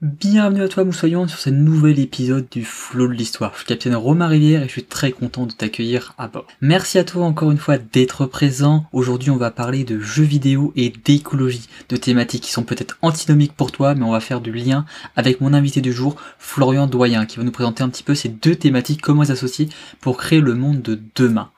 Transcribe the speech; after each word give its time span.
Bienvenue 0.00 0.62
à 0.62 0.68
toi 0.68 0.84
Moussoyon 0.84 1.26
sur 1.26 1.40
ce 1.40 1.50
nouvel 1.50 1.98
épisode 1.98 2.46
du 2.48 2.64
Flow 2.64 3.08
de 3.08 3.14
l'Histoire. 3.14 3.50
Je 3.54 3.58
suis 3.58 3.66
capitaine 3.66 3.96
Romain 3.96 4.28
Rivière 4.28 4.62
et 4.62 4.66
je 4.66 4.70
suis 4.70 4.84
très 4.84 5.10
content 5.10 5.44
de 5.44 5.50
t'accueillir 5.50 6.14
à 6.18 6.28
bord. 6.28 6.46
Merci 6.60 7.00
à 7.00 7.04
toi 7.04 7.24
encore 7.24 7.50
une 7.50 7.58
fois 7.58 7.78
d'être 7.78 8.24
présent. 8.24 8.86
Aujourd'hui 8.92 9.30
on 9.30 9.36
va 9.36 9.50
parler 9.50 9.82
de 9.82 9.98
jeux 9.98 10.22
vidéo 10.22 10.72
et 10.76 10.92
d'écologie, 11.04 11.68
de 11.88 11.96
thématiques 11.96 12.44
qui 12.44 12.52
sont 12.52 12.62
peut-être 12.62 12.96
antinomiques 13.02 13.54
pour 13.54 13.72
toi, 13.72 13.96
mais 13.96 14.04
on 14.04 14.12
va 14.12 14.20
faire 14.20 14.40
du 14.40 14.52
lien 14.52 14.86
avec 15.16 15.40
mon 15.40 15.52
invité 15.52 15.80
du 15.80 15.92
jour, 15.92 16.14
Florian 16.38 16.86
Doyen, 16.86 17.26
qui 17.26 17.38
va 17.38 17.42
nous 17.42 17.50
présenter 17.50 17.82
un 17.82 17.88
petit 17.88 18.04
peu 18.04 18.14
ces 18.14 18.28
deux 18.28 18.54
thématiques, 18.54 19.02
comment 19.02 19.22
les 19.22 19.32
associer 19.32 19.68
pour 20.00 20.16
créer 20.16 20.40
le 20.40 20.54
monde 20.54 20.80
de 20.80 21.00
demain. 21.16 21.50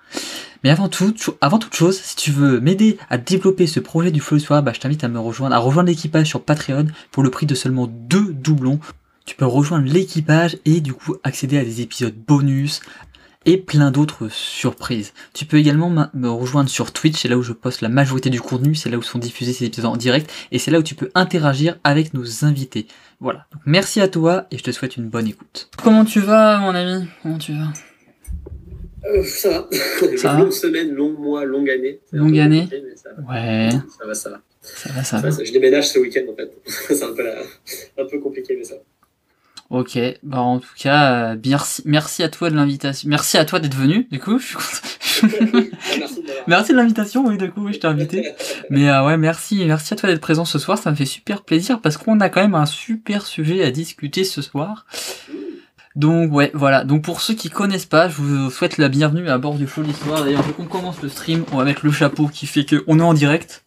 Mais 0.62 0.70
avant 0.70 0.88
tout, 0.88 1.12
toute 1.12 1.74
chose, 1.74 1.98
si 1.98 2.16
tu 2.16 2.30
veux 2.30 2.60
m'aider 2.60 2.98
à 3.08 3.18
développer 3.18 3.66
ce 3.66 3.80
projet 3.80 4.10
du 4.10 4.20
Flow 4.20 4.38
Soir, 4.38 4.62
bah, 4.62 4.72
je 4.74 4.80
t'invite 4.80 5.04
à 5.04 5.08
me 5.08 5.18
rejoindre, 5.18 5.54
à 5.54 5.58
rejoindre 5.58 5.88
l'équipage 5.88 6.26
sur 6.26 6.42
Patreon 6.42 6.86
pour 7.10 7.22
le 7.22 7.30
prix 7.30 7.46
de 7.46 7.54
seulement 7.54 7.86
deux 7.86 8.32
doublons. 8.32 8.80
Tu 9.24 9.36
peux 9.36 9.46
rejoindre 9.46 9.86
l'équipage 9.90 10.58
et 10.64 10.80
du 10.80 10.92
coup 10.92 11.16
accéder 11.22 11.58
à 11.58 11.64
des 11.64 11.80
épisodes 11.80 12.14
bonus 12.14 12.80
et 13.46 13.56
plein 13.56 13.90
d'autres 13.90 14.28
surprises. 14.28 15.12
Tu 15.32 15.46
peux 15.46 15.56
également 15.56 15.88
me 16.12 16.28
rejoindre 16.28 16.68
sur 16.68 16.92
Twitch, 16.92 17.16
c'est 17.16 17.28
là 17.28 17.38
où 17.38 17.42
je 17.42 17.52
poste 17.52 17.80
la 17.80 17.88
majorité 17.88 18.28
du 18.28 18.40
contenu, 18.40 18.74
c'est 18.74 18.90
là 18.90 18.98
où 18.98 19.02
sont 19.02 19.18
diffusés 19.18 19.52
ces 19.52 19.64
épisodes 19.64 19.86
en 19.86 19.96
direct 19.96 20.30
et 20.52 20.58
c'est 20.58 20.70
là 20.70 20.78
où 20.78 20.82
tu 20.82 20.94
peux 20.94 21.10
interagir 21.14 21.76
avec 21.84 22.12
nos 22.12 22.44
invités. 22.44 22.86
Voilà. 23.20 23.46
Merci 23.64 24.00
à 24.00 24.08
toi 24.08 24.46
et 24.50 24.58
je 24.58 24.62
te 24.62 24.72
souhaite 24.72 24.96
une 24.96 25.08
bonne 25.08 25.26
écoute. 25.26 25.70
Comment 25.82 26.04
tu 26.04 26.20
vas 26.20 26.58
mon 26.58 26.74
ami? 26.74 27.06
Comment 27.22 27.38
tu 27.38 27.52
vas? 27.52 27.72
Euh, 29.06 29.22
ça 29.24 29.50
va. 29.50 29.68
Ça 30.16 30.38
longue 30.38 30.52
semaine, 30.52 30.92
long 30.92 31.10
mois, 31.10 31.44
longue 31.44 31.70
année. 31.70 32.00
Longue 32.12 32.38
année 32.38 32.68
Ouais. 33.28 33.70
Ça 33.98 34.06
va, 34.06 34.14
ça 34.14 34.30
va. 34.30 34.40
Ça 34.62 34.92
va, 34.92 35.04
ça 35.04 35.18
va. 35.18 35.30
Je 35.30 35.52
déménage 35.52 35.88
ce 35.88 35.98
week-end 35.98 36.30
en 36.30 36.36
fait. 36.36 36.50
c'est 36.66 37.02
un 37.02 37.12
peu, 37.12 37.24
un 37.98 38.04
peu 38.04 38.18
compliqué, 38.18 38.56
mais 38.56 38.64
ça 38.64 38.76
Ok, 39.70 39.96
bah 40.24 40.40
en 40.40 40.58
tout 40.58 40.74
cas, 40.76 41.32
euh, 41.32 41.36
merci, 41.44 41.82
merci 41.84 42.24
à 42.24 42.28
toi 42.28 42.50
de 42.50 42.56
l'invitation. 42.56 43.08
Merci 43.08 43.38
à 43.38 43.44
toi 43.44 43.60
d'être 43.60 43.76
venu, 43.76 44.08
du 44.10 44.18
coup. 44.18 44.40
Je 44.40 44.46
suis 44.46 44.56
content. 44.56 45.66
merci 46.48 46.72
de 46.72 46.76
l'invitation, 46.76 47.24
oui, 47.24 47.38
du 47.38 47.48
coup, 47.52 47.66
oui, 47.66 47.74
je 47.74 47.78
t'ai 47.78 47.86
invité. 47.86 48.32
Mais 48.70 48.90
euh, 48.90 49.06
ouais, 49.06 49.16
merci, 49.16 49.64
merci 49.64 49.94
à 49.94 49.96
toi 49.96 50.08
d'être 50.08 50.20
présent 50.20 50.44
ce 50.44 50.58
soir. 50.58 50.76
Ça 50.76 50.90
me 50.90 50.96
fait 50.96 51.04
super 51.04 51.42
plaisir 51.42 51.80
parce 51.80 51.96
qu'on 51.98 52.18
a 52.18 52.28
quand 52.28 52.40
même 52.40 52.56
un 52.56 52.66
super 52.66 53.24
sujet 53.24 53.62
à 53.62 53.70
discuter 53.70 54.24
ce 54.24 54.42
soir. 54.42 54.86
Donc 55.96 56.32
ouais, 56.32 56.50
voilà. 56.54 56.84
Donc 56.84 57.02
pour 57.02 57.20
ceux 57.20 57.34
qui 57.34 57.50
connaissent 57.50 57.86
pas, 57.86 58.08
je 58.08 58.16
vous 58.16 58.50
souhaite 58.50 58.78
la 58.78 58.88
bienvenue 58.88 59.28
à 59.28 59.38
bord 59.38 59.54
du 59.54 59.66
Flow 59.66 59.82
d'Histoire. 59.82 60.24
D'ailleurs, 60.24 60.42
vu 60.42 60.52
qu'on 60.52 60.66
commence 60.66 61.02
le 61.02 61.08
stream, 61.08 61.44
on 61.52 61.56
va 61.56 61.64
mettre 61.64 61.84
le 61.84 61.92
chapeau 61.92 62.28
qui 62.28 62.46
fait 62.46 62.64
que 62.64 62.84
on 62.86 63.00
est 63.00 63.02
en 63.02 63.14
direct. 63.14 63.64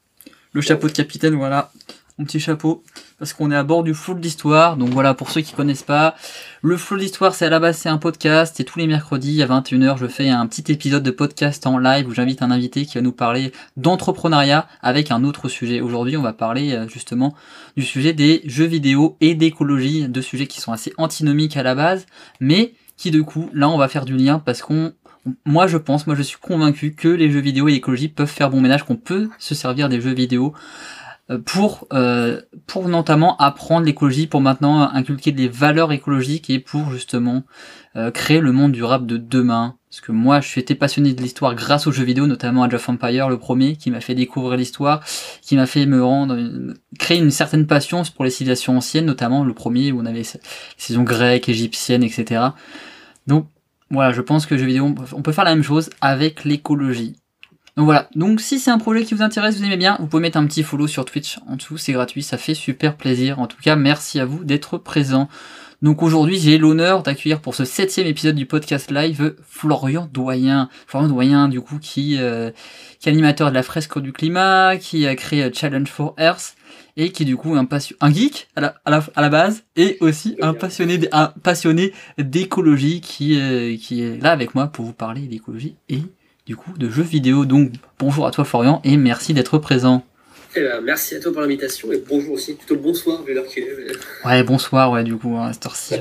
Le 0.53 0.61
chapeau 0.61 0.88
de 0.88 0.94
capitaine, 0.94 1.35
voilà 1.35 1.71
mon 2.17 2.25
petit 2.25 2.39
chapeau, 2.39 2.83
parce 3.17 3.33
qu'on 3.33 3.52
est 3.52 3.56
à 3.56 3.64
bord 3.64 3.83
du 3.83 3.94
Flow 3.94 4.14
de 4.14 4.22
l'Histoire. 4.22 4.78
Donc 4.78 4.89
voilà, 4.89 5.14
pour 5.14 5.31
ceux 5.31 5.42
qui 5.42 5.53
connaissent 5.53 5.83
pas, 5.83 6.16
le 6.61 6.78
Flow 6.78 6.97
de 6.97 7.02
l'Histoire, 7.02 7.33
c'est 7.33 7.45
à 7.45 7.50
la 7.50 7.59
base, 7.59 7.78
c'est 7.78 7.89
un 7.89 7.97
podcast, 7.97 8.59
et 8.59 8.64
tous 8.64 8.78
les 8.80 8.88
mercredis 8.88 9.42
à 9.42 9.47
21h, 9.47 9.97
je 9.97 10.08
fais 10.08 10.30
un 10.30 10.45
petit 10.45 10.72
épisode 10.72 11.03
de 11.03 11.11
podcast 11.11 11.66
en 11.66 11.78
live 11.78 12.08
où 12.08 12.14
j'invite 12.14 12.41
un 12.41 12.52
invité 12.52 12.86
qui 12.86 12.95
va 12.95 13.02
nous 13.02 13.11
parler 13.11 13.52
d'entrepreneuriat 13.78 14.67
avec 14.81 15.11
un 15.11 15.23
autre 15.23 15.50
sujet. 15.50 15.81
Aujourd'hui, 15.81 16.16
on 16.17 16.22
va 16.22 16.34
parler 16.34 16.73
euh, 16.73 16.88
justement 16.88 17.34
du 17.75 17.84
sujet 17.84 18.14
des 18.14 18.41
jeux 18.45 18.66
vidéo 18.66 19.17
et 19.19 19.34
d'écologie, 19.34 20.08
deux 20.08 20.22
sujets 20.22 20.47
qui 20.47 20.61
sont 20.61 20.72
assez 20.72 20.94
antinomiques 20.97 21.58
à 21.58 21.64
la 21.64 21.73
base, 21.73 22.06
mais 22.39 22.73
qui 22.95 23.09
de 23.09 23.22
coup, 23.22 23.50
là, 23.53 23.69
on 23.69 23.78
va 23.78 23.88
faire 23.88 24.06
du 24.06 24.16
lien 24.16 24.39
parce 24.39 24.61
qu'on 24.61 24.94
moi 25.45 25.67
je 25.67 25.78
pense, 25.78 26.06
moi 26.06 26.16
je 26.16 26.22
suis 26.22 26.38
convaincu 26.38 26.94
que 26.94 27.08
les 27.08 27.31
jeux 27.31 27.39
vidéo 27.39 27.67
et 27.69 27.72
l'écologie 27.72 28.09
peuvent 28.09 28.28
faire 28.28 28.50
bon 28.50 28.59
ménage, 28.59 28.84
qu'on 28.84 28.97
peut 28.97 29.30
se 29.39 29.56
servir 29.56 29.89
des 29.89 30.02
jeux 30.02 30.14
vidéo 30.14 30.53
pour, 31.45 31.88
euh, 31.93 32.41
pour 32.67 32.89
notamment 32.89 33.38
apprendre 33.38 33.85
l'écologie, 33.85 34.27
pour 34.27 34.41
maintenant 34.41 34.81
inculquer 34.81 35.31
des 35.31 35.47
valeurs 35.47 35.91
écologiques 35.91 36.49
et 36.49 36.59
pour 36.59 36.91
justement 36.91 37.43
euh, 37.95 38.11
créer 38.11 38.39
le 38.39 38.52
monde 38.52 38.73
durable 38.73 39.05
de 39.07 39.17
demain. 39.17 39.75
Parce 39.89 40.01
que 40.01 40.11
moi, 40.11 40.41
je 40.41 40.47
suis 40.47 40.59
été 40.59 40.75
passionné 40.75 41.13
de 41.13 41.21
l'histoire 41.21 41.55
grâce 41.55 41.88
aux 41.88 41.91
jeux 41.91 42.03
vidéo, 42.03 42.27
notamment 42.27 42.63
Age 42.63 42.73
of 42.73 42.89
Empire, 42.89 43.29
le 43.29 43.38
premier, 43.38 43.75
qui 43.75 43.91
m'a 43.91 44.01
fait 44.01 44.16
découvrir 44.16 44.57
l'histoire, 44.57 45.03
qui 45.41 45.56
m'a 45.56 45.67
fait 45.67 45.85
me 45.85 46.03
rendre, 46.03 46.38
créer 47.00 47.19
une 47.19 47.31
certaine 47.31 47.67
passion 47.67 48.01
pour 48.16 48.25
les 48.25 48.31
civilisations 48.31 48.75
anciennes, 48.75 49.06
notamment 49.06 49.44
le 49.44 49.53
premier 49.53 49.91
où 49.91 50.01
on 50.01 50.06
avait 50.06 50.19
les 50.19 50.29
saisons 50.78 51.03
grecques, 51.03 51.47
égyptiennes, 51.47 52.03
etc. 52.03 52.41
Donc 53.28 53.47
voilà, 53.91 54.12
je 54.12 54.22
pense 54.22 54.47
que 54.47 54.57
jeux 54.57 54.66
vidéo, 54.66 54.94
on 55.13 55.22
peut 55.22 55.31
faire 55.31 55.45
la 55.45 55.53
même 55.53 55.63
chose 55.63 55.91
avec 56.01 56.44
l'écologie. 56.44 57.16
Donc 57.75 57.85
voilà, 57.85 58.07
donc 58.13 58.39
si 58.39 58.59
c'est 58.59 58.69
un 58.69 58.78
projet 58.78 59.03
qui 59.03 59.16
vous 59.16 59.23
intéresse, 59.23 59.57
vous 59.57 59.63
aimez 59.66 59.78
bien, 59.78 59.97
vous 60.00 60.06
pouvez 60.06 60.22
mettre 60.22 60.38
un 60.38 60.45
petit 60.45 60.61
follow 60.61 60.85
sur 60.85 61.06
Twitch 61.06 61.39
en 61.47 61.56
dessous, 61.56 61.78
c'est 61.78 61.94
gratuit, 61.94 62.22
ça 62.22 62.38
fait 62.38 62.53
super 62.53 62.95
plaisir. 62.95 63.39
En 63.39 63.47
tout 63.47 63.57
cas, 63.63 63.75
merci 63.75 64.19
à 64.19 64.25
vous 64.25 64.44
d'être 64.44 64.78
présent. 64.78 65.28
Donc 65.81 66.03
aujourd'hui, 66.03 66.38
j'ai 66.38 66.57
l'honneur 66.59 67.01
d'accueillir 67.01 67.41
pour 67.41 67.56
ce 67.56 67.66
septième 67.66 68.06
épisode 68.06 68.35
du 68.35 68.45
podcast 68.45 68.91
live 68.91 69.35
Florian 69.44 70.07
Doyen. 70.13 70.69
Florian 70.88 71.09
Doyen, 71.09 71.50
du 71.50 71.62
coup, 71.62 71.79
qui, 71.79 72.17
euh, 72.19 72.51
qui 73.00 73.09
est 73.09 73.12
animateur 73.12 73.50
de 73.50 73.56
la 73.56 73.63
fresque 73.63 74.00
du 74.00 74.13
climat, 74.13 74.78
qui 74.78 75.07
a 75.07 75.16
créé 75.16 75.51
Challenge 75.51 75.89
for 75.89 76.16
Earth, 76.19 76.56
et 76.95 77.12
qui 77.12 77.25
du 77.25 77.35
coup 77.35 77.56
est 77.56 77.59
un, 77.59 77.67
un 78.01 78.13
geek 78.13 78.47
à 78.56 78.62
la, 78.62 78.75
à, 78.85 79.22
la, 79.22 79.29
base, 79.29 79.63
et 79.75 79.97
aussi 80.00 80.38
un 80.41 80.53
passionné, 80.53 81.00
un 81.12 81.33
passionné 81.41 81.91
d'écologie 82.19 83.01
qui, 83.01 83.41
euh, 83.41 83.75
qui 83.75 84.03
est 84.03 84.22
là 84.22 84.31
avec 84.31 84.53
moi 84.56 84.67
pour 84.67 84.85
vous 84.85 84.94
parler 84.94 85.22
d'écologie 85.22 85.75
et 85.89 86.03
du 86.46 86.56
coup 86.56 86.72
de 86.78 86.90
jeux 86.90 87.04
vidéo. 87.04 87.46
Donc 87.46 87.72
bonjour 88.00 88.28
à 88.28 88.31
toi 88.31 88.44
Florian 88.44 88.81
et 88.84 88.98
merci 88.98 89.34
d'être 89.34 89.58
présent. 89.58 90.04
Eh 90.56 90.62
ben, 90.62 90.81
merci 90.81 91.16
à 91.16 91.20
toi 91.20 91.31
pour 91.31 91.42
l'invitation 91.42 91.92
et 91.92 92.04
bonjour 92.08 92.34
aussi, 92.34 92.54
plutôt 92.54 92.76
bonsoir 92.76 93.24
vu 93.24 93.34
l'heure 93.34 93.48
qu'il 93.48 93.64
est. 93.64 94.26
Ouais, 94.26 94.44
bonsoir, 94.44 94.92
ouais, 94.92 95.04
du 95.04 95.16
coup, 95.16 95.36
à 95.38 95.52
cette 95.52 95.66
heure-ci. 95.66 95.96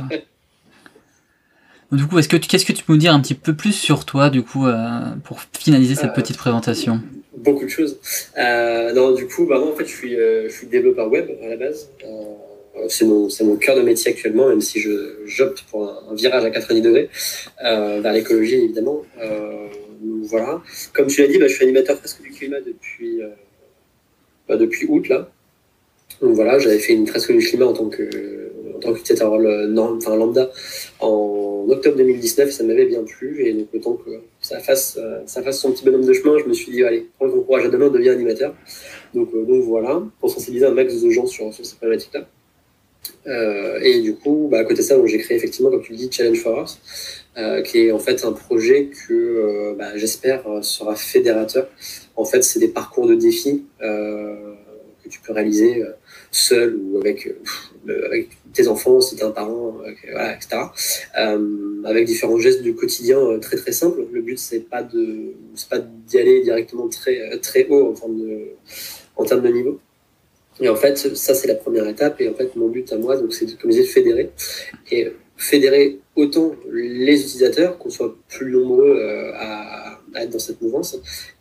du 1.92 2.06
coup, 2.06 2.18
est-ce 2.18 2.28
que 2.28 2.36
qu'est-ce 2.36 2.66
que 2.66 2.72
tu 2.74 2.84
peux 2.84 2.92
nous 2.92 2.98
dire 2.98 3.14
un 3.14 3.20
petit 3.20 3.34
peu 3.34 3.54
plus 3.54 3.72
sur 3.72 4.04
toi, 4.04 4.28
du 4.28 4.42
coup, 4.42 4.66
euh, 4.66 5.00
pour 5.24 5.40
finaliser 5.58 5.94
cette 5.94 6.10
euh, 6.10 6.14
petite 6.14 6.36
présentation? 6.36 7.00
Beaucoup 7.34 7.64
de 7.64 7.70
choses. 7.70 7.98
Euh, 8.36 8.92
non, 8.92 9.12
du 9.12 9.26
coup, 9.26 9.46
bah, 9.46 9.58
moi, 9.58 9.72
en 9.72 9.74
fait, 9.74 9.86
je 9.86 9.96
suis, 9.96 10.16
je 10.16 10.50
suis 10.50 10.66
développeur 10.66 11.10
web 11.10 11.30
à 11.42 11.48
la 11.48 11.56
base. 11.56 11.88
c'est 12.88 13.06
mon, 13.06 13.28
mon 13.44 13.56
cœur 13.56 13.74
de 13.74 13.80
métier 13.80 14.10
actuellement, 14.10 14.50
même 14.50 14.60
si 14.60 14.80
je, 14.80 15.16
j'opte 15.24 15.62
pour 15.70 15.88
un, 15.88 16.14
virage 16.14 16.44
à 16.44 16.50
90 16.50 16.82
degrés 16.82 17.08
vers 17.58 18.12
l'écologie, 18.12 18.56
évidemment 18.56 19.00
voilà. 20.22 20.62
Comme 20.94 21.06
tu 21.08 21.22
l'as 21.22 21.28
dit, 21.28 21.38
bah, 21.38 21.46
je 21.48 21.54
suis 21.54 21.64
animateur 21.64 21.98
presque 21.98 22.22
du 22.22 22.30
climat 22.30 22.60
depuis, 22.60 23.22
euh, 23.22 23.28
bah, 24.48 24.56
depuis 24.56 24.86
août 24.86 25.08
là. 25.08 25.30
Donc 26.20 26.34
voilà, 26.34 26.58
j'avais 26.58 26.78
fait 26.78 26.92
une 26.92 27.06
fresque 27.06 27.32
du 27.32 27.38
climat 27.38 27.66
en 27.66 27.72
tant 27.72 27.88
que 27.88 28.08
en 28.76 28.78
tant 28.78 28.92
qu'utilisateur 28.92 29.32
enfin, 29.32 30.16
lambda 30.16 30.50
en 31.00 31.66
octobre 31.68 31.96
2019 31.96 32.48
et 32.48 32.52
ça 32.52 32.64
m'avait 32.64 32.84
bien 32.84 33.02
plu. 33.02 33.44
Et 33.46 33.52
donc 33.54 33.68
le 33.72 33.80
temps 33.80 33.94
que 33.94 34.10
ça 34.40 34.58
fasse, 34.60 34.98
euh, 35.00 35.20
ça 35.26 35.42
fasse 35.42 35.60
son 35.60 35.72
petit 35.72 35.84
bonhomme 35.84 36.04
de 36.04 36.12
chemin, 36.12 36.38
je 36.38 36.44
me 36.44 36.52
suis 36.52 36.70
dit 36.70 36.84
allez, 36.84 37.06
prends 37.18 37.30
ton 37.30 37.40
courage 37.42 37.64
à 37.64 37.68
demain, 37.68 37.88
deviens 37.88 38.12
animateur. 38.12 38.54
Donc, 39.14 39.30
euh, 39.34 39.44
donc 39.44 39.62
voilà, 39.64 40.02
pour 40.20 40.30
sensibiliser 40.30 40.66
un 40.66 40.72
max 40.72 41.00
de 41.00 41.10
gens 41.10 41.26
sur, 41.26 41.52
sur 41.52 41.64
ces 41.64 41.76
problématiques-là. 41.76 42.26
et 43.82 44.00
du 44.00 44.14
coup, 44.14 44.48
bah, 44.50 44.58
à 44.58 44.64
côté 44.64 44.76
de 44.76 44.82
ça, 44.82 44.96
j'ai 45.06 45.18
créé 45.18 45.36
effectivement, 45.36 45.70
comme 45.70 45.82
tu 45.82 45.92
le 45.92 45.98
dis, 45.98 46.08
Challenge 46.10 46.38
for 46.38 46.62
Us, 46.62 46.78
euh, 47.38 47.62
qui 47.62 47.78
est 47.78 47.92
en 47.92 47.98
fait 47.98 48.26
un 48.26 48.32
projet 48.32 48.90
que 48.90 49.14
euh, 49.14 49.74
bah, 49.74 49.96
j'espère 49.96 50.46
euh, 50.46 50.60
sera 50.60 50.94
fédérateur. 50.94 51.66
En 52.14 52.26
fait, 52.26 52.42
c'est 52.42 52.58
des 52.58 52.68
parcours 52.68 53.06
de 53.06 53.14
défis 53.14 53.64
que 53.80 55.08
tu 55.08 55.18
peux 55.20 55.32
réaliser 55.32 55.82
seul 56.30 56.76
ou 56.76 56.98
avec, 56.98 57.34
avec 57.88 58.28
tes 58.52 58.68
enfants, 58.68 59.00
si 59.00 59.16
tu 59.16 59.24
un 59.24 59.30
parent, 59.30 59.78
voilà, 60.10 60.36
etc. 60.36 60.62
avec 61.84 62.06
différents 62.06 62.38
gestes 62.38 62.62
du 62.62 62.74
quotidien 62.74 63.38
très 63.40 63.56
très 63.56 63.72
simples. 63.72 64.04
Le 64.12 64.20
but, 64.20 64.38
c'est 64.38 64.60
pas 64.60 64.82
de 64.82 65.34
pas 65.70 65.78
d'y 65.78 66.18
aller 66.18 66.42
directement 66.42 66.88
très 66.88 67.38
très 67.40 67.66
haut 67.68 67.90
en 67.90 67.94
termes 67.94 68.18
de, 68.20 68.50
en 69.16 69.24
termes 69.24 69.42
de 69.42 69.48
niveau. 69.48 69.80
Et 70.60 70.68
en 70.68 70.76
fait, 70.76 70.96
ça, 70.96 71.34
c'est 71.34 71.48
la 71.48 71.56
première 71.56 71.88
étape. 71.88 72.20
Et 72.20 72.28
en 72.28 72.34
fait, 72.34 72.54
mon 72.56 72.68
but 72.68 72.92
à 72.92 72.98
moi, 72.98 73.16
donc, 73.16 73.32
c'est, 73.32 73.46
comme 73.58 73.72
je 73.72 73.78
disais, 73.78 73.88
de 73.88 73.92
fédérer. 73.92 74.30
Et 74.90 75.12
fédérer 75.36 75.98
autant 76.16 76.54
les 76.70 77.20
utilisateurs, 77.20 77.78
qu'on 77.78 77.90
soit 77.90 78.14
plus 78.28 78.50
nombreux 78.50 78.96
euh, 78.98 79.32
à, 79.34 80.00
être 80.16 80.30
dans 80.30 80.38
cette 80.38 80.60
mouvance, 80.60 80.98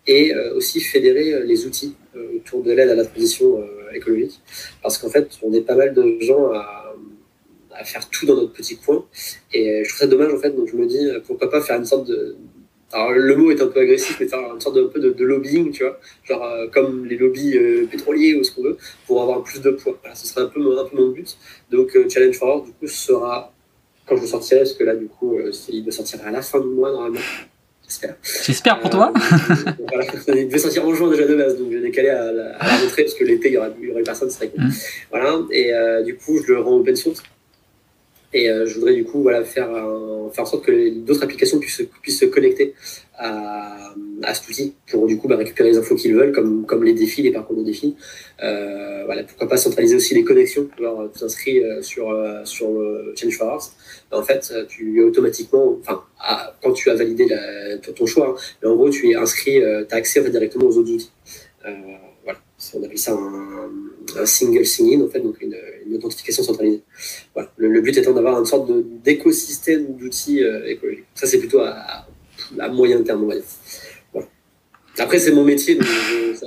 et 0.08 0.34
euh, 0.34 0.56
aussi 0.56 0.80
fédérer 0.80 1.34
euh, 1.34 1.44
les 1.44 1.66
outils 1.66 1.96
autour 2.38 2.64
de 2.64 2.72
l'aide 2.72 2.90
à 2.90 2.96
la 2.96 3.06
transition 3.06 3.64
écologique. 3.94 4.40
Parce 4.82 4.98
qu'en 4.98 5.10
fait, 5.10 5.30
on 5.44 5.54
est 5.54 5.62
pas 5.62 5.76
mal 5.76 5.94
de 5.94 6.18
gens 6.22 6.52
à, 6.52 6.78
faire 7.84 8.08
tout 8.10 8.28
dans 8.28 8.36
notre 8.36 8.54
petit 8.54 8.78
coin. 8.78 9.04
Et 9.54 9.84
je 9.84 9.90
trouve 9.90 10.00
ça 10.00 10.08
dommage, 10.08 10.32
en 10.32 10.38
fait, 10.38 10.52
donc 10.52 10.68
je 10.70 10.76
me 10.76 10.86
dis, 10.86 11.08
pourquoi 11.26 11.50
pas 11.50 11.62
faire 11.62 11.78
une 11.78 11.86
sorte 11.86 12.08
de... 12.08 12.36
Alors 12.92 13.12
le 13.12 13.36
mot 13.36 13.50
est 13.50 13.62
un 13.62 13.68
peu 13.68 13.80
agressif, 13.80 14.18
mais 14.20 14.28
faire 14.28 14.54
une 14.54 14.60
sorte 14.60 14.76
de, 14.76 14.84
un 14.84 14.88
peu 14.88 15.00
de, 15.00 15.24
lobbying, 15.24 15.72
tu 15.72 15.84
vois, 15.84 15.98
genre 16.26 16.46
comme 16.72 17.06
les 17.06 17.18
lobbies 17.18 17.58
pétroliers 17.90 18.36
ou 18.36 18.44
ce 18.44 18.52
qu'on 18.52 18.64
veut, 18.64 18.78
pour 19.08 19.22
avoir 19.22 19.42
plus 19.42 19.62
de 19.62 19.72
poids. 19.72 19.98
ce 20.14 20.28
serait 20.28 20.42
un 20.42 20.48
peu, 20.48 20.60
un 20.78 20.86
peu 20.86 20.98
mon 20.98 21.10
but. 21.10 21.38
Donc 21.72 21.98
Challenge 22.10 22.36
Forward, 22.36 22.66
du 22.66 22.74
coup, 22.74 22.88
sera 22.88 23.52
quand 24.12 24.18
je 24.18 24.26
sortirai, 24.26 24.60
parce 24.60 24.74
que 24.74 24.84
là, 24.84 24.94
du 24.94 25.08
coup, 25.08 25.38
euh, 25.38 25.52
il 25.70 25.84
doit 25.84 25.94
sortir 25.94 26.20
à 26.26 26.32
la 26.32 26.42
fin 26.42 26.60
du 26.60 26.68
mois, 26.68 26.92
normalement. 26.92 27.20
j'espère. 27.88 28.16
J'espère 28.44 28.80
pour 28.82 28.90
toi. 28.90 29.14
voilà, 29.88 30.06
il 30.28 30.48
devait 30.48 30.58
sortir 30.58 30.86
en 30.86 30.94
juin 30.94 31.10
déjà 31.10 31.26
de 31.26 31.36
base, 31.36 31.58
donc 31.58 31.72
j'ai 31.72 31.80
décalé 31.80 32.10
à 32.10 32.30
la, 32.30 32.56
à 32.58 32.68
la 32.68 32.78
rentrée 32.78 33.04
parce 33.04 33.16
que 33.16 33.24
l'été 33.24 33.48
il 33.48 33.54
y 33.54 33.58
aurait, 33.58 34.04
personne, 34.04 34.30
ce 34.30 34.36
serait 34.36 34.50
cool. 34.50 34.66
Mm. 34.66 34.72
Voilà, 35.12 35.40
et 35.52 36.04
du 36.04 36.18
coup 36.18 36.42
je 36.46 36.52
le 36.52 36.60
rends 36.60 36.76
open 36.76 36.96
source. 36.96 37.24
Et 38.34 38.48
je 38.48 38.74
voudrais 38.76 38.96
du 38.96 39.04
coup 39.04 39.22
voilà, 39.22 39.44
faire, 39.44 39.70
faire 40.32 40.44
en 40.44 40.46
sorte 40.46 40.66
que 40.66 40.90
d'autres 41.00 41.24
applications 41.24 41.60
puissent, 41.60 41.84
puissent 42.02 42.20
se 42.20 42.26
connecter 42.26 42.74
à, 43.22 43.94
à 44.24 44.34
cet 44.34 44.50
outil 44.50 44.74
pour 44.90 45.08
du 45.08 45.18
coup 45.18 45.28
bah, 45.28 45.36
récupérer 45.38 45.70
les 45.70 45.78
infos 45.78 45.96
qu'ils 45.96 46.16
veulent, 46.16 46.32
comme, 46.32 46.66
comme 46.66 46.84
les 46.84 46.94
défis, 46.94 47.22
les 47.22 47.32
parcours 47.32 47.56
de 47.56 47.64
défis. 47.64 47.96
Euh, 48.44 49.04
voilà, 49.06 49.24
pourquoi 49.24 49.48
pas 49.48 49.58
centraliser 49.58 49.96
aussi 49.96 50.14
les 50.14 50.24
connexions. 50.24 50.68
Alors, 50.78 51.10
tu 51.12 51.20
t'inscris 51.20 51.64
euh, 51.64 51.82
sur, 51.82 52.10
euh, 52.10 52.44
sur 52.46 52.68
Change 53.16 53.38
for 53.38 53.48
Hearts. 53.48 53.72
En 54.12 54.24
fait, 54.24 54.54
tu 54.68 55.02
automatiquement, 55.04 55.78
enfin, 55.80 56.04
quand 56.62 56.74
tu 56.74 56.90
as 56.90 56.96
validé 56.96 57.28
la, 57.28 57.78
ton 57.78 58.06
choix, 58.06 58.30
hein, 58.30 58.42
mais 58.62 58.70
en 58.70 58.76
gros, 58.76 58.90
tu 58.90 59.12
es 59.12 59.16
inscrit, 59.16 59.60
tu 59.60 59.96
as 59.96 59.98
accès 59.98 60.20
en 60.20 60.24
fait, 60.24 60.32
directement 60.32 60.66
aux 60.66 60.78
autres 60.78 60.92
outils. 60.92 61.12
voilà, 62.24 62.40
on 62.76 62.84
appelle 62.84 62.98
ça 62.98 63.14
un, 63.14 63.72
un 64.18 64.26
single 64.26 64.66
sign-in, 64.66 65.06
en 65.06 65.10
fait, 65.10 65.20
donc 65.20 65.42
une, 65.42 65.56
une 65.86 65.96
authentification 65.96 66.44
centralisée. 66.44 66.82
Voilà. 67.34 67.52
Le, 67.58 67.82
but 67.82 67.98
étant 67.98 68.14
d'avoir 68.14 68.40
une 68.40 68.46
sorte 68.46 68.70
d'écosystème 69.04 69.98
d'outils 69.98 70.42
écologiques. 70.66 71.06
Ça, 71.16 71.28
c'est 71.28 71.40
plutôt 71.40 71.60
à, 71.60 72.08
à 72.60 72.70
moyen 72.70 73.02
terme, 73.04 73.24
on 73.24 73.28
va 73.28 73.36
dire. 73.36 73.44
Après, 75.00 75.20
c'est 75.20 75.32
mon 75.32 75.44
métier, 75.44 75.76
donc 75.76 75.88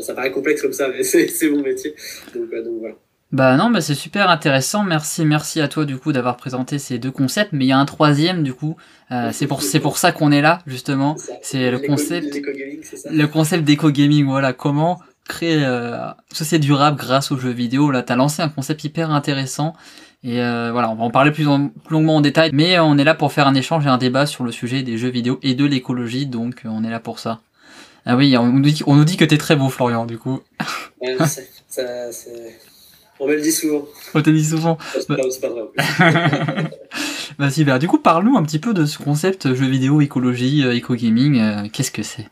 ça, 0.02 0.14
paraît 0.14 0.30
complexe 0.30 0.60
comme 0.62 0.72
ça, 0.72 0.88
mais 0.88 1.02
c'est 1.02 1.48
mon 1.48 1.62
métier. 1.62 1.94
Euh, 2.36 2.64
donc, 2.64 2.74
voilà. 2.80 2.94
Bah 3.32 3.56
non, 3.56 3.70
bah 3.70 3.80
c'est 3.80 3.94
super 3.94 4.30
intéressant. 4.30 4.84
Merci, 4.84 5.24
merci 5.24 5.60
à 5.60 5.66
toi 5.66 5.84
du 5.84 5.96
coup 5.96 6.12
d'avoir 6.12 6.36
présenté 6.36 6.78
ces 6.78 7.00
deux 7.00 7.10
concepts. 7.10 7.52
Mais 7.52 7.64
il 7.64 7.68
y 7.68 7.72
a 7.72 7.78
un 7.78 7.84
troisième 7.84 8.44
du 8.44 8.54
coup. 8.54 8.76
Euh, 9.10 9.30
c'est 9.32 9.48
pour 9.48 9.62
c'est 9.62 9.80
pour 9.80 9.98
ça 9.98 10.12
qu'on 10.12 10.30
est 10.30 10.40
là 10.42 10.60
justement. 10.68 11.16
C'est 11.42 11.68
le 11.72 11.80
concept. 11.80 12.32
Le 13.10 13.26
concept 13.26 13.64
d'éco 13.64 13.90
gaming. 13.90 14.26
Voilà 14.26 14.52
comment 14.52 15.00
créer 15.28 15.64
euh, 15.64 16.08
une 16.08 16.36
société 16.36 16.64
durable 16.64 16.98
grâce 16.98 17.32
aux 17.32 17.38
jeux 17.38 17.50
vidéo. 17.50 17.90
Là, 17.90 18.02
t'as 18.02 18.16
lancé 18.16 18.42
un 18.42 18.48
concept 18.48 18.84
hyper 18.84 19.10
intéressant. 19.10 19.74
Et 20.22 20.42
euh, 20.42 20.70
voilà, 20.72 20.90
on 20.90 20.94
va 20.94 21.04
en 21.04 21.10
parler 21.10 21.30
plus, 21.30 21.44
longuement 21.44 22.16
en 22.16 22.20
détail, 22.22 22.50
mais 22.54 22.78
on 22.78 22.96
est 22.96 23.04
là 23.04 23.14
pour 23.14 23.32
faire 23.32 23.46
un 23.46 23.54
échange 23.54 23.84
et 23.84 23.90
un 23.90 23.98
débat 23.98 24.24
sur 24.24 24.42
le 24.42 24.52
sujet 24.52 24.82
des 24.82 24.96
jeux 24.96 25.10
vidéo 25.10 25.38
et 25.42 25.54
de 25.54 25.66
l'écologie, 25.66 26.24
donc 26.24 26.62
on 26.64 26.82
est 26.82 26.88
là 26.88 26.98
pour 26.98 27.18
ça. 27.18 27.40
Ah 28.06 28.16
oui, 28.16 28.34
on 28.38 28.46
nous 28.46 28.60
dit, 28.60 28.82
on 28.86 28.94
nous 28.94 29.04
dit 29.04 29.18
que 29.18 29.24
t'es 29.26 29.36
très 29.36 29.54
beau, 29.54 29.68
Florian, 29.68 30.06
du 30.06 30.16
coup. 30.16 30.40
Ouais, 31.02 31.18
ça, 31.68 31.82
on 33.20 33.28
me 33.28 33.34
le 33.36 33.40
dit 33.40 33.52
souvent. 33.52 33.86
On 34.14 34.22
te 34.22 34.30
dit 34.30 34.44
souvent. 34.44 34.76
C'est 34.92 35.06
pas, 35.06 35.48
vrai. 35.48 35.62
bah 37.38 37.50
si, 37.50 37.64
bah, 37.64 37.78
du 37.78 37.86
coup, 37.86 37.98
parle-nous 37.98 38.36
un 38.36 38.42
petit 38.42 38.58
peu 38.58 38.74
de 38.74 38.86
ce 38.86 38.98
concept 38.98 39.54
jeu 39.54 39.66
vidéo, 39.66 40.00
écologie, 40.00 40.64
euh, 40.64 40.74
éco-gaming. 40.74 41.40
Euh, 41.40 41.68
qu'est-ce 41.72 41.92
que 41.92 42.02
c'est? 42.02 42.28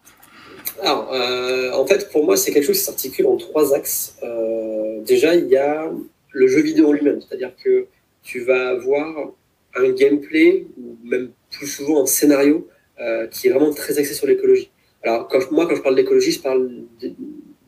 Alors, 0.82 1.12
euh, 1.14 1.70
en 1.73 1.87
fait, 1.87 2.11
pour 2.11 2.25
moi, 2.25 2.37
c'est 2.37 2.52
quelque 2.52 2.64
chose 2.64 2.79
qui 2.79 2.84
s'articule 2.84 3.26
en 3.26 3.37
trois 3.37 3.75
axes. 3.75 4.17
déjà, 5.06 5.34
il 5.34 5.49
y 5.49 5.56
a 5.56 5.90
le 6.32 6.46
jeu 6.49 6.61
vidéo 6.61 6.88
en 6.88 6.93
lui-même, 6.93 7.20
c'est-à-dire 7.20 7.52
que 7.62 7.87
tu 8.23 8.40
vas 8.40 8.70
avoir 8.70 9.32
un 9.76 9.90
gameplay, 9.90 10.67
ou 10.76 10.96
même 11.05 11.31
plus 11.50 11.69
souvent 11.69 12.02
un 12.02 12.06
scénario, 12.06 12.69
qui 13.31 13.46
est 13.46 13.50
vraiment 13.50 13.73
très 13.73 13.99
axé 13.99 14.12
sur 14.14 14.26
l'écologie. 14.26 14.70
Alors, 15.05 15.29
moi, 15.52 15.67
quand 15.67 15.76
je 15.76 15.82
parle 15.82 15.94
d'écologie, 15.94 16.32
je 16.32 16.40
parle 16.40 16.69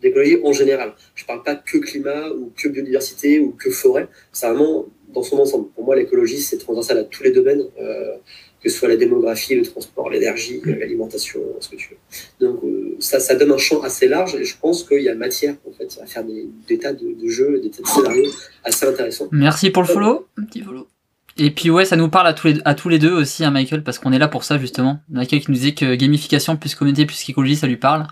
d'écologie 0.00 0.38
en 0.42 0.52
général. 0.52 0.94
Je 1.14 1.22
ne 1.22 1.26
parle 1.26 1.42
pas 1.42 1.54
que 1.56 1.78
climat 1.78 2.28
ou 2.30 2.52
que 2.56 2.68
biodiversité 2.68 3.38
ou 3.40 3.52
que 3.52 3.70
forêt. 3.70 4.08
C'est 4.32 4.46
vraiment 4.48 4.86
dans 5.14 5.22
son 5.22 5.38
ensemble. 5.38 5.68
Pour 5.70 5.84
moi, 5.84 5.96
l'écologie, 5.96 6.40
c'est 6.40 6.58
transversal 6.58 6.98
à 6.98 7.04
tous 7.04 7.22
les 7.22 7.30
domaines, 7.30 7.64
euh, 7.80 8.16
que 8.64 8.70
ce 8.70 8.78
soit 8.78 8.88
la 8.88 8.96
démographie, 8.96 9.54
le 9.54 9.62
transport, 9.62 10.08
l'énergie, 10.08 10.62
l'alimentation, 10.64 11.40
ce 11.60 11.68
que 11.68 11.76
tu 11.76 11.90
veux. 11.90 12.46
Donc, 12.46 12.64
euh, 12.64 12.96
ça, 12.98 13.20
ça 13.20 13.34
donne 13.34 13.52
un 13.52 13.58
champ 13.58 13.82
assez 13.82 14.08
large 14.08 14.34
et 14.36 14.44
je 14.44 14.56
pense 14.58 14.84
qu'il 14.84 15.02
y 15.02 15.08
a 15.10 15.14
matière, 15.14 15.54
en 15.68 15.72
fait, 15.72 15.98
à 16.02 16.06
faire 16.06 16.24
des, 16.24 16.48
des 16.66 16.78
tas 16.78 16.94
de, 16.94 17.12
de, 17.12 17.28
jeux, 17.28 17.60
des 17.60 17.68
tas 17.68 17.82
de 17.82 17.86
scénarios 17.86 18.30
assez 18.64 18.86
intéressants. 18.86 19.28
Merci 19.32 19.68
pour 19.68 19.82
le 19.82 19.88
follow. 19.88 20.26
Un 20.38 20.44
petit 20.44 20.62
follow. 20.62 20.88
Et 21.36 21.50
puis 21.50 21.68
ouais, 21.68 21.84
ça 21.84 21.96
nous 21.96 22.08
parle 22.08 22.28
à 22.28 22.32
tous 22.32 22.46
les, 22.46 22.54
à 22.64 22.74
tous 22.74 22.88
les 22.88 22.98
deux 22.98 23.12
aussi, 23.12 23.44
hein, 23.44 23.50
Michael, 23.50 23.82
parce 23.82 23.98
qu'on 23.98 24.12
est 24.12 24.18
là 24.18 24.28
pour 24.28 24.44
ça 24.44 24.56
justement. 24.56 25.00
Michael 25.10 25.40
qui 25.40 25.50
nous 25.50 25.56
disait 25.56 25.74
que 25.74 25.96
gamification 25.96 26.56
plus 26.56 26.74
communauté 26.74 27.06
plus 27.06 27.22
qu'écologie, 27.22 27.56
ça 27.56 27.66
lui 27.66 27.76
parle. 27.76 28.06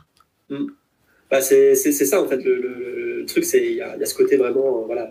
Mm. 0.50 0.66
Bah, 1.30 1.40
c'est 1.40 1.74
ça 1.74 2.20
en 2.20 2.28
fait. 2.28 2.42
Le, 2.42 2.56
le, 2.56 3.24
truc, 3.26 3.44
c'est 3.44 3.64
il 3.64 3.72
y, 3.74 3.76
y 3.76 3.80
a, 3.80 4.04
ce 4.04 4.14
côté 4.14 4.36
vraiment, 4.36 4.82
euh, 4.82 4.86
voilà, 4.86 5.08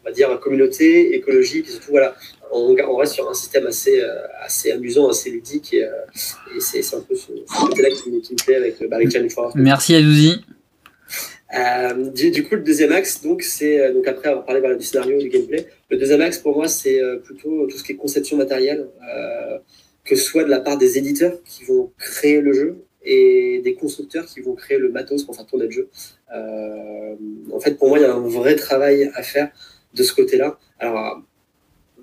on 0.00 0.04
va 0.04 0.12
dire 0.12 0.38
communauté, 0.38 1.14
écologie, 1.16 1.62
puis 1.62 1.72
surtout 1.72 1.90
voilà, 1.90 2.14
on, 2.52 2.76
on, 2.88 2.96
reste 2.96 3.14
sur 3.14 3.28
un 3.28 3.34
système 3.34 3.66
assez, 3.66 4.00
euh, 4.00 4.26
assez 4.42 4.72
amusant, 4.72 5.08
assez 5.08 5.30
ludique, 5.30 5.74
et, 5.74 5.84
euh, 5.84 6.56
et 6.56 6.60
c'est 6.60 6.94
un 6.94 7.00
peu 7.00 7.14
ce, 7.14 7.32
côté-là 7.60 7.88
qui, 7.90 8.20
qui, 8.20 8.32
me 8.32 8.44
plaît 8.44 8.56
avec, 8.56 8.80
avec 8.80 9.10
Challenge 9.10 9.34
Merci 9.54 9.94
Adouzi. 9.94 10.40
Euh, 11.58 12.10
du, 12.10 12.44
coup, 12.44 12.54
le 12.54 12.62
deuxième 12.62 12.92
axe, 12.92 13.22
donc, 13.22 13.42
c'est 13.42 13.80
euh, 13.80 13.92
donc 13.92 14.06
après 14.06 14.28
avoir 14.28 14.44
parlé 14.44 14.76
du 14.76 14.84
scénario, 14.84 15.18
du 15.18 15.28
gameplay, 15.28 15.66
le 15.90 15.96
deuxième 15.96 16.20
axe 16.20 16.38
pour 16.38 16.54
moi, 16.56 16.68
c'est 16.68 17.00
plutôt 17.24 17.66
tout 17.66 17.76
ce 17.76 17.82
qui 17.82 17.92
est 17.92 17.96
conception 17.96 18.36
matérielle, 18.36 18.88
que 20.04 20.16
ce 20.16 20.22
soit 20.22 20.44
de 20.44 20.50
la 20.50 20.60
part 20.60 20.78
des 20.78 20.98
éditeurs 20.98 21.34
qui 21.44 21.64
vont 21.64 21.92
créer 21.98 22.40
le 22.40 22.52
jeu 22.52 22.84
et 23.02 23.60
des 23.64 23.74
constructeurs 23.74 24.26
qui 24.26 24.40
vont 24.40 24.54
créer 24.54 24.78
le 24.78 24.90
matos 24.90 25.24
pour 25.24 25.34
faire 25.34 25.46
tourner 25.46 25.66
le 25.66 25.72
jeu. 25.72 25.88
en 26.32 27.60
fait, 27.60 27.74
pour 27.74 27.88
moi, 27.88 27.98
il 27.98 28.02
y 28.02 28.04
a 28.04 28.14
un 28.14 28.20
vrai 28.20 28.54
travail 28.54 29.10
à 29.14 29.22
faire 29.22 29.50
de 29.94 30.02
ce 30.04 30.14
côté-là. 30.14 30.58
Alors, 30.78 31.20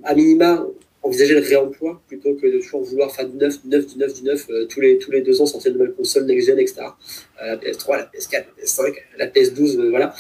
à 0.04 0.16
minima, 0.16 0.66
envisager 1.08 1.34
le 1.34 1.42
réemploi 1.42 2.02
plutôt 2.08 2.34
que 2.36 2.48
de 2.48 2.60
toujours 2.60 2.84
vouloir 2.84 3.14
faire 3.14 3.28
du 3.28 3.38
neuf, 3.38 3.62
du 3.62 3.70
neuf, 3.70 3.86
du 3.88 3.98
neuf, 3.98 4.14
du 4.14 4.24
neuf, 4.24 4.46
euh, 4.50 4.66
tous, 4.66 4.82
les, 4.82 4.98
tous 4.98 5.12
les 5.12 5.22
deux 5.22 5.42
ans 5.42 5.46
sortir 5.46 5.72
de 5.72 5.78
nouvelles 5.78 5.94
consoles 5.94 6.26
next-gen, 6.26 6.60
etc. 6.60 6.82
Euh, 7.42 7.48
la 7.48 7.58
PS3, 7.58 7.98
la 7.98 8.12
PS4, 8.14 8.32
la 8.34 8.64
PS5, 8.64 8.96
la 9.18 9.28
PS12, 9.28 9.80
euh, 9.80 9.90
voilà. 9.90 10.14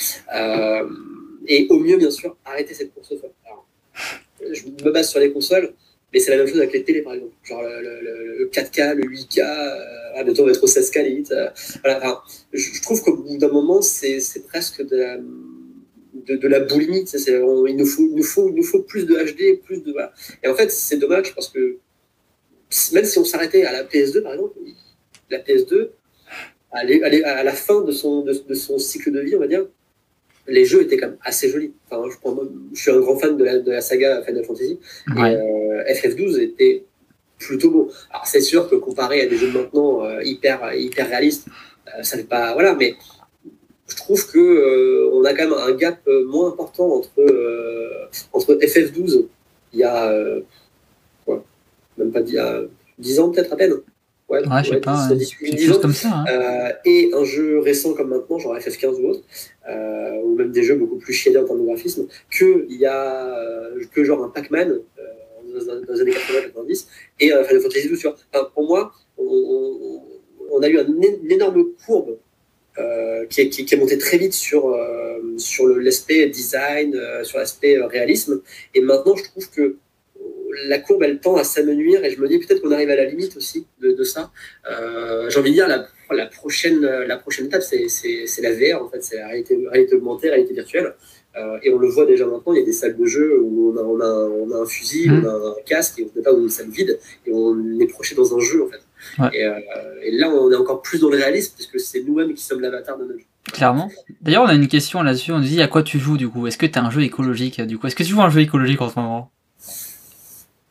et 1.47 1.67
au 1.69 1.79
mieux, 1.79 1.97
bien 1.97 2.11
sûr, 2.11 2.35
arrêter 2.45 2.73
cette 2.73 2.93
course 2.93 3.11
au 3.11 3.19
Alors, 3.45 3.67
je 4.51 4.63
me 4.65 4.91
base 4.91 5.09
sur 5.09 5.19
les 5.19 5.31
consoles, 5.31 5.73
mais 6.13 6.19
c'est 6.19 6.31
la 6.31 6.37
même 6.37 6.47
chose 6.47 6.59
avec 6.59 6.73
les 6.73 6.83
télés, 6.83 7.01
par 7.01 7.13
exemple. 7.13 7.33
Genre 7.43 7.63
le, 7.63 8.49
4K, 8.51 8.95
le 8.95 9.03
8K, 9.03 9.41
euh, 9.41 10.23
bientôt 10.23 10.43
on 10.43 10.45
va 10.45 10.51
au 10.51 10.67
16K 10.67 11.03
limite. 11.03 11.33
voilà, 11.83 12.23
je, 12.53 12.81
trouve 12.81 13.01
qu'au 13.01 13.17
bout 13.17 13.37
d'un 13.37 13.49
moment, 13.49 13.81
c'est 13.81 14.47
presque 14.47 14.85
de 14.87 14.95
la 14.95 15.17
de, 16.27 16.47
la 16.47 16.59
boulimie. 16.61 17.05
il, 17.05 17.75
nous 17.77 17.85
faut, 17.85 18.03
nous 18.03 18.23
faut, 18.23 18.49
nous 18.51 18.63
faut 18.63 18.81
plus 18.81 19.05
de 19.05 19.15
HD, 19.15 19.61
plus 19.63 19.81
de. 19.81 19.93
Et 20.43 20.47
en 20.47 20.55
fait, 20.55 20.71
c'est 20.71 20.97
dommage 20.97 21.33
parce 21.33 21.49
que 21.49 21.77
même 22.93 23.05
si 23.05 23.17
on 23.17 23.25
s'arrêtait 23.25 23.63
à 23.63 23.71
la 23.71 23.83
PS2, 23.83 24.21
par 24.21 24.33
exemple, 24.33 24.57
la 25.29 25.39
PS2, 25.39 25.89
à, 26.71 26.79
à 26.79 27.43
la 27.43 27.53
fin 27.53 27.81
de 27.81 27.91
son, 27.91 28.21
de, 28.21 28.53
son 28.53 28.77
cycle 28.77 29.11
de 29.11 29.21
vie, 29.21 29.35
on 29.35 29.39
va 29.39 29.47
dire, 29.47 29.65
les 30.47 30.65
jeux 30.65 30.81
étaient 30.81 30.97
quand 30.97 31.07
même 31.07 31.17
assez 31.23 31.49
jolis. 31.49 31.73
Enfin, 31.89 32.09
je, 32.09 32.17
je 32.73 32.81
suis 32.81 32.91
un 32.91 32.99
grand 32.99 33.17
fan 33.17 33.37
de 33.37 33.43
la, 33.43 33.59
de 33.59 33.71
la 33.71 33.81
saga 33.81 34.23
Final 34.23 34.45
Fantasy. 34.45 34.79
Et 35.09 35.19
euh, 35.19 35.83
FF12 35.93 36.39
était 36.39 36.83
plutôt 37.37 37.71
beau. 37.71 37.91
Alors, 38.11 38.25
c'est 38.25 38.41
sûr 38.41 38.69
que 38.69 38.75
comparé 38.75 39.21
à 39.21 39.27
des 39.27 39.37
jeux 39.37 39.51
de 39.51 39.57
maintenant 39.57 40.03
euh, 40.03 40.23
hyper, 40.23 40.73
hyper 40.73 41.09
réalistes, 41.09 41.47
euh, 41.87 42.03
ça 42.03 42.17
n'est 42.17 42.23
pas. 42.23 42.53
Voilà, 42.53 42.75
mais 42.75 42.95
je 43.87 43.95
trouve 43.95 44.29
que 44.29 44.37
euh, 44.37 45.09
on 45.13 45.23
a 45.23 45.33
quand 45.33 45.49
même 45.49 45.53
un 45.53 45.71
gap 45.73 45.99
euh, 46.07 46.25
moins 46.25 46.49
important 46.49 46.95
entre, 46.95 47.19
euh, 47.19 48.07
entre 48.33 48.55
FF12, 48.55 49.25
il 49.73 49.79
y 49.79 49.83
a 49.83 50.13
quoi, 51.25 51.43
même 51.97 52.11
pas 52.11 52.21
il 52.21 52.33
y 52.33 52.39
a 52.39 52.61
10 52.99 53.19
ans 53.19 53.29
peut-être 53.29 53.53
à 53.53 53.55
peine. 53.55 53.73
Ouais, 54.29 54.45
ouais 54.45 54.63
je 54.63 54.71
sais 54.71 54.81
pas, 54.81 55.07
10, 55.09 55.71
ans, 55.71 55.79
comme 55.79 55.93
ça. 55.93 56.25
Hein. 56.27 56.73
et 56.83 57.11
un 57.13 57.23
jeu 57.23 57.59
récent 57.59 57.93
comme 57.93 58.09
maintenant, 58.09 58.39
genre 58.39 58.57
FF15 58.57 59.01
ou 59.01 59.07
autre, 59.09 59.23
ou 60.23 60.35
même 60.35 60.51
des 60.51 60.63
jeux 60.63 60.75
beaucoup 60.75 60.97
plus 60.97 61.13
chiadés 61.13 61.37
en 61.37 61.45
termes 61.45 61.61
de 61.61 61.65
graphisme, 61.65 62.07
que 62.29 62.65
il 62.69 62.77
y 62.77 62.85
a 62.85 63.33
que 63.93 64.03
genre 64.03 64.23
un 64.23 64.29
Pac-Man 64.29 64.81
dans, 65.53 65.93
les 65.93 66.01
années 66.01 66.11
80-90 66.11 66.87
et 67.21 67.27
Final 67.29 67.61
Fantasy 67.61 67.89
XII. 67.89 68.11
Enfin, 68.33 68.49
pour 68.53 68.67
moi, 68.67 68.91
on, 69.17 70.01
on, 70.51 70.61
a 70.61 70.67
eu 70.67 70.77
un, 70.77 70.87
une 70.87 71.31
énorme 71.31 71.65
courbe 71.85 72.17
qui, 73.29 73.41
est, 73.41 73.49
qui, 73.49 73.73
est, 73.73 73.77
monté 73.77 73.97
très 73.97 74.17
vite 74.17 74.33
sur, 74.33 74.69
euh, 74.69 75.19
sur 75.37 75.67
l'aspect 75.67 76.27
design, 76.27 76.95
euh, 76.95 77.23
sur 77.23 77.39
l'aspect 77.39 77.77
réalisme. 77.79 78.41
Et 78.73 78.81
maintenant, 78.81 79.15
je 79.15 79.23
trouve 79.23 79.49
que 79.49 79.77
la 80.67 80.79
courbe, 80.79 81.03
elle 81.03 81.19
tend 81.19 81.35
à 81.35 81.43
s'amenuire 81.43 82.03
et 82.03 82.09
je 82.09 82.19
me 82.19 82.27
dis 82.27 82.39
peut-être 82.39 82.61
qu'on 82.61 82.71
arrive 82.71 82.89
à 82.89 82.95
la 82.95 83.05
limite 83.05 83.37
aussi 83.37 83.67
de, 83.79 83.91
de 83.91 84.03
ça. 84.03 84.31
J'ai 85.29 85.39
envie 85.39 85.51
de 85.51 85.55
dire, 85.55 85.67
la, 85.67 85.87
la, 86.11 86.25
prochaine, 86.25 86.81
la 86.81 87.17
prochaine 87.17 87.45
étape, 87.45 87.61
c'est 87.61 88.41
la 88.41 88.51
VR, 88.53 88.83
en 88.83 88.89
fait, 88.89 89.03
c'est 89.03 89.17
la 89.17 89.27
réalité, 89.27 89.57
réalité 89.69 89.95
augmentée, 89.95 90.29
réalité 90.29 90.53
virtuelle. 90.53 90.95
Euh, 91.37 91.59
et 91.61 91.71
on 91.71 91.77
le 91.77 91.87
voit 91.87 92.05
déjà 92.05 92.25
maintenant, 92.25 92.53
il 92.53 92.59
y 92.59 92.61
a 92.61 92.65
des 92.65 92.73
salles 92.73 92.97
de 92.97 93.05
jeu 93.05 93.39
où 93.39 93.73
on 93.73 93.77
a, 93.77 93.83
on 93.83 93.99
a, 93.99 94.29
on 94.29 94.51
a 94.51 94.61
un 94.61 94.65
fusil, 94.65 95.09
mmh. 95.09 95.23
on 95.23 95.27
a 95.27 95.49
un 95.51 95.55
casque, 95.65 95.99
et 95.99 96.03
on 96.03 96.17
n'est 96.17 96.23
pas 96.23 96.33
dans 96.33 96.41
une 96.41 96.49
salle 96.49 96.69
vide, 96.69 96.97
et 97.25 97.31
on 97.31 97.79
est 97.79 97.87
projeté 97.87 98.15
dans 98.15 98.35
un 98.35 98.39
jeu, 98.39 98.63
en 98.63 98.67
fait. 98.67 98.79
Et, 99.33 99.43
euh, 99.43 99.59
et, 100.03 100.11
là, 100.11 100.29
on 100.29 100.51
est 100.51 100.55
encore 100.55 100.81
plus 100.81 100.99
dans 100.99 101.09
le 101.09 101.17
réalisme, 101.17 101.53
puisque 101.55 101.79
c'est 101.79 102.01
nous-mêmes 102.01 102.33
qui 102.33 102.43
sommes 102.43 102.61
l'avatar 102.61 102.97
de 102.97 103.05
notre 103.05 103.19
jeu. 103.19 103.25
Clairement. 103.53 103.89
D'ailleurs, 104.21 104.43
on 104.43 104.47
a 104.47 104.53
une 104.53 104.67
question 104.67 105.01
là-dessus. 105.01 105.31
On 105.31 105.39
nous 105.39 105.45
dit 105.45 105.61
à 105.61 105.67
quoi 105.67 105.83
tu 105.83 105.99
joues 105.99 106.17
du 106.17 106.27
coup? 106.27 106.47
Est-ce 106.47 106.57
que 106.57 106.65
tu 106.65 106.77
as 106.77 106.83
un 106.83 106.91
jeu 106.91 107.01
écologique 107.01 107.61
du 107.61 107.77
coup? 107.77 107.87
Est-ce 107.87 107.95
que 107.95 108.03
tu 108.03 108.09
joues 108.09 108.21
un 108.21 108.29
jeu 108.29 108.41
écologique 108.41 108.81
en 108.81 108.89
ce 108.89 108.99
moment? 108.99 109.31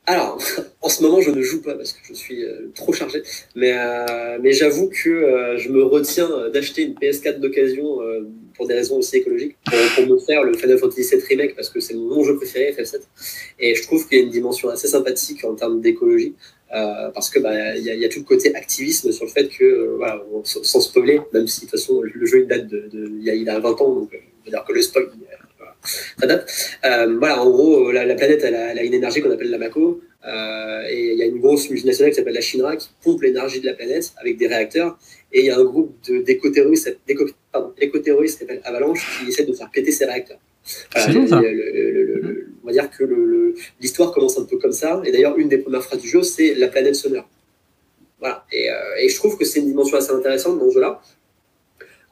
Alors, 0.06 0.38
en 0.82 0.88
ce 0.88 1.02
moment, 1.02 1.20
je 1.20 1.30
ne 1.30 1.42
joue 1.42 1.60
pas 1.62 1.74
parce 1.74 1.92
que 1.92 1.98
je 2.08 2.14
suis 2.14 2.44
euh, 2.44 2.70
trop 2.74 2.92
chargé. 2.92 3.22
Mais, 3.54 3.72
euh, 3.76 4.38
mais 4.40 4.52
j'avoue 4.52 4.88
que 4.88 5.10
euh, 5.10 5.58
je 5.58 5.68
me 5.70 5.82
retiens 5.82 6.28
d'acheter 6.52 6.82
une 6.82 6.94
PS4 6.94 7.40
d'occasion 7.40 7.98
pour 8.54 8.66
des 8.66 8.74
raisons 8.74 8.96
aussi 8.96 9.16
écologiques, 9.16 9.56
pour, 9.96 10.06
me 10.06 10.18
faire 10.18 10.42
le 10.42 10.54
Final 10.54 10.78
Fantasy 10.78 11.02
VII 11.02 11.22
Remake 11.28 11.54
parce 11.54 11.68
que 11.68 11.80
c'est 11.80 11.94
mon 11.94 12.24
jeu 12.24 12.36
préféré, 12.36 12.72
FF7. 12.72 13.00
Et 13.58 13.74
je 13.74 13.82
trouve 13.82 14.08
qu'il 14.08 14.18
y 14.18 14.20
a 14.22 14.24
une 14.24 14.30
dimension 14.30 14.70
assez 14.70 14.88
sympathique 14.88 15.44
en 15.44 15.54
termes 15.54 15.80
d'écologie. 15.80 16.34
Parce 16.70 17.30
que 17.30 17.38
bah, 17.38 17.76
il 17.76 17.84
y, 17.84 18.04
a 18.04 18.08
tout 18.08 18.20
le 18.20 18.24
côté 18.24 18.54
activisme 18.54 19.12
sur 19.12 19.24
le 19.24 19.30
fait 19.30 19.48
que 19.48 19.96
voilà, 19.96 20.22
sans 20.44 20.80
spoiler, 20.80 21.20
même 21.32 21.46
si 21.46 21.60
de 21.60 21.70
toute 21.70 21.78
façon 21.78 22.02
le 22.02 22.26
jeu 22.26 22.40
il 22.40 22.46
date 22.46 22.66
de, 22.66 22.90
il, 23.20 23.30
a, 23.30 23.34
il 23.34 23.48
a 23.48 23.58
20 23.58 23.80
ans, 23.80 23.94
donc 23.94 24.10
on 24.46 24.50
dire 24.50 24.64
que 24.66 24.72
le 24.72 24.82
spoil 24.82 25.08
ça 26.18 26.26
date. 26.26 26.50
voilà, 26.82 27.42
en 27.42 27.50
gros, 27.50 27.92
la, 27.92 28.14
planète 28.14 28.42
elle 28.42 28.54
a, 28.54 28.72
elle 28.72 28.78
a, 28.78 28.82
une 28.82 28.94
énergie 28.94 29.20
qu'on 29.20 29.30
appelle 29.30 29.50
la 29.50 29.58
Mako, 29.58 30.00
euh, 30.26 30.82
et 30.88 31.12
il 31.12 31.18
y 31.18 31.22
a 31.22 31.26
une 31.26 31.40
grosse 31.40 31.70
multinationale 31.70 32.10
qui 32.10 32.16
s'appelle 32.16 32.34
la 32.34 32.40
Shinra 32.40 32.76
qui 32.76 32.88
pompe 33.02 33.22
l'énergie 33.22 33.60
de 33.60 33.66
la 33.66 33.74
planète 33.74 34.12
avec 34.16 34.36
des 34.36 34.48
réacteurs. 34.48 34.98
Et 35.32 35.40
il 35.40 35.46
y 35.46 35.50
a 35.50 35.58
un 35.58 35.64
groupe 35.64 35.96
d'éco-terroristes 36.24 36.94
qui 38.34 38.40
s'appelle 38.40 38.60
Avalanche 38.64 39.20
qui 39.20 39.28
essaie 39.28 39.44
de 39.44 39.52
faire 39.52 39.70
péter 39.70 39.92
ces 39.92 40.04
réacteurs. 40.04 40.38
On 42.62 42.66
va 42.66 42.72
dire 42.72 42.90
que 42.90 43.54
l'histoire 43.80 44.12
commence 44.12 44.38
un 44.38 44.44
peu 44.44 44.58
comme 44.58 44.72
ça. 44.72 45.00
Et 45.04 45.12
d'ailleurs, 45.12 45.38
une 45.38 45.48
des 45.48 45.58
premières 45.58 45.82
phrases 45.82 46.00
du 46.00 46.08
jeu, 46.08 46.22
c'est 46.22 46.54
la 46.54 46.68
planète 46.68 46.96
sonneur. 46.96 47.28
Voilà. 48.18 48.44
Et, 48.52 48.70
euh, 48.70 48.74
et, 49.00 49.08
je 49.08 49.16
trouve 49.16 49.36
que 49.36 49.44
c'est 49.44 49.60
une 49.60 49.66
dimension 49.66 49.96
assez 49.96 50.10
intéressante 50.10 50.58
dans 50.58 50.68
ce 50.68 50.74
jeu-là. 50.74 51.00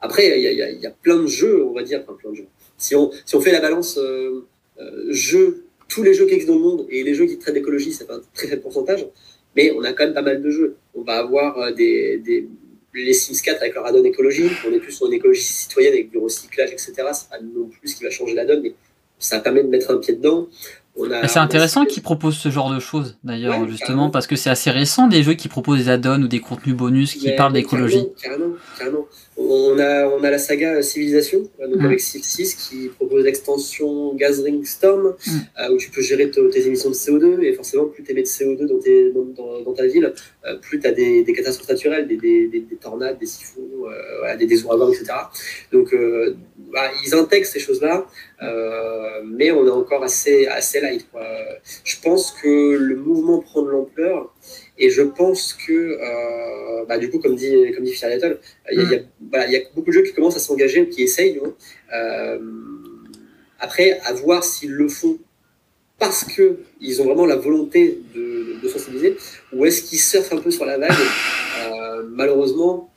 Après, 0.01 0.39
il 0.39 0.43
y, 0.43 0.63
a, 0.63 0.71
y, 0.71 0.87
a, 0.87 0.91
plein 0.91 1.17
de 1.17 1.27
jeux, 1.27 1.65
on 1.65 1.73
va 1.73 1.83
dire, 1.83 2.03
enfin, 2.03 2.15
plein 2.15 2.31
de 2.31 2.37
jeux. 2.37 2.47
Si 2.77 2.95
on, 2.95 3.11
si 3.25 3.35
on 3.37 3.41
fait 3.41 3.53
la 3.53 3.61
balance 3.61 3.97
euh, 3.99 4.45
euh 4.79 5.07
jeu 5.11 5.65
tous 5.89 6.03
les 6.03 6.15
jeux 6.15 6.27
qui 6.27 6.35
existent 6.35 6.55
dans 6.55 6.59
le 6.59 6.65
monde 6.65 6.87
et 6.91 7.03
les 7.03 7.15
jeux 7.15 7.27
qui 7.27 7.39
traitent 7.39 7.55
d'écologie, 7.55 7.93
c'est 7.93 8.11
un 8.11 8.21
très 8.35 8.49
faible 8.49 8.63
pourcentage, 8.63 9.07
mais 9.57 9.73
on 9.73 9.83
a 9.83 9.93
quand 9.93 10.05
même 10.05 10.15
pas 10.15 10.23
mal 10.23 10.43
de 10.43 10.51
jeux. 10.51 10.77
On 10.95 11.03
va 11.03 11.19
avoir 11.19 11.59
euh, 11.59 11.73
des, 11.73 12.19
des 12.19 12.49
les 12.95 13.13
Sims 13.13 13.41
4 13.43 13.61
avec 13.63 13.75
leur 13.75 13.87
add-on 13.87 14.05
écologie, 14.05 14.51
on 14.67 14.73
est 14.73 14.79
plus 14.79 14.93
sur 14.93 15.07
une 15.07 15.15
écologie 15.15 15.43
citoyenne 15.43 15.95
avec 15.95 16.11
du 16.11 16.19
recyclage, 16.19 16.71
etc. 16.71 16.93
C'est 17.13 17.29
pas 17.29 17.41
non 17.41 17.69
plus 17.69 17.89
ce 17.89 17.97
qui 17.97 18.05
va 18.05 18.11
changer 18.11 18.35
la 18.35 18.45
donne, 18.45 18.63
mais 18.63 18.75
ça 19.19 19.41
permet 19.41 19.63
de 19.63 19.69
mettre 19.69 19.91
un 19.91 19.99
pied 19.99 20.15
dedans. 20.15 20.49
C'est 21.27 21.41
intéressant 21.41 21.87
qu'ils 21.87 22.05
proposent 22.05 22.37
ce 22.37 22.51
genre 22.51 22.73
de 22.73 22.79
choses, 22.79 23.19
d'ailleurs, 23.25 23.69
justement, 23.69 24.11
parce 24.11 24.29
que 24.29 24.37
c'est 24.37 24.51
assez 24.51 24.71
récent 24.71 25.09
des 25.09 25.25
jeux 25.25 25.35
qui 25.35 25.49
proposent 25.49 25.79
des 25.79 25.89
add-ons 25.89 26.23
ou 26.23 26.29
des 26.29 26.39
contenus 26.39 26.77
bonus 26.77 27.15
qui 27.15 27.33
parlent 27.33 27.53
d'écologie. 27.53 28.07
Carrément, 28.23 28.55
carrément, 28.79 29.09
On 29.37 29.79
a, 29.81 30.07
on 30.07 30.23
a 30.23 30.31
la 30.31 30.39
saga 30.39 30.81
Civilisation, 30.83 31.41
donc 31.59 31.81
mm. 31.81 31.87
avec 31.87 32.01
Civ 32.01 32.23
6, 32.23 32.55
qui 32.55 32.89
propose 32.89 33.25
l'extension 33.25 34.15
Gathering 34.15 34.65
Storm, 34.65 35.17
mm. 35.27 35.31
euh, 35.61 35.75
où 35.75 35.77
tu 35.77 35.91
peux 35.91 36.03
gérer 36.03 36.31
tes 36.31 36.67
émissions 36.67 36.91
de 36.91 36.95
CO2, 36.95 37.43
et 37.43 37.53
forcément, 37.53 37.87
plus 37.87 38.05
tu 38.05 38.13
émets 38.13 38.23
de 38.23 38.27
CO2 38.27 38.67
dans, 39.13 39.63
dans, 39.63 39.73
ta 39.73 39.87
ville, 39.87 40.13
euh, 40.47 40.57
plus 40.59 40.79
tu 40.79 40.87
as 40.87 40.93
des, 40.93 41.25
catastrophes 41.35 41.69
naturelles, 41.69 42.07
des, 42.07 42.17
des, 42.17 42.47
des, 42.47 42.77
tornades, 42.77 43.19
des 43.19 43.27
siphons, 43.27 43.61
euh, 43.87 44.37
des, 44.37 44.47
des 44.47 44.65
ouragans, 44.65 44.93
etc. 44.93 45.13
Donc, 45.73 45.95
bah, 46.73 46.91
ils 47.05 47.15
intègrent 47.15 47.47
ces 47.47 47.61
choses-là. 47.61 48.07
Euh, 48.43 49.23
mais 49.25 49.51
on 49.53 49.67
est 49.67 49.71
encore 49.71 50.03
assez, 50.03 50.47
assez 50.47 50.81
light. 50.81 51.07
Je 51.85 51.97
pense 52.03 52.33
que 52.33 52.77
le 52.77 52.97
mouvement 52.97 53.39
prend 53.39 53.63
de 53.63 53.71
l'ampleur 53.71 54.35
et 54.79 54.91
je 54.91 55.03
pense 55.03 55.55
que, 55.55 55.73
euh, 55.73 56.85
bah, 56.87 56.99
du 56.99 57.11
coup, 57.11 57.19
comme 57.19 57.37
dit, 57.37 57.51
comme 57.75 57.85
dit 57.85 57.93
il 57.93 57.99
y, 58.01 58.05
a, 58.05 58.29
mm. 58.79 59.51
y 59.51 59.57
a 59.57 59.61
beaucoup 59.75 59.89
de 59.89 59.93
jeux 59.93 60.03
qui 60.03 60.13
commencent 60.13 60.37
à 60.37 60.41
s'engager, 60.41 60.89
qui 60.89 61.03
essayent. 61.03 61.41
Euh, 61.95 62.39
après, 63.61 64.01
à 64.05 64.13
voir 64.13 64.45
s'ils 64.45 64.73
le 64.73 64.89
font 64.89 65.19
parce 65.99 66.25
qu'ils 66.25 67.01
ont 67.01 67.05
vraiment 67.05 67.25
la 67.25 67.37
volonté 67.37 68.01
de, 68.15 68.61
de 68.61 68.69
sensibiliser 68.69 69.17
ou 69.53 69.65
est-ce 69.65 69.83
qu'ils 69.83 70.01
surfent 70.01 70.33
un 70.33 70.39
peu 70.39 70.51
sur 70.51 70.65
la 70.65 70.77
vague. 70.77 70.93
malheureusement, 72.11 72.93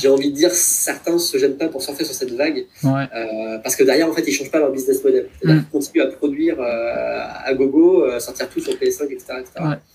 j'ai 0.00 0.08
envie 0.08 0.30
de 0.30 0.36
dire, 0.36 0.50
certains 0.52 1.18
se 1.18 1.36
gênent 1.36 1.56
pas 1.56 1.68
pour 1.68 1.82
surfer 1.82 2.04
sur 2.04 2.14
cette 2.14 2.32
vague, 2.32 2.66
euh, 2.84 3.58
parce 3.62 3.74
que 3.74 3.82
derrière, 3.82 4.08
en 4.08 4.12
fait, 4.12 4.24
ils 4.26 4.32
changent 4.32 4.50
pas 4.50 4.60
leur 4.60 4.70
business 4.70 5.02
model. 5.02 5.28
C'est-à-dire 5.40 5.60
mm. 5.60 5.64
qu'ils 5.64 5.70
continuent 5.70 6.02
à 6.02 6.06
produire 6.06 6.60
euh, 6.60 7.20
à 7.44 7.52
gogo, 7.54 8.04
euh, 8.04 8.20
sortir 8.20 8.48
tout 8.48 8.60
sur 8.60 8.72
PS5, 8.74 9.04
etc. 9.10 9.32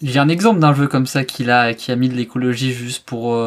J'ai 0.02 0.20
un 0.20 0.28
exemple 0.28 0.60
d'un 0.60 0.74
jeu 0.74 0.88
comme 0.88 1.06
ça 1.06 1.24
qui 1.24 1.50
a, 1.50 1.74
qui 1.74 1.92
a 1.92 1.96
mis 1.96 2.10
de 2.10 2.16
l'écologie 2.16 2.74
juste 2.74 3.06
pour, 3.06 3.38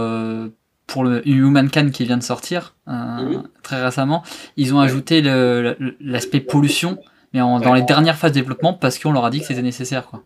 pour 0.87 1.05
le 1.05 1.29
Humankind 1.29 1.91
qui 1.91 2.05
vient 2.05 2.19
de 2.19 2.23
sortir 2.23 2.77
mm-hmm. 2.87 3.43
très 3.63 3.83
récemment. 3.85 4.23
Ils 4.57 4.75
ont 4.75 4.81
ajouté 4.81 5.21
l'aspect 6.01 6.41
pollution, 6.41 6.99
mais 7.35 7.41
dans 7.41 7.75
les 7.75 7.83
dernières 7.83 8.17
phases 8.17 8.33
de 8.33 8.41
développement 8.41 8.73
parce 8.73 8.99
qu'on 8.99 9.13
leur 9.13 9.27
a 9.27 9.31
dit 9.31 9.41
que 9.41 9.47
c'était 9.47 9.63
nécessaire. 9.63 10.07
Quoi. 10.07 10.25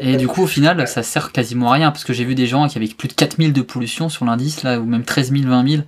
Et 0.00 0.16
du 0.16 0.26
coup, 0.26 0.42
au 0.42 0.46
final, 0.46 0.86
ça 0.88 1.02
sert 1.02 1.32
quasiment 1.32 1.70
à 1.70 1.74
rien, 1.74 1.90
parce 1.90 2.04
que 2.04 2.12
j'ai 2.12 2.24
vu 2.24 2.34
des 2.34 2.46
gens 2.46 2.68
qui 2.68 2.78
avaient 2.78 2.88
plus 2.88 3.08
de 3.08 3.12
4000 3.12 3.52
de 3.52 3.62
pollution 3.62 4.08
sur 4.08 4.24
l'indice, 4.24 4.62
là, 4.62 4.80
ou 4.80 4.84
même 4.84 5.04
13 5.04 5.32
000, 5.32 5.44
20 5.48 5.68
000, 5.68 5.82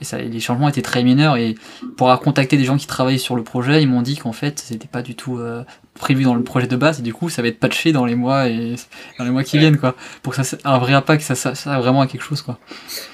et 0.00 0.04
ça, 0.04 0.18
les 0.18 0.40
changements 0.40 0.68
étaient 0.68 0.82
très 0.82 1.02
mineurs, 1.02 1.36
et 1.36 1.54
pour 1.96 2.08
avoir 2.08 2.20
contacté 2.20 2.56
des 2.56 2.64
gens 2.64 2.76
qui 2.76 2.86
travaillaient 2.86 3.18
sur 3.18 3.36
le 3.36 3.42
projet, 3.42 3.82
ils 3.82 3.88
m'ont 3.88 4.02
dit 4.02 4.16
qu'en 4.16 4.32
fait, 4.32 4.58
c'était 4.58 4.88
pas 4.88 5.02
du 5.02 5.14
tout 5.14 5.38
euh, 5.38 5.64
prévu 5.98 6.24
dans 6.24 6.34
le 6.34 6.42
projet 6.42 6.66
de 6.66 6.76
base, 6.76 7.00
et 7.00 7.02
du 7.02 7.12
coup, 7.14 7.28
ça 7.28 7.42
va 7.42 7.48
être 7.48 7.58
patché 7.58 7.92
dans 7.92 8.04
les 8.04 8.14
mois 8.14 8.48
et 8.48 8.74
dans 9.18 9.24
les 9.24 9.30
mois 9.30 9.44
qui 9.44 9.58
viennent, 9.58 9.78
quoi, 9.78 9.94
pour 10.22 10.34
que 10.34 10.42
ça 10.42 10.56
un 10.64 10.78
vrai 10.78 10.92
impact, 10.94 11.22
ça, 11.22 11.34
ça, 11.34 11.54
ça 11.54 11.78
vraiment 11.80 12.00
à 12.00 12.06
quelque 12.06 12.22
chose, 12.24 12.42
quoi. 12.42 12.58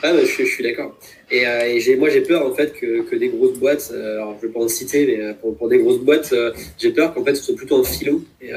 Ah, 0.02 0.12
bah, 0.12 0.20
je, 0.22 0.44
je 0.44 0.48
suis 0.48 0.62
d'accord. 0.62 0.96
Et, 1.30 1.46
euh, 1.46 1.78
et 1.78 1.96
moi, 1.96 2.08
j'ai 2.08 2.22
peur 2.22 2.46
en 2.46 2.54
fait 2.54 2.72
que, 2.72 3.02
que 3.02 3.14
des 3.14 3.28
grosses 3.28 3.58
boîtes, 3.58 3.90
euh, 3.92 4.14
alors 4.14 4.36
je 4.40 4.46
vais 4.46 4.52
pas 4.52 4.60
en 4.60 4.68
citer, 4.68 5.06
mais 5.06 5.20
euh, 5.22 5.34
pour, 5.34 5.54
pour 5.56 5.68
des 5.68 5.78
grosses 5.78 6.00
boîtes, 6.00 6.32
euh, 6.32 6.52
j'ai 6.78 6.90
peur 6.90 7.12
qu'en 7.12 7.22
fait 7.22 7.34
ce 7.34 7.42
soit 7.42 7.54
plutôt 7.54 7.78
un 7.78 7.84
filon 7.84 8.22
et, 8.40 8.50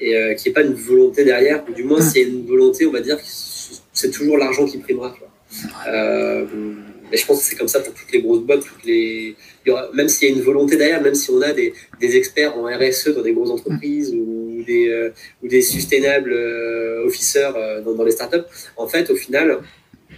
et 0.00 0.34
qu'il 0.36 0.42
n'y 0.44 0.48
ait 0.48 0.52
pas 0.52 0.62
une 0.62 0.74
volonté 0.74 1.24
derrière. 1.24 1.62
du 1.64 1.84
moins, 1.84 2.00
s'il 2.00 2.22
y 2.22 2.24
a 2.24 2.28
une 2.28 2.44
volonté, 2.46 2.86
on 2.86 2.92
va 2.92 3.00
dire 3.00 3.16
que 3.18 3.22
c'est 3.92 4.10
toujours 4.10 4.36
l'argent 4.36 4.66
qui 4.66 4.78
primera. 4.78 5.12
Tu 5.12 5.20
vois. 5.20 6.46
Mais 7.10 7.16
je 7.16 7.26
pense 7.26 7.38
que 7.40 7.44
c'est 7.44 7.56
comme 7.56 7.68
ça 7.68 7.80
pour 7.80 7.92
toutes 7.94 8.12
les 8.12 8.22
grosses 8.22 8.42
boîtes, 8.42 8.64
toutes 8.64 8.84
les, 8.84 9.36
même 9.94 10.08
s'il 10.08 10.28
y 10.28 10.32
a 10.32 10.34
une 10.34 10.42
volonté 10.42 10.76
derrière, 10.76 11.02
même 11.02 11.14
si 11.14 11.30
on 11.30 11.40
a 11.42 11.52
des, 11.52 11.72
des 12.00 12.16
experts 12.16 12.56
en 12.56 12.64
RSE 12.64 13.08
dans 13.14 13.22
des 13.22 13.32
grosses 13.32 13.50
entreprises 13.50 14.14
ou 14.14 14.62
des, 14.66 15.10
ou 15.42 15.48
des 15.48 15.62
sustainable 15.62 16.32
officers 17.04 17.52
dans, 17.84 17.94
dans 17.94 18.04
les 18.04 18.12
startups, 18.12 18.46
en 18.76 18.86
fait, 18.86 19.10
au 19.10 19.16
final, 19.16 19.60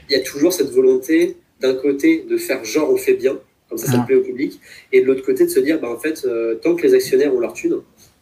il 0.09 0.17
y 0.17 0.21
a 0.21 0.23
toujours 0.23 0.53
cette 0.53 0.71
volonté 0.71 1.37
d'un 1.63 1.75
côté 1.75 2.27
de 2.29 2.37
faire 2.37 2.65
genre 2.65 2.93
on 2.93 2.97
fait 2.97 3.15
bien, 3.15 3.39
comme 3.69 3.79
ça 3.79 3.91
ça 3.91 3.99
plaît 4.07 4.17
au 4.17 4.23
public, 4.23 4.61
et 4.93 5.01
de 5.01 5.07
l'autre 5.07 5.25
côté 5.25 5.45
de 5.45 5.51
se 5.51 5.61
dire 5.61 5.81
bah, 5.81 5.89
en 5.91 5.99
fait, 5.99 6.25
euh, 6.27 6.57
tant 6.57 6.75
que 6.75 6.83
les 6.83 6.95
actionnaires 6.95 7.35
ont 7.35 7.41
leur 7.41 7.55
thune, 7.55 7.77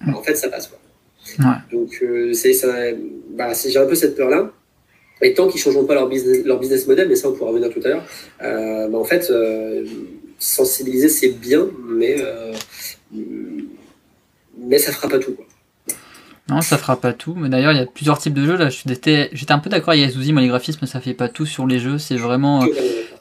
bah, 0.07 0.13
en 0.17 0.23
fait 0.23 0.37
ça 0.37 0.49
passe. 0.49 0.69
Quoi. 0.69 0.79
Donc 1.73 1.99
euh, 2.03 2.33
c'est 2.33 2.53
ça, 2.53 2.73
bah, 3.31 3.53
j'ai 3.53 3.79
un 3.79 3.87
peu 3.87 3.95
cette 3.95 4.17
peur-là. 4.17 4.53
Et 5.23 5.35
tant 5.35 5.49
qu'ils 5.49 5.59
ne 5.59 5.65
changeront 5.65 5.85
pas 5.85 5.95
leur 5.95 6.09
business, 6.09 6.45
leur 6.45 6.59
business 6.59 6.87
model, 6.87 7.09
mais 7.09 7.17
ça 7.17 7.29
on 7.29 7.33
pourra 7.33 7.51
revenir 7.51 7.71
tout 7.71 7.81
à 7.85 7.89
l'heure, 7.89 8.05
euh, 8.43 8.89
bah, 8.89 8.99
en 8.99 9.05
fait, 9.05 9.33
sensibiliser 10.39 11.09
c'est 11.09 11.29
bien, 11.29 11.69
mais, 11.89 12.17
mais 14.59 14.79
ça 14.79 14.93
fera 14.93 15.09
pas 15.09 15.19
tout. 15.19 15.35
Quoi. 15.35 15.45
Non, 16.51 16.63
ça 16.63 16.79
fera 16.79 17.01
pas 17.01 17.13
tout. 17.13 17.35
Mais 17.37 17.49
d'ailleurs, 17.49 17.73
il 17.73 17.79
y 17.79 17.81
a 17.81 17.87
plusieurs 17.87 18.19
types 18.19 18.35
de 18.35 18.45
jeux. 18.45 18.57
Là, 18.57 18.69
j'étais, 18.71 19.31
j'étais 19.33 19.53
un 19.53 19.61
peu 19.61 19.71
d'accord 19.71 19.91
avec 19.91 20.03
Yazouzi, 20.03 20.33
moi, 20.33 20.43
les 20.43 20.49
graphismes, 20.49 20.85
ça 20.85 21.01
fait 21.01 21.15
pas 21.15 21.29
tout 21.29 21.47
sur 21.47 21.67
les 21.67 21.79
jeux. 21.79 21.99
C'est 21.99 22.17
vraiment 22.17 22.65
euh, 22.65 22.67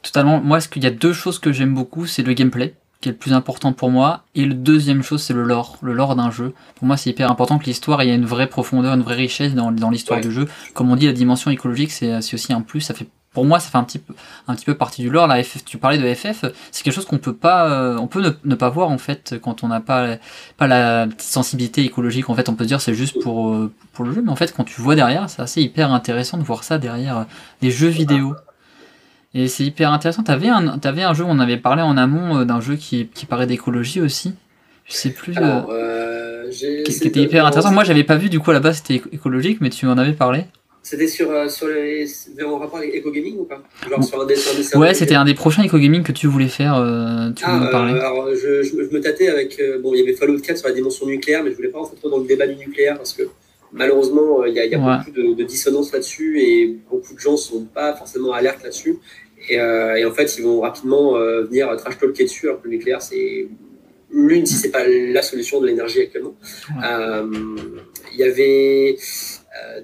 totalement. 0.01 0.41
Moi, 0.41 0.59
ce 0.59 0.67
qu'il 0.67 0.83
y 0.83 0.87
a 0.87 0.91
deux 0.91 1.13
choses 1.13 1.37
que 1.37 1.51
j'aime 1.51 1.75
beaucoup, 1.75 2.07
c'est 2.07 2.23
le 2.23 2.33
gameplay, 2.33 2.73
qui 3.01 3.09
est 3.09 3.13
le 3.13 3.17
plus 3.17 3.33
important 3.33 3.71
pour 3.73 3.89
moi. 3.91 4.23
Et 4.35 4.45
le 4.45 4.53
deuxième 4.53 5.03
chose, 5.03 5.21
c'est 5.21 5.33
le 5.33 5.43
lore, 5.43 5.77
le 5.81 5.93
lore 5.93 6.15
d'un 6.15 6.31
jeu. 6.31 6.53
Pour 6.75 6.87
moi, 6.87 6.97
c'est 6.97 7.09
hyper 7.09 7.31
important 7.31 7.57
que 7.57 7.65
l'histoire, 7.65 8.03
il 8.03 8.09
y 8.09 8.11
ait 8.11 8.15
une 8.15 8.25
vraie 8.25 8.47
profondeur, 8.47 8.93
une 8.93 9.03
vraie 9.03 9.15
richesse 9.15 9.53
dans, 9.53 9.71
dans 9.71 9.89
l'histoire 9.89 10.19
du 10.19 10.31
jeu. 10.31 10.47
Comme 10.73 10.91
on 10.91 10.95
dit, 10.95 11.05
la 11.05 11.13
dimension 11.13 11.49
écologique, 11.51 11.91
c'est 11.91 12.33
aussi 12.33 12.51
un 12.51 12.61
plus. 12.61 12.81
Ça 12.81 12.93
fait 12.93 13.07
pour 13.33 13.45
moi, 13.45 13.59
ça 13.59 13.69
fait 13.69 13.77
un 13.77 13.83
petit 13.83 13.99
peu, 13.99 14.13
un 14.47 14.55
petit 14.55 14.65
peu 14.65 14.73
partie 14.73 15.01
du 15.01 15.09
lore. 15.09 15.27
La 15.27 15.43
tu 15.43 15.77
parlais 15.77 15.97
de 15.97 16.13
FF, 16.13 16.45
c'est 16.71 16.83
quelque 16.83 16.93
chose 16.93 17.05
qu'on 17.05 17.19
peut 17.19 17.35
pas, 17.35 17.69
euh, 17.69 17.97
on 17.97 18.07
peut 18.07 18.35
ne, 18.43 18.55
pas 18.55 18.69
voir 18.69 18.89
en 18.89 18.97
fait 18.97 19.35
quand 19.41 19.63
on 19.63 19.67
n'a 19.67 19.79
pas, 19.79 20.17
pas 20.57 20.67
la 20.67 21.07
sensibilité 21.19 21.83
écologique. 21.83 22.29
En 22.29 22.35
fait, 22.35 22.49
on 22.49 22.55
peut 22.55 22.63
se 22.63 22.69
dire 22.69 22.81
c'est 22.81 22.95
juste 22.95 23.21
pour, 23.21 23.53
euh, 23.53 23.71
pour 23.93 24.03
le 24.05 24.13
jeu, 24.13 24.21
mais 24.23 24.31
en 24.31 24.35
fait, 24.35 24.53
quand 24.55 24.63
tu 24.63 24.81
vois 24.81 24.95
derrière, 24.95 25.29
c'est 25.29 25.41
assez 25.41 25.61
hyper 25.61 25.93
intéressant 25.93 26.37
de 26.37 26.43
voir 26.43 26.63
ça 26.63 26.79
derrière 26.79 27.17
euh, 27.19 27.23
des 27.61 27.71
jeux 27.71 27.87
vidéo. 27.87 28.35
Et 29.33 29.47
c'est 29.47 29.63
hyper 29.63 29.91
intéressant. 29.91 30.23
T'avais 30.23 30.49
un, 30.49 30.79
avais 30.83 31.03
un 31.03 31.13
jeu, 31.13 31.23
on 31.27 31.39
avait 31.39 31.57
parlé 31.57 31.81
en 31.81 31.97
amont 31.97 32.43
d'un 32.45 32.61
jeu 32.61 32.75
qui, 32.75 33.07
qui 33.07 33.25
paraît 33.25 33.47
d'écologie 33.47 34.01
aussi. 34.01 34.33
Je 34.85 34.93
sais 34.93 35.11
plus. 35.11 35.33
qui, 35.33 37.07
était 37.07 37.21
hyper 37.21 37.45
intéressant. 37.45 37.71
Moi, 37.71 37.83
j'avais 37.83 38.03
pas 38.03 38.15
vu 38.15 38.29
du 38.29 38.39
coup 38.39 38.49
à 38.51 38.53
la 38.53 38.59
base 38.59 38.77
c'était 38.77 39.01
écologique, 39.11 39.59
mais 39.61 39.69
tu 39.69 39.85
m'en 39.85 39.97
avais 39.97 40.13
parlé. 40.13 40.45
C'était 40.81 41.07
sur, 41.07 41.29
euh, 41.29 41.47
sur 41.49 41.67
les, 41.67 42.07
en 42.43 42.57
rapport 42.57 42.79
avec 42.79 42.95
Eco 42.95 43.11
Gaming 43.11 43.37
ou 43.37 43.43
pas? 43.43 43.61
Genre 43.87 44.03
sur 44.03 44.21
un 44.21 44.25
des, 44.25 44.35
Ouais, 44.75 44.93
c'était 44.93 45.15
un 45.15 45.25
des 45.25 45.33
prochains 45.33 45.63
Eco 45.63 45.77
Gaming 45.77 46.03
que 46.03 46.13
tu 46.13 46.25
voulais 46.25 46.47
faire. 46.47 46.75
Euh, 46.75 47.31
tu 47.35 47.43
ah, 47.45 47.67
parler. 47.69 47.93
Euh, 47.93 47.99
alors, 47.99 48.29
je, 48.33 48.63
je, 48.63 48.75
me 48.75 48.99
tâtais 48.99 49.27
avec. 49.27 49.61
bon, 49.83 49.93
il 49.93 49.99
y 49.99 50.01
avait 50.03 50.15
Fallout 50.15 50.39
4 50.39 50.57
sur 50.57 50.67
la 50.67 50.73
dimension 50.73 51.05
nucléaire, 51.05 51.43
mais 51.43 51.51
je 51.51 51.57
voulais 51.57 51.67
pas 51.67 51.79
rentrer 51.79 51.97
trop 51.97 52.09
dans 52.09 52.17
le 52.17 52.25
débat 52.25 52.47
du 52.47 52.55
nucléaire 52.55 52.97
parce 52.97 53.13
que 53.13 53.23
malheureusement, 53.71 54.45
il 54.45 54.53
y 54.53 54.59
a, 54.59 54.65
y 54.65 54.75
a 54.75 54.77
beaucoup 54.77 55.11
de, 55.11 55.33
de 55.33 55.43
dissonance 55.43 55.91
là-dessus 55.91 56.41
et 56.41 56.77
beaucoup 56.89 57.13
de 57.13 57.19
gens 57.19 57.37
sont 57.37 57.65
pas 57.65 57.93
forcément 57.95 58.33
alertes 58.33 58.63
là-dessus. 58.63 58.97
Et, 59.49 59.55
et, 59.55 60.05
en 60.05 60.11
fait, 60.11 60.37
ils 60.37 60.43
vont 60.43 60.61
rapidement 60.61 61.13
venir 61.13 61.75
trash 61.77 61.97
talker 61.97 62.23
dessus 62.23 62.47
alors 62.47 62.61
que 62.61 62.67
le 62.67 62.75
nucléaire, 62.75 63.01
c'est 63.01 63.47
l'une, 64.11 64.45
si 64.45 64.55
c'est 64.55 64.71
pas 64.71 64.85
la 64.87 65.21
solution 65.21 65.61
de 65.61 65.67
l'énergie 65.67 66.01
actuellement. 66.01 66.35
Il 66.81 68.17
y 68.17 68.23
avait 68.23 68.97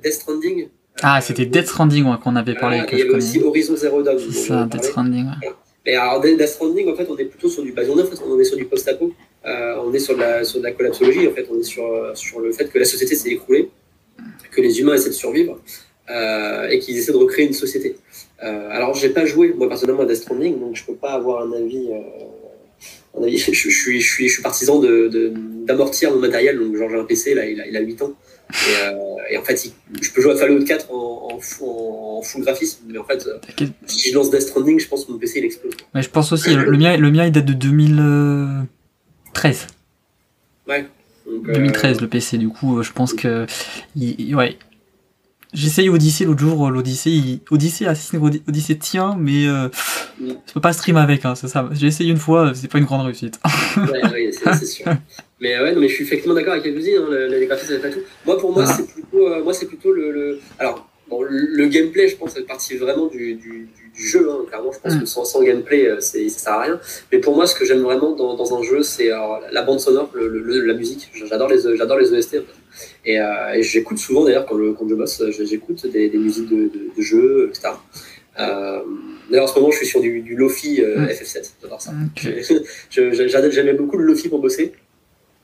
Death 0.03 0.13
Stranding. 0.13 0.67
Ah, 1.01 1.19
c'était 1.21 1.45
Death 1.45 1.67
Stranding 1.67 2.05
qu'on 2.23 2.35
avait 2.35 2.55
parlé. 2.55 2.81
il 2.91 2.99
y 2.99 3.01
avait 3.01 3.11
aussi 3.11 3.41
Horizon 3.41 3.75
Zero 3.75 4.01
Dawn. 4.01 4.17
C'est 4.19 4.47
ça, 4.47 4.65
Death 4.65 4.85
Stranding. 4.85 5.27
Mais 5.85 5.95
alors, 5.95 6.19
Death 6.21 6.47
Stranding, 6.47 6.89
en 6.91 6.95
fait, 6.95 7.07
on 7.09 7.17
est 7.17 7.25
plutôt 7.25 7.49
sur 7.49 7.63
du 7.63 7.69
est, 7.69 8.23
on 8.27 8.39
est 8.39 8.43
sur 8.43 8.57
du 8.57 8.65
post-apo. 8.65 9.13
On 9.45 9.93
est 9.93 9.99
sur 9.99 10.15
de, 10.15 10.21
la, 10.21 10.43
sur 10.43 10.59
de 10.59 10.63
la 10.65 10.71
collapsologie. 10.71 11.27
En 11.27 11.31
fait, 11.31 11.47
on 11.51 11.59
est 11.59 11.63
sur, 11.63 12.11
sur 12.15 12.39
le 12.39 12.51
fait 12.51 12.67
que 12.71 12.79
la 12.79 12.85
société 12.85 13.15
s'est 13.15 13.29
écroulée, 13.29 13.69
que 14.51 14.61
les 14.61 14.79
humains 14.79 14.95
essaient 14.95 15.09
de 15.09 15.13
survivre 15.13 15.59
et 16.09 16.79
qu'ils 16.79 16.97
essaient 16.97 17.11
de 17.11 17.17
recréer 17.17 17.45
une 17.45 17.53
société. 17.53 17.95
Euh, 18.43 18.69
alors, 18.69 18.93
j'ai 18.93 19.09
pas 19.09 19.25
joué, 19.25 19.53
moi, 19.53 19.67
personnellement, 19.67 20.03
à 20.03 20.05
Death 20.05 20.17
Stranding, 20.17 20.59
donc 20.59 20.75
je 20.75 20.85
peux 20.85 20.95
pas 20.95 21.13
avoir 21.13 21.43
un 21.43 21.51
avis. 21.53 21.87
Euh, 21.91 23.17
un 23.17 23.23
avis. 23.23 23.37
Je, 23.37 23.53
je, 23.53 23.69
suis, 23.69 24.01
je, 24.01 24.11
suis, 24.11 24.27
je 24.27 24.33
suis 24.33 24.43
partisan 24.43 24.81
d'amortir 24.81 26.09
de, 26.09 26.15
mon 26.15 26.21
matériel, 26.21 26.59
donc 26.59 26.75
genre 26.75 26.89
j'ai 26.89 26.99
un 26.99 27.05
PC, 27.05 27.33
là, 27.33 27.45
il 27.45 27.61
a, 27.61 27.67
il 27.67 27.77
a 27.77 27.79
8 27.79 28.01
ans. 28.01 28.13
Et, 28.51 28.55
euh, 28.83 29.31
et 29.31 29.37
en 29.37 29.43
fait, 29.43 29.71
je 30.01 30.11
peux 30.11 30.21
jouer 30.21 30.33
à 30.33 30.35
Fallout 30.35 30.63
4 30.63 30.91
en, 30.91 31.29
en, 31.31 32.17
en, 32.17 32.21
full 32.21 32.43
graphisme, 32.43 32.83
mais 32.87 32.97
en 32.97 33.05
fait, 33.05 33.25
si 33.87 34.09
je 34.09 34.15
lance 34.15 34.29
Death 34.29 34.41
Stranding, 34.41 34.79
je 34.79 34.87
pense 34.87 35.05
que 35.05 35.11
mon 35.11 35.17
PC 35.17 35.39
il 35.39 35.45
explose. 35.45 35.73
Mais 35.93 36.01
je 36.01 36.09
pense 36.09 36.31
aussi, 36.31 36.53
le, 36.53 36.77
mien, 36.77 36.97
le 36.97 37.09
mien 37.09 37.25
il 37.25 37.31
date 37.31 37.45
de 37.45 37.53
2013. 39.35 39.67
Ouais. 40.67 40.85
Donc, 41.25 41.51
2013 41.51 42.01
le 42.01 42.07
PC, 42.07 42.37
du 42.37 42.49
coup, 42.49 42.81
je 42.81 42.91
pense 42.91 43.13
que. 43.13 43.45
Il, 43.95 44.35
ouais, 44.35 44.57
j'ai 45.53 45.67
essayé 45.67 45.89
Odyssey 45.89 46.25
l'autre 46.25 46.39
jour, 46.39 46.69
l'Odyssey, 46.69 47.39
Odyssey, 47.49 47.85
Assassin's 47.85 48.41
Odyssey 48.47 48.75
tient, 48.75 49.15
mais 49.17 49.47
euh, 49.47 49.69
je 50.19 50.53
peux 50.53 50.61
pas 50.61 50.73
stream 50.73 50.97
avec, 50.97 51.25
hein, 51.25 51.35
c'est 51.35 51.47
ça. 51.47 51.69
J'ai 51.71 51.87
essayé 51.87 52.11
une 52.11 52.17
fois, 52.17 52.53
c'est 52.53 52.69
pas 52.69 52.77
une 52.77 52.85
grande 52.85 53.05
réussite. 53.05 53.39
ouais, 53.77 54.03
ouais 54.11 54.31
c'est 54.31 54.65
sûr. 54.65 54.85
Mais 55.41 55.59
ouais, 55.59 55.73
non, 55.73 55.81
mais 55.81 55.89
je 55.89 55.95
suis 55.95 56.05
effectivement 56.05 56.33
d'accord 56.33 56.53
avec 56.53 56.65
Yakuzi, 56.65 56.95
hein, 56.95 57.07
les 57.29 57.45
graphismes, 57.45 57.73
c'est 57.73 57.81
pas 57.81 57.89
tout. 57.89 57.99
Moi, 58.25 58.37
pour 58.39 58.53
moi, 58.53 58.65
c'est 58.65 58.87
plutôt, 58.87 59.27
euh, 59.27 59.43
moi, 59.43 59.53
c'est 59.53 59.65
plutôt 59.65 59.91
le, 59.91 60.09
le... 60.09 60.39
alors, 60.57 60.87
bon, 61.09 61.23
le 61.23 61.67
gameplay, 61.67 62.07
je 62.07 62.15
pense, 62.15 62.33
fait 62.33 62.43
partie 62.43 62.77
vraiment 62.77 63.07
du, 63.07 63.35
du, 63.35 63.67
du 63.77 63.84
jeu. 63.95 64.29
Hein. 64.29 64.45
Clairement, 64.47 64.71
je 64.71 64.79
pense 64.79 64.95
mm. 64.95 64.99
que 64.99 65.05
sans, 65.05 65.25
sans 65.25 65.41
gameplay, 65.43 65.87
euh, 65.87 65.99
c'est, 65.99 66.27
ça 66.29 66.39
sert 66.39 66.53
à 66.53 66.61
rien. 66.61 66.79
Mais 67.11 67.19
pour 67.19 67.35
moi, 67.35 67.47
ce 67.47 67.55
que 67.55 67.65
j'aime 67.65 67.81
vraiment 67.81 68.11
dans, 68.15 68.35
dans 68.35 68.57
un 68.57 68.63
jeu, 68.63 68.83
c'est 68.83 69.09
la 69.09 69.61
bande 69.63 69.79
sonore, 69.79 70.09
le, 70.13 70.27
le, 70.27 70.61
la 70.61 70.73
musique. 70.73 71.11
J'adore 71.13 71.49
les, 71.49 71.77
j'adore 71.77 71.97
les 71.97 72.13
OST. 72.13 72.35
En 72.35 72.39
fait. 72.39 72.43
Et, 73.05 73.19
euh, 73.19 73.53
et 73.53 73.63
j'écoute 73.63 73.97
souvent, 73.97 74.25
d'ailleurs, 74.25 74.45
quand, 74.45 74.57
quand, 74.77 74.87
je 74.87 74.95
bosse, 74.95 75.23
j'écoute 75.43 75.85
des, 75.87 76.09
des 76.09 76.17
musiques 76.17 76.49
de, 76.49 76.63
de, 76.63 76.91
de 76.95 77.01
jeux, 77.01 77.49
etc. 77.49 77.69
Euh, 78.39 78.79
D'ailleurs, 79.29 79.45
en 79.45 79.47
ce 79.47 79.59
moment, 79.59 79.71
je 79.71 79.77
suis 79.77 79.87
sur 79.87 80.01
du, 80.01 80.21
du 80.21 80.35
Lofi 80.35 80.83
euh, 80.83 80.99
mm. 80.99 81.05
FF7. 81.07 81.51
J'adore 81.61 81.81
ça. 81.81 81.91
Okay. 82.15 82.43
J'aimais 83.51 83.73
beaucoup 83.73 83.97
le 83.97 84.05
Lofi 84.05 84.29
pour 84.29 84.39
bosser. 84.39 84.73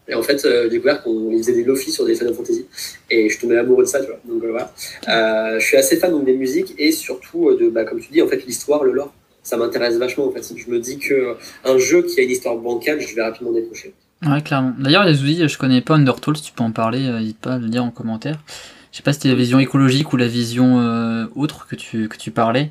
Et 0.08 0.16
en 0.16 0.24
fait, 0.24 0.44
euh, 0.46 0.64
j'ai 0.64 0.70
découvert 0.72 1.04
qu'on 1.04 1.32
faisait 1.38 1.54
des 1.54 1.64
Lofi 1.64 1.92
sur 1.92 2.06
des 2.06 2.16
Final 2.16 2.34
Fantasy. 2.34 2.66
Et 3.10 3.30
je 3.30 3.40
tombais 3.40 3.58
amoureux 3.58 3.84
de 3.84 3.90
ça, 3.90 4.00
tu 4.00 4.08
vois. 4.08 4.20
Donc 4.26 4.44
euh, 4.44 4.50
voilà. 4.50 4.74
Euh, 5.08 5.60
je 5.60 5.66
suis 5.66 5.78
assez 5.78 5.98
fan 5.98 6.24
des 6.24 6.34
musiques 6.34 6.74
et 6.78 6.92
surtout 6.92 7.56
de, 7.56 7.70
bah, 7.70 7.86
comme 7.86 8.00
tu 8.00 8.12
dis, 8.12 8.22
en 8.22 8.28
fait, 8.28 8.46
l'histoire, 8.46 8.84
le 8.84 8.92
lore. 8.92 9.14
Ça 9.44 9.58
m'intéresse 9.58 9.98
vachement. 9.98 10.28
En 10.28 10.32
fait, 10.32 10.44
je 10.56 10.70
me 10.70 10.80
dis 10.80 11.00
que 11.00 11.36
un 11.66 11.78
jeu 11.78 12.04
qui 12.04 12.20
a 12.20 12.24
une 12.24 12.30
histoire 12.30 12.58
bancale, 12.58 13.02
je 13.02 13.16
vais 13.16 13.24
rapidement 13.24 13.52
décrocher. 13.52 13.94
Ouais, 14.24 14.42
clairement. 14.42 14.74
D'ailleurs, 14.78 15.04
les 15.04 15.24
outils, 15.24 15.48
je 15.48 15.58
connais 15.58 15.82
pas 15.82 15.96
Undertale, 15.96 16.38
si 16.38 16.44
tu 16.44 16.52
peux 16.52 16.64
en 16.64 16.72
parler, 16.72 17.00
n'hésite 17.00 17.40
pas 17.40 17.54
à 17.54 17.58
le 17.58 17.68
dire 17.68 17.84
en 17.84 17.90
commentaire. 17.90 18.38
Je 18.92 18.98
sais 18.98 19.04
pas 19.04 19.14
si 19.14 19.20
c'était 19.20 19.30
la 19.30 19.36
vision 19.36 19.58
écologique 19.58 20.14
ou 20.14 20.18
la 20.18 20.28
vision 20.28 21.28
autre 21.36 21.68
que 21.68 21.76
tu, 21.76 22.08
que 22.08 22.18
tu 22.18 22.30
parlais. 22.30 22.70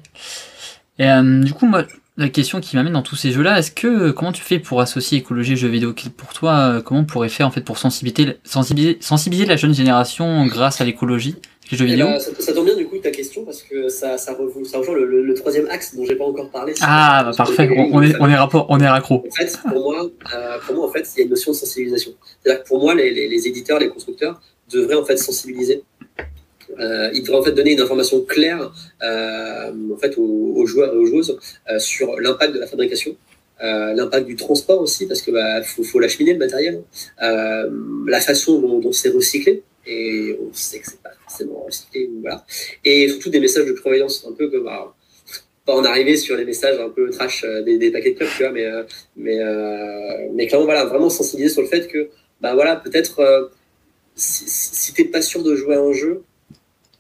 Et 1.01 1.09
du 1.43 1.53
coup, 1.53 1.67
moi, 1.67 1.85
la 2.17 2.29
question 2.29 2.61
qui 2.61 2.77
m'amène 2.77 2.93
dans 2.93 3.03
tous 3.03 3.17
ces 3.17 3.33
jeux-là, 3.33 3.59
est-ce 3.59 3.71
que 3.71 4.11
comment 4.11 4.33
tu 4.33 4.43
fais 4.43 4.59
pour 4.59 4.81
associer 4.81 5.19
écologie 5.19 5.55
et 5.55 5.57
jeux 5.57 5.69
vidéo? 5.69 5.95
Pour 6.17 6.33
toi, 6.33 6.53
euh, 6.53 6.83
comment 6.83 7.01
on 7.01 7.05
pourrait 7.05 7.29
faire 7.29 7.47
en 7.47 7.51
fait 7.51 7.63
pour 7.63 7.79
sensibiliser, 7.79 8.37
sensibiliser, 8.45 8.99
sensibiliser 9.01 9.47
la 9.47 9.57
jeune 9.57 9.75
génération 9.75 10.45
grâce 10.47 10.81
à 10.81 10.85
l'écologie 10.85 11.37
les 11.71 11.79
jeux 11.79 11.85
vidéo? 11.85 12.07
ben, 12.07 12.19
ça, 12.19 12.31
ça, 12.39 12.53
tombe 12.53 12.67
bien 12.67 12.77
du 12.77 12.87
coup 12.87 12.99
ta 12.99 13.11
question 13.11 13.45
parce 13.45 13.63
que 13.63 13.89
ça, 13.89 14.19
ça, 14.19 14.35
rejoint, 14.35 14.65
ça 14.65 14.79
rejoint 14.79 14.95
le, 14.95 15.07
le, 15.07 15.23
le, 15.23 15.35
troisième 15.35 15.69
axe 15.69 15.95
dont 15.95 16.05
j'ai 16.05 16.17
pas 16.17 16.25
encore 16.25 16.51
parlé. 16.51 16.75
Ah, 16.81 17.23
bah, 17.25 17.33
parfait, 17.37 17.71
on, 17.77 17.97
on, 17.97 18.03
est, 18.03 18.15
on 18.21 18.29
est 18.29 18.37
rapport, 18.37 18.67
on 18.69 18.81
est 18.81 18.89
raccro. 18.89 19.25
En 19.27 19.35
fait, 19.35 19.59
pour 19.69 19.81
moi, 19.81 20.11
euh, 20.35 20.59
pour 20.67 20.75
moi, 20.75 20.87
en 20.87 20.91
fait, 20.91 21.09
il 21.15 21.19
y 21.19 21.21
a 21.23 21.25
une 21.25 21.31
notion 21.31 21.53
de 21.53 21.57
sensibilisation. 21.57 22.13
C'est-à-dire 22.43 22.65
que 22.65 22.69
pour 22.69 22.81
moi, 22.81 22.95
les, 22.95 23.11
les, 23.13 23.29
les, 23.29 23.47
éditeurs, 23.47 23.79
les 23.79 23.89
constructeurs 23.89 24.41
devraient 24.71 24.97
en 24.97 25.05
fait 25.05 25.17
sensibiliser 25.17 25.85
euh, 26.81 27.11
il 27.13 27.23
devrait 27.23 27.39
en 27.39 27.43
fait 27.43 27.53
donner 27.53 27.73
une 27.73 27.81
information 27.81 28.23
claire 28.23 28.73
euh, 29.03 29.73
en 29.93 29.97
fait 29.97 30.15
aux, 30.17 30.67
joueurs 30.67 30.95
et 30.95 30.97
aux 30.97 31.07
joueuses 31.07 31.39
euh, 31.71 31.79
sur 31.79 32.19
l'impact 32.19 32.55
de 32.55 32.59
la 32.59 32.67
fabrication, 32.67 33.17
l'impact 33.61 34.27
du 34.27 34.37
transport 34.37 34.81
aussi 34.81 35.07
parce 35.07 35.21
que 35.21 35.31
bah, 35.31 35.63
faut, 35.63 35.83
faut 35.83 35.99
l'acheminer 35.99 36.33
le 36.33 36.39
matériel, 36.39 36.83
la 37.21 38.21
façon 38.21 38.59
dont, 38.59 38.93
c'est 38.93 39.11
recyclé 39.11 39.63
et 39.87 40.39
on 40.41 40.53
sait 40.53 40.81
que 40.81 40.87
c'est 40.87 41.03
pas 41.03 41.11
forcément 41.25 41.65
recyclé 41.67 42.11
voilà. 42.23 42.45
Et 42.85 43.09
surtout 43.09 43.31
des 43.31 43.41
messages 43.41 43.67
de 43.67 43.73
prévoyance 43.73 44.27
un 44.29 44.33
peu 44.33 44.49
comme 44.49 44.65
pas 45.67 45.75
en 45.75 45.85
arriver 45.85 46.17
sur 46.17 46.37
les 46.37 46.47
messages 46.47 46.81
un 46.81 46.89
peu 46.89 47.11
trash 47.11 47.45
des, 47.67 47.77
des 47.77 47.91
paquets 47.91 48.13
de 48.13 48.17
clubs 48.17 48.31
tu 48.35 48.43
vois 48.43 48.53
mais 48.53 48.67
mais 49.17 49.39
mais 50.33 50.47
clairement 50.47 50.65
voilà 50.65 50.87
vraiment 50.87 51.11
sensibiliser 51.11 51.53
sur 51.53 51.63
le 51.63 51.69
fait 51.69 51.87
que 51.87 52.09
bah 52.41 52.55
voilà 52.55 52.77
peut-être 52.77 53.51
si, 54.15 54.45
si 54.47 54.95
t'es 54.95 55.05
pas 55.05 55.21
sûr 55.21 55.43
de 55.43 55.55
jouer 55.55 55.75
à 55.75 55.81
un 55.81 55.93
jeu 55.93 56.23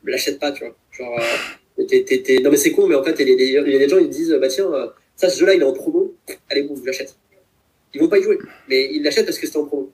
l'achète 0.04 0.38
pas, 0.38 0.52
tu 0.52 0.64
vois. 0.64 0.74
Genre, 0.92 1.18
euh, 1.78 1.84
t'es... 1.84 2.38
non 2.42 2.50
mais 2.50 2.56
c'est 2.56 2.72
con, 2.72 2.86
mais 2.86 2.94
en 2.94 3.04
fait, 3.04 3.16
il 3.20 3.28
y, 3.28 3.56
a 3.56 3.62
des 3.62 3.88
gens, 3.88 3.98
ils 3.98 4.08
disent, 4.08 4.36
bah 4.40 4.48
tiens, 4.48 4.72
euh, 4.72 4.88
ça, 5.16 5.28
ce 5.28 5.38
jeu-là, 5.40 5.54
il 5.54 5.60
est 5.60 5.64
en 5.64 5.72
promo, 5.72 6.14
allez, 6.50 6.62
vous, 6.62 6.76
je 6.76 6.84
l'achète. 6.84 7.16
Ils 7.94 8.00
vont 8.00 8.08
pas 8.08 8.18
y 8.18 8.22
jouer, 8.22 8.38
mais 8.68 8.90
ils 8.92 9.02
l'achètent 9.02 9.26
parce 9.26 9.38
que 9.38 9.46
c'est 9.46 9.56
en 9.56 9.64
promo. 9.64 9.92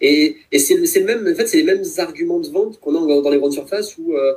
Et, 0.00 0.36
et 0.50 0.58
c'est, 0.58 0.74
le 0.76 1.04
même, 1.04 1.28
en 1.30 1.34
fait, 1.34 1.46
c'est 1.46 1.58
les 1.58 1.62
mêmes 1.62 1.84
arguments 1.98 2.40
de 2.40 2.48
vente 2.48 2.80
qu'on 2.80 2.94
a 2.94 3.22
dans 3.22 3.30
les 3.30 3.38
grandes 3.38 3.52
surfaces 3.52 3.98
où 3.98 4.14
euh, 4.14 4.32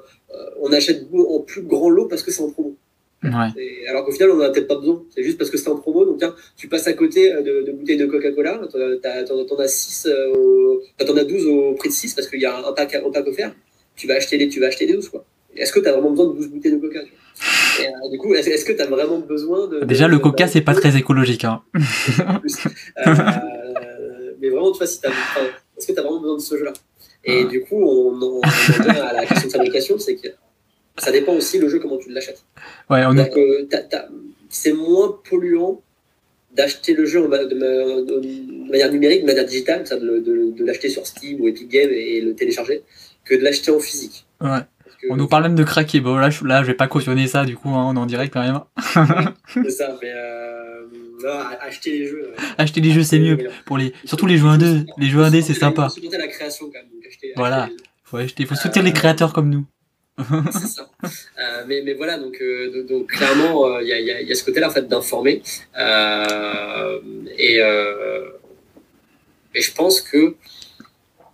on 0.62 0.74
achète 0.74 1.06
en 1.14 1.40
plus 1.40 1.62
grand 1.62 1.90
lot 1.90 2.08
parce 2.08 2.22
que 2.22 2.32
c'est 2.32 2.42
en 2.42 2.52
promo. 2.52 2.76
Ouais. 3.24 3.88
alors 3.88 4.04
qu'au 4.04 4.12
final, 4.12 4.32
on 4.32 4.36
en 4.36 4.42
a 4.42 4.50
peut-être 4.50 4.68
pas 4.68 4.76
besoin. 4.76 5.02
C'est 5.16 5.24
juste 5.24 5.38
parce 5.38 5.50
que 5.50 5.58
c'est 5.58 5.70
en 5.70 5.78
promo. 5.78 6.04
Donc, 6.04 6.18
tiens, 6.18 6.36
tu 6.58 6.68
passes 6.68 6.88
à 6.88 6.94
côté 6.94 7.32
de, 7.32 7.62
de 7.62 7.72
bouteilles 7.72 7.96
de 7.96 8.06
Coca-Cola. 8.06 8.60
T'en, 8.70 9.60
as 9.60 9.68
6, 9.70 10.08
euh, 10.08 10.82
t'en 10.98 11.16
as 11.16 11.24
12 11.24 11.46
au 11.46 11.74
prix 11.76 11.88
de 11.88 11.94
6 11.94 12.14
parce 12.14 12.28
qu'il 12.28 12.42
y 12.42 12.46
a 12.46 12.68
un 12.68 12.74
pack, 12.74 12.96
un 12.96 13.10
pack 13.10 13.26
offert 13.28 13.56
tu 13.96 14.08
vas 14.08 14.16
acheter 14.16 14.38
les, 14.38 14.50
tu 14.50 14.60
vas 14.60 14.68
acheter 14.68 14.86
les 14.86 14.94
12, 14.94 15.10
quoi. 15.10 15.26
Est-ce 15.56 15.72
que 15.72 15.80
tu 15.80 15.88
as 15.88 15.92
vraiment 15.92 16.12
besoin 16.12 16.28
de 16.28 16.34
12 16.34 16.48
bouteilles 16.50 16.72
de 16.72 16.78
coca 16.78 17.00
et, 17.02 17.88
euh, 17.88 18.10
Du 18.12 18.18
coup, 18.18 18.34
est-ce 18.34 18.66
que 18.66 18.74
tu 18.74 18.82
as 18.82 18.88
vraiment 18.88 19.20
besoin 19.20 19.68
de. 19.68 19.84
Déjà, 19.84 20.08
de, 20.08 20.12
le 20.12 20.20
coca, 20.20 20.48
c'est 20.48 20.62
pas 20.62 20.74
très 20.74 20.98
écologique. 20.98 21.46
Hein. 21.46 21.62
euh, 21.76 23.12
mais 24.42 24.50
vraiment, 24.50 24.72
tu 24.72 24.80
vois, 24.80 24.88
si 24.88 25.00
est-ce 25.78 25.88
que 25.88 25.94
tu 25.94 26.00
as 26.00 26.02
vraiment 26.02 26.20
besoin 26.20 26.38
de 26.38 26.42
ce 26.42 26.58
jeu-là? 26.58 26.74
Et 27.26 27.46
du 27.46 27.62
coup, 27.62 27.82
on, 27.82 28.22
on, 28.22 28.42
on 28.42 28.84
vient 28.84 29.04
à 29.04 29.14
la 29.14 29.26
question 29.26 29.48
de 29.48 29.54
fabrication, 29.54 29.98
c'est 29.98 30.16
que 30.16 30.28
ça 30.98 31.12
dépend 31.12 31.34
aussi 31.34 31.58
le 31.58 31.70
jeu, 31.70 31.80
comment 31.80 31.98
tu 31.98 32.10
l'achètes. 32.12 32.44
Ouais, 32.90 33.04
on 33.06 33.18
est... 33.18 33.32
c'est 34.50 34.74
moins 34.74 35.18
polluant 35.30 35.82
d'acheter 36.54 36.94
le 36.94 37.06
jeu 37.06 37.22
de, 37.22 37.28
de, 37.28 38.70
manière 38.70 38.92
numérique, 38.92 39.22
de 39.22 39.26
manière 39.26 39.46
digitale, 39.46 39.84
de, 39.84 40.20
de 40.20 40.66
l'acheter 40.66 40.90
sur 40.90 41.08
Steam 41.08 41.42
ou 41.42 41.48
Epic 41.48 41.68
Games 41.68 41.90
et 41.92 42.22
le 42.22 42.36
télécharger, 42.36 42.84
que 43.26 43.36
de 43.36 43.44
l'acheter 43.44 43.72
en 43.72 43.80
physique. 43.80 44.26
Ouais. 44.42 44.60
On 45.10 45.18
nous 45.18 45.28
parle 45.28 45.44
même 45.44 45.56
de 45.56 45.64
craquer. 45.64 46.00
Bon, 46.00 46.16
là, 46.16 46.30
je, 46.30 46.46
là, 46.46 46.62
je 46.62 46.68
vais 46.68 46.74
pas 46.74 46.88
cautionner 46.88 47.28
ça, 47.28 47.44
du 47.46 47.58
coup, 47.58 47.70
hein, 47.70 47.86
on 47.90 47.96
est 47.96 48.00
en 48.00 48.06
direct 48.06 48.34
quand 48.34 48.42
même. 48.42 48.62
c'est 49.54 49.70
ça, 49.70 49.98
mais 50.02 50.12
euh, 50.16 50.86
non, 51.22 51.40
acheter 51.62 51.92
les 51.92 52.08
jeux. 52.08 52.34
Euh, 52.34 52.42
acheter 52.58 52.82
les 52.82 52.92
jeux, 52.92 53.04
c'est 53.04 53.20
mieux. 53.20 53.38
Pour 53.66 53.78
les, 53.78 53.94
surtout 54.06 54.28
les 54.28 54.38
jeux 54.38 54.48
indés. 54.48 54.86
Les 54.98 55.08
jeux 55.08 55.22
indés, 55.22 55.42
c'est 55.42 55.54
sympa. 55.54 55.90
Faut 55.90 55.96
soutenir 55.96 56.20
la 56.20 56.28
création 56.28 56.68
quand 56.68 56.80
même. 56.80 56.88
Acheter, 57.06 57.34
voilà. 57.36 57.64
Acheter 57.64 57.84
faut 58.04 58.18
acheter, 58.18 58.46
faut 58.46 58.56
soutenir 58.56 58.84
euh, 58.84 58.88
les 58.88 58.94
créateurs 58.94 59.34
comme 59.34 59.50
nous. 59.50 59.66
c'est 60.52 60.68
ça. 60.68 60.88
Euh, 61.04 61.64
mais, 61.68 61.82
mais 61.84 61.94
voilà, 61.94 62.20
donc, 62.20 62.38
euh, 62.42 62.84
donc 62.84 63.08
clairement, 63.08 63.80
il 63.80 63.88
y, 63.88 63.94
a, 63.94 64.00
y, 64.00 64.32
a, 64.32 64.36
ce 64.36 64.44
côté-là 64.44 64.68
en 64.70 64.72
fait 64.72 64.88
d'informer. 64.88 65.42
et, 67.38 67.58
et 69.56 69.62
je 69.62 69.74
pense 69.74 70.02
que 70.02 70.36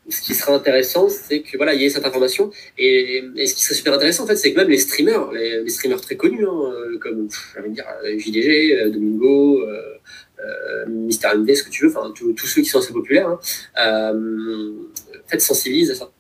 ce 0.10 0.22
qui 0.22 0.34
serait 0.34 0.54
intéressant, 0.54 1.10
c'est 1.10 1.42
que 1.42 1.58
voilà, 1.58 1.74
il 1.74 1.82
y 1.82 1.86
ait 1.86 1.90
cette 1.90 2.06
information. 2.06 2.52
Et, 2.78 3.24
et, 3.36 3.48
ce 3.48 3.56
qui 3.56 3.64
serait 3.64 3.76
super 3.76 3.94
intéressant, 3.94 4.24
en 4.24 4.28
fait, 4.28 4.36
c'est 4.36 4.54
que 4.54 4.58
même 4.58 4.70
les 4.70 4.78
streamers, 4.78 5.32
les, 5.32 5.64
les 5.64 5.70
streamers 5.70 6.02
très 6.02 6.16
connus, 6.16 6.46
hein, 6.46 6.74
comme 7.02 7.28
j'allais 7.56 7.70
dire 7.70 7.86
JDG, 8.18 8.74
euh, 8.74 8.90
Domingo, 8.90 9.62
euh, 9.62 10.00
euh, 10.44 10.86
Mister 10.88 11.30
MD, 11.36 11.56
ce 11.56 11.64
que 11.64 11.70
tu 11.70 11.84
veux, 11.86 11.90
enfin 11.96 12.14
tous 12.14 12.48
ceux 12.48 12.62
qui 12.62 12.70
sont 12.70 12.80
assez 12.80 12.94
populaires, 12.94 13.28
hein, 13.28 13.40
euh, 13.80 14.72
en 15.26 15.30
fait, 15.30 15.40
sensibilisent 15.40 15.92
à 15.92 15.96
ça. 15.96 16.12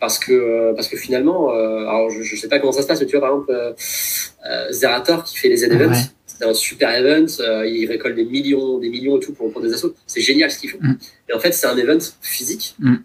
Parce 0.00 0.18
que, 0.18 0.74
parce 0.74 0.88
que 0.88 0.96
finalement, 0.96 1.54
euh, 1.54 1.86
alors 1.86 2.10
je, 2.10 2.22
je 2.22 2.36
sais 2.36 2.48
pas 2.48 2.58
comment 2.58 2.72
ça 2.72 2.82
se 2.82 2.86
passe, 2.86 3.00
mais 3.00 3.06
tu 3.06 3.16
vois, 3.16 3.26
par 3.26 3.30
exemple, 3.30 3.52
euh, 3.52 4.72
Zerator 4.72 5.24
qui 5.24 5.38
fait 5.38 5.48
les 5.48 5.56
Z-Events, 5.56 5.92
ouais. 5.92 5.98
c'est 6.26 6.44
un 6.44 6.52
super 6.52 6.90
event, 6.90 7.26
il 7.64 7.86
récolte 7.86 8.14
des 8.14 8.24
millions, 8.24 8.78
des 8.78 8.90
millions 8.90 9.16
et 9.16 9.20
tout 9.20 9.32
pour, 9.32 9.50
pour 9.50 9.62
des 9.62 9.72
assos. 9.72 9.94
C'est 10.06 10.20
génial 10.20 10.50
ce 10.50 10.58
qu'ils 10.58 10.70
font. 10.70 10.78
Mm. 10.80 10.98
Et 11.30 11.32
en 11.32 11.38
fait, 11.38 11.52
c'est 11.52 11.66
un 11.66 11.76
event 11.76 11.98
physique. 12.20 12.74
Mm. 12.80 12.96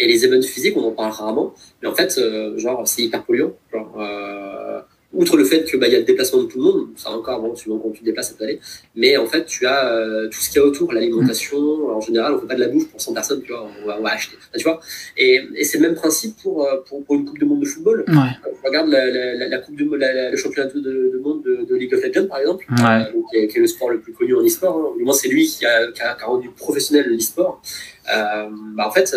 Et 0.00 0.06
les 0.06 0.24
events 0.24 0.42
physiques, 0.42 0.76
on 0.78 0.84
en 0.84 0.92
parle 0.92 1.12
rarement, 1.12 1.52
mais 1.82 1.88
en 1.88 1.94
fait, 1.94 2.16
euh, 2.16 2.56
genre, 2.58 2.88
c'est 2.88 3.02
hyper 3.02 3.22
polluant. 3.22 3.52
Genre, 3.70 4.00
euh, 4.00 4.80
outre 5.12 5.36
le 5.36 5.44
fait 5.44 5.64
que 5.64 5.76
bah, 5.76 5.88
y 5.88 5.96
a 5.96 5.98
le 5.98 6.04
déplacement 6.04 6.42
de 6.42 6.48
tout 6.48 6.58
le 6.58 6.64
monde, 6.64 6.88
ça 6.96 7.10
encore, 7.10 7.40
bon, 7.40 7.54
suivant 7.56 7.78
quand 7.78 7.90
tu 7.90 8.00
te 8.00 8.04
déplaces, 8.04 8.30
ça 8.30 8.34
peut 8.38 8.44
aller, 8.44 8.60
mais 8.94 9.16
en 9.16 9.26
fait, 9.26 9.44
tu 9.44 9.66
as 9.66 9.92
euh, 9.92 10.28
tout 10.28 10.38
ce 10.40 10.50
qu'il 10.50 10.60
y 10.60 10.64
a 10.64 10.66
autour, 10.66 10.92
l'alimentation, 10.92 11.58
en 11.90 12.00
général, 12.00 12.34
on 12.34 12.40
fait 12.40 12.46
pas 12.46 12.54
de 12.54 12.60
la 12.60 12.68
bouffe 12.68 12.88
pour 12.88 13.00
100 13.00 13.14
personnes, 13.14 13.42
tu 13.42 13.50
vois, 13.50 13.68
on 13.82 13.86
va, 13.86 13.98
on 13.98 14.02
va 14.02 14.10
acheter, 14.12 14.36
tu 14.56 14.62
vois, 14.62 14.80
et, 15.16 15.42
et 15.56 15.64
c'est 15.64 15.78
le 15.78 15.88
même 15.88 15.96
principe 15.96 16.36
pour, 16.40 16.64
euh, 16.64 16.76
pour, 16.86 17.04
pour, 17.04 17.16
une 17.16 17.24
Coupe 17.24 17.38
de 17.38 17.44
Monde 17.44 17.60
de 17.60 17.66
football. 17.66 18.04
Ouais. 18.06 18.14
Quand 18.42 18.50
on 18.62 18.66
regarde 18.66 18.88
la, 18.88 19.10
la, 19.10 19.48
la 19.48 19.58
Coupe 19.58 19.76
de 19.76 19.96
la, 19.96 20.30
le 20.30 20.36
championnat 20.36 20.68
de, 20.68 20.80
de 20.80 21.20
monde 21.22 21.42
de, 21.42 21.66
de, 21.68 21.74
League 21.74 21.92
of 21.92 22.02
Legends, 22.04 22.28
par 22.28 22.38
exemple, 22.38 22.64
ouais. 22.70 22.84
euh, 22.84 23.04
qui, 23.30 23.36
est, 23.36 23.48
qui, 23.48 23.58
est, 23.58 23.60
le 23.60 23.66
sport 23.66 23.90
le 23.90 23.98
plus 23.98 24.12
connu 24.12 24.36
en 24.36 24.44
e-sport, 24.44 24.76
hein. 24.76 24.96
du 24.96 25.04
moins 25.04 25.14
c'est 25.14 25.28
lui 25.28 25.46
qui 25.46 25.66
a, 25.66 25.90
qui, 25.90 26.02
a, 26.02 26.14
qui 26.14 26.22
a, 26.22 26.26
rendu 26.26 26.50
professionnel 26.50 27.06
l'e-sport, 27.08 27.60
euh, 28.14 28.48
bah, 28.76 28.86
en 28.86 28.90
fait, 28.92 29.16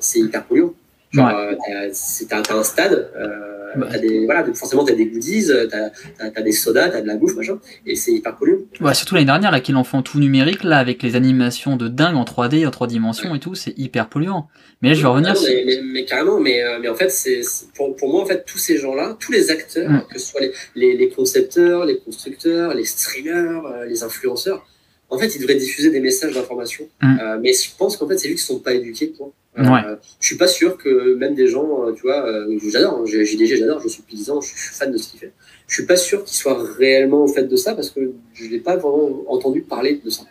c'est 0.00 0.20
hyper 0.20 0.44
polluant. 0.44 0.74
Genre, 1.12 1.28
ouais. 1.28 1.92
t'as 2.28 2.56
un 2.56 2.62
stade, 2.64 3.10
euh, 3.16 3.53
bah, 3.76 3.98
des, 3.98 4.24
voilà, 4.24 4.44
forcément 4.54 4.84
t'as 4.84 4.94
des 4.94 5.06
goodies, 5.06 5.48
t'as, 5.70 5.90
t'as, 6.18 6.30
t'as 6.30 6.42
des 6.42 6.52
sodas, 6.52 6.90
t'as 6.90 7.00
de 7.00 7.06
la 7.06 7.16
bouffe, 7.16 7.36
machin, 7.36 7.58
et 7.86 7.96
c'est 7.96 8.12
hyper 8.12 8.36
polluant. 8.36 8.58
Ouais, 8.80 8.94
surtout 8.94 9.14
l'année 9.14 9.26
dernière, 9.26 9.50
là, 9.50 9.60
qu'ils 9.60 9.76
en 9.76 9.84
font 9.84 10.02
tout 10.02 10.18
numérique, 10.18 10.64
là, 10.64 10.78
avec 10.78 11.02
les 11.02 11.16
animations 11.16 11.76
de 11.76 11.88
dingue 11.88 12.16
en 12.16 12.24
3D, 12.24 12.66
en 12.66 12.70
3 12.70 12.86
dimensions 12.86 13.30
ouais. 13.30 13.36
et 13.38 13.40
tout, 13.40 13.54
c'est 13.54 13.76
hyper 13.78 14.08
polluant. 14.08 14.48
Mais 14.82 14.90
là, 14.90 14.94
je 14.94 15.02
vais 15.02 15.08
revenir 15.08 15.34
non, 15.34 15.40
mais, 15.46 15.62
mais, 15.66 15.80
mais, 15.82 16.04
carrément, 16.04 16.40
mais, 16.40 16.62
mais 16.80 16.88
en 16.88 16.94
fait, 16.94 17.10
c'est, 17.10 17.40
pour, 17.74 17.96
pour 17.96 18.10
moi, 18.10 18.22
en 18.22 18.26
fait, 18.26 18.44
tous 18.44 18.58
ces 18.58 18.76
gens-là, 18.76 19.16
tous 19.18 19.32
les 19.32 19.50
acteurs, 19.50 19.84
Mm. 19.88 20.06
que 20.12 20.18
ce 20.18 20.26
soit 20.26 20.40
les, 20.40 20.52
les, 20.74 20.96
les, 20.96 21.08
concepteurs, 21.08 21.84
les 21.84 21.98
constructeurs, 21.98 22.74
les 22.74 22.84
streamers, 22.84 23.66
euh, 23.66 23.84
les 23.86 24.02
influenceurs, 24.02 24.66
en 25.10 25.18
fait, 25.18 25.34
ils 25.34 25.40
devraient 25.40 25.54
diffuser 25.54 25.90
des 25.90 26.00
messages 26.00 26.34
d'information. 26.34 26.88
Mm. 27.02 27.18
Euh, 27.20 27.38
mais 27.40 27.52
je 27.52 27.70
pense 27.76 27.96
qu'en 27.96 28.08
fait, 28.08 28.18
c'est 28.18 28.28
juste 28.28 28.46
qu'ils 28.46 28.54
sont 28.54 28.60
pas 28.62 28.74
éduqués, 28.74 29.12
quoi. 29.16 29.32
Ouais. 29.56 29.80
Euh, 29.86 29.96
je 30.20 30.26
suis 30.26 30.36
pas 30.36 30.48
sûr 30.48 30.76
que 30.76 31.14
même 31.14 31.34
des 31.34 31.46
gens, 31.46 31.84
euh, 31.86 31.92
tu 31.92 32.02
vois, 32.02 32.26
euh, 32.26 32.58
j'adore, 32.72 33.00
hein, 33.00 33.04
JDG, 33.06 33.56
j'adore, 33.56 33.80
je 33.80 33.88
suis 33.88 34.02
depuis 34.02 34.16
10 34.16 34.30
ans, 34.30 34.40
je 34.40 34.48
suis 34.48 34.56
fan 34.74 34.90
de 34.90 34.96
ce 34.96 35.08
qu'il 35.10 35.20
fait. 35.20 35.32
Je 35.68 35.74
suis 35.74 35.86
pas 35.86 35.96
sûr 35.96 36.24
qu'il 36.24 36.36
soit 36.36 36.58
réellement 36.76 37.22
au 37.24 37.28
fait 37.28 37.44
de 37.44 37.54
ça 37.56 37.74
parce 37.74 37.90
que 37.90 38.00
je 38.34 38.46
l'ai 38.48 38.58
pas 38.58 38.76
vraiment 38.76 39.10
entendu 39.28 39.62
parler 39.62 40.00
de 40.04 40.10
ça. 40.10 40.22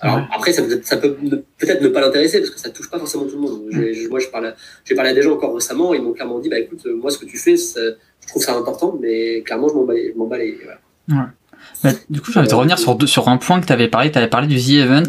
Alors 0.00 0.16
Ouais. 0.16 0.22
après, 0.34 0.52
ça 0.54 0.62
peut, 0.62 0.80
ça 0.82 0.96
peut 0.96 1.14
peut-être 1.58 1.82
ne 1.82 1.88
pas 1.88 2.00
l'intéresser 2.00 2.38
parce 2.38 2.50
que 2.50 2.58
ça 2.58 2.70
touche 2.70 2.88
pas 2.90 2.98
forcément 2.98 3.24
tout 3.26 3.34
le 3.36 3.42
monde. 3.42 3.62
J'ai- 3.70 4.08
moi, 4.08 4.18
je 4.18 4.28
parle, 4.28 4.46
à- 4.46 4.56
j'ai 4.84 4.94
parlé 4.94 5.10
à 5.10 5.14
des 5.14 5.20
gens 5.22 5.32
encore 5.34 5.54
récemment, 5.54 5.92
ils 5.92 6.00
m'ont 6.02 6.12
clairement 6.14 6.38
dit, 6.38 6.48
bah 6.48 6.58
écoute, 6.58 6.86
moi, 6.86 7.10
ce 7.10 7.18
que 7.18 7.26
tu 7.26 7.36
fais, 7.36 7.56
je 7.56 8.28
trouve 8.28 8.42
ça 8.42 8.56
important, 8.56 8.96
mais 9.00 9.42
clairement, 9.42 9.68
je 9.68 9.74
m'en 9.74 9.84
bats, 9.84 9.92
les- 9.94 10.12
je 10.12 10.16
m'en 10.18 10.26
bats 10.26 10.38
les. 10.38 10.58
Voilà. 11.06 11.30
Bah, 11.84 11.90
du 12.08 12.20
coup, 12.22 12.32
j'ai 12.32 12.38
envie 12.38 12.48
de 12.48 12.54
revenir 12.54 12.78
sur, 12.78 12.96
sur 13.06 13.28
un 13.28 13.36
point 13.36 13.60
que 13.60 13.66
tu 13.66 13.72
avais 13.74 13.88
parlé. 13.88 14.10
Tu 14.10 14.16
avais 14.16 14.28
parlé 14.28 14.46
du 14.48 14.56
The 14.56 14.82
Event. 14.84 15.02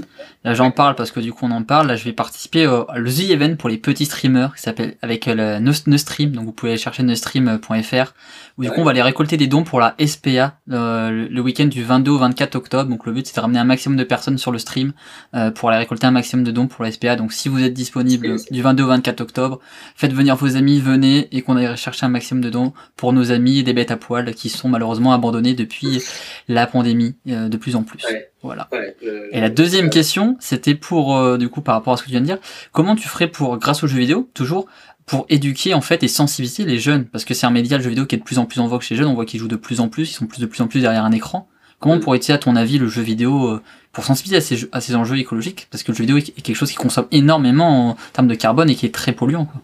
Là, 0.44 0.56
j'en 0.56 0.72
parle 0.72 0.96
parce 0.96 1.12
que 1.12 1.20
du 1.20 1.32
coup, 1.32 1.46
on 1.46 1.52
en 1.52 1.62
parle. 1.62 1.88
Là, 1.88 1.96
je 1.96 2.04
vais 2.04 2.14
participer 2.14 2.66
au 2.66 2.88
le 2.96 3.12
The 3.12 3.30
Event 3.30 3.56
pour 3.58 3.70
les 3.70 3.78
petits 3.78 4.06
streamers 4.06 4.56
qui 4.56 4.62
s'appelle 4.64 4.98
avec 5.04 5.28
euh, 5.28 5.36
le 5.36 5.60
No- 5.60 5.72
Nostream. 5.86 6.32
Donc, 6.32 6.46
vous 6.46 6.52
pouvez 6.52 6.72
aller 6.72 6.82
chercher 6.82 7.04
nostream.fr 7.04 8.14
où 8.58 8.64
du 8.64 8.72
coup, 8.72 8.82
on 8.82 8.84
va 8.84 8.92
aller 8.92 9.04
récolter 9.04 9.38
des 9.38 9.46
dons 9.48 9.64
pour 9.64 9.80
la 9.80 9.96
SPA 10.04 10.58
euh, 10.72 11.28
le, 11.30 11.42
week-end 11.42 11.66
du 11.66 11.84
22 11.84 12.12
au 12.12 12.18
24 12.18 12.56
octobre. 12.56 12.90
Donc, 12.90 13.06
le 13.06 13.12
but, 13.12 13.28
c'est 13.28 13.36
de 13.36 13.40
ramener 13.40 13.60
un 13.60 13.66
maximum 13.66 13.98
de 13.98 14.04
personnes 14.04 14.40
sur 14.40 14.52
le 14.52 14.58
stream 14.58 14.94
euh, 15.36 15.52
pour 15.52 15.70
aller 15.70 15.78
récolter 15.78 16.08
un 16.08 16.12
maximum 16.12 16.44
de 16.44 16.52
dons 16.52 16.68
pour 16.68 16.84
la 16.84 16.92
SPA. 16.92 17.16
Donc, 17.16 17.34
si 17.34 17.48
vous 17.48 17.62
êtes 17.62 17.74
disponible 17.74 18.36
du 18.50 18.62
22 18.64 18.84
au 18.84 18.88
24 18.88 19.22
octobre, 19.22 19.60
faites 19.96 20.14
venir 20.14 20.36
vos 20.36 20.56
amis, 20.56 20.80
venez 20.80 21.28
et 21.32 21.44
qu'on 21.44 21.56
aille 21.56 21.78
chercher 21.78 22.08
un 22.08 22.10
maximum 22.10 22.44
de 22.44 22.50
dons 22.50 22.74
pour 22.96 23.14
nos 23.14 23.32
amis 23.32 23.60
et 23.60 23.64
des 23.64 23.74
bêtes 23.74 23.92
à 23.92 23.98
poil 23.98 24.34
qui 24.34 24.50
sont 24.50 24.70
malheureusement 24.70 25.14
abandonnés 25.14 25.54
depuis 25.54 26.04
la 26.48 26.66
pandémie 26.66 27.16
euh, 27.30 27.48
de 27.48 27.58
plus 27.58 27.76
en 27.76 27.84
plus. 27.84 28.04
Ouais. 28.06 28.31
Voilà. 28.44 28.68
Ouais, 28.72 28.96
euh, 29.06 29.28
Et 29.32 29.40
la 29.40 29.50
deuxième 29.50 29.90
question, 29.90 30.36
c'était 30.40 30.76
pour, 30.76 31.16
euh, 31.18 31.38
du 31.38 31.50
coup, 31.50 31.62
par 31.62 31.76
rapport 31.76 31.94
à 31.94 31.98
ce 31.98 32.02
que 32.02 32.08
tu 32.08 32.12
viens 32.12 32.22
de 32.22 32.26
dire, 32.26 32.40
comment 32.72 32.96
tu 32.96 33.08
ferais 33.08 33.28
pour, 33.28 33.58
grâce 33.58 33.84
aux 33.84 33.88
jeux 33.88 34.00
vidéo, 34.00 34.30
toujours, 34.34 34.66
pour 35.06 35.26
éduquer, 35.30 35.74
en 35.74 35.82
fait, 35.82 36.02
et 36.04 36.08
sensibiliser 36.08 36.64
les 36.66 36.80
jeunes? 36.80 37.06
Parce 37.06 37.24
que 37.26 37.34
c'est 37.34 37.46
un 37.46 37.52
média, 37.52 37.78
le 37.78 37.84
jeu 37.84 37.90
vidéo, 37.90 38.06
qui 38.06 38.16
est 38.16 38.20
de 38.20 38.24
plus 38.24 38.40
en 38.40 38.46
plus 38.46 38.60
en 38.60 38.68
vogue 38.68 38.82
chez 38.82 38.96
les 38.96 39.00
jeunes, 39.00 39.10
on 39.10 39.14
voit 39.14 39.26
qu'ils 39.26 39.40
jouent 39.40 39.48
de 39.48 39.56
plus 39.56 39.80
en 39.80 39.90
plus, 39.90 40.10
ils 40.10 40.14
sont 40.14 40.26
plus 40.26 40.40
de 40.40 40.46
plus 40.48 40.62
en 40.62 40.68
plus 40.68 40.82
derrière 40.82 41.06
un 41.06 41.12
écran. 41.12 41.48
Comment 41.80 41.96
Mm. 41.98 42.00
pourrait 42.00 42.18
être, 42.18 42.30
à 42.32 42.38
ton 42.38 42.56
avis, 42.56 42.78
le 42.78 42.88
jeu 42.88 43.02
vidéo, 43.02 43.48
euh, 43.48 43.62
pour 43.92 44.06
sensibiliser 44.06 44.38
à 44.38 44.42
ces, 44.42 44.56
jeux- 44.56 44.70
à 44.72 44.82
ces 44.82 44.96
enjeux 44.96 45.18
écologiques? 45.18 45.68
Parce 45.72 45.84
que 45.84 45.92
le 45.92 45.98
jeu 45.98 46.04
vidéo 46.04 46.18
est 46.18 46.42
quelque 46.42 46.56
chose 46.56 46.70
qui 46.72 46.78
consomme 46.78 47.08
énormément 47.12 47.90
en 47.92 47.98
termes 48.14 48.28
de 48.28 48.36
carbone 48.36 48.70
et 48.70 48.76
qui 48.76 48.86
est 48.86 48.94
très 48.94 49.12
polluant, 49.12 49.46
quoi. 49.46 49.62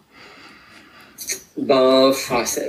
Ben, 1.60 2.12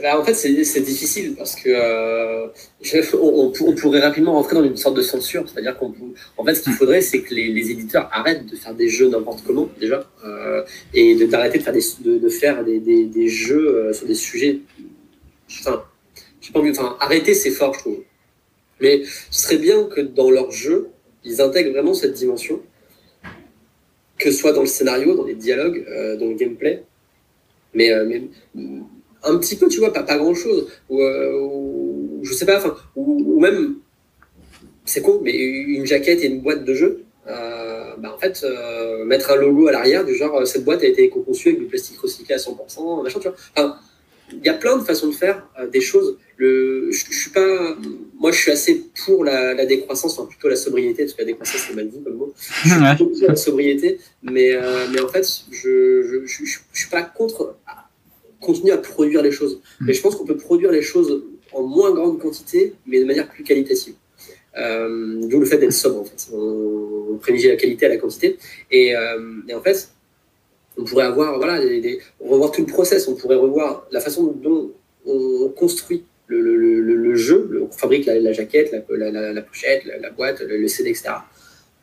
ben, 0.01 0.17
en 0.17 0.23
fait, 0.23 0.33
c'est 0.33 0.81
difficile 0.81 1.35
parce 1.35 1.55
que 1.55 1.69
euh, 1.69 2.47
je- 2.81 3.15
on, 3.15 3.45
on 3.45 3.51
pour- 3.51 3.67
on 3.69 3.75
pourrait 3.75 3.99
rapidement 3.99 4.33
rentrer 4.33 4.55
dans 4.55 4.63
une 4.63 4.77
sorte 4.77 4.95
de 4.97 5.01
censure. 5.03 5.47
C'est-à-dire 5.47 5.77
qu'on 5.77 5.93
en 6.37 6.43
fait, 6.43 6.55
ce 6.55 6.61
qu'il 6.63 6.73
faudrait, 6.73 7.01
c'est 7.01 7.21
que 7.21 7.35
les, 7.35 7.49
les 7.53 7.69
éditeurs 7.71 8.09
arrêtent 8.11 8.47
de 8.47 8.55
faire 8.55 8.73
des 8.73 8.89
jeux 8.89 9.07
n'importe 9.09 9.43
comment 9.45 9.69
déjà 9.79 10.09
euh, 10.25 10.63
et 10.93 11.13
de- 11.15 11.25
d'arrêter 11.27 11.59
de 11.59 11.63
faire 11.63 11.73
des 11.73 11.83
de, 12.01 12.17
de 12.17 12.29
faire 12.29 12.63
des, 12.63 12.79
des, 12.79 13.05
des 13.05 13.27
jeux 13.27 13.67
euh, 13.89 13.93
sur 13.93 14.07
des 14.07 14.15
sujets. 14.15 14.59
Enfin, 15.59 15.83
j'ai 16.41 16.51
pas 16.51 16.59
envie. 16.59 16.71
Enfin, 16.71 16.97
arrêter, 16.99 17.33
c'est 17.35 17.51
fort, 17.51 17.73
je 17.75 17.79
trouve. 17.79 17.99
Mais 18.81 19.03
ce 19.29 19.41
serait 19.43 19.57
bien 19.57 19.83
que 19.85 20.01
dans 20.01 20.31
leur 20.31 20.51
jeu, 20.51 20.89
ils 21.23 21.41
intègrent 21.41 21.71
vraiment 21.73 21.93
cette 21.93 22.13
dimension, 22.13 22.61
que 24.17 24.31
ce 24.31 24.37
soit 24.37 24.53
dans 24.53 24.61
le 24.61 24.67
scénario, 24.67 25.15
dans 25.15 25.25
les 25.25 25.35
dialogues, 25.35 25.85
euh, 25.89 26.17
dans 26.17 26.25
le 26.27 26.33
gameplay. 26.35 26.83
Mais, 27.73 27.91
euh, 27.91 28.05
mais 28.05 28.23
un 29.23 29.37
petit 29.37 29.55
peu, 29.55 29.67
tu 29.67 29.79
vois, 29.79 29.93
pas, 29.93 30.03
pas 30.03 30.17
grand 30.17 30.33
chose. 30.33 30.67
Ou, 30.89 31.01
euh, 31.01 31.39
ou 31.39 32.19
je 32.23 32.33
sais 32.33 32.45
pas, 32.45 32.57
enfin, 32.57 32.75
ou, 32.95 33.35
ou 33.35 33.39
même, 33.39 33.75
c'est 34.85 35.01
con, 35.01 35.19
mais 35.23 35.33
une 35.35 35.85
jaquette 35.85 36.23
et 36.23 36.27
une 36.27 36.41
boîte 36.41 36.65
de 36.65 36.73
jeu, 36.73 37.03
euh, 37.27 37.95
bah, 37.97 38.13
en 38.15 38.19
fait, 38.19 38.41
euh, 38.43 39.05
mettre 39.05 39.31
un 39.31 39.35
logo 39.35 39.67
à 39.67 39.71
l'arrière 39.71 40.03
du 40.05 40.15
genre, 40.15 40.45
cette 40.47 40.63
boîte 40.63 40.83
a 40.83 40.87
été 40.87 41.03
éco-conçue 41.03 41.49
avec 41.49 41.59
du 41.59 41.65
plastique 41.67 41.99
recyclé 41.99 42.33
à 42.35 42.37
100%, 42.37 43.03
machin, 43.03 43.19
tu 43.19 43.27
vois. 43.27 43.37
Enfin, 43.55 43.75
il 44.31 44.45
y 44.45 44.49
a 44.49 44.53
plein 44.53 44.77
de 44.77 44.83
façons 44.83 45.07
de 45.07 45.13
faire 45.13 45.47
euh, 45.59 45.67
des 45.67 45.81
choses. 45.81 46.17
Le, 46.37 46.91
je, 46.91 47.05
je 47.09 47.19
suis 47.19 47.31
pas, 47.31 47.75
moi, 48.19 48.31
je 48.31 48.37
suis 48.37 48.51
assez 48.51 48.85
pour 49.05 49.23
la, 49.23 49.53
la 49.53 49.65
décroissance, 49.65 50.17
enfin 50.17 50.27
plutôt 50.27 50.49
la 50.49 50.55
sobriété, 50.55 51.03
parce 51.03 51.13
que 51.13 51.21
la 51.21 51.25
décroissance 51.25 51.65
c'est 51.67 51.75
mal 51.75 51.89
dit 51.89 52.01
comme 52.03 52.15
mot. 52.15 52.33
Je 52.63 52.69
suis 52.69 52.79
Ouais. 52.79 52.95
plutôt 52.95 53.07
pour 53.11 53.27
la 53.27 53.35
sobriété, 53.35 53.99
mais, 54.23 54.53
mais 54.91 55.01
en 55.01 55.07
fait, 55.09 55.25
je, 55.51 56.01
je, 56.03 56.25
je, 56.25 56.45
je, 56.45 56.57
suis 56.73 56.89
pas 56.89 57.01
contre 57.01 57.57
continuer 58.41 58.71
à 58.73 58.77
produire 58.77 59.21
les 59.21 59.31
choses. 59.31 59.61
Mm. 59.81 59.85
Mais 59.87 59.93
je 59.93 60.01
pense 60.01 60.15
qu'on 60.15 60.25
peut 60.25 60.37
produire 60.37 60.71
les 60.71 60.81
choses 60.81 61.23
en 61.53 61.63
moins 61.63 61.91
grande 61.93 62.19
quantité, 62.19 62.73
mais 62.85 62.99
de 62.99 63.05
manière 63.05 63.27
plus 63.29 63.43
qualitative. 63.43 63.95
Euh, 64.57 65.21
D'où 65.27 65.39
le 65.39 65.45
fait 65.45 65.57
d'être 65.57 65.73
sobre, 65.73 65.99
en 66.01 66.05
fait. 66.05 66.27
On, 66.33 67.07
on 67.13 67.17
privilégie 67.17 67.49
la 67.49 67.55
qualité 67.55 67.85
à 67.85 67.89
la 67.89 67.97
quantité. 67.97 68.37
Et, 68.71 68.95
euh, 68.95 69.19
et 69.47 69.53
en 69.53 69.61
fait, 69.61 69.89
on 70.77 70.83
pourrait 70.83 71.05
avoir, 71.05 71.37
voilà, 71.37 71.59
des, 71.63 71.81
des- 71.81 71.99
revoir 72.19 72.51
tout 72.51 72.61
le 72.61 72.67
process. 72.67 73.07
On 73.07 73.15
pourrait 73.15 73.35
revoir 73.35 73.87
la 73.91 73.99
façon 73.99 74.23
dont 74.41 74.71
on 75.05 75.49
construit 75.49 76.03
le, 76.27 76.41
le, 76.41 76.55
le, 76.81 76.95
le 76.95 77.15
jeu. 77.15 77.67
On 77.67 77.71
fabrique 77.71 78.05
la, 78.05 78.19
la 78.19 78.31
jaquette, 78.33 78.71
la, 78.71 78.81
la, 78.97 79.11
la, 79.11 79.33
la 79.33 79.41
pochette, 79.41 79.83
la, 79.85 80.09
boîte, 80.11 80.41
le, 80.41 80.67
CD, 80.67 80.89
etc. 80.91 81.09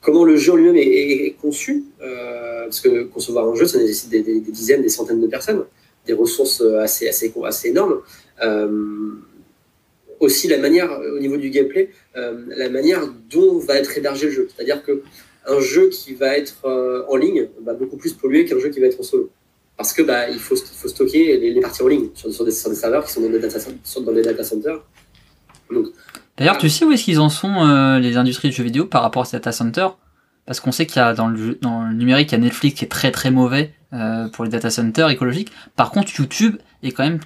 Comment 0.03 0.25
le 0.25 0.37
jeu 0.37 0.53
en 0.53 0.57
lui-même 0.57 0.77
est, 0.77 0.83
est- 0.87 1.27
est 1.27 1.31
conçu. 1.33 1.85
euh, 2.03 2.65
parce 2.65 2.81
que 2.81 3.05
concevoir 3.05 3.49
un 3.49 3.55
jeu, 3.55 3.67
ça 3.67 3.79
nécessite 3.79 4.11
des 4.11 4.41
dizaines, 4.41 4.83
des 4.83 4.89
centaines 4.89 5.21
de 5.21 5.27
personnes, 5.29 5.65
des 6.07 6.13
ressources 6.13 6.61
assez, 6.61 7.09
assez, 7.09 7.33
assez 7.45 7.69
énormes. 7.69 8.01
Euh, 8.43 9.13
aussi 10.21 10.49
la 10.49 10.59
manière, 10.59 10.91
euh, 10.93 11.17
au 11.17 11.19
niveau 11.19 11.37
du 11.37 11.51
gameplay, 11.51 11.91
euh, 12.17 12.39
la 12.49 12.69
manière 12.69 13.03
dont 13.31 13.59
va 13.59 13.77
être 13.77 13.97
hébergé 13.97 14.27
le 14.27 14.33
jeu. 14.33 14.49
C'est-à-dire 14.55 14.83
que 14.83 15.03
un 15.47 15.61
jeu 15.61 15.89
qui 15.89 16.15
va 16.15 16.37
être 16.37 16.65
euh, 16.65 17.05
en 17.09 17.17
ligne 17.17 17.49
va 17.63 17.75
beaucoup 17.75 17.97
plus 17.97 18.13
polluer 18.13 18.45
qu'un 18.45 18.59
jeu 18.59 18.69
qui 18.71 18.81
va 18.81 18.87
être 18.87 18.99
en 18.99 19.05
solo. 19.05 19.31
Parce 19.77 19.93
que 19.93 20.03
bah, 20.03 20.29
il, 20.31 20.39
faut, 20.39 20.57
il 20.57 20.77
faut 20.77 20.89
stocker 20.89 21.37
les, 21.37 21.51
les 21.51 21.61
parties 21.61 21.83
en 21.83 21.89
ligne 21.89 22.09
sur, 22.15 22.33
sur, 22.33 22.45
des, 22.45 22.51
sur 22.51 22.71
des 22.71 22.77
serveurs 22.77 23.05
qui 23.05 23.13
sont 23.13 23.21
dans 23.21 23.29
des 23.29 23.39
data, 23.39 23.59
sont 23.85 24.01
dans 24.01 24.13
des 24.13 24.23
data 24.23 24.43
centers. 24.43 24.83
D'ailleurs, 26.39 26.59
tu 26.59 26.69
sais 26.69 26.85
où 26.85 26.93
est-ce 26.93 27.05
qu'ils 27.05 27.21
en 27.21 27.29
sont, 27.29 27.67
euh, 27.67 27.99
les 27.99 28.17
industries 28.17 28.49
de 28.49 28.55
jeux 28.55 28.65
vidéo 28.65 28.87
par 28.87 29.03
rapport 29.03 29.23
à 29.23 29.25
ces 29.25 29.37
data 29.37 29.53
centers? 29.53 29.97
Parce 30.47 30.61
qu'on 30.61 30.73
sait 30.73 30.87
qu'il 30.87 30.97
y 30.97 31.05
a 31.05 31.13
dans 31.15 31.29
le, 31.29 31.37
jeu- 31.37 31.59
dans 31.61 31.83
le 31.85 31.93
numérique, 31.95 32.31
il 32.31 32.37
y 32.37 32.39
a 32.39 32.41
Netflix 32.41 32.79
qui 32.79 32.85
est 32.85 32.89
très 32.89 33.11
très 33.11 33.31
mauvais 33.31 33.73
euh, 33.93 34.29
pour 34.29 34.45
les 34.45 34.51
data 34.51 34.71
centers 34.71 35.11
écologiques. 35.11 35.51
Par 35.75 35.91
contre, 35.91 36.13
YouTube 36.19 36.57
est 36.83 36.93
quand 36.93 37.05
même 37.05 37.19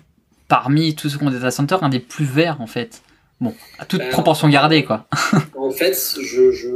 parmi 0.49 0.95
tous 0.95 1.09
ceux 1.11 1.19
qui 1.19 1.25
ont 1.25 1.31
des 1.31 1.37
data 1.37 1.51
centers 1.51 1.83
un 1.85 1.89
des 1.91 2.01
plus 2.01 2.25
verts 2.25 2.61
en 2.61 2.67
fait. 2.67 3.03
Bon, 3.41 3.55
à 3.79 3.87
toute 3.87 4.01
Ben, 4.01 4.11
proportion 4.11 4.49
gardée 4.51 4.85
quoi. 4.85 5.07
En 5.57 5.71
fait, 5.71 5.97
je, 6.21 6.51
je, 6.51 6.69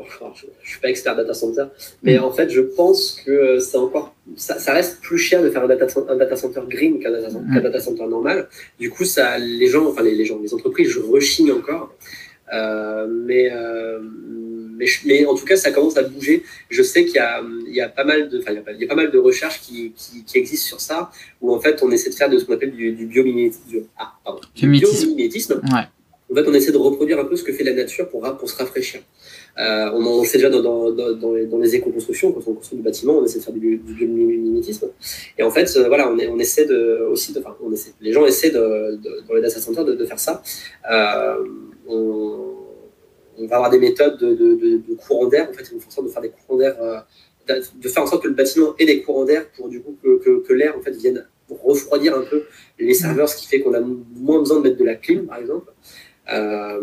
enfin, 0.00 0.32
je, 0.34 0.46
je 0.62 0.70
suis 0.70 0.80
pas 0.80 0.88
expert 0.88 1.16
data 1.16 1.34
center, 1.34 1.64
mais 2.02 2.18
en 2.18 2.30
fait, 2.30 2.48
je 2.50 2.60
pense 2.60 3.16
que 3.26 3.58
c'est 3.58 3.76
encore, 3.78 4.14
ça, 4.36 4.58
ça 4.58 4.72
reste 4.74 5.00
plus 5.00 5.18
cher 5.18 5.42
de 5.42 5.50
faire 5.50 5.64
un 5.64 5.66
data, 5.68 5.86
cen- 5.86 6.08
un 6.08 6.16
data 6.16 6.36
center 6.36 6.60
green 6.68 7.00
qu'un 7.00 7.10
data, 7.10 7.28
Mm. 7.30 7.60
data 7.60 7.80
center 7.80 8.06
normal. 8.06 8.48
Du 8.78 8.90
coup, 8.90 9.04
ça, 9.04 9.38
les 9.38 9.66
gens, 9.66 9.86
enfin 9.88 10.02
les, 10.02 10.14
les 10.14 10.24
gens, 10.24 10.38
les 10.42 10.54
entreprises, 10.54 10.88
je 10.90 11.00
rechigne 11.00 11.50
encore. 11.52 11.92
Euh, 12.54 13.06
mais, 13.26 13.50
euh, 13.50 13.98
mais, 15.04 15.24
en 15.26 15.34
tout 15.34 15.44
cas, 15.44 15.56
ça 15.56 15.70
commence 15.70 15.96
à 15.96 16.02
bouger. 16.02 16.42
Je 16.70 16.82
sais 16.82 17.04
qu'il 17.04 17.16
y 17.16 17.18
a, 17.18 17.42
il 17.68 17.74
y 17.74 17.80
a 17.80 17.88
pas 17.88 18.04
mal 18.04 18.28
de, 18.28 18.38
enfin, 18.38 18.52
il 18.52 18.56
y 18.56 18.58
a 18.58 18.62
pas- 18.62 18.72
il 18.72 18.80
y 18.80 18.84
a 18.84 18.88
pas 18.88 18.94
mal 18.94 19.10
de 19.10 19.18
recherches 19.18 19.60
qui, 19.60 19.92
qui, 19.96 20.24
qui 20.24 20.38
existent 20.38 20.66
sur 20.68 20.80
ça, 20.80 21.10
où 21.40 21.54
en 21.54 21.60
fait, 21.60 21.82
on 21.82 21.90
essaie 21.90 22.10
de 22.10 22.14
faire 22.14 22.30
de 22.30 22.38
ce 22.38 22.44
qu'on 22.44 22.54
appelle 22.54 22.72
du, 22.72 22.92
du 22.92 23.06
biomimétisme. 23.06 23.86
Ah, 23.98 24.12
pardon, 24.24 24.40
du 24.54 24.68
Biomimétisme. 24.68 25.60
Ouais. 25.72 25.86
En 26.30 26.34
fait, 26.34 26.48
on 26.48 26.54
essaie 26.54 26.72
de 26.72 26.78
reproduire 26.78 27.18
un 27.20 27.26
peu 27.26 27.36
ce 27.36 27.42
que 27.44 27.52
fait 27.52 27.64
la 27.64 27.74
nature 27.74 28.08
pour, 28.08 28.22
pour 28.38 28.48
se 28.48 28.56
rafraîchir. 28.56 29.02
Euh, 29.58 29.90
on, 29.92 30.02
on 30.06 30.24
sait 30.24 30.38
déjà 30.38 30.48
dans, 30.48 30.62
dans, 30.62 31.12
dans, 31.12 31.34
les, 31.34 31.44
dans 31.44 31.58
les 31.58 31.74
éco-constructions, 31.76 32.32
quand 32.32 32.40
on 32.46 32.54
construit 32.54 32.78
du 32.78 32.82
bâtiment, 32.82 33.18
on 33.18 33.24
essaie 33.26 33.38
de 33.38 33.44
faire 33.44 33.52
du, 33.52 33.76
du 33.76 33.92
biomimétisme. 33.92 34.88
Et 35.36 35.42
en 35.42 35.50
fait, 35.50 35.70
euh, 35.76 35.88
voilà, 35.88 36.10
on, 36.10 36.18
est, 36.18 36.28
on 36.28 36.38
essaie 36.38 36.64
de, 36.64 37.06
aussi, 37.10 37.34
de, 37.34 37.40
enfin, 37.40 37.54
on 37.62 37.70
essaie, 37.70 37.92
les 38.00 38.14
gens 38.14 38.24
essaient 38.24 38.48
de, 38.50 38.96
de, 38.96 39.22
dans 39.28 39.34
les 39.34 39.42
data 39.42 39.60
centers 39.60 39.84
de, 39.84 39.92
de 39.92 40.04
faire 40.06 40.18
ça. 40.18 40.42
Euh, 40.90 41.36
on, 41.86 42.46
on, 43.38 43.46
va 43.46 43.56
avoir 43.56 43.70
des 43.70 43.78
méthodes 43.78 44.18
de, 44.18 44.34
de, 44.34 44.54
de 44.56 44.94
courant 44.94 45.26
d'air. 45.26 45.48
En 45.50 45.52
fait, 45.52 45.64
ils 45.70 45.74
vont 45.74 45.80
faire 45.80 45.88
en 45.88 45.90
sorte 45.90 46.06
de 46.06 46.12
faire 46.12 46.22
des 46.22 46.30
courants 46.30 46.58
d'air, 46.58 46.76
euh, 46.80 46.98
de 47.48 47.88
faire 47.88 48.02
en 48.02 48.06
sorte 48.06 48.22
que 48.22 48.28
le 48.28 48.34
bâtiment 48.34 48.74
ait 48.78 48.86
des 48.86 49.02
courants 49.02 49.24
d'air 49.24 49.48
pour 49.56 49.68
du 49.68 49.80
coup 49.80 49.96
que, 50.02 50.18
que, 50.18 50.46
que 50.46 50.52
l'air 50.52 50.76
en 50.76 50.80
fait 50.80 50.92
vienne 50.92 51.26
refroidir 51.50 52.16
un 52.16 52.22
peu 52.22 52.44
les 52.78 52.94
serveurs, 52.94 53.28
ce 53.28 53.36
qui 53.36 53.46
fait 53.46 53.60
qu'on 53.60 53.74
a 53.74 53.80
moins 53.80 54.38
besoin 54.38 54.58
de 54.58 54.62
mettre 54.62 54.78
de 54.78 54.84
la 54.84 54.94
clim, 54.94 55.26
par 55.26 55.38
exemple. 55.38 55.72
Euh, 56.32 56.80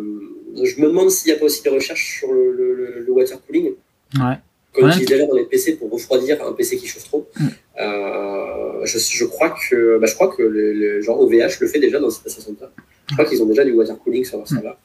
je 0.63 0.81
me 0.81 0.88
demande 0.88 1.09
s'il 1.09 1.31
n'y 1.31 1.38
a 1.38 1.39
pas 1.39 1.45
aussi 1.45 1.63
des 1.63 1.69
recherches 1.69 2.19
sur 2.19 2.31
le, 2.31 2.51
le, 2.51 3.03
le 3.05 3.12
water 3.12 3.39
cooling. 3.45 3.73
Ouais. 4.15 4.35
Qu'on 4.73 4.88
utilise 4.88 5.07
déjà 5.07 5.25
dans 5.25 5.35
les 5.35 5.45
PC 5.45 5.77
pour 5.77 5.89
refroidir 5.89 6.45
un 6.45 6.53
PC 6.53 6.77
qui 6.77 6.88
chauffe 6.88 7.05
trop. 7.05 7.27
Mm. 7.39 7.47
Euh, 7.81 8.85
je, 8.85 8.99
je, 8.99 9.25
crois 9.25 9.49
que, 9.49 9.97
bah, 9.97 10.05
je 10.05 10.13
crois 10.13 10.27
que 10.27 10.43
le, 10.43 10.73
le, 10.73 11.01
genre 11.01 11.19
OVH 11.21 11.59
le 11.62 11.67
fait 11.67 11.79
déjà 11.79 11.99
dans 11.99 12.09
cette 12.09 12.25
data 12.25 12.41
center. 12.41 12.65
Je 13.10 13.13
crois 13.15 13.26
qu'ils 13.26 13.41
ont 13.41 13.48
déjà 13.48 13.65
du 13.65 13.72
water 13.72 13.98
cooling 13.98 14.24
sur 14.24 14.38
leur 14.38 14.45
mm. 14.45 14.50
serveur. 14.50 14.78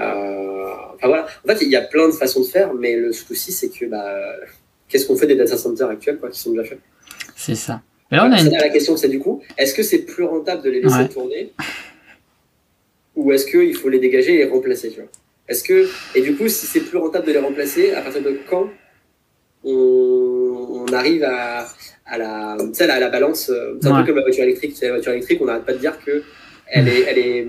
Euh, 0.00 0.72
enfin 0.94 1.08
voilà. 1.08 1.26
En 1.44 1.48
fait, 1.48 1.62
il 1.62 1.70
y 1.70 1.76
a 1.76 1.82
plein 1.82 2.08
de 2.08 2.12
façons 2.12 2.40
de 2.40 2.46
faire, 2.46 2.74
mais 2.74 2.96
le 2.96 3.12
souci, 3.12 3.52
c'est 3.52 3.68
que 3.68 3.86
bah, 3.86 4.32
qu'est-ce 4.88 5.06
qu'on 5.06 5.16
fait 5.16 5.26
des 5.26 5.36
data 5.36 5.56
centers 5.56 5.88
actuels 5.88 6.18
quoi, 6.18 6.30
qui 6.30 6.40
sont 6.40 6.50
déjà 6.50 6.64
faits? 6.64 6.80
C'est 7.36 7.54
ça. 7.54 7.82
Mais 8.10 8.16
là, 8.16 8.26
on 8.26 8.32
a 8.32 8.40
une... 8.40 8.50
La 8.50 8.68
question, 8.70 8.96
c'est 8.96 9.08
du 9.08 9.20
coup, 9.20 9.42
est-ce 9.56 9.74
que 9.74 9.82
c'est 9.82 10.00
plus 10.00 10.24
rentable 10.24 10.62
de 10.62 10.70
les 10.70 10.80
laisser 10.80 10.96
ouais. 10.96 11.08
tourner 11.08 11.52
ou 13.14 13.32
est-ce 13.32 13.46
qu'il 13.46 13.74
faut 13.74 13.88
les 13.88 13.98
dégager 13.98 14.34
et 14.34 14.38
les 14.38 14.50
remplacer 14.50 14.90
tu 14.90 15.00
vois? 15.00 15.10
Est-ce 15.48 15.62
que 15.64 15.88
et 16.14 16.20
du 16.20 16.36
coup, 16.36 16.48
si 16.48 16.66
c'est 16.66 16.80
plus 16.80 16.98
rentable 16.98 17.26
de 17.26 17.32
les 17.32 17.38
remplacer, 17.38 17.92
à 17.92 18.02
partir 18.02 18.22
de 18.22 18.38
quand 18.48 18.70
on, 19.64 20.84
on 20.88 20.92
arrive 20.92 21.24
à, 21.24 21.66
à 22.06 22.18
la, 22.18 22.56
tu 22.58 22.74
sais, 22.74 22.86
la, 22.86 23.00
la 23.00 23.08
balance 23.08 23.50
C'est 23.80 23.88
un 23.88 23.92
ouais. 23.92 24.00
peu 24.00 24.06
comme 24.06 24.16
la 24.16 24.22
voiture 24.22 24.44
électrique. 24.44 24.72
Tu 24.72 24.78
sais, 24.78 24.86
la 24.86 24.92
voiture 24.94 25.12
électrique, 25.12 25.40
on 25.40 25.46
n'arrête 25.46 25.64
pas 25.64 25.72
de 25.72 25.78
dire 25.78 25.98
que 26.04 26.22
elle 26.70 26.88
est, 26.88 27.00
elle 27.08 27.18
est, 27.18 27.48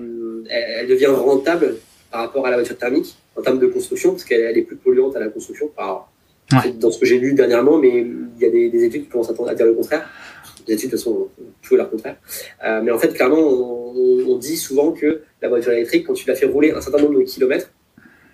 elle 0.50 0.88
devient 0.88 1.08
rentable 1.08 1.78
par 2.12 2.22
rapport 2.22 2.46
à 2.46 2.50
la 2.50 2.58
voiture 2.58 2.78
thermique 2.78 3.16
en 3.36 3.42
termes 3.42 3.60
de 3.60 3.68
construction, 3.68 4.12
parce 4.12 4.24
qu'elle 4.24 4.58
est 4.58 4.64
plus 4.64 4.76
polluante 4.76 5.16
à 5.16 5.20
la 5.20 5.30
construction. 5.30 5.68
Par, 5.68 6.12
ouais. 6.52 6.72
Dans 6.72 6.92
ce 6.92 7.00
que 7.00 7.06
j'ai 7.06 7.20
lu 7.20 7.34
dernièrement, 7.34 7.78
mais 7.78 8.00
il 8.00 8.42
y 8.42 8.46
a 8.46 8.50
des, 8.50 8.70
des 8.70 8.84
études 8.84 9.04
qui 9.04 9.10
commencent 9.10 9.30
à 9.30 9.56
dire 9.56 9.66
le 9.66 9.74
contraire 9.74 10.10
les 10.70 10.76
études 10.76 10.92
de 10.92 10.96
toute 10.96 11.04
façon 11.04 11.28
tout 11.62 11.74
est 11.74 11.78
leur 11.78 11.90
contraire. 11.90 12.16
Euh, 12.66 12.82
mais 12.82 12.92
en 12.92 13.00
fait, 13.00 13.14
clairement, 13.14 13.38
on, 13.38 14.26
on, 14.28 14.38
dit 14.38 14.58
souvent 14.58 14.92
que 14.92 15.22
la 15.42 15.50
voiture 15.50 15.72
électrique, 15.72 16.06
quand 16.08 16.14
tu 16.14 16.28
la 16.28 16.36
fais 16.36 16.46
rouler 16.46 16.72
un 16.72 16.82
certain 16.82 17.02
nombre 17.02 17.20
de 17.20 17.24
kilomètres, 17.24 17.72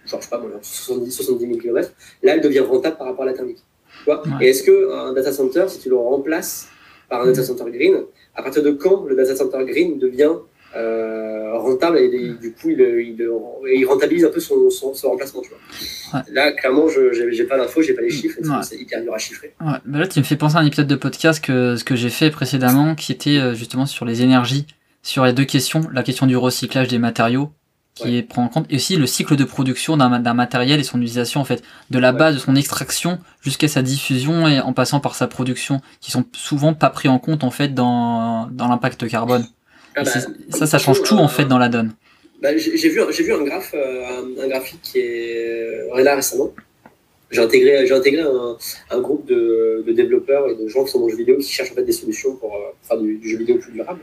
genre, 0.06 0.20
je 0.20 0.26
sais 0.26 0.30
pas, 0.30 0.40
moi, 0.40 0.52
70, 0.62 1.12
70 1.12 1.48
000 1.48 1.60
kilomètres, 1.60 1.94
là, 2.22 2.36
elle 2.36 2.42
devient 2.42 2.60
rentable 2.60 2.98
par 2.98 3.08
rapport 3.08 3.24
à 3.24 3.28
la 3.28 3.34
thermique. 3.34 3.64
Tu 4.00 4.06
vois? 4.06 4.22
Ouais. 4.28 4.46
Et 4.46 4.50
est-ce 4.50 4.64
qu'un 4.64 5.14
data 5.14 5.32
center, 5.32 5.66
si 5.70 5.80
tu 5.80 5.90
le 5.90 5.96
remplaces 5.96 6.68
par 7.10 7.22
un 7.22 7.26
data 7.26 7.44
center 7.44 7.66
green, 7.72 8.04
à 8.36 8.44
partir 8.44 8.62
de 8.62 8.72
quand 8.72 9.06
le 9.06 9.16
data 9.16 9.36
center 9.36 9.64
green 9.66 9.98
devient 9.98 10.34
euh, 10.76 11.58
rentable 11.58 11.98
et, 11.98 12.06
et, 12.06 12.34
du 12.34 12.52
coup 12.54 12.70
il, 12.70 12.80
il, 12.80 13.30
il, 13.74 13.86
rentabilise 13.86 14.26
un 14.26 14.30
peu 14.30 14.40
son, 14.40 14.70
son, 14.70 14.94
son 14.94 15.10
remplacement 15.10 15.42
tu 15.42 15.50
vois. 15.50 16.20
Ouais. 16.20 16.26
Là 16.32 16.52
clairement 16.52 16.90
je 16.90 17.12
j'ai 17.32 17.44
pas 17.46 17.58
d'infos, 17.58 17.82
j'ai 17.82 17.94
pas 17.94 18.02
les 18.02 18.10
chiffres, 18.10 18.40
ouais. 18.42 18.64
c'est 18.64 18.78
hyper 18.78 19.02
dur 19.02 19.14
à 19.14 19.18
chiffrer. 19.18 19.54
Ouais. 19.62 19.78
Bah 19.86 20.00
là 20.00 20.08
tu 20.08 20.20
me 20.20 20.26
fais 20.26 20.36
penser 20.36 20.58
à 20.58 20.60
un 20.60 20.66
épisode 20.66 20.88
de 20.88 20.96
podcast 20.96 21.44
que 21.44 21.76
ce 21.78 21.84
que 21.84 21.96
j'ai 21.96 22.10
fait 22.10 22.30
précédemment 22.30 22.96
qui 22.96 23.12
était 23.12 23.38
euh, 23.38 23.54
justement 23.54 23.86
sur 23.86 24.06
les 24.06 24.22
énergies, 24.22 24.68
sur 25.02 25.24
les 25.24 25.34
deux 25.34 25.46
questions, 25.46 25.88
la 25.94 26.04
question 26.04 26.26
du 26.26 26.36
recyclage 26.36 26.90
des 26.90 27.00
matériaux 27.00 27.52
qui 27.96 28.18
est 28.18 28.24
prend 28.24 28.44
en 28.44 28.50
compte 28.50 28.66
et 28.70 28.76
aussi 28.76 28.98
le 28.98 29.08
cycle 29.08 29.38
de 29.38 29.46
production 29.46 29.96
d'un 29.96 30.34
matériel 30.34 30.82
et 30.82 30.84
son 30.84 31.02
utilisation 31.02 31.40
en 31.40 31.46
fait 31.46 31.64
de 31.90 31.98
la 31.98 32.12
base 32.12 32.36
de 32.36 32.40
son 32.40 32.58
extraction 32.58 33.20
jusqu'à 33.42 33.70
sa 33.70 33.82
diffusion 33.82 34.50
et 34.50 34.60
en 34.60 34.74
passant 34.74 35.00
par 35.00 35.16
sa 35.16 35.28
production 35.28 35.80
qui 36.02 36.12
sont 36.12 36.26
souvent 36.34 36.74
pas 36.74 36.90
pris 36.90 37.08
en 37.08 37.20
compte 37.20 37.46
en 37.46 37.52
fait 37.52 37.74
dans 37.74 38.48
dans 38.52 38.68
l'impact 38.68 39.08
carbone. 39.08 39.48
Ah 39.96 40.04
bah, 40.04 40.12
ça, 40.50 40.66
ça 40.68 40.78
change 40.78 41.02
tout 41.04 41.18
en 41.18 41.28
fait 41.28 41.46
dans 41.46 41.58
la 41.58 41.70
donne. 41.70 41.94
Bah, 42.42 42.56
j'ai 42.58 42.90
vu, 42.90 43.02
j'ai 43.10 43.24
vu 43.24 43.34
un 43.34 43.44
graphe, 43.44 43.74
euh, 43.74 44.22
un, 44.38 44.48
graphique 44.48 44.82
qui 44.84 45.00
est 45.00 45.90
euh, 45.92 46.04
là 46.04 46.16
récemment. 46.16 46.54
J'ai 47.32 47.42
intégré, 47.42 47.88
j'ai 47.88 47.94
intégré 47.94 48.22
un, 48.22 48.58
un 48.92 49.02
groupe 49.02 49.26
de, 49.26 49.84
de, 49.86 49.92
développeurs 49.94 50.48
et 50.50 50.56
de 50.56 50.68
gens 50.68 50.84
qui 50.84 50.92
sont 50.92 51.00
dans 51.00 51.08
le 51.08 51.12
jeu 51.12 51.18
vidéo 51.18 51.38
qui 51.38 51.52
cherchent 51.52 51.72
en 51.72 51.76
fait 51.76 51.84
des 51.84 51.92
solutions 51.92 52.36
pour, 52.36 52.56
euh, 52.56 52.72
faire 52.84 53.00
du, 53.00 53.18
du, 53.18 53.30
jeu 53.30 53.38
vidéo 53.38 53.58
plus 53.58 53.72
durable. 53.72 54.02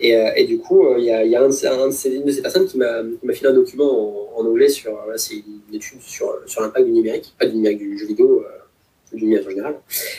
Et, 0.00 0.16
euh, 0.16 0.30
et 0.36 0.44
du 0.44 0.58
coup, 0.58 0.86
il 0.96 1.04
y 1.04 1.10
a, 1.10 1.24
y 1.24 1.36
a 1.36 1.42
un, 1.42 1.48
de 1.48 1.52
ces, 1.52 1.66
un, 1.66 1.88
de 1.88 1.92
ces, 1.92 2.14
une 2.14 2.24
de 2.24 2.30
ces 2.30 2.40
personnes 2.40 2.66
qui 2.66 2.78
m'a, 2.78 3.02
filé 3.32 3.50
un 3.50 3.52
document 3.52 4.30
en, 4.38 4.40
en 4.40 4.46
anglais 4.46 4.68
sur, 4.68 4.96
c'est 5.16 5.34
une 5.34 5.74
étude 5.74 6.00
sur, 6.00 6.32
sur 6.46 6.62
l'impact 6.62 6.86
du 6.86 6.92
numérique, 6.92 7.34
pas 7.38 7.46
du 7.46 7.56
numérique 7.56 7.80
du 7.80 7.98
jeu 7.98 8.06
vidéo, 8.06 8.44
du 9.12 9.24
numérique 9.24 9.48
en 9.48 9.50
général. 9.50 9.74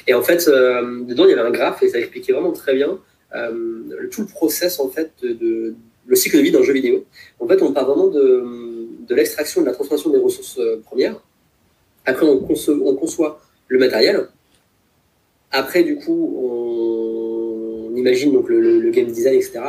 Et 0.05 0.13
en 0.13 0.21
fait, 0.21 0.45
dedans 0.47 1.25
il 1.25 1.31
y 1.31 1.33
avait 1.33 1.41
un 1.41 1.51
graphe 1.51 1.81
et 1.81 1.89
ça 1.89 1.97
expliquait 1.97 2.33
vraiment 2.33 2.51
très 2.51 2.75
bien 2.75 2.99
euh, 3.35 4.07
tout 4.11 4.21
le 4.21 4.27
process 4.27 4.79
en 4.79 4.89
fait 4.89 5.11
de, 5.21 5.75
le 6.05 6.15
cycle 6.15 6.37
de 6.37 6.41
vie 6.41 6.51
d'un 6.51 6.63
jeu 6.63 6.73
vidéo. 6.73 7.05
En 7.39 7.47
fait, 7.47 7.61
on 7.61 7.73
part 7.73 7.85
vraiment 7.85 8.07
de, 8.07 8.45
de 9.07 9.15
l'extraction 9.15 9.61
de 9.61 9.65
la 9.67 9.73
transformation 9.73 10.09
des 10.09 10.19
ressources 10.19 10.57
euh, 10.59 10.81
premières. 10.85 11.21
Après, 12.05 12.25
on, 12.25 12.39
conçoit, 12.39 12.75
on 12.83 12.95
conçoit 12.95 13.41
le 13.67 13.79
matériel. 13.79 14.27
Après, 15.51 15.83
du 15.83 15.95
coup, 15.95 16.35
on, 16.37 17.95
imagine 17.95 18.33
donc 18.33 18.49
le, 18.49 18.89
game 18.89 19.05
design, 19.05 19.35
etc. 19.35 19.61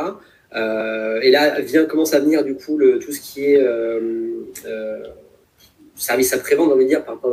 Euh, 0.55 1.19
et 1.21 1.31
là 1.31 1.59
vient 1.61 1.85
commence 1.85 2.13
à 2.13 2.19
venir 2.19 2.43
du 2.43 2.55
coup 2.55 2.79
tout 3.01 3.11
ce 3.11 3.19
qui 3.19 3.45
est 3.45 3.59
euh, 3.59 4.45
euh, 4.65 5.03
service 5.95 6.33
après-vente, 6.33 6.71
on 6.71 6.75
va 6.75 6.83
dire, 6.83 7.03
par, 7.03 7.19
par 7.19 7.31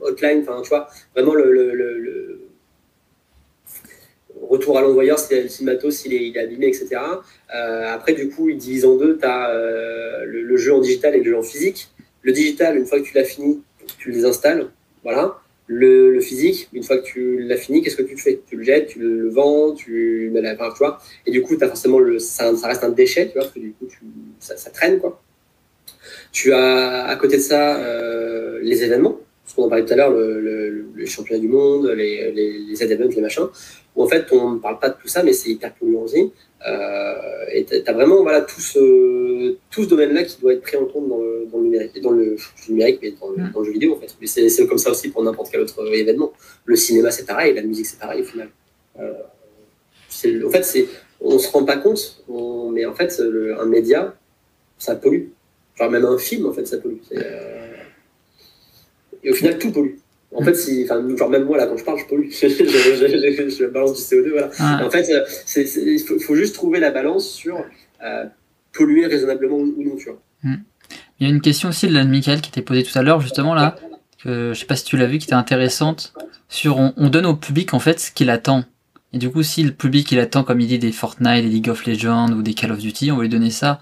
hotline, 0.00 0.40
enfin, 0.40 0.60
tu 0.62 0.68
vois, 0.68 0.88
vraiment 1.14 1.34
le 1.34 2.41
retour 4.52 4.78
à 4.78 4.82
l'envoyeur 4.82 5.18
si, 5.18 5.34
le 5.34 5.64
matos 5.64 6.04
il 6.04 6.12
est, 6.14 6.28
il 6.28 6.36
est 6.36 6.40
abîmé, 6.40 6.66
etc. 6.66 6.88
Euh, 7.54 7.86
après, 7.88 8.12
du 8.12 8.28
coup, 8.28 8.48
il 8.50 8.58
divise 8.58 8.84
en 8.84 8.96
deux. 8.96 9.18
Tu 9.18 9.24
as 9.24 9.50
euh, 9.50 10.24
le, 10.26 10.42
le, 10.42 10.56
jeu 10.56 10.74
en 10.74 10.80
digital 10.80 11.14
et 11.14 11.18
le 11.18 11.24
jeu 11.24 11.38
en 11.38 11.42
physique. 11.42 11.88
Le 12.20 12.32
digital, 12.32 12.76
une 12.76 12.86
fois 12.86 13.00
que 13.00 13.04
tu 13.04 13.14
l'as 13.14 13.24
fini, 13.24 13.62
tu 13.98 14.08
le 14.10 14.14
désinstalles. 14.14 14.68
Voilà. 15.02 15.38
Le, 15.66 16.12
le, 16.12 16.20
physique, 16.20 16.68
une 16.72 16.82
fois 16.82 16.98
que 16.98 17.04
tu 17.04 17.38
l'as 17.40 17.56
fini, 17.56 17.82
qu'est-ce 17.82 17.96
que 17.96 18.02
tu 18.02 18.16
fais? 18.18 18.40
Tu 18.46 18.56
le 18.56 18.62
jettes, 18.62 18.88
tu 18.88 18.98
le, 18.98 19.28
vends, 19.30 19.72
tu 19.72 20.30
mets 20.32 20.42
la 20.42 20.54
tu 20.54 20.78
vois. 20.78 21.00
Et 21.26 21.30
du 21.30 21.40
coup, 21.42 21.56
as 21.60 21.68
forcément 21.68 21.98
le, 21.98 22.18
ça, 22.18 22.52
reste 22.64 22.84
un 22.84 22.90
déchet, 22.90 23.28
tu 23.28 23.34
vois, 23.34 23.42
parce 23.42 23.54
que 23.54 23.60
du 23.60 23.72
coup, 23.72 23.86
ça, 24.38 24.70
traîne, 24.70 24.98
quoi. 24.98 25.22
Tu 26.30 26.52
as 26.52 27.04
à 27.04 27.16
côté 27.16 27.36
de 27.36 27.42
ça 27.42 27.78
euh, 27.78 28.58
les 28.62 28.82
événements, 28.82 29.18
qu'on 29.54 29.64
en 29.64 29.68
parlait 29.68 29.84
tout 29.84 29.92
à 29.92 29.96
l'heure, 29.96 30.10
le, 30.10 30.40
le, 30.40 30.84
le, 30.94 31.06
championnat 31.06 31.40
du 31.40 31.48
monde, 31.48 31.86
les, 31.88 32.32
les, 32.32 32.58
les 32.58 32.82
events, 32.82 33.14
les 33.14 33.20
machins 33.20 33.48
où 33.94 34.02
en 34.02 34.08
fait 34.08 34.26
on 34.32 34.52
ne 34.52 34.58
parle 34.58 34.78
pas 34.78 34.88
de 34.88 34.96
tout 35.00 35.08
ça, 35.08 35.22
mais 35.22 35.32
c'est 35.32 35.50
hyper 35.50 35.72
aussi. 35.80 36.32
Euh, 36.66 37.14
et 37.52 37.64
tu 37.64 37.74
as 37.84 37.92
vraiment 37.92 38.22
voilà, 38.22 38.40
tout, 38.42 38.60
ce, 38.60 39.56
tout 39.70 39.82
ce 39.82 39.88
domaine-là 39.88 40.22
qui 40.24 40.40
doit 40.40 40.54
être 40.54 40.62
pris 40.62 40.76
en 40.76 40.86
compte 40.86 41.08
dans 41.08 41.18
le, 41.18 41.46
dans 41.50 41.58
le 41.58 41.64
numérique, 41.64 42.00
dans 42.00 42.12
le, 42.12 42.36
numérique, 42.68 43.00
mais 43.02 43.12
dans 43.20 43.30
le, 43.30 43.52
dans 43.52 43.60
le, 43.60 43.66
jeu 43.66 43.72
vidéo 43.72 43.94
en 43.94 44.00
fait. 44.00 44.14
Mais 44.20 44.26
c'est 44.26 44.66
comme 44.66 44.78
ça 44.78 44.90
aussi 44.90 45.08
pour 45.08 45.22
n'importe 45.22 45.50
quel 45.50 45.60
autre 45.60 45.92
événement. 45.92 46.32
Le 46.64 46.76
cinéma 46.76 47.10
c'est 47.10 47.26
pareil, 47.26 47.54
la 47.54 47.62
musique 47.62 47.86
c'est 47.86 47.98
pareil 47.98 48.22
au 48.22 48.24
final. 48.24 48.48
Euh, 49.00 49.12
en 50.46 50.50
fait, 50.50 50.62
c'est, 50.62 50.86
on 51.20 51.38
se 51.38 51.50
rend 51.50 51.64
pas 51.64 51.78
compte, 51.78 52.22
on, 52.28 52.70
mais 52.70 52.84
en 52.84 52.94
fait, 52.94 53.18
le, 53.18 53.58
un 53.58 53.66
média, 53.66 54.14
ça 54.78 54.94
pollue. 54.94 55.28
Genre 55.74 55.90
même 55.90 56.04
un 56.04 56.18
film, 56.18 56.46
en 56.46 56.52
fait, 56.52 56.66
ça 56.66 56.78
pollue. 56.78 56.98
Euh, 57.12 57.71
et 59.22 59.30
au 59.30 59.34
final, 59.34 59.58
tout 59.58 59.70
pollue. 59.70 59.96
En 60.34 60.42
fait, 60.42 60.54
si, 60.54 60.84
enfin, 60.84 61.04
genre 61.16 61.28
même 61.28 61.44
moi 61.44 61.58
là, 61.58 61.66
quand 61.66 61.76
je 61.76 61.84
parle, 61.84 61.98
je 61.98 62.06
pollue. 62.06 62.28
je, 62.30 62.48
je, 62.48 62.54
je, 62.54 63.48
je, 63.50 63.64
balance 63.66 63.96
du 63.96 64.02
CO2. 64.02 64.30
Voilà. 64.30 64.50
Ah. 64.58 64.80
En 64.84 64.90
fait, 64.90 65.08
il 65.56 65.98
faut, 66.00 66.18
faut, 66.18 66.34
juste 66.34 66.54
trouver 66.54 66.80
la 66.80 66.90
balance 66.90 67.28
sur 67.28 67.62
euh, 68.02 68.24
polluer 68.72 69.06
raisonnablement 69.06 69.58
ou 69.58 69.82
non, 69.84 69.96
tu 69.96 70.06
vois. 70.06 70.20
Hmm. 70.42 70.56
Il 71.20 71.26
y 71.26 71.30
a 71.30 71.32
une 71.32 71.40
question 71.40 71.68
aussi 71.68 71.86
de 71.86 71.94
l'Anne 71.94 72.08
Michael 72.08 72.40
qui 72.40 72.48
était 72.48 72.62
posée 72.62 72.82
tout 72.82 72.98
à 72.98 73.02
l'heure, 73.02 73.20
justement 73.20 73.54
là. 73.54 73.76
Que, 74.22 74.52
je 74.54 74.58
sais 74.58 74.66
pas 74.66 74.76
si 74.76 74.84
tu 74.84 74.96
l'as 74.96 75.06
vu, 75.06 75.18
qui 75.18 75.26
était 75.26 75.34
intéressante. 75.34 76.14
Sur, 76.48 76.78
on, 76.78 76.92
on, 76.96 77.08
donne 77.08 77.26
au 77.26 77.34
public 77.36 77.74
en 77.74 77.78
fait 77.78 78.00
ce 78.00 78.10
qu'il 78.10 78.30
attend. 78.30 78.64
Et 79.12 79.18
du 79.18 79.30
coup, 79.30 79.42
si 79.42 79.62
le 79.62 79.72
public 79.72 80.10
il 80.12 80.18
attend, 80.18 80.44
comme 80.44 80.60
il 80.60 80.66
dit, 80.66 80.78
des 80.78 80.92
Fortnite, 80.92 81.44
des 81.44 81.48
League 81.50 81.68
of 81.68 81.86
Legends 81.86 82.32
ou 82.32 82.42
des 82.42 82.54
Call 82.54 82.72
of 82.72 82.78
Duty, 82.78 83.12
on 83.12 83.16
va 83.16 83.22
lui 83.22 83.28
donner 83.28 83.50
ça. 83.50 83.80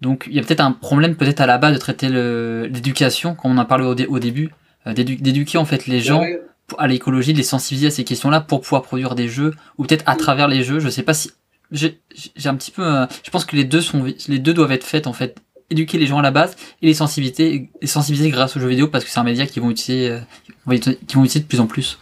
Donc, 0.00 0.26
il 0.28 0.36
y 0.36 0.38
a 0.38 0.42
peut-être 0.42 0.60
un 0.60 0.72
problème 0.72 1.16
peut-être 1.16 1.40
à 1.40 1.46
la 1.46 1.58
base 1.58 1.74
de 1.74 1.78
traiter 1.78 2.08
l'éducation, 2.08 3.34
comme 3.34 3.52
on 3.52 3.58
en 3.58 3.64
parlé 3.64 3.84
au, 3.84 3.94
dé, 3.94 4.06
au 4.06 4.18
début 4.18 4.50
euh, 4.86 4.92
d'éduquer 4.92 5.58
en 5.58 5.64
fait 5.64 5.86
les 5.86 6.00
gens 6.00 6.20
ouais. 6.20 6.40
à 6.78 6.86
l'écologie, 6.86 7.32
de 7.32 7.38
les 7.38 7.44
sensibiliser 7.44 7.88
à 7.88 7.90
ces 7.90 8.04
questions-là 8.04 8.40
pour 8.40 8.60
pouvoir 8.60 8.82
produire 8.82 9.14
des 9.14 9.28
jeux 9.28 9.54
ou 9.76 9.84
peut-être 9.84 10.04
à 10.06 10.14
travers 10.14 10.46
les 10.46 10.62
jeux. 10.62 10.78
Je 10.78 10.88
sais 10.88 11.02
pas 11.02 11.14
si 11.14 11.30
j'ai 11.72 11.98
un 12.44 12.54
petit 12.54 12.70
peu, 12.70 12.82
euh, 12.82 13.06
je 13.24 13.30
pense 13.30 13.44
que 13.44 13.56
les 13.56 13.64
deux 13.64 13.80
sont, 13.80 14.04
les 14.28 14.38
deux 14.38 14.54
doivent 14.54 14.72
être 14.72 14.84
faites 14.84 15.06
en 15.06 15.12
fait. 15.12 15.36
Éduquer 15.70 15.98
les 15.98 16.06
gens 16.06 16.18
à 16.18 16.22
la 16.22 16.30
base 16.30 16.56
et 16.80 16.86
les 16.86 16.94
sensibiliser, 16.94 17.68
les 17.82 17.86
sensibiliser 17.86 18.30
grâce 18.30 18.56
aux 18.56 18.60
jeux 18.60 18.68
vidéo 18.68 18.88
parce 18.88 19.04
que 19.04 19.10
c'est 19.10 19.18
un 19.18 19.24
média 19.24 19.46
qu'ils 19.46 19.62
vont 19.62 19.70
utiliser, 19.70 20.10
euh, 20.10 20.78
qui 21.06 21.16
vont 21.16 21.24
utiliser 21.24 21.40
de 21.40 21.44
plus 21.44 21.60
en 21.60 21.66
plus. 21.66 21.98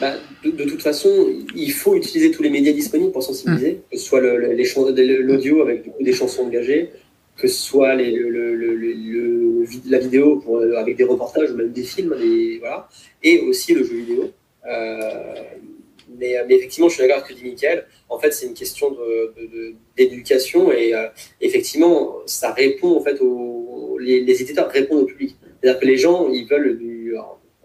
Bah, 0.00 0.14
de, 0.42 0.50
de, 0.50 0.64
toute 0.64 0.80
façon, 0.80 1.10
il 1.54 1.72
faut 1.72 1.94
utiliser 1.94 2.30
tous 2.30 2.42
les 2.42 2.48
médias 2.48 2.72
disponibles 2.72 3.12
pour 3.12 3.22
sensibiliser, 3.22 3.72
mmh. 3.72 3.92
que 3.92 3.98
ce 3.98 4.04
soit 4.04 4.20
l'audio 4.20 5.60
avec 5.60 5.84
du 5.84 5.90
coup, 5.90 6.02
des 6.02 6.14
chansons 6.14 6.44
engagées, 6.44 6.90
que 7.36 7.48
ce 7.48 7.60
soit 7.70 7.94
les, 7.94 8.12
le, 8.12 8.28
le, 8.30 8.54
le, 8.54 9.64
la 9.86 9.98
vidéo 9.98 10.36
pour, 10.36 10.60
avec 10.60 10.96
des 10.96 11.04
reportages 11.04 11.50
ou 11.50 11.56
même 11.56 11.72
des 11.72 11.82
films, 11.82 12.14
voilà, 12.60 12.88
et 13.22 13.40
aussi 13.40 13.74
le 13.74 13.84
jeu 13.84 13.96
vidéo. 13.96 14.30
Mais, 16.18 16.36
effectivement, 16.50 16.88
je 16.88 16.94
suis 16.94 17.02
d'accord 17.02 17.24
avec 17.24 17.28
ce 17.28 17.32
que 17.34 17.38
dit 17.40 17.50
Michael. 17.50 17.86
En 18.08 18.18
fait, 18.18 18.32
c'est 18.32 18.46
une 18.46 18.54
question 18.54 18.96
d'éducation 19.96 20.70
et 20.72 20.92
effectivement, 21.40 22.16
ça 22.26 22.52
répond 22.52 22.96
en 22.96 23.02
fait 23.02 23.18
aux, 23.20 23.98
les, 23.98 24.20
les 24.22 24.42
éditeurs 24.42 24.68
répondent 24.70 25.02
au 25.02 25.06
public. 25.06 25.36
C'est-à-dire 25.60 25.80
que 25.80 25.86
les 25.86 25.96
gens, 25.96 26.28
ils 26.30 26.46
veulent 26.46 26.78
du, 26.78 27.14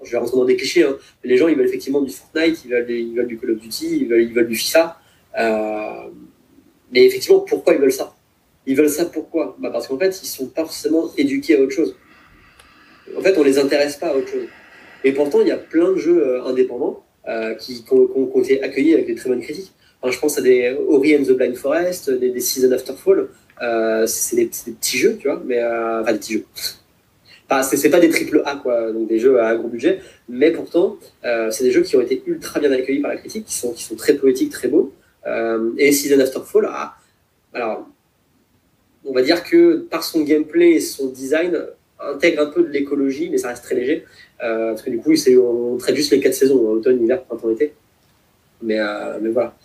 je 0.03 0.11
vais 0.11 0.17
rentrer 0.17 0.37
dans 0.37 0.45
des 0.45 0.55
clichés, 0.55 0.83
hein, 0.83 0.97
les 1.23 1.37
gens, 1.37 1.47
ils 1.47 1.55
veulent 1.55 1.67
effectivement 1.67 2.01
du 2.01 2.11
Fortnite, 2.11 2.63
ils 2.65 2.71
veulent, 2.71 2.89
ils 2.89 3.15
veulent 3.15 3.27
du 3.27 3.37
Call 3.37 3.51
of 3.51 3.59
Duty, 3.59 3.97
ils 4.01 4.07
veulent, 4.07 4.23
ils 4.23 4.33
veulent 4.33 4.47
du 4.47 4.55
FIFA. 4.55 4.99
Euh, 5.39 6.09
mais 6.91 7.05
effectivement, 7.05 7.41
pourquoi 7.41 7.73
ils 7.73 7.79
veulent 7.79 7.91
ça? 7.91 8.15
Ils 8.67 8.75
veulent 8.75 8.89
ça 8.89 9.05
pourquoi? 9.05 9.55
Bah 9.59 9.69
Parce 9.71 9.87
qu'en 9.87 9.97
fait, 9.97 10.19
ils 10.21 10.27
sont 10.27 10.47
pas 10.47 10.61
forcément 10.61 11.11
éduqués 11.17 11.57
à 11.57 11.61
autre 11.61 11.71
chose. 11.71 11.95
En 13.17 13.21
fait, 13.21 13.35
on 13.37 13.43
les 13.43 13.57
intéresse 13.57 13.95
pas 13.95 14.09
à 14.09 14.15
autre 14.15 14.27
chose. 14.27 14.47
Et 15.03 15.13
pourtant, 15.13 15.41
il 15.41 15.47
y 15.47 15.51
a 15.51 15.57
plein 15.57 15.93
de 15.93 15.97
jeux 15.97 16.27
euh, 16.27 16.43
indépendants 16.45 17.03
euh, 17.27 17.55
qui, 17.55 17.83
ont, 17.89 18.41
été 18.41 18.61
accueillis 18.61 18.93
avec 18.93 19.07
des 19.07 19.15
très 19.15 19.29
bonnes 19.29 19.41
critiques. 19.41 19.73
je 20.07 20.19
pense 20.19 20.37
à 20.37 20.41
des 20.41 20.77
Ori 20.87 21.15
and 21.15 21.23
the 21.23 21.31
Blind 21.31 21.55
Forest, 21.55 22.11
des, 22.11 22.29
des 22.29 22.39
Season 22.39 22.71
After 22.71 22.93
Fall. 22.93 23.29
c'est 24.05 24.35
des, 24.35 24.45
petits 24.45 24.97
jeux, 24.97 25.17
tu 25.17 25.27
vois, 25.27 25.41
mais 25.43 25.63
enfin 25.63 26.11
des 26.11 26.19
petits 26.19 26.33
jeux. 26.33 26.45
Enfin, 27.49 27.63
c'est 27.63 27.89
pas 27.89 28.01
des 28.01 28.09
triple 28.09 28.41
A, 28.45 28.57
quoi, 28.57 28.91
donc 28.91 29.07
des 29.07 29.19
jeux 29.19 29.39
à 29.39 29.55
gros 29.55 29.69
budget, 29.69 30.01
mais 30.27 30.51
pourtant, 30.51 30.97
euh, 31.23 31.49
c'est 31.49 31.63
des 31.63 31.71
jeux 31.71 31.81
qui 31.81 31.95
ont 31.95 32.01
été 32.01 32.21
ultra 32.25 32.59
bien 32.59 32.71
accueillis 32.73 32.99
par 32.99 33.11
la 33.11 33.17
critique, 33.17 33.45
qui 33.45 33.55
sont, 33.55 33.71
qui 33.71 33.83
sont 33.83 33.95
très 33.95 34.15
poétiques, 34.15 34.51
très 34.51 34.67
beaux. 34.67 34.93
Euh, 35.25 35.71
et 35.77 35.93
Season 35.93 36.19
After 36.19 36.41
Fall, 36.45 36.67
alors, 37.53 37.87
on 39.07 39.13
va 39.13 39.21
dire 39.21 39.43
que 39.43 39.77
par 39.77 40.03
son 40.03 40.21
gameplay 40.21 40.71
et 40.71 40.79
son 40.79 41.07
design, 41.07 41.57
intègre 41.99 42.43
un 42.43 42.45
peu 42.47 42.63
de 42.63 42.69
l'écologie, 42.69 43.29
mais 43.29 43.37
ça 43.37 43.49
reste 43.49 43.63
très 43.63 43.75
léger. 43.75 44.05
Euh, 44.43 44.69
parce 44.69 44.83
que 44.83 44.89
du 44.89 44.99
coup, 44.99 45.13
on 45.41 45.77
traite 45.77 45.95
juste 45.95 46.11
les 46.11 46.19
quatre 46.19 46.33
saisons, 46.35 46.59
automne, 46.59 47.03
hiver, 47.03 47.23
printemps, 47.23 47.49
été. 47.49 47.73
Mais, 48.61 48.79
euh, 48.79 49.17
mais 49.21 49.29
voilà. 49.29 49.55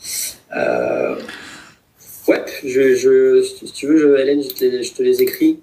Euh, 0.56 1.16
Ouais, 2.28 2.44
je, 2.64 2.94
je, 2.94 3.42
si 3.42 3.72
tu 3.72 3.88
veux, 3.88 3.96
je, 3.96 4.16
Hélène, 4.16 4.44
je 4.44 4.54
te, 4.54 4.80
je 4.80 4.92
te 4.92 5.02
les 5.02 5.22
écris. 5.22 5.58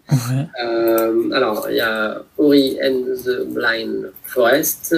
Euh, 0.61 1.31
alors, 1.31 1.67
il 1.69 1.77
y 1.77 1.79
a 1.79 2.21
Ori 2.37 2.77
and 2.83 3.15
the 3.23 3.45
Blind 3.47 4.11
Forest, 4.25 4.93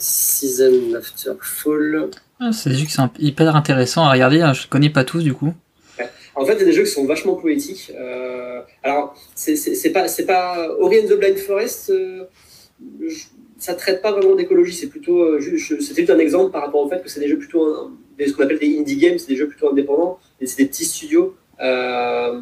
Season 0.00 0.94
After 0.96 1.34
Fall. 1.40 2.10
Ah, 2.40 2.50
c'est 2.50 2.70
des 2.70 2.74
jeux 2.74 2.86
qui 2.86 2.92
sont 2.92 3.10
hyper 3.20 3.54
intéressants 3.54 4.04
à 4.06 4.10
regarder. 4.10 4.40
Hein. 4.40 4.54
Je 4.54 4.66
connais 4.66 4.90
pas 4.90 5.04
tous 5.04 5.22
du 5.22 5.34
coup. 5.34 5.54
En 6.36 6.44
fait, 6.44 6.54
il 6.54 6.60
y 6.60 6.62
a 6.62 6.66
des 6.66 6.72
jeux 6.72 6.84
qui 6.84 6.90
sont 6.90 7.04
vachement 7.04 7.36
poétiques. 7.36 7.92
Euh, 7.94 8.60
alors, 8.82 9.14
c'est 9.34 9.92
pas, 9.92 10.06
pas 10.26 10.68
Ori 10.78 11.06
the 11.06 11.14
Blind 11.14 11.38
Forest. 11.38 11.90
Euh, 11.90 12.24
ça 13.58 13.74
traite 13.74 14.02
pas 14.02 14.12
vraiment 14.12 14.34
d'écologie. 14.34 14.74
C'est 14.74 14.88
plutôt, 14.88 15.40
c'était 15.40 16.02
juste 16.02 16.10
un 16.10 16.18
exemple 16.18 16.50
par 16.50 16.62
rapport 16.62 16.84
au 16.84 16.88
fait 16.88 17.02
que 17.02 17.08
c'est 17.08 17.20
des 17.20 17.28
jeux 17.28 17.38
plutôt 17.38 17.92
ce 18.18 18.32
qu'on 18.32 18.44
appelle 18.44 18.58
des 18.58 18.78
indie 18.78 18.96
games, 18.96 19.18
c'est 19.18 19.28
des 19.28 19.36
jeux 19.36 19.48
plutôt 19.48 19.70
indépendants, 19.70 20.18
c'est 20.44 20.58
des 20.58 20.66
petits 20.66 20.84
studios, 20.84 21.34
euh, 21.60 22.40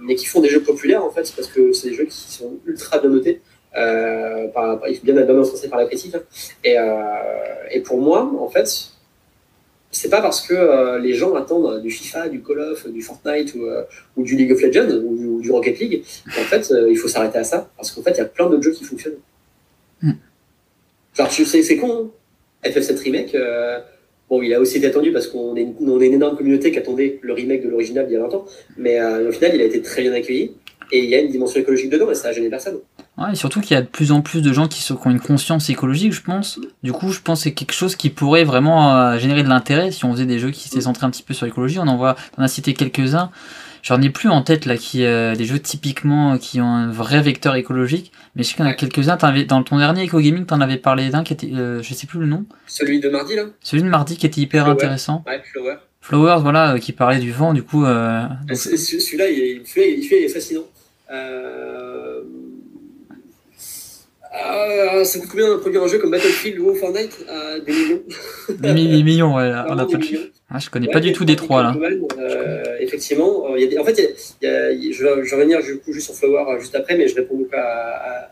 mais 0.00 0.14
qui 0.14 0.26
font 0.26 0.40
des 0.40 0.48
jeux 0.48 0.62
populaires 0.62 1.04
en 1.04 1.10
fait, 1.10 1.32
parce 1.34 1.48
que 1.48 1.72
c'est 1.72 1.90
des 1.90 1.94
jeux 1.94 2.04
qui 2.04 2.32
sont 2.32 2.58
ultra 2.66 2.98
bien 2.98 3.10
notés, 3.10 3.40
euh, 3.76 4.48
par, 4.48 4.80
par, 4.80 4.88
bien, 5.02 5.14
bien 5.14 5.38
encensés 5.38 5.68
par 5.68 5.78
la 5.78 5.86
critique. 5.86 6.14
Et, 6.64 6.78
euh, 6.78 6.84
et, 7.70 7.80
pour 7.80 7.98
moi, 7.98 8.30
en 8.38 8.48
fait, 8.48 8.91
c'est 9.92 10.08
pas 10.08 10.20
parce 10.20 10.46
que 10.46 10.54
euh, 10.54 10.98
les 10.98 11.14
gens 11.14 11.34
attendent 11.34 11.80
du 11.82 11.90
FIFA, 11.90 12.28
du 12.28 12.42
Call 12.42 12.58
of, 12.60 12.88
du 12.88 13.02
Fortnite 13.02 13.54
ou, 13.54 13.66
euh, 13.66 13.84
ou 14.16 14.24
du 14.24 14.36
League 14.36 14.50
of 14.50 14.60
Legends 14.60 14.90
ou, 15.04 15.40
du 15.40 15.50
Rocket 15.50 15.78
League 15.78 16.02
qu'en 16.34 16.42
fait 16.42 16.72
euh, 16.72 16.90
il 16.90 16.96
faut 16.96 17.08
s'arrêter 17.08 17.38
à 17.38 17.44
ça, 17.44 17.70
parce 17.76 17.92
qu'en 17.92 18.02
fait 18.02 18.12
il 18.12 18.18
y 18.18 18.22
a 18.22 18.24
plein 18.24 18.48
d'autres 18.48 18.62
jeux 18.62 18.72
qui 18.72 18.84
fonctionnent. 18.84 19.18
Mm. 20.00 20.12
Genre, 21.14 21.28
tu 21.28 21.44
sais, 21.44 21.62
c'est 21.62 21.76
con, 21.76 22.10
hein. 22.64 22.68
FF7 22.68 22.98
Remake, 23.02 23.36
Bon, 24.32 24.40
il 24.40 24.54
a 24.54 24.60
aussi 24.60 24.78
été 24.78 24.86
attendu 24.86 25.12
parce 25.12 25.26
qu'on 25.26 25.54
est, 25.56 25.68
on 25.78 26.00
est 26.00 26.06
une 26.06 26.14
énorme 26.14 26.38
communauté 26.38 26.72
qui 26.72 26.78
attendait 26.78 27.18
le 27.20 27.34
remake 27.34 27.62
de 27.62 27.68
l'original 27.68 28.06
il 28.08 28.14
y 28.14 28.16
a 28.16 28.18
longtemps. 28.18 28.46
Mais 28.78 28.98
euh, 28.98 29.28
au 29.28 29.30
final, 29.30 29.54
il 29.54 29.60
a 29.60 29.64
été 29.64 29.82
très 29.82 30.00
bien 30.00 30.14
accueilli. 30.14 30.52
Et 30.90 31.00
il 31.00 31.10
y 31.10 31.14
a 31.14 31.20
une 31.20 31.28
dimension 31.28 31.60
écologique 31.60 31.90
dedans 31.90 32.10
et 32.10 32.14
ça 32.14 32.28
a 32.28 32.32
gêné 32.32 32.48
personne. 32.48 32.78
Ouais, 33.22 33.32
et 33.32 33.36
surtout 33.36 33.60
qu'il 33.60 33.74
y 33.74 33.78
a 33.78 33.82
de 33.82 33.86
plus 33.86 34.12
en 34.12 34.20
plus 34.20 34.42
de 34.42 34.52
gens 34.52 34.68
qui, 34.68 34.92
ont 34.92 35.10
une 35.10 35.20
conscience 35.20 35.70
écologique, 35.70 36.12
je 36.12 36.22
pense. 36.22 36.60
Du 36.82 36.92
coup, 36.92 37.10
je 37.12 37.20
pense 37.20 37.40
que 37.40 37.44
c'est 37.44 37.54
quelque 37.54 37.72
chose 37.72 37.96
qui 37.96 38.10
pourrait 38.10 38.44
vraiment 38.44 38.96
euh, 38.96 39.18
générer 39.18 39.42
de 39.42 39.48
l'intérêt 39.48 39.90
si 39.90 40.04
on 40.04 40.12
faisait 40.12 40.26
des 40.26 40.38
jeux 40.38 40.50
qui 40.50 40.68
s'étaient 40.68 40.82
centrés 40.82 41.06
un 41.06 41.10
petit 41.10 41.22
peu 41.22 41.34
sur 41.34 41.46
l'écologie. 41.46 41.78
On 41.78 41.88
en 41.88 41.96
voit, 41.96 42.16
on 42.38 42.42
a 42.42 42.48
cité 42.48 42.74
quelques-uns. 42.74 43.30
J'en 43.82 44.00
ai 44.00 44.10
plus 44.10 44.28
en 44.28 44.42
tête 44.42 44.64
là 44.64 44.76
qui 44.76 45.04
euh, 45.04 45.34
des 45.34 45.44
jeux 45.44 45.58
typiquement 45.58 46.38
qui 46.38 46.60
ont 46.60 46.72
un 46.72 46.90
vrai 46.90 47.20
vecteur 47.20 47.56
écologique, 47.56 48.12
mais 48.36 48.44
je 48.44 48.48
sais 48.48 48.54
qu'il 48.54 48.64
y 48.64 48.68
en 48.68 48.70
a 48.70 48.74
quelques-uns. 48.74 49.16
Dans 49.48 49.62
ton 49.64 49.78
dernier 49.78 50.06
Eco 50.06 50.20
Gaming, 50.20 50.46
t'en 50.46 50.60
avais 50.60 50.76
parlé 50.76 51.10
d'un 51.10 51.24
qui 51.24 51.32
était, 51.32 51.50
euh, 51.52 51.82
je 51.82 51.94
sais 51.94 52.06
plus 52.06 52.20
le 52.20 52.26
nom. 52.26 52.44
Celui 52.66 53.00
de 53.00 53.08
mardi 53.08 53.34
là? 53.34 53.44
Celui 53.60 53.82
de 53.82 53.88
mardi 53.88 54.16
qui 54.16 54.26
était 54.26 54.40
hyper 54.40 54.68
intéressant. 54.68 55.24
Ouais, 55.26 55.42
Flower. 55.52 55.76
Flowers, 56.02 56.40
voilà, 56.42 56.74
euh, 56.74 56.78
qui 56.78 56.92
parlait 56.92 57.20
du 57.20 57.30
vent, 57.30 57.54
du 57.54 57.62
coup. 57.62 57.84
Euh, 57.84 58.26
celui-là, 58.52 59.30
il, 59.30 59.40
est, 59.40 59.66
celui 59.66 60.24
est 60.24 60.28
fascinant. 60.28 60.64
Euh... 61.12 62.22
Ah, 64.34 65.04
ça 65.04 65.18
coûte 65.18 65.28
combien 65.30 65.50
de 65.50 65.56
produire 65.56 65.82
un 65.82 65.88
jeu 65.88 65.98
comme 65.98 66.10
Battlefield 66.10 66.58
ou 66.58 66.74
Fortnite 66.74 67.18
Des 67.66 67.72
millions. 67.72 68.02
des, 68.48 69.02
millions, 69.02 69.36
ouais. 69.36 69.52
On 69.68 69.78
a 69.78 69.86
pas 69.86 69.98
de... 69.98 70.32
Ah, 70.54 70.58
je 70.58 70.68
connais 70.68 70.88
pas 70.88 71.00
du 71.00 71.12
tout 71.12 71.24
Détroit 71.24 71.62
là. 71.62 71.74
Euh, 72.18 72.76
effectivement, 72.78 73.46
euh, 73.50 73.58
y 73.58 73.76
a 73.76 73.80
en 73.80 73.84
fait, 73.84 73.98
y 74.42 74.46
a, 74.46 74.70
je, 74.72 75.02
vais, 75.02 75.24
je, 75.24 75.30
vais, 75.30 75.36
revenir 75.36 75.62
du 75.62 75.78
coup, 75.78 75.94
juste 75.94 76.06
sur 76.06 76.14
Flower 76.14 76.44
euh, 76.46 76.60
juste 76.60 76.74
après, 76.74 76.94
mais 76.94 77.08
je 77.08 77.14
réponds 77.14 77.38
donc 77.38 77.54
à, 77.54 77.62
à, 77.62 78.28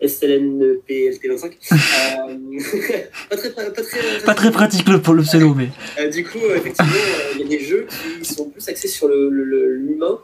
SLNPLT25. 0.00 1.52
pas, 3.28 3.36
très, 3.36 3.50
pas, 3.50 3.70
très, 3.70 4.20
pas 4.24 4.34
très 4.34 4.50
pratique 4.52 4.88
le, 4.88 5.02
pour 5.02 5.14
le 5.14 5.24
pseudo, 5.24 5.52
mais. 5.54 5.70
du 6.10 6.24
coup, 6.24 6.38
effectivement, 6.54 6.92
il 7.34 7.40
y 7.40 7.44
a 7.44 7.48
des 7.48 7.64
jeux 7.64 7.88
qui 8.22 8.32
sont 8.32 8.48
plus 8.48 8.68
axés 8.68 8.86
sur 8.88 9.08
l'humain. 9.08 10.20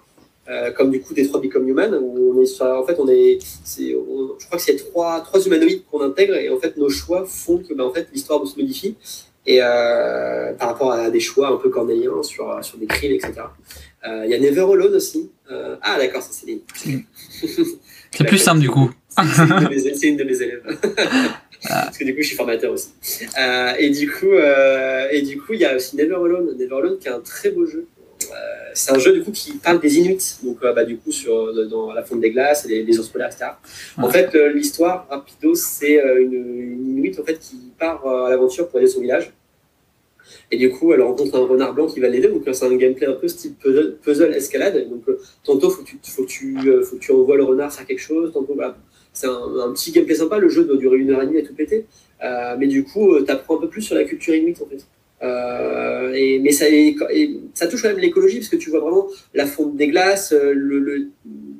Euh, 0.49 0.71
comme 0.71 0.93
du 0.93 1.01
coup 1.01 1.13
Détroit 1.13 1.41
Become 1.41 1.69
Human, 1.69 1.93
où 2.01 2.33
on 2.33 2.41
est 2.41 2.47
sur, 2.47 2.65
en 2.67 2.85
fait, 2.85 2.97
on 3.01 3.09
est, 3.09 3.39
je 3.77 4.47
crois 4.47 4.59
que 4.59 4.63
c'est 4.63 4.77
trois, 4.77 5.21
trois 5.21 5.45
humanoïdes 5.45 5.83
qu'on 5.91 6.01
intègre, 6.03 6.37
et 6.37 6.49
en 6.51 6.59
fait, 6.59 6.77
nos 6.77 6.89
choix 6.89 7.25
font 7.27 7.59
que, 7.59 7.75
ben, 7.75 7.83
en 7.83 7.93
fait, 7.93 8.07
l'histoire 8.13 8.47
se 8.47 8.57
modifie, 8.57 8.95
et 9.45 9.59
euh, 9.61 10.53
par 10.55 10.69
rapport 10.69 10.93
à 10.93 11.11
des 11.11 11.19
choix 11.19 11.49
un 11.49 11.57
peu 11.57 11.69
cornéliens 11.69 12.23
sur, 12.23 12.65
sur 12.65 12.79
des 12.79 12.87
krill, 12.87 13.13
etc. 13.13 13.33
Euh, 14.07 14.23
il 14.25 14.31
y 14.31 14.35
a 14.35 14.39
Never 14.39 14.63
Alone 14.63 14.95
aussi. 14.95 15.31
Ah 15.49 15.99
d'accord, 15.99 16.23
ça 16.23 16.31
c'est 16.33 16.53
mm. 16.53 17.03
C'est 18.13 18.25
plus 18.25 18.39
simple 18.39 18.61
du 18.61 18.71
coup. 18.71 18.91
C'est 19.17 20.09
une, 20.09 20.17
de 20.17 20.25
mes 20.25 20.43
élèves. 20.43 20.63
Parce 21.69 21.97
que 21.97 22.05
du 22.05 22.15
coup, 22.15 22.23
je 22.23 22.27
suis 22.27 22.37
formateur 22.37 22.73
aussi. 22.73 22.91
et 23.79 23.91
du 23.91 24.11
coup, 24.11 24.33
et 25.11 25.23
du 25.23 25.39
coup, 25.39 25.55
il 25.55 25.61
y 25.61 25.65
a 25.65 25.77
aussi 25.77 25.97
Never 25.97 26.15
Alone. 26.15 26.57
Never 26.57 26.77
Alone, 26.77 26.99
qui 26.99 27.09
est 27.09 27.13
un 27.13 27.21
très 27.21 27.51
beau 27.51 27.67
jeu. 27.67 27.87
C'est 28.75 28.93
un 28.93 28.99
jeu 28.99 29.13
du 29.13 29.23
coup 29.23 29.31
qui 29.31 29.53
parle 29.53 29.81
des 29.81 29.99
Inuits, 29.99 30.39
donc 30.43 30.61
bah, 30.61 30.85
du 30.85 30.97
coup 30.99 31.13
sur 31.13 31.53
dans 31.69 31.93
la 31.93 32.03
fonte 32.03 32.21
des 32.21 32.31
glaces, 32.31 32.67
les, 32.67 32.83
les 32.83 32.99
ours 32.99 33.09
polaires, 33.09 33.29
etc. 33.29 33.53
En 33.97 34.11
fait, 34.11 34.35
l'histoire 34.35 35.07
rapido, 35.09 35.55
c'est 35.55 35.95
une, 35.95 36.33
une, 36.33 36.91
Inuit 36.99 37.19
en 37.19 37.25
fait 37.25 37.39
qui 37.39 37.57
part 37.79 38.07
à 38.07 38.31
l'aventure 38.31 38.69
pour 38.69 38.79
aider 38.79 38.89
son 38.89 39.01
village. 39.01 39.33
Et 40.51 40.57
du 40.57 40.71
coup, 40.71 40.93
elle 40.93 41.03
rencontre 41.03 41.37
un 41.37 41.47
renard 41.47 41.75
blanc 41.75 41.87
qui 41.87 42.01
va 42.01 42.09
l'aider. 42.09 42.29
Donc, 42.29 42.43
c'est 42.51 42.65
un 42.65 42.77
gameplay 42.77 43.07
un 43.07 43.15
peu 43.15 43.29
style 43.29 43.55
puzzle, 43.55 43.97
puzzle 44.03 44.33
escalade. 44.35 44.89
Donc, 44.89 45.03
euh, 45.09 45.19
tantôt, 45.45 45.71
faut 45.71 45.83
tu, 45.83 45.99
faut, 46.03 46.25
tu, 46.25 46.57
euh, 46.67 46.83
faut 46.83 46.97
que 46.97 47.01
tu 47.01 47.13
envoies 47.13 47.37
le 47.37 47.45
renard 47.45 47.73
faire 47.73 47.87
quelque 47.87 48.01
chose. 48.01 48.33
Tantôt, 48.33 48.55
voilà. 48.55 48.77
C'est 49.13 49.27
un, 49.27 49.73
petit 49.73 49.93
gameplay 49.93 50.15
sympa. 50.15 50.39
Le 50.39 50.49
jeu 50.49 50.65
doit 50.65 50.77
durer 50.77 50.99
une 50.99 51.11
heure 51.11 51.23
et 51.23 51.27
demie 51.27 51.39
à 51.39 51.43
tout 51.43 51.55
péter. 51.55 51.87
Euh, 52.23 52.57
mais 52.59 52.67
du 52.67 52.85
coup, 52.85 53.21
tu 53.25 53.31
apprends 53.31 53.57
un 53.57 53.61
peu 53.61 53.69
plus 53.69 53.83
sur 53.83 53.97
la 53.97 54.05
culture 54.05 54.35
inuite, 54.35 54.61
en 54.63 54.67
fait. 54.67 54.87
Et, 55.23 56.39
mais 56.41 56.53
ça, 56.53 56.67
ça 57.55 57.67
touche 57.67 57.83
quand 57.83 57.89
même 57.89 57.99
l'écologie 57.99 58.39
parce 58.39 58.49
que 58.49 58.57
tu 58.57 58.71
vois 58.71 58.81
vraiment 58.81 59.09
la 59.35 59.47
fonte 59.47 59.77
des 59.77 59.89
glaces. 59.89 60.33
Le, 60.33 61.09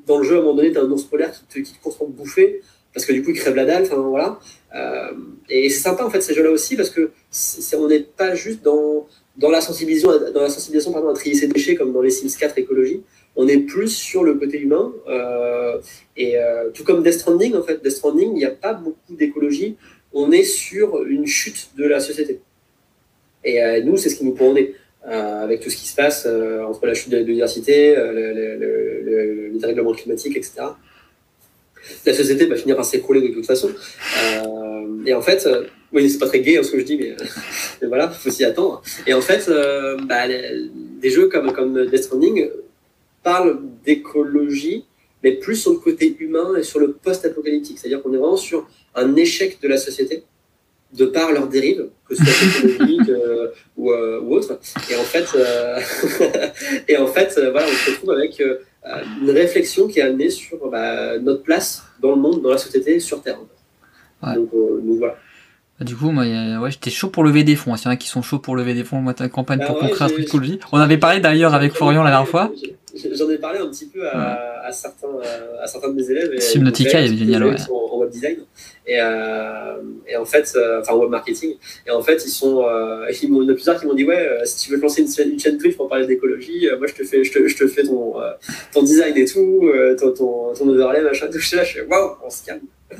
dans 0.05 0.17
le 0.19 0.23
jeu, 0.23 0.35
à 0.35 0.39
un 0.39 0.41
moment 0.41 0.55
donné, 0.55 0.71
tu 0.71 0.77
as 0.77 0.81
un 0.81 0.89
ours 0.89 1.03
polaire 1.03 1.31
qui 1.31 1.43
te, 1.45 1.67
qui 1.67 1.73
te 1.73 1.83
constamment 1.83 2.09
bouffer 2.09 2.61
parce 2.97 3.05
que 3.05 3.13
du 3.13 3.23
coup, 3.23 3.29
il 3.29 3.39
crève 3.39 3.55
la 3.55 3.65
dalle. 3.65 3.83
Enfin, 3.83 3.97
voilà. 3.97 4.39
Euh, 4.75 5.11
et 5.49 5.69
c'est 5.69 5.81
sympa 5.81 6.03
en 6.03 6.09
fait 6.09 6.21
ces 6.21 6.33
jeux-là 6.33 6.51
aussi 6.51 6.75
parce 6.75 6.89
que 6.89 7.11
on 7.75 7.87
n'est 7.87 8.01
pas 8.01 8.35
juste 8.35 8.63
dans, 8.63 9.07
dans 9.37 9.49
la 9.49 9.61
sensibilisation, 9.61 10.11
dans 10.33 10.41
la 10.41 10.49
sensibilisation 10.49 10.91
pardon, 10.91 11.09
à 11.09 11.13
trier 11.13 11.35
ses 11.35 11.47
déchets 11.47 11.75
comme 11.75 11.93
dans 11.93 12.01
les 12.01 12.09
Sims 12.09 12.35
4 12.37 12.57
écologie. 12.57 13.03
On 13.35 13.47
est 13.47 13.59
plus 13.59 13.89
sur 13.89 14.23
le 14.23 14.33
côté 14.33 14.59
humain. 14.59 14.91
Euh, 15.07 15.79
et 16.15 16.37
euh, 16.37 16.71
tout 16.73 16.83
comme 16.83 17.03
Death 17.03 17.13
Stranding, 17.13 17.55
en 17.55 17.61
fait, 17.61 17.83
Death 17.83 17.93
Stranding, 17.93 18.31
il 18.31 18.39
n'y 18.39 18.45
a 18.45 18.51
pas 18.51 18.73
beaucoup 18.73 19.15
d'écologie. 19.15 19.75
On 20.11 20.31
est 20.31 20.43
sur 20.43 21.03
une 21.03 21.27
chute 21.27 21.69
de 21.77 21.85
la 21.85 21.99
société. 21.99 22.39
Et 23.49 23.81
nous, 23.83 23.97
c'est 23.97 24.09
ce 24.09 24.15
qui 24.15 24.25
nous 24.25 24.33
prend 24.33 24.53
avec 25.03 25.61
tout 25.61 25.69
ce 25.69 25.77
qui 25.77 25.87
se 25.87 25.95
passe 25.95 26.27
entre 26.67 26.85
la 26.85 26.93
chute 26.93 27.09
de 27.09 27.17
la 27.17 27.23
biodiversité, 27.23 27.95
le, 27.95 28.33
le, 28.33 28.55
le, 28.57 29.51
les 29.51 30.37
etc 30.37 30.63
la 32.05 32.13
société 32.13 32.45
va 32.45 32.55
finir 32.55 32.75
par 32.75 32.85
s'écrouler 32.85 33.27
de 33.27 33.33
toute 33.33 33.45
façon. 33.45 33.69
Euh, 33.69 35.05
et 35.05 35.13
en 35.13 35.21
fait, 35.21 35.45
euh, 35.45 35.65
oui, 35.93 36.09
c'est 36.09 36.19
pas 36.19 36.27
très 36.27 36.41
gay 36.41 36.57
hein, 36.57 36.63
ce 36.63 36.71
que 36.71 36.79
je 36.79 36.85
dis, 36.85 36.97
mais, 36.97 37.15
mais 37.81 37.87
voilà, 37.87 38.09
faut 38.09 38.29
s'y 38.29 38.43
attendre. 38.43 38.81
Et 39.05 39.13
en 39.13 39.21
fait, 39.21 39.47
euh, 39.49 39.97
bah, 40.03 40.27
des 40.27 41.09
jeux 41.09 41.27
comme, 41.27 41.51
comme 41.53 41.85
Death 41.87 42.03
Stranding 42.03 42.49
parlent 43.23 43.59
d'écologie 43.85 44.85
mais 45.23 45.31
plus 45.31 45.55
sur 45.55 45.71
le 45.71 45.79
côté 45.79 46.15
humain 46.19 46.55
et 46.57 46.63
sur 46.63 46.79
le 46.79 46.91
post-apocalyptique. 46.91 47.79
C'est-à-dire 47.79 48.03
qu'on 48.03 48.13
est 48.13 48.17
vraiment 48.17 48.37
sur 48.37 48.69
un 48.93 49.15
échec 49.15 49.59
de 49.59 49.67
la 49.67 49.77
société 49.77 50.23
de 50.93 51.05
par 51.05 51.31
leurs 51.31 51.47
dérives, 51.47 51.89
que 52.07 52.15
ce 52.15 52.23
soit 52.23 52.69
économique 52.69 53.09
euh, 53.09 53.49
ou, 53.75 53.91
euh, 53.91 54.21
ou, 54.21 54.35
autre. 54.35 54.59
Et 54.89 54.95
en 54.95 55.03
fait, 55.03 55.25
euh, 55.35 55.79
et 56.87 56.97
en 56.97 57.07
fait 57.07 57.39
voilà, 57.51 57.67
on 57.67 57.73
se 57.73 57.91
retrouve 57.91 58.11
avec 58.11 58.41
une 59.21 59.31
réflexion 59.31 59.87
qui 59.87 59.99
est 59.99 60.03
amenée 60.03 60.29
sur 60.29 60.69
bah, 60.69 61.17
notre 61.19 61.43
place 61.43 61.83
dans 62.01 62.11
le 62.11 62.17
monde, 62.17 62.41
dans 62.41 62.51
la 62.51 62.57
société, 62.57 62.99
sur 62.99 63.21
Terre. 63.21 63.37
Donc, 64.23 64.49
donc, 64.51 64.97
voilà. 64.97 65.15
Bah, 65.77 65.85
du 65.85 65.95
coup, 65.95 66.09
moi, 66.09 66.23
ouais, 66.23 66.71
j'étais 66.71 66.89
chaud 66.89 67.09
pour 67.09 67.23
lever 67.23 67.43
des 67.43 67.55
fonds. 67.55 67.75
S'il 67.75 67.85
y 67.85 67.89
en 67.89 67.91
a 67.91 67.97
qui 67.97 68.07
sont 68.07 68.21
chauds 68.21 68.39
pour 68.39 68.55
lever 68.55 68.73
des 68.73 68.83
fonds, 68.83 69.01
moi, 69.01 69.13
ta 69.13 69.29
campagne 69.29 69.59
pour 69.65 69.75
bah, 69.75 69.87
concréer 69.87 70.07
un 70.07 70.23
truc 70.23 70.41
vie. 70.41 70.59
On 70.71 70.79
avait 70.79 70.97
parlé 70.97 71.19
d'ailleurs 71.19 71.53
avec 71.53 71.73
Florian 71.73 72.01
la 72.01 72.09
dernière 72.11 72.29
fois. 72.29 72.51
J'en 73.13 73.29
ai 73.29 73.37
parlé 73.37 73.59
un 73.59 73.67
petit 73.67 73.87
peu 73.87 74.07
à, 74.07 74.65
à, 74.65 74.71
certains, 74.71 75.19
à 75.61 75.67
certains 75.67 75.89
de 75.89 75.93
mes 75.93 76.09
élèves. 76.09 76.39
Subnautica 76.39 77.01
est 77.01 77.15
génial, 77.15 77.43
ouais. 77.45 77.55
En, 77.69 77.97
web 77.99 78.09
design. 78.09 78.37
Et, 78.85 78.97
euh, 78.99 79.81
et 80.07 80.15
en 80.15 80.25
fait, 80.25 80.53
euh, 80.55 80.81
enfin, 80.81 80.93
web 80.95 81.09
marketing. 81.09 81.55
Et 81.85 81.91
en 81.91 82.01
fait, 82.01 82.23
ils 82.25 82.29
sont, 82.29 82.63
euh, 82.63 83.05
il 83.09 83.29
y 83.29 83.33
en 83.33 83.49
a 83.49 83.53
plusieurs 83.53 83.79
qui 83.79 83.85
m'ont 83.85 83.93
dit, 83.93 84.05
ouais, 84.05 84.27
euh, 84.27 84.45
si 84.45 84.65
tu 84.65 84.71
veux 84.71 84.77
te 84.77 84.83
lancer 84.83 85.01
une 85.01 85.11
chaîne, 85.11 85.31
une 85.31 85.39
chaîne 85.39 85.57
Twitch 85.57 85.75
pour 85.75 85.87
parler 85.87 86.05
d'écologie, 86.05 86.67
moi, 86.77 86.87
je 86.87 86.93
te 86.93 87.03
fais, 87.03 87.23
je 87.23 87.31
te, 87.31 87.47
je 87.47 87.57
te 87.57 87.67
fais 87.67 87.83
ton, 87.83 88.15
ton 88.73 88.83
design 88.83 89.17
et 89.17 89.25
tout, 89.25 89.69
ton, 89.99 90.11
ton, 90.13 90.53
ton 90.53 90.67
overlay, 90.69 91.01
machin, 91.01 91.27
tout. 91.31 91.39
ça. 91.39 91.63
Je 91.63 91.73
fais, 91.73 91.85
waouh, 91.85 92.17
on 92.23 92.29
se 92.29 92.45
calme. 92.45 92.61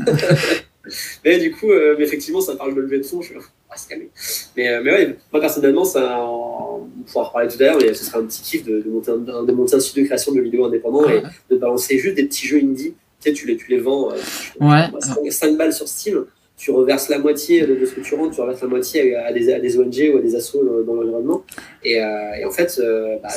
mais 1.26 1.40
du 1.40 1.52
coup, 1.52 1.72
euh, 1.72 1.98
effectivement, 2.00 2.42
ça 2.42 2.56
parle 2.56 2.76
de 2.76 2.82
lever 2.82 3.00
de 3.00 3.04
fond. 3.04 3.22
Je 3.22 3.28
suis 3.28 3.36
ah, 3.78 3.84
se 3.84 3.88
calmer. 3.88 4.10
Mais, 4.56 4.70
euh, 4.70 4.82
mais 4.84 4.92
ouais, 4.92 5.18
moi 5.32 5.42
personnellement, 5.42 5.86
ça, 5.86 6.20
on 6.20 6.88
pourra 7.06 7.26
en 7.26 7.28
reparler 7.28 7.48
tout 7.48 7.58
à 7.62 7.66
l'heure, 7.66 7.78
mais 7.80 7.94
ce 7.94 8.04
serait 8.06 8.20
un 8.20 8.26
petit 8.26 8.42
kiff 8.42 8.66
de, 8.66 8.82
de, 8.82 8.90
monter 8.90 9.12
un, 9.12 9.44
de 9.44 9.52
monter 9.52 9.76
un 9.76 9.80
studio 9.80 10.04
de 10.04 10.08
création 10.08 10.34
de 10.34 10.42
vidéos 10.42 10.66
indépendants 10.66 11.08
et 11.10 11.22
de 11.50 11.58
balancer 11.58 11.98
juste 11.98 12.16
des 12.16 12.26
petits 12.26 12.48
jeux 12.48 12.60
indie. 12.60 12.96
Tu 13.22 13.30
sais, 13.30 13.34
tu 13.34 13.48
les, 13.48 13.58
tu 13.58 13.70
les 13.70 13.80
vends 13.80 14.12
euh, 14.12 14.16
ouais. 14.62 15.32
5, 15.32 15.58
balles 15.58 15.74
sur 15.74 15.88
Steam. 15.88 16.26
Tu 16.56 16.72
reverses 16.72 17.10
la 17.10 17.20
moitié 17.20 17.68
de, 17.68 17.86
ce 17.86 17.94
que 17.94 18.02
tu 18.02 18.16
rentres, 18.16 18.34
tu 18.34 18.42
reverses 18.42 18.62
la 18.62 18.68
moitié 18.68 19.16
à 19.16 19.32
des, 19.32 19.54
à 19.54 19.60
des 19.60 19.78
ONG 19.78 20.12
ou 20.14 20.18
à 20.18 20.22
des 20.22 20.36
assos 20.36 20.64
dans, 20.64 20.96
l'environnement. 20.96 21.44
Et, 21.84 22.02
euh, 22.02 22.34
et, 22.40 22.46
en 22.46 22.52
fait, 22.52 22.82
bah, 23.22 23.30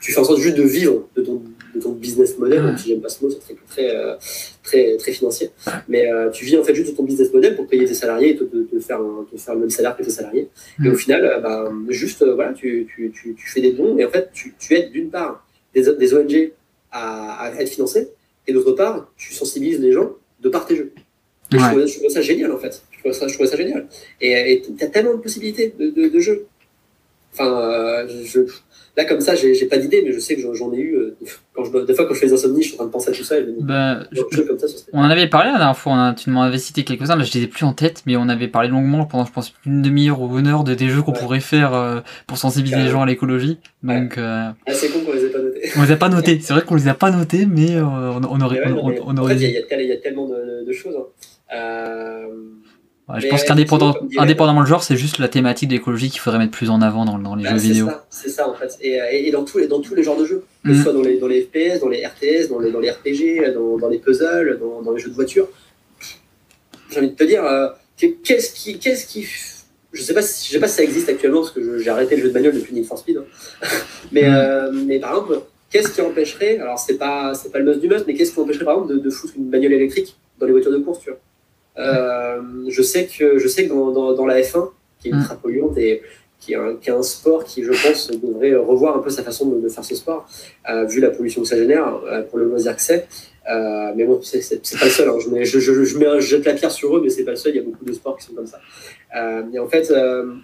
tu 0.00 0.12
fais 0.12 0.20
en 0.20 0.24
sorte 0.24 0.40
juste 0.40 0.56
de 0.56 0.64
vivre 0.64 1.08
de 1.14 1.22
ton, 1.22 1.40
de 1.74 1.80
ton 1.80 1.92
business 1.92 2.38
model, 2.38 2.62
même 2.62 2.78
si 2.78 2.88
j'aime 2.88 3.00
pas 3.00 3.08
ce 3.08 3.24
mot, 3.24 3.30
c'est 3.30 3.40
très, 3.40 3.54
très, 3.68 3.96
euh, 3.96 4.14
très, 4.62 4.96
très, 4.96 5.12
financier. 5.12 5.50
Mais 5.88 6.10
euh, 6.10 6.30
tu 6.30 6.44
vis 6.44 6.56
en 6.56 6.64
fait 6.64 6.74
juste 6.74 6.92
de 6.92 6.96
ton 6.96 7.02
business 7.02 7.32
model 7.32 7.56
pour 7.56 7.66
payer 7.66 7.84
tes 7.84 7.94
salariés 7.94 8.30
et 8.30 8.36
te, 8.36 8.44
te, 8.44 8.80
faire, 8.80 9.00
te 9.30 9.36
faire 9.36 9.54
le 9.54 9.60
même 9.60 9.70
salaire 9.70 9.96
que 9.96 10.02
tes 10.02 10.10
salariés. 10.10 10.48
Et 10.84 10.88
au 10.88 10.94
final, 10.94 11.24
euh, 11.24 11.40
bah, 11.40 11.70
juste, 11.88 12.24
voilà, 12.24 12.52
tu, 12.52 12.86
tu, 12.94 13.10
tu, 13.10 13.34
tu, 13.34 13.48
fais 13.48 13.60
des 13.60 13.72
dons 13.72 13.98
et 13.98 14.04
en 14.04 14.10
fait, 14.10 14.30
tu, 14.32 14.54
tu 14.58 14.74
aides 14.74 14.92
d'une 14.92 15.10
part 15.10 15.46
des, 15.74 15.94
des 15.96 16.14
ONG 16.14 16.52
à, 16.90 17.44
à, 17.44 17.60
être 17.60 17.68
financés 17.68 18.08
et 18.46 18.52
d'autre 18.52 18.72
part, 18.72 19.10
tu 19.16 19.32
sensibilises 19.32 19.80
les 19.80 19.92
gens 19.92 20.12
de 20.40 20.48
par 20.48 20.66
tes 20.66 20.76
jeux. 20.76 20.92
je, 21.50 21.58
trouve, 21.58 22.10
ça 22.10 22.20
génial 22.20 22.52
en 22.52 22.58
fait. 22.58 22.82
Je 22.92 23.00
trouve 23.00 23.12
ça, 23.12 23.28
je 23.28 23.34
trouve 23.34 23.46
ça 23.46 23.56
génial. 23.56 23.88
Et 24.20 24.62
tu 24.62 24.84
as 24.84 24.88
tellement 24.88 25.14
de 25.14 25.20
possibilités 25.20 25.74
de, 25.78 25.90
de, 25.90 26.08
de 26.08 26.20
jeux. 26.20 26.46
Enfin, 27.32 28.06
je, 28.06 28.46
Là, 28.96 29.04
comme 29.04 29.20
ça, 29.20 29.34
j'ai 29.34 29.66
pas 29.66 29.78
d'idée, 29.78 30.02
mais 30.04 30.12
je 30.12 30.20
sais 30.20 30.36
que 30.36 30.54
j'en 30.54 30.72
ai 30.72 30.78
eu. 30.78 30.94
Euh, 30.94 31.16
quand 31.52 31.64
je, 31.64 31.84
des 31.84 31.94
fois, 31.94 32.06
quand 32.06 32.14
je 32.14 32.20
fais 32.20 32.26
des 32.26 32.32
insomnies, 32.32 32.62
je 32.62 32.68
suis 32.68 32.74
en 32.74 32.78
train 32.78 32.86
de 32.86 32.92
penser 32.92 33.10
à 33.10 33.12
tout 33.12 33.24
ça. 33.24 33.38
Et 33.38 33.44
bah, 33.58 34.04
comme 34.46 34.58
ça, 34.58 34.66
on 34.92 35.00
en 35.00 35.10
avait 35.10 35.26
parlé 35.28 35.50
la 35.50 35.58
dernière 35.58 35.76
fois, 35.76 36.14
tu 36.16 36.30
m'en 36.30 36.42
avais 36.42 36.58
cité 36.58 36.84
quelques-uns, 36.84 37.16
là 37.16 37.24
je 37.24 37.32
les 37.32 37.44
ai 37.44 37.46
plus 37.48 37.64
en 37.64 37.72
tête, 37.72 38.02
mais 38.06 38.16
on 38.16 38.28
avait 38.28 38.46
parlé 38.46 38.68
longuement 38.68 39.04
pendant, 39.04 39.24
je 39.24 39.32
pense, 39.32 39.52
une 39.66 39.82
demi-heure 39.82 40.20
ou 40.20 40.38
une 40.38 40.46
heure 40.46 40.62
de 40.62 40.74
des 40.74 40.88
jeux 40.88 41.02
qu'on 41.02 41.12
pourrait 41.12 41.40
faire 41.40 41.74
euh, 41.74 42.00
pour 42.28 42.38
sensibiliser 42.38 42.82
les 42.82 42.88
gens 42.88 43.02
à 43.02 43.06
l'écologie. 43.06 43.58
Donc, 43.82 44.16
euh... 44.16 44.50
ah, 44.66 44.72
c'est 44.72 44.90
con 44.90 45.00
qu'on 45.00 45.12
les 45.12 45.24
ait 45.24 45.30
pas 45.30 45.40
notés. 45.40 45.70
on 45.76 45.82
les 45.82 45.90
a 45.90 45.96
pas 45.96 46.08
notés, 46.08 46.38
c'est 46.40 46.52
vrai 46.52 46.62
qu'on 46.62 46.76
les 46.76 46.88
a 46.88 46.94
pas 46.94 47.10
notés, 47.10 47.46
mais 47.46 47.74
euh, 47.74 47.82
on, 47.84 48.40
aurait. 48.40 48.62
on, 48.70 49.16
aurait... 49.16 49.34
En 49.34 49.36
fait, 49.36 49.44
il 49.44 49.50
y, 49.50 49.86
y, 49.88 49.92
a 49.92 49.96
tellement 49.96 50.28
de, 50.28 50.64
de 50.64 50.72
choses. 50.72 50.94
Hein 51.50 52.20
je 53.18 53.28
pense 53.28 53.44
qu'indépendamment 53.44 53.94
indépendamment 54.16 54.60
le 54.60 54.66
genre, 54.66 54.82
c'est 54.82 54.96
juste 54.96 55.18
la 55.18 55.28
thématique 55.28 55.68
d'écologie 55.68 56.08
qu'il 56.08 56.20
faudrait 56.20 56.38
mettre 56.38 56.52
plus 56.52 56.70
en 56.70 56.80
avant 56.80 57.04
dans, 57.04 57.18
dans 57.18 57.34
les 57.34 57.44
bah, 57.44 57.50
jeux 57.50 57.58
vidéo. 57.58 57.88
C'est 58.08 58.30
ça, 58.30 58.48
en 58.48 58.54
fait. 58.54 58.78
Et, 58.80 58.98
et, 59.26 59.30
dans, 59.30 59.44
tous 59.44 59.58
les, 59.58 59.66
dans 59.66 59.80
tous 59.80 59.94
les 59.94 60.02
genres 60.02 60.16
de 60.16 60.24
jeux. 60.24 60.44
Que 60.64 60.72
ce 60.72 60.78
mm. 60.78 60.82
soit 60.82 60.92
dans 60.94 61.02
les, 61.02 61.18
dans 61.18 61.26
les 61.26 61.42
FPS, 61.42 61.80
dans 61.80 61.88
les 61.88 62.06
RTS, 62.06 62.48
dans 62.48 62.58
les, 62.58 62.72
dans 62.72 62.80
les 62.80 62.90
RPG, 62.90 63.52
dans, 63.54 63.76
dans 63.76 63.88
les 63.88 63.98
puzzles, 63.98 64.58
dans, 64.58 64.80
dans, 64.80 64.92
les 64.92 65.00
jeux 65.00 65.10
de 65.10 65.14
voiture. 65.14 65.48
J'ai 66.90 66.98
envie 66.98 67.10
de 67.10 67.14
te 67.14 67.24
dire, 67.24 67.44
euh, 67.44 67.68
qu'est-ce 67.98 68.54
qui, 68.54 68.78
qu'est-ce 68.78 69.06
qui. 69.06 69.26
Je 69.92 70.02
sais 70.02 70.14
pas 70.14 70.22
si, 70.22 70.46
je 70.48 70.52
sais 70.52 70.60
pas 70.60 70.68
si 70.68 70.76
ça 70.76 70.82
existe 70.82 71.08
actuellement, 71.10 71.40
parce 71.40 71.52
que 71.52 71.78
j'ai 71.78 71.90
arrêté 71.90 72.16
le 72.16 72.22
jeu 72.22 72.28
de 72.28 72.34
bagnole 72.34 72.54
depuis 72.54 72.74
Need 72.74 72.86
for 72.86 72.98
Speed. 72.98 73.18
Hein. 73.18 73.68
mais, 74.12 74.22
mm. 74.22 74.34
euh, 74.34 74.72
mais 74.72 74.98
par 74.98 75.10
exemple, 75.10 75.42
qu'est-ce 75.70 75.90
qui 75.90 76.00
empêcherait, 76.00 76.58
alors 76.58 76.78
c'est 76.78 76.96
pas, 76.96 77.34
pas 77.52 77.58
le 77.58 77.66
must 77.66 77.80
du 77.80 77.88
must, 77.88 78.06
mais 78.06 78.14
qu'est-ce 78.14 78.32
qui 78.32 78.40
empêcherait 78.40 78.64
par 78.64 78.74
exemple 78.76 78.94
de, 78.94 78.98
de 78.98 79.10
foutre 79.10 79.34
une 79.36 79.50
bagnole 79.50 79.74
électrique 79.74 80.16
dans 80.38 80.46
les 80.46 80.52
voitures 80.52 80.72
de 80.72 80.78
course, 80.78 81.00
tu 81.00 81.10
vois? 81.10 81.18
euh, 81.18 81.33
je 81.76 82.82
sais 82.82 83.06
que 83.06 83.38
je 83.38 83.48
sais 83.48 83.64
que 83.64 83.70
dans, 83.70 83.90
dans, 83.90 84.14
dans 84.14 84.26
la 84.26 84.40
F1, 84.40 84.70
qui 85.00 85.08
est 85.08 85.12
mm. 85.12 85.18
ultra 85.18 85.34
polluante 85.36 85.78
et 85.78 86.02
qui 86.40 86.52
est, 86.52 86.56
un, 86.56 86.76
qui 86.76 86.90
est 86.90 86.92
un 86.92 87.02
sport 87.02 87.44
qui, 87.44 87.64
je 87.64 87.70
pense, 87.70 88.10
devrait 88.10 88.54
revoir 88.54 88.96
un 88.96 89.00
peu 89.00 89.08
sa 89.08 89.22
façon 89.22 89.48
de, 89.48 89.60
de 89.60 89.68
faire 89.68 89.84
ce 89.84 89.94
sport, 89.94 90.28
euh, 90.68 90.84
vu 90.84 91.00
la 91.00 91.10
pollution 91.10 91.40
que 91.40 91.48
ça 91.48 91.56
génère 91.56 92.00
euh, 92.04 92.22
pour 92.22 92.38
le 92.38 92.44
loisir 92.44 92.76
que 92.76 92.82
c'est. 92.82 93.06
Euh, 93.50 93.92
mais 93.94 94.04
bon, 94.04 94.20
c'est 94.22 94.38
pas 94.78 94.84
le 94.84 94.90
seul. 94.90 95.08
Hein. 95.08 95.18
Je, 95.22 95.28
mets, 95.30 95.44
je, 95.44 95.58
je, 95.58 95.84
je, 95.84 95.98
mets, 95.98 96.20
je, 96.20 96.26
jette 96.26 96.44
la 96.44 96.54
pierre 96.54 96.70
sur 96.70 96.96
eux, 96.96 97.00
mais 97.02 97.08
c'est 97.08 97.24
pas 97.24 97.32
le 97.32 97.36
seul. 97.36 97.52
Il 97.54 97.56
y 97.56 97.60
a 97.60 97.62
beaucoup 97.62 97.84
de 97.84 97.92
sports 97.92 98.16
qui 98.16 98.26
sont 98.26 98.34
comme 98.34 98.46
ça. 98.46 98.60
Euh, 99.16 99.42
et 99.52 99.58
en 99.58 99.68
fait, 99.68 99.90
euh, 99.90 100.34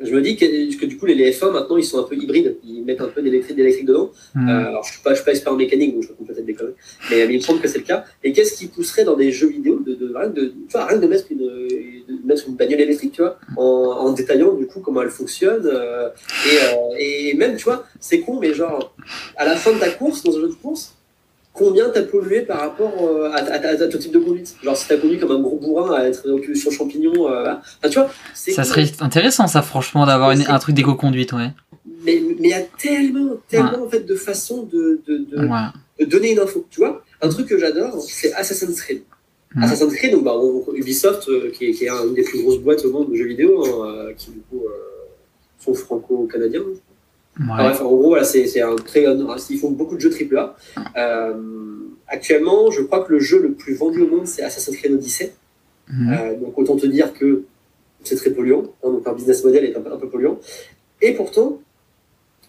je 0.00 0.14
me 0.14 0.20
dis 0.20 0.36
que, 0.36 0.78
que, 0.78 0.86
du 0.86 0.96
coup, 0.96 1.06
les 1.06 1.32
F1 1.32 1.52
maintenant, 1.52 1.76
ils 1.76 1.84
sont 1.84 1.98
un 1.98 2.04
peu 2.04 2.16
hybrides. 2.16 2.56
Ils 2.64 2.84
mettent 2.84 3.00
un 3.00 3.08
peu 3.08 3.20
d'électrique 3.20 3.84
dedans. 3.84 4.10
Mmh. 4.34 4.48
Euh, 4.48 4.68
alors, 4.68 4.84
je 4.84 4.92
suis 4.92 5.02
pas, 5.02 5.10
je 5.10 5.16
suis 5.16 5.24
pas 5.24 5.32
expert 5.32 5.52
en 5.52 5.56
mécanique, 5.56 5.94
donc 5.94 6.04
je 6.04 6.08
peux 6.08 6.24
peut-être 6.24 6.46
déconner. 6.46 6.72
Mais, 7.10 7.26
mais, 7.26 7.34
il 7.34 7.38
me 7.38 7.42
semble 7.42 7.60
que 7.60 7.68
c'est 7.68 7.78
le 7.78 7.84
cas. 7.84 8.04
Et 8.22 8.32
qu'est-ce 8.32 8.56
qui 8.56 8.66
pousserait 8.66 9.04
dans 9.04 9.16
des 9.16 9.32
jeux 9.32 9.48
vidéo 9.48 9.80
de, 9.80 9.94
de, 9.94 10.06
de, 10.06 10.32
de, 10.40 10.46
tu 10.46 10.72
vois, 10.72 10.86
rien 10.86 10.98
de 10.98 11.06
mettre 11.06 11.26
une, 11.30 11.38
de 11.38 12.26
mettre 12.26 12.44
une 12.48 12.54
bagnole 12.54 12.80
électrique, 12.80 13.12
tu 13.12 13.22
vois, 13.22 13.38
en, 13.56 13.62
en 13.62 14.12
détaillant 14.12 14.54
du 14.54 14.66
coup 14.66 14.80
comment 14.80 15.02
elle 15.02 15.10
fonctionne. 15.10 15.66
Euh, 15.66 16.08
et, 16.46 16.56
euh, 16.56 16.96
et 16.98 17.34
même, 17.34 17.56
tu 17.56 17.64
vois, 17.64 17.84
c'est 17.98 18.20
con, 18.20 18.38
mais 18.40 18.54
genre, 18.54 18.94
à 19.36 19.44
la 19.44 19.56
fin 19.56 19.72
de 19.72 19.78
ta 19.78 19.90
course, 19.90 20.22
dans 20.22 20.36
un 20.36 20.40
jeu 20.40 20.48
de 20.48 20.54
course, 20.54 20.97
combien 21.58 21.90
t'as 21.90 22.02
pollué 22.02 22.42
par 22.42 22.60
rapport 22.60 22.94
euh, 23.02 23.30
à, 23.32 23.38
à, 23.38 23.88
ton 23.88 23.98
type 23.98 24.12
de 24.12 24.20
conduite? 24.20 24.54
Genre 24.62 24.76
si 24.76 24.86
t'as 24.86 24.96
conduit 24.96 25.18
comme 25.18 25.32
un 25.32 25.40
gros 25.40 25.56
bourrin 25.56 25.92
à 25.94 26.04
être 26.04 26.24
sur 26.54 26.72
champignon, 26.72 27.30
euh, 27.30 27.54
enfin, 27.82 27.88
tu 27.90 27.98
vois 27.98 28.10
Ça 28.34 28.64
serait 28.64 28.86
intéressant 29.00 29.48
ça 29.48 29.62
franchement 29.62 30.06
d'avoir 30.06 30.30
un 30.30 30.58
truc 30.58 30.76
d'éco-conduite, 30.76 31.32
ouais. 31.32 31.50
Mais 32.04 32.16
il 32.16 32.46
y 32.46 32.54
a 32.54 32.62
tellement, 32.62 33.36
tellement 33.48 33.84
en 33.84 33.88
fait 33.88 34.06
de 34.06 34.14
façons 34.14 34.62
de, 34.62 35.00
de, 35.06 35.18
de, 35.18 36.04
donner 36.04 36.32
une 36.32 36.38
info, 36.38 36.64
tu 36.70 36.80
vois? 36.80 37.02
Un 37.20 37.28
truc 37.28 37.48
que 37.48 37.58
j'adore, 37.58 38.00
c'est 38.00 38.32
Assassin's 38.34 38.80
Creed. 38.80 39.02
Assassin's 39.60 39.92
Creed, 39.94 40.12
donc, 40.12 40.24
bah, 40.24 40.36
Ubisoft, 40.74 41.28
euh, 41.28 41.50
qui, 41.50 41.66
est, 41.66 41.72
qui, 41.72 41.86
est, 41.86 41.88
une 41.88 42.14
des 42.14 42.22
plus 42.22 42.40
grosses 42.42 42.58
boîtes 42.58 42.84
au 42.84 42.92
monde 42.92 43.10
de 43.10 43.16
jeux 43.16 43.26
vidéo, 43.26 43.64
hein, 43.64 44.12
qui 44.16 44.30
du 44.30 44.40
coup 44.48 44.62
sont 45.58 45.74
franco-canadiens, 45.74 46.62
en 47.46 47.72
gros, 47.74 48.08
voilà, 48.08 48.24
c'est 48.24 48.60
un 48.60 48.76
très, 48.76 49.04
ils 49.50 49.58
font 49.58 49.70
beaucoup 49.70 49.96
de 49.96 50.00
jeux 50.00 50.10
AAA. 50.10 50.56
Euh, 50.96 51.34
actuellement, 52.06 52.70
je 52.70 52.82
crois 52.82 53.04
que 53.04 53.12
le 53.12 53.20
jeu 53.20 53.40
le 53.40 53.52
plus 53.52 53.74
vendu 53.74 54.02
au 54.02 54.08
monde, 54.08 54.26
c'est 54.26 54.42
Assassin's 54.42 54.76
Creed 54.76 54.92
Odyssey. 54.92 55.32
Mhm. 55.88 56.12
Euh, 56.12 56.34
donc 56.38 56.58
autant 56.58 56.76
te 56.76 56.86
dire 56.86 57.12
que 57.12 57.44
c'est 58.04 58.16
très 58.16 58.30
polluant. 58.30 58.64
Hein, 58.82 58.90
donc 58.90 59.04
leur 59.04 59.14
business 59.14 59.44
model 59.44 59.64
est 59.64 59.76
un 59.76 59.80
peu, 59.80 59.92
un 59.92 59.96
peu 59.96 60.08
polluant. 60.08 60.38
Et 61.00 61.14
pourtant, 61.14 61.60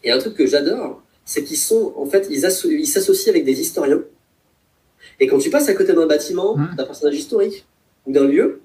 il 0.03 0.07
y 0.07 0.11
a 0.11 0.15
un 0.15 0.19
truc 0.19 0.35
que 0.35 0.47
j'adore, 0.47 1.01
c'est 1.25 1.43
qu'ils 1.43 1.57
sont, 1.57 1.93
en 1.95 2.05
fait, 2.05 2.27
ils 2.29 2.39
s'associent 2.87 3.31
avec 3.31 3.45
des 3.45 3.61
historiens. 3.61 4.01
Et 5.19 5.27
quand 5.27 5.37
tu 5.37 5.49
passes 5.49 5.69
à 5.69 5.73
côté 5.73 5.93
d'un 5.93 6.07
bâtiment, 6.07 6.57
mhm. 6.57 6.75
d'un 6.75 6.85
personnage 6.85 7.15
historique 7.15 7.65
ou 8.05 8.11
d'un 8.11 8.25
lieu, 8.25 8.61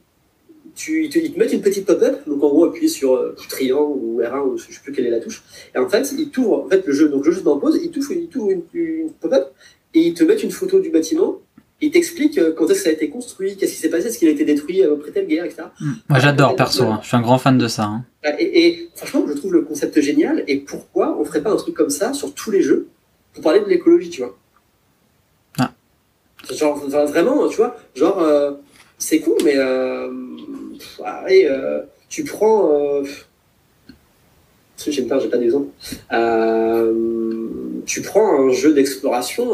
tu, 0.74 1.04
ils, 1.04 1.10
te, 1.10 1.38
mettent 1.38 1.52
une 1.52 1.60
petite 1.60 1.86
pop-up, 1.86 2.20
donc 2.26 2.42
en 2.42 2.48
gros 2.48 2.64
appuyer 2.64 2.88
sur 2.88 3.14
euh, 3.14 3.34
triangle 3.48 3.98
ou 4.00 4.20
R1 4.20 4.40
ou 4.40 4.58
je 4.58 4.64
sais 4.64 4.80
plus 4.82 4.92
quelle 4.92 5.06
est 5.06 5.10
la 5.10 5.20
touche, 5.20 5.42
et 5.74 5.78
en 5.78 5.88
fait 5.88 6.12
ils 6.16 6.30
t'ouvrent 6.30 6.64
en 6.64 6.68
fait 6.68 6.86
le 6.86 6.92
jeu, 6.92 7.08
donc 7.08 7.24
le 7.24 7.32
jeu 7.32 7.38
se 7.38 7.44
met 7.44 7.50
en 7.50 7.58
pause, 7.58 7.78
ils 7.82 7.90
t'ouvrent 7.90 8.12
une, 8.12 8.62
une, 8.74 9.10
pop-up 9.12 9.52
et 9.94 10.00
ils 10.00 10.14
te 10.14 10.24
mettent 10.24 10.42
une 10.42 10.50
photo 10.50 10.80
du 10.80 10.90
bâtiment, 10.90 11.40
et 11.80 11.86
ils 11.86 11.90
t'expliquent 11.90 12.38
euh, 12.38 12.52
quand 12.56 12.64
est-ce 12.64 12.78
que 12.78 12.84
ça 12.84 12.88
a 12.90 12.92
été 12.92 13.08
construit, 13.08 13.56
qu'est-ce 13.56 13.72
qui 13.72 13.78
s'est 13.78 13.90
passé, 13.90 14.08
est-ce 14.08 14.18
qu'il 14.18 14.28
a 14.28 14.32
été 14.32 14.44
détruit 14.44 14.82
après 14.82 15.10
telle 15.12 15.26
guerre, 15.26 15.44
etc. 15.44 15.64
Mm. 15.80 15.92
Moi 16.08 16.18
j'adore 16.18 16.56
perso, 16.56 16.84
hein. 16.84 16.98
je 17.02 17.08
suis 17.08 17.16
un 17.16 17.22
grand 17.22 17.38
fan 17.38 17.56
de 17.56 17.68
ça. 17.68 17.84
Hein. 17.84 18.04
Et, 18.38 18.66
et, 18.66 18.90
franchement 18.94 19.24
je 19.28 19.34
trouve 19.34 19.52
le 19.52 19.62
concept 19.62 20.00
génial, 20.00 20.44
et 20.48 20.58
pourquoi 20.58 21.16
on 21.20 21.24
ferait 21.24 21.42
pas 21.42 21.50
un 21.50 21.56
truc 21.56 21.74
comme 21.74 21.90
ça 21.90 22.12
sur 22.12 22.34
tous 22.34 22.50
les 22.50 22.62
jeux 22.62 22.88
pour 23.32 23.42
parler 23.42 23.60
de 23.60 23.66
l'écologie, 23.66 24.10
tu 24.10 24.22
vois 24.22 24.36
ah. 25.58 25.72
Genre 26.52 26.76
vraiment, 26.88 27.48
tu 27.48 27.56
vois, 27.56 27.76
genre 27.94 28.18
euh, 28.20 28.52
c'est 28.98 29.20
cool, 29.20 29.36
mais 29.44 29.56
euh, 29.56 30.10
euh, 31.00 31.82
tu 32.08 32.24
prends. 32.24 32.72
Euh, 32.72 33.02
pas, 35.08 35.18
j'ai 35.18 35.28
pas 35.28 35.38
d'exemple. 35.38 35.68
Euh, 36.12 36.92
tu 37.86 38.02
prends 38.02 38.40
un 38.40 38.52
jeu 38.52 38.74
d'exploration, 38.74 39.48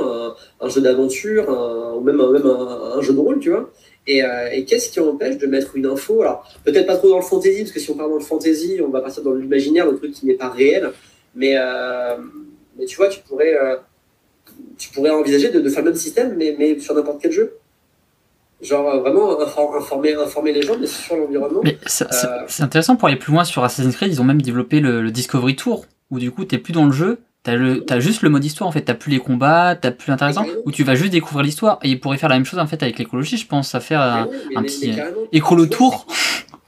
un, 0.60 0.68
jeu 0.68 0.80
d'aventure, 0.80 1.48
ou 1.96 2.00
même, 2.00 2.20
un, 2.20 2.32
même 2.32 2.46
un, 2.46 3.00
jeu 3.00 3.12
de 3.12 3.18
rôle, 3.18 3.38
tu 3.38 3.50
vois. 3.50 3.70
Et, 4.06 4.22
qu'est-ce 4.66 4.90
qui 4.90 4.98
empêche 4.98 5.38
de 5.38 5.46
mettre 5.46 5.76
une 5.76 5.86
info? 5.86 6.22
Alors, 6.22 6.48
peut-être 6.64 6.86
pas 6.86 6.96
trop 6.96 7.10
dans 7.10 7.18
le 7.18 7.22
fantasy, 7.22 7.60
parce 7.60 7.72
que 7.72 7.80
si 7.80 7.90
on 7.90 7.94
part 7.94 8.08
dans 8.08 8.16
le 8.16 8.20
fantasy, 8.24 8.80
on 8.84 8.88
va 8.88 9.00
partir 9.00 9.22
dans 9.22 9.34
l'imaginaire, 9.34 9.90
le 9.90 9.96
truc 9.96 10.12
qui 10.12 10.26
n'est 10.26 10.34
pas 10.34 10.48
réel. 10.48 10.90
Mais, 11.34 11.54
mais 12.78 12.86
tu 12.86 12.96
vois, 12.96 13.08
tu 13.08 13.20
pourrais 13.20 13.56
tu 14.78 14.90
pourrais 14.90 15.10
envisager 15.10 15.50
de, 15.50 15.68
faire 15.68 15.84
le 15.84 15.90
même 15.90 15.98
système, 15.98 16.34
mais, 16.36 16.56
mais 16.58 16.78
sur 16.80 16.94
n'importe 16.94 17.20
quel 17.20 17.32
jeu. 17.32 17.59
Genre 18.62 18.88
euh, 18.88 19.00
vraiment 19.00 19.40
informer, 19.40 20.14
informer 20.14 20.52
les 20.52 20.62
gens 20.62 20.76
mais 20.78 20.86
sur 20.86 21.16
l'environnement. 21.16 21.60
Mais 21.64 21.78
c'est 21.86 22.62
intéressant 22.62 22.96
pour 22.96 23.08
aller 23.08 23.16
plus 23.16 23.32
loin 23.32 23.44
sur 23.44 23.64
Assassin's 23.64 23.96
Creed, 23.96 24.12
ils 24.12 24.20
ont 24.20 24.24
même 24.24 24.42
développé 24.42 24.80
le, 24.80 25.10
Discovery 25.10 25.56
Tour, 25.56 25.86
où 26.10 26.18
du 26.18 26.30
coup, 26.30 26.44
tu 26.44 26.58
plus 26.58 26.72
dans 26.72 26.86
le 26.86 26.92
jeu, 26.92 27.20
T'as, 27.42 27.56
le, 27.56 27.86
as 27.88 28.00
juste 28.00 28.20
le 28.20 28.28
mode 28.28 28.44
histoire 28.44 28.68
en 28.68 28.72
fait, 28.72 28.82
t'as 28.82 28.92
plus 28.92 29.10
les 29.10 29.18
combats, 29.18 29.74
t'as 29.74 29.92
plus 29.92 30.10
l'intéressant, 30.10 30.44
où 30.66 30.70
tu 30.70 30.84
vas 30.84 30.94
juste 30.94 31.12
découvrir 31.12 31.42
l'histoire. 31.42 31.78
Et 31.82 31.88
ils 31.88 31.98
pourraient 31.98 32.18
faire 32.18 32.28
la 32.28 32.34
même 32.34 32.44
chose 32.44 32.58
en 32.58 32.66
fait 32.66 32.82
avec 32.82 32.98
l'écologie, 32.98 33.38
je 33.38 33.46
pense, 33.46 33.74
à 33.74 33.80
faire 33.80 34.02
un, 34.02 34.62
petit 34.62 34.92
écolo 35.32 35.64
tour. 35.64 36.06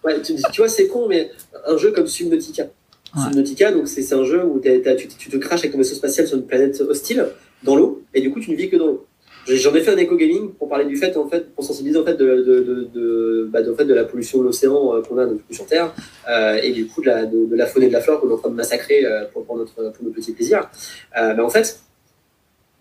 Ouais, 0.03 0.21
tu, 0.23 0.35
vois, 0.57 0.71
c'est 0.71 0.89
con, 0.89 1.09
mais 1.09 1.31
un 1.67 1.77
jeu 1.77 1.93
comme 1.93 2.07
Subnautica. 2.07 2.69
Subnautica, 3.15 3.71
donc 3.71 3.87
c'est, 3.87 4.15
un 4.15 4.25
jeu 4.25 4.43
où 4.43 4.61
tu, 4.61 5.09
tu, 5.19 5.29
te 5.29 5.37
craches 5.37 5.61
avec 5.61 5.73
ton 5.73 5.79
vaisseau 5.79 5.95
spatial 5.95 6.27
sur 6.27 6.39
une 6.39 6.47
planète 6.47 6.81
hostile, 6.81 7.27
dans 7.63 7.77
l'eau, 7.77 8.03
et 8.15 8.23
du 8.23 8.33
coup 8.33 8.41
tu 8.41 8.51
ne 8.51 8.57
vis 8.57 8.71
que 8.71 8.77
dans 8.77 8.87
l'eau. 8.87 9.07
J'en 9.49 9.75
ai 9.75 9.81
fait 9.81 9.91
un 9.91 9.97
éco 9.97 10.17
gaming 10.17 10.53
pour 10.53 10.69
parler 10.69 10.85
du 10.85 10.97
fait, 10.97 11.17
en 11.17 11.29
fait, 11.29 11.53
pour 11.53 11.65
sensibiliser 11.65 11.99
en 11.99 12.05
fait 12.05 12.15
de, 12.15 12.43
de, 12.43 12.89
de, 12.95 13.49
bah, 13.51 13.61
fait, 13.77 13.85
de 13.85 13.95
la 13.95 14.05
pollution 14.05 14.39
de 14.39 14.45
l'océan 14.45 14.95
euh, 14.95 15.03
qu'on 15.03 15.19
a 15.19 15.27
sur 15.51 15.67
Terre 15.67 15.93
euh, 16.29 16.61
et 16.63 16.71
du 16.71 16.87
coup 16.87 17.01
de 17.01 17.07
la, 17.07 17.27
de, 17.27 17.49
la 17.57 17.67
faune 17.67 17.83
et 17.83 17.89
de 17.89 17.93
la 17.93 18.01
flore 18.01 18.21
qu'on 18.21 18.31
est 18.31 18.35
en 18.35 18.39
train 18.39 18.51
de 18.51 18.55
massacrer 18.55 19.05
euh, 19.05 19.25
pour, 19.33 19.45
pour, 19.45 19.57
notre, 19.57 19.75
pour 19.75 20.05
notre 20.05 20.15
petit 20.15 20.33
plaisir. 20.33 20.71
mais 21.17 21.41
en 21.41 21.51
fait, 21.51 21.81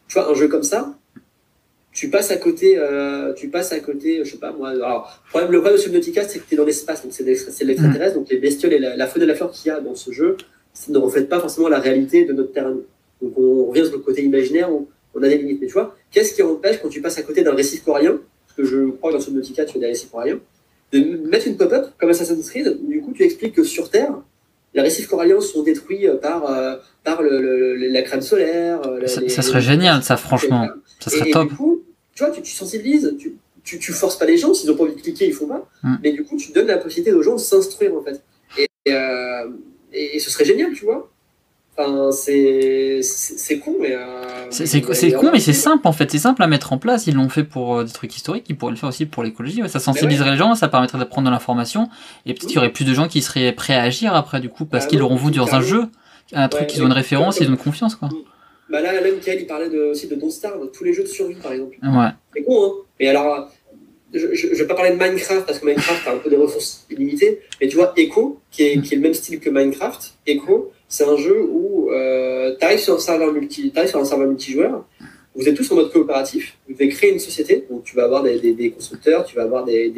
tu 0.07 0.13
vois, 0.13 0.29
un 0.29 0.35
jeu 0.35 0.47
comme 0.47 0.63
ça, 0.63 0.93
tu 1.93 2.09
passes 2.09 2.29
à 2.29 2.37
côté, 2.37 2.79
tu 3.35 3.49
passes 3.49 3.73
à 3.73 3.79
côté, 3.79 4.23
je 4.23 4.31
sais 4.31 4.37
pas 4.37 4.51
moi. 4.51 4.69
Alors, 4.69 5.19
problème, 5.29 5.51
le 5.51 5.59
problème 5.59 5.77
de 5.77 5.81
Subnautica, 5.81 6.23
c'est 6.23 6.39
que 6.39 6.47
tu 6.47 6.53
es 6.53 6.57
dans 6.57 6.63
l'espace, 6.63 7.03
donc 7.03 7.11
c'est 7.11 7.63
l'extraterrestre, 7.63 8.15
donc 8.15 8.29
les 8.29 8.37
bestioles 8.37 8.73
et 8.73 8.79
la, 8.79 9.07
faune 9.07 9.23
et 9.23 9.25
la 9.25 9.35
flore 9.35 9.51
qu'il 9.51 9.69
y 9.69 9.71
a 9.71 9.79
dans 9.79 9.95
ce 9.95 10.11
jeu, 10.11 10.37
ça 10.73 10.91
ne 10.91 10.97
reflète 10.97 11.27
pas 11.27 11.39
forcément 11.39 11.69
la 11.69 11.79
réalité 11.79 12.23
de 12.23 12.33
notre 12.33 12.53
terrain. 12.53 12.77
Donc 13.21 13.37
on 13.37 13.65
revient 13.65 13.85
sur 13.85 13.93
le 13.97 14.03
côté 14.03 14.23
imaginaire 14.23 14.71
où 14.71 14.87
on 15.15 15.23
a 15.23 15.27
des 15.27 15.37
limites. 15.37 15.59
Mais 15.61 15.67
tu 15.67 15.73
vois, 15.73 15.95
qu'est-ce 16.11 16.33
qui 16.33 16.43
empêche 16.43 16.81
quand 16.81 16.89
tu 16.89 17.01
passes 17.01 17.17
à 17.17 17.23
côté 17.23 17.43
d'un 17.43 17.53
récif 17.53 17.83
corallien, 17.83 18.19
parce 18.45 18.57
que 18.57 18.63
je 18.63 18.89
crois 18.91 19.11
que 19.11 19.17
dans 19.17 19.21
Subnautica, 19.21 19.65
tu 19.65 19.77
as 19.77 19.79
des 19.79 19.87
récifs 19.87 20.09
coralliens, 20.09 20.39
de 20.91 20.99
mettre 21.27 21.47
une 21.47 21.57
pop-up 21.57 21.87
comme 21.97 22.09
Assassin's 22.09 22.49
Creed, 22.49 22.79
du 22.87 23.01
coup, 23.01 23.13
tu 23.13 23.23
expliques 23.23 23.53
que 23.53 23.63
sur 23.63 23.89
Terre, 23.89 24.13
les 24.73 24.81
récifs 24.81 25.07
coralliens 25.07 25.41
sont 25.41 25.63
détruits 25.63 26.07
euh, 26.07 26.15
par, 26.15 26.49
euh, 26.49 26.75
par 27.03 27.21
le, 27.21 27.75
la 27.75 28.01
crème 28.03 28.21
solaire. 28.21 28.81
Euh, 28.85 29.05
ça, 29.07 29.41
serait 29.41 29.61
génial, 29.61 30.03
ça, 30.03 30.17
franchement. 30.17 30.67
Ça 30.99 31.09
serait 31.09 31.31
top. 31.31 31.45
Et 31.45 31.49
du 31.49 31.55
coup, 31.55 31.81
tu 32.15 32.23
vois, 32.23 32.31
tu, 32.31 32.45
sensibilises, 32.51 33.15
tu, 33.19 33.35
tu, 33.63 33.79
tu, 33.79 33.91
forces 33.91 34.17
pas 34.17 34.25
les 34.25 34.37
gens, 34.37 34.53
s'ils 34.53 34.71
ont 34.71 34.75
pas 34.75 34.83
envie 34.83 34.95
de 34.95 35.01
cliquer, 35.01 35.27
ils 35.27 35.33
font 35.33 35.47
pas. 35.47 35.67
Mm. 35.83 35.95
Mais 36.03 36.11
du 36.13 36.23
coup, 36.23 36.37
tu 36.37 36.51
donnes 36.51 36.67
la 36.67 36.77
possibilité 36.77 37.13
aux 37.13 37.21
gens 37.21 37.35
de 37.35 37.39
s'instruire, 37.39 37.95
en 37.95 38.01
fait. 38.01 38.21
Et, 38.57 38.67
et, 38.85 40.15
et, 40.15 40.19
ce 40.19 40.29
serait 40.29 40.45
génial, 40.45 40.73
tu 40.73 40.85
vois. 40.85 41.10
Enfin, 41.83 42.11
c'est 42.11 43.59
con, 43.59 43.75
mais. 43.79 43.93
Euh, 43.93 44.47
c'est 44.49 44.81
con, 45.11 45.31
mais 45.31 45.39
c'est 45.39 45.53
simple 45.53 45.87
en 45.87 45.91
fait. 45.91 46.11
C'est 46.11 46.19
simple 46.19 46.43
à 46.43 46.47
mettre 46.47 46.73
en 46.73 46.77
place. 46.77 47.07
Ils 47.07 47.15
l'ont 47.15 47.29
fait 47.29 47.43
pour 47.43 47.77
euh, 47.77 47.83
des 47.83 47.91
trucs 47.91 48.15
historiques. 48.15 48.45
Ils 48.49 48.57
pourraient 48.57 48.71
le 48.71 48.77
faire 48.77 48.89
aussi 48.89 49.05
pour 49.05 49.23
l'écologie. 49.23 49.61
Ça 49.67 49.79
sensibiliserait 49.79 50.31
les 50.31 50.37
gens, 50.37 50.55
ça 50.55 50.67
permettrait 50.67 50.97
d'apprendre 50.97 51.27
de 51.27 51.31
l'information. 51.31 51.89
Et 52.25 52.33
peut-être 52.33 52.47
qu'il 52.47 52.55
y 52.55 52.59
aurait 52.59 52.71
plus 52.71 52.85
de 52.85 52.93
gens 52.93 53.07
qui 53.07 53.21
seraient 53.21 53.51
prêts 53.51 53.75
à 53.75 53.83
agir 53.83 54.15
après, 54.15 54.39
du 54.39 54.49
coup, 54.49 54.65
parce 54.65 54.85
ah 54.85 54.87
qu'ils 54.87 54.99
l'auront 54.99 55.15
vu 55.15 55.31
dans 55.31 55.53
un 55.55 55.61
jeu. 55.61 55.85
Un 56.33 56.47
truc, 56.47 56.73
ils 56.75 56.81
ont 56.81 56.85
une 56.85 56.93
référence, 56.93 57.39
ils 57.39 57.47
ont 57.47 57.51
une 57.51 57.57
confiance, 57.57 57.95
quoi. 57.95 58.09
Bah 58.69 58.79
là, 58.79 58.93
là, 58.93 59.01
Michael, 59.01 59.41
il 59.41 59.47
parlait 59.47 59.69
de, 59.69 59.91
aussi 59.91 60.07
de 60.07 60.15
Don't 60.15 60.29
Starve, 60.29 60.71
tous 60.71 60.85
les 60.85 60.93
jeux 60.93 61.03
de 61.03 61.07
survie, 61.09 61.35
par 61.35 61.51
exemple. 61.51 61.75
Ouais. 61.83 62.07
C'est 62.33 62.43
con, 62.43 62.63
hein. 62.63 62.71
Mais 63.01 63.09
alors, 63.09 63.51
je, 64.13 64.47
vais 64.47 64.67
pas 64.67 64.75
parler 64.75 64.91
de 64.91 64.95
Minecraft 64.95 65.45
parce 65.45 65.59
que 65.59 65.65
Minecraft 65.65 66.07
a 66.07 66.13
un 66.13 66.17
peu 66.17 66.29
des 66.29 66.37
ressources 66.37 66.85
illimitées, 66.89 67.41
mais 67.59 67.67
tu 67.67 67.75
vois, 67.75 67.93
Echo, 67.97 68.39
qui 68.49 68.63
est, 68.63 68.81
qui 68.81 68.93
est 68.93 68.97
le 68.97 69.03
même 69.03 69.13
style 69.13 69.39
que 69.39 69.49
Minecraft, 69.49 70.13
Echo, 70.25 70.71
c'est 70.91 71.05
un 71.05 71.15
jeu 71.15 71.41
où 71.49 71.89
euh, 71.89 72.53
tu 72.59 72.77
sur 72.77 72.95
un 72.95 72.99
serveur 72.99 73.31
multi, 73.31 73.71
sur 73.87 73.99
un 73.99 74.03
serveur 74.03 74.27
multijoueur. 74.27 74.85
Vous 75.33 75.47
êtes 75.47 75.55
tous 75.55 75.71
en 75.71 75.75
mode 75.75 75.89
coopératif. 75.89 76.57
Vous 76.67 76.73
devez 76.73 76.89
créer 76.89 77.13
une 77.13 77.19
société. 77.19 77.65
Donc 77.69 77.85
tu 77.85 77.95
vas 77.95 78.03
avoir 78.03 78.23
des, 78.23 78.73
constructeurs, 78.75 79.23
tu 79.23 79.37
vas 79.37 79.43
avoir 79.43 79.63
des, 79.63 79.89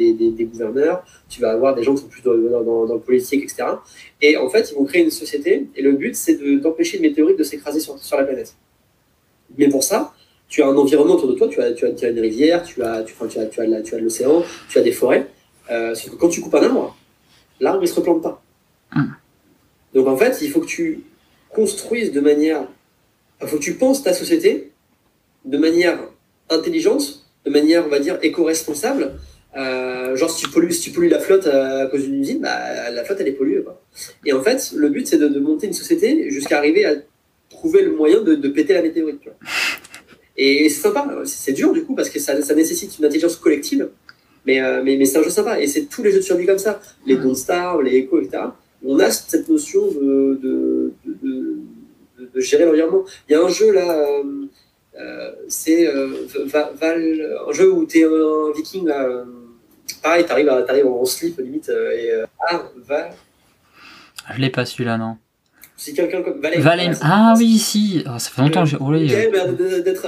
gouverneurs, 0.52 1.04
tu 1.28 1.40
vas 1.40 1.50
avoir 1.50 1.74
des 1.74 1.82
gens 1.82 1.96
qui 1.96 2.02
sont 2.02 2.06
plus 2.06 2.22
dans, 2.22 2.38
le 2.38 3.00
politique, 3.00 3.42
etc. 3.42 3.64
Et 4.22 4.36
en 4.36 4.48
fait, 4.48 4.70
ils 4.70 4.76
vont 4.76 4.84
créer 4.84 5.02
une 5.02 5.10
société. 5.10 5.66
Et 5.74 5.82
le 5.82 5.92
but, 5.92 6.14
c'est 6.14 6.38
d'empêcher 6.60 6.98
une 6.98 7.02
météorite 7.02 7.40
de 7.40 7.44
s'écraser 7.44 7.80
sur, 7.80 8.16
la 8.16 8.22
planète. 8.22 8.54
Mais 9.58 9.68
pour 9.68 9.82
ça, 9.82 10.14
tu 10.48 10.62
as 10.62 10.68
un 10.68 10.76
environnement 10.76 11.14
autour 11.14 11.28
de 11.28 11.34
toi. 11.34 11.48
Tu 11.48 11.60
as, 11.60 12.08
une 12.08 12.20
rivière, 12.20 12.62
tu 12.62 12.84
as, 12.84 13.02
tu, 13.02 13.14
tu 13.28 13.40
as, 13.40 13.66
de 13.66 13.98
l'océan, 13.98 14.44
tu 14.68 14.78
as 14.78 14.82
des 14.82 14.92
forêts. 14.92 15.26
Euh, 15.72 15.92
que 15.92 16.14
quand 16.14 16.28
tu 16.28 16.40
coupes 16.40 16.54
un 16.54 16.62
arbre, 16.62 16.96
l'arbre 17.58 17.80
ne 17.80 17.86
se 17.86 17.94
replante 17.96 18.22
pas. 18.22 18.40
Hum. 18.94 19.12
Donc 19.94 20.08
en 20.08 20.16
fait, 20.16 20.38
il 20.42 20.50
faut 20.50 20.60
que 20.60 20.66
tu 20.66 21.04
construises 21.50 22.12
de 22.12 22.20
manière. 22.20 22.66
Il 23.40 23.48
faut 23.48 23.56
que 23.56 23.62
tu 23.62 23.74
penses 23.74 24.02
ta 24.02 24.12
société 24.12 24.72
de 25.44 25.58
manière 25.58 25.98
intelligente, 26.50 27.24
de 27.44 27.50
manière, 27.50 27.86
on 27.86 27.88
va 27.88 28.00
dire, 28.00 28.18
éco-responsable. 28.22 29.12
Euh, 29.56 30.16
genre, 30.16 30.30
si 30.30 30.44
tu, 30.44 30.50
pollues, 30.50 30.72
si 30.72 30.80
tu 30.80 30.90
pollues 30.90 31.08
la 31.08 31.20
flotte 31.20 31.46
à 31.46 31.86
cause 31.86 32.04
d'une 32.04 32.20
usine, 32.20 32.40
bah, 32.40 32.90
la 32.90 33.04
flotte, 33.04 33.20
elle 33.20 33.28
est 33.28 33.32
polluée. 33.32 33.62
Quoi. 33.62 33.80
Et 34.24 34.32
en 34.32 34.42
fait, 34.42 34.72
le 34.74 34.88
but, 34.88 35.06
c'est 35.06 35.18
de, 35.18 35.38
monter 35.38 35.68
une 35.68 35.72
société 35.72 36.30
jusqu'à 36.30 36.58
arriver 36.58 36.84
à 36.84 36.94
trouver 37.50 37.82
le 37.82 37.92
moyen 37.92 38.20
de, 38.20 38.48
péter 38.48 38.74
la 38.74 38.82
météorite. 38.82 39.20
Et 40.36 40.68
c'est 40.68 40.80
sympa, 40.80 41.08
c'est 41.24 41.52
dur 41.52 41.72
du 41.72 41.84
coup, 41.84 41.94
parce 41.94 42.10
que 42.10 42.18
ça, 42.18 42.34
nécessite 42.54 42.98
une 42.98 43.04
intelligence 43.04 43.36
collective, 43.36 43.88
mais, 44.44 44.60
euh, 44.60 44.82
mais, 44.82 44.96
mais 44.96 45.04
c'est 45.04 45.18
un 45.18 45.22
jeu 45.22 45.30
sympa. 45.30 45.60
Et 45.60 45.68
c'est 45.68 45.82
tous 45.82 46.02
les 46.02 46.10
jeux 46.10 46.18
de 46.18 46.24
survie 46.24 46.46
comme 46.46 46.58
ça, 46.58 46.80
les 47.06 47.16
Don't 47.16 47.36
Star, 47.36 47.80
les 47.80 47.98
Echo, 47.98 48.20
etc 48.20 48.42
on 48.84 48.98
a 48.98 49.10
cette 49.10 49.48
notion 49.48 49.86
de, 49.86 50.38
de, 50.42 50.92
de, 52.34 52.40
gérer 52.40 52.64
l'environnement. 52.64 53.04
Il 53.28 53.32
y 53.32 53.34
a 53.34 53.42
un 53.42 53.48
jeu 53.48 53.72
là, 53.72 53.90
euh, 53.90 54.46
euh 54.98 55.32
c'est 55.48 55.86
euh, 55.86 56.26
un 56.82 57.52
jeu 57.52 57.72
où 57.72 57.86
tu 57.86 57.98
es 57.98 58.04
un 58.04 58.52
viking 58.54 58.86
là. 58.86 59.04
Euh, 59.04 59.24
pareil, 60.02 60.24
tu 60.24 60.32
arrives, 60.32 60.86
en 60.86 61.04
slip 61.04 61.38
limite. 61.38 61.68
et, 61.68 62.10
ah, 62.48 62.70
Val. 62.76 63.12
Je 64.34 64.40
l'ai 64.40 64.50
pas 64.50 64.64
celui-là, 64.64 64.98
non. 64.98 65.16
Si 65.84 65.92
quelqu'un 65.92 66.22
comme 66.22 66.40
Valen. 66.40 66.96
Ah 67.02 67.34
oui, 67.36 67.58
si. 67.58 68.02
Oh, 68.06 68.18
ça 68.18 68.30
fait 68.30 68.40
longtemps 68.40 68.64
que 68.64 68.70
j'ai. 68.70 68.78
Oh, 68.80 68.90
d'être 68.90 70.06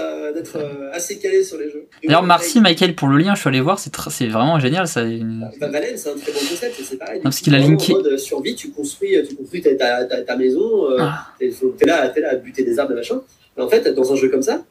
euh, 0.56 0.90
assez 0.94 1.18
calé 1.18 1.44
sur 1.44 1.58
les 1.58 1.70
jeux. 1.70 1.84
D'ailleurs, 2.02 2.22
merci 2.22 2.62
Michael 2.62 2.94
pour 2.94 3.08
le 3.08 3.18
lien. 3.18 3.34
Je 3.34 3.40
suis 3.40 3.48
allé 3.48 3.60
voir. 3.60 3.78
C'est 3.78 4.26
vraiment 4.28 4.58
génial. 4.58 4.88
Ça. 4.88 5.04
Bah, 5.04 5.68
Valen, 5.68 5.98
c'est 5.98 6.08
un 6.08 6.16
très 6.16 6.32
bon 6.32 6.38
concept. 6.38 6.76
C'est 6.82 6.96
pareil. 6.96 7.20
parce 7.22 7.40
qu'il 7.40 7.54
a 7.54 7.58
linké. 7.58 7.92
En 7.92 7.96
mode 7.96 8.16
survie, 8.16 8.54
tu 8.54 8.70
construis, 8.70 9.22
tu 9.28 9.36
construis 9.36 9.60
ta, 9.60 9.74
ta, 10.06 10.22
ta, 10.22 10.36
maison. 10.36 10.92
Euh, 10.92 10.96
ah. 10.98 11.26
Tu 11.38 11.52
es, 11.82 11.86
là, 11.86 12.10
es 12.16 12.20
là 12.20 12.30
à 12.30 12.34
buter 12.36 12.64
des 12.64 12.78
arbres, 12.78 12.92
de 12.92 12.96
machin. 12.96 13.20
Mais 13.58 13.62
en 13.62 13.68
fait, 13.68 13.86
dans 13.94 14.10
un 14.10 14.16
jeu 14.16 14.30
comme 14.30 14.40
ça, 14.40 14.64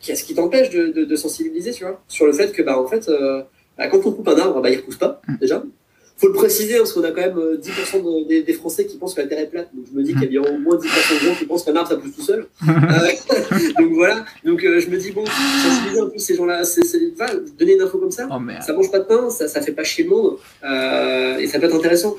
qu'est-ce 0.00 0.24
qui 0.24 0.34
t'empêche 0.34 0.70
de, 0.70 1.04
de, 1.04 1.16
sensibiliser, 1.16 1.72
tu 1.72 1.84
vois, 1.84 2.02
sur 2.08 2.24
le 2.24 2.32
fait 2.32 2.52
que, 2.52 2.62
bah, 2.62 2.80
en 2.80 2.86
fait, 2.86 3.10
euh, 3.10 3.42
bah, 3.76 3.88
quand 3.88 3.98
on 4.06 4.12
coupe 4.12 4.28
un 4.28 4.38
arbre, 4.38 4.62
bah, 4.62 4.70
il 4.70 4.78
repousse 4.78 4.96
pas, 4.96 5.20
mm. 5.28 5.36
déjà 5.38 5.62
faut 6.16 6.28
le 6.28 6.32
préciser 6.32 6.76
hein, 6.76 6.78
parce 6.78 6.94
qu'on 6.94 7.04
a 7.04 7.10
quand 7.10 7.20
même 7.20 7.36
10% 7.36 7.60
euh, 7.96 8.42
des, 8.42 8.52
Français 8.54 8.86
qui 8.86 8.96
pensent 8.96 9.14
que 9.14 9.20
la 9.20 9.26
Terre 9.26 9.40
est 9.40 9.48
plate. 9.48 9.68
Donc 9.74 9.84
je 9.90 9.96
me 9.96 10.02
dis 10.02 10.12
qu'il 10.12 10.22
y 10.22 10.24
a 10.24 10.40
bien 10.40 10.42
au 10.42 10.58
moins 10.58 10.76
10% 10.76 10.80
de 10.80 11.26
gens 11.26 11.34
qui 11.34 11.44
pensent 11.44 11.62
qu'un 11.62 11.76
arbre 11.76 11.88
ça 11.88 11.96
pousse 11.96 12.14
tout 12.14 12.22
seul. 12.22 12.46
Euh, 12.66 13.52
donc 13.78 13.92
voilà. 13.92 14.24
Donc 14.44 14.64
euh, 14.64 14.80
je 14.80 14.88
me 14.88 14.96
dis 14.96 15.12
bon, 15.12 15.24
sensibiliser 15.26 16.00
un 16.00 16.06
peu 16.06 16.18
ces 16.18 16.34
gens-là, 16.34 16.64
c'est 16.64 16.82
donner 17.58 17.74
une 17.74 17.82
info 17.82 17.98
comme 17.98 18.10
ça. 18.10 18.28
Oh, 18.30 18.40
ça 18.60 18.72
mange 18.72 18.90
pas 18.90 19.00
de 19.00 19.04
pain, 19.04 19.28
ça, 19.28 19.46
ça 19.46 19.60
fait 19.60 19.72
pas 19.72 19.84
chier 19.84 20.04
le 20.04 20.10
monde 20.10 20.36
et 21.38 21.46
ça 21.46 21.58
peut 21.58 21.66
être 21.66 21.76
intéressant. 21.76 22.16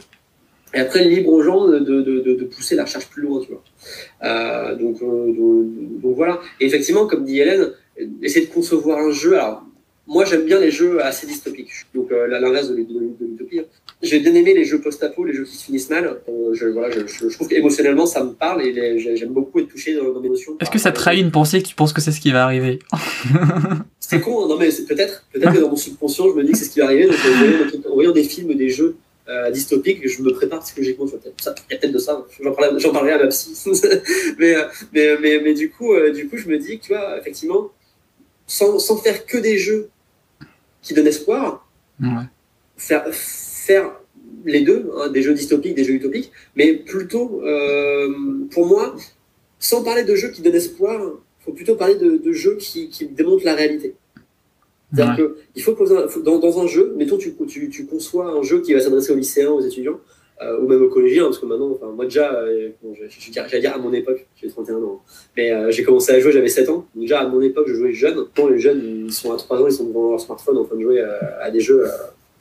Et 0.74 0.80
après, 0.80 1.06
libre 1.06 1.32
aux 1.32 1.42
gens 1.42 1.66
de, 1.66 1.80
de, 1.80 2.02
de, 2.02 2.20
de 2.20 2.44
pousser 2.44 2.76
la 2.76 2.84
recherche 2.84 3.08
plus 3.08 3.24
loin, 3.24 3.42
tu 3.42 3.52
vois. 3.52 4.76
donc, 4.76 5.00
donc, 5.00 6.16
voilà. 6.16 6.40
Et 6.60 6.66
effectivement, 6.66 7.08
comme 7.08 7.24
dit 7.24 7.40
Hélène, 7.40 7.72
essayer 8.22 8.46
de 8.46 8.52
concevoir 8.52 9.00
un 9.00 9.12
jeu. 9.12 9.40
Alors, 9.40 9.64
moi, 10.06 10.26
j'aime 10.26 10.44
bien 10.44 10.60
les 10.60 10.70
jeux 10.70 11.02
assez 11.02 11.26
dystopiques. 11.26 11.72
Donc, 11.96 12.12
l'inverse 12.12 12.70
de, 12.70 12.76
l'utopie. 12.76 13.62
J'ai 14.04 14.20
bien 14.20 14.34
aimé 14.36 14.54
les 14.54 14.64
jeux 14.64 14.80
post-apo, 14.80 15.26
les 15.26 15.34
jeux 15.34 15.44
qui 15.44 15.58
se 15.58 15.66
finissent 15.66 15.90
mal. 15.90 16.22
Euh, 16.30 16.54
je, 16.54 16.68
voilà, 16.68 16.92
je, 16.92 17.08
je, 17.08 17.34
trouve 17.34 17.48
qu'émotionnellement, 17.48 18.06
ça 18.06 18.24
me 18.24 18.32
parle 18.32 18.62
et 18.62 19.00
j'aime 19.00 19.34
beaucoup 19.34 19.60
être 19.60 19.70
touché 19.70 19.96
dans, 19.96 20.14
dans 20.14 20.20
mes 20.20 20.28
émotions. 20.28 20.56
Est-ce 20.60 20.70
que 20.70 20.78
ça 20.78 20.92
trahit 20.92 21.20
une 21.20 21.32
pensée 21.32 21.64
que 21.64 21.68
tu 21.68 21.74
penses 21.74 21.94
que 21.94 22.02
c'est 22.02 22.12
ce 22.12 22.20
qui 22.20 22.32
va 22.32 22.44
arriver? 22.44 22.80
C'est 24.00 24.22
con, 24.22 24.46
hein. 24.46 24.48
non 24.48 24.58
mais 24.58 24.70
peut-être. 24.70 25.26
Peut-être 25.34 25.54
que 25.54 25.60
dans 25.60 25.70
mon 25.70 25.76
subconscient, 25.76 26.30
je 26.30 26.36
me 26.36 26.44
dis 26.44 26.54
que 26.54 26.58
c'est 26.58 26.64
ce 26.64 26.70
qui 26.70 26.80
va 26.80 26.86
arriver. 26.86 27.08
Donc, 27.08 27.16
euh, 27.16 27.90
en 27.90 27.96
voyant 27.96 28.14
des 28.14 28.24
films, 28.24 28.54
des 28.54 28.70
jeux 28.70 28.96
euh, 29.28 29.52
dystopiques, 29.52 30.08
je 30.08 30.22
me 30.22 30.32
prépare 30.32 30.62
psychologiquement. 30.62 31.06
Il 31.08 31.74
y 31.74 31.76
a 31.76 31.78
peut-être 31.78 31.92
de 31.92 31.98
ça. 31.98 32.26
J'en 32.42 32.54
parlerai, 32.54 32.90
parlerai, 32.90 33.12
à 33.12 33.18
ma 33.18 33.28
psy. 33.28 33.54
mais, 34.40 34.56
mais, 34.94 35.18
mais, 35.20 35.42
mais, 35.44 35.54
du, 35.54 35.70
coup, 35.70 35.94
du 36.14 36.30
coup, 36.30 36.38
je 36.38 36.48
me 36.48 36.58
dis 36.58 36.80
que, 36.80 36.86
tu 36.86 36.94
vois, 36.94 37.20
effectivement, 37.20 37.70
sans, 38.46 38.80
sans 38.80 38.96
faire 38.96 39.26
que 39.26 39.38
des 39.38 39.58
jeux 39.58 39.90
qui 40.82 40.94
donnent 40.94 41.08
espoir, 41.08 41.68
ouais. 42.00 42.08
faire 42.78 43.04
faire 43.68 43.92
les 44.46 44.62
deux, 44.62 44.90
hein, 44.98 45.10
des 45.10 45.22
jeux 45.22 45.34
dystopiques, 45.34 45.76
des 45.76 45.84
jeux 45.84 45.96
utopiques, 45.96 46.32
mais 46.56 46.74
plutôt, 46.74 47.42
euh, 47.44 48.08
pour 48.52 48.66
moi, 48.66 48.96
sans 49.60 49.84
parler 49.84 50.04
de 50.04 50.16
jeux 50.16 50.32
qui 50.32 50.42
donnent 50.42 50.56
espoir, 50.56 51.00
il 51.02 51.44
faut 51.44 51.52
plutôt 51.52 51.76
parler 51.76 51.96
de, 51.96 52.32
jeux 52.32 52.56
qui, 52.56 52.90
démontrent 53.12 53.46
la 53.46 53.56
réalité. 53.56 53.96
C'est-à-dire 54.94 55.28
qu'il 55.54 55.64
faut 55.64 55.74
poser 55.74 55.96
dans, 56.24 56.60
un 56.62 56.68
jeu, 56.68 56.94
mettons, 56.98 57.18
tu, 57.18 57.36
tu, 57.48 57.70
tu, 57.70 57.86
conçois 57.86 58.32
un 58.32 58.42
jeu 58.42 58.62
qui 58.62 58.74
va 58.74 58.80
s'adresser 58.80 59.12
aux 59.12 59.18
lycéens, 59.18 59.52
aux 59.52 59.62
étudiants, 59.62 60.00
euh, 60.42 60.60
ou 60.60 60.68
même 60.68 60.84
au 60.84 60.90
collégien, 60.90 61.24
parce 61.24 61.40
que 61.40 61.48
maintenant, 61.48 61.72
enfin, 61.72 61.92
moi 61.96 62.06
déjà, 62.06 62.32
euh, 62.32 62.70
bon, 62.84 62.94
j'allais 62.94 63.60
dire 63.60 63.74
à 63.74 63.80
mon 63.80 63.92
époque, 63.92 64.28
j'ai 64.40 64.48
31 64.48 64.76
ans, 64.84 65.02
mais 65.36 65.52
euh, 65.52 65.72
j'ai 65.72 65.84
commencé 65.84 66.12
à 66.12 66.20
jouer, 66.20 66.32
j'avais 66.32 66.48
7 66.48 66.70
ans. 66.70 66.86
Donc 66.94 67.02
déjà, 67.02 67.22
à 67.22 67.28
mon 67.28 67.42
époque, 67.42 67.66
je 67.68 67.74
jouais 67.74 67.92
jeune. 67.92 68.24
Quand 68.36 68.48
les 68.48 68.60
jeunes, 68.60 69.08
ils 69.08 69.14
sont 69.14 69.34
à 69.34 69.38
3 69.38 69.62
ans, 69.62 69.68
ils 69.68 69.74
sont 69.74 69.86
devant 69.86 70.12
leur 70.12 70.22
smartphone 70.22 70.58
en 70.58 70.64
train 70.64 70.76
de 70.76 70.82
jouer 70.82 71.02
à, 71.42 71.50
des 71.50 71.60
jeux. 71.60 71.86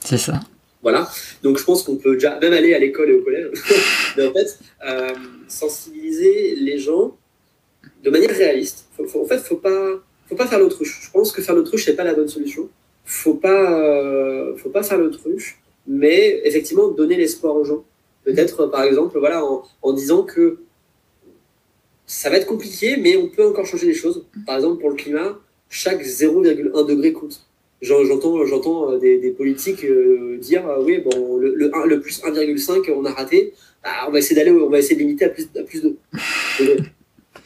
C'est 0.01 0.19
ça. 0.19 0.41
Voilà. 0.87 1.09
Donc 1.43 1.59
je 1.59 1.65
pense 1.65 1.83
qu'on 1.83 1.97
peut 1.97 2.15
déjà 2.15 2.39
même 2.41 2.53
aller 2.53 2.73
à 2.75 2.79
l'école 2.79 3.11
et 3.11 3.15
au 3.15 3.23
collège. 3.23 3.49
mais 4.17 4.27
en 4.27 4.33
fait, 4.33 4.59
sensibiliser 5.49 6.55
les 6.57 6.79
gens 6.79 7.17
de 8.05 8.11
manière 8.11 8.31
réaliste. 8.31 8.89
en 8.99 9.25
fait, 9.27 9.39
faut 9.39 9.57
pas, 9.57 10.01
faut 10.29 10.37
pas 10.37 10.47
faire 10.47 10.61
l'autruche. 10.61 11.01
Je 11.03 11.11
pense 11.11 11.33
que 11.33 11.43
faire 11.43 11.55
l'autruche, 11.55 11.85
c'est 11.85 11.97
pas 11.97 12.05
la 12.05 12.15
bonne 12.15 12.29
solution. 12.29 12.69
Faut 13.05 13.35
pas, 13.35 14.55
faut 14.57 14.71
pas 14.71 14.83
faire 14.83 14.99
l'autruche 14.99 15.59
mais 15.87 16.41
effectivement 16.45 16.89
donner 16.89 17.17
l'espoir 17.17 17.55
aux 17.57 17.65
gens. 17.65 17.85
Peut-être, 18.25 18.67
par 18.67 18.83
exemple, 18.83 19.19
voilà, 19.19 19.45
en, 19.45 19.93
disant 19.93 20.25
que 20.25 20.59
ça 22.07 22.29
va 22.29 22.37
être 22.37 22.47
compliqué, 22.47 22.97
mais 22.97 23.17
on 23.17 23.29
peut 23.29 23.47
encore 23.47 23.67
changer 23.67 23.87
les 23.87 23.95
choses. 23.95 24.27
Par 24.47 24.57
exemple, 24.57 24.81
pour 24.81 24.91
le 24.91 24.97
climat, 24.97 25.39
chaque 25.69 26.03
0,1 26.03 26.87
degré 26.87 27.13
compte. 27.13 27.47
J'entends, 27.83 28.47
j'entends 28.47 28.93
euh, 28.93 28.99
des, 28.99 29.31
politiques 29.31 29.85
euh, 29.85 30.39
dire 30.39 30.67
euh, 30.67 30.83
oui, 30.83 30.99
bon, 30.99 31.37
le, 31.37 31.55
le, 31.55 32.01
plus 32.01 32.23
1,5, 32.23 32.91
on 32.93 33.05
a 33.05 33.13
raté, 33.13 33.53
bah, 33.85 33.91
on 34.09 34.13
va 34.13 34.19
essayer 34.19 34.35
d'aller, 34.35 34.51
on 34.51 34.71
va 34.71 34.79
essayer 34.79 34.97
de 34.97 35.01
limiter 35.01 35.27
à 35.27 35.29
plus, 35.29 35.47
à 35.59 35.63
plus 35.63 35.83
2. 35.83 35.97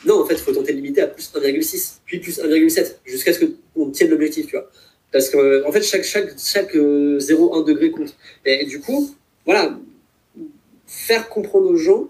non, 0.07 0.21
en 0.21 0.27
fait, 0.27 0.35
il 0.35 0.41
faut 0.41 0.53
tenter 0.53 0.73
de 0.73 0.77
limiter 0.77 1.01
à 1.01 1.09
plus 1.09 1.33
1,6, 1.35 1.99
puis 2.07 2.21
plus 2.21 2.39
1,7, 2.39 2.99
jusqu'à 3.05 3.33
ce 3.33 3.45
qu'on 3.75 3.91
tienne 3.91 4.11
l'objectif, 4.11 4.47
tu 4.47 4.53
vois. 4.53 4.71
Parce 5.13 5.29
que, 5.29 5.67
en 5.67 5.73
fait, 5.73 5.83
chaque, 5.83 6.05
chaque, 6.05 6.39
chaque 6.39 6.77
0,1 6.77 7.67
degré 7.67 7.91
compte. 7.91 8.17
Et, 8.45 8.65
du 8.67 8.79
coup, 8.79 9.11
voilà, 9.45 9.77
faire 10.87 11.29
comprendre 11.29 11.69
aux 11.69 11.77
gens 11.77 12.09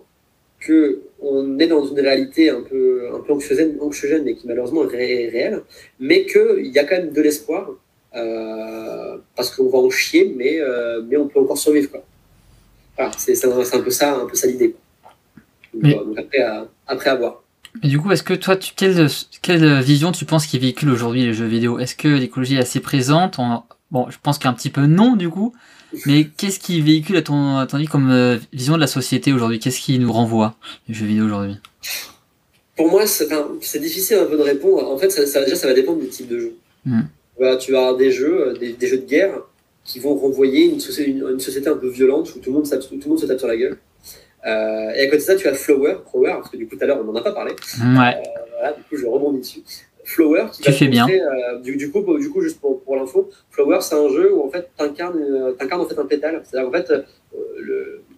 que 0.60 1.00
on 1.22 1.58
est 1.58 1.66
dans 1.66 1.86
une 1.86 2.00
réalité 2.00 2.50
un 2.50 2.60
peu, 2.60 3.08
un 3.14 3.20
peu 3.20 3.32
anxiogène, 3.32 3.78
anxiogène, 3.80 4.24
mais 4.24 4.34
qui 4.34 4.46
malheureusement 4.46 4.84
est 4.84 5.28
réelle, 5.30 5.62
mais 5.98 6.26
qu'il 6.26 6.66
y 6.66 6.78
a 6.78 6.84
quand 6.84 6.96
même 6.96 7.12
de 7.12 7.22
l'espoir, 7.22 7.76
parce 8.12 9.50
qu'on 9.54 9.68
va 9.68 9.78
en 9.78 9.90
chier, 9.90 10.34
mais, 10.36 10.60
euh, 10.60 11.02
mais 11.08 11.16
on 11.16 11.28
peut 11.28 11.40
encore 11.40 11.58
survivre. 11.58 11.90
Quoi. 11.90 12.02
Voilà, 12.96 13.12
c'est 13.16 13.44
un 13.44 13.80
peu 13.80 13.90
ça, 13.90 14.16
un 14.16 14.26
peu 14.26 14.36
ça 14.36 14.46
l'idée. 14.46 14.74
Donc, 15.74 16.18
après, 16.18 16.42
à, 16.42 16.66
après 16.86 17.10
à 17.10 17.14
voir. 17.14 17.42
Et 17.82 17.88
du 17.88 18.00
coup, 18.00 18.10
est-ce 18.10 18.24
que 18.24 18.34
toi, 18.34 18.56
tu, 18.56 18.72
quelle, 18.74 19.06
quelle 19.42 19.80
vision 19.80 20.10
tu 20.10 20.24
penses 20.24 20.46
qui 20.46 20.58
véhicule 20.58 20.90
aujourd'hui 20.90 21.22
les 21.22 21.32
jeux 21.32 21.46
vidéo? 21.46 21.78
Est-ce 21.78 21.94
que 21.94 22.08
l'écologie 22.08 22.56
est 22.56 22.60
assez 22.60 22.80
présente? 22.80 23.38
Bon, 23.90 24.10
je 24.10 24.18
pense 24.20 24.38
qu'un 24.38 24.52
petit 24.52 24.70
peu 24.70 24.86
non, 24.86 25.14
du 25.14 25.28
coup. 25.28 25.54
Mais 26.06 26.24
qu'est-ce 26.24 26.60
qui 26.60 26.80
véhicule 26.80 27.16
à 27.16 27.22
ton, 27.22 27.56
à 27.56 27.66
ton 27.66 27.76
avis 27.76 27.86
comme 27.86 28.10
euh, 28.10 28.38
vision 28.52 28.74
de 28.74 28.80
la 28.80 28.86
société 28.86 29.32
aujourd'hui? 29.32 29.58
Qu'est-ce 29.58 29.80
qui 29.80 29.98
nous 29.98 30.12
renvoie 30.12 30.54
les 30.88 30.94
jeux 30.94 31.06
vidéo 31.06 31.26
aujourd'hui? 31.26 31.56
Pour 32.76 32.90
moi, 32.90 33.06
c'est 33.06 33.80
difficile 33.80 34.18
un 34.18 34.26
peu 34.26 34.36
de 34.36 34.42
répondre. 34.42 34.88
En 34.88 34.98
fait, 34.98 35.10
ça, 35.10 35.44
déjà, 35.44 35.56
ça 35.56 35.66
va 35.66 35.74
dépendre 35.74 36.00
du 36.00 36.08
type 36.08 36.28
de 36.28 36.38
jeu. 36.38 36.54
Hmm. 37.40 37.56
tu 37.58 37.72
vas 37.72 37.78
avoir 37.78 37.96
des 37.96 38.10
jeux, 38.10 38.48
euh, 38.48 38.54
des, 38.54 38.86
jeux 38.86 38.98
de 38.98 39.06
guerre 39.06 39.42
qui 39.84 39.98
vont 39.98 40.14
renvoyer 40.14 40.66
une 40.66 40.80
société, 40.80 41.10
une, 41.10 41.40
société 41.40 41.68
un 41.68 41.76
peu 41.76 41.88
violente 41.88 42.34
où 42.34 42.38
tout 42.38 42.50
le 42.50 42.56
monde, 42.56 42.68
tout 42.68 42.98
le 43.02 43.08
monde 43.08 43.18
se 43.18 43.26
tape 43.26 43.38
sur 43.38 43.48
la 43.48 43.56
gueule. 43.56 43.78
Euh, 44.46 44.92
et 44.94 45.02
à 45.02 45.04
côté 45.06 45.18
de 45.18 45.22
ça, 45.22 45.36
tu 45.36 45.48
as 45.48 45.54
Flower, 45.54 45.96
Flower, 46.10 46.32
parce 46.34 46.50
que 46.50 46.56
du 46.56 46.66
coup, 46.66 46.76
tout 46.76 46.84
à 46.84 46.86
l'heure, 46.86 46.98
on 47.00 47.04
n'en 47.04 47.14
a 47.14 47.22
pas 47.22 47.32
parlé. 47.32 47.52
Ouais. 47.52 48.16
Euh, 48.16 48.40
voilà, 48.52 48.72
du 48.72 48.82
coup, 48.82 48.96
je 48.96 49.06
rebondis 49.06 49.40
dessus. 49.40 49.60
Flower, 50.04 50.46
qui 50.52 50.62
tu 50.62 50.72
fais 50.72 50.88
bien. 50.88 51.06
Euh, 51.08 51.58
du, 51.60 51.76
du, 51.76 51.90
coup, 51.90 52.00
du 52.18 52.30
coup, 52.30 52.40
juste 52.40 52.60
pour, 52.60 52.82
pour 52.82 52.96
l'info, 52.96 53.30
Flower, 53.50 53.78
c'est 53.80 53.94
un 53.94 54.08
jeu 54.08 54.32
où 54.34 54.44
en 54.44 54.50
fait, 54.50 54.70
tu 54.76 54.84
incarnes, 54.84 55.20
en 55.72 55.86
fait 55.86 55.98
un 55.98 56.06
pétale. 56.06 56.42
C'est-à-dire 56.44 56.68
en 56.68 56.72
fait, 56.72 56.88
le, 56.88 57.04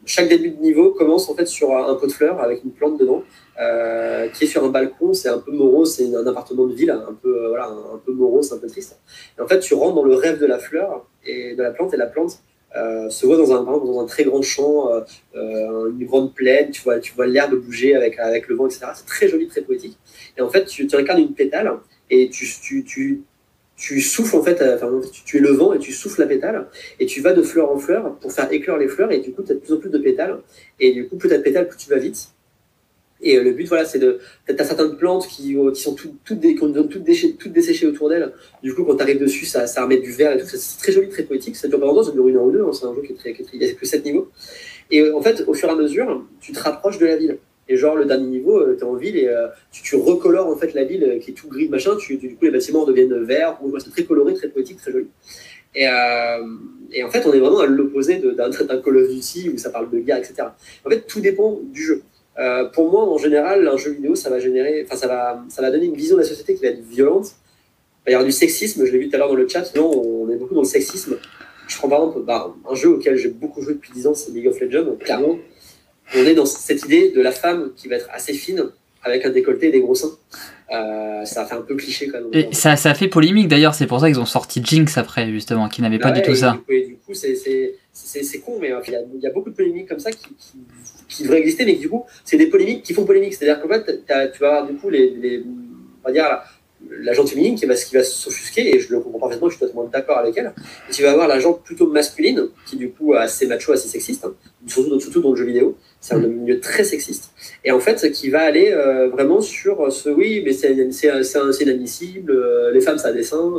chaque 0.05 0.29
début 0.29 0.51
de 0.51 0.61
niveau 0.61 0.91
commence 0.91 1.29
en 1.29 1.35
fait 1.35 1.47
sur 1.47 1.77
un 1.77 1.95
pot 1.95 2.07
de 2.07 2.13
fleurs 2.13 2.41
avec 2.41 2.65
une 2.65 2.73
plante 2.73 2.99
dedans, 2.99 3.23
euh, 3.61 4.29
qui 4.29 4.45
est 4.45 4.47
sur 4.47 4.65
un 4.65 4.69
balcon. 4.69 5.13
C'est 5.15 5.29
un 5.29 5.39
peu 5.39 5.53
morose, 5.53 5.95
c'est 5.95 6.15
un 6.15 6.27
appartement 6.27 6.67
de 6.67 6.75
ville, 6.75 6.91
un 6.91 7.17
peu 7.23 7.49
voilà, 7.49 7.67
un, 7.67 7.99
peu 8.05 8.13
morose, 8.13 8.53
un 8.53 8.59
peu 8.59 8.67
triste. 8.67 8.99
En 9.41 9.47
fait, 9.47 9.61
tu 9.61 9.75
rentres 9.75 9.95
dans 9.95 10.05
le 10.05 10.15
rêve 10.15 10.41
de 10.41 10.47
la 10.47 10.59
fleur 10.59 11.07
et 11.25 11.55
de 11.55 11.63
la 11.63 11.71
plante, 11.71 11.95
et 11.95 11.97
la 11.97 12.07
plante 12.07 12.41
euh, 12.77 13.11
se 13.11 13.27
voit 13.27 13.37
dans 13.37 13.53
un, 13.53 13.63
dans 13.63 14.01
un 14.01 14.07
très 14.07 14.25
grand 14.25 14.41
champ, 14.41 14.91
euh, 14.91 15.01
euh, 15.37 15.91
une 15.91 16.07
grande 16.07 16.35
plaine, 16.35 16.71
tu 16.71 16.83
vois, 16.83 17.01
tu 17.01 17.13
vois 17.13 17.27
l'herbe 17.27 17.55
bouger 17.55 17.95
avec, 17.95 18.19
avec 18.19 18.49
le 18.49 18.55
vent, 18.55 18.67
etc. 18.67 18.87
C'est 18.95 19.07
très 19.07 19.29
joli, 19.29 19.47
très 19.47 19.61
poétique. 19.61 19.99
Et 20.39 20.41
en 20.41 20.49
fait, 20.49 20.65
tu, 20.65 20.87
tu 20.87 20.97
incarnes 20.97 21.21
une 21.21 21.35
pétale 21.35 21.71
et 22.09 22.31
tu, 22.31 22.47
tu, 22.85 23.23
tu 23.83 24.01
souffles 24.01 24.37
en 24.37 24.45
fait, 24.45 24.63
enfin, 24.63 25.01
tu, 25.25 25.39
es 25.39 25.41
le 25.41 25.51
vent 25.51 25.73
et 25.73 25.81
tu 25.81 25.93
souffles 25.93 26.21
la 26.21 26.29
pétale 26.29 26.69
et 27.01 27.07
tu 27.07 27.21
vas 27.21 27.33
de 27.33 27.43
fleur 27.43 27.69
en 27.69 27.79
fleur 27.79 28.15
pour 28.21 28.31
faire 28.31 28.53
éclore 28.53 28.79
les 28.79 28.87
fleurs 28.87 29.11
et 29.11 29.19
du 29.19 29.33
coup, 29.33 29.43
tu 29.43 29.51
as 29.51 29.57
de 29.57 29.61
plus 29.61 29.73
en 29.73 29.79
plus 29.79 29.91
de 29.91 29.99
pétales. 29.99 30.39
Et 30.79 30.93
du 30.93 31.09
coup, 31.09 31.17
plus 31.17 31.29
tu 31.29 31.35
as 31.35 31.39
de 31.39 31.43
pétales, 31.43 31.67
plus 31.67 31.79
tu 31.79 31.91
vas 31.91 31.99
vite. 31.99 32.29
Et 33.23 33.37
euh, 33.37 33.43
le 33.43 33.51
but, 33.51 33.67
voilà, 33.67 33.85
c'est 33.85 33.99
de. 33.99 34.21
Tu 34.47 34.55
as 34.57 34.65
certaines 34.65 34.97
plantes 34.97 35.27
qui, 35.27 35.57
euh, 35.57 35.73
qui 35.73 35.83
sont 35.83 35.97
toutes, 35.97 36.15
toutes, 36.25 36.39
des, 36.39 36.55
toutes, 36.55 37.03
déchets, 37.03 37.33
toutes 37.33 37.51
desséchées 37.51 37.89
autour 37.89 38.09
d'elles. 38.09 38.33
Du 38.63 38.73
coup, 38.73 38.85
quand 38.85 38.95
tu 38.95 39.03
arrives 39.03 39.19
dessus, 39.19 39.47
ça, 39.47 39.67
ça 39.67 39.83
remet 39.83 39.99
du 39.99 40.13
vert 40.13 40.33
et 40.33 40.39
tout. 40.39 40.47
C'est 40.47 40.79
très 40.79 40.93
joli, 40.93 41.09
très 41.09 41.25
poétique. 41.25 41.57
Ça 41.57 41.67
dure 41.67 41.81
pas 41.81 41.87
longtemps, 41.87 42.05
ça 42.05 42.13
dure 42.13 42.29
une 42.29 42.37
heure 42.37 42.45
ou 42.45 42.53
deux. 42.53 42.63
Hein. 42.63 42.71
C'est 42.73 42.87
un 42.87 42.95
jeu 42.95 43.03
qui 43.03 43.15
est 43.15 43.17
très. 43.17 43.33
Qui 43.33 43.43
est, 43.43 43.47
il 43.53 43.59
n'y 43.59 43.67
a 43.67 43.73
que 43.73 43.85
7 43.85 44.05
niveaux. 44.05 44.31
Et 44.93 45.01
euh, 45.01 45.17
en 45.17 45.23
fait, 45.23 45.43
au 45.49 45.55
fur 45.55 45.69
et 45.69 45.73
à 45.73 45.75
mesure, 45.75 46.25
tu 46.41 46.53
te 46.53 46.61
rapproches 46.61 46.99
de 46.99 47.07
la 47.07 47.17
ville. 47.17 47.39
Et 47.73 47.77
genre, 47.79 47.97
le 47.97 48.05
dernier 48.05 48.27
niveau, 48.27 48.63
tu 48.75 48.81
es 48.81 48.85
en 48.85 48.95
ville 48.95 49.17
et 49.17 49.29
tu, 49.71 49.83
tu, 49.83 49.97
recolores 49.97 50.47
en 50.47 50.57
fait 50.57 50.75
la 50.75 50.85
ville 50.85 51.19
qui 51.23 51.31
est 51.31 51.35
tout 51.35 51.49
gris, 51.49 51.69
machin. 51.69 51.97
Tu, 51.97 52.17
du 52.17 52.35
coup, 52.37 52.45
les 52.45 52.51
bâtiments 52.51 52.85
deviennent 52.85 53.25
verts. 53.25 53.59
C'est 53.79 53.91
très 53.91 54.05
coloré, 54.05 54.35
très 54.35 54.49
poétique, 54.49 54.77
très 54.77 54.93
joli. 54.93 55.07
Et, 55.75 55.87
euh, 55.89 57.03
en 57.05 57.11
fait, 57.11 57.27
on 57.27 57.33
est 57.33 57.39
vraiment 57.39 57.61
à 57.61 57.67
l'opposé 57.67 58.19
d'un 58.19 58.51
Call 58.51 58.97
of 58.97 59.09
Duty 59.09 59.51
où 59.51 59.59
ça 59.59 59.71
parle 59.71 59.91
de 59.91 59.99
guerre, 60.01 60.19
etc. 60.19 60.49
En 60.85 60.91
fait, 60.91 61.07
tout 61.07 61.21
dépend 61.21 61.61
du 61.63 61.83
jeu. 61.83 62.03
Euh, 62.39 62.65
pour 62.67 62.91
moi, 62.91 63.05
en 63.05 63.19
général, 63.19 63.67
un 63.67 63.77
jeu 63.77 63.93
vidéo, 63.93 64.15
ça 64.15 64.31
va 64.31 64.39
générer, 64.39 64.85
enfin, 64.87 64.97
ça 64.97 65.07
va, 65.07 65.43
ça 65.49 65.63
va 65.63 65.71
donner 65.71 65.87
une 65.87 65.95
vision 65.95 66.17
de 66.17 66.23
la 66.23 66.27
société 66.27 66.55
qui 66.55 66.63
va 66.63 66.69
être 66.69 66.83
violente. 66.83 67.33
Il 68.03 68.07
va 68.07 68.11
y 68.13 68.15
avoir 68.15 68.27
du 68.27 68.33
sexisme, 68.33 68.85
je 68.85 68.93
l'ai 68.93 68.99
vu 68.99 69.09
tout 69.09 69.17
à 69.17 69.19
l'heure 69.19 69.29
dans 69.29 69.35
le 69.35 69.49
chat. 69.49 69.75
Non, 69.77 69.91
on 69.91 70.31
est 70.31 70.37
beaucoup 70.37 70.55
dans 70.55 70.63
le 70.63 70.67
sexisme. 70.67 71.17
Je 71.69 71.77
prends 71.79 71.89
par 71.89 72.01
exemple 72.01 72.25
bah, 72.27 72.55
un 72.69 72.75
jeu 72.75 72.91
auquel 72.91 73.17
j'ai 73.17 73.29
beaucoup 73.29 73.63
joué 73.63 73.75
depuis 73.75 73.93
10 73.93 74.07
ans, 74.09 74.15
c'est 74.15 74.33
League 74.33 74.49
of 74.49 74.61
Legends. 74.61 74.97
Clairement, 74.99 75.39
on 76.15 76.25
est 76.25 76.35
dans 76.35 76.47
cette 76.47 76.85
idée 76.85 77.11
de 77.11 77.21
la 77.21 77.33
femme 77.33 77.73
qui 77.77 77.89
va 77.89 77.97
être 77.97 78.09
assez 78.13 78.33
fine, 78.33 78.71
avec 79.03 79.25
un 79.27 79.31
décolleté 79.31 79.69
et 79.69 79.71
des 79.73 79.81
gros 79.81 79.95
seins. 79.95 80.13
Euh, 80.71 81.25
ça 81.25 81.43
a 81.43 81.47
fait 81.47 81.55
un 81.55 81.63
peu 81.63 81.75
cliché 81.75 82.09
quand 82.09 82.21
même. 82.21 82.29
Et 82.33 82.49
ça, 82.53 82.77
ça 82.77 82.91
a 82.91 82.95
fait 82.95 83.09
polémique 83.09 83.49
d'ailleurs, 83.49 83.75
c'est 83.75 83.87
pour 83.87 84.01
ça 84.01 84.09
qu'ils 84.09 84.21
ont 84.21 84.27
sorti 84.27 84.63
Jinx 84.65 84.97
après, 84.97 85.31
justement, 85.31 85.69
qui 85.69 85.83
n'avait 85.83 85.99
pas 85.99 86.13
du 86.13 86.23
tout 86.23 86.35
ça. 86.35 86.59
Et 86.69 86.87
du 86.87 86.97
coup, 86.97 87.13
c'est 87.15 88.39
con, 88.45 88.59
mais 88.61 88.73
euh, 88.73 88.81
il 88.87 89.21
y, 89.21 89.27
a 89.27 89.31
beaucoup 89.31 89.51
de 89.51 89.55
polémiques 89.55 89.89
comme 89.89 89.99
ça 89.99 90.11
qui, 90.13 90.29
qui, 91.09 91.23
devraient 91.25 91.41
exister, 91.41 91.65
mais 91.65 91.75
du 91.75 91.89
coup, 91.89 92.05
c'est 92.25 92.39
des 92.39 92.47
polémiques 92.47 92.83
qui 92.83 92.95
font 92.95 93.05
polémique. 93.05 93.35
C'est-à-dire 93.35 93.61
qu'en 93.61 93.69
fait, 93.69 94.03
tu 94.33 94.39
vas 94.41 94.57
avoir 94.57 94.67
du 94.67 94.75
coup 94.75 94.89
les, 94.89 95.11
les 95.11 95.45
on 96.03 96.09
va 96.09 96.13
dire, 96.13 96.27
la 96.91 97.13
gente 97.13 97.29
féminine 97.29 97.55
qui 97.55 97.67
va, 97.67 97.75
qui 97.75 97.95
va 97.95 98.03
s'offusquer, 98.03 98.75
et 98.75 98.81
je 98.81 98.93
le 98.93 99.01
comprends 99.01 99.21
parfaitement, 99.21 99.49
je 99.49 99.57
suis 99.57 99.61
totalement 99.61 99.85
d'accord 99.85 100.19
avec 100.19 100.37
elle. 100.37 100.53
Et 100.89 100.93
tu 100.93 101.03
vas 101.03 101.13
avoir 101.13 101.29
la 101.29 101.39
gente 101.39 101.63
plutôt 101.63 101.87
masculine, 101.87 102.49
qui 102.67 102.77
du 102.77 102.91
coup 102.91 103.15
est 103.15 103.19
assez 103.19 103.47
macho, 103.47 103.73
assez 103.73 103.89
sexiste, 103.89 104.25
hein, 104.25 104.35
surtout, 104.67 104.99
surtout 105.01 105.21
dans 105.21 105.31
le 105.31 105.37
jeu 105.37 105.45
vidéo. 105.45 105.77
C'est 106.01 106.15
un 106.15 106.19
mm. 106.19 106.27
milieu 106.27 106.61
très 106.61 106.85
sexiste. 106.85 107.31
Et 107.65 107.71
en 107.71 107.81
fait, 107.81 108.11
qui 108.11 108.31
va 108.31 108.41
aller 108.41 108.73
euh, 108.73 109.09
vraiment 109.09 109.41
sur 109.41 109.93
ce 109.93 110.09
oui, 110.09 110.43
mais 110.45 110.53
c'est 110.53 110.73
inadmissible, 110.73 112.33
euh, 112.33 112.73
les 112.73 112.81
femmes 112.81 112.99
ça 112.99 113.09
a 113.09 113.13
des 113.13 113.23
seins, 113.23 113.53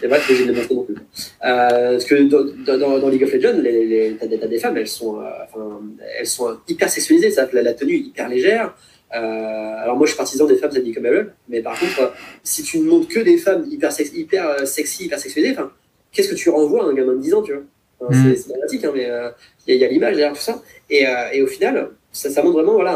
c'est 0.00 0.06
vrai 0.06 0.20
que 0.26 0.34
j'ai 0.34 0.46
démontré 0.46 0.74
non 0.74 0.84
plus. 0.84 0.94
Euh, 0.94 1.92
parce 1.92 2.04
que 2.04 2.14
dans, 2.24 2.98
dans, 2.98 3.08
League 3.08 3.24
of 3.24 3.32
Legends, 3.32 3.58
les, 3.60 3.86
les, 3.86 4.16
t'as, 4.16 4.26
des, 4.26 4.38
des 4.38 4.58
femmes, 4.58 4.76
elles 4.76 4.88
sont, 4.88 5.16
enfin, 5.16 5.80
elles 6.18 6.26
sont 6.26 6.56
hyper 6.68 6.90
sexualisées, 6.90 7.30
ça, 7.30 7.48
la, 7.52 7.62
la 7.62 7.74
tenue 7.74 7.96
hyper 7.96 8.28
légère. 8.28 8.74
Alors 9.14 9.96
moi 9.96 10.06
je 10.06 10.10
suis 10.10 10.16
partisan 10.16 10.46
des 10.46 10.56
femmes 10.56 10.72
habillées 10.74 10.94
mais 11.48 11.60
par 11.60 11.78
contre, 11.78 12.12
si 12.42 12.62
tu 12.62 12.78
ne 12.80 12.84
montres 12.84 13.08
que 13.08 13.20
des 13.20 13.38
femmes 13.38 13.64
hyper, 13.70 13.90
hyper 14.14 14.66
sexy, 14.66 15.04
hyper 15.04 15.18
sexualisées, 15.18 15.56
qu'est-ce 16.12 16.30
que 16.30 16.34
tu 16.34 16.48
renvoies 16.48 16.84
à 16.84 16.86
un 16.86 16.94
gamin 16.94 17.14
de 17.14 17.20
10 17.20 17.34
ans, 17.34 17.42
tu 17.42 17.52
vois? 17.52 17.62
Mm. 18.10 18.34
C'est 18.36 18.48
dramatique, 18.48 18.84
hein, 18.84 18.92
mais 18.94 19.08
euh, 19.08 19.30
il 19.66 19.76
y, 19.76 19.84
a 19.84 19.88
l'image 19.88 20.16
derrière 20.16 20.34
tout 20.34 20.42
ça. 20.42 20.62
Et, 20.90 21.06
euh, 21.06 21.30
et 21.32 21.42
au 21.42 21.46
final, 21.46 21.90
ça, 22.12 22.30
ça, 22.30 22.42
montre 22.42 22.54
vraiment 22.54 22.74
voilà, 22.74 22.92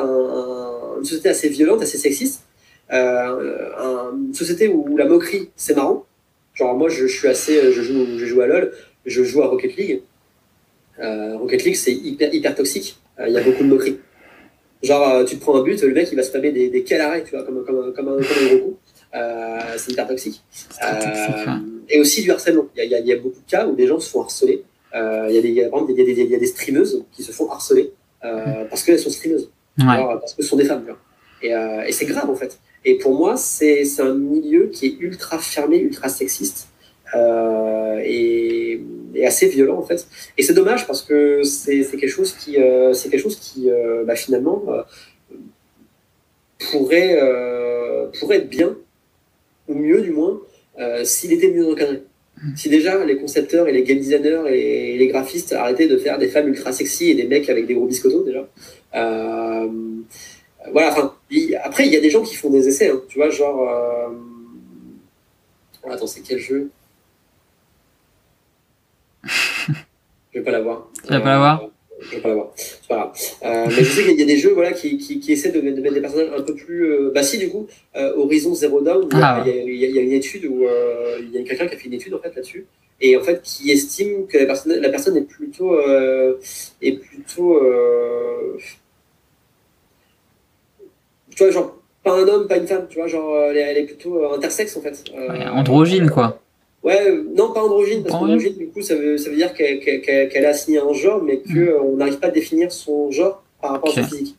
une 0.98 1.04
société 1.04 1.28
assez 1.28 1.48
violente, 1.48 1.82
assez 1.82 1.98
sexiste. 1.98 2.44
Euh, 2.92 4.12
une 4.12 4.34
société 4.34 4.68
où, 4.68 4.96
la 4.96 5.06
moquerie, 5.06 5.50
c'est 5.56 5.76
marrant. 5.76 6.06
Genre, 6.54 6.74
moi, 6.74 6.88
je, 6.88 7.06
suis 7.06 7.28
assez. 7.28 7.72
Je 7.72 7.82
joue, 7.82 8.18
je 8.18 8.26
joue 8.26 8.40
à 8.40 8.46
LoL, 8.46 8.72
je 9.06 9.22
joue 9.22 9.42
à 9.42 9.46
Rocket 9.46 9.76
League. 9.76 10.02
Rocket 10.98 11.64
League, 11.64 11.76
c'est 11.76 11.92
hyper, 11.92 12.34
hyper 12.34 12.54
toxique. 12.54 12.98
Il 13.24 13.32
y 13.32 13.38
a 13.38 13.42
beaucoup 13.42 13.62
de 13.62 13.68
moquerie. 13.68 13.98
Genre, 14.82 15.24
tu 15.24 15.36
te 15.36 15.40
prends 15.40 15.56
un 15.58 15.62
but, 15.62 15.82
le 15.82 15.92
mec, 15.92 16.08
il 16.12 16.16
va 16.16 16.22
se 16.22 16.30
taper 16.30 16.52
des, 16.52 16.68
des 16.68 16.84
tu 16.84 16.96
vois, 16.96 17.42
comme, 17.44 17.64
comme, 17.64 17.64
comme, 17.64 17.88
un, 17.88 17.92
comme 17.92 18.08
un 18.08 18.16
gros 18.16 18.58
coup. 18.58 18.76
c'est 19.76 19.92
hyper 19.92 20.06
toxique. 20.06 20.42
et 21.88 22.00
aussi 22.00 22.22
du 22.22 22.30
harcèlement. 22.30 22.66
Il 22.76 22.84
y, 22.84 22.94
a, 22.94 22.98
il 23.00 23.06
y, 23.06 23.12
a 23.12 23.16
beaucoup 23.16 23.40
de 23.40 23.50
cas 23.50 23.66
où 23.66 23.74
des 23.74 23.86
gens 23.86 23.98
se 23.98 24.10
font 24.10 24.22
harceler 24.22 24.64
euh, 24.94 25.26
il 25.28 25.34
y, 25.34 25.38
a 25.38 25.42
des, 25.42 25.50
y, 25.50 26.34
a 26.34 26.38
des 26.38 26.46
streameuses 26.46 27.04
qui 27.12 27.22
se 27.22 27.32
font 27.32 27.50
harceler 27.50 27.92
euh, 28.24 28.64
parce 28.70 28.82
qu'elles 28.82 28.98
sont 28.98 29.10
streameuses, 29.10 29.50
parce 29.76 30.34
que 30.34 30.42
ce 30.42 30.48
sont 30.48 30.56
des 30.56 30.64
femmes. 30.64 30.84
Et, 31.42 31.54
euh, 31.54 31.84
et 31.84 31.92
c'est 31.92 32.06
grave 32.06 32.30
en 32.30 32.34
fait. 32.34 32.58
Et 32.84 32.96
pour 32.98 33.14
moi, 33.14 33.36
c'est 33.36 33.84
un 33.98 34.14
milieu 34.14 34.68
qui 34.68 34.86
est 34.86 34.96
ultra 35.00 35.38
fermé, 35.38 35.78
ultra 35.78 36.08
sexiste. 36.08 36.68
Et, 37.14 38.80
assez 39.24 39.48
violent 39.48 39.78
en 39.78 39.82
fait. 39.82 40.06
Et 40.36 40.42
c'est 40.42 40.54
dommage 40.54 40.86
parce 40.86 41.02
que 41.02 41.42
c'est 41.42 41.84
quelque 41.90 42.08
chose 42.08 42.32
qui, 42.34 42.56
c'est 42.92 43.10
quelque 43.10 43.22
chose 43.22 43.36
qui 43.36 43.68
bah, 44.06 44.14
finalement 44.14 44.64
pourrait, 46.70 47.18
pourrait 48.18 48.36
être 48.36 48.48
bien, 48.48 48.76
ou 49.66 49.74
mieux 49.74 50.00
du 50.02 50.12
moins, 50.12 50.40
s'il 51.02 51.32
était 51.32 51.50
mieux 51.50 51.68
encadré. 51.68 52.02
Si 52.56 52.68
déjà 52.68 53.04
les 53.04 53.16
concepteurs 53.16 53.68
et 53.68 53.72
les 53.72 53.82
game 53.82 53.98
designers 53.98 54.42
et 54.48 54.96
les 54.96 55.08
graphistes 55.08 55.52
arrêtaient 55.52 55.88
de 55.88 55.96
faire 55.96 56.18
des 56.18 56.28
femmes 56.28 56.48
ultra 56.48 56.72
sexy 56.72 57.10
et 57.10 57.14
des 57.14 57.24
mecs 57.24 57.48
avec 57.48 57.66
des 57.66 57.74
gros 57.74 57.86
biscottos 57.86 58.24
déjà. 58.24 58.48
Euh, 58.94 59.68
voilà, 60.72 60.92
enfin, 60.92 61.14
après 61.64 61.86
il 61.86 61.92
y 61.92 61.96
a 61.96 62.00
des 62.00 62.10
gens 62.10 62.22
qui 62.22 62.34
font 62.36 62.50
des 62.50 62.68
essais, 62.68 62.90
hein, 62.90 63.02
tu 63.08 63.18
vois, 63.18 63.30
genre. 63.30 63.68
Euh, 63.68 64.08
attends, 65.90 66.06
c'est 66.06 66.20
quel 66.20 66.38
jeu? 66.38 66.70
Je 69.24 70.38
vais 70.38 70.44
pas 70.44 70.50
l'avoir. 70.50 70.88
Tu 71.04 71.12
vas 71.12 71.20
pas 71.20 71.30
l'avoir 71.30 71.62
euh, 71.62 71.68
je 72.00 72.14
vais 72.14 72.20
pas 72.20 72.28
l'avoir. 72.28 72.52
C'est 72.54 72.88
pas 72.88 72.96
grave. 72.96 73.12
Euh, 73.44 73.64
mais 73.66 73.84
je 73.84 73.84
sais 73.84 74.04
qu'il 74.04 74.18
y 74.18 74.22
a 74.22 74.26
des 74.26 74.36
jeux 74.36 74.52
voilà, 74.52 74.72
qui, 74.72 74.98
qui, 74.98 75.20
qui 75.20 75.32
essaient 75.32 75.50
de, 75.50 75.60
de, 75.60 75.80
mettre 75.80 75.94
des 75.94 76.00
personnages 76.00 76.30
un 76.36 76.42
peu 76.42 76.54
plus. 76.54 76.84
Euh, 76.86 77.10
bah, 77.12 77.22
si, 77.22 77.38
du 77.38 77.48
coup, 77.48 77.66
euh, 77.96 78.14
Horizon 78.16 78.54
Zero 78.54 78.80
Dawn, 78.80 79.08
ah, 79.12 79.42
il, 79.44 79.52
y 79.52 79.84
a, 79.84 79.88
il, 79.88 79.94
y 79.94 79.98
a, 79.98 80.02
une 80.02 80.12
étude 80.12 80.44
où 80.46 80.64
il 81.20 81.30
y 81.32 81.38
a 81.38 81.42
quelqu'un 81.42 81.66
qui 81.66 81.74
a 81.74 81.78
fait 81.78 81.86
une 81.86 81.94
étude 81.94 82.14
en 82.14 82.18
fait 82.18 82.34
là-dessus 82.34 82.66
et 83.00 83.16
en 83.16 83.22
fait 83.22 83.42
qui 83.42 83.70
estime 83.70 84.26
que 84.26 84.38
la 84.38 84.46
personne, 84.46 84.80
la 84.80 84.88
personne 84.88 85.16
est 85.16 85.22
plutôt. 85.22 85.78
Est 86.82 86.92
plutôt 86.92 87.60
tu 91.30 91.44
vois, 91.44 91.52
genre, 91.52 91.76
pas 92.02 92.14
un 92.14 92.26
homme, 92.26 92.48
pas 92.48 92.56
une 92.56 92.66
femme, 92.66 92.86
tu 92.88 92.98
vois, 92.98 93.06
genre, 93.06 93.36
elle 93.50 93.56
est, 93.56 93.60
elle 93.60 93.78
est 93.78 93.84
plutôt 93.84 94.32
intersexe 94.32 94.76
en 94.76 94.80
fait. 94.80 95.04
Ouais, 95.16 95.46
androgyne 95.46 96.10
quoi. 96.10 96.40
Ouais, 96.84 97.12
non, 97.34 97.52
pas 97.52 97.62
androgyne, 97.62 98.02
parce 98.04 98.18
qu'androgyne, 98.18 98.54
du 98.54 98.68
coup, 98.68 98.82
ça 98.82 98.94
veut, 98.94 99.18
ça 99.18 99.30
veut 99.30 99.36
dire 99.36 99.52
qu'elle 99.52 99.80
qu 99.80 100.00
qu 100.00 100.38
a 100.38 100.48
assigné 100.48 100.78
un 100.78 100.92
genre, 100.92 101.22
mais 101.22 101.40
qu'on 101.42 101.94
mm. 101.94 101.96
n'arrive 101.96 102.18
pas 102.18 102.28
à 102.28 102.30
définir 102.30 102.70
son 102.70 103.10
genre 103.10 103.42
par 103.60 103.72
rapport 103.72 103.90
okay. 103.90 104.00
à 104.00 104.02
son 104.04 104.08
physique. 104.10 104.36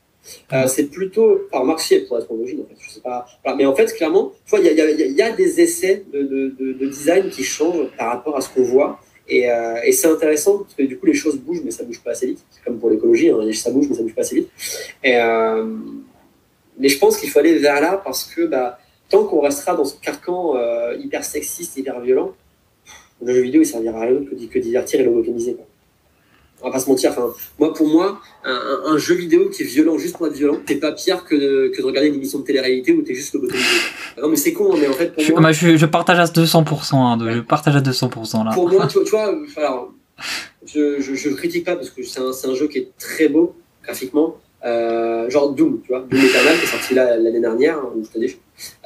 Euh, 0.53 0.67
c'est 0.67 0.85
plutôt, 0.85 1.47
alors 1.51 1.65
Marc 1.65 1.91
elle 1.91 2.05
pourrait 2.05 2.21
être 2.21 2.31
androgyne, 2.31 2.61
en 2.61 2.65
fait, 2.65 2.75
je 2.79 2.89
sais 2.91 3.01
pas. 3.01 3.25
Voilà. 3.43 3.57
Mais 3.57 3.65
en 3.65 3.75
fait, 3.75 3.93
clairement, 3.93 4.31
il 4.53 4.63
y 4.63 4.67
a, 4.67 4.91
y, 4.91 5.11
y 5.13 5.21
a, 5.21 5.31
des 5.31 5.61
essais 5.61 6.03
de, 6.13 6.21
de, 6.21 6.55
de, 6.59 6.73
de, 6.73 6.85
design 6.87 7.29
qui 7.29 7.43
changent 7.43 7.87
par 7.97 8.09
rapport 8.09 8.37
à 8.37 8.41
ce 8.41 8.49
qu'on 8.49 8.63
voit. 8.63 8.99
Et, 9.27 9.49
euh, 9.49 9.75
et 9.83 9.91
c'est 9.91 10.07
intéressant, 10.07 10.59
parce 10.59 10.73
que 10.73 10.83
du 10.83 10.97
coup, 10.97 11.05
les 11.05 11.13
choses 11.13 11.37
bougent, 11.37 11.61
mais 11.63 11.71
ça 11.71 11.83
bouge 11.83 12.01
pas 12.01 12.11
assez 12.11 12.27
vite. 12.27 12.43
C'est 12.51 12.63
comme 12.63 12.79
pour 12.79 12.89
l'écologie, 12.89 13.29
hein, 13.29 13.39
ça 13.53 13.71
bouge, 13.71 13.87
mais 13.89 13.95
ça 13.95 14.01
bouge 14.01 14.15
pas 14.15 14.21
assez 14.21 14.35
vite. 14.35 14.49
Et, 15.03 15.15
euh, 15.15 15.65
mais 16.77 16.89
je 16.89 16.97
pense 16.97 17.17
qu'il 17.17 17.29
faut 17.29 17.39
aller 17.39 17.57
vers 17.57 17.81
là, 17.81 18.01
parce 18.03 18.23
que, 18.23 18.45
bah, 18.45 18.79
tant 19.09 19.23
qu'on 19.25 19.41
restera 19.41 19.75
dans 19.75 19.85
ce 19.85 19.95
carcan 19.99 20.55
euh, 20.55 20.95
hyper 20.97 21.23
sexiste, 21.23 21.77
hyper 21.77 21.99
violent, 21.99 22.33
le 23.21 23.33
jeu 23.33 23.41
vidéo 23.41 23.61
il 23.61 23.65
servira 23.65 23.99
à 23.99 24.01
rien 24.03 24.13
d'autre 24.13 24.29
que, 24.29 24.45
que 24.45 24.59
divertir 24.59 25.01
et. 25.01 25.05
Quoi. 25.05 25.65
On 26.61 26.67
va 26.67 26.73
pas 26.73 26.79
se 26.79 26.89
mentir. 26.89 27.11
Enfin, 27.11 27.33
moi, 27.57 27.73
pour 27.73 27.87
moi, 27.87 28.19
un, 28.43 28.81
un, 28.85 28.97
jeu 28.97 29.15
vidéo 29.15 29.49
qui 29.49 29.63
est 29.63 29.65
violent 29.65 29.97
juste 29.97 30.17
pour 30.17 30.27
être 30.27 30.33
violent, 30.33 30.57
c'est 30.67 30.75
pas 30.75 30.91
pire 30.91 31.23
que 31.23 31.35
de, 31.35 31.71
que 31.73 31.81
de 31.81 31.85
regarder 31.85 32.09
une 32.09 32.15
émission 32.15 32.39
de 32.39 32.43
télé-réalité 32.43 32.91
où 32.91 33.01
t'es 33.01 33.13
juste 33.13 33.33
lobotomisé. 33.33 33.65
Non, 34.21 34.27
mais 34.27 34.35
c'est 34.35 34.51
con, 34.51 34.73
hein, 34.73 34.77
mais 34.79 34.87
en 34.87 34.93
fait, 34.93 35.13
pour 35.15 35.23
moi. 35.31 35.41
Bah, 35.41 35.51
je, 35.53 35.77
je, 35.77 35.85
partage 35.85 36.19
à 36.19 36.25
200%, 36.25 36.95
hein, 36.95 37.17
de, 37.17 37.31
je 37.31 37.39
partage 37.39 37.77
à 37.77 37.81
200% 37.81 38.43
là. 38.45 38.51
Pour 38.53 38.69
moi, 38.69 38.87
tu, 38.91 39.01
tu 39.03 39.11
vois, 39.11 39.33
alors, 39.55 39.93
je, 40.65 40.99
je, 40.99 41.15
je, 41.15 41.29
critique 41.29 41.65
pas 41.65 41.77
parce 41.77 41.89
que 41.89 42.03
c'est 42.03 42.19
un, 42.19 42.31
un, 42.31 42.55
jeu 42.55 42.67
qui 42.67 42.79
est 42.79 42.91
très 42.97 43.29
beau 43.29 43.55
graphiquement. 43.83 44.35
Euh, 44.65 45.29
genre 45.29 45.53
Doom, 45.53 45.79
tu 45.83 45.87
vois, 45.87 46.01
Doom 46.09 46.19
Eternal 46.19 46.57
qui 46.57 46.65
est 46.65 46.67
sorti 46.67 46.93
là 46.93 47.15
l'année 47.15 47.39
dernière, 47.39 47.77
hein, 47.77 47.93
cette 48.03 48.17
année. 48.17 48.37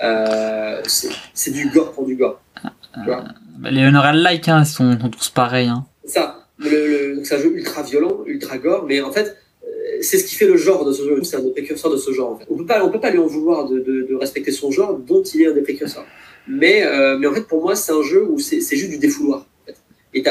Euh, 0.03 0.81
c'est 0.85 1.51
du 1.51 1.69
gore 1.69 1.91
pour 1.93 2.05
du 2.05 2.15
gore. 2.15 2.41
Tu 2.61 3.05
vois 3.05 3.23
bah, 3.57 3.71
les 3.71 3.81
Unreal 3.81 4.17
Like, 4.17 4.47
hein, 4.47 4.63
ils 4.63 4.65
sont, 4.65 4.99
sont, 4.99 5.09
tous 5.09 5.29
pareils. 5.29 5.67
Hein. 5.67 5.85
Ça, 6.05 6.47
le, 6.57 7.15
le, 7.15 7.23
c'est 7.23 7.35
un 7.35 7.39
jeu 7.39 7.55
ultra 7.55 7.83
violent, 7.83 8.23
ultra 8.25 8.57
gore, 8.57 8.85
mais 8.87 9.01
en 9.01 9.11
fait, 9.11 9.37
euh, 9.63 9.67
c'est 10.01 10.17
ce 10.17 10.25
qui 10.25 10.35
fait 10.35 10.47
le 10.47 10.57
genre 10.57 10.85
de 10.85 10.91
ce 10.91 11.03
jeu. 11.03 11.23
C'est 11.23 11.37
un 11.37 11.41
des 11.41 11.51
précurseurs 11.51 11.91
de 11.91 11.97
ce 11.97 12.11
genre. 12.11 12.31
En 12.31 12.37
fait. 12.37 12.45
On 12.49 12.57
peut 12.57 12.65
pas, 12.65 12.83
on 12.83 12.89
peut 12.89 12.99
pas 12.99 13.11
lui 13.11 13.19
en 13.19 13.27
vouloir 13.27 13.69
de, 13.69 13.79
de, 13.79 14.07
de, 14.09 14.15
respecter 14.15 14.51
son 14.51 14.71
genre, 14.71 14.97
dont 14.97 15.23
il 15.23 15.41
est 15.41 15.47
un 15.47 15.53
des 15.53 15.61
précurseurs. 15.61 16.05
Mais, 16.47 16.83
euh, 16.85 17.17
mais 17.17 17.27
en 17.27 17.33
fait, 17.33 17.47
pour 17.47 17.61
moi, 17.61 17.75
c'est 17.75 17.93
un 17.93 18.03
jeu 18.03 18.25
où 18.27 18.39
c'est 18.39 18.59
juste 18.59 18.89
du 18.89 18.97
défouloir. 18.97 19.47
En 19.63 19.65
fait. 19.65 19.77
Et 20.13 20.23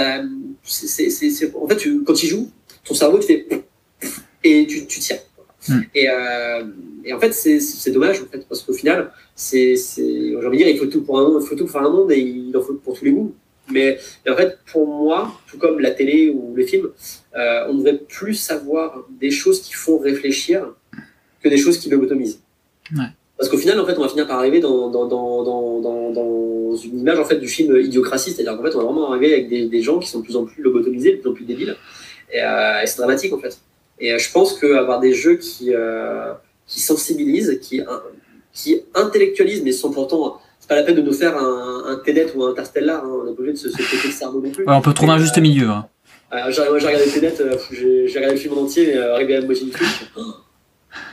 c'est, 0.65 1.11
c'est, 1.11 1.55
en 1.57 1.67
fait, 1.67 1.77
tu, 1.77 2.03
quand 2.05 2.23
il 2.23 2.29
joue, 2.29 2.51
ton 2.85 2.95
cerveau 2.95 3.19
te 3.19 3.25
fait 3.25 3.47
et 4.45 4.67
tu, 4.67 4.87
tu 4.87 5.01
tires. 5.01 5.19
Mm. 5.69 5.81
Et, 5.95 6.09
euh, 6.09 6.65
et, 7.05 7.13
en 7.13 7.21
fait, 7.21 7.33
c'est 7.33 7.91
dommage, 7.91 8.21
en 8.23 8.27
fait, 8.27 8.47
parce 8.49 8.63
qu'au 8.63 8.73
final, 8.73 9.13
c'est, 9.35 9.75
j'ai 9.77 10.37
envie 10.37 10.59
de 10.59 10.65
dire, 10.65 10.69
il 10.69 10.79
faut 10.79 10.87
tout 10.87 11.03
pour 11.03 11.19
un 11.19 11.25
monde, 11.25 11.43
il 11.43 11.47
faut 11.47 11.55
tout 11.55 11.65
pour 11.65 11.73
faire 11.73 11.83
un 11.83 11.91
monde 11.91 12.13
et 12.13 12.19
il 12.19 12.57
en 12.57 12.63
faut 12.63 12.75
pour 12.75 12.99
tous 12.99 13.05
les 13.05 13.13
goûts. 13.13 13.35
Mais, 13.71 13.99
mais 14.25 14.33
en 14.33 14.37
fait, 14.37 14.59
pour 14.71 14.87
moi, 14.87 15.33
tout 15.49 15.57
comme 15.57 15.79
la 15.79 15.93
télé 15.93 16.31
ou 16.31 16.55
les 16.57 16.67
films, 16.67 16.91
euh, 17.37 17.67
on 17.69 17.75
devrait 17.75 17.99
plus 18.09 18.35
savoir 18.35 19.07
des 19.21 19.31
choses 19.31 19.63
qui 19.63 19.73
font 19.73 19.99
réfléchir 19.99 20.75
que 21.43 21.49
des 21.49 21.57
choses 21.57 21.79
qui 21.79 21.89
lobotomisent. 21.89 22.41
Ouais. 22.97 23.07
Parce 23.39 23.49
qu'au 23.49 23.59
final, 23.59 23.81
en 23.81 23.87
fait, 23.87 23.97
on 23.99 24.03
va 24.03 24.09
finir 24.09 24.27
par 24.27 24.39
arriver 24.39 24.61
dans, 24.61 24.89
dans, 24.91 25.07
dans, 25.07 25.81
dans, 25.81 26.11
dans 26.11 26.77
une 26.77 27.01
image 27.01 27.19
en 27.19 27.25
fait, 27.25 27.37
du 27.37 27.49
film 27.49 27.77
Idiocratie, 27.77 28.31
c'est-à-dire 28.33 28.57
qu'en 28.57 28.63
fait, 28.63 28.75
on 28.75 28.79
va 28.79 28.85
vraiment 28.85 29.11
arriver 29.11 29.33
avec 29.33 29.49
des, 29.49 29.69
des, 29.69 29.83
gens 29.83 29.99
qui 29.99 30.09
sont 30.09 30.21
de 30.21 30.25
plus 30.25 30.37
en 30.37 30.45
plus 30.45 30.63
lobotomisés, 30.63 31.13
de 31.13 31.17
plus 31.17 31.31
en 31.31 31.35
plus 31.35 31.45
débiles. 31.45 31.77
Et, 32.33 32.43
euh, 32.43 32.83
et 32.83 32.87
c'est 32.87 32.99
dramatique, 32.99 33.33
en 33.33 33.39
fait. 33.39 33.59
Et 33.99 34.13
euh, 34.13 34.19
je 34.19 34.31
pense 34.31 34.59
qu'avoir 34.59 35.01
des 35.01 35.13
jeux 35.13 35.37
qui, 35.37 35.75
euh, 35.75 36.33
qui 36.67 36.81
sensibilisent, 36.81 37.59
qui, 37.61 37.83
qui 38.53 38.83
intellectualisent, 38.95 39.63
mais 39.63 39.73
sans 39.73 39.91
pourtant. 39.91 40.41
C'est 40.61 40.69
pas 40.69 40.77
la 40.77 40.85
peine 40.85 40.95
de 40.95 41.03
nous 41.03 41.13
faire 41.13 41.37
un, 41.37 41.85
un 41.89 41.97
TEDet 41.97 42.33
ou 42.37 42.45
un 42.45 42.51
Interstellar, 42.51 43.05
hein, 43.05 43.11
on 43.11 43.27
est 43.27 43.31
obligé 43.31 43.53
de 43.53 43.59
se, 43.59 43.69
péter 43.69 44.07
le 44.07 44.13
cerveau 44.13 44.41
non 44.41 44.51
plus. 44.51 44.65
Ouais, 44.65 44.75
on 44.75 44.81
peut 44.81 44.95
trouver 44.95 45.13
un 45.13 45.19
juste 45.19 45.39
milieu. 45.39 45.69
Hein. 45.69 45.87
Euh, 46.33 46.51
j'ai 46.51 46.63
regardé 46.63 47.05
TEDet, 47.05 47.35
euh, 47.41 47.57
j'ai 47.73 48.07
regardé 48.15 48.37
le 48.37 48.41
film 48.41 48.57
en 48.57 48.63
entier, 48.63 48.87
mais 48.87 48.97
euh, 48.97 49.15
arrivé 49.15 49.37
à 49.37 49.41
la 49.41 49.47
moitié 49.47 49.67
du 49.67 49.73
film, 49.73 49.91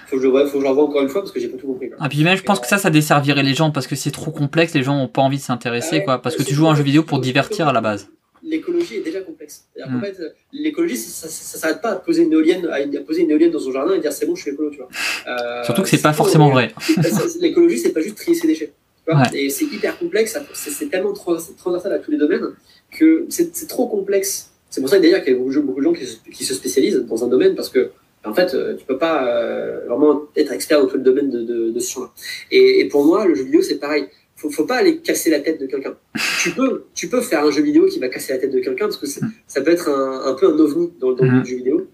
faut 0.07 0.15
que 0.15 0.21
je 0.21 0.27
le 0.27 0.47
faut 0.47 0.59
que 0.59 0.65
revoie 0.65 0.83
encore 0.83 1.01
une 1.01 1.09
fois 1.09 1.21
parce 1.21 1.31
que 1.31 1.39
j'ai 1.39 1.49
pas 1.49 1.57
tout 1.57 1.67
compris. 1.67 1.89
Quoi. 1.89 1.97
Ah, 1.99 2.09
puis 2.09 2.23
même, 2.23 2.37
je 2.37 2.43
pense 2.43 2.59
que 2.59 2.67
ça, 2.67 2.77
ça 2.77 2.89
desservirait 2.89 3.43
les 3.43 3.53
gens 3.53 3.71
parce 3.71 3.85
que 3.85 3.95
c'est 3.95 4.11
trop 4.11 4.31
complexe, 4.31 4.73
les 4.73 4.83
gens 4.83 4.97
ont 4.97 5.07
pas 5.07 5.21
envie 5.21 5.37
de 5.37 5.41
s'intéresser, 5.41 5.97
ouais, 5.97 6.03
quoi. 6.03 6.21
Parce 6.21 6.35
que 6.35 6.43
tu 6.43 6.53
joues 6.53 6.67
à 6.67 6.71
un 6.71 6.75
jeu 6.75 6.83
vidéo 6.83 7.03
pour 7.03 7.19
divertir 7.19 7.67
à 7.67 7.73
la 7.73 7.81
base 7.81 8.09
l'écologie 8.49 8.97
est 8.97 9.01
déjà 9.01 9.21
complexe. 9.21 9.65
En 9.85 9.99
fait, 9.99 10.17
l'écologie, 10.51 10.97
ça 10.97 11.27
ne 11.27 11.31
s'arrête 11.31 11.81
pas 11.81 11.91
à 11.91 11.95
poser, 11.95 12.23
une 12.23 12.33
éolienne, 12.33 12.67
à, 12.67 13.01
poser 13.01 13.21
une 13.21 13.31
éolienne 13.31 13.51
dans 13.51 13.59
son 13.59 13.71
jardin 13.71 13.93
et 13.93 13.99
dire 13.99 14.11
c'est 14.11 14.25
bon, 14.25 14.35
je 14.35 14.41
suis 14.41 14.51
écolo. 14.51 14.69
Tu 14.71 14.77
vois. 14.77 14.89
Euh, 15.27 15.63
Surtout 15.63 15.83
que 15.83 15.89
c'est 15.89 16.01
pas 16.01 16.13
forcément 16.13 16.49
vrai. 16.49 16.73
l'écologie, 17.39 17.77
c'est 17.77 17.93
pas 17.93 18.01
juste 18.01 18.17
trier 18.17 18.35
ses 18.35 18.47
déchets. 18.47 18.73
Tu 19.05 19.11
vois 19.11 19.21
ouais. 19.21 19.45
Et 19.45 19.49
c'est 19.49 19.65
hyper 19.65 19.97
complexe, 19.97 20.37
c'est 20.53 20.89
tellement 20.89 21.13
transversal 21.13 21.93
à 21.93 21.99
tous 21.99 22.11
les 22.11 22.17
domaines 22.17 22.47
que 22.91 23.25
c'est 23.29 23.67
trop 23.67 23.87
complexe. 23.87 24.51
C'est 24.69 24.81
pour 24.81 24.89
ça 24.89 24.99
d'ailleurs 24.99 25.23
qu'il 25.23 25.33
y 25.33 25.35
a 25.35 25.39
beaucoup, 25.39 25.61
beaucoup 25.61 25.79
de 25.79 25.85
gens 25.85 25.93
qui 25.93 26.05
se, 26.05 26.17
qui 26.31 26.43
se, 26.43 26.53
spécialisent 26.53 27.03
dans 27.07 27.23
un 27.23 27.27
domaine 27.27 27.55
parce 27.55 27.69
que 27.69 27.91
en 28.25 28.33
fait, 28.33 28.53
euh, 28.53 28.75
tu 28.75 28.85
peux 28.85 28.97
pas 28.97 29.25
euh, 29.25 29.85
vraiment 29.87 30.23
être 30.35 30.51
expert 30.51 30.81
dans 30.81 30.87
tout 30.87 30.97
le 30.97 31.03
domaine 31.03 31.29
de, 31.29 31.41
de, 31.41 31.71
de 31.71 31.79
ce 31.79 31.93
champ-là. 31.93 32.11
Et, 32.51 32.81
et, 32.81 32.85
pour 32.89 33.05
moi, 33.05 33.25
le 33.25 33.33
jeu 33.33 33.43
vidéo, 33.45 33.61
c'est 33.61 33.79
pareil 33.79 34.07
faut, 34.39 34.49
faut 34.49 34.65
pas 34.65 34.77
aller 34.77 34.99
casser 34.99 35.29
la 35.29 35.41
tête 35.41 35.59
de 35.59 35.65
quelqu'un. 35.67 35.95
Tu 36.41 36.51
peux, 36.51 36.85
tu 36.93 37.09
peux 37.09 37.21
faire 37.21 37.43
un 37.43 37.51
jeu 37.51 37.61
vidéo 37.61 37.87
qui 37.87 37.99
va 37.99 38.07
casser 38.07 38.33
la 38.33 38.39
tête 38.39 38.51
de 38.51 38.59
quelqu'un 38.59 38.85
parce 38.85 38.97
que 38.97 39.05
ça 39.05 39.61
peut 39.61 39.71
être 39.71 39.89
un, 39.89 40.25
un, 40.25 40.33
peu 40.33 40.47
un 40.47 40.57
ovni 40.57 40.91
dans, 40.99 41.11
dans 41.11 41.25
le 41.25 41.43
jeu 41.43 41.57
vidéo. 41.57 41.87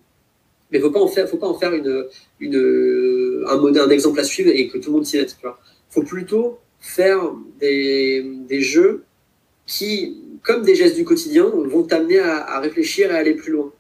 Mais 0.72 0.80
faut 0.80 0.91
pas 0.91 1.00
en 1.00 1.08
faire, 1.08 1.28
faut 1.28 1.38
pas 1.38 1.48
en 1.48 1.58
faire 1.58 1.74
une, 1.74 2.06
une, 2.39 3.43
un 3.48 3.58
modèle, 3.58 3.84
un 3.84 3.89
exemple 3.89 4.20
à 4.20 4.24
suivre 4.24 4.52
et 4.54 4.68
que 4.68 4.78
tout 4.78 4.91
le 4.91 4.98
monde 4.98 5.06
s'y 5.06 5.18
mette. 5.18 5.36
Tu 5.36 5.41
vois. 5.41 5.60
Faut 5.89 6.04
plutôt 6.04 6.60
faire 6.80 7.32
des, 7.60 8.24
des 8.48 8.62
jeux 8.62 9.04
qui, 9.66 10.18
comme 10.43 10.62
des 10.62 10.76
gestes 10.76 10.96
du 10.96 11.04
quotidien, 11.04 11.46
vont 11.46 11.84
t'amener 11.84 12.20
à, 12.20 12.46
à, 12.46 12.60
réfléchir 12.60 13.12
et 13.12 13.16
à 13.16 13.18
aller 13.18 13.34
plus 13.34 13.54
loin. 13.54 13.72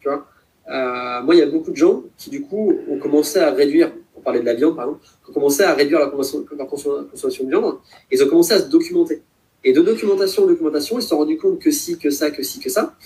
Tu 0.00 0.08
vois. 0.08 0.26
Euh, 0.70 1.22
moi, 1.22 1.34
il 1.34 1.38
y 1.38 1.42
a 1.42 1.46
beaucoup 1.46 1.70
de 1.70 1.76
gens 1.76 2.04
qui, 2.18 2.28
du 2.30 2.42
coup, 2.42 2.78
ont 2.88 2.98
commencé 2.98 3.38
à 3.38 3.50
réduire 3.50 3.92
parler 4.24 4.40
de 4.40 4.44
la 4.44 4.54
viande, 4.54 4.76
par 4.76 4.86
qui 4.86 5.30
ont 5.30 5.32
commencé 5.32 5.62
à 5.62 5.74
réduire 5.74 5.98
leur 6.00 6.10
consommation 6.10 7.44
de 7.44 7.48
viande, 7.48 7.76
et 8.10 8.16
ils 8.16 8.22
ont 8.22 8.28
commencé 8.28 8.54
à 8.54 8.60
se 8.60 8.68
documenter. 8.68 9.22
Et 9.64 9.72
de 9.72 9.80
documentation 9.80 10.44
en 10.44 10.46
documentation, 10.46 10.98
ils 10.98 11.02
se 11.02 11.08
sont 11.08 11.18
rendus 11.18 11.38
compte 11.38 11.58
que 11.58 11.70
si, 11.70 11.98
que 11.98 12.10
ça, 12.10 12.30
que 12.30 12.42
si, 12.42 12.60
que 12.60 12.68
ça. 12.68 12.96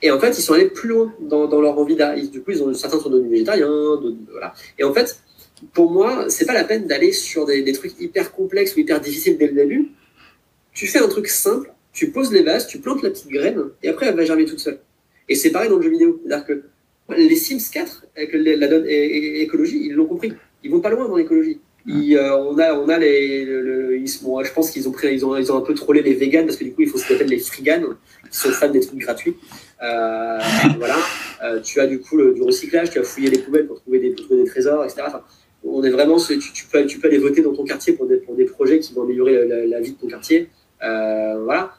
Et 0.00 0.10
en 0.10 0.18
fait, 0.18 0.38
ils 0.38 0.42
sont 0.42 0.54
allés 0.54 0.70
plus 0.70 0.88
loin 0.88 1.12
dans, 1.20 1.60
leur 1.60 1.78
envie 1.78 1.96
d'arriver. 1.96 2.28
Du 2.28 2.42
coup, 2.42 2.52
ils 2.52 2.62
ont, 2.62 2.72
certains 2.72 2.98
sont 2.98 3.10
devenus 3.10 3.30
végétariens, 3.30 4.00
voilà. 4.30 4.54
Et 4.78 4.84
en 4.84 4.94
fait, 4.94 5.20
pour 5.74 5.90
moi, 5.90 6.26
c'est 6.28 6.46
pas 6.46 6.54
la 6.54 6.64
peine 6.64 6.86
d'aller 6.86 7.12
sur 7.12 7.44
des, 7.44 7.62
des, 7.62 7.72
trucs 7.72 8.00
hyper 8.00 8.32
complexes 8.32 8.76
ou 8.76 8.80
hyper 8.80 9.00
difficiles 9.00 9.36
dès 9.36 9.48
le 9.48 9.54
début. 9.54 9.90
Tu 10.72 10.86
fais 10.86 11.00
un 11.00 11.08
truc 11.08 11.26
simple, 11.26 11.72
tu 11.92 12.10
poses 12.10 12.32
les 12.32 12.42
bases, 12.42 12.66
tu 12.68 12.78
plantes 12.78 13.02
la 13.02 13.10
petite 13.10 13.28
graine, 13.28 13.64
et 13.82 13.88
après, 13.88 14.06
elle 14.06 14.16
va 14.16 14.24
germer 14.24 14.44
toute 14.44 14.60
seule. 14.60 14.78
Et 15.28 15.34
c'est 15.34 15.50
pareil 15.50 15.68
dans 15.68 15.76
le 15.76 15.82
jeu 15.82 15.90
vidéo. 15.90 16.20
C'est-à-dire 16.24 16.46
que 16.46 16.62
les 17.16 17.36
Sims 17.36 17.70
4, 17.72 18.06
avec 18.16 18.32
la 18.32 18.68
donne 18.68 18.86
écologie, 18.86 19.80
ils 19.84 19.94
l'ont 19.94 20.06
compris 20.06 20.32
ils 20.62 20.70
vont 20.70 20.80
pas 20.80 20.90
loin 20.90 21.08
dans 21.08 21.16
l'écologie. 21.16 21.60
Euh, 21.88 22.36
on 22.36 22.58
a, 22.58 22.74
on 22.74 22.88
a 22.88 22.98
les, 22.98 23.44
le, 23.44 23.62
le, 23.62 23.96
ils, 23.96 24.10
bon, 24.22 24.42
je 24.44 24.52
pense 24.52 24.70
qu'ils 24.70 24.86
ont 24.88 24.92
pris, 24.92 25.12
ils 25.12 25.24
ont, 25.24 25.36
ils 25.36 25.50
ont 25.50 25.56
un 25.56 25.62
peu 25.62 25.72
trollé 25.72 26.02
les 26.02 26.14
vegans 26.14 26.44
parce 26.44 26.56
que 26.56 26.64
du 26.64 26.72
coup, 26.72 26.82
il 26.82 26.88
faut 26.88 26.98
ce 26.98 27.08
qu'on 27.08 27.14
appelle 27.14 27.28
les 27.28 27.38
friganes, 27.38 27.86
qui 28.30 28.38
sont 28.38 28.50
fans 28.50 28.68
des 28.68 28.80
trucs 28.80 28.98
gratuits. 28.98 29.36
Euh, 29.82 30.38
voilà. 30.78 30.96
Euh, 31.44 31.60
tu 31.60 31.80
as 31.80 31.86
du 31.86 32.00
coup 32.00 32.16
le, 32.16 32.34
du 32.34 32.42
recyclage, 32.42 32.90
tu 32.90 32.98
as 32.98 33.04
fouillé 33.04 33.30
les 33.30 33.38
poubelles 33.38 33.66
pour 33.66 33.80
trouver 33.80 34.00
des, 34.00 34.10
pour 34.10 34.26
trouver 34.26 34.42
des 34.42 34.50
trésors, 34.50 34.84
etc. 34.84 35.02
Enfin, 35.06 35.22
on 35.64 35.82
est 35.82 35.90
vraiment, 35.90 36.18
tu, 36.18 36.38
tu, 36.38 36.66
peux, 36.66 36.84
tu 36.84 36.98
peux 36.98 37.08
aller 37.08 37.18
voter 37.18 37.40
dans 37.40 37.54
ton 37.54 37.64
quartier 37.64 37.94
pour 37.94 38.06
des, 38.06 38.18
pour 38.18 38.34
des 38.34 38.44
projets 38.44 38.80
qui 38.80 38.92
vont 38.92 39.02
améliorer 39.02 39.32
la, 39.32 39.44
la, 39.44 39.66
la 39.66 39.80
vie 39.80 39.92
de 39.92 39.98
ton 39.98 40.08
quartier. 40.08 40.50
Euh, 40.82 41.42
voilà. 41.42 41.72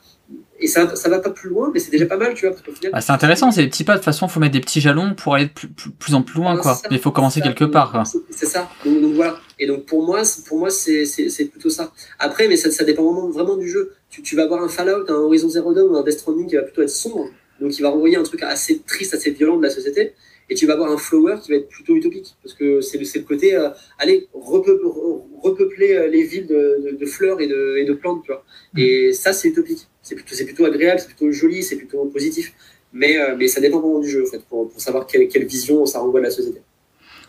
Et 0.60 0.68
ça, 0.68 0.95
ça 0.95 1.10
va 1.10 1.20
pas 1.20 1.30
plus 1.30 1.49
loin, 1.49 1.72
mais 1.74 1.80
c'est 1.80 1.91
déjà 1.91 2.05
pas 2.05 2.18
mal, 2.18 2.34
tu 2.34 2.47
vois. 2.47 2.55
Bah, 2.91 3.01
c'est 3.01 3.12
intéressant, 3.12 3.51
c'est 3.51 3.62
des 3.64 3.70
petits 3.70 3.84
pas. 3.84 3.93
De 3.93 3.97
toute 3.99 4.05
façon, 4.05 4.28
il 4.28 4.30
faut 4.30 4.39
mettre 4.39 4.53
des 4.53 4.60
petits 4.60 4.82
jalons 4.82 5.14
pour 5.16 5.36
aller 5.36 5.45
de 5.45 5.51
plus, 5.51 5.68
plus, 5.68 6.14
en 6.14 6.22
plus 6.22 6.39
loin, 6.39 6.57
quoi. 6.57 6.78
mais 6.89 6.97
il 6.97 7.01
faut 7.01 7.12
commencer 7.12 7.41
quelque 7.41 7.66
part, 7.66 8.03
C'est 8.30 8.45
ça. 8.45 8.70
Donc, 8.86 9.14
voilà. 9.14 9.39
Et 9.57 9.68
donc 9.68 9.86
pour 9.86 10.05
moi, 10.05 10.22
pour 10.47 10.57
moi, 10.57 10.70
c'est 10.70 11.45
plutôt 11.51 11.70
ça. 11.70 11.91
Après, 12.18 12.47
mais 12.47 12.57
ça, 12.57 12.72
ça 12.72 12.84
dépend 12.84 13.03
vraiment, 13.03 13.30
vraiment 13.30 13.57
du 13.57 13.70
jeu. 13.70 13.93
Tu, 14.10 14.22
tu, 14.22 14.36
vas 14.36 14.43
avoir 14.43 14.64
un 14.64 14.70
Fallout, 14.70 15.05
un 15.10 15.16
Horizon 15.16 15.49
Zero 15.49 15.74
Dawn 15.74 15.91
ou 15.91 15.97
un 15.97 16.03
Death 16.03 16.20
Stranding 16.20 16.47
qui 16.47 16.55
va 16.55 16.64
plutôt 16.64 16.82
être 16.82 16.89
sombre. 16.89 17.28
Donc 17.62 17.78
il 17.78 17.82
va 17.82 17.89
renvoyer 17.89 18.16
un 18.16 18.24
truc 18.24 18.41
assez 18.43 18.82
triste, 18.88 19.14
assez 19.14 19.32
violent 19.32 19.57
de 19.57 19.64
la 19.64 19.70
société 19.70 20.14
et 20.49 20.55
tu 20.55 20.66
vas 20.66 20.74
avoir 20.74 20.91
un 20.91 20.97
flower 20.97 21.36
qui 21.41 21.51
va 21.51 21.57
être 21.57 21.70
plutôt 21.70 21.95
utopique 21.95 22.36
parce 22.43 22.55
que 22.55 22.82
c'est 22.82 22.97
le, 22.97 23.05
le 23.14 23.24
côté 23.24 23.55
euh, 23.55 23.70
allez 23.99 24.28
repeupler, 24.34 25.93
euh, 25.93 26.07
les 26.07 26.24
villes 26.24 26.47
de, 26.47 27.05
fleurs 27.05 27.39
et 27.39 27.47
de, 27.47 27.76
et 27.78 27.86
de, 27.86 27.93
plantes 27.93 28.24
tu 28.24 28.32
vois 28.32 28.43
et 28.76 29.14
ça 29.14 29.34
c'est 29.34 29.49
utopique 29.49 29.88
c'est 30.28 30.45
plutôt 30.45 30.66
agréable 30.66 30.99
c'est 30.99 31.07
plutôt 31.07 31.32
joli 31.32 31.64
c'est 31.64 31.76
plutôt 31.76 32.05
positif 32.05 32.53
mais 32.93 33.18
euh, 33.18 33.36
mais 33.38 33.47
ça 33.47 33.62
dépend 33.62 33.80
vraiment 33.80 33.99
du 33.99 34.10
jeu 34.10 34.24
en 34.26 34.32
fait 34.32 34.43
pour, 34.45 34.70
pour 34.70 34.82
savoir 34.82 35.07
quelle, 35.07 35.28
quelle, 35.28 35.45
vision 35.45 35.86
ça 35.86 35.99
renvoie 35.99 36.20
à 36.20 36.24
la 36.24 36.32
société 36.32 36.62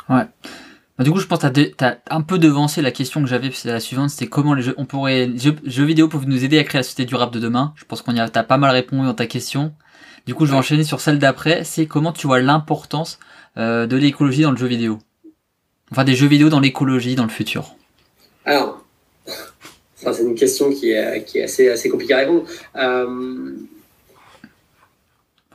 ouais 0.08 0.24
bah, 1.00 1.04
du 1.04 1.12
coup, 1.12 1.18
je 1.18 1.26
pense 1.26 1.38
que 1.38 1.48
tu 1.48 1.72
as, 1.82 1.98
un 2.10 2.20
peu 2.20 2.38
devancé 2.38 2.82
la 2.82 2.90
question 2.90 3.22
que 3.22 3.26
j'avais, 3.26 3.50
c'est 3.52 3.70
la 3.70 3.80
suivante, 3.80 4.10
c'était 4.10 4.26
comment 4.26 4.52
les 4.52 4.60
jeux, 4.60 4.74
on 4.76 4.84
pourrait, 4.84 5.28
les 5.28 5.38
jeux, 5.38 5.84
vidéo 5.86 6.08
peuvent 6.08 6.26
nous 6.26 6.44
aider 6.44 6.58
à 6.58 6.64
créer 6.64 6.80
la 6.80 6.82
société 6.82 7.06
durable 7.06 7.32
de 7.32 7.40
demain? 7.40 7.72
Je 7.76 7.86
pense 7.86 8.02
qu'on 8.02 8.14
y 8.14 8.20
a, 8.20 8.24
as 8.24 8.42
pas 8.42 8.58
mal 8.58 8.70
répondu 8.70 9.06
dans 9.06 9.14
ta 9.14 9.24
question. 9.24 9.72
Du 10.26 10.34
coup, 10.34 10.44
je 10.44 10.50
vais 10.50 10.58
enchaîner 10.58 10.84
sur 10.84 11.00
celle 11.00 11.18
d'après. 11.18 11.64
C'est 11.64 11.86
comment 11.86 12.12
tu 12.12 12.26
vois 12.26 12.40
l'importance 12.40 13.18
euh, 13.56 13.86
de 13.86 13.96
l'écologie 13.96 14.42
dans 14.42 14.50
le 14.50 14.58
jeu 14.58 14.66
vidéo? 14.66 14.98
Enfin, 15.90 16.04
des 16.04 16.14
jeux 16.14 16.26
vidéo 16.26 16.50
dans 16.50 16.60
l'écologie 16.60 17.14
dans 17.14 17.24
le 17.24 17.30
futur. 17.30 17.76
Alors, 18.44 18.79
c'est 20.12 20.22
une 20.22 20.34
question 20.34 20.70
qui 20.72 20.90
est, 20.90 21.24
qui 21.24 21.38
est 21.38 21.44
assez, 21.44 21.68
assez 21.68 21.88
compliquée 21.88 22.14
à 22.14 22.18
répondre. 22.18 22.44
Euh... 22.76 23.52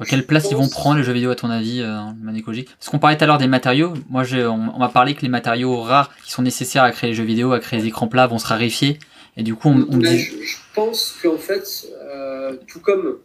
quelle 0.08 0.26
place 0.26 0.48
ils 0.52 0.58
vont 0.58 0.68
prendre 0.68 0.98
les 0.98 1.04
jeux 1.04 1.14
vidéo 1.14 1.32
à 1.32 1.36
ton 1.36 1.50
avis 1.50 1.82
euh, 1.82 1.98
Parce 2.46 2.90
qu'on 2.90 3.00
parlait 3.00 3.18
tout 3.18 3.24
à 3.24 3.28
l'heure 3.28 3.38
des 3.38 3.48
matériaux. 3.48 3.94
Moi, 4.10 4.24
on, 4.34 4.72
on 4.76 4.80
m'a 4.80 4.90
parlé 4.90 5.16
que 5.16 5.22
les 5.22 5.30
matériaux 5.30 5.82
rares 5.82 6.16
qui 6.24 6.32
sont 6.32 6.42
nécessaires 6.42 6.84
à 6.84 6.92
créer 6.92 7.12
les 7.12 7.16
jeux 7.16 7.24
vidéo, 7.24 7.54
à 7.54 7.60
créer 7.60 7.80
les 7.80 7.88
écrans 7.88 8.08
plats, 8.08 8.28
vont 8.28 8.40
se 8.40 8.48
raréfier. 8.48 9.00
Et 9.38 9.44
du 9.44 9.56
coup, 9.56 9.70
on, 9.70 9.76
me 9.98 10.02
dit... 10.02 10.18
je, 10.18 10.44
je, 10.44 10.58
pense 10.74 11.18
qu'en 11.22 11.38
fait, 11.38 11.88
euh, 12.02 12.56
tout 12.68 12.80
comme 12.80 13.18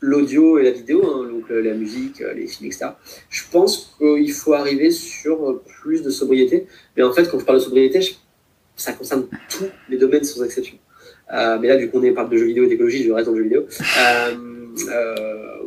l'audio 0.00 0.58
et 0.58 0.64
la 0.64 0.70
vidéo, 0.70 1.04
hein, 1.04 1.28
donc 1.30 1.50
euh, 1.50 1.60
la 1.60 1.74
musique, 1.74 2.20
les 2.34 2.46
films, 2.46 2.70
etc. 2.70 2.92
Je 3.28 3.42
pense 3.50 3.94
qu'il 3.98 4.32
faut 4.32 4.54
arriver 4.54 4.90
sur 4.90 5.60
plus 5.82 6.02
de 6.02 6.10
sobriété. 6.10 6.66
Mais 6.96 7.02
en 7.02 7.12
fait, 7.12 7.30
quand 7.30 7.38
je 7.38 7.44
parle 7.44 7.58
de 7.58 7.64
sobriété, 7.64 8.00
ça 8.80 8.92
concerne 8.92 9.26
tous 9.48 9.68
les 9.88 9.98
domaines 9.98 10.24
sans 10.24 10.42
exception. 10.44 10.76
mais 11.30 11.68
là, 11.68 11.76
vu 11.76 11.90
qu'on 11.90 12.00
parle 12.14 12.30
de 12.30 12.36
jeux 12.36 12.46
vidéo 12.46 12.64
et 12.64 12.68
d'écologie, 12.68 13.04
je 13.04 13.12
reste 13.12 13.26
dans 13.26 13.32
le 13.34 13.38
jeu 13.38 13.44
vidéo. 13.44 13.66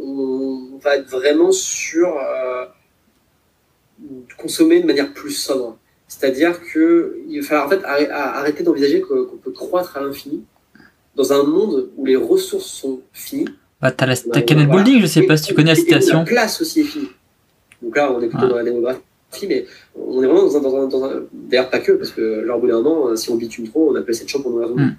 on 0.02 0.80
va 0.82 0.98
être 0.98 1.10
vraiment 1.10 1.52
sur 1.52 2.18
consommer 4.38 4.82
de 4.82 4.86
manière 4.86 5.14
plus 5.14 5.32
sobre. 5.32 5.78
C'est-à-dire 6.08 6.60
qu'il 6.62 7.42
va 7.42 7.48
falloir 7.48 7.68
en 7.68 7.70
fait 7.70 7.84
arrêter 8.12 8.64
d'envisager 8.64 9.02
qu'on 9.02 9.38
peut 9.42 9.52
croître 9.52 9.98
à 9.98 10.02
l'infini 10.02 10.44
dans 11.16 11.34
un 11.34 11.44
monde 11.44 11.90
où 11.98 12.06
les 12.06 12.16
ressources 12.16 12.66
sont 12.66 13.02
finies 13.14 13.48
bah, 13.82 13.92
t'as 13.92 14.06
la 14.06 14.14
as 14.14 14.42
Kenneth 14.44 14.70
Boulding, 14.70 15.02
je 15.02 15.08
sais 15.08 15.24
pas 15.24 15.36
si 15.36 15.48
tu 15.48 15.54
connais 15.54 15.72
la 15.72 15.76
citation. 15.76 16.20
la 16.20 16.24
place 16.24 16.62
aussi 16.62 16.82
est 16.82 16.86
finie. 16.86 17.10
Donc 17.82 17.98
là, 17.98 18.14
on 18.14 18.22
est 18.22 18.30
plutôt 18.30 18.48
dans 18.48 18.56
la 18.56 18.64
démographie, 18.64 19.02
mais 19.48 19.66
on 19.96 20.22
est 20.22 20.28
vraiment 20.28 20.44
dans 20.44 20.58
un. 20.58 20.62
Dans 20.62 20.76
un, 20.76 20.88
dans 20.88 21.04
un... 21.06 21.24
D'ailleurs, 21.32 21.70
pas 21.70 21.80
que, 21.80 21.94
parce 21.94 22.12
que 22.12 22.22
là, 22.22 22.56
au 22.56 22.60
bout 22.60 22.68
d'un 22.68 22.82
moment, 22.82 23.16
si 23.16 23.30
on 23.30 23.36
bitume 23.36 23.68
trop, 23.68 23.92
on 23.92 23.96
appelle 23.96 24.16
cette 24.16 24.30
chambre 24.30 24.44
pour 24.44 24.54
nous 24.54 24.60
raison. 24.60 24.76
Mm. 24.76 24.96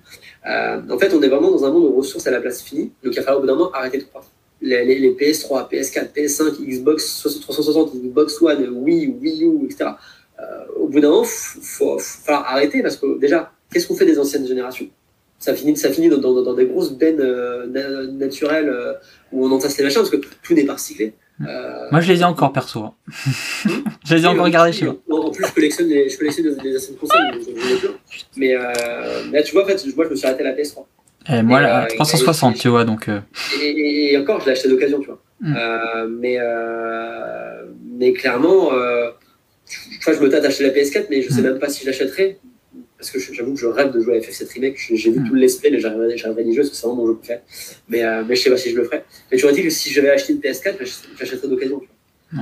Euh, 0.47 0.81
en 0.91 0.99
fait, 0.99 1.15
on 1.15 1.23
est 1.23 1.29
vraiment 1.29 1.51
dans 1.51 1.65
un 1.65 1.71
monde 1.71 1.85
où 1.85 1.97
ressources 1.97 2.27
à 2.27 2.31
la 2.31 2.41
place 2.41 2.63
finie, 2.63 2.93
donc 3.03 3.15
il 3.15 3.17
va 3.17 3.23
falloir 3.23 3.39
au 3.39 3.41
bout 3.43 3.47
d'un 3.47 3.57
moment 3.57 3.73
arrêter 3.73 3.99
de 3.99 4.05
croître. 4.05 4.29
Les, 4.61 4.85
les, 4.85 4.99
les, 4.99 5.11
PS3, 5.11 5.71
PS4, 5.71 6.13
PS5, 6.15 6.65
Xbox 6.65 7.23
360, 7.23 7.95
Xbox 7.97 8.41
One, 8.41 8.69
Wii, 8.83 9.15
Wii 9.21 9.45
U, 9.45 9.65
etc. 9.67 9.91
Euh, 10.41 10.45
au 10.77 10.89
bout 10.89 11.01
d'un 11.01 11.11
moment, 11.11 11.23
il 11.23 11.63
faut, 11.63 11.99
falloir 11.99 12.47
arrêter 12.49 12.83
parce 12.83 12.97
que 12.97 13.19
déjà, 13.19 13.53
qu'est-ce 13.73 13.87
qu'on 13.87 13.95
fait 13.95 14.07
des 14.07 14.19
anciennes 14.19 14.47
générations? 14.47 14.89
Ça 15.39 15.55
finit, 15.55 15.77
ça 15.77 15.91
finit 15.91 16.09
dans, 16.09 16.19
dans, 16.19 16.55
des 16.55 16.67
grosses 16.67 16.93
bennes 16.93 17.21
euh, 17.21 18.07
naturelles 18.07 18.69
euh, 18.69 18.95
où 19.33 19.47
on 19.47 19.51
entasse 19.51 19.77
les 19.79 19.85
machins 19.85 20.01
parce 20.01 20.11
que 20.11 20.21
tout 20.43 20.55
n'est 20.55 20.65
pas 20.65 20.75
recyclé. 20.75 21.13
Euh, 21.41 21.89
moi, 21.91 22.01
je 22.01 22.13
les 22.13 22.21
ai 22.21 22.25
encore 22.25 22.53
perso. 22.53 22.85
Hein. 22.85 22.95
je 24.05 24.15
les 24.15 24.23
ai 24.23 24.27
encore 24.27 24.45
regardés 24.45 24.73
chez 24.73 24.85
moi. 24.85 24.97
En 25.11 25.31
plus, 25.31 25.45
je 25.47 25.53
collectionne 25.53 25.89
des, 25.89 26.09
je 26.09 26.17
collectionne 26.17 26.55
des, 26.55 26.63
des 26.63 26.77
anciennes 26.77 26.97
consoles, 26.97 27.21
mais, 28.37 28.55
là, 28.55 29.43
tu 29.43 29.53
vois, 29.53 29.65
en 29.65 29.67
fait, 29.67 29.85
moi, 29.97 30.05
je 30.05 30.11
me 30.11 30.17
suis 30.17 30.27
arrêté 30.27 30.45
à 30.45 30.51
la 30.51 30.57
PS3. 30.57 30.85
Et 31.29 31.43
moi, 31.43 31.61
la 31.61 31.87
360, 31.87 32.57
tu 32.57 32.69
vois, 32.69 32.85
donc. 32.85 33.09
Et, 33.61 34.17
encore, 34.19 34.41
je 34.41 34.47
l'ai 34.47 34.53
acheté 34.53 34.69
d'occasion, 34.69 35.01
tu 35.01 35.07
vois. 35.07 35.21
Mm. 35.41 36.19
mais, 36.21 36.39
mais 37.99 38.13
clairement, 38.13 38.71
je, 40.01 40.13
je 40.13 40.21
me 40.21 40.29
tâte 40.29 40.43
d'acheter 40.43 40.65
la 40.65 40.71
PS4, 40.71 41.07
mais 41.11 41.23
je 41.23 41.31
sais 41.31 41.41
mm. 41.41 41.45
même 41.45 41.59
pas 41.59 41.69
si 41.69 41.83
je 41.83 41.87
l'achèterai 41.87 42.39
parce 43.05 43.27
que 43.27 43.35
j'avoue 43.35 43.53
que 43.53 43.61
je 43.61 43.67
rêve 43.67 43.93
de 43.93 44.01
jouer 44.01 44.17
à 44.17 44.21
FF7 44.21 44.55
Remake. 44.55 44.79
J'ai 44.79 45.11
vu 45.11 45.23
tout 45.29 45.35
l'esprit, 45.35 45.71
mais 45.71 45.79
j'arriverai 45.79 46.45
d'y 46.45 46.55
jouer 46.55 46.63
parce 46.63 46.71
que 46.71 46.77
c'est 46.77 46.87
vraiment 46.87 47.03
mon 47.03 47.07
jeu 47.07 47.17
préféré. 47.17 47.41
Mais, 47.89 48.03
euh, 48.03 48.25
mais 48.27 48.35
je 48.35 48.43
sais 48.43 48.51
pas 48.51 48.57
si 48.57 48.71
je 48.71 48.77
le 48.77 48.85
ferai. 48.85 49.05
Mais 49.31 49.37
tu 49.37 49.45
aurais 49.45 49.55
dit 49.55 49.63
que 49.63 49.69
si 49.69 49.93
j'avais 49.93 50.11
acheté 50.11 50.33
une 50.33 50.39
PS4, 50.39 50.77
j'achèterais 51.19 51.49
d'occasion. 51.49 51.83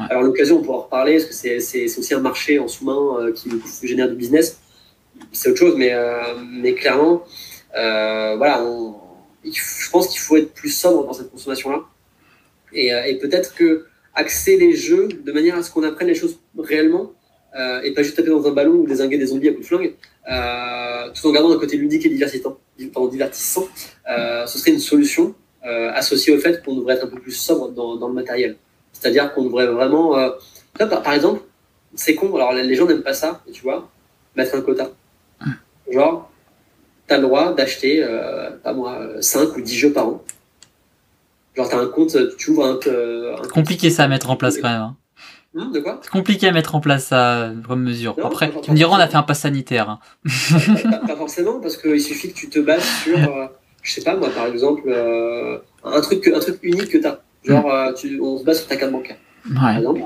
Alors 0.09 0.23
l'occasion, 0.23 0.59
on 0.59 0.63
pourra 0.63 0.79
en 0.79 0.81
reparler, 0.83 1.15
parce 1.15 1.27
que 1.27 1.35
c'est 1.35 1.85
aussi 1.85 2.15
un 2.15 2.21
marché 2.21 2.59
en 2.59 2.69
sous-main 2.69 3.19
euh, 3.21 3.33
qui 3.33 3.51
génère 3.83 4.09
du 4.09 4.15
business. 4.15 4.61
C'est 5.33 5.51
autre 5.51 5.59
chose, 5.59 5.75
mais, 5.77 5.93
euh, 5.93 6.37
mais 6.49 6.75
clairement, 6.75 7.25
voilà, 7.75 8.65
je 9.45 9.91
pense 9.91 10.09
qu'il 10.09 10.21
faut 10.21 10.37
être 10.37 10.55
plus 10.55 10.71
sobre 10.71 11.05
dans 11.05 11.13
cette 11.13 11.31
consommation-là. 11.31 11.83
Et, 12.73 12.87
et 13.09 13.19
peut-être 13.19 13.55
que 13.55 13.87
axer 14.15 14.57
les 14.57 14.75
jeux 14.77 15.09
de 15.09 15.33
manière 15.33 15.57
à 15.57 15.63
ce 15.63 15.71
qu'on 15.73 15.83
apprenne 15.83 16.09
les 16.09 16.15
choses 16.15 16.39
réellement, 16.57 17.13
et 17.83 17.93
pas 17.93 18.03
juste 18.03 18.17
taper 18.17 18.31
dans 18.31 18.47
un 18.47 18.53
ballon 18.53 18.75
ou 18.75 18.87
désinguer 18.87 19.19
des 19.19 19.27
zombies 19.27 19.49
à 19.49 19.53
coups 19.53 19.65
de 19.65 19.67
flingue, 19.67 19.95
euh, 20.31 21.11
tout 21.11 21.29
en 21.29 21.33
gardant 21.33 21.53
un 21.53 21.59
côté 21.59 21.77
ludique 21.77 22.07
et 22.07 22.09
divertissant, 22.09 22.59
divertissant 22.79 23.67
euh, 24.09 24.47
ce 24.47 24.59
serait 24.59 24.71
une 24.71 24.79
solution 24.79 25.35
euh, 25.67 25.91
associée 25.93 26.35
au 26.35 26.39
fait 26.39 26.63
qu'on 26.65 26.77
devrait 26.77 26.95
être 26.95 27.07
un 27.07 27.09
peu 27.09 27.21
plus 27.21 27.33
sobre 27.33 27.71
dans, 27.71 27.97
dans 27.97 28.09
le 28.09 28.15
matériel. 28.15 28.57
C'est-à-dire 28.93 29.33
qu'on 29.33 29.45
devrait 29.45 29.67
vraiment... 29.67 30.15
par, 30.79 31.03
par, 31.03 31.13
exemple, 31.13 31.41
c'est 31.95 32.15
con, 32.15 32.35
alors 32.37 32.53
les 32.53 32.75
gens 32.75 32.87
n'aiment 32.87 33.03
pas 33.03 33.15
ça, 33.15 33.43
tu 33.53 33.63
vois, 33.63 33.91
mettre 34.37 34.55
un 34.55 34.61
quota. 34.61 34.91
Genre, 35.91 36.31
tu 37.09 37.15
as 37.15 37.17
le 37.17 37.23
droit 37.25 37.55
d'acheter, 37.55 38.07
pas 38.63 38.73
moi, 38.73 39.01
5 39.21 39.57
ou 39.57 39.61
10 39.61 39.75
jeux 39.75 39.93
par 39.93 40.09
an. 40.09 40.23
Genre, 41.57 41.69
tu 41.69 41.75
as 41.75 41.79
un 41.79 41.87
compte, 41.89 42.17
tu 42.37 42.51
ouvres 42.51 42.65
un... 42.65 42.79
un 43.43 43.49
Compliqué 43.49 43.91
ça 43.91 44.05
à 44.05 44.09
mettre 44.09 44.31
en 44.31 44.37
place 44.37 44.59
quand 44.59 44.69
même. 44.69 44.83
Hein. 44.83 44.97
Hein, 45.55 45.71
c'est 46.01 46.11
compliqué 46.11 46.49
à 46.49 46.53
mettre 46.53 46.75
en 46.75 46.81
place 46.81 47.07
ça 47.07 47.53
comme 47.69 47.83
mesure. 47.83 48.17
Après, 48.23 48.51
tu 48.63 48.71
me 48.71 48.77
diras, 48.77 48.97
on 48.97 49.01
a 49.01 49.07
fait 49.07 49.17
un 49.17 49.23
pass 49.23 49.41
sanitaire. 49.41 49.91
Hein. 49.91 49.99
Pas, 51.07 51.17
forcément, 51.17 51.61
parce 51.61 51.77
qu'il 51.77 52.01
suffit 52.01 52.33
que 52.33 52.39
tu 52.39 52.49
te 52.49 52.59
bases 52.59 52.85
sur, 53.03 53.19
euh, 53.19 53.47
je 53.83 53.93
sais 53.93 54.03
pas 54.03 54.17
moi, 54.17 54.31
par 54.31 54.47
exemple, 54.47 54.85
euh, 54.87 55.59
un, 55.85 56.01
truc, 56.01 56.27
un 56.29 56.41
truc 56.41 56.59
unique 56.63 56.89
que 56.89 56.99
tu 56.99 57.07
as. 57.07 57.21
Genre, 57.45 57.71
euh, 57.71 57.93
tu, 57.93 58.19
on 58.21 58.39
se 58.39 58.45
base 58.45 58.61
sur 58.61 58.69
ta 58.69 58.77
carte 58.77 58.93
bancaire. 58.93 59.17
Par 59.55 59.77
exemple, 59.77 60.01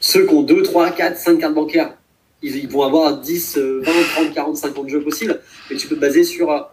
ceux 0.00 0.26
qui 0.26 0.34
ont 0.34 0.42
2, 0.42 0.62
3, 0.62 0.90
4, 0.90 1.16
5 1.16 1.38
cartes 1.38 1.54
bancaires, 1.54 1.94
ils, 2.42 2.68
vont 2.68 2.82
avoir 2.82 3.18
10, 3.18 3.56
20, 3.56 3.82
30, 4.16 4.34
40, 4.34 4.56
50 4.56 4.88
jeux 4.90 5.02
possibles, 5.02 5.40
mais 5.70 5.76
tu 5.76 5.88
peux 5.88 5.94
te 5.94 6.00
baser 6.00 6.24
sur 6.24 6.52
un 6.52 6.66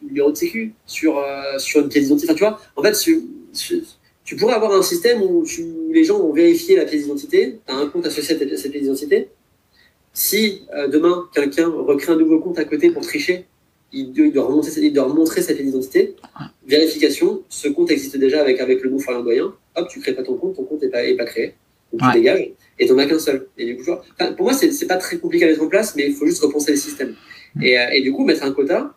numéro 0.00 0.30
de 0.30 0.36
sécu, 0.36 0.72
sur, 0.86 1.22
sur 1.58 1.80
une 1.80 1.88
pièce 1.88 2.04
d'identité. 2.04 2.32
Enfin, 2.32 2.38
tu 2.38 2.44
vois, 2.44 2.60
en 2.76 2.82
fait, 2.82 2.94
tu 4.28 4.36
pourrais 4.36 4.52
avoir 4.52 4.74
un 4.74 4.82
système 4.82 5.22
où 5.22 5.42
les 5.90 6.04
gens 6.04 6.18
vont 6.18 6.34
vérifier 6.34 6.76
la 6.76 6.84
pièce 6.84 7.04
d'identité, 7.04 7.60
tu 7.66 7.72
as 7.72 7.78
un 7.78 7.88
compte 7.88 8.04
associé 8.04 8.36
à 8.36 8.38
cette 8.38 8.46
pièce 8.46 8.70
d'identité. 8.70 9.28
Si 10.12 10.66
euh, 10.74 10.86
demain, 10.86 11.26
quelqu'un 11.32 11.70
recrée 11.70 12.12
un 12.12 12.16
nouveau 12.16 12.38
compte 12.38 12.58
à 12.58 12.66
côté 12.66 12.90
pour 12.90 13.02
tricher, 13.02 13.46
il 13.90 14.12
doit, 14.12 14.44
remonter, 14.44 14.68
il 14.82 14.92
doit 14.92 15.04
remontrer 15.04 15.40
sa 15.40 15.54
pièce 15.54 15.64
d'identité. 15.64 16.14
Vérification, 16.66 17.42
ce 17.48 17.68
compte 17.68 17.90
existe 17.90 18.18
déjà 18.18 18.42
avec, 18.42 18.60
avec 18.60 18.82
le 18.82 18.90
nom 18.90 18.98
Florian 18.98 19.22
Doyen. 19.22 19.54
Hop, 19.76 19.88
tu 19.88 19.98
crées 20.00 20.12
pas 20.12 20.22
ton 20.22 20.34
compte, 20.34 20.56
ton 20.56 20.64
compte 20.64 20.82
n'est 20.82 20.90
pas, 20.90 21.06
est 21.06 21.16
pas 21.16 21.24
créé. 21.24 21.54
Donc 21.90 22.02
tu 22.12 22.18
dégages 22.18 22.50
et 22.78 22.84
tu 22.86 22.92
n'en 22.92 22.98
as 22.98 23.06
qu'un 23.06 23.18
seul. 23.18 23.48
Et 23.56 23.64
du 23.64 23.78
coup, 23.78 23.92
pour 24.36 24.44
moi, 24.44 24.52
c'est 24.52 24.86
pas 24.86 24.98
très 24.98 25.16
compliqué 25.16 25.46
à 25.46 25.48
mettre 25.48 25.62
en 25.62 25.68
place, 25.68 25.96
mais 25.96 26.06
il 26.06 26.12
faut 26.12 26.26
juste 26.26 26.42
repenser 26.42 26.72
les 26.72 26.76
systèmes. 26.76 27.14
Et, 27.62 27.78
euh, 27.78 27.86
et, 27.94 28.02
du 28.02 28.12
coup, 28.12 28.26
mettre 28.26 28.44
un 28.44 28.52
quota 28.52 28.94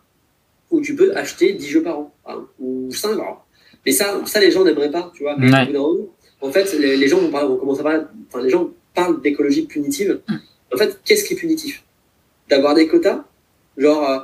où 0.70 0.82
tu 0.82 0.94
peux 0.94 1.16
acheter 1.16 1.54
10 1.54 1.66
jeux 1.66 1.82
par 1.82 2.00
an, 2.00 2.14
hein, 2.26 2.46
ou 2.60 2.92
5 2.92 3.16
par 3.16 3.46
mais 3.84 3.92
ça, 3.92 4.20
ça 4.26 4.40
les 4.40 4.50
gens 4.50 4.64
n'aimeraient 4.64 4.90
pas, 4.90 5.10
tu 5.14 5.22
vois. 5.22 5.36
Mais 5.38 5.50
en 6.40 6.50
fait, 6.50 6.72
les, 6.78 7.08
gens 7.08 7.18
vont, 7.18 7.30
parler, 7.30 7.48
vont 7.48 7.56
commencer 7.56 7.80
à 7.80 7.84
parler, 7.84 8.02
enfin, 8.28 8.42
les 8.42 8.50
gens 8.50 8.70
parlent 8.94 9.20
d'écologie 9.20 9.62
punitive. 9.66 10.20
En 10.74 10.76
fait, 10.76 11.00
qu'est-ce 11.04 11.24
qui 11.24 11.34
est 11.34 11.36
punitif? 11.36 11.84
D'avoir 12.48 12.74
des 12.74 12.88
quotas 12.88 13.24
Genre, 13.78 14.10
euh, 14.10 14.18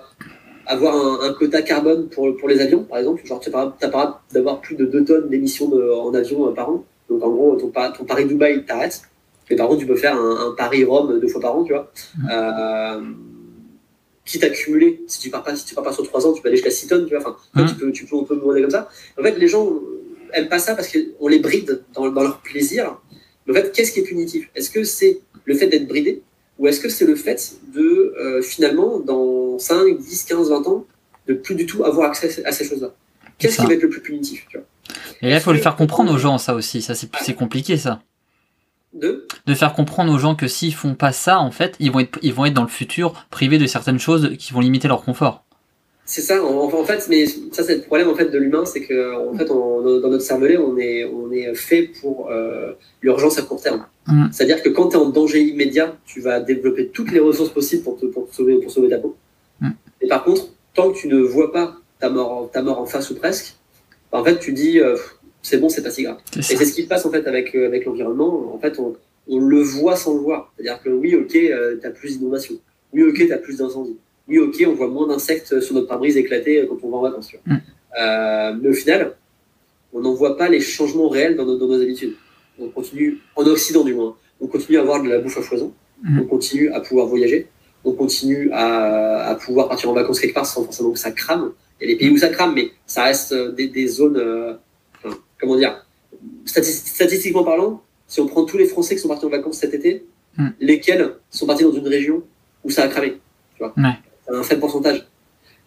avoir 0.66 1.22
un, 1.22 1.32
quota 1.32 1.62
carbone 1.62 2.08
pour, 2.08 2.36
pour 2.36 2.48
les 2.48 2.60
avions, 2.60 2.84
par 2.84 2.98
exemple. 2.98 3.24
Genre, 3.24 3.40
tu 3.40 3.50
n'as 3.50 3.88
pas 3.88 4.22
d'avoir 4.32 4.60
plus 4.60 4.76
de 4.76 4.84
2 4.84 5.04
tonnes 5.04 5.28
d'émissions 5.28 5.70
en 5.72 6.12
avion 6.12 6.48
euh, 6.48 6.52
par 6.52 6.68
an. 6.70 6.84
Donc, 7.08 7.24
en 7.24 7.30
gros, 7.30 7.56
ton, 7.56 7.70
ton 7.70 8.04
Paris-Dubaï 8.04 8.64
t'arrête. 8.66 9.02
Mais 9.48 9.56
par 9.56 9.68
contre, 9.68 9.80
tu 9.80 9.86
peux 9.86 9.96
faire 9.96 10.14
un, 10.14 10.54
Paris-Rome 10.56 11.20
deux 11.20 11.28
fois 11.28 11.40
par 11.40 11.56
an, 11.56 11.64
tu 11.64 11.72
vois. 11.72 11.90
Mm. 12.18 12.28
Euh, 12.30 13.00
quitte 14.28 14.44
à 14.44 14.50
cumuler, 14.50 15.02
si 15.06 15.20
tu 15.20 15.30
pars 15.30 15.42
pas, 15.42 15.56
si 15.56 15.64
tu 15.64 15.74
pars 15.74 15.82
pas 15.82 15.92
sur 15.92 16.04
3 16.04 16.26
ans, 16.26 16.32
tu 16.32 16.42
peux 16.42 16.48
aller 16.48 16.58
jusqu'à 16.58 16.70
6 16.70 16.86
tonnes, 16.86 17.06
tu 17.06 17.16
vois, 17.16 17.26
enfin, 17.26 17.36
mmh. 17.54 17.68
tu 17.68 17.74
peux, 17.74 17.92
tu 17.92 18.04
peux, 18.04 18.16
on 18.16 18.24
peut 18.24 18.36
demander 18.36 18.60
comme 18.60 18.70
ça. 18.70 18.88
En 19.18 19.22
fait, 19.22 19.38
les 19.38 19.48
gens 19.48 19.72
aiment 20.34 20.48
pas 20.48 20.58
ça 20.58 20.74
parce 20.74 20.88
qu'on 20.92 21.28
les 21.28 21.38
bride 21.38 21.82
dans, 21.94 22.10
dans, 22.10 22.22
leur 22.22 22.40
plaisir. 22.40 22.98
Mais 23.46 23.52
en 23.52 23.62
fait, 23.62 23.72
qu'est-ce 23.72 23.92
qui 23.92 24.00
est 24.00 24.04
punitif? 24.04 24.50
Est-ce 24.54 24.70
que 24.70 24.84
c'est 24.84 25.20
le 25.46 25.54
fait 25.54 25.66
d'être 25.66 25.88
bridé? 25.88 26.22
Ou 26.58 26.66
est-ce 26.66 26.80
que 26.80 26.88
c'est 26.88 27.06
le 27.06 27.16
fait 27.16 27.54
de, 27.72 28.14
euh, 28.20 28.42
finalement, 28.42 28.98
dans 28.98 29.58
5, 29.58 29.96
10, 29.96 30.24
15, 30.24 30.50
20 30.50 30.66
ans, 30.68 30.84
de 31.26 31.34
plus 31.34 31.54
du 31.54 31.64
tout 31.64 31.84
avoir 31.84 32.08
accès 32.08 32.44
à 32.44 32.52
ces 32.52 32.64
choses-là? 32.64 32.94
Qu'est-ce 33.38 33.60
qui 33.60 33.66
va 33.66 33.74
être 33.74 33.82
le 33.82 33.88
plus 33.88 34.02
punitif 34.02 34.46
tu 34.50 34.58
vois? 34.58 34.66
Et 35.22 35.30
là, 35.30 35.36
il 35.36 35.40
faut 35.40 35.52
le 35.52 35.58
faire 35.58 35.76
comprendre 35.76 36.12
aux 36.12 36.18
gens, 36.18 36.38
ça 36.38 36.54
aussi. 36.54 36.82
Ça, 36.82 36.94
c'est 36.94 37.34
compliqué, 37.34 37.76
ça. 37.76 38.02
De, 38.94 39.26
de 39.46 39.54
faire 39.54 39.74
comprendre 39.74 40.12
aux 40.12 40.18
gens 40.18 40.34
que 40.34 40.48
s'ils 40.48 40.74
font 40.74 40.94
pas 40.94 41.12
ça, 41.12 41.40
en 41.40 41.50
fait, 41.50 41.76
ils 41.78 41.92
vont 41.92 42.00
être, 42.00 42.18
ils 42.22 42.32
vont 42.32 42.46
être 42.46 42.54
dans 42.54 42.62
le 42.62 42.68
futur 42.68 43.26
privés 43.30 43.58
de 43.58 43.66
certaines 43.66 43.98
choses 43.98 44.34
qui 44.38 44.54
vont 44.54 44.60
limiter 44.60 44.88
leur 44.88 45.02
confort. 45.02 45.44
C'est 46.06 46.22
ça, 46.22 46.42
en, 46.42 46.84
fait, 46.84 47.06
mais 47.10 47.26
ça 47.26 47.62
c'est 47.62 47.76
le 47.76 47.82
problème 47.82 48.08
en 48.08 48.14
fait 48.14 48.30
de 48.30 48.38
l'humain, 48.38 48.64
c'est 48.64 48.80
que 48.80 49.28
en 49.30 49.36
fait, 49.36 49.44
dans 49.44 49.82
notre 49.82 50.22
cervelet, 50.22 50.56
on 50.56 50.78
est, 50.78 51.04
on 51.04 51.30
est 51.30 51.54
fait 51.54 51.90
pour 52.00 52.30
euh, 52.30 52.72
l'urgence 53.02 53.38
à 53.38 53.42
court 53.42 53.60
terme. 53.60 53.84
Mm. 54.06 54.28
C'est-à-dire 54.32 54.62
que 54.62 54.70
quand 54.70 54.88
tu 54.88 54.96
es 54.96 54.98
en 54.98 55.10
danger 55.10 55.42
immédiat, 55.42 55.94
tu 56.06 56.22
vas 56.22 56.40
développer 56.40 56.88
toutes 56.88 57.12
les 57.12 57.20
ressources 57.20 57.50
possibles 57.50 57.82
pour 57.82 57.98
te, 57.98 58.06
pour 58.06 58.26
sauver, 58.32 58.58
pour 58.58 58.70
sauver 58.70 58.88
ta 58.88 58.96
peau. 58.96 59.18
Mm. 59.60 59.68
Et 60.00 60.08
par 60.08 60.24
contre, 60.24 60.48
tant 60.72 60.90
que 60.92 60.96
tu 60.96 61.08
ne 61.08 61.20
vois 61.20 61.52
pas 61.52 61.76
ta 62.00 62.08
mort, 62.08 62.48
ta 62.50 62.62
mort 62.62 62.80
en 62.80 62.86
face 62.86 63.10
ou 63.10 63.14
presque, 63.14 63.56
bah, 64.10 64.18
en 64.18 64.24
fait, 64.24 64.38
tu 64.38 64.54
dis 64.54 64.80
euh, 64.80 64.96
c'est 65.48 65.58
bon, 65.58 65.68
c'est 65.68 65.82
pas 65.82 65.90
si 65.90 66.02
grave. 66.02 66.18
Et 66.36 66.42
c'est 66.42 66.64
ce 66.64 66.72
qui 66.72 66.82
se 66.82 66.88
passe 66.88 67.04
en 67.06 67.10
fait 67.10 67.26
avec, 67.26 67.54
euh, 67.54 67.66
avec 67.66 67.84
l'environnement. 67.84 68.54
En 68.54 68.58
fait, 68.58 68.78
on, 68.78 68.94
on, 69.28 69.40
le 69.40 69.60
voit 69.60 69.96
sans 69.96 70.14
le 70.14 70.20
voir. 70.20 70.52
C'est-à-dire 70.56 70.82
que 70.82 70.90
oui, 70.90 71.14
ok, 71.14 71.28
tu 71.28 71.52
as 71.52 71.90
plus 71.90 72.18
d'inondation. 72.18 72.54
Oui, 72.92 73.02
ok, 73.02 73.16
tu 73.16 73.32
as 73.32 73.38
plus 73.38 73.58
d'incendies 73.58 73.96
oui, 74.28 74.38
ok, 74.38 74.62
on 74.66 74.74
voit 74.74 74.88
moins 74.88 75.08
d'insectes 75.08 75.60
sur 75.60 75.74
notre 75.74 75.88
pare-brise 75.88 76.16
éclater 76.16 76.66
quand 76.68 76.76
on 76.82 76.90
va 76.90 76.96
en 76.98 77.02
vacances. 77.02 77.32
Mm. 77.46 77.56
Euh, 77.98 78.54
mais 78.60 78.68
au 78.68 78.74
final, 78.74 79.14
on 79.92 80.00
n'en 80.00 80.12
voit 80.12 80.36
pas 80.36 80.48
les 80.48 80.60
changements 80.60 81.08
réels 81.08 81.34
dans 81.34 81.46
nos, 81.46 81.80
habitudes. 81.80 82.14
On 82.60 82.68
continue, 82.68 83.18
en 83.36 83.46
Occident 83.46 83.84
du 83.84 83.94
moins, 83.94 84.16
on 84.40 84.46
continue 84.46 84.78
à 84.78 84.82
avoir 84.82 85.02
de 85.02 85.08
la 85.08 85.18
bouffe 85.18 85.38
à 85.38 85.42
foison, 85.42 85.72
mm. 86.02 86.20
on 86.20 86.24
continue 86.24 86.68
à 86.70 86.80
pouvoir 86.80 87.06
voyager, 87.06 87.48
on 87.84 87.92
continue 87.92 88.50
à, 88.52 89.36
pouvoir 89.42 89.68
partir 89.68 89.88
en 89.88 89.94
vacances 89.94 90.20
quelque 90.20 90.34
part 90.34 90.46
sans 90.46 90.64
forcément 90.64 90.90
que 90.90 90.98
ça 90.98 91.10
crame. 91.10 91.52
Il 91.80 91.88
y 91.88 91.92
a 91.92 91.94
des 91.94 91.98
pays 91.98 92.10
où 92.10 92.18
ça 92.18 92.28
crame, 92.28 92.54
mais 92.54 92.70
ça 92.86 93.04
reste 93.04 93.32
des, 93.54 93.86
zones, 93.86 94.18
euh, 94.18 94.54
comment 95.40 95.56
dire, 95.56 95.86
statistiquement 96.44 97.44
parlant, 97.44 97.82
si 98.06 98.20
on 98.20 98.26
prend 98.26 98.44
tous 98.44 98.58
les 98.58 98.66
Français 98.66 98.94
qui 98.94 99.00
sont 99.00 99.08
partis 99.08 99.26
en 99.26 99.30
vacances 99.30 99.58
cet 99.58 99.74
été, 99.74 100.04
mm. 100.36 100.48
lesquels 100.60 101.14
sont 101.30 101.46
partis 101.46 101.64
dans 101.64 101.72
une 101.72 101.88
région 101.88 102.22
où 102.64 102.70
ça 102.70 102.84
a 102.84 102.88
cramé. 102.88 103.18
Tu 103.56 103.62
vois 103.62 103.74
un 104.30 104.42
faible 104.42 104.60
pourcentage. 104.60 105.06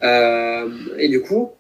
Euh, 0.03 0.69
et 0.97 1.09
du 1.09 1.22
coup, 1.22 1.51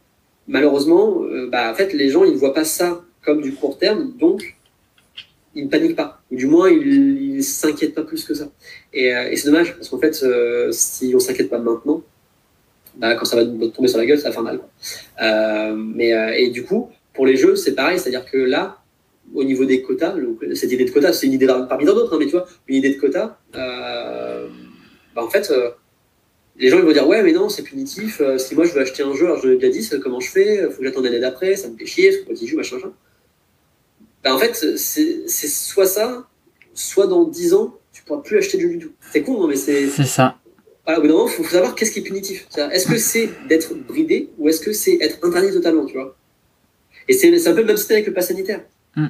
malheureusement, 0.47 1.23
euh, 1.23 1.49
bah, 1.49 1.71
en 1.71 1.75
fait, 1.75 1.93
les 1.93 2.09
gens, 2.09 2.23
ils 2.23 2.33
ne 2.33 2.37
voient 2.37 2.53
pas 2.53 2.65
ça 2.65 3.01
comme 3.23 3.41
du 3.41 3.53
court 3.53 3.77
terme, 3.77 4.13
donc 4.17 4.55
ils 5.53 5.65
ne 5.65 5.69
paniquent 5.69 5.95
pas. 5.95 6.21
Ou 6.31 6.35
du 6.35 6.47
moins, 6.47 6.69
ils 6.69 7.37
ne 7.37 7.41
s'inquiètent 7.41 7.95
pas 7.95 8.03
plus 8.03 8.23
que 8.23 8.33
ça. 8.33 8.49
Et, 8.93 9.13
euh, 9.13 9.29
et 9.29 9.35
c'est 9.35 9.47
dommage, 9.47 9.75
parce 9.75 9.89
qu'en 9.89 9.99
fait, 9.99 10.13
si 10.71 11.11
on 11.13 11.17
ne 11.17 11.19
s'inquiète 11.19 11.49
pas 11.49 11.59
maintenant, 11.59 12.01
bah, 12.95 13.15
quand 13.15 13.25
ça 13.25 13.35
va 13.35 13.45
tomber 13.45 13.87
sur 13.87 13.97
la 13.97 14.05
gueule, 14.05 14.19
ça 14.19 14.29
va 14.29 14.33
faire 14.33 14.43
mal. 14.43 14.59
mais, 15.77 16.41
et 16.41 16.49
du 16.49 16.65
coup, 16.65 16.89
pour 17.13 17.25
les 17.25 17.35
jeux, 17.35 17.55
c'est 17.55 17.75
pareil, 17.75 17.99
c'est-à-dire 17.99 18.25
que 18.25 18.37
là, 18.37 18.83
au 19.33 19.43
niveau 19.43 19.65
des 19.65 19.81
quotas, 19.81 20.15
cette 20.55 20.71
idée 20.71 20.85
de 20.85 20.91
quotas, 20.91 21.13
c'est 21.13 21.27
une 21.27 21.33
idée 21.33 21.47
parmi 21.47 21.85
d'autres, 21.85 22.13
hein, 22.13 22.17
mais 22.19 22.25
tu 22.25 22.31
vois, 22.31 22.47
une 22.67 22.75
idée 22.75 22.93
de 22.93 22.99
quotas, 22.99 23.37
bah, 23.53 25.23
en 25.23 25.29
fait, 25.29 25.51
les 26.57 26.69
gens 26.69 26.77
ils 26.77 26.85
vont 26.85 26.91
dire 26.91 27.07
ouais 27.07 27.23
mais 27.23 27.31
non 27.31 27.49
c'est 27.49 27.63
punitif 27.63 28.21
euh, 28.21 28.37
si 28.37 28.55
moi 28.55 28.65
je 28.65 28.73
veux 28.73 28.81
acheter 28.81 29.03
un 29.03 29.13
jeu 29.15 29.25
alors 29.25 29.41
je 29.41 29.47
l'ai 29.47 29.57
déjà 29.57 29.71
dit 29.71 30.01
comment 30.01 30.19
je 30.19 30.29
fais 30.29 30.69
faut 30.69 30.79
que 30.79 30.83
j'attende 30.83 31.05
l'année 31.05 31.19
d'après 31.19 31.55
ça 31.55 31.69
me 31.69 31.77
fait 31.77 31.85
chier 31.85 32.11
parce 32.27 32.39
que 32.39 32.45
il 32.45 32.47
joue 32.47 32.57
machin 32.57 32.75
machin. 32.75 32.93
Ben, 34.23 34.33
en 34.33 34.37
fait 34.37 34.55
c'est 34.77 35.27
soit 35.27 35.87
ça 35.87 36.27
soit 36.73 37.07
dans 37.07 37.25
10 37.25 37.53
ans 37.53 37.77
tu 37.91 38.03
pourras 38.03 38.21
plus 38.21 38.37
acheter 38.37 38.57
de 38.57 38.63
jeu 38.63 38.69
du 38.69 38.79
tout. 38.79 38.91
C'est 39.11 39.21
con 39.21 39.39
non 39.39 39.47
mais 39.47 39.55
c'est 39.55 39.89
c'est 39.89 40.05
ça. 40.05 40.37
Voilà, 40.85 40.99
au 40.99 41.01
bout 41.01 41.07
d'un 41.07 41.13
moment 41.15 41.27
faut, 41.27 41.43
faut 41.43 41.49
savoir 41.49 41.75
qu'est-ce 41.75 41.91
qui 41.91 41.99
est 41.99 42.03
punitif. 42.03 42.47
Est-ce 42.71 42.87
que 42.87 42.97
c'est 42.97 43.29
d'être 43.47 43.73
bridé 43.73 44.29
ou 44.37 44.47
est-ce 44.49 44.61
que 44.61 44.71
c'est 44.71 44.97
être 45.01 45.19
interdit 45.23 45.51
totalement 45.51 45.85
tu 45.85 45.93
vois? 45.93 46.15
Et 47.11 47.13
c'est 47.13 47.47
un 47.47 47.53
peu 47.53 47.61
le 47.61 47.67
même 47.67 47.77
système 47.77 47.95
avec 47.95 48.07
le 48.07 48.13
pass 48.13 48.27
sanitaire 48.27 48.61
mm. 48.95 49.07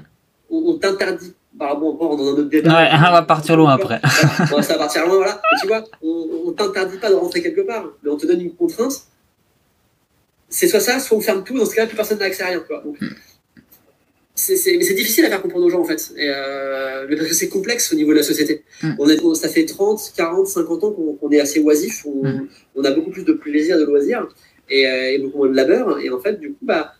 on 0.50 0.78
t'interdit 0.78 1.34
bah, 1.54 1.76
bon, 1.76 1.98
on 2.00 2.16
dans 2.16 2.24
un 2.24 2.32
autre 2.32 2.50
débat. 2.50 2.70
Ouais, 2.70 2.90
on 3.10 3.12
va 3.12 3.22
partir 3.24 3.58
loin 3.58 3.74
après. 3.74 4.00
ça 4.04 4.74
va 4.74 4.78
partir 4.78 5.06
loin, 5.06 5.18
voilà. 5.18 5.42
tu 5.62 5.68
vois, 5.68 5.84
on, 6.02 6.48
ne 6.48 6.54
t'interdit 6.54 6.98
pas 6.98 7.10
de 7.10 7.16
rentrer 7.16 7.42
quelque 7.42 7.62
part, 7.62 7.90
mais 8.04 8.10
on 8.10 8.18
te 8.18 8.26
donne 8.26 8.42
une 8.42 8.56
contrainte. 8.56 8.94
C'est 10.50 10.68
soit 10.68 10.80
ça, 10.80 11.00
soit 11.00 11.18
on 11.18 11.22
ferme 11.22 11.44
tout, 11.44 11.58
dans 11.58 11.66
ce 11.66 11.76
cas-là, 11.76 11.88
plus 11.88 11.96
personne 11.96 12.20
n'a 12.20 12.26
accès 12.26 12.44
à 12.44 12.48
rien. 12.48 12.60
Quoi. 12.60 12.82
Donc, 12.84 12.98
c'est, 14.34 14.56
mais 14.78 14.84
c'est 14.84 14.94
difficile 14.94 15.26
à 15.26 15.30
faire 15.30 15.42
comprendre 15.42 15.66
aux 15.66 15.70
gens, 15.70 15.82
en 15.82 15.86
fait. 15.86 16.12
Et, 16.18 16.30
euh, 16.30 17.08
parce 17.08 17.30
que 17.30 17.36
c'est 17.36 17.50
complexe 17.50 17.92
au 17.94 17.96
niveau 17.96 18.12
de 18.12 18.18
la 18.18 18.24
société. 18.24 18.64
Mm. 18.82 18.94
On 19.00 19.10
est, 19.10 19.36
ça 19.36 19.50
fait 19.50 19.66
30, 19.66 20.14
40, 20.16 20.48
50 20.48 20.84
ans 20.84 20.92
qu'on, 20.92 21.32
est 21.32 21.40
assez 21.40 21.60
oisif, 21.60 22.06
on, 22.06 22.48
on, 22.76 22.84
a 22.84 22.92
beaucoup 22.92 23.12
plus 23.12 23.24
de 23.24 23.34
plaisir, 23.34 23.78
de 23.78 23.84
loisirs, 23.84 24.28
et, 24.70 24.88
euh, 24.88 25.12
et, 25.12 25.20
beaucoup 25.20 25.40
moins 25.40 25.50
de 25.50 25.56
labeur. 25.56 26.00
Et 26.00 26.10
en 26.10 26.20
fait, 26.20 26.40
du 26.40 26.50
coup, 26.50 26.66
bah, 26.66 26.94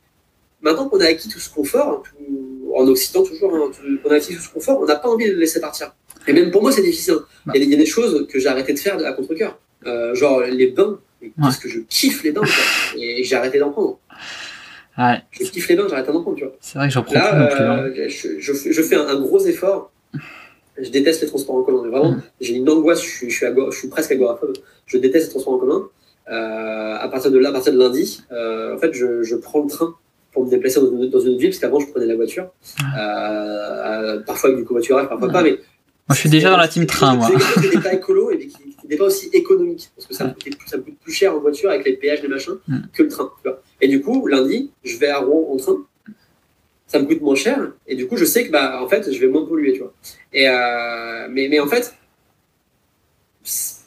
maintenant 0.62 0.90
qu'on 0.90 1.00
a 1.00 1.06
acquis 1.06 1.30
tout 1.30 1.40
ce 1.40 1.50
confort, 1.50 2.04
tout, 2.04 2.74
en 2.76 2.88
Occident 2.88 3.24
toujours, 3.24 3.54
hein, 3.56 3.72
on 4.06 4.10
a 4.10 4.16
acquis 4.16 4.36
tout 4.36 4.42
ce 4.42 4.50
confort, 4.50 4.80
on 4.82 4.86
n'a 4.86 4.96
pas 4.96 5.10
envie 5.10 5.28
de 5.28 5.34
le 5.34 5.40
laisser 5.40 5.60
partir. 5.60 5.94
Et 6.28 6.34
même 6.34 6.52
pour 6.52 6.62
moi, 6.62 6.72
c'est 6.72 6.84
difficile. 6.84 7.16
Il, 7.54 7.64
y 7.64 7.74
a, 7.74 7.78
des 7.78 7.86
choses 7.86 8.28
que 8.28 8.40
j'ai 8.40 8.48
arrêté 8.48 8.74
de 8.74 8.80
faire 8.80 9.04
à 9.04 9.14
contre-coeur. 9.14 9.60
Euh, 9.88 10.14
genre 10.14 10.42
les 10.42 10.68
bains, 10.68 11.00
parce 11.40 11.58
que 11.58 11.68
je 11.68 11.80
kiffe 11.80 12.24
les 12.24 12.32
bains, 12.32 12.44
et 12.96 13.24
j'ai 13.24 13.36
arrêté 13.36 13.58
d'en 13.58 13.72
prendre. 13.72 14.00
Ouais. 14.98 15.22
Je 15.32 15.44
kiffe 15.46 15.68
les 15.70 15.76
bains, 15.76 15.88
j'ai 15.88 15.96
arrêté 15.96 16.12
d'en 16.12 16.22
prendre, 16.22 16.38
tu 16.38 16.44
vois. 16.44 16.56
C'est 16.62 16.78
vrai 16.78 16.88
que 16.88 16.94
j'en 16.94 17.02
prends 17.02 17.16
Là, 17.16 17.48
plus 17.48 17.64
euh, 17.64 18.40
je, 18.40 18.72
je, 18.72 18.82
fais 18.84 18.96
un, 18.96 19.20
gros 19.20 19.44
effort. 19.46 19.92
Je 20.80 20.90
déteste 20.90 21.22
les 21.22 21.28
transports 21.28 21.56
en 21.56 21.64
commun. 21.64 21.90
Vraiment, 21.90 22.12
mm. 22.12 22.24
j'ai 22.42 22.54
une 22.54 22.70
angoisse, 22.70 23.04
je 23.04 23.10
suis, 23.10 23.30
je 23.30 23.38
suis, 23.38 23.48
je 23.72 23.78
suis 23.78 23.88
presque 23.88 24.12
agoraphobe. 24.12 24.54
Je 24.86 24.98
déteste 24.98 25.28
les 25.28 25.32
transports 25.32 25.54
en 25.54 25.58
commun. 25.58 25.90
Euh, 26.30 26.98
à 27.00 27.10
partir 27.10 27.32
de 27.32 27.40
là, 27.40 27.50
à 27.50 27.52
partir 27.52 27.74
de 27.74 27.80
lundi, 27.80 28.22
en 28.30 28.78
fait, 28.78 28.94
je 28.94 29.36
prends 29.36 29.64
le 29.64 29.70
train 29.70 29.96
pour 30.32 30.46
me 30.46 30.50
déplacer 30.50 30.80
dans 30.80 30.92
une, 30.92 31.10
dans 31.10 31.20
une 31.20 31.38
ville, 31.38 31.50
parce 31.50 31.60
qu'avant, 31.60 31.80
je 31.80 31.88
prenais 31.88 32.06
la 32.06 32.16
voiture. 32.16 32.50
Euh, 32.98 34.20
parfois 34.22 34.50
avec 34.50 34.62
du 34.62 34.66
covoiturage, 34.66 35.08
parfois 35.10 35.30
pas, 35.30 35.44
mais. 35.44 35.52
Moi, 35.52 36.16
je 36.16 36.20
suis 36.20 36.30
déjà 36.30 36.50
dans 36.50 36.58
la 36.58 36.68
team 36.68 36.86
train, 36.86 37.16
moi. 37.16 37.30
C'est 37.62 37.76
n'est 37.76 37.82
pas 37.82 37.94
écolo 37.94 38.32
et 38.32 38.38
qui 38.38 38.58
n'est 38.90 38.98
pas 38.98 39.06
aussi 39.06 39.30
économique, 39.34 39.92
parce 39.96 40.08
que 40.08 40.14
ça, 40.14 40.26
me 40.26 40.32
coûte, 40.32 40.58
ça 40.66 40.78
coûte 40.78 40.96
plus 41.02 41.14
cher 41.14 41.36
en 41.36 41.40
voiture 41.40 41.70
avec 41.70 41.86
les 41.86 41.94
péages, 41.94 42.22
les 42.22 42.28
machins, 42.28 42.58
que 42.94 43.04
le 43.04 43.10
train. 43.10 43.32
Tu 43.42 43.50
vois. 43.50 43.62
Et 43.80 43.88
du 43.88 44.02
coup, 44.02 44.28
lundi, 44.28 44.72
je 44.84 44.98
vais 44.98 45.10
à 45.10 45.20
Rouen 45.20 45.54
en 45.54 45.58
train. 45.58 45.78
Ça 46.88 47.00
me 47.00 47.06
coûte 47.06 47.22
moins 47.22 47.36
cher, 47.36 47.72
et 47.88 47.96
du 47.96 48.08
coup, 48.08 48.18
je 48.18 48.26
sais 48.26 48.46
que, 48.46 48.52
bah, 48.52 48.82
en 48.84 48.90
fait, 48.90 49.10
je 49.12 49.20
vais 49.20 49.28
moins 49.28 49.46
polluer, 49.46 49.74
tu 49.74 49.80
vois. 49.80 49.94
Et, 50.34 50.50
euh, 50.50 51.28
mais, 51.30 51.48
mais 51.48 51.62
en 51.62 51.68
fait, 51.68 51.94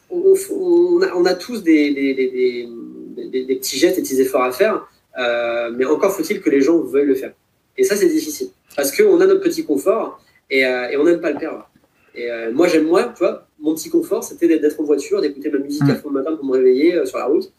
on, 0.09 0.34
on, 0.53 1.03
a, 1.03 1.12
on 1.14 1.24
a, 1.26 1.34
tous 1.34 1.62
des, 1.62 1.92
des, 1.92 2.14
des, 2.14 3.45
des, 3.45 3.57
petits 3.57 3.78
gestes, 3.78 3.97
des 3.97 4.03
petits 4.03 4.20
efforts 4.20 4.45
à 4.45 4.53
faire 4.53 4.86
euh, 5.18 5.70
mais 5.74 5.84
encore 5.84 6.12
faut-il 6.12 6.40
que 6.40 6.50
les 6.50 6.60
gens 6.60 6.78
veuillent 6.78 7.06
le 7.06 7.14
faire. 7.14 7.32
Et 7.76 7.84
ça, 7.84 7.96
c'est 7.96 8.08
difficile. 8.08 8.48
Parce 8.76 8.96
qu'on 8.96 9.20
a 9.20 9.26
notre 9.26 9.40
petit 9.40 9.64
confort 9.64 10.20
et, 10.50 10.66
euh, 10.66 10.88
et 10.90 10.96
on 10.96 11.04
n'aime 11.04 11.20
pas 11.20 11.30
le 11.30 11.38
perdre. 11.38 11.68
Et 12.14 12.30
euh, 12.30 12.52
moi, 12.52 12.68
j'aime, 12.68 12.86
moi, 12.86 13.04
tu 13.04 13.18
vois, 13.20 13.46
mon 13.58 13.74
petit 13.74 13.90
confort, 13.90 14.22
c'était 14.22 14.58
d'être 14.58 14.80
en 14.80 14.84
voiture, 14.84 15.20
d'écouter 15.20 15.50
ma 15.50 15.58
musique 15.58 15.88
à 15.88 15.96
fond 15.96 16.10
le 16.10 16.14
matin 16.20 16.36
pour 16.36 16.44
me 16.44 16.52
réveiller 16.52 17.04
sur 17.06 17.18
la 17.18 17.26
route 17.26 17.52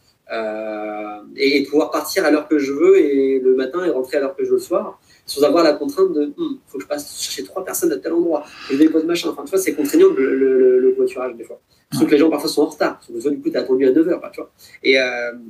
et, 1.36 1.62
de 1.62 1.70
pouvoir 1.70 1.92
partir 1.92 2.26
à 2.26 2.32
l'heure 2.32 2.48
que 2.48 2.58
je 2.58 2.72
veux 2.72 2.98
et 2.98 3.40
le 3.40 3.56
matin 3.56 3.86
et 3.86 3.90
rentrer 3.90 4.18
à 4.18 4.22
l'heure 4.22 4.36
que 4.36 4.44
je 4.44 4.50
veux 4.50 4.56
le 4.56 4.62
soir 4.62 5.00
sans 5.26 5.44
avoir 5.44 5.64
la 5.64 5.74
contrainte 5.74 6.14
de 6.14 6.34
il 6.38 6.58
faut 6.68 6.78
que 6.78 6.84
je 6.84 6.88
passe 6.88 7.20
chercher 7.20 7.44
trois 7.44 7.66
personnes 7.66 7.92
à 7.92 7.98
tel 7.98 8.14
endroit, 8.14 8.46
je 8.70 8.76
dépose 8.76 9.06
machin. 9.06 9.30
Enfin, 9.30 9.44
tu 9.44 9.50
vois, 9.50 9.60
c'est 9.60 9.74
contraignant 9.74 10.10
le, 10.16 10.36
le, 10.36 10.80
le, 10.80 10.94
voiturage 10.94 11.36
des 11.36 11.44
fois. 11.44 11.60
Sauf 11.92 12.06
que 12.06 12.12
les 12.12 12.20
gens 12.20 12.30
parfois 12.30 12.50
sont 12.50 12.62
en 12.62 12.68
retard. 12.68 13.02
Sauf 13.02 13.24
que 13.24 13.30
du 13.30 13.42
coup, 13.42 13.50
tu 13.50 13.58
as 13.58 13.62
attendu 13.62 13.88
à 13.88 13.92
9h, 13.92 14.32
tu 14.32 14.42
vois. 14.42 14.52
Et, 14.84 14.94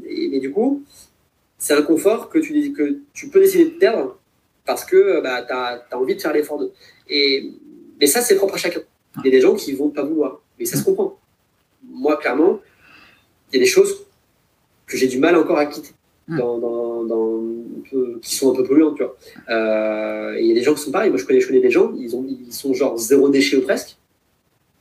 et, 0.05 0.35
et, 0.35 0.39
du 0.39 0.51
coup, 0.51 0.83
c'est 1.66 1.74
un 1.74 1.82
confort 1.82 2.30
que 2.30 2.38
tu, 2.38 2.74
que 2.74 2.99
tu 3.11 3.30
peux 3.30 3.39
décider 3.39 3.66
de 3.66 3.72
perdre 3.72 4.20
parce 4.68 4.86
que 4.86 5.20
bah, 5.22 5.41
tu 5.41 5.51
as, 5.51 5.97
envie 5.97 6.16
de 6.16 6.22
faire 6.22 6.32
l'effort 6.32 6.59
de. 6.59 6.72
Et, 7.09 7.53
mais 7.99 8.05
ça, 8.05 8.22
c'est 8.22 8.36
propre 8.36 8.53
à 8.53 8.57
chacun. 8.57 8.82
Il 9.18 9.26
y 9.26 9.30
a 9.30 9.32
des 9.32 9.41
gens 9.41 9.55
qui 9.55 9.74
vont 9.74 9.89
pas 9.89 10.03
vouloir. 10.03 10.41
Mais 10.59 10.66
ça 10.66 10.78
se 10.78 10.84
comprend. 10.84 11.18
Moi, 11.84 12.18
clairement, 12.18 12.59
il 13.49 13.55
y 13.55 13.59
a 13.59 13.63
des 13.63 13.70
choses 13.70 14.05
que 14.86 14.95
j'ai 14.95 15.07
du 15.07 15.18
mal 15.18 15.36
encore 15.36 15.57
à 15.57 15.66
quitter. 15.66 15.95
Hmm. 16.28 16.38
Dans, 16.38 16.59
dans, 16.59 17.03
dans, 17.03 17.43
qui 18.22 18.36
sont 18.36 18.51
un 18.51 18.55
peu 18.55 18.63
polluantes, 18.63 18.97
tu 18.97 19.03
vois. 19.03 19.18
Euh, 19.49 20.38
il 20.39 20.45
y 20.45 20.51
a 20.51 20.53
des 20.53 20.61
gens 20.61 20.76
qui 20.76 20.82
sont 20.82 20.91
pareils. 20.91 21.09
Moi, 21.09 21.18
je 21.18 21.26
connais, 21.26 21.39
je 21.39 21.47
connais 21.47 21.61
des 21.61 21.72
gens, 21.72 21.91
ils, 21.97 22.16
ont, 22.16 22.24
ils 22.28 22.53
sont 22.53 22.76
genre 22.76 22.95
zéro 22.95 23.30
déchet 23.30 23.57
ou 23.57 23.63
presque, 23.63 23.97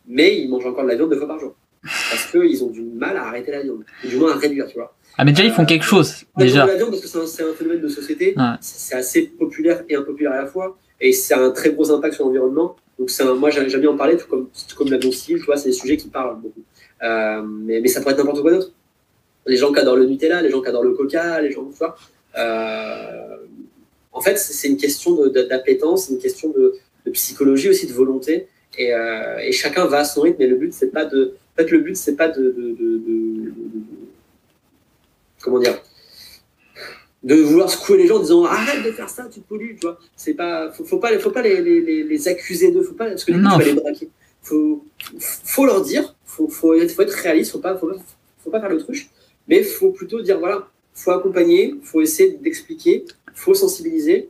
mais 0.06 0.38
ils 0.38 0.50
mangent 0.50 0.66
encore 0.66 0.84
de 0.84 0.90
la 0.90 0.96
viande 0.96 1.08
deux 1.08 1.16
fois 1.16 1.28
par 1.28 1.38
jour. 1.38 1.54
Parce 1.84 2.26
qu'ils 2.30 2.64
ont 2.64 2.70
du 2.70 2.82
mal 2.82 3.16
à 3.16 3.26
arrêter 3.26 3.52
la 3.52 3.62
viande, 3.62 3.84
ou 4.04 4.08
du 4.08 4.16
moins 4.16 4.32
à 4.32 4.36
réduire, 4.36 4.66
tu 4.66 4.74
vois. 4.74 4.94
Ah, 5.16 5.24
mais 5.24 5.32
déjà, 5.32 5.44
ils 5.44 5.52
font 5.52 5.64
quelque 5.64 5.84
chose. 5.84 6.24
déjà. 6.36 6.66
La 6.66 6.76
viande, 6.76 6.90
parce 6.90 7.02
que 7.02 7.26
c'est 7.26 7.42
un, 7.42 7.52
phénomène 7.52 7.80
de 7.80 7.88
société. 7.88 8.34
C'est 8.60 8.96
assez 8.96 9.22
populaire 9.22 9.84
et 9.88 9.94
impopulaire 9.94 10.32
à 10.32 10.42
la 10.42 10.46
fois. 10.46 10.76
Et 11.00 11.12
c'est 11.12 11.34
un 11.34 11.50
très 11.50 11.70
gros 11.70 11.90
impact 11.90 12.14
sur 12.14 12.24
l'environnement. 12.24 12.76
Donc, 12.98 13.10
un, 13.20 13.34
moi, 13.34 13.50
j'aime 13.50 13.66
bien 13.66 13.90
en 13.90 13.96
parler, 13.96 14.16
tout 14.16 14.28
comme, 14.28 14.48
tout 14.68 14.76
comme 14.76 14.88
civile, 15.12 15.40
tu 15.40 15.46
vois, 15.46 15.56
c'est 15.56 15.68
des 15.68 15.74
sujets 15.74 15.96
qui 15.96 16.08
parlent 16.08 16.40
beaucoup. 16.40 16.62
Euh, 17.02 17.42
mais, 17.42 17.80
mais 17.80 17.88
ça 17.88 18.00
pourrait 18.00 18.12
être 18.12 18.18
n'importe 18.18 18.40
quoi 18.40 18.52
d'autre. 18.52 18.72
les 19.46 19.56
gens 19.56 19.72
qui 19.72 19.80
adorent 19.80 19.96
le 19.96 20.06
Nutella, 20.06 20.42
les 20.42 20.50
gens 20.50 20.62
qui 20.62 20.68
adorent 20.68 20.84
le 20.84 20.94
Coca, 20.94 21.40
les 21.40 21.50
gens, 21.50 21.64
tu 21.64 21.76
vois. 21.78 21.96
en 24.12 24.20
fait, 24.20 24.38
c'est 24.38 24.68
une 24.68 24.76
question 24.76 25.26
d'appétence, 25.28 26.06
c'est 26.06 26.14
une 26.14 26.20
question 26.20 26.50
de, 26.50 26.74
psychologie 27.12 27.68
aussi, 27.68 27.86
de 27.86 27.92
volonté. 27.92 28.48
Et, 28.78 28.92
et, 29.42 29.52
chacun 29.52 29.84
va 29.86 29.98
à 29.98 30.04
son 30.04 30.22
rythme. 30.22 30.38
Mais 30.40 30.46
le 30.46 30.56
but, 30.56 30.72
c'est 30.72 30.90
pas 30.90 31.04
de. 31.04 31.34
En 31.54 31.62
fait, 31.62 31.70
le 31.70 31.78
but, 31.78 31.96
c'est 31.96 32.16
pas 32.16 32.28
de, 32.28 32.42
de, 32.42 33.52
comment 35.40 35.58
dire 35.60 35.80
de 37.22 37.36
vouloir 37.36 37.70
secouer 37.70 37.96
les 37.96 38.06
gens 38.06 38.16
en 38.16 38.20
disant 38.20 38.44
arrête 38.44 38.84
de 38.84 38.92
faire 38.92 39.08
ça, 39.08 39.28
tu 39.32 39.40
pollues, 39.40 39.76
tu 39.80 39.86
vois. 39.86 39.98
C'est 40.14 40.34
pas, 40.34 40.70
faut, 40.72 40.84
faut, 40.84 40.98
pas, 40.98 41.18
faut 41.18 41.30
pas 41.30 41.40
les, 41.40 41.62
les, 41.62 42.02
les 42.02 42.28
accuser 42.28 42.70
d'eux, 42.70 42.82
faut 42.82 42.92
pas, 42.92 43.06
parce 43.06 43.24
que 43.24 43.32
tu 43.32 43.40
vas 43.40 43.58
les 43.58 43.72
braquer. 43.72 44.10
Faut, 44.42 44.84
faut 45.18 45.64
leur 45.64 45.80
dire, 45.82 46.14
faut, 46.26 46.48
faut, 46.48 46.74
être, 46.74 46.90
faut 46.92 47.00
être 47.00 47.14
réaliste, 47.14 47.52
faut 47.52 47.60
pas, 47.60 47.78
faut, 47.78 47.90
faut 48.40 48.50
pas 48.50 48.60
faire 48.60 48.68
l'autruche, 48.68 49.08
mais 49.48 49.62
faut 49.62 49.90
plutôt 49.90 50.20
dire 50.20 50.38
voilà, 50.38 50.68
faut 50.92 51.12
accompagner, 51.12 51.74
faut 51.82 52.02
essayer 52.02 52.32
d'expliquer, 52.32 53.06
faut 53.34 53.54
sensibiliser, 53.54 54.28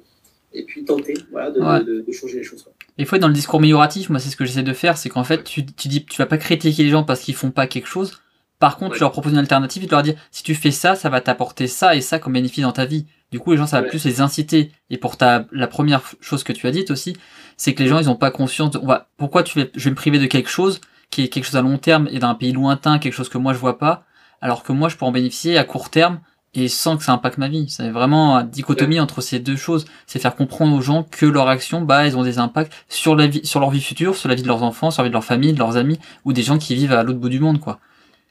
et 0.53 0.65
puis 0.65 0.85
tenter, 0.85 1.15
voilà, 1.33 1.51
de, 1.51 2.01
de, 2.01 2.13
changer 2.13 2.39
les 2.39 2.45
choses. 2.45 2.65
Il 2.65 2.84
faut 3.05 3.17
être 3.17 3.23
dans 3.23 3.29
le 3.29 3.35
discours 3.35 3.59
amélioratif, 3.59 4.09
moi 4.09 4.21
c'est 4.21 4.31
ce 4.31 4.37
que 4.37 4.45
j'essaie 4.45 4.63
de 4.63 4.73
faire, 4.73 4.97
c'est 4.97 5.09
qu'en 5.09 5.25
fait 5.25 5.43
tu, 5.43 5.67
tu 5.67 5.89
dis 5.89 6.05
tu 6.05 6.17
vas 6.19 6.27
pas 6.27 6.39
critiquer 6.39 6.85
les 6.85 6.91
gens 6.91 7.03
parce 7.03 7.21
qu'ils 7.21 7.35
font 7.35 7.51
pas 7.51 7.67
quelque 7.67 7.89
chose, 7.89 8.21
par 8.65 8.77
contre, 8.79 8.95
tu 8.95 9.01
leur 9.01 9.13
proposes 9.13 9.33
une 9.33 9.39
alternative 9.39 9.83
et 9.83 9.87
tu 9.87 9.93
leur 9.93 10.03
dis 10.03 10.15
si 10.31 10.43
tu 10.43 10.55
fais 10.55 10.71
ça, 10.71 10.95
ça 10.95 11.11
va 11.11 11.21
t'apporter 11.21 11.67
ça 11.67 11.97
et 11.97 12.01
ça 12.01 12.19
comme 12.19 12.33
bénéfice 12.33 12.63
dans 12.63 12.73
ta 12.73 12.87
vie. 12.87 13.07
Du 13.31 13.39
coup, 13.39 13.51
les 13.51 13.59
gens, 13.59 13.67
ça 13.67 13.81
va 13.81 13.89
plus 13.89 14.05
les 14.05 14.21
inciter. 14.21 14.71
Et 14.91 14.97
pour 14.97 15.17
ta, 15.17 15.47
la 15.53 15.67
première 15.67 16.01
chose 16.21 16.45
que 16.45 16.53
tu 16.53 16.67
as 16.67 16.71
dite 16.71 16.91
aussi, 16.91 17.17
c'est 17.57 17.75
que 17.75 17.83
les 17.83 17.89
gens, 17.89 17.99
ils 17.99 18.09
ont 18.09 18.17
pas 18.17 18.31
conscience 18.31 18.71
de, 18.71 18.81
pourquoi 19.17 19.43
tu 19.43 19.59
vais, 19.59 19.71
je 19.75 19.85
vais 19.85 19.91
me 19.91 19.97
priver 19.97 20.19
de 20.19 20.27
quelque 20.27 20.49
chose 20.49 20.81
qui 21.11 21.23
est 21.23 21.29
quelque 21.29 21.45
chose 21.45 21.57
à 21.57 21.63
long 21.63 21.79
terme 21.79 22.09
et 22.11 22.21
d'un 22.21 22.35
pays 22.35 22.53
lointain, 22.53 22.99
quelque 22.99 23.13
chose 23.13 23.29
que 23.29 23.39
moi 23.39 23.53
je 23.53 23.59
vois 23.59 23.79
pas, 23.79 24.05
alors 24.41 24.63
que 24.63 24.73
moi 24.73 24.89
je 24.89 24.97
peux 24.97 25.05
en 25.05 25.13
bénéficier 25.13 25.59
à 25.59 25.65
court 25.65 25.91
terme 25.91 26.21
et 26.55 26.69
sans 26.69 26.97
que 26.97 27.05
ça 27.05 27.13
impacte 27.13 27.39
ma 27.39 27.49
vie. 27.49 27.67
C'est 27.69 27.91
vraiment 27.91 28.37
une 28.39 28.49
dichotomie 28.49 29.01
entre 29.01 29.21
ces 29.21 29.39
deux 29.39 29.57
choses. 29.57 29.85
C'est 30.07 30.19
faire 30.19 30.37
comprendre 30.37 30.77
aux 30.77 30.81
gens 30.81 31.03
que 31.03 31.27
leurs 31.27 31.49
actions, 31.49 31.83
bah, 31.83 32.07
elles 32.07 32.17
ont 32.17 32.23
des 32.23 32.39
impacts 32.39 32.73
sur 32.89 33.17
la 33.17 33.27
vie, 33.27 33.45
sur 33.45 33.61
leur 33.61 33.71
vie 33.71 33.81
future, 33.81 34.17
sur 34.17 34.29
la 34.29 34.35
vie 34.35 34.43
de 34.43 34.49
leurs 34.49 34.63
enfants, 34.63 34.91
sur 34.91 35.03
la 35.03 35.09
vie 35.09 35.11
de 35.11 35.15
leur 35.15 35.25
famille, 35.25 35.53
de 35.53 35.59
leurs 35.59 35.77
amis, 35.77 35.99
ou 36.25 36.33
des 36.33 36.43
gens 36.43 36.59
qui 36.59 36.75
vivent 36.75 36.93
à 36.93 37.03
l'autre 37.03 37.19
bout 37.19 37.29
du 37.29 37.41
monde, 37.41 37.61
quoi. 37.61 37.81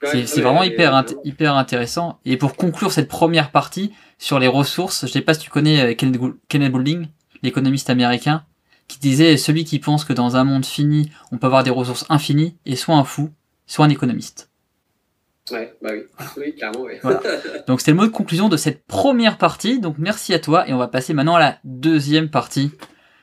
C'est 0.05 0.41
vraiment 0.41 0.63
hyper, 0.63 1.05
hyper 1.23 1.55
intéressant. 1.55 2.19
Et 2.25 2.35
pour 2.35 2.57
conclure 2.57 2.91
cette 2.91 3.07
première 3.07 3.51
partie 3.51 3.93
sur 4.17 4.37
les 4.37 4.47
ressources, 4.47 5.05
je 5.05 5.11
sais 5.11 5.21
pas 5.21 5.33
si 5.33 5.39
tu 5.41 5.49
connais 5.49 5.93
euh, 5.93 6.37
Kenneth 6.49 6.71
Boulding, 6.71 7.07
l'économiste 7.41 7.89
américain, 7.89 8.43
qui 8.87 8.99
disait 8.99 9.37
celui 9.37 9.63
qui 9.63 9.79
pense 9.79 10.03
que 10.03 10.13
dans 10.13 10.35
un 10.35 10.43
monde 10.43 10.65
fini, 10.65 11.09
on 11.31 11.37
peut 11.37 11.47
avoir 11.47 11.63
des 11.63 11.71
ressources 11.71 12.05
infinies 12.09 12.55
est 12.65 12.75
soit 12.75 12.95
un 12.95 13.05
fou, 13.05 13.29
soit 13.65 13.85
un 13.85 13.89
économiste. 13.89 14.49
Ouais, 15.53 15.73
bah 15.81 15.91
oui, 15.93 16.03
oui 16.37 16.55
clairement, 16.55 16.81
oui. 16.81 16.93
Donc 17.67 17.79
c'était 17.79 17.91
le 17.91 17.97
mot 17.97 18.05
de 18.05 18.11
conclusion 18.11 18.49
de 18.49 18.57
cette 18.57 18.85
première 18.85 19.37
partie. 19.37 19.79
Donc 19.79 19.95
merci 19.99 20.33
à 20.33 20.39
toi 20.39 20.67
et 20.67 20.73
on 20.73 20.77
va 20.77 20.87
passer 20.87 21.13
maintenant 21.13 21.35
à 21.35 21.39
la 21.39 21.57
deuxième 21.63 22.29
partie. 22.29 22.71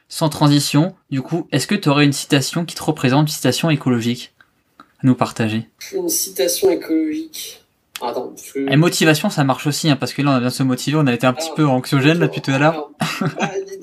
Sans 0.08 0.28
transition, 0.28 0.96
du 1.10 1.22
coup, 1.22 1.46
est-ce 1.52 1.68
que 1.68 1.76
tu 1.76 1.88
aurais 1.88 2.04
une 2.04 2.12
citation 2.12 2.64
qui 2.64 2.74
te 2.74 2.82
représente, 2.82 3.22
une 3.22 3.28
citation 3.28 3.70
écologique 3.70 4.34
nous 5.02 5.14
partager? 5.14 5.68
Une 5.94 6.08
citation 6.08 6.70
écologique. 6.70 7.64
Attends, 8.02 8.34
Et 8.56 8.76
motivation, 8.76 9.28
ça 9.28 9.44
marche 9.44 9.66
aussi, 9.66 9.90
hein, 9.90 9.96
parce 9.96 10.14
que 10.14 10.22
là, 10.22 10.30
on 10.30 10.34
a 10.34 10.40
bien 10.40 10.50
se 10.50 10.62
motiver, 10.62 10.96
on 10.96 11.06
a 11.06 11.12
été 11.12 11.26
un 11.26 11.34
petit 11.34 11.50
peu 11.54 11.66
anxiogène 11.66 12.18
là 12.18 12.28
depuis 12.28 12.40
tout 12.40 12.50
à 12.50 12.58
l'heure. 12.58 12.90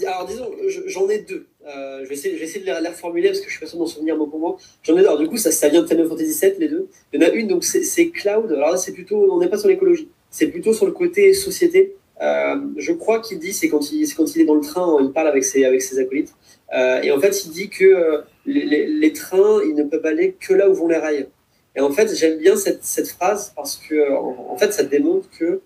Alors, 0.08 0.26
disons, 0.26 0.50
j'en 0.88 1.08
ai 1.08 1.20
deux. 1.20 1.48
Euh, 1.68 2.04
je, 2.04 2.10
vais 2.10 2.16
essayer, 2.16 2.62
de 2.62 2.66
les, 2.66 2.88
reformuler 2.88 3.28
parce 3.30 3.42
que 3.42 3.48
je 3.48 3.52
suis 3.52 3.60
pas 3.60 3.66
sûr 3.66 3.78
d'en 3.78 3.86
souvenir 3.86 4.16
mot 4.16 4.28
pour. 4.28 4.60
J'en 4.84 4.96
ai. 4.98 5.00
Alors, 5.02 5.18
du 5.18 5.28
coup, 5.28 5.38
ça, 5.38 5.70
vient 5.70 5.82
de 5.82 5.88
Final 5.88 6.08
Fantasy 6.08 6.40
VII, 6.40 6.54
les 6.60 6.70
deux. 6.70 6.88
Il 7.12 7.22
y 7.22 7.26
en 7.26 7.28
a 7.28 7.32
une, 7.32 7.48
donc 7.48 7.64
c'est 7.64 8.10
Cloud. 8.10 8.52
Alors 8.52 8.72
là, 8.72 8.78
c'est 8.78 8.94
plutôt, 8.94 9.32
on 9.32 9.40
n'est 9.40 9.50
pas 9.50 9.58
sur 9.58 9.68
l'écologie. 9.68 10.10
C'est 10.30 10.48
plutôt 10.48 10.74
sur 10.74 10.86
le 10.86 10.94
côté 10.94 11.34
société. 11.34 11.96
Euh, 12.22 12.56
je 12.78 12.94
crois 12.94 13.20
qu'il 13.20 13.40
dit, 13.40 13.54
c'est 13.54 13.70
quand 13.70 13.92
il, 13.92 14.04
est 14.04 14.46
dans 14.46 14.56
le 14.56 14.62
train, 14.62 14.98
il 15.02 15.12
parle 15.12 15.28
avec 15.28 15.44
ses, 15.44 15.66
avec 15.66 15.82
ses 15.82 16.00
acolytes. 16.00 16.34
Euh, 16.74 17.02
et 17.02 17.12
en 17.12 17.20
fait, 17.20 17.46
il 17.46 17.52
dit 17.52 17.70
que 17.70 18.24
les, 18.46 19.14
trains, 19.14 19.62
ils 19.68 19.76
ne 19.76 19.84
peuvent 19.84 20.06
aller 20.06 20.36
que 20.40 20.54
là 20.54 20.70
où 20.70 20.74
vont 20.74 20.88
les 20.88 20.98
rails. 20.98 21.28
Et 21.76 21.82
en 21.82 21.92
fait, 21.92 22.16
j'aime 22.16 22.40
bien 22.40 22.56
cette, 22.56 22.84
cette, 22.84 23.10
phrase 23.10 23.54
parce 23.56 23.76
que, 23.76 24.12
en, 24.14 24.58
fait, 24.58 24.74
ça 24.74 24.84
démontre 24.84 25.30
que 25.38 25.62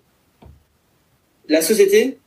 la 1.48 1.62
société 1.62 2.18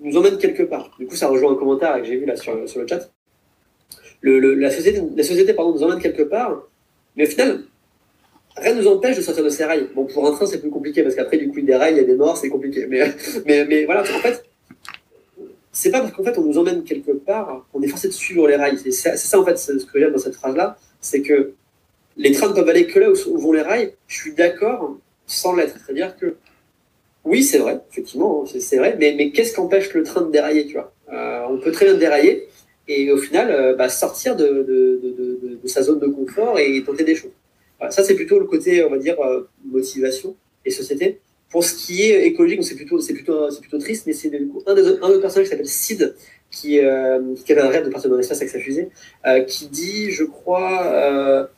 nous 0.00 0.16
emmène 0.16 0.38
quelque 0.38 0.62
part. 0.62 0.90
Du 0.98 1.06
coup, 1.06 1.16
ça 1.16 1.28
rejoint 1.28 1.52
un 1.52 1.56
commentaire 1.56 1.96
que 1.98 2.04
j'ai 2.04 2.16
vu 2.16 2.26
là 2.26 2.36
sur, 2.36 2.54
le 2.54 2.86
chat. 2.86 3.10
La 4.22 4.70
société, 4.70 5.54
pardon, 5.54 5.72
nous 5.72 5.82
emmène 5.82 6.00
quelque 6.00 6.22
part, 6.22 6.62
mais 7.16 7.26
au 7.26 7.30
final, 7.30 7.64
rien 8.56 8.74
ne 8.74 8.82
nous 8.82 8.88
empêche 8.88 9.16
de 9.16 9.22
sortir 9.22 9.44
de 9.44 9.48
ces 9.48 9.64
rails. 9.64 9.88
Bon, 9.94 10.06
pour 10.06 10.26
un 10.26 10.32
train, 10.32 10.46
c'est 10.46 10.60
plus 10.60 10.70
compliqué 10.70 11.02
parce 11.02 11.14
qu'après, 11.14 11.38
du 11.38 11.48
coup, 11.48 11.58
il 11.58 11.64
y 11.64 11.72
a 11.72 11.76
des 11.76 11.76
rails, 11.76 11.94
il 11.94 11.98
y 11.98 12.00
a 12.00 12.04
des 12.04 12.16
morts, 12.16 12.36
c'est 12.36 12.48
compliqué. 12.48 12.86
Mais, 12.86 13.10
mais, 13.46 13.64
mais 13.64 13.84
voilà, 13.84 14.02
en 14.02 14.20
fait, 14.20 14.44
c'est 15.76 15.90
pas 15.90 16.00
parce 16.00 16.12
qu'en 16.12 16.24
fait 16.24 16.38
on 16.38 16.42
nous 16.42 16.56
emmène 16.56 16.84
quelque 16.84 17.12
part 17.12 17.66
qu'on 17.70 17.82
est 17.82 17.88
forcé 17.88 18.08
de 18.08 18.12
suivre 18.14 18.48
les 18.48 18.56
rails. 18.56 18.78
C'est 18.78 18.92
ça 18.92 19.38
en 19.38 19.44
fait 19.44 19.58
ce 19.58 19.72
que 19.72 20.00
j'aime 20.00 20.12
dans 20.12 20.18
cette 20.18 20.34
phrase-là, 20.34 20.78
c'est 21.02 21.20
que 21.20 21.52
les 22.16 22.32
trains 22.32 22.48
ne 22.48 22.54
peuvent 22.54 22.68
aller 22.70 22.86
que 22.86 22.98
là 22.98 23.10
où, 23.10 23.38
vont 23.38 23.52
les 23.52 23.60
rails. 23.60 23.92
Je 24.06 24.16
suis 24.16 24.32
d'accord 24.32 24.96
sans 25.26 25.54
l'être. 25.54 25.76
C'est-à-dire 25.84 26.16
que 26.16 26.36
oui, 27.26 27.42
c'est 27.42 27.58
vrai, 27.58 27.80
effectivement, 27.90 28.44
c'est 28.46 28.76
vrai, 28.76 28.96
mais, 28.98 29.30
qu'est-ce 29.32 29.54
qu'empêche 29.54 29.92
le 29.94 30.04
train 30.04 30.22
de 30.22 30.30
dérailler, 30.30 30.66
tu 30.66 30.74
vois? 30.74 30.92
Euh, 31.12 31.42
On 31.50 31.58
peut 31.58 31.72
très 31.72 31.86
bien 31.86 31.94
dérailler 31.94 32.46
et 32.88 33.10
au 33.10 33.16
final 33.16 33.50
euh, 33.50 33.74
bah, 33.74 33.88
sortir 33.88 34.36
de, 34.36 35.60
sa 35.64 35.82
zone 35.82 35.98
de 35.98 36.06
confort 36.06 36.58
et 36.60 36.82
tenter 36.84 37.02
des 37.02 37.16
choses. 37.16 37.32
ça, 37.90 38.04
c'est 38.04 38.14
plutôt 38.14 38.38
le 38.38 38.46
côté, 38.46 38.84
on 38.84 38.90
va 38.90 38.98
dire, 38.98 39.20
euh, 39.20 39.48
motivation 39.64 40.36
et 40.64 40.70
société. 40.70 41.18
Pour 41.50 41.64
ce 41.64 41.74
qui 41.74 42.02
est 42.02 42.26
écologique, 42.26 42.62
c'est 42.62 42.76
plutôt, 42.76 42.98
triste, 43.80 44.06
mais 44.06 44.12
c'est 44.12 44.30
un, 44.66 44.74
des, 44.74 44.86
un 45.02 45.20
personnage 45.20 45.46
qui 45.46 45.50
s'appelle 45.50 45.66
Sid, 45.66 46.14
qui, 46.50 46.78
qui 47.44 47.52
avait 47.52 47.60
un 47.60 47.68
rêve 47.68 47.84
de 47.84 47.90
partir 47.90 48.08
dans 48.10 48.16
l'espace 48.16 48.38
avec 48.38 48.50
sa 48.50 48.60
fusée, 48.60 48.88
qui 49.46 49.66
dit, 49.68 50.10
je 50.10 50.24
crois, 50.24 51.48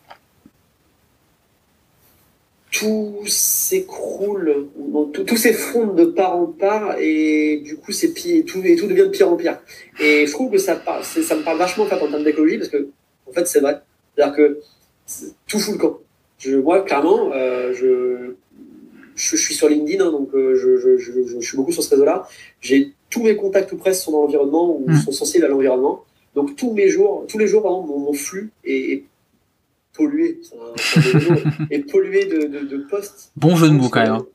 tout 2.71 3.23
s'écroule, 3.27 4.69
tout, 5.13 5.37
s'effondre 5.37 5.95
de 5.95 6.05
part 6.05 6.37
en 6.37 6.47
part, 6.47 6.97
et 6.99 7.63
du 7.65 7.77
coup, 7.77 7.93
c'est 7.93 8.13
pire, 8.13 8.45
tout, 8.47 8.61
et 8.65 8.77
tout 8.77 8.87
devient 8.87 9.03
de 9.03 9.09
pire 9.09 9.31
en 9.31 9.37
pire. 9.37 9.59
Et 10.01 10.27
je 10.27 10.33
trouve 10.33 10.51
que 10.51 10.59
ça, 10.59 10.83
ça 11.03 11.35
me 11.35 11.43
parle 11.43 11.59
vachement 11.59 11.85
en, 11.85 11.87
fait, 11.87 12.01
en 12.01 12.09
termes 12.09 12.25
d'écologie, 12.25 12.59
parce 12.59 12.71
que, 12.71 12.89
en 13.29 13.33
fait, 13.33 13.47
c'est 13.47 13.61
vrai. 13.61 13.81
C'est-à-dire 14.15 14.37
que 14.37 14.61
tout 15.47 15.59
fout 15.59 15.75
le 15.75 15.81
camp. 15.81 15.99
Je, 16.39 16.57
moi, 16.57 16.83
clairement, 16.83 17.33
je 17.33 18.35
je, 19.19 19.37
suis 19.37 19.55
sur 19.55 19.69
LinkedIn, 19.69 20.05
hein, 20.05 20.11
donc 20.11 20.31
euh, 20.35 20.55
je, 20.55 21.41
suis 21.41 21.57
beaucoup 21.57 21.73
sur 21.73 21.83
ce 21.83 21.91
réseau-là. 21.91 22.27
J'ai 22.61 22.93
tous 23.11 23.23
mes 23.23 23.37
contacts 23.37 23.73
ou 23.73 23.77
presque 23.77 24.03
sont 24.03 24.13
dans 24.13 24.23
l'environnement 24.23 24.77
ou 24.77 24.85
hmm. 24.87 24.97
sont 24.97 25.13
sensibles 25.13 25.45
à 25.45 25.49
l'environnement. 25.49 26.05
Donc 26.35 26.57
tous 26.57 26.73
mes 26.73 26.89
jours, 26.89 27.25
tous 27.29 27.39
les 27.39 27.49
jours, 27.49 27.65
mon, 27.87 28.13
flux 28.13 28.51
est, 28.65 29.05
pollué, 29.99 30.41
est 31.71 31.91
pollué 31.91 32.25
de, 32.25 32.47
de, 32.47 32.77
posts. 32.89 33.33
Bon 33.37 33.57
jeu 33.57 33.69
de 33.69 33.75
mots 33.75 33.89
quand 33.91 34.03
même. 34.03 34.13
Hein. 34.13 34.27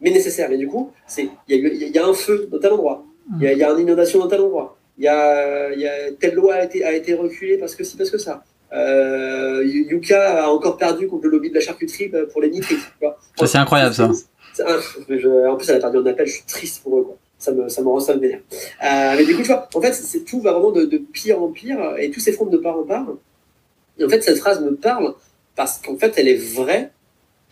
Mais 0.00 0.10
nécessaire. 0.10 0.50
Mais 0.50 0.58
du 0.58 0.68
coup, 0.68 0.90
il 1.16 1.90
y, 1.94 1.98
a 1.98 2.06
un 2.06 2.12
feu 2.12 2.48
dans 2.50 2.58
tel 2.58 2.72
endroit, 2.72 3.06
il 3.40 3.48
y, 3.48 3.62
a 3.62 3.70
une 3.70 3.78
inondation 3.78 4.18
dans 4.18 4.28
tel 4.28 4.40
endroit, 4.40 4.76
il 4.98 5.04
y 5.04 5.08
a, 5.08 5.72
y 5.74 5.86
a 5.86 6.12
telle 6.20 6.34
loi 6.34 6.54
a 6.54 6.64
été, 6.64 6.84
a 6.84 6.92
été 6.92 7.14
reculée 7.14 7.56
parce 7.56 7.74
que 7.74 7.84
si, 7.84 7.96
parce 7.96 8.10
que 8.10 8.18
ça. 8.18 8.44
Euh, 8.72 9.62
Yuka 9.64 10.44
a 10.44 10.48
encore 10.48 10.76
perdu 10.76 11.06
contre 11.06 11.24
le 11.26 11.30
lobby 11.30 11.50
de 11.50 11.54
la 11.54 11.60
charcuterie 11.60 12.08
bah, 12.08 12.26
pour 12.30 12.42
les 12.42 12.50
nitrites. 12.50 12.80
Ça, 13.36 13.46
c'est 13.46 13.58
incroyable, 13.58 13.94
ça. 13.94 14.10
en 14.10 15.56
plus, 15.56 15.70
elle 15.70 15.76
a 15.76 15.80
perdu 15.80 15.98
un 15.98 16.06
appel, 16.06 16.26
je 16.26 16.32
suis 16.32 16.44
triste 16.46 16.82
pour 16.82 16.98
eux. 16.98 17.04
Quoi. 17.04 17.16
Ça 17.38 17.52
me, 17.52 17.68
ça 17.68 17.82
me 17.82 17.88
rend 17.88 18.00
ça 18.00 18.16
me 18.16 18.20
vénère. 18.20 18.40
Euh, 18.82 19.14
mais 19.16 19.24
du 19.24 19.36
coup, 19.36 19.42
tu 19.42 19.48
vois, 19.48 19.68
en 19.74 19.80
fait, 19.80 20.24
tout 20.24 20.40
va 20.40 20.52
vraiment 20.52 20.72
de, 20.72 20.98
pire 21.12 21.42
en 21.42 21.52
pire 21.52 21.94
et 21.98 22.10
tout 22.10 22.20
s'effondre 22.20 22.50
de 22.50 22.56
part 22.56 22.78
en 22.78 22.84
part. 22.84 23.06
En 24.02 24.08
fait, 24.08 24.22
cette 24.22 24.38
phrase 24.38 24.60
me 24.60 24.74
parle 24.74 25.14
parce 25.54 25.78
qu'en 25.78 25.96
fait, 25.96 26.14
elle 26.16 26.28
est 26.28 26.54
vraie 26.54 26.90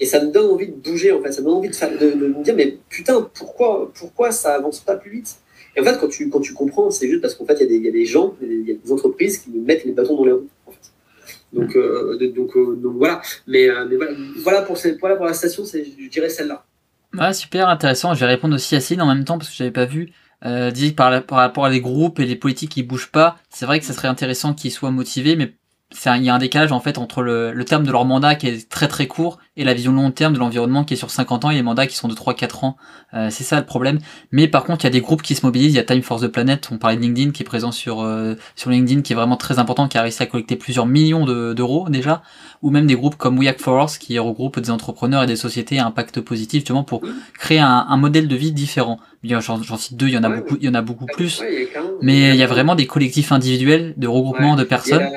et 0.01 0.07
ça 0.07 0.23
me 0.23 0.31
donne 0.31 0.51
envie 0.51 0.69
de 0.69 0.75
bouger, 0.75 1.13
en 1.13 1.23
fait. 1.23 1.33
Ça 1.33 1.41
me 1.41 1.47
donne 1.47 1.57
envie 1.57 1.69
de, 1.69 2.27
me 2.27 2.43
dire, 2.43 2.55
mais 2.55 2.79
putain, 2.89 3.29
pourquoi, 3.35 3.91
pourquoi 3.95 4.33
ça 4.33 4.55
avance 4.55 4.81
pas 4.81 4.97
plus 4.97 5.11
vite? 5.11 5.37
Et 5.77 5.81
en 5.81 5.85
fait, 5.85 5.99
quand 5.99 6.09
tu, 6.09 6.29
quand 6.29 6.41
tu 6.41 6.55
comprends, 6.55 6.91
c'est 6.91 7.09
juste 7.09 7.23
parce 7.23 7.35
qu'en 7.35 7.47
fait, 7.47 7.59
il 7.61 7.73
y, 7.73 7.79
y, 7.79 7.89
a 7.89 7.93
des 7.93 8.05
gens, 8.05 8.35
il 8.43 8.69
y 8.69 8.73
a 8.73 8.75
des 8.75 8.93
entreprises 8.93 9.39
qui 9.39 9.51
mettent 9.51 9.85
les 9.85 9.93
bâtons 9.93 10.17
dans 10.17 10.25
les 10.25 10.33
roues. 10.33 10.49
Donc, 11.55 11.77
euh, 11.77 12.19
donc, 12.35 12.57
euh, 12.57 12.77
donc, 12.77 12.97
voilà. 12.97 13.23
Mais, 13.47 13.69
euh, 13.69 13.87
voilà, 14.43 14.63
pour 14.63 14.77
cette, 14.77 14.99
pour 14.99 15.09
la 15.09 15.35
station, 15.35 15.65
je 15.65 16.09
dirais 16.09 16.29
celle-là. 16.29 16.65
Ouais, 17.17 17.33
super 17.33 17.69
intéressant. 17.69 18.15
Je 18.15 18.21
vais 18.21 18.27
répondre 18.27 18.55
aussi 18.55 18.75
à 18.75 18.81
Céline 18.81 19.03
en 19.03 19.07
même 19.07 19.25
temps 19.25 19.39
parce 19.39 19.51
que 19.51 19.57
j'avais 19.57 19.71
pas 19.71 19.87
vu. 19.87 20.11
Dit 20.75 20.93
par, 20.93 21.25
par 21.25 21.39
rapport 21.39 21.65
à 21.65 21.71
les 21.71 21.81
groupes 21.81 22.21
et 22.21 22.27
les 22.27 22.37
politiques 22.37 22.73
qui 22.73 22.83
bougent 22.83 23.11
pas, 23.11 23.39
c'est 23.49 23.65
vrai 23.65 23.81
que 23.81 23.87
ça 23.87 23.95
serait 23.95 24.09
intéressant 24.09 24.53
qu'ils 24.53 24.73
soient 24.73 24.91
motivés, 24.91 25.37
mais 25.37 25.55
il 26.17 26.25
y 26.25 26.29
a 26.29 26.35
un 26.35 26.39
décalage 26.39 26.73
en 26.73 26.81
fait 26.81 26.99
entre 26.99 27.23
le, 27.23 27.53
le, 27.53 27.65
terme 27.65 27.85
de 27.85 27.93
leur 27.93 28.05
mandat 28.05 28.35
qui 28.35 28.49
est 28.49 28.69
très 28.69 28.89
très 28.89 29.07
court 29.07 29.39
et 29.57 29.65
la 29.65 29.75
vision 29.75 29.93
long 29.93 30.11
terme 30.11 30.33
de 30.33 30.39
l'environnement 30.39 30.85
qui 30.85 30.95
est 30.95 30.97
sur 30.97 31.11
50 31.11 31.45
ans 31.45 31.51
et 31.51 31.55
les 31.55 31.63
mandats 31.63 31.87
qui 31.87 31.97
sont 31.97 32.09
de 32.09 32.15
3-4 32.15 32.65
ans. 32.65 32.77
Euh, 33.15 33.29
c'est 33.31 33.45
ça 33.45 33.59
le 33.59 33.67
problème. 33.67 33.99
Mais 34.33 34.49
par 34.49 34.65
contre, 34.65 34.85
il 34.85 34.89
y 34.89 34.89
a 34.89 34.93
des 34.93 35.01
groupes 35.01 35.23
qui 35.23 35.35
se 35.35 35.47
mobilisent. 35.47 35.73
Il 35.73 35.77
y 35.77 35.81
a 35.81 35.85
Time 35.85 36.03
for 36.03 36.21
the 36.21 36.27
Planet, 36.27 36.69
on 36.73 36.79
parlait 36.79 36.97
de 36.97 37.03
LinkedIn 37.03 37.31
qui 37.31 37.43
est 37.43 37.47
présent 37.47 37.71
sur 37.71 38.03
euh, 38.03 38.35
sur 38.57 38.71
LinkedIn, 38.71 39.03
qui 39.03 39.13
est 39.13 39.17
vraiment 39.17 39.37
très 39.37 39.59
important, 39.59 39.89
qui 39.89 39.99
a 39.99 40.03
réussi 40.03 40.23
à 40.23 40.27
collecter 40.27 40.57
plusieurs 40.57 40.87
millions 40.87 41.25
d'euros 41.25 41.89
déjà, 41.89 42.23
ou 42.63 42.71
même 42.71 42.87
des 42.87 42.95
groupes 42.97 43.17
comme 43.17 43.39
We 43.39 43.49
Act 43.49 43.61
for 43.61 43.85
Us 43.85 43.99
qui 43.99 44.19
regroupent 44.19 44.59
des 44.59 44.71
entrepreneurs 44.71 45.23
et 45.23 45.27
des 45.27 45.37
sociétés 45.37 45.79
à 45.79 45.87
impact 45.87 46.21
positif 46.21 46.61
justement 46.61 46.85
pour 46.85 47.03
créer 47.39 47.61
un, 47.61 47.87
un 47.89 47.97
modèle 47.97 48.29
de 48.29 48.37
vie 48.37 48.53
différent. 48.53 48.99
J'en 49.23 49.77
cite 49.77 49.97
deux, 49.97 50.09
il 50.09 50.15
y 50.15 50.19
en 50.19 50.25
a 50.25 50.29
beaucoup, 50.29 50.57
il 50.61 50.67
y 50.67 50.69
en 50.69 50.75
a 50.75 50.83
beaucoup 50.83 51.07
plus. 51.07 51.43
mais 52.03 52.31
il 52.31 52.37
y 52.37 52.43
a 52.43 52.47
vraiment 52.47 52.75
des 52.75 52.87
collectifs 52.87 53.33
individuels 53.33 53.95
de 53.97 54.07
regroupement 54.07 54.57
de 54.57 54.65
personnes. 54.65 55.09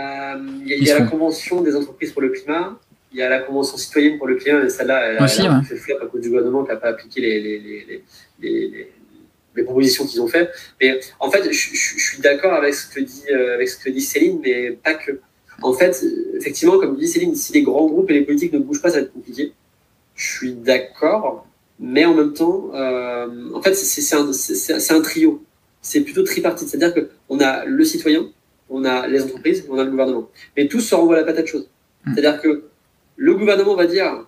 Il 0.67 0.83
y 0.83 0.91
a, 0.91 0.99
la 0.99 1.05
convention 1.05 1.61
des 1.61 1.75
entreprises 1.75 2.11
pour 2.11 2.21
le 2.21 2.29
climat, 2.29 2.79
il 3.11 3.19
y 3.19 3.21
a 3.21 3.29
la 3.29 3.39
convention 3.39 3.77
citoyenne 3.77 4.17
pour 4.17 4.27
le 4.27 4.35
climat, 4.35 4.63
et 4.63 4.69
celle-là, 4.69 5.05
elle, 5.05 5.23
Aussi, 5.23 5.41
a 5.41 5.61
fait 5.61 5.75
flop 5.75 5.97
à 6.01 6.07
cause 6.07 6.21
du 6.21 6.29
gouvernement 6.29 6.63
qui 6.63 6.69
n'a 6.69 6.77
pas 6.77 6.89
appliqué 6.89 7.21
les, 7.21 7.39
les, 7.39 8.03
les, 8.39 8.91
les 9.57 9.63
propositions 9.63 10.05
qu'ils 10.05 10.21
ont 10.21 10.27
fait. 10.27 10.49
Mais 10.79 10.99
en 11.19 11.29
fait, 11.29 11.51
je, 11.51 11.75
suis 11.75 12.21
d'accord 12.21 12.53
avec 12.53 12.73
ce 12.73 12.87
que 12.87 13.01
dit 13.01 13.23
euh, 13.29 13.55
avec 13.55 13.67
ce 13.67 13.83
que 13.83 13.89
dit 13.89 14.01
Céline, 14.01 14.39
mais 14.41 14.71
pas 14.71 14.93
que. 14.93 15.19
En 15.63 15.73
fait, 15.73 16.05
effectivement, 16.35 16.77
comme 16.77 16.95
dit 16.95 17.07
Céline, 17.07 17.35
si 17.35 17.51
les 17.53 17.63
grands 17.63 17.87
groupes 17.87 18.09
et 18.11 18.13
les 18.13 18.21
politiques 18.21 18.53
ne 18.53 18.59
bougent 18.59 18.81
pas, 18.81 18.89
ça 18.89 18.97
va 18.97 19.01
être 19.01 19.13
compliqué. 19.13 19.53
Je 20.15 20.31
suis 20.31 20.53
d'accord, 20.53 21.47
mais 21.79 22.05
en 22.05 22.13
même 22.13 22.33
temps, 22.33 22.71
euh, 22.73 23.27
en 23.53 23.61
fait, 23.61 23.73
c'est 23.73 24.15
un, 24.15 24.29
un, 24.29 25.01
trio. 25.01 25.43
C'est 25.81 26.01
plutôt 26.01 26.23
tripartite, 26.23 26.69
c'est-à-dire 26.69 26.93
que 26.93 27.09
on 27.29 27.39
a 27.39 27.65
le 27.65 27.83
citoyen, 27.83 28.29
on 28.69 28.85
a 28.85 29.07
les 29.07 29.23
entreprises, 29.23 29.65
on 29.69 29.77
a 29.77 29.83
le 29.83 29.91
gouvernement. 29.91 30.29
Mais 30.55 30.67
tous 30.67 30.81
se 30.81 30.95
renvoient 30.95 31.15
la 31.15 31.23
patate 31.23 31.47
chaude. 31.47 31.67
Hmm. 32.05 32.13
C'est-à-dire 32.13 32.41
que 32.41 32.63
le 33.15 33.33
gouvernement 33.35 33.75
va 33.75 33.85
dire, 33.85 34.27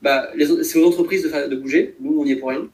bah, 0.00 0.30
c'est 0.62 0.78
aux 0.78 0.86
entreprises 0.86 1.22
de, 1.22 1.48
de 1.48 1.56
bouger, 1.56 1.94
nous 2.00 2.20
on 2.20 2.24
n'y 2.24 2.32
est 2.32 2.36
pour 2.36 2.50
rien. 2.50 2.68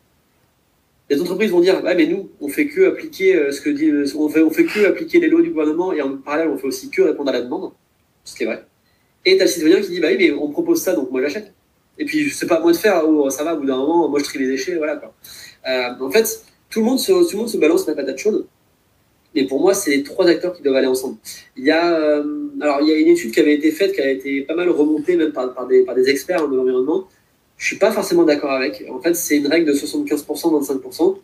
Les 1.10 1.20
entreprises 1.22 1.50
vont 1.50 1.60
dire, 1.60 1.82
ouais, 1.82 1.94
mais 1.94 2.06
nous, 2.06 2.28
on 2.40 2.48
fait 2.48 2.66
que 2.66 2.86
appliquer 2.88 3.34
euh, 3.34 3.50
ce 3.50 3.62
que 3.62 3.70
dit, 3.70 3.90
on 4.14 4.28
fait, 4.28 4.42
on 4.42 4.50
fait 4.50 4.64
que 4.64 4.86
appliquer 4.86 5.20
les 5.20 5.28
lois 5.28 5.40
du 5.40 5.50
gouvernement 5.50 5.92
et 5.92 6.02
en 6.02 6.18
parallèle, 6.18 6.48
on 6.48 6.58
fait 6.58 6.66
aussi 6.66 6.90
que 6.90 7.00
répondre 7.00 7.30
à 7.30 7.32
la 7.32 7.40
demande, 7.40 7.72
ce 8.24 8.36
qui 8.36 8.42
est 8.42 8.46
vrai. 8.46 8.64
Et 9.24 9.38
t'as 9.38 9.44
le 9.44 9.50
citoyen 9.50 9.80
qui 9.80 9.88
dit, 9.88 10.00
bah 10.00 10.08
oui, 10.10 10.16
mais 10.18 10.32
on 10.32 10.50
propose 10.50 10.82
ça, 10.82 10.94
donc 10.94 11.10
moi 11.10 11.22
j'achète. 11.22 11.54
Et 11.98 12.04
puis, 12.04 12.30
c'est 12.30 12.46
pas 12.46 12.56
à 12.56 12.60
moi 12.60 12.72
de 12.72 12.76
faire, 12.76 13.02
oh, 13.08 13.30
ça 13.30 13.42
va, 13.42 13.54
au 13.54 13.60
bout 13.60 13.66
d'un 13.66 13.76
moment, 13.76 14.08
moi 14.08 14.18
je 14.18 14.24
trie 14.24 14.38
les 14.38 14.46
déchets, 14.46 14.76
voilà 14.76 14.96
quoi. 14.96 15.14
Euh, 15.66 15.94
en 15.98 16.10
fait, 16.10 16.42
tout 16.70 16.80
le 16.80 16.86
monde 16.86 16.98
se, 16.98 17.10
tout 17.10 17.32
le 17.32 17.38
monde 17.38 17.48
se 17.48 17.56
balance 17.56 17.86
la 17.86 17.94
patate 17.94 18.18
chaude. 18.18 18.46
Mais 19.38 19.46
pour 19.46 19.60
moi, 19.60 19.72
c'est 19.72 19.90
les 19.90 20.02
trois 20.02 20.26
acteurs 20.26 20.52
qui 20.52 20.62
doivent 20.62 20.74
aller 20.74 20.88
ensemble. 20.88 21.16
Il 21.56 21.64
y 21.64 21.70
a, 21.70 21.94
euh, 21.94 22.24
alors, 22.60 22.80
il 22.80 22.88
y 22.88 22.92
a 22.92 22.96
une 22.96 23.06
étude 23.06 23.32
qui 23.32 23.38
avait 23.38 23.54
été 23.54 23.70
faite, 23.70 23.92
qui 23.92 24.00
a 24.00 24.10
été 24.10 24.42
pas 24.42 24.56
mal 24.56 24.68
remontée 24.68 25.14
même 25.14 25.30
par, 25.30 25.68
des, 25.68 26.08
experts 26.08 26.48
de 26.48 26.56
l'environnement. 26.56 27.06
Je 27.56 27.64
suis 27.64 27.76
pas 27.76 27.92
forcément 27.92 28.24
d'accord 28.24 28.50
avec. 28.50 28.84
En 28.90 29.00
fait, 29.00 29.14
c'est 29.14 29.36
une 29.36 29.46
règle 29.46 29.68
de 29.68 29.74
75%, 29.74 30.24
25%. 30.26 31.18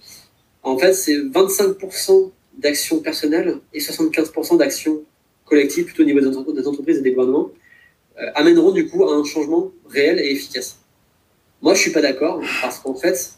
En 0.63 0.79
fait, 0.79 0.93
c'est 0.93 1.17
25% 1.17 2.31
d'actions 2.57 3.01
personnelles 3.01 3.57
et 3.73 3.81
75% 3.81 4.59
d'actions 4.59 5.03
collectives, 5.45 5.87
plutôt 5.87 6.05
au 6.05 6.07
niveau 6.07 6.21
des 6.21 6.67
entreprises 6.69 6.99
et 6.99 7.03
des 7.03 7.11
gouvernements, 7.11 7.51
euh, 8.21 8.31
amèneront 8.37 8.71
du 8.71 8.87
coup 8.87 9.03
à 9.09 9.13
un 9.13 9.25
changement 9.25 9.73
réel 9.89 10.21
et 10.21 10.31
efficace. 10.31 10.79
Moi, 11.63 11.75
je 11.75 11.81
suis 11.81 11.91
pas 11.91 12.01
d'accord 12.01 12.41
parce 12.63 12.79
qu'en 12.79 12.95
fait, 12.95 13.33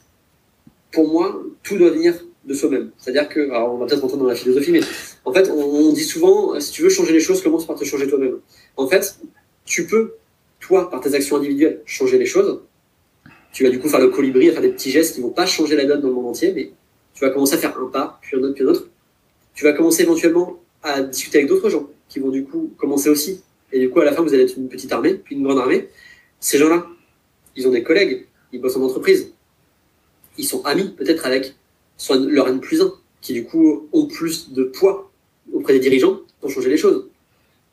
pour 0.92 1.08
moi, 1.08 1.42
tout 1.62 1.78
doit 1.78 1.90
venir 1.90 2.25
de 2.46 2.54
soi-même. 2.54 2.90
C'est-à-dire 2.96 3.28
que, 3.28 3.50
alors 3.50 3.74
on 3.74 3.78
va 3.78 3.86
peut-être 3.86 4.00
rentrer 4.00 4.16
dans 4.16 4.26
la 4.26 4.34
philosophie, 4.34 4.70
mais 4.70 4.80
en 5.24 5.32
fait, 5.32 5.50
on, 5.50 5.92
dit 5.92 6.04
souvent, 6.04 6.58
si 6.60 6.72
tu 6.72 6.82
veux 6.82 6.88
changer 6.88 7.12
les 7.12 7.20
choses, 7.20 7.42
commence 7.42 7.66
par 7.66 7.76
te 7.76 7.84
changer 7.84 8.08
toi-même. 8.08 8.38
En 8.76 8.86
fait, 8.86 9.18
tu 9.64 9.86
peux, 9.86 10.14
toi, 10.60 10.88
par 10.88 11.00
tes 11.00 11.14
actions 11.14 11.36
individuelles, 11.36 11.82
changer 11.84 12.18
les 12.18 12.26
choses. 12.26 12.60
Tu 13.52 13.64
vas 13.64 13.70
du 13.70 13.80
coup 13.80 13.88
faire 13.88 14.00
le 14.00 14.08
colibri, 14.08 14.50
faire 14.52 14.62
des 14.62 14.70
petits 14.70 14.90
gestes 14.90 15.14
qui 15.14 15.20
vont 15.20 15.30
pas 15.30 15.46
changer 15.46 15.76
la 15.76 15.84
donne 15.84 16.00
dans 16.00 16.08
le 16.08 16.14
monde 16.14 16.26
entier, 16.26 16.52
mais 16.52 16.70
tu 17.14 17.24
vas 17.24 17.30
commencer 17.30 17.54
à 17.54 17.58
faire 17.58 17.76
un 17.78 17.86
pas, 17.86 18.18
puis 18.22 18.36
un 18.36 18.42
autre, 18.42 18.54
puis 18.54 18.64
un 18.64 18.68
autre. 18.68 18.88
Tu 19.54 19.64
vas 19.64 19.72
commencer 19.72 20.02
éventuellement 20.02 20.60
à 20.82 21.02
discuter 21.02 21.38
avec 21.38 21.48
d'autres 21.48 21.68
gens 21.70 21.88
qui 22.08 22.20
vont 22.20 22.30
du 22.30 22.44
coup 22.44 22.72
commencer 22.76 23.08
aussi. 23.08 23.42
Et 23.72 23.80
du 23.80 23.90
coup, 23.90 24.00
à 24.00 24.04
la 24.04 24.12
fin, 24.12 24.22
vous 24.22 24.32
allez 24.32 24.44
être 24.44 24.56
une 24.56 24.68
petite 24.68 24.92
armée, 24.92 25.14
puis 25.14 25.34
une 25.34 25.42
grande 25.42 25.58
armée. 25.58 25.88
Ces 26.38 26.58
gens-là, 26.58 26.86
ils 27.56 27.66
ont 27.66 27.70
des 27.70 27.82
collègues, 27.82 28.26
ils 28.52 28.60
bossent 28.60 28.76
en 28.76 28.82
entreprise, 28.82 29.32
ils 30.38 30.44
sont 30.44 30.64
amis 30.64 30.94
peut-être 30.96 31.26
avec 31.26 31.56
soit 31.96 32.16
leur 32.16 32.48
N 32.48 32.60
plus 32.60 32.80
1, 32.80 32.92
qui 33.20 33.32
du 33.32 33.44
coup 33.44 33.88
ont 33.92 34.06
plus 34.06 34.52
de 34.52 34.64
poids 34.64 35.10
auprès 35.52 35.72
des 35.72 35.80
dirigeants 35.80 36.20
pour 36.40 36.50
changer 36.50 36.70
les 36.70 36.76
choses. 36.76 37.08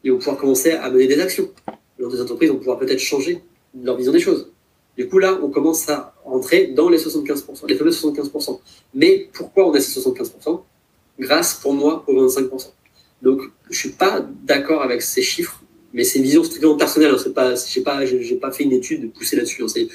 Ils 0.03 0.11
vont 0.11 0.17
pouvoir 0.17 0.37
commencer 0.37 0.71
à 0.71 0.89
mener 0.89 1.07
des 1.07 1.19
actions. 1.19 1.49
Des 1.97 2.21
entreprises 2.21 2.49
vont 2.49 2.57
pouvoir 2.57 2.79
peut-être 2.79 2.99
changer 2.99 3.41
leur 3.81 3.95
vision 3.95 4.11
des 4.11 4.19
choses. 4.19 4.51
Du 4.97 5.07
coup, 5.07 5.17
là, 5.17 5.39
on 5.41 5.49
commence 5.49 5.89
à 5.89 6.13
rentrer 6.23 6.67
dans 6.67 6.89
les 6.89 6.97
75%, 6.97 7.67
les 7.67 7.75
fameux 7.75 7.91
75%. 7.91 8.59
Mais 8.93 9.29
pourquoi 9.33 9.67
on 9.67 9.73
a 9.73 9.79
ces 9.79 9.99
75% 9.99 10.61
Grâce, 11.19 11.55
pour 11.55 11.73
moi, 11.73 12.03
aux 12.07 12.27
25%. 12.27 12.71
Donc, 13.21 13.41
je 13.69 13.77
suis 13.77 13.89
pas 13.89 14.25
d'accord 14.43 14.81
avec 14.83 15.01
ces 15.01 15.21
chiffres, 15.21 15.61
mais 15.93 16.03
c'est 16.03 16.19
une 16.19 16.25
vision 16.25 16.43
strictement 16.43 16.75
personnelle. 16.75 17.13
Hein. 17.13 17.17
C'est 17.23 17.33
pas, 17.33 17.53
pas, 17.83 18.05
j'ai 18.05 18.35
pas 18.35 18.51
fait 18.51 18.63
une 18.63 18.73
étude 18.73 19.11
poussée 19.13 19.35
là-dessus. 19.35 19.63
Hein. 19.63 19.67
C'est 19.67 19.87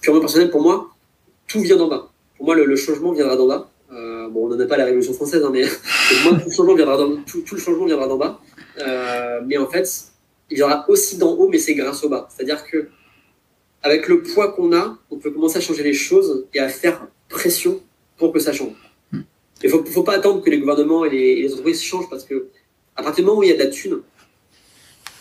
purement 0.00 0.20
personnel. 0.20 0.50
Pour 0.50 0.60
moi, 0.60 0.90
tout 1.48 1.60
vient 1.60 1.76
d'en 1.76 1.88
bas. 1.88 2.12
Pour 2.36 2.46
moi, 2.46 2.54
le, 2.54 2.76
changement 2.76 3.12
viendra 3.12 3.36
d'en 3.36 3.46
bas. 3.46 3.70
Euh, 3.92 4.28
bon, 4.28 4.46
on 4.46 4.48
n'en 4.48 4.60
a 4.60 4.66
pas 4.66 4.76
la 4.76 4.84
Révolution 4.84 5.14
française, 5.14 5.42
hein, 5.44 5.50
mais 5.52 5.64
pour 6.22 6.32
moi, 6.32 6.40
tout 6.40 6.48
le 6.48 6.54
changement 6.54 6.74
viendra 6.74 6.96
d'en 6.96 7.16
tout, 7.22 7.44
le 7.50 7.58
changement 7.58 7.86
viendra 7.86 8.06
d'en 8.06 8.16
bas. 8.16 8.40
Euh, 8.78 9.40
mais 9.46 9.56
en 9.56 9.66
fait, 9.66 9.88
il 10.50 10.58
y 10.58 10.62
aura 10.62 10.84
aussi 10.88 11.18
d'en 11.18 11.32
haut, 11.32 11.48
mais 11.48 11.58
c'est 11.58 11.74
grâce 11.74 12.04
au 12.04 12.08
bas. 12.08 12.28
C'est-à-dire 12.30 12.64
que 12.66 12.88
avec 13.82 14.08
le 14.08 14.22
poids 14.22 14.52
qu'on 14.52 14.72
a, 14.74 14.98
on 15.10 15.16
peut 15.16 15.30
commencer 15.30 15.58
à 15.58 15.60
changer 15.60 15.82
les 15.82 15.92
choses 15.92 16.46
et 16.52 16.58
à 16.58 16.68
faire 16.68 17.06
pression 17.28 17.80
pour 18.16 18.32
que 18.32 18.38
ça 18.38 18.52
change. 18.52 18.74
Il 19.62 19.70
ne 19.72 19.84
faut, 19.84 20.02
pas 20.02 20.14
attendre 20.14 20.42
que 20.42 20.50
les 20.50 20.58
gouvernements 20.58 21.04
et 21.04 21.10
les, 21.10 21.52
entreprises 21.52 21.82
changent 21.82 22.10
parce 22.10 22.24
que 22.24 22.48
à 22.94 23.02
partir 23.02 23.24
du 23.24 23.28
moment 23.28 23.40
où 23.40 23.42
il 23.42 23.48
y 23.48 23.52
a 23.52 23.56
de 23.56 23.62
la 23.62 23.68
thune 23.68 24.00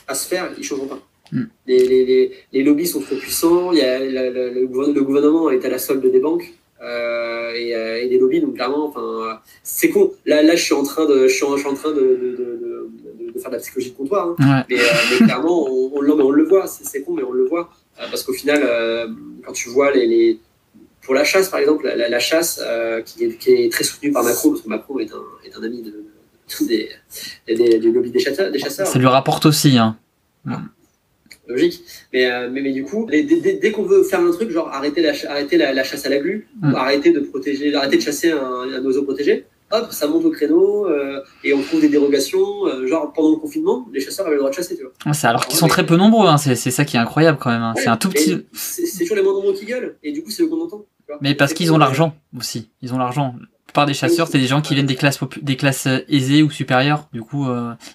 à 0.07 0.15
se 0.15 0.27
faire, 0.27 0.51
ils 0.55 0.59
ne 0.59 0.63
changeront 0.63 0.87
pas. 0.87 0.99
Hmm. 1.31 1.45
Les, 1.65 1.87
les, 1.87 2.31
les, 2.51 2.63
lobbies 2.63 2.85
sont 2.85 3.01
trop 3.01 3.15
puissants, 3.15 3.71
il 3.71 3.79
y 3.79 3.81
a, 3.81 3.99
le, 3.99 4.65
gouvernement 5.01 5.49
est 5.49 5.63
à 5.65 5.69
la 5.69 5.79
solde 5.79 6.05
des 6.11 6.19
banques. 6.19 6.53
Euh, 6.86 7.52
euh, 7.56 8.03
et, 8.03 8.10
des 8.10 8.20
lobbies. 8.20 8.41
Donc 8.41 8.56
clairement, 8.56 8.88
enfin, 8.88 9.40
c'est 9.64 9.90
con. 9.90 10.12
Là, 10.26 10.44
là, 10.44 10.56
je 10.56 10.64
suis 10.64 10.74
en 10.74 10.84
train 10.84 11.06
de, 11.06 11.28
je 11.28 11.34
suis 11.34 11.44
en, 11.44 11.56
train 11.74 11.91
de, 11.91 11.99
de, 11.99 12.90
de, 13.34 13.40
faire 13.40 13.49
de 13.49 13.56
la 13.56 13.62
psychologie 13.62 13.91
de 13.91 13.95
comptoir. 13.95 14.36
Hein. 14.40 14.66
Mais, 14.70 14.80
euh, 14.80 14.84
mais, 15.12 15.26
clairement, 15.26 15.68
on, 15.68 15.91
on, 15.95 16.20
on, 16.20 16.32
le 16.32 16.44
voit. 16.44 16.68
C'est 16.68 17.02
con, 17.02 17.14
mais 17.14 17.24
on 17.24 17.32
le 17.32 17.45
voit 17.45 17.70
parce 17.98 18.24
qu'au 18.24 18.34
final, 18.34 18.62
quand 19.45 19.53
tu 19.53 19.70
vois 19.70 19.91
les, 19.91 20.06
les, 20.06 20.40
pour 21.02 21.14
la 21.14 21.24
chasse, 21.24 21.49
par 21.49 21.60
exemple, 21.60 21.88
la, 21.88 22.20
chasse 22.20 22.62
qui 23.06 23.24
est, 23.24 23.38
qui, 23.38 23.52
est, 23.52 23.72
très 23.72 23.84
soutenue 23.84 24.12
par 24.12 24.24
Macron, 24.24 24.49
parce 24.49 24.62
que 24.62 24.70
Macron 24.70 24.99
est 24.99 25.12
un, 25.12 25.24
est 25.45 25.57
un 25.57 25.64
ami 25.64 25.82
de, 25.82 26.03
des, 26.68 26.90
des, 27.48 27.80
des 27.80 28.20
chasseurs, 28.20 28.52
des 28.52 28.60
chasseurs. 28.60 28.86
Ça 28.86 28.99
lui 28.99 29.07
rapporte 29.07 29.45
aussi. 29.45 29.78
Hein 29.78 29.98
logique. 31.47 31.81
Mais, 32.13 32.30
euh, 32.30 32.49
mais, 32.51 32.61
mais, 32.61 32.72
du 32.72 32.84
coup, 32.84 33.07
dès, 33.09 33.23
dès, 33.23 33.72
qu'on 33.72 33.84
veut 33.84 34.03
faire 34.03 34.19
un 34.19 34.31
truc, 34.31 34.51
genre 34.51 34.69
arrêter 34.69 35.01
la, 35.01 35.13
arrêter 35.30 35.57
la, 35.57 35.84
chasse 35.84 36.05
à 36.05 36.09
la 36.09 36.17
glu, 36.17 36.47
ou 36.61 36.67
mm. 36.67 36.76
arrêter 36.76 37.11
de 37.11 37.19
protéger, 37.19 37.73
arrêter 37.73 37.97
de 37.97 38.01
chasser 38.01 38.31
un, 38.31 38.63
un 38.73 38.85
oiseau 38.85 39.03
protégé, 39.03 39.45
hop, 39.72 39.88
ça 39.91 40.07
monte 40.07 40.26
au 40.26 40.31
créneau 40.31 40.88
euh, 40.88 41.22
et 41.43 41.53
on 41.53 41.61
trouve 41.61 41.81
des 41.81 41.89
dérogations. 41.89 42.65
Euh, 42.67 42.88
genre 42.88 43.11
pendant 43.13 43.31
le 43.31 43.38
confinement, 43.38 43.88
les 43.93 43.99
chasseurs 43.99 44.26
avaient 44.26 44.35
le 44.35 44.39
droit 44.41 44.51
de 44.51 44.55
chasser, 44.55 44.76
tu 44.76 44.84
vois. 44.84 44.91
Ah, 45.05 45.13
c'est 45.13 45.27
alors 45.27 45.45
qu'ils 45.45 45.57
sont 45.57 45.67
très 45.67 45.85
peu 45.85 45.95
nombreux, 45.95 46.27
hein, 46.27 46.38
c'est 46.38 46.55
ça 46.55 46.85
qui 46.85 46.97
est 46.97 46.99
incroyable 46.99 47.38
quand 47.39 47.51
même. 47.51 47.61
Hein. 47.61 47.73
c'est 47.76 47.88
un 47.88 47.97
tout 47.97 48.09
petit. 48.09 48.45
C'est 48.53 48.99
toujours 48.99 49.17
les 49.17 49.23
moins 49.23 49.34
nombreux 49.34 49.53
qui 49.53 49.65
gueulent, 49.65 49.97
et 50.03 50.11
du 50.11 50.23
coup, 50.23 50.31
c'est 50.31 50.43
eux 50.43 50.47
qu'on 50.47 50.61
entend. 50.61 50.85
Mais 51.22 51.35
parce 51.35 51.53
qu'ils 51.53 51.72
ont 51.72 51.77
l'argent 51.77 52.15
aussi. 52.38 52.72
Ils 52.81 52.93
ont 52.93 52.97
l'argent 52.97 53.35
des 53.84 53.93
chasseurs, 53.93 54.30
c'est 54.30 54.38
des 54.38 54.47
gens 54.47 54.61
qui 54.61 54.73
viennent 54.73 54.85
des 54.85 54.95
classes 54.95 55.19
des 55.41 55.57
classes 55.57 55.88
aisées 56.07 56.43
ou 56.43 56.49
supérieures. 56.49 57.10
Du 57.11 57.22
coup, 57.22 57.45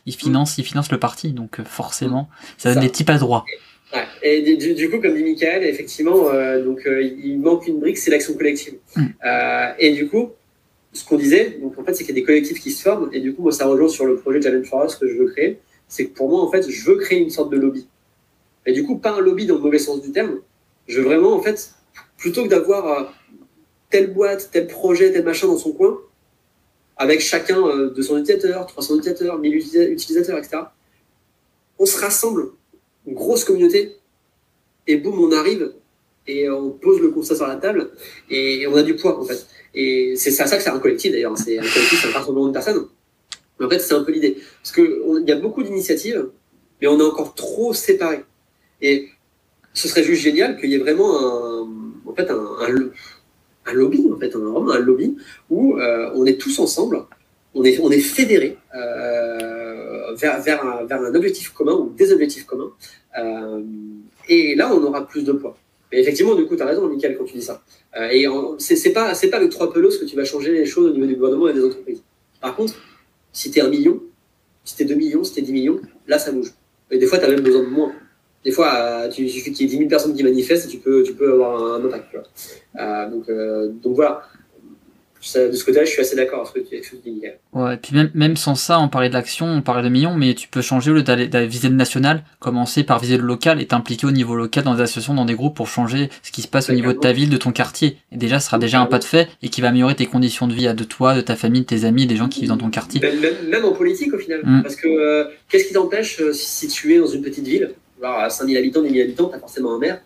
ils 0.04 0.14
financent, 0.14 0.58
ils 0.58 0.64
financent 0.64 0.92
le 0.92 0.98
parti, 0.98 1.32
donc 1.32 1.62
forcément, 1.64 2.28
ça 2.58 2.74
donne 2.74 2.82
des 2.82 2.90
petits 2.90 3.04
pas 3.04 3.16
droits. 3.16 3.44
Ouais. 3.92 4.06
Et 4.22 4.56
du, 4.56 4.90
coup, 4.90 5.00
comme 5.00 5.14
dit 5.14 5.24
Michael, 5.24 5.64
effectivement, 5.64 6.30
euh, 6.30 6.62
donc 6.62 6.86
euh, 6.86 7.02
il 7.02 7.40
manque 7.40 7.66
une 7.66 7.80
brique, 7.80 7.98
c'est 7.98 8.10
l'action 8.10 8.34
collective. 8.34 8.74
Mm. 8.96 9.06
Euh, 9.24 9.72
et 9.78 9.92
du 9.92 10.08
coup, 10.08 10.30
ce 10.92 11.04
qu'on 11.04 11.16
disait, 11.16 11.58
donc 11.60 11.78
en 11.78 11.84
fait, 11.84 11.94
c'est 11.94 12.04
qu'il 12.04 12.14
y 12.14 12.18
a 12.18 12.20
des 12.20 12.26
collectifs 12.26 12.60
qui 12.60 12.70
se 12.70 12.82
forment. 12.82 13.10
Et 13.12 13.20
du 13.20 13.34
coup, 13.34 13.42
moi, 13.42 13.52
ça 13.52 13.66
rejoint 13.66 13.88
sur 13.88 14.06
le 14.06 14.16
projet 14.16 14.40
Challenge 14.40 14.66
for 14.66 14.84
Us 14.84 14.94
que 14.94 15.08
je 15.08 15.14
veux 15.14 15.26
créer. 15.26 15.58
C'est 15.88 16.06
que 16.06 16.14
pour 16.14 16.28
moi, 16.28 16.40
en 16.40 16.50
fait, 16.50 16.68
je 16.70 16.84
veux 16.84 16.96
créer 16.98 17.18
une 17.18 17.30
sorte 17.30 17.50
de 17.50 17.56
lobby. 17.56 17.88
Et 18.66 18.72
du 18.72 18.84
coup, 18.84 18.98
pas 18.98 19.12
un 19.12 19.20
lobby 19.20 19.46
dans 19.46 19.56
le 19.56 19.60
mauvais 19.60 19.78
sens 19.78 20.00
du 20.02 20.12
terme. 20.12 20.38
Je 20.86 21.00
veux 21.00 21.04
vraiment, 21.04 21.34
en 21.34 21.42
fait, 21.42 21.74
plutôt 22.16 22.44
que 22.44 22.48
d'avoir 22.48 23.12
telle 23.90 24.12
boîte, 24.12 24.50
tel 24.52 24.66
projet, 24.66 25.12
tel 25.12 25.24
machin 25.24 25.46
dans 25.46 25.58
son 25.58 25.72
coin, 25.72 25.98
avec 26.96 27.20
chacun 27.20 27.60
de 27.88 28.02
son 28.02 28.18
utilisateur, 28.18 28.66
300 28.66 28.96
utilisateurs, 28.96 29.38
1000 29.38 29.54
utilisateurs, 29.92 30.38
etc. 30.38 30.58
On 31.78 31.86
se 31.86 31.98
rassemble 31.98 32.52
grosse 33.06 33.44
communauté, 33.44 33.96
et 34.86 34.96
boum, 34.96 35.18
on 35.18 35.32
arrive 35.32 35.72
et 36.26 36.48
on 36.50 36.70
pose 36.70 37.00
le 37.00 37.10
constat 37.10 37.36
sur 37.36 37.46
la 37.46 37.56
table 37.56 37.90
et 38.28 38.66
on 38.66 38.76
a 38.76 38.82
du 38.82 38.96
poids 38.96 39.18
en 39.18 39.24
fait. 39.24 39.46
Et 39.74 40.14
c'est 40.16 40.30
ça, 40.30 40.46
ça 40.46 40.56
que 40.56 40.62
c'est 40.62 40.70
un 40.70 40.78
collectif 40.78 41.12
d'ailleurs. 41.12 41.36
C'est 41.36 41.58
un 41.58 41.62
collectif, 41.62 42.00
c'est 42.02 42.08
un 42.08 42.12
rassemblement 42.12 42.48
de 42.48 42.52
personnes. 42.52 42.86
Mais 43.58 43.66
en 43.66 43.70
fait, 43.70 43.78
c'est 43.78 43.94
un 43.94 44.02
peu 44.02 44.12
l'idée. 44.12 44.38
Parce 44.62 44.72
qu'il 44.72 45.24
y 45.26 45.32
a 45.32 45.36
beaucoup 45.36 45.62
d'initiatives 45.62 46.28
mais 46.80 46.86
on 46.86 46.98
est 46.98 47.04
encore 47.04 47.34
trop 47.34 47.74
séparés. 47.74 48.24
Et 48.80 49.08
ce 49.74 49.88
serait 49.88 50.02
juste 50.02 50.22
génial 50.22 50.58
qu'il 50.58 50.70
y 50.70 50.74
ait 50.74 50.78
vraiment 50.78 51.18
un, 51.18 51.68
en 52.06 52.14
fait, 52.14 52.30
un, 52.30 52.38
un, 52.60 52.90
lobby, 53.72 54.08
en 54.12 54.18
fait, 54.18 54.34
un, 54.34 54.68
un 54.68 54.78
lobby 54.78 55.16
où 55.48 55.78
euh, 55.78 56.10
on 56.14 56.26
est 56.26 56.40
tous 56.40 56.58
ensemble, 56.58 57.04
on 57.54 57.64
est, 57.64 57.78
on 57.80 57.90
est 57.90 58.00
fédérés 58.00 58.56
euh, 58.74 60.14
vers, 60.14 60.40
vers, 60.42 60.64
un, 60.64 60.84
vers, 60.84 61.02
un, 61.02 61.14
objectif 61.14 61.50
commun 61.50 61.74
ou 61.74 61.92
des 61.96 62.12
objectifs 62.12 62.44
communs. 62.44 62.72
Euh, 63.18 63.62
et 64.28 64.54
là, 64.54 64.72
on 64.72 64.82
aura 64.82 65.06
plus 65.06 65.24
de 65.24 65.32
poids. 65.32 65.56
Mais 65.90 66.00
effectivement, 66.00 66.34
du 66.36 66.46
coup, 66.46 66.54
tu 66.54 66.62
as 66.62 66.66
raison, 66.66 66.88
Michael, 66.88 67.16
quand 67.18 67.24
tu 67.24 67.34
dis 67.34 67.42
ça. 67.42 67.62
Et 68.12 68.26
c'est 68.58 68.92
pas, 68.92 69.12
pas 69.12 69.36
avec 69.36 69.50
trois 69.50 69.72
pelos 69.72 69.98
que 69.98 70.04
tu 70.04 70.14
vas 70.14 70.24
changer 70.24 70.52
les 70.52 70.64
choses 70.64 70.90
au 70.90 70.94
niveau 70.94 71.06
du 71.06 71.16
gouvernement 71.16 71.48
et 71.48 71.52
des 71.52 71.64
entreprises. 71.64 72.02
Par 72.40 72.54
contre, 72.54 72.74
si 73.32 73.50
tu 73.50 73.58
es 73.58 73.62
un 73.62 73.68
million, 73.68 74.00
si 74.64 74.76
tu 74.76 74.82
es 74.82 74.86
2 74.86 74.94
millions, 74.94 75.24
si 75.24 75.34
tu 75.34 75.40
es 75.40 75.42
10 75.42 75.52
millions, 75.52 75.80
là, 76.06 76.18
ça 76.18 76.32
bouge. 76.32 76.52
Et 76.90 76.98
des 76.98 77.06
fois, 77.06 77.18
tu 77.18 77.24
as 77.24 77.28
même 77.28 77.40
besoin 77.40 77.62
de 77.62 77.68
moins. 77.68 77.92
Des 78.44 78.52
fois, 78.52 78.74
euh, 78.74 79.08
tu, 79.08 79.22
il 79.22 79.30
suffit 79.30 79.52
qu'il 79.52 79.66
y 79.66 79.68
ait 79.68 79.72
10 79.72 79.78
000 79.78 79.88
personnes 79.88 80.14
qui 80.14 80.22
manifestent 80.22 80.66
et 80.66 80.70
tu 80.70 80.78
peux, 80.78 81.02
tu 81.02 81.12
peux 81.14 81.32
avoir 81.32 81.74
un, 81.74 81.84
impact. 81.84 82.16
Euh, 82.78 83.10
donc, 83.10 83.28
euh, 83.28 83.68
donc 83.82 83.94
voilà 83.94 84.22
de 85.20 85.52
ce 85.52 85.64
côté-là, 85.64 85.84
je 85.84 85.90
suis 85.90 86.00
assez 86.00 86.16
d'accord 86.16 86.50
avec 86.54 86.66
ce 86.84 86.90
que 86.90 86.96
tu 86.96 87.10
dis. 87.10 87.22
Ouais, 87.52 87.74
et 87.74 87.76
puis 87.76 87.94
même, 87.94 88.10
même 88.14 88.36
sans 88.36 88.54
ça, 88.54 88.80
on 88.80 88.88
parlait 88.88 89.10
de 89.10 89.14
l'action, 89.14 89.46
on 89.46 89.60
parlait 89.60 89.82
de 89.82 89.92
millions, 89.92 90.14
mais 90.14 90.34
tu 90.34 90.48
peux 90.48 90.62
changer 90.62 90.90
au 90.90 90.94
lieu 90.94 91.02
d'aller 91.02 91.46
viser 91.46 91.68
le 91.68 91.74
national, 91.74 92.24
commencer 92.38 92.84
par 92.84 92.98
viser 92.98 93.18
le 93.18 93.24
local 93.24 93.60
et 93.60 93.66
t'impliquer 93.66 94.06
au 94.06 94.12
niveau 94.12 94.34
local 94.34 94.64
dans 94.64 94.74
des 94.74 94.82
associations, 94.82 95.12
dans 95.12 95.26
des 95.26 95.34
groupes 95.34 95.54
pour 95.54 95.68
changer 95.68 96.08
ce 96.22 96.32
qui 96.32 96.40
se 96.40 96.48
passe 96.48 96.70
au 96.70 96.72
niveau 96.72 96.92
de 96.94 96.98
ta 96.98 97.12
ville, 97.12 97.28
de 97.28 97.36
ton 97.36 97.52
quartier. 97.52 97.98
Et 98.12 98.16
déjà, 98.16 98.40
ce 98.40 98.46
sera 98.46 98.58
déjà 98.58 98.80
un 98.80 98.86
pas 98.86 98.98
de 98.98 99.04
fait 99.04 99.28
et 99.42 99.50
qui 99.50 99.60
va 99.60 99.68
améliorer 99.68 99.94
tes 99.94 100.06
conditions 100.06 100.48
de 100.48 100.54
vie 100.54 100.72
de 100.72 100.84
toi, 100.84 101.14
de 101.14 101.20
ta 101.20 101.36
famille, 101.36 101.62
de 101.62 101.66
tes 101.66 101.84
amis, 101.84 102.06
des 102.06 102.16
gens 102.16 102.28
qui 102.28 102.40
vivent 102.40 102.48
dans 102.48 102.56
ton 102.56 102.70
quartier. 102.70 103.00
Même, 103.00 103.64
en 103.64 103.72
politique 103.72 104.14
au 104.14 104.18
final. 104.18 104.40
Mm. 104.42 104.62
Parce 104.62 104.76
que 104.76 104.88
euh, 104.88 105.24
qu'est-ce 105.50 105.68
qui 105.68 105.74
t'empêche 105.74 106.22
si 106.32 106.68
tu 106.68 106.94
es 106.94 106.98
dans 106.98 107.06
une 107.06 107.22
petite 107.22 107.46
ville, 107.46 107.74
alors 108.02 108.18
à 108.18 108.30
5000 108.30 108.56
habitants, 108.56 108.82
10 108.82 108.90
000 108.90 109.04
habitants, 109.04 109.28
t'as 109.28 109.38
forcément 109.38 109.74
un 109.74 109.78
maire. 109.78 110.02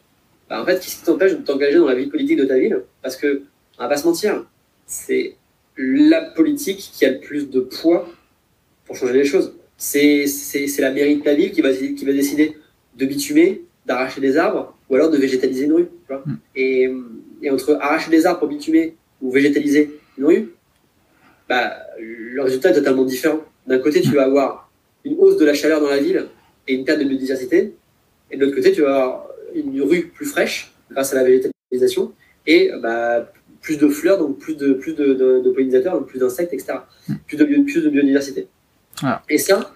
Bah, 0.48 0.60
en 0.60 0.64
fait, 0.64 0.74
qu'est-ce 0.80 0.98
qui 0.98 1.04
t'empêche 1.04 1.32
de 1.32 1.42
t'engager 1.42 1.78
dans 1.78 1.86
la 1.86 1.94
vie 1.94 2.06
politique 2.06 2.38
de 2.38 2.44
ta 2.44 2.58
ville? 2.58 2.82
Parce 3.02 3.16
que, 3.16 3.42
on 3.78 3.82
va 3.82 3.88
pas 3.88 3.96
se 3.96 4.06
mentir, 4.06 4.44
c'est 4.86 5.36
la 5.76 6.22
politique 6.22 6.78
qui 6.78 7.04
a 7.04 7.10
le 7.10 7.20
plus 7.20 7.50
de 7.50 7.60
poids 7.60 8.08
pour 8.84 8.96
changer 8.96 9.14
les 9.14 9.24
choses. 9.24 9.56
C'est 9.76 10.26
la 10.78 10.90
mairie 10.90 11.16
de 11.16 11.24
la 11.24 11.34
ville 11.34 11.50
qui 11.50 11.60
va, 11.60 11.72
qui 11.72 12.04
va 12.04 12.12
décider 12.12 12.56
de 12.96 13.06
bitumer, 13.06 13.62
d'arracher 13.86 14.20
des 14.20 14.36
arbres 14.36 14.76
ou 14.88 14.94
alors 14.94 15.10
de 15.10 15.16
végétaliser 15.16 15.64
une 15.64 15.72
rue. 15.72 15.88
Mm. 16.08 16.34
Et, 16.54 16.94
et, 17.42 17.50
entre 17.50 17.76
arracher 17.80 18.10
des 18.10 18.26
arbres 18.26 18.40
pour 18.40 18.48
bitumer 18.48 18.94
ou 19.20 19.30
végétaliser 19.30 19.98
une 20.18 20.26
rue, 20.26 20.54
bah, 21.48 21.76
le 21.98 22.42
résultat 22.42 22.70
est 22.70 22.74
totalement 22.74 23.04
différent. 23.04 23.40
D'un 23.66 23.78
côté, 23.78 24.00
tu 24.00 24.10
vas 24.10 24.24
avoir 24.24 24.70
une 25.04 25.16
hausse 25.18 25.36
de 25.36 25.44
la 25.44 25.54
chaleur 25.54 25.80
dans 25.80 25.88
la 25.88 25.98
ville 25.98 26.26
et 26.68 26.74
une 26.74 26.84
perte 26.84 27.00
de 27.00 27.04
biodiversité. 27.04 27.74
Et 28.34 28.36
de 28.36 28.44
l'autre 28.44 28.56
côté, 28.56 28.72
tu 28.72 28.82
vas 28.82 28.96
avoir 28.96 29.28
une 29.54 29.80
rue 29.80 30.08
plus 30.08 30.26
fraîche 30.26 30.72
grâce 30.90 31.12
à 31.12 31.16
la 31.16 31.22
végétalisation 31.22 32.12
et 32.48 32.72
bah, 32.82 33.30
plus 33.60 33.76
de 33.76 33.86
fleurs, 33.88 34.18
donc 34.18 34.38
plus 34.40 34.56
de, 34.56 34.72
plus 34.72 34.94
de, 34.94 35.14
de, 35.14 35.50
pollinisateurs, 35.52 35.94
donc 35.94 36.08
plus 36.08 36.18
d'insectes, 36.18 36.52
etc. 36.52 36.78
Plus 37.28 37.36
de, 37.36 37.44
plus 37.44 37.80
de 37.80 37.88
biodiversité. 37.88 38.48
Et 39.28 39.38
ça, 39.38 39.72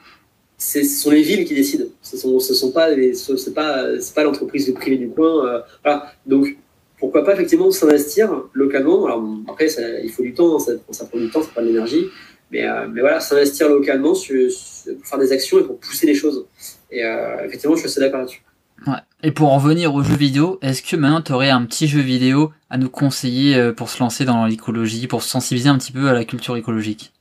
ce 0.58 0.82
sont 0.82 1.12
les 1.12 1.22
villes 1.22 1.44
qui 1.44 1.54
décident. 1.54 1.84
Ce 2.02 2.16
ne 2.16 2.40
ce 2.40 2.52
sont 2.52 2.72
pas, 2.72 2.88
c'est 3.12 3.54
pas, 3.54 3.84
pas 4.12 4.24
l'entreprise 4.24 4.74
privée 4.74 4.96
du 4.96 5.08
coin. 5.08 5.46
Euh, 5.46 5.60
voilà. 5.84 6.12
Donc, 6.26 6.56
pourquoi 6.98 7.24
pas 7.24 7.34
effectivement 7.34 7.70
s'investir 7.70 8.42
localement. 8.54 9.06
Alors, 9.06 9.24
après, 9.48 9.68
il 10.02 10.10
faut 10.10 10.24
du 10.24 10.34
temps, 10.34 10.58
ça, 10.58 10.72
ça 10.90 11.04
prend 11.04 11.18
du 11.18 11.30
temps, 11.30 11.42
ça 11.42 11.50
prend 11.52 11.62
de 11.62 11.68
l'énergie. 11.68 12.06
Mais, 12.50 12.68
euh, 12.68 12.88
mais 12.92 13.02
voilà, 13.02 13.20
s'investir 13.20 13.68
localement 13.68 14.14
pour 14.14 15.06
faire 15.06 15.18
des 15.18 15.30
actions 15.30 15.60
et 15.60 15.62
pour 15.62 15.78
pousser 15.78 16.06
les 16.06 16.14
choses. 16.14 16.44
Et 16.90 17.04
euh, 17.04 17.44
effectivement, 17.44 17.76
je 17.76 17.80
suis 17.82 17.88
assez 17.88 18.00
d'accord 18.00 18.20
là-dessus. 18.20 18.42
Ouais. 18.86 18.94
Et 19.22 19.32
pour 19.32 19.52
en 19.52 19.58
venir 19.58 19.94
aux 19.94 20.02
jeux 20.02 20.16
vidéo, 20.16 20.58
est-ce 20.62 20.82
que 20.82 20.96
maintenant 20.96 21.20
tu 21.20 21.32
aurais 21.32 21.50
un 21.50 21.64
petit 21.64 21.88
jeu 21.88 22.00
vidéo 22.00 22.52
à 22.70 22.78
nous 22.78 22.88
conseiller 22.88 23.56
euh, 23.56 23.72
pour 23.72 23.90
se 23.90 23.98
lancer 23.98 24.24
dans 24.24 24.46
l'écologie, 24.46 25.06
pour 25.06 25.22
se 25.22 25.28
sensibiliser 25.28 25.68
un 25.68 25.78
petit 25.78 25.92
peu 25.92 26.08
à 26.08 26.12
la 26.12 26.24
culture 26.24 26.56
écologique? 26.56 27.12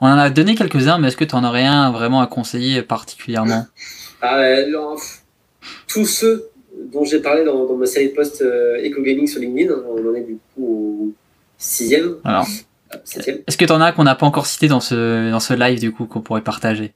On 0.00 0.06
en 0.06 0.18
a 0.18 0.30
donné 0.30 0.54
quelques-uns, 0.54 0.98
mais 0.98 1.08
est-ce 1.08 1.16
que 1.16 1.24
tu 1.24 1.34
en 1.34 1.44
aurais 1.44 1.64
un 1.64 1.90
vraiment 1.90 2.20
à 2.20 2.26
conseiller 2.26 2.82
particulièrement? 2.82 3.66
Ah, 4.22 4.40
Tous 5.86 6.06
ceux 6.06 6.50
dont 6.92 7.04
j'ai 7.04 7.20
parlé 7.20 7.44
dans, 7.44 7.76
ma 7.76 7.86
série 7.86 8.08
de 8.08 8.14
posts 8.14 8.42
euh, 8.42 8.84
Eco 8.84 9.02
Gaming 9.02 9.26
sur 9.26 9.40
LinkedIn, 9.40 9.72
on 9.72 10.10
en 10.10 10.14
est 10.14 10.22
du 10.22 10.38
coup 10.54 10.64
au 10.64 11.12
sixième. 11.56 12.16
Alors, 12.24 12.46
euh, 12.94 12.98
est-ce 13.46 13.56
que 13.56 13.64
tu 13.64 13.72
en 13.72 13.80
as 13.80 13.92
qu'on 13.92 14.04
n'a 14.04 14.14
pas 14.14 14.26
encore 14.26 14.46
cité 14.46 14.68
dans 14.68 14.80
ce, 14.80 15.30
dans 15.30 15.40
ce 15.40 15.54
live 15.54 15.80
du 15.80 15.92
coup 15.92 16.06
qu'on 16.06 16.20
pourrait 16.20 16.42
partager? 16.42 16.94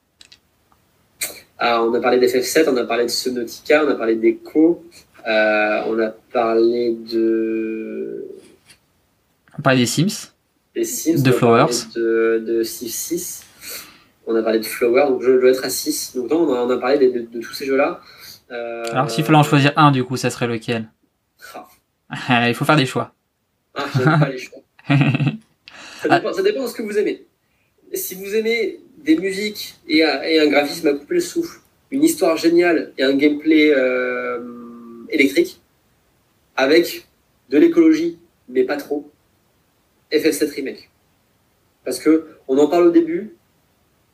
On 1.62 1.94
a 1.94 2.00
parlé 2.00 2.18
d'FF7, 2.18 2.68
on 2.68 2.76
a 2.76 2.84
parlé 2.84 3.04
de 3.04 3.10
Subnautica, 3.10 3.84
on 3.84 3.88
a 3.88 3.94
parlé 3.94 4.16
d'Echo, 4.16 4.84
euh, 5.26 5.82
on 5.86 5.98
a 6.00 6.10
parlé 6.32 6.94
de. 6.94 8.26
On 9.54 9.58
a 9.58 9.62
parlé 9.62 9.80
des 9.80 9.86
Sims. 9.86 10.32
Des 10.74 10.84
Sims. 10.84 11.22
De 11.22 11.30
Flowers. 11.30 11.68
De, 11.94 12.42
de 12.46 12.62
Civ 12.62 12.88
6. 12.88 13.46
On 14.26 14.36
a 14.36 14.42
parlé 14.42 14.60
de 14.60 14.64
Flower, 14.64 15.06
donc 15.08 15.22
je 15.22 15.32
dois 15.32 15.50
être 15.50 15.64
à 15.64 15.70
6. 15.70 16.16
Donc 16.16 16.30
non, 16.30 16.48
on 16.48 16.70
a, 16.70 16.76
parlé 16.78 17.10
de, 17.10 17.40
tous 17.40 17.52
ces 17.52 17.66
jeux-là. 17.66 18.00
Euh, 18.50 18.84
Alors 18.90 19.10
s'il 19.10 19.24
fallait 19.24 19.38
en 19.38 19.42
choisir 19.42 19.72
un, 19.76 19.90
du 19.90 20.04
coup, 20.04 20.16
ça 20.16 20.30
serait 20.30 20.46
lequel? 20.46 20.88
Ah. 22.08 22.48
Il 22.48 22.54
faut 22.54 22.64
faire 22.64 22.76
des 22.76 22.86
choix. 22.86 23.14
Ah, 23.74 23.84
pas 23.94 24.28
les 24.28 24.38
choix. 24.38 24.58
ça, 24.88 26.08
dépend, 26.08 26.32
ça 26.32 26.42
dépend 26.42 26.62
de 26.62 26.68
ce 26.68 26.74
que 26.74 26.82
vous 26.82 26.96
aimez. 26.98 27.26
Si 27.94 28.14
vous 28.14 28.34
aimez 28.34 28.80
des 28.98 29.16
musiques 29.16 29.74
et 29.86 30.02
un, 30.04 30.46
graphisme 30.48 30.88
à 30.88 30.94
couper 30.94 31.14
le 31.14 31.20
souffle, 31.20 31.60
une 31.90 32.02
histoire 32.02 32.36
géniale 32.36 32.92
et 32.96 33.02
un 33.02 33.14
gameplay 33.14 33.70
euh, 33.70 34.38
électrique, 35.10 35.60
avec 36.56 37.06
de 37.50 37.58
l'écologie, 37.58 38.18
mais 38.48 38.64
pas 38.64 38.76
trop, 38.76 39.10
FF7 40.10 40.54
Remake. 40.54 40.90
Parce 41.84 41.98
que 41.98 42.28
on 42.48 42.56
en 42.58 42.66
parle 42.66 42.86
au 42.86 42.90
début, 42.90 43.34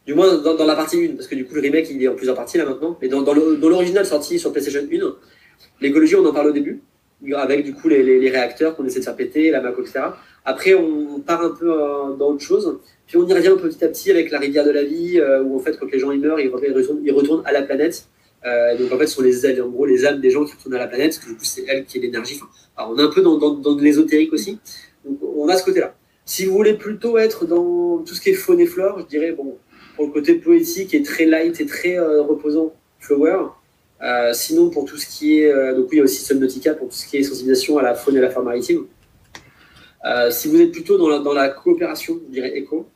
du 0.06 0.14
moins 0.14 0.38
dans, 0.38 0.64
la 0.64 0.74
partie 0.74 1.04
1, 1.04 1.14
parce 1.14 1.28
que 1.28 1.34
du 1.34 1.44
coup 1.44 1.54
le 1.54 1.60
remake 1.60 1.88
il 1.90 2.02
est 2.02 2.08
en 2.08 2.14
plusieurs 2.14 2.36
parties 2.36 2.58
là 2.58 2.64
maintenant, 2.64 2.98
mais 3.00 3.08
dans, 3.08 3.22
dans 3.22 3.34
l'original 3.34 4.06
sorti 4.06 4.38
sur 4.38 4.52
PlayStation 4.52 4.80
1, 4.80 5.16
l'écologie 5.80 6.16
on 6.16 6.24
en 6.24 6.32
parle 6.32 6.48
au 6.48 6.52
début, 6.52 6.80
avec 7.36 7.64
du 7.64 7.74
coup 7.74 7.88
les, 7.88 8.30
réacteurs 8.30 8.76
qu'on 8.76 8.84
essaie 8.84 9.00
de 9.00 9.04
faire 9.04 9.16
péter, 9.16 9.50
la 9.50 9.60
Mac, 9.60 9.74
etc. 9.78 10.00
Après 10.44 10.74
on 10.74 11.20
part 11.20 11.42
un 11.42 11.50
peu 11.50 11.70
euh, 11.70 12.14
dans 12.16 12.30
autre 12.30 12.42
chose, 12.42 12.78
puis 13.06 13.16
on 13.16 13.26
y 13.26 13.32
revient 13.32 13.54
petit 13.60 13.84
à 13.84 13.88
petit 13.88 14.10
avec 14.10 14.30
la 14.30 14.38
rivière 14.38 14.64
de 14.64 14.70
la 14.70 14.84
vie, 14.84 15.18
euh, 15.18 15.42
où 15.42 15.56
en 15.56 15.58
fait, 15.58 15.78
quand 15.78 15.90
les 15.90 15.98
gens 15.98 16.10
ils 16.10 16.20
meurent, 16.20 16.40
ils 16.40 16.48
retournent, 16.48 17.00
ils 17.02 17.12
retournent 17.12 17.42
à 17.46 17.52
la 17.52 17.62
planète. 17.62 18.06
Euh, 18.46 18.76
donc 18.76 18.92
en 18.92 18.98
fait, 18.98 19.06
ce 19.06 19.16
sont 19.16 19.22
les 19.22 19.46
ailes, 19.46 19.60
en 19.62 19.68
gros, 19.68 19.86
les 19.86 20.06
âmes 20.06 20.20
des 20.20 20.30
gens 20.30 20.44
qui 20.44 20.52
retournent 20.54 20.74
à 20.74 20.78
la 20.78 20.86
planète, 20.86 21.12
parce 21.12 21.18
que 21.24 21.30
du 21.30 21.36
coup, 21.36 21.44
c'est 21.44 21.64
elle 21.66 21.84
qui 21.86 21.98
est 21.98 22.00
l'énergie. 22.02 22.38
Enfin, 22.76 22.92
on 22.92 22.98
est 22.98 23.02
un 23.02 23.08
peu 23.08 23.22
dans, 23.22 23.36
dans, 23.38 23.54
dans 23.54 23.74
de 23.74 23.82
l'ésotérique 23.82 24.32
aussi. 24.32 24.58
Donc 25.04 25.18
on 25.22 25.48
a 25.48 25.56
ce 25.56 25.64
côté-là. 25.64 25.94
Si 26.24 26.44
vous 26.44 26.52
voulez 26.52 26.74
plutôt 26.74 27.16
être 27.16 27.46
dans 27.46 27.98
tout 27.98 28.14
ce 28.14 28.20
qui 28.20 28.30
est 28.30 28.34
faune 28.34 28.60
et 28.60 28.66
flore, 28.66 29.00
je 29.00 29.06
dirais, 29.06 29.32
bon, 29.32 29.56
pour 29.96 30.06
le 30.06 30.12
côté 30.12 30.34
poétique 30.34 30.92
et 30.92 31.02
très 31.02 31.24
light 31.24 31.58
et 31.60 31.66
très 31.66 31.98
euh, 31.98 32.22
reposant, 32.22 32.74
Flower. 33.00 33.46
Euh, 34.02 34.32
sinon, 34.32 34.70
pour 34.70 34.84
tout 34.84 34.96
ce 34.96 35.06
qui 35.06 35.40
est. 35.40 35.52
donc, 35.74 35.86
oui, 35.90 35.96
il 35.96 35.98
y 35.98 36.00
a 36.00 36.04
aussi 36.04 36.24
Subnautica 36.24 36.74
pour 36.74 36.88
tout 36.88 36.94
ce 36.94 37.06
qui 37.06 37.16
est 37.16 37.22
sensibilisation 37.22 37.78
à 37.78 37.82
la 37.82 37.94
faune 37.94 38.16
et 38.16 38.18
à 38.18 38.22
la 38.22 38.30
flore 38.30 38.44
maritime. 38.44 38.86
si 40.30 40.48
vous 40.48 40.60
êtes 40.60 40.72
plutôt 40.72 40.98
dans 40.98 41.32
la, 41.32 41.48
coopération, 41.48 42.20
je 42.28 42.32
dirais 42.32 42.56
Echo. 42.56 42.88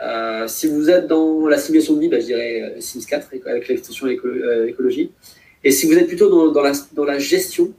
Euh, 0.00 0.46
si 0.46 0.68
vous 0.68 0.90
êtes 0.90 1.08
dans 1.08 1.48
la 1.48 1.58
simulation 1.58 1.94
de 1.94 2.00
vie, 2.00 2.08
bah, 2.08 2.20
je 2.20 2.26
dirais 2.26 2.62
euh, 2.62 2.80
Sims 2.80 3.04
4 3.08 3.28
avec 3.46 3.68
l'extension 3.68 4.06
euh, 4.06 4.66
écologie. 4.66 5.10
Et 5.64 5.72
si 5.72 5.86
vous 5.86 5.98
êtes 5.98 6.06
plutôt 6.06 6.52
dans, 6.52 6.62
la, 6.62 7.18
gestion, 7.18 7.72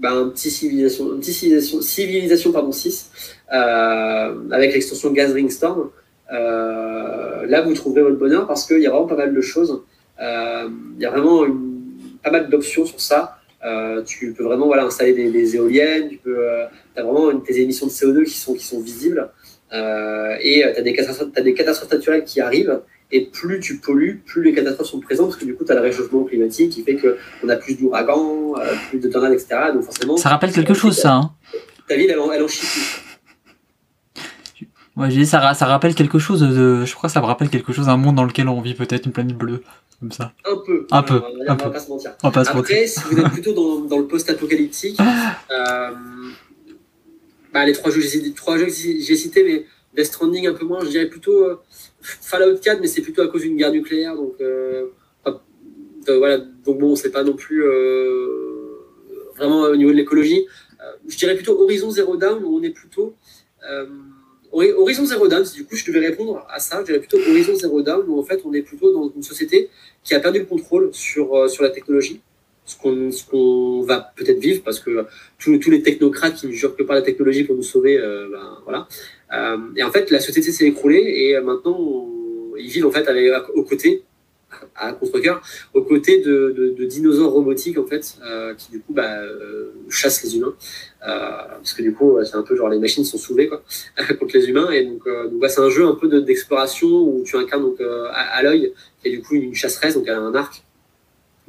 bah, 0.00 0.12
un 0.12 0.28
petit 0.30 0.50
civilisation, 0.50 1.12
un 1.12 1.22
civilisation, 1.22 1.80
civilisation 1.80 2.52
pardon, 2.52 2.72
6 2.72 3.10
avec 3.48 4.74
l'extension 4.74 5.12
Gathering 5.12 5.48
Storm. 5.48 5.90
là, 6.28 7.62
vous 7.64 7.74
trouverez 7.74 8.02
votre 8.02 8.18
bonheur 8.18 8.48
parce 8.48 8.66
qu'il 8.66 8.80
y 8.80 8.86
a 8.86 8.90
vraiment 8.90 9.06
pas 9.06 9.16
mal 9.16 9.32
de 9.32 9.40
choses. 9.40 9.82
Il 10.20 11.00
y 11.00 11.06
a 11.06 11.10
vraiment 11.10 11.44
une, 11.44 11.82
pas 12.22 12.30
mal 12.30 12.48
d'options 12.48 12.86
sur 12.86 13.00
ça. 13.00 13.38
tu 14.06 14.32
peux 14.32 14.44
vraiment 14.44 14.66
voilà, 14.66 14.84
installer 14.84 15.12
des, 15.12 15.56
éoliennes, 15.56 16.08
tu 16.08 16.18
peux, 16.18 16.46
as 16.96 17.02
vraiment 17.02 17.30
une, 17.30 17.42
tes 17.42 17.60
émissions 17.60 17.86
de 17.86 17.92
CO2 17.92 18.24
qui 18.24 18.36
sont, 18.36 18.54
qui 18.54 18.64
sont 18.64 18.80
visibles. 18.80 19.30
Euh, 19.74 20.36
et 20.40 20.64
euh, 20.64 20.72
tu 20.72 20.78
as, 20.78 21.20
as, 21.36 21.42
des 21.42 21.54
catastrophes 21.54 21.92
naturelles 21.92 22.24
qui 22.24 22.40
arrivent. 22.40 22.80
Et 23.12 23.26
plus 23.26 23.60
tu 23.60 23.78
pollues, 23.78 24.22
plus 24.24 24.42
les 24.42 24.54
catastrophes 24.54 24.88
sont 24.88 25.00
présentes, 25.00 25.28
parce 25.28 25.40
que 25.40 25.44
du 25.44 25.54
coup, 25.54 25.64
tu 25.64 25.70
as 25.70 25.74
le 25.74 25.82
réchauffement 25.82 26.24
climatique 26.24 26.72
qui 26.72 26.82
fait 26.82 26.96
qu'on 26.96 27.48
a 27.48 27.56
plus 27.56 27.74
d'ouragans, 27.74 28.54
euh, 28.56 28.72
plus 28.88 28.98
de 28.98 29.08
tornades, 29.08 29.32
etc. 29.32 29.56
Donc 29.72 29.84
forcément. 29.84 30.16
Ça 30.16 30.30
rappelle 30.30 30.52
quelque 30.52 30.74
chose, 30.74 30.96
ça. 30.96 31.12
Hein. 31.12 31.30
Ta 31.86 31.96
ville, 31.96 32.10
elle, 32.10 32.18
elle 32.34 32.42
en 32.42 32.48
chie 32.48 32.66
plus. 34.94 35.00
Ouais, 35.02 35.10
j'ai 35.10 35.20
dit, 35.20 35.26
ça, 35.26 35.54
ça 35.54 35.66
rappelle 35.66 35.94
quelque 35.94 36.18
chose 36.18 36.40
de. 36.40 36.84
Je 36.84 36.94
crois 36.94 37.08
que 37.08 37.14
ça 37.14 37.20
me 37.20 37.26
rappelle 37.26 37.50
quelque 37.50 37.72
chose 37.72 37.86
d'un 37.86 37.96
monde 37.96 38.16
dans 38.16 38.24
lequel 38.24 38.48
on 38.48 38.60
vit 38.60 38.74
peut-être 38.74 39.06
une 39.06 39.12
planète 39.12 39.36
bleue. 39.36 39.62
Comme 40.00 40.12
ça. 40.12 40.32
Un 40.44 40.56
peu. 40.56 40.86
Un 40.90 41.02
peu. 41.02 41.22
On 41.48 41.54
va, 41.54 41.70
pas 41.70 41.80
se 41.80 41.88
mentir. 41.88 42.12
Après, 42.22 42.86
si 42.86 43.00
vous 43.00 43.18
êtes 43.18 43.28
plutôt 43.28 43.52
dans, 43.52 43.80
dans 43.80 43.98
le 43.98 44.06
post-apocalyptique, 44.06 44.98
euh, 45.50 45.90
bah, 47.52 47.64
les 47.64 47.72
trois 47.72 47.90
jeux, 47.90 48.02
trois 48.34 48.58
jeux 48.58 48.66
que 48.66 48.72
j'ai 48.72 49.16
cités, 49.16 49.44
mais 49.44 49.66
Death 49.96 50.12
Stranding 50.12 50.48
un 50.48 50.54
peu 50.54 50.66
moins, 50.66 50.84
je 50.84 50.90
dirais 50.90 51.06
plutôt 51.06 51.44
euh, 51.44 51.60
Fallout 52.00 52.58
4, 52.58 52.80
mais 52.80 52.86
c'est 52.86 53.02
plutôt 53.02 53.22
à 53.22 53.28
cause 53.28 53.42
d'une 53.42 53.56
guerre 53.56 53.72
nucléaire, 53.72 54.16
donc 54.16 54.34
euh, 54.40 54.86
pas, 55.22 55.40
voilà, 56.06 56.38
donc 56.38 56.78
bon, 56.78 56.96
c'est 56.96 57.10
pas 57.10 57.22
non 57.22 57.34
plus 57.34 57.64
vraiment 59.36 59.62
au 59.62 59.76
niveau 59.76 59.90
de 59.90 59.96
l'écologie. 59.96 60.44
je 61.08 61.16
dirais 61.16 61.34
plutôt 61.34 61.58
Horizon 61.62 61.90
Zero 61.90 62.16
Down, 62.16 62.42
où 62.44 62.58
on 62.58 62.62
est 62.62 62.70
plutôt 62.70 63.14
Horizon 64.54 65.04
Zero 65.04 65.28
Down, 65.28 65.44
du 65.54 65.64
coup 65.64 65.76
je 65.76 65.84
devais 65.86 66.06
répondre 66.06 66.46
à 66.50 66.58
ça, 66.58 66.80
je 66.80 66.86
dirais 66.86 67.00
plutôt 67.00 67.18
Horizon 67.18 67.54
Zero 67.54 67.82
Down, 67.82 68.04
où 68.08 68.18
en 68.18 68.22
fait 68.22 68.40
on 68.44 68.52
est 68.52 68.62
plutôt 68.62 68.92
dans 68.92 69.12
une 69.14 69.22
société 69.22 69.68
qui 70.02 70.14
a 70.14 70.20
perdu 70.20 70.40
le 70.40 70.44
contrôle 70.46 70.90
sur, 70.92 71.48
sur 71.50 71.62
la 71.62 71.70
technologie 71.70 72.20
ce 72.66 73.26
qu'on 73.26 73.82
va 73.82 74.12
peut-être 74.16 74.38
vivre 74.38 74.62
parce 74.64 74.80
que 74.80 75.06
tous, 75.38 75.70
les 75.70 75.82
technocrates 75.82 76.34
qui 76.34 76.46
ne 76.46 76.52
jurent 76.52 76.76
que 76.76 76.82
par 76.82 76.96
la 76.96 77.02
technologie 77.02 77.44
pour 77.44 77.56
nous 77.56 77.62
sauver, 77.62 77.98
euh, 77.98 78.28
ben, 78.30 78.58
voilà. 78.64 78.88
Euh, 79.32 79.58
et 79.76 79.82
en 79.82 79.90
fait, 79.90 80.10
la 80.10 80.20
société 80.20 80.50
s'est 80.52 80.66
écroulée 80.66 81.02
et 81.02 81.40
maintenant 81.40 82.08
ils 82.56 82.70
vivent 82.70 82.86
en 82.86 82.90
fait 82.90 83.06
avec, 83.08 83.30
aux 83.54 83.64
côtés 83.64 84.04
à 84.76 84.92
contre-cœur, 84.92 85.42
aux 85.72 85.82
côtés 85.82 86.20
de, 86.20 86.76
dinosaures 86.84 87.32
robotiques 87.32 87.78
en 87.78 87.86
fait, 87.86 88.16
euh, 88.22 88.54
qui 88.54 88.70
du 88.70 88.80
coup 88.80 88.92
bah, 88.92 89.20
euh, 89.20 89.72
chassent 89.88 90.22
les 90.22 90.36
humains, 90.36 90.54
euh, 90.54 90.93
parce 91.04 91.74
que 91.74 91.82
du 91.82 91.92
coup 91.92 92.18
c'est 92.24 92.36
un 92.36 92.42
peu 92.42 92.56
genre 92.56 92.68
les 92.68 92.78
machines 92.78 93.04
sont 93.04 93.18
soulevées 93.18 93.48
quoi 93.48 93.62
contre 94.18 94.36
les 94.36 94.48
humains 94.48 94.70
et 94.70 94.84
donc, 94.84 95.06
euh, 95.06 95.28
donc 95.28 95.40
bah, 95.40 95.48
c'est 95.48 95.60
un 95.60 95.70
jeu 95.70 95.86
un 95.86 95.94
peu 95.94 96.08
d'exploration 96.22 96.88
où 96.88 97.22
tu 97.24 97.36
incarnes 97.36 97.62
donc 97.62 97.80
à, 97.80 98.20
à 98.20 98.42
l'œil 98.42 98.72
et 99.04 99.10
du 99.10 99.22
coup 99.22 99.34
une 99.34 99.54
chasseresse 99.54 99.94
donc 99.94 100.04
elle 100.06 100.14
a 100.14 100.20
un 100.20 100.34
arc 100.34 100.64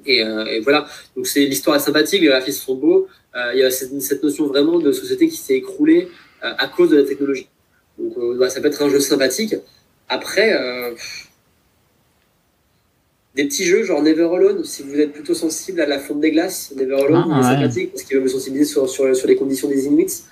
euh, 0.07 0.45
et, 0.45 0.59
voilà, 0.61 0.85
donc 1.15 1.27
c'est 1.27 1.45
l'histoire 1.45 1.75
est 1.75 1.79
sympathique, 1.79 2.21
les 2.21 2.27
graphismes 2.27 2.63
sont 2.63 2.75
beaux. 2.75 3.07
Euh, 3.35 3.51
il 3.53 3.59
y 3.59 3.63
a 3.63 3.71
cette, 3.71 4.23
notion 4.23 4.47
vraiment 4.47 4.79
de 4.79 4.91
société 4.91 5.27
qui 5.27 5.37
s'est 5.37 5.55
écroulée 5.55 6.09
euh, 6.43 6.53
à 6.57 6.67
cause 6.67 6.89
de 6.89 6.97
la 6.97 7.03
technologie. 7.03 7.49
Donc 7.97 8.37
bah, 8.37 8.49
ça 8.49 8.61
peut 8.61 8.67
être 8.67 8.81
un 8.81 8.89
jeu 8.89 8.99
sympathique. 8.99 9.55
Après, 10.07 10.53
des 13.35 13.45
petits 13.45 13.65
jeux 13.65 13.83
genre 13.83 14.01
Never 14.01 14.29
Alone, 14.33 14.63
si 14.63 14.83
vous 14.83 14.99
êtes 14.99 15.11
plutôt 15.11 15.33
sensible 15.33 15.81
à 15.81 15.85
la 15.85 15.99
fonte 15.99 16.21
des 16.21 16.31
glaces, 16.31 16.73
Never 16.75 16.95
Alone 16.95 17.29
ah, 17.31 17.39
est 17.39 17.43
sympathique 17.43 17.91
parce 17.91 18.03
qu'il 18.03 18.17
va 18.17 18.23
me 18.23 18.29
sensibiliser 18.29 18.71
sur, 18.71 18.89
sur, 18.89 19.15
sur, 19.15 19.27
les 19.27 19.35
conditions 19.35 19.67
des 19.67 19.85
Inuits. 19.85 20.23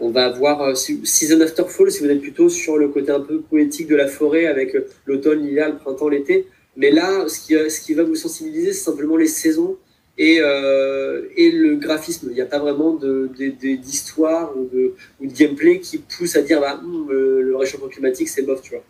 On 0.00 0.10
va 0.10 0.28
voir 0.30 0.76
Season 0.76 1.40
After 1.40 1.64
Fall 1.66 1.90
si 1.90 2.00
vous 2.00 2.10
êtes 2.10 2.20
plutôt 2.20 2.48
sur 2.48 2.76
le 2.76 2.88
côté 2.88 3.10
un 3.10 3.20
peu 3.20 3.40
poétique 3.40 3.88
de 3.88 3.96
la 3.96 4.06
forêt 4.06 4.46
avec 4.46 4.76
l'automne, 5.06 5.42
l'hiver, 5.42 5.70
le 5.70 5.76
printemps, 5.78 6.08
l'été. 6.08 6.46
Mais 6.76 6.90
là, 6.90 7.26
ce 7.28 7.40
qui, 7.40 7.70
ce 7.70 7.80
qui 7.80 7.94
va 7.94 8.02
vous 8.02 8.14
sensibiliser, 8.14 8.72
c'est 8.72 8.84
simplement 8.84 9.16
les 9.16 9.26
saisons 9.26 9.76
et, 10.18 10.38
euh, 10.40 11.22
et 11.36 11.50
le 11.50 11.76
graphisme. 11.76 12.28
Il 12.30 12.34
n'y 12.34 12.40
a 12.40 12.46
pas 12.46 12.58
vraiment 12.58 12.94
d'histoire 12.94 14.54
de, 14.54 14.60
de, 14.60 14.64
ou, 14.64 14.68
de, 14.72 14.94
ou 15.20 15.26
de 15.26 15.32
gameplay 15.32 15.80
qui 15.80 15.98
pousse 15.98 16.36
à 16.36 16.42
dire 16.42 16.60
bah, 16.60 16.80
hum, 16.82 17.06
le, 17.10 17.56
réchauffement 17.56 17.88
climatique, 17.88 18.28
c'est 18.28 18.42
bof, 18.42 18.62
tu 18.62 18.70
vois. 18.70 18.84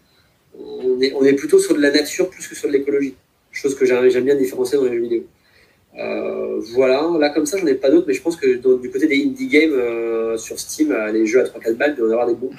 On 0.59 1.01
est, 1.01 1.13
on 1.15 1.25
est 1.25 1.33
plutôt 1.33 1.59
sur 1.59 1.75
de 1.75 1.81
la 1.81 1.91
nature 1.91 2.29
plus 2.29 2.47
que 2.47 2.55
sur 2.55 2.69
de 2.69 2.75
l'écologie. 2.75 3.15
Chose 3.53 3.75
que 3.75 3.85
j'aime 3.85 4.25
bien 4.25 4.35
différencier 4.35 4.79
dans 4.79 4.85
les 4.85 4.95
jeux 4.95 5.03
vidéo. 5.03 5.25
Euh, 5.99 6.59
voilà, 6.73 7.07
là 7.19 7.29
comme 7.31 7.45
ça, 7.47 7.59
j'en 7.59 7.67
ai 7.67 7.75
pas 7.75 7.91
d'autres, 7.91 8.07
mais 8.09 8.15
je 8.15 8.23
pense 8.23 8.37
que 8.37 8.47
du 8.81 8.91
côté 8.91 9.07
des 9.07 9.23
indie 9.23 9.47
games 9.47 9.73
euh, 9.73 10.37
sur 10.39 10.59
Steam, 10.59 10.91
euh, 10.91 11.13
les 11.13 11.27
jeux 11.27 11.41
à 11.41 11.45
3-4 11.45 11.75
balles, 11.75 11.95
il 11.97 11.99
doit 11.99 12.09
y 12.09 12.13
avoir 12.13 12.27
des 12.27 12.35
bons 12.35 12.51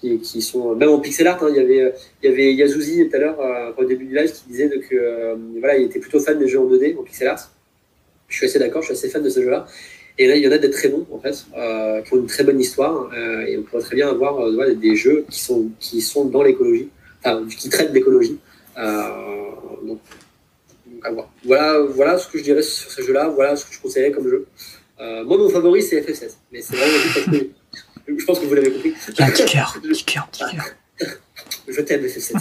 qui, 0.00 0.42
sont 0.42 0.74
même 0.74 0.88
en 0.88 0.98
pixel 0.98 1.28
art. 1.28 1.40
Hein, 1.44 1.48
il 1.50 1.56
y 1.56 1.60
avait 1.60 1.94
il 2.24 2.56
y 2.56 2.62
avait 2.62 3.08
tout 3.08 3.16
à 3.16 3.18
l'heure 3.20 3.74
au 3.78 3.84
début 3.84 4.06
du 4.06 4.16
live 4.16 4.32
qui 4.32 4.42
disait 4.48 4.68
que 4.68 5.36
voilà 5.60 5.76
il 5.76 5.84
était 5.84 6.00
plutôt 6.00 6.18
fan 6.18 6.40
des 6.40 6.48
jeux 6.48 6.58
en 6.58 6.66
2D 6.68 6.98
en 6.98 7.04
pixel 7.04 7.28
art. 7.28 7.52
Je 8.26 8.36
suis 8.36 8.46
assez 8.46 8.58
d'accord, 8.58 8.82
je 8.82 8.86
suis 8.86 8.94
assez 8.94 9.08
fan 9.08 9.22
de 9.22 9.28
ce 9.28 9.40
jeu-là. 9.40 9.66
Et 10.18 10.26
là, 10.26 10.34
il 10.36 10.42
y 10.42 10.48
en 10.48 10.52
a 10.52 10.58
des 10.58 10.70
très 10.70 10.88
bons, 10.88 11.06
en 11.10 11.18
fait, 11.20 11.46
qui 12.04 12.14
ont 12.14 12.16
une 12.16 12.26
très 12.26 12.42
bonne 12.42 12.60
histoire. 12.60 13.10
et 13.46 13.56
on 13.56 13.62
pourrait 13.62 13.82
très 13.82 13.94
bien 13.94 14.08
avoir 14.08 14.44
des 14.74 14.96
jeux 14.96 15.24
qui 15.30 15.40
sont, 15.40 15.70
qui 15.78 16.00
sont 16.00 16.24
dans 16.24 16.42
l'écologie, 16.42 16.88
enfin, 17.20 17.46
qui 17.46 17.68
traitent 17.68 17.92
l'écologie. 17.92 18.38
donc, 18.76 20.00
Voilà, 21.44 21.80
voilà 21.80 22.18
ce 22.18 22.28
que 22.28 22.38
je 22.38 22.42
dirais 22.44 22.62
sur 22.62 22.90
ce 22.90 23.02
jeu-là. 23.02 23.28
Voilà 23.28 23.56
ce 23.56 23.66
que 23.66 23.74
je 23.74 23.80
conseillerais 23.80 24.12
comme 24.12 24.28
jeu. 24.28 24.46
moi, 24.98 25.36
mon 25.38 25.48
favori, 25.48 25.82
c'est 25.82 26.00
FF16. 26.00 26.30
Mais 26.52 26.60
c'est 26.62 26.76
vraiment 26.76 26.98
parce 27.14 27.26
que 27.26 27.46
je 28.18 28.24
pense 28.24 28.38
que 28.38 28.46
vous 28.46 28.54
l'avez 28.54 28.70
compris. 28.72 28.94
Un 29.18 29.30
petit 29.30 29.44
cœur, 29.46 29.76
petit 29.82 30.04
cœur, 30.04 30.28
petit 30.30 30.44
cœur. 30.56 30.64
Je 31.68 31.80
t'aime, 31.80 32.02
FF7. 32.04 32.34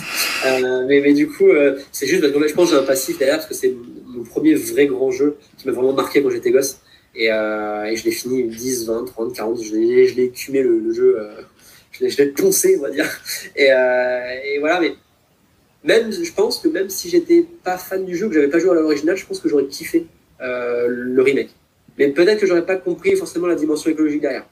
euh, 0.45 0.85
mais, 0.87 0.99
mais 1.01 1.13
du 1.13 1.27
coup, 1.27 1.47
euh, 1.47 1.79
c'est 1.91 2.07
juste 2.07 2.21
parce 2.21 2.33
que 2.33 2.47
je 2.47 2.53
pense 2.53 2.69
que 2.69 2.75
j'ai 2.75 2.81
un 2.81 2.85
passif 2.85 3.17
derrière, 3.17 3.37
parce 3.37 3.47
que 3.47 3.53
c'est 3.53 3.73
mon 4.05 4.23
premier 4.23 4.55
vrai 4.55 4.87
grand 4.87 5.11
jeu 5.11 5.37
qui 5.57 5.67
m'a 5.67 5.73
vraiment 5.73 5.93
marqué 5.93 6.21
quand 6.21 6.29
j'étais 6.29 6.51
gosse. 6.51 6.79
Et, 7.15 7.31
euh, 7.31 7.83
et 7.85 7.95
je 7.95 8.05
l'ai 8.05 8.11
fini 8.11 8.43
10, 8.43 8.85
20, 8.87 9.05
30, 9.05 9.35
40. 9.35 9.63
Je 9.63 9.75
l'ai, 9.75 10.07
je 10.07 10.15
l'ai 10.15 10.23
écumé 10.25 10.61
le, 10.63 10.79
le 10.79 10.93
jeu. 10.93 11.19
Euh, 11.19 11.41
je, 11.91 12.03
l'ai, 12.03 12.09
je 12.09 12.17
l'ai 12.17 12.27
poncé, 12.29 12.77
on 12.79 12.81
va 12.83 12.89
dire. 12.89 13.05
Et, 13.55 13.71
euh, 13.71 14.39
et 14.45 14.59
voilà, 14.59 14.79
mais 14.79 14.93
même, 15.83 16.11
je 16.11 16.31
pense 16.33 16.59
que 16.59 16.67
même 16.67 16.89
si 16.89 17.09
j'étais 17.09 17.45
pas 17.63 17.77
fan 17.77 18.05
du 18.05 18.15
jeu, 18.15 18.27
que 18.27 18.33
j'avais 18.33 18.49
pas 18.49 18.59
joué 18.59 18.71
à 18.71 18.73
l'original, 18.75 19.15
je 19.17 19.25
pense 19.25 19.39
que 19.39 19.49
j'aurais 19.49 19.65
kiffé 19.65 20.07
le 20.39 21.21
remake. 21.21 21.49
Mais 21.97 22.09
peut-être 22.09 22.39
que 22.39 22.47
j'aurais 22.47 22.65
pas 22.65 22.77
compris 22.77 23.15
forcément 23.15 23.47
la 23.47 23.55
dimension 23.55 23.91
écologique 23.91 24.21
derrière. 24.21 24.45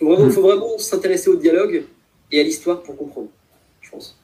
Il 0.00 0.08
hmm. 0.08 0.30
faut 0.30 0.42
vraiment, 0.42 0.78
s'intéresser 0.78 1.28
au 1.28 1.36
dialogue 1.36 1.84
et 2.32 2.40
à 2.40 2.42
l'histoire 2.42 2.82
pour 2.82 2.96
comprendre, 2.96 3.28
je 3.82 3.90
pense. 3.90 4.16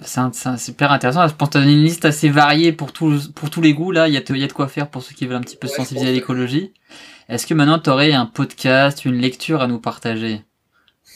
C'est 0.00 0.58
super 0.58 0.92
intéressant. 0.92 1.26
Je 1.26 1.34
pense 1.34 1.48
que 1.48 1.52
tu 1.52 1.58
as 1.58 1.62
une 1.62 1.82
liste 1.82 2.04
assez 2.04 2.28
variée 2.28 2.72
pour, 2.72 2.92
pour 2.92 3.50
tous 3.50 3.60
les 3.62 3.72
goûts. 3.72 3.92
Là, 3.92 4.08
il 4.08 4.14
y, 4.14 4.16
a, 4.18 4.36
y 4.36 4.44
a 4.44 4.46
de 4.46 4.52
quoi 4.52 4.68
faire 4.68 4.90
pour 4.90 5.02
ceux 5.02 5.14
qui 5.14 5.26
veulent 5.26 5.36
un 5.36 5.40
petit 5.40 5.56
peu 5.56 5.68
se 5.68 5.76
sensibiliser 5.76 6.10
à 6.10 6.12
l'écologie. 6.12 6.72
Est-ce 7.28 7.46
que 7.46 7.54
maintenant 7.54 7.78
tu 7.78 7.90
aurais 7.90 8.12
un 8.12 8.26
podcast, 8.26 9.04
une 9.04 9.16
lecture 9.16 9.62
à 9.62 9.66
nous 9.66 9.80
partager? 9.80 10.42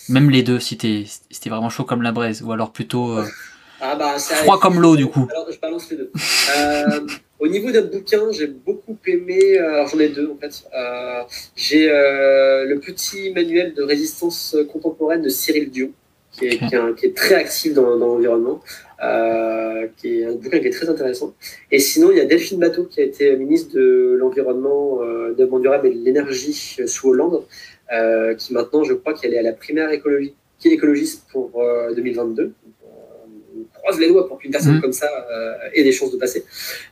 Même 0.09 0.31
les 0.31 0.43
deux, 0.43 0.59
si 0.59 0.79
t'es 0.79 1.05
si 1.07 1.49
vraiment 1.49 1.69
chaud 1.69 1.85
comme 1.85 2.03
la 2.03 2.13
braise, 2.13 2.43
ou 2.43 2.53
alors 2.53 2.73
plutôt 2.73 3.19
euh, 3.19 3.27
ah 3.81 3.97
bah, 3.97 4.19
froid 4.19 4.59
comme 4.61 4.81
l'eau, 4.81 4.97
du 4.97 5.07
coup. 5.07 5.27
Alors, 5.31 5.51
je 5.51 5.59
balance 5.59 5.91
les 5.91 5.97
deux. 5.97 6.11
euh, 6.57 7.01
au 7.41 7.49
niveau 7.49 7.71
d'un 7.71 7.83
bouquin, 7.83 8.31
j'ai 8.31 8.47
beaucoup 8.47 8.97
aimé, 9.07 9.59
euh, 9.59 9.75
alors 9.75 9.89
j'en 9.89 9.99
ai 9.99 10.11
deux 10.11 10.31
en 10.31 10.37
fait. 10.37 10.65
Euh, 10.77 11.23
j'ai 11.57 11.91
euh, 11.91 12.67
le 12.67 12.79
petit 12.79 13.33
manuel 13.33 13.75
de 13.75 13.83
résistance 13.83 14.57
contemporaine 14.71 15.23
de 15.23 15.31
Cyril 15.31 15.71
Dion, 15.71 15.91
qui 16.33 16.47
est, 16.47 16.59
qui 16.59 17.07
est, 17.07 17.17
très 17.17 17.35
actif 17.35 17.75
dans, 17.75 17.97
dans 17.97 18.07
l'environnement, 18.07 18.61
qui 19.97 20.21
est 20.21 20.27
un 20.27 20.35
bouquin 20.35 20.61
qui 20.61 20.67
est 20.67 20.71
très 20.79 20.89
intéressant. 20.89 21.35
Et 21.73 21.79
sinon, 21.81 22.11
il 22.13 22.19
y 22.19 22.21
a 22.21 22.25
Delphine 22.27 22.61
Bateau, 22.61 22.85
qui 22.85 23.01
a 23.01 23.05
été 23.05 23.35
ministre 23.37 23.75
de 23.75 24.17
l'Environnement, 24.21 25.01
de 25.01 25.31
développement 25.31 25.59
durable 25.59 25.89
et 25.89 25.95
de 25.95 26.05
l'énergie 26.05 26.53
sous 26.87 27.09
Hollande, 27.09 27.43
qui 28.39 28.53
maintenant, 28.53 28.85
je 28.85 28.95
crois 28.95 29.15
qu'elle 29.15 29.35
est 29.35 29.39
à 29.39 29.43
la 29.43 29.53
primaire 29.53 29.91
écologie, 29.91 30.35
qui 30.61 30.69
est 30.69 30.73
écologiste 30.73 31.27
pour 31.33 31.61
2022 31.97 32.53
croise 33.73 33.99
les 33.99 34.09
doigts 34.09 34.29
pour 34.29 34.39
qu'une 34.39 34.51
personne 34.51 34.79
mmh. 34.79 34.81
comme 34.81 34.93
ça 34.93 35.09
euh, 35.31 35.55
ait 35.73 35.85
des 35.85 35.93
chances 35.93 36.13
de 36.13 36.17
passer, 36.17 36.45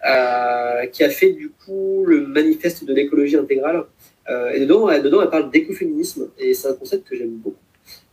euh, 0.09 0.87
qui 0.87 1.05
a 1.05 1.11
fait 1.11 1.33
du 1.33 1.51
coup 1.51 2.05
le 2.07 2.27
manifeste 2.27 2.85
de 2.85 2.95
l'écologie 2.95 3.37
intégrale. 3.37 3.85
Euh, 4.29 4.51
et 4.51 4.61
dedans, 4.61 4.91
elle, 4.91 5.03
dedans, 5.03 5.23
elle 5.23 5.31
parle 5.31 5.51
d'écoféminisme, 5.51 6.29
et 6.39 6.53
c'est 6.53 6.69
un 6.69 6.75
concept 6.75 7.09
que 7.09 7.17
j'aime 7.17 7.31
beaucoup. 7.31 7.57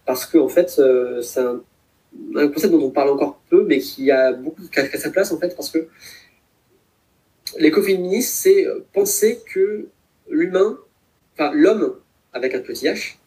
Parce 0.05 0.25
que, 0.25 0.37
en 0.37 0.47
fait, 0.47 0.69
c'est 0.69 1.39
un, 1.41 1.61
concept 2.47 2.71
dont 2.71 2.83
on 2.83 2.91
parle 2.91 3.09
encore 3.09 3.41
peu, 3.49 3.65
mais 3.65 3.79
qui 3.79 4.11
a 4.11 4.31
beaucoup 4.31 4.61
qui 4.71 4.79
a, 4.79 4.97
sa 4.97 5.09
place, 5.09 5.31
en 5.33 5.39
fait, 5.39 5.53
parce 5.55 5.69
que 5.69 5.87
l'écoféminisme, 7.57 8.29
c'est 8.31 8.65
penser 8.93 9.39
que 9.53 9.87
l'humain, 10.29 10.79
enfin 11.33 11.51
l'homme 11.53 11.95
avec 12.31 12.55
un 12.55 12.59
petit 12.59 12.85
h, 12.85 13.17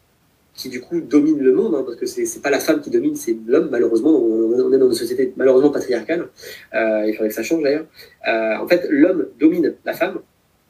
qui 0.59 0.67
du 0.67 0.81
coup 0.81 0.99
domine 0.99 1.39
le 1.39 1.53
monde, 1.53 1.73
hein, 1.73 1.83
parce 1.85 1.95
que 1.95 2.05
c'est 2.05 2.41
pas 2.41 2.49
la 2.49 2.59
femme 2.59 2.81
qui 2.81 2.89
domine, 2.89 3.15
c'est 3.15 3.37
l'homme, 3.47 3.69
malheureusement. 3.71 4.11
On, 4.11 4.73
est 4.73 4.77
dans 4.77 4.89
une 4.89 4.93
société 4.93 5.33
malheureusement 5.37 5.69
patriarcale. 5.69 6.27
Euh, 6.73 7.05
il 7.07 7.13
faudrait 7.13 7.29
que 7.29 7.33
ça 7.33 7.43
change 7.43 7.63
d'ailleurs. 7.63 7.85
Euh, 8.27 8.57
en 8.57 8.67
fait, 8.67 8.85
l'homme 8.89 9.27
domine 9.39 9.75
la 9.85 9.93
femme, 9.93 10.19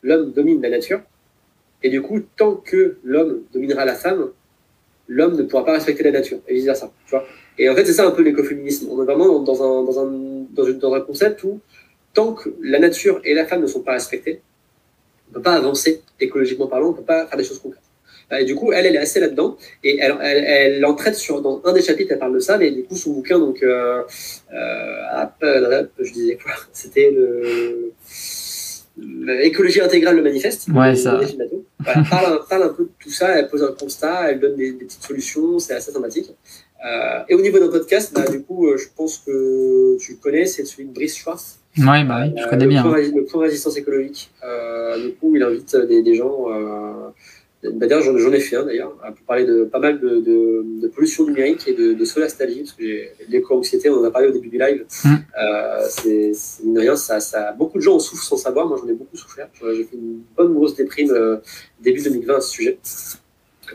l'homme 0.04 0.32
domine 0.32 0.62
la 0.62 0.70
nature, 0.70 1.02
et 1.82 1.90
du 1.90 2.04
coup, 2.04 2.20
tant 2.38 2.56
que 2.56 2.98
l'homme 3.04 3.42
dominera 3.52 3.84
la 3.84 3.96
femme, 3.96 4.30
l'homme 5.08 5.36
ne 5.36 5.42
pourra 5.42 5.66
pas 5.66 5.74
respecter 5.74 6.04
la 6.04 6.12
nature, 6.12 6.40
et 6.48 6.54
vice-versa. 6.54 6.92
Et 7.58 7.68
en 7.68 7.76
fait, 7.76 7.86
c'est 7.86 7.94
ça 7.94 8.06
un 8.06 8.12
peu 8.12 8.22
l'écoféminisme. 8.22 8.90
On 8.92 9.02
est 9.02 9.06
vraiment 9.06 9.40
dans 9.40 9.64
un, 9.64 9.84
dans, 9.84 10.00
un, 10.06 10.74
dans 10.74 10.94
un 10.94 11.02
concept 11.02 11.44
où, 11.44 11.60
tant 12.14 12.34
que 12.34 12.54
la 12.62 12.78
nature 12.78 13.22
et 13.24 13.34
la 13.34 13.48
femme 13.48 13.62
ne 13.62 13.68
sont 13.68 13.82
pas 13.82 13.94
respectées, 13.94 14.42
on 15.28 15.32
ne 15.32 15.34
peut 15.36 15.42
pas 15.42 15.56
avancer 15.56 16.04
écologiquement 16.20 16.68
parlant, 16.68 16.90
on 16.90 16.92
ne 16.92 16.98
peut 16.98 17.04
pas 17.04 17.26
faire 17.26 17.38
des 17.38 17.44
choses 17.44 17.60
concrètes. 17.60 17.89
Et 18.38 18.46
du 18.46 18.56
coup, 18.56 18.72
elle, 18.72 18.86
elle 18.86 18.96
est 18.96 19.00
assez 19.00 19.20
là-dedans. 19.20 19.58
Et 19.84 19.98
elle, 20.00 20.16
elle, 20.22 20.44
elle, 20.46 20.86
en 20.86 20.94
traite 20.94 21.16
sur, 21.16 21.42
dans 21.42 21.62
un 21.66 21.74
des 21.74 21.82
chapitres, 21.82 22.12
elle 22.12 22.20
parle 22.20 22.36
de 22.36 22.40
ça, 22.40 22.58
mais 22.58 22.72
du 22.72 22.84
coup, 22.84 22.96
son 22.96 23.14
bouquin, 23.14 23.40
donc, 23.40 23.62
euh, 23.64 24.04
euh, 24.54 25.84
je 26.00 26.12
disais 26.14 26.38
quoi 26.42 26.54
C'était 26.74 27.12
le. 27.12 27.92
Écologie 29.42 29.80
intégrale, 29.80 30.18
le 30.18 30.24
manifeste. 30.24 30.68
Ouais, 30.68 30.94
ça. 30.94 31.22
parle, 31.86 32.42
parle, 32.50 32.64
un 32.64 32.70
peu 32.70 32.84
de 32.84 32.90
tout 33.00 33.10
ça, 33.10 33.40
elle 33.40 33.48
pose 33.48 33.64
un 33.64 33.72
constat, 33.72 34.32
elle 34.32 34.42
donne 34.42 34.58
des, 34.58 34.74
des 34.74 34.86
petites 34.86 35.04
solutions, 35.04 35.58
c'est 35.58 35.74
assez 35.74 35.92
sympathique. 35.94 36.36
Euh, 36.86 37.24
et 37.28 37.36
au 37.36 37.42
niveau 37.42 37.60
d'un 37.60 37.68
podcast, 37.68 38.14
bah, 38.14 38.26
du 38.30 38.42
coup, 38.42 38.68
euh, 38.68 38.78
je 38.78 38.88
pense 38.96 39.18
que 39.20 39.98
tu 39.98 40.16
connais, 40.16 40.46
c'est 40.46 40.64
celui 40.66 40.86
de 40.86 40.94
Brice 40.94 41.18
Schwartz. 41.18 41.60
Ouais, 41.78 42.04
bah 42.04 42.22
oui, 42.24 42.34
je 42.38 42.48
connais 42.48 42.68
bien. 42.68 42.84
Le 42.84 43.26
point, 43.26 43.44
résistance 43.44 43.78
écologique. 43.78 44.32
Euh, 44.44 45.08
du 45.08 45.14
coup, 45.16 45.36
il 45.36 45.44
invite 45.44 45.76
des, 45.76 46.02
des 46.02 46.16
gens 46.16 46.46
d'ailleurs, 47.64 48.02
j'en 48.02 48.32
ai 48.32 48.40
fait 48.40 48.56
un 48.56 48.64
d'ailleurs, 48.64 48.96
pour 48.96 49.26
parler 49.26 49.46
de 49.46 49.64
pas 49.66 49.80
mal 49.80 50.00
de, 50.00 50.20
de, 50.20 50.88
pollution 50.88 51.26
numérique 51.26 51.68
et 51.68 51.74
de, 51.74 51.94
de 51.94 52.06
solastalgie, 52.06 52.62
parce 52.62 52.74
que 52.74 52.84
l'éco-anxiété, 53.30 53.90
on 53.90 54.00
en 54.00 54.04
a 54.04 54.12
parlé 54.12 54.28
au 54.28 54.32
début 54.32 54.50
du 54.50 54.58
live. 54.58 54.86
Mm. 55.04 55.16
Euh, 55.42 55.88
c'est 55.90 56.32
rien, 56.76 56.96
ça, 56.96 57.20
ça, 57.20 57.52
beaucoup 57.54 57.78
de 57.78 57.84
gens 57.84 57.96
en 57.96 58.00
souffrent 58.00 58.24
sans 58.24 58.38
savoir. 58.38 58.68
Moi, 58.68 58.78
j'en 58.82 58.90
ai 58.90 58.94
beaucoup 58.94 59.18
souffert. 59.18 59.50
J'ai 59.62 59.84
fait 59.84 59.96
une 59.96 60.22
bonne 60.36 60.54
grosse 60.54 60.76
déprime 60.76 61.12
euh, 61.12 61.38
début 61.80 62.02
2020 62.02 62.36
à 62.36 62.42
ce 62.42 62.50
sujet. 62.50 62.80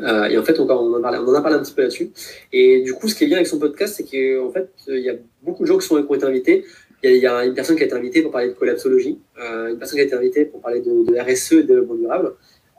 Euh, 0.00 0.24
et 0.24 0.38
en 0.38 0.42
fait, 0.42 0.58
on, 0.58 0.68
on, 0.68 0.98
en 0.98 1.00
parlait, 1.00 1.18
on 1.18 1.28
en 1.28 1.34
a 1.34 1.40
parlé 1.40 1.56
un 1.56 1.62
petit 1.62 1.74
peu 1.74 1.82
là-dessus. 1.82 2.10
Et 2.52 2.82
du 2.82 2.94
coup, 2.94 3.08
ce 3.08 3.14
qui 3.14 3.24
est 3.24 3.26
bien 3.26 3.36
avec 3.36 3.46
son 3.46 3.58
podcast, 3.58 3.94
c'est 3.96 4.04
qu'en 4.04 4.50
fait, 4.50 4.70
il 4.88 4.98
y 5.00 5.10
a 5.10 5.14
beaucoup 5.42 5.62
de 5.62 5.68
gens 5.68 5.78
qui, 5.78 5.86
sont, 5.86 6.02
qui 6.02 6.10
ont 6.10 6.14
été 6.14 6.26
invités. 6.26 6.64
Il 7.02 7.18
y, 7.18 7.26
a, 7.26 7.44
une 7.44 7.52
personne 7.52 7.76
qui 7.76 7.82
a 7.82 7.86
été 7.86 7.94
invitée 7.94 8.22
pour 8.22 8.30
parler 8.30 8.48
de 8.48 8.54
collapsologie, 8.54 9.18
euh, 9.38 9.68
une 9.68 9.78
personne 9.78 9.98
qui 9.98 10.02
a 10.02 10.06
été 10.06 10.14
invitée 10.14 10.46
pour 10.46 10.62
parler 10.62 10.80
de, 10.80 11.20
RSE 11.20 11.52
et 11.52 11.56
de 11.56 11.62
développement 11.62 11.96
durable, 11.96 12.32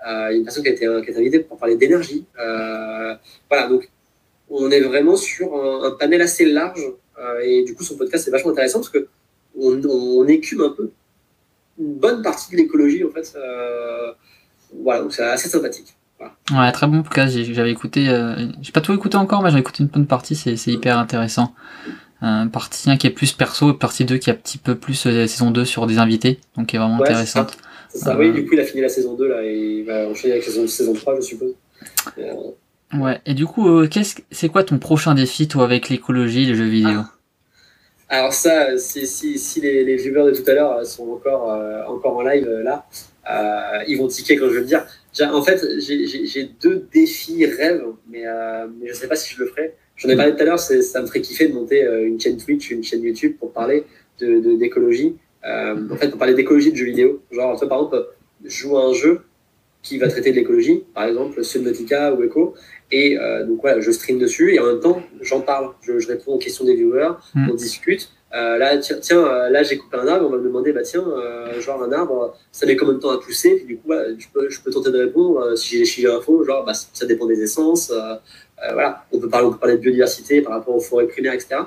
une 0.05 0.43
personne 0.43 0.63
qui 0.63 0.69
a, 0.69 0.73
été, 0.73 0.85
qui 0.85 0.88
a 0.91 1.11
été 1.11 1.17
invitée 1.17 1.39
pour 1.39 1.57
parler 1.57 1.76
d'énergie. 1.76 2.26
Euh, 2.39 3.15
voilà, 3.49 3.67
donc 3.67 3.89
on 4.49 4.69
est 4.69 4.81
vraiment 4.81 5.15
sur 5.15 5.55
un, 5.55 5.91
panel 5.91 6.22
assez 6.22 6.45
large 6.45 6.81
euh, 7.19 7.39
et 7.43 7.63
du 7.63 7.76
coup, 7.76 7.84
son 7.84 7.97
podcast 7.97 8.27
est 8.27 8.31
vachement 8.31 8.51
intéressant 8.51 8.80
parce 8.80 8.89
que 8.89 9.07
on, 9.57 9.81
on 9.84 10.27
écume 10.27 10.61
un 10.61 10.69
peu 10.69 10.91
une 11.80 11.95
bonne 11.95 12.22
partie 12.22 12.51
de 12.51 12.57
l'écologie 12.57 13.03
en 13.03 13.09
fait. 13.09 13.34
Euh, 13.35 14.11
voilà, 14.84 15.01
donc 15.01 15.13
c'est 15.13 15.23
assez 15.23 15.49
sympathique. 15.49 15.95
Ouais, 16.51 16.72
très 16.72 16.88
bon 16.88 17.03
podcast. 17.03 17.35
J'avais 17.53 17.72
écouté, 17.72 18.09
euh, 18.09 18.47
j'ai 18.61 18.72
pas 18.72 18.81
tout 18.81 18.93
écouté 18.93 19.17
encore, 19.17 19.41
mais 19.41 19.51
j'ai 19.51 19.59
écouté 19.59 19.84
une 19.84 19.89
bonne 19.89 20.07
partie. 20.07 20.35
C'est 20.35 20.72
hyper 20.72 20.97
intéressant. 20.97 21.53
Euh, 22.23 22.45
partie 22.45 22.89
1 22.89 22.97
qui 22.97 23.07
est 23.07 23.11
plus 23.11 23.34
perso 23.34 23.72
et 23.72 23.77
partie 23.77 24.05
2 24.05 24.17
qui 24.17 24.30
est 24.30 24.34
un 24.34 24.38
petit 24.38 24.57
peu 24.57 24.76
plus 24.76 25.05
euh, 25.05 25.27
saison 25.27 25.51
2 25.51 25.65
sur 25.65 25.85
des 25.85 25.97
invités, 25.97 26.39
donc 26.55 26.67
qui 26.67 26.77
est 26.77 26.80
vraiment 26.80 27.01
intéressante. 27.01 27.51
C'est 27.51 27.57
ça, 27.95 28.17
oui, 28.17 28.31
du 28.31 28.45
coup 28.45 28.53
il 28.53 28.59
a 28.59 28.63
fini 28.63 28.81
la 28.81 28.89
saison 28.89 29.15
2 29.15 29.27
là 29.27 29.43
et 29.43 29.55
il 29.55 29.85
va 29.85 30.07
enchaîner 30.07 30.34
avec 30.34 30.45
la 30.45 30.51
saison, 30.51 30.67
saison 30.67 30.93
3 30.93 31.15
je 31.17 31.22
suppose. 31.22 31.55
Ouais, 32.93 33.19
et 33.26 33.34
du 33.34 33.45
coup, 33.45 33.88
qu'est-ce 33.88 34.22
c'est 34.31 34.49
quoi 34.49 34.63
ton 34.63 34.77
prochain 34.77 35.15
défi 35.15 35.47
toi 35.47 35.63
avec 35.65 35.89
l'écologie, 35.89 36.45
les 36.45 36.55
jeux 36.55 36.65
vidéo? 36.65 36.99
Ah. 36.99 37.11
Alors 38.07 38.34
ça, 38.34 38.77
si, 38.77 39.07
si, 39.07 39.39
si 39.39 39.61
les, 39.61 39.84
les, 39.84 39.95
viewers 39.95 40.31
de 40.31 40.35
tout 40.38 40.49
à 40.49 40.53
l'heure 40.53 40.85
sont 40.85 41.09
encore, 41.09 41.59
encore 41.88 42.17
en 42.17 42.22
live 42.22 42.47
là, 42.63 42.85
ils 43.88 43.97
vont 43.97 44.07
tiquer 44.07 44.38
quand 44.38 44.47
je 44.49 44.53
vais 44.55 44.59
le 44.61 44.65
dire. 44.65 44.85
En 45.22 45.41
fait, 45.41 45.61
j'ai 45.80 46.49
deux 46.61 46.88
défis 46.93 47.45
rêves, 47.45 47.84
mais, 48.07 48.23
mais 48.80 48.88
je 48.88 48.91
ne 48.91 48.95
sais 48.95 49.07
pas 49.07 49.15
si 49.15 49.34
je 49.34 49.43
le 49.43 49.47
ferai. 49.47 49.73
J'en 49.97 50.09
ai 50.09 50.15
parlé 50.15 50.35
tout 50.35 50.41
à 50.41 50.45
l'heure, 50.45 50.59
ça 50.59 51.01
me 51.01 51.07
ferait 51.07 51.22
kiffer 51.22 51.47
de 51.47 51.53
monter 51.53 51.84
euh, 51.84 52.05
une 52.05 52.19
chaîne 52.19 52.38
Twitch, 52.38 52.69
une 52.72 52.84
chaîne 52.84 53.01
YouTube 53.03 53.35
pour 53.39 53.53
parler 53.53 53.85
d'écologie. 54.19 55.11
De, 55.11 55.15
euh, 55.45 55.76
en 55.91 55.95
fait, 55.95 56.09
pour 56.09 56.17
parler 56.17 56.34
d'écologie 56.34 56.72
de 56.72 56.77
jeux 56.77 56.85
vidéo. 56.85 57.22
Genre, 57.31 57.57
toi, 57.57 57.69
par 57.69 57.77
exemple, 57.80 58.07
je 58.43 58.49
joue 58.49 58.77
à 58.77 58.85
un 58.85 58.93
jeu 58.93 59.22
qui 59.84 59.99
va 59.99 60.07
traiter 60.07 60.31
de 60.31 60.35
l'écologie, 60.35 60.84
par 60.95 61.05
exemple 61.05 61.43
Subnautica 61.43 62.11
ou 62.13 62.23
Echo, 62.23 62.55
et 62.91 63.19
euh, 63.19 63.45
donc 63.45 63.61
voilà, 63.61 63.80
je 63.80 63.91
stream 63.91 64.17
dessus 64.17 64.55
et 64.55 64.59
en 64.59 64.65
même 64.65 64.80
temps, 64.80 65.01
j'en 65.22 65.41
parle. 65.41 65.73
Je, 65.81 65.99
je, 65.99 66.07
réponds 66.07 66.34
aux 66.34 66.38
questions 66.39 66.65
des 66.65 66.73
viewers, 66.73 67.11
mm. 67.35 67.49
on 67.51 67.53
discute. 67.53 68.09
Euh, 68.34 68.57
là, 68.57 68.77
tiens, 68.77 68.97
tiens 68.99 69.49
là 69.49 69.61
j'ai 69.61 69.77
coupé 69.77 69.97
un 69.97 70.07
arbre, 70.07 70.26
on 70.26 70.30
va 70.30 70.38
me 70.38 70.43
demander, 70.43 70.73
bah 70.73 70.81
tiens, 70.81 71.05
genre 71.59 71.84
un 71.84 71.91
arbre, 71.91 72.35
ça 72.51 72.65
met 72.65 72.76
combien 72.76 72.95
de 72.95 72.99
temps 72.99 73.11
à 73.11 73.19
pousser? 73.19 73.57
Puis 73.57 73.65
du 73.65 73.77
coup, 73.77 73.88
bah, 73.88 74.01
je, 74.17 74.26
peux, 74.34 74.49
je 74.49 74.59
peux 74.59 74.72
tenter 74.72 74.91
de 74.91 74.97
répondre 74.97 75.55
si 75.55 75.77
j'ai 75.77 75.85
si 75.85 76.05
info, 76.07 76.43
genre 76.43 76.65
bah, 76.65 76.73
ça 76.73 77.05
dépend 77.05 77.27
des 77.27 77.39
essences. 77.41 77.93
voilà, 78.73 79.05
on 79.13 79.19
peut 79.19 79.30
parler, 79.30 79.47
on 79.47 79.51
peut 79.51 79.59
parler 79.59 79.76
de 79.76 79.81
biodiversité 79.81 80.41
par 80.41 80.53
rapport 80.53 80.76
aux 80.76 80.81
forêts 80.81 81.07
primaires, 81.07 81.34
etc. 81.34 81.57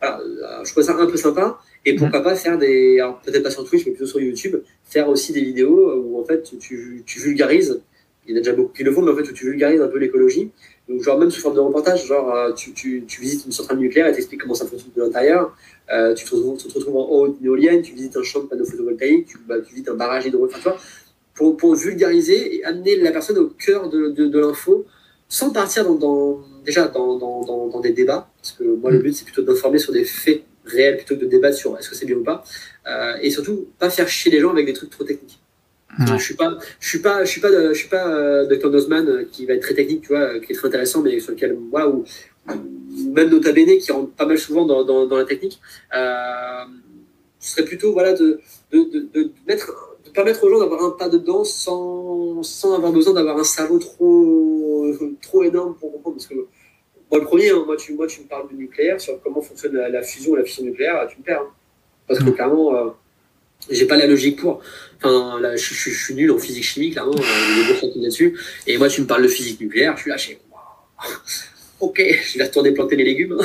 Voilà, 0.00 0.20
je 0.64 0.72
trouve 0.72 0.82
ça 0.82 0.96
un 0.96 1.06
peu 1.06 1.18
sympa. 1.18 1.58
Et 1.86 1.94
pourquoi 1.94 2.22
pas 2.22 2.34
faire 2.34 2.58
des, 2.58 3.00
alors 3.00 3.20
peut-être 3.20 3.42
pas 3.42 3.50
sur 3.50 3.64
Twitch, 3.64 3.86
mais 3.86 3.92
plutôt 3.92 4.06
sur 4.06 4.20
YouTube, 4.20 4.56
faire 4.84 5.08
aussi 5.08 5.32
des 5.32 5.40
vidéos 5.40 5.94
où 5.94 6.20
en 6.20 6.24
fait 6.24 6.42
tu, 6.58 7.02
tu 7.06 7.20
vulgarises. 7.20 7.80
Il 8.26 8.32
y 8.32 8.34
en 8.34 8.38
a 8.38 8.40
déjà 8.40 8.52
beaucoup 8.52 8.72
qui 8.72 8.82
le 8.82 8.92
font, 8.92 9.02
mais 9.02 9.12
en 9.12 9.16
fait 9.16 9.22
où 9.22 9.32
tu 9.32 9.44
vulgarises 9.44 9.80
un 9.80 9.86
peu 9.86 9.98
l'écologie. 9.98 10.50
Donc, 10.88 11.02
genre, 11.02 11.18
même 11.18 11.30
sous 11.30 11.40
forme 11.40 11.54
de 11.54 11.60
reportage, 11.60 12.06
genre, 12.06 12.54
tu, 12.54 12.72
tu, 12.72 13.04
tu 13.06 13.20
visites 13.20 13.44
une 13.46 13.52
centrale 13.52 13.78
nucléaire 13.78 14.06
et 14.06 14.12
t'expliques 14.12 14.40
comment 14.40 14.54
ça 14.54 14.66
fonctionne 14.66 14.92
de 14.96 15.02
l'intérieur. 15.02 15.56
Euh, 15.92 16.14
tu, 16.14 16.24
te 16.24 16.34
retrouves, 16.34 16.58
tu, 16.58 16.68
te 16.68 16.74
retrouves, 16.74 16.96
en 16.96 17.08
haut 17.08 17.28
d'une 17.28 17.46
éolienne, 17.46 17.82
tu 17.82 17.94
visites 17.94 18.16
un 18.16 18.22
champ 18.22 18.40
de 18.40 18.46
panneaux 18.46 18.64
photovoltaïques, 18.64 19.26
tu, 19.26 19.38
bah, 19.46 19.60
tu 19.60 19.72
visites 19.74 19.88
un 19.88 19.94
barrage 19.94 20.26
hydro, 20.26 20.46
enfin, 20.46 20.74
pour, 21.34 21.56
pour, 21.56 21.74
vulgariser 21.74 22.56
et 22.56 22.64
amener 22.64 22.96
la 22.96 23.12
personne 23.12 23.38
au 23.38 23.48
cœur 23.48 23.88
de, 23.88 24.08
de, 24.08 24.26
de 24.26 24.38
l'info, 24.38 24.86
sans 25.28 25.50
partir 25.50 25.84
dans, 25.84 25.94
dans 25.94 26.40
déjà 26.64 26.88
dans, 26.88 27.16
dans, 27.18 27.68
dans, 27.68 27.80
des 27.80 27.92
débats, 27.92 28.28
parce 28.38 28.52
que 28.52 28.64
moi 28.64 28.90
le 28.90 28.98
but 28.98 29.14
c'est 29.14 29.24
plutôt 29.24 29.42
d'informer 29.42 29.78
sur 29.78 29.92
des 29.92 30.04
faits 30.04 30.42
réels 30.66 30.96
plutôt 30.96 31.16
que 31.16 31.20
de 31.20 31.26
débattre 31.26 31.56
sur 31.56 31.78
est-ce 31.78 31.88
que 31.90 31.94
c'est 31.94 32.06
bien 32.06 32.16
ou 32.16 32.24
pas, 32.24 32.44
euh, 32.86 33.16
et 33.22 33.30
surtout 33.30 33.68
pas 33.78 33.90
faire 33.90 34.08
chier 34.08 34.30
les 34.30 34.40
gens 34.40 34.50
avec 34.50 34.66
des 34.66 34.72
trucs 34.72 34.90
trop 34.90 35.04
techniques. 35.04 35.40
Je 35.98 36.18
suis 36.18 36.34
pas, 36.34 36.58
je 36.78 36.88
suis 36.88 36.98
pas, 36.98 37.24
je 37.24 37.30
suis 37.30 37.40
pas, 37.40 37.50
je 37.72 37.78
suis 37.78 37.88
pas 37.88 38.06
euh, 38.06 38.44
Dr 38.46 38.68
Nozman 38.68 39.26
qui 39.32 39.46
va 39.46 39.54
être 39.54 39.62
très 39.62 39.74
technique, 39.74 40.02
tu 40.02 40.08
vois, 40.08 40.38
qui 40.40 40.52
est 40.52 40.54
très 40.54 40.68
intéressant, 40.68 41.00
mais 41.00 41.18
sur 41.20 41.32
lequel, 41.32 41.56
voilà, 41.70 41.88
où, 41.88 42.04
même 43.14 43.30
Nota 43.30 43.52
Bene 43.52 43.78
qui 43.78 43.92
rentre 43.92 44.12
pas 44.12 44.26
mal 44.26 44.38
souvent 44.38 44.66
dans, 44.66 44.84
dans, 44.84 45.06
dans 45.06 45.16
la 45.16 45.24
technique, 45.24 45.60
euh, 45.94 46.64
ce 47.38 47.52
serait 47.52 47.64
plutôt 47.64 47.92
voilà, 47.92 48.12
de, 48.12 48.40
de, 48.72 48.78
de, 48.84 49.08
de, 49.14 49.30
mettre, 49.46 49.72
de 50.04 50.10
permettre 50.10 50.44
aux 50.44 50.50
gens 50.50 50.58
d'avoir 50.58 50.84
un 50.84 50.90
pas 50.90 51.08
dedans 51.08 51.44
sans, 51.44 52.42
sans 52.42 52.74
avoir 52.74 52.92
besoin 52.92 53.14
d'avoir 53.14 53.38
un 53.38 53.44
cerveau 53.44 53.78
trop, 53.78 54.92
trop 55.22 55.42
énorme 55.44 55.74
pour 55.78 55.92
comprendre. 55.92 56.16
Parce 56.16 56.26
que 56.26 56.34
moi, 57.10 57.20
le 57.20 57.26
premier, 57.26 57.50
hein, 57.50 57.62
moi, 57.66 57.76
tu, 57.76 57.94
moi, 57.94 58.06
tu 58.06 58.20
me 58.20 58.26
parles 58.26 58.48
du 58.48 58.54
nucléaire, 58.54 59.00
sur 59.00 59.20
comment 59.22 59.40
fonctionne 59.40 59.74
la, 59.76 60.02
fusion 60.02 60.32
ou 60.32 60.36
la 60.36 60.44
fission 60.44 60.64
nucléaire, 60.64 61.06
tu 61.08 61.18
me 61.18 61.22
perds. 61.22 61.42
Hein. 61.42 61.52
Parce 62.08 62.20
que 62.20 62.30
clairement, 62.30 62.74
euh, 62.74 62.90
j'ai 63.70 63.86
pas 63.86 63.96
la 63.96 64.06
logique 64.06 64.40
pour. 64.40 64.60
Enfin, 64.98 65.40
là, 65.40 65.56
je, 65.56 65.74
je, 65.74 65.90
je, 65.90 66.04
suis 66.04 66.14
nul 66.14 66.30
en 66.30 66.38
physique 66.38 66.64
chimique, 66.64 66.92
clairement, 66.92 67.14
euh, 67.14 67.90
là-dessus. 67.96 68.38
Et 68.66 68.78
moi, 68.78 68.88
tu 68.88 69.00
me 69.02 69.06
parles 69.06 69.22
de 69.22 69.28
physique 69.28 69.60
nucléaire, 69.60 69.96
je 69.96 70.02
suis 70.02 70.10
lâché 70.10 70.38
ok, 71.80 72.02
je 72.24 72.38
vais 72.38 72.44
retourner 72.44 72.72
planter 72.72 72.96
les 72.96 73.04
légumes. 73.04 73.36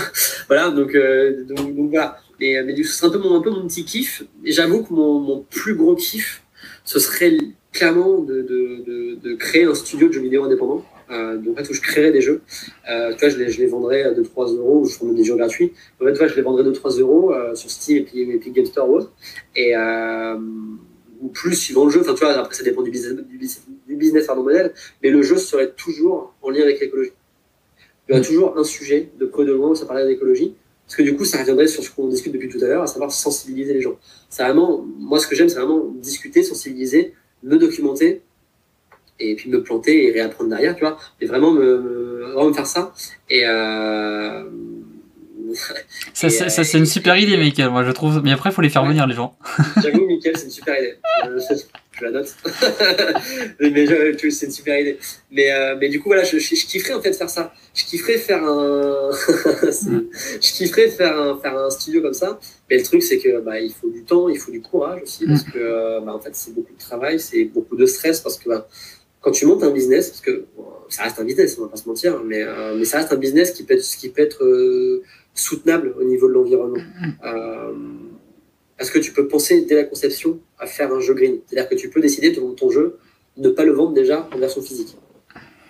voilà, 0.47 0.69
donc, 0.69 0.95
euh, 0.95 1.43
donc, 1.43 1.75
donc, 1.75 1.89
voilà. 1.89 2.17
Mais, 2.39 2.61
mais 2.63 2.75
ce 2.75 2.83
serait 2.83 3.07
un 3.07 3.11
peu 3.11 3.19
mon, 3.19 3.35
un 3.35 3.41
peu 3.41 3.49
mon 3.49 3.67
petit 3.67 3.85
kiff. 3.85 4.23
Et 4.45 4.51
j'avoue 4.51 4.83
que 4.83 4.93
mon, 4.93 5.19
mon, 5.19 5.45
plus 5.49 5.75
gros 5.75 5.95
kiff, 5.95 6.41
ce 6.85 6.99
serait 6.99 7.37
clairement 7.71 8.19
de, 8.19 8.41
de, 8.41 8.83
de, 8.85 9.15
de, 9.21 9.35
créer 9.35 9.65
un 9.65 9.75
studio 9.75 10.07
de 10.07 10.13
jeux 10.13 10.21
vidéo 10.21 10.43
indépendant. 10.43 10.83
Euh, 11.11 11.37
donc, 11.37 11.59
en 11.59 11.63
fait, 11.63 11.69
où 11.69 11.73
je 11.73 11.81
créerais 11.81 12.11
des 12.11 12.21
jeux. 12.21 12.41
Euh, 12.89 13.13
tu 13.13 13.19
vois, 13.19 13.29
je 13.29 13.37
les, 13.37 13.49
je 13.49 13.59
les 13.59 13.67
vendrais 13.67 14.03
à 14.03 14.13
2-3 14.13 14.55
euros, 14.55 14.81
ou 14.81 14.85
je 14.85 14.95
ferais 14.95 15.13
des 15.13 15.23
jeux 15.23 15.35
gratuits. 15.35 15.73
En 16.01 16.05
fait, 16.05 16.13
tu 16.13 16.17
vois, 16.19 16.27
je 16.27 16.35
les 16.35 16.41
vendrais 16.41 16.63
2-3 16.63 16.99
euros 16.99 17.33
euh, 17.33 17.53
sur 17.55 17.69
Steam 17.69 17.97
et 17.97 18.01
puis, 18.03 18.21
et 18.21 18.37
puis 18.37 18.51
Game 18.51 18.65
Store 18.65 18.89
ou 18.89 18.97
autre. 18.97 19.11
Et, 19.55 19.73
ou 21.21 21.27
plus 21.27 21.55
suivant 21.55 21.85
le 21.85 21.91
jeu. 21.91 22.01
Enfin, 22.01 22.15
tu 22.15 22.25
vois, 22.25 22.33
après, 22.33 22.55
ça 22.55 22.63
dépend 22.63 22.81
du 22.81 22.89
business, 22.89 23.13
du 23.13 23.37
business, 23.37 23.63
du 23.87 23.95
business 23.95 24.27
modèle. 24.29 24.73
Mais 25.03 25.11
le 25.11 25.21
jeu 25.21 25.37
serait 25.37 25.71
toujours 25.71 26.33
en 26.41 26.49
lien 26.49 26.63
avec 26.63 26.79
l'écologie 26.79 27.11
il 28.07 28.15
y 28.15 28.17
aura 28.17 28.27
toujours 28.27 28.57
un 28.57 28.63
sujet 28.63 29.09
de 29.19 29.25
près 29.25 29.45
de 29.45 29.53
loin 29.53 29.69
où 29.69 29.75
ça 29.75 29.85
parlait 29.85 30.05
d'écologie. 30.05 30.55
Parce 30.85 30.97
que 30.97 31.03
du 31.03 31.15
coup, 31.15 31.23
ça 31.23 31.37
reviendrait 31.39 31.67
sur 31.67 31.83
ce 31.83 31.89
qu'on 31.89 32.07
discute 32.07 32.33
depuis 32.33 32.49
tout 32.49 32.57
à 32.61 32.67
l'heure, 32.67 32.83
à 32.83 32.87
savoir 32.87 33.11
sensibiliser 33.11 33.73
les 33.73 33.81
gens. 33.81 33.97
C'est 34.29 34.43
vraiment, 34.43 34.85
moi, 34.97 35.19
ce 35.19 35.27
que 35.27 35.35
j'aime, 35.35 35.47
c'est 35.47 35.57
vraiment 35.57 35.85
discuter, 35.95 36.43
sensibiliser, 36.43 37.13
me 37.43 37.57
documenter, 37.57 38.21
et 39.21 39.35
puis 39.35 39.49
me 39.49 39.61
planter 39.61 40.07
et 40.07 40.11
réapprendre 40.11 40.49
derrière, 40.49 40.75
tu 40.75 40.81
vois. 40.81 40.97
Mais 41.19 41.27
vraiment 41.27 41.51
me, 41.51 42.21
vraiment 42.23 42.49
me 42.49 42.53
faire 42.53 42.67
ça. 42.67 42.93
Et, 43.29 43.45
euh, 43.45 44.43
ça, 46.13 46.29
ça, 46.29 46.49
ça 46.49 46.63
c'est 46.63 46.77
une 46.77 46.85
super 46.85 47.17
idée, 47.17 47.37
Michael, 47.37 47.69
moi 47.69 47.83
je 47.83 47.91
trouve. 47.91 48.21
Mais 48.23 48.31
après, 48.31 48.49
il 48.49 48.53
faut 48.53 48.61
les 48.61 48.69
faire 48.69 48.85
venir, 48.85 49.07
les 49.07 49.15
gens. 49.15 49.35
J'avoue, 49.81 50.05
Michael, 50.07 50.37
c'est 50.37 50.45
une 50.45 50.51
super 50.51 50.77
idée. 50.77 50.95
Euh, 51.25 51.39
je, 51.39 52.03
la 52.03 52.11
note. 52.11 52.35
mais 53.59 53.85
c'est 54.31 54.45
une 54.45 54.51
super 54.51 54.79
idée. 54.79 54.97
Mais, 55.29 55.51
euh, 55.51 55.75
mais 55.79 55.89
du 55.89 55.99
coup, 55.99 56.09
voilà, 56.09 56.23
je, 56.23 56.39
je, 56.39 56.55
je, 56.55 56.65
kifferais 56.65 56.93
en 56.93 57.01
fait 57.01 57.13
faire 57.13 57.29
ça. 57.29 57.53
Je 57.75 57.85
kifferais 57.85 58.17
faire 58.17 58.43
un. 58.43 59.11
je 59.11 60.51
kifferais 60.51 60.89
faire 60.89 61.19
un, 61.19 61.39
faire 61.39 61.57
un 61.57 61.69
studio 61.69 62.01
comme 62.01 62.13
ça. 62.13 62.39
Mais 62.69 62.77
le 62.77 62.83
truc, 62.83 63.03
c'est 63.03 63.19
que 63.19 63.39
bah, 63.41 63.59
il 63.59 63.71
faut 63.71 63.89
du 63.89 64.03
temps, 64.03 64.29
il 64.29 64.39
faut 64.39 64.51
du 64.51 64.61
courage 64.61 65.01
aussi. 65.03 65.25
Parce 65.27 65.43
que 65.43 65.57
euh, 65.57 66.01
bah, 66.01 66.13
en 66.15 66.19
fait, 66.19 66.33
c'est 66.35 66.53
beaucoup 66.53 66.73
de 66.73 66.79
travail, 66.79 67.19
c'est 67.19 67.43
beaucoup 67.45 67.75
de 67.75 67.85
stress. 67.85 68.21
Parce 68.21 68.37
que 68.37 68.49
bah, 68.49 68.67
quand 69.21 69.31
tu 69.31 69.45
montes 69.45 69.63
un 69.63 69.71
business, 69.71 70.09
parce 70.09 70.21
que 70.21 70.45
ça 70.89 71.03
reste 71.03 71.19
un 71.19 71.23
business, 71.23 71.57
on 71.57 71.63
va 71.63 71.69
pas 71.69 71.77
se 71.77 71.87
mentir, 71.87 72.21
mais, 72.23 72.43
euh, 72.43 72.75
mais 72.77 72.85
ça 72.85 72.97
reste 72.97 73.13
un 73.13 73.17
business 73.17 73.51
qui 73.51 73.63
peut 73.63 73.75
être, 73.75 73.83
qui 73.83 74.09
peut 74.09 74.21
être 74.21 74.43
euh, 74.43 75.03
soutenable 75.33 75.95
au 75.99 76.03
niveau 76.03 76.27
de 76.27 76.33
l'environnement. 76.33 76.77
Mm-hmm. 76.77 77.13
Euh, 77.25 77.73
parce 78.77 78.89
que 78.89 78.99
tu 78.99 79.13
peux 79.13 79.27
penser 79.27 79.61
dès 79.61 79.75
la 79.75 79.83
conception 79.83 80.39
à 80.57 80.65
faire 80.65 80.91
un 80.91 80.99
jeu 80.99 81.13
green. 81.13 81.39
C'est-à-dire 81.45 81.69
que 81.69 81.75
tu 81.75 81.89
peux 81.89 82.01
décider 82.01 82.33
ton, 82.33 82.53
ton 82.55 82.71
jeu 82.71 82.97
ne 83.37 83.49
pas 83.49 83.63
le 83.63 83.71
vendre 83.71 83.93
déjà 83.93 84.27
en 84.33 84.39
version 84.39 84.61
physique. 84.61 84.97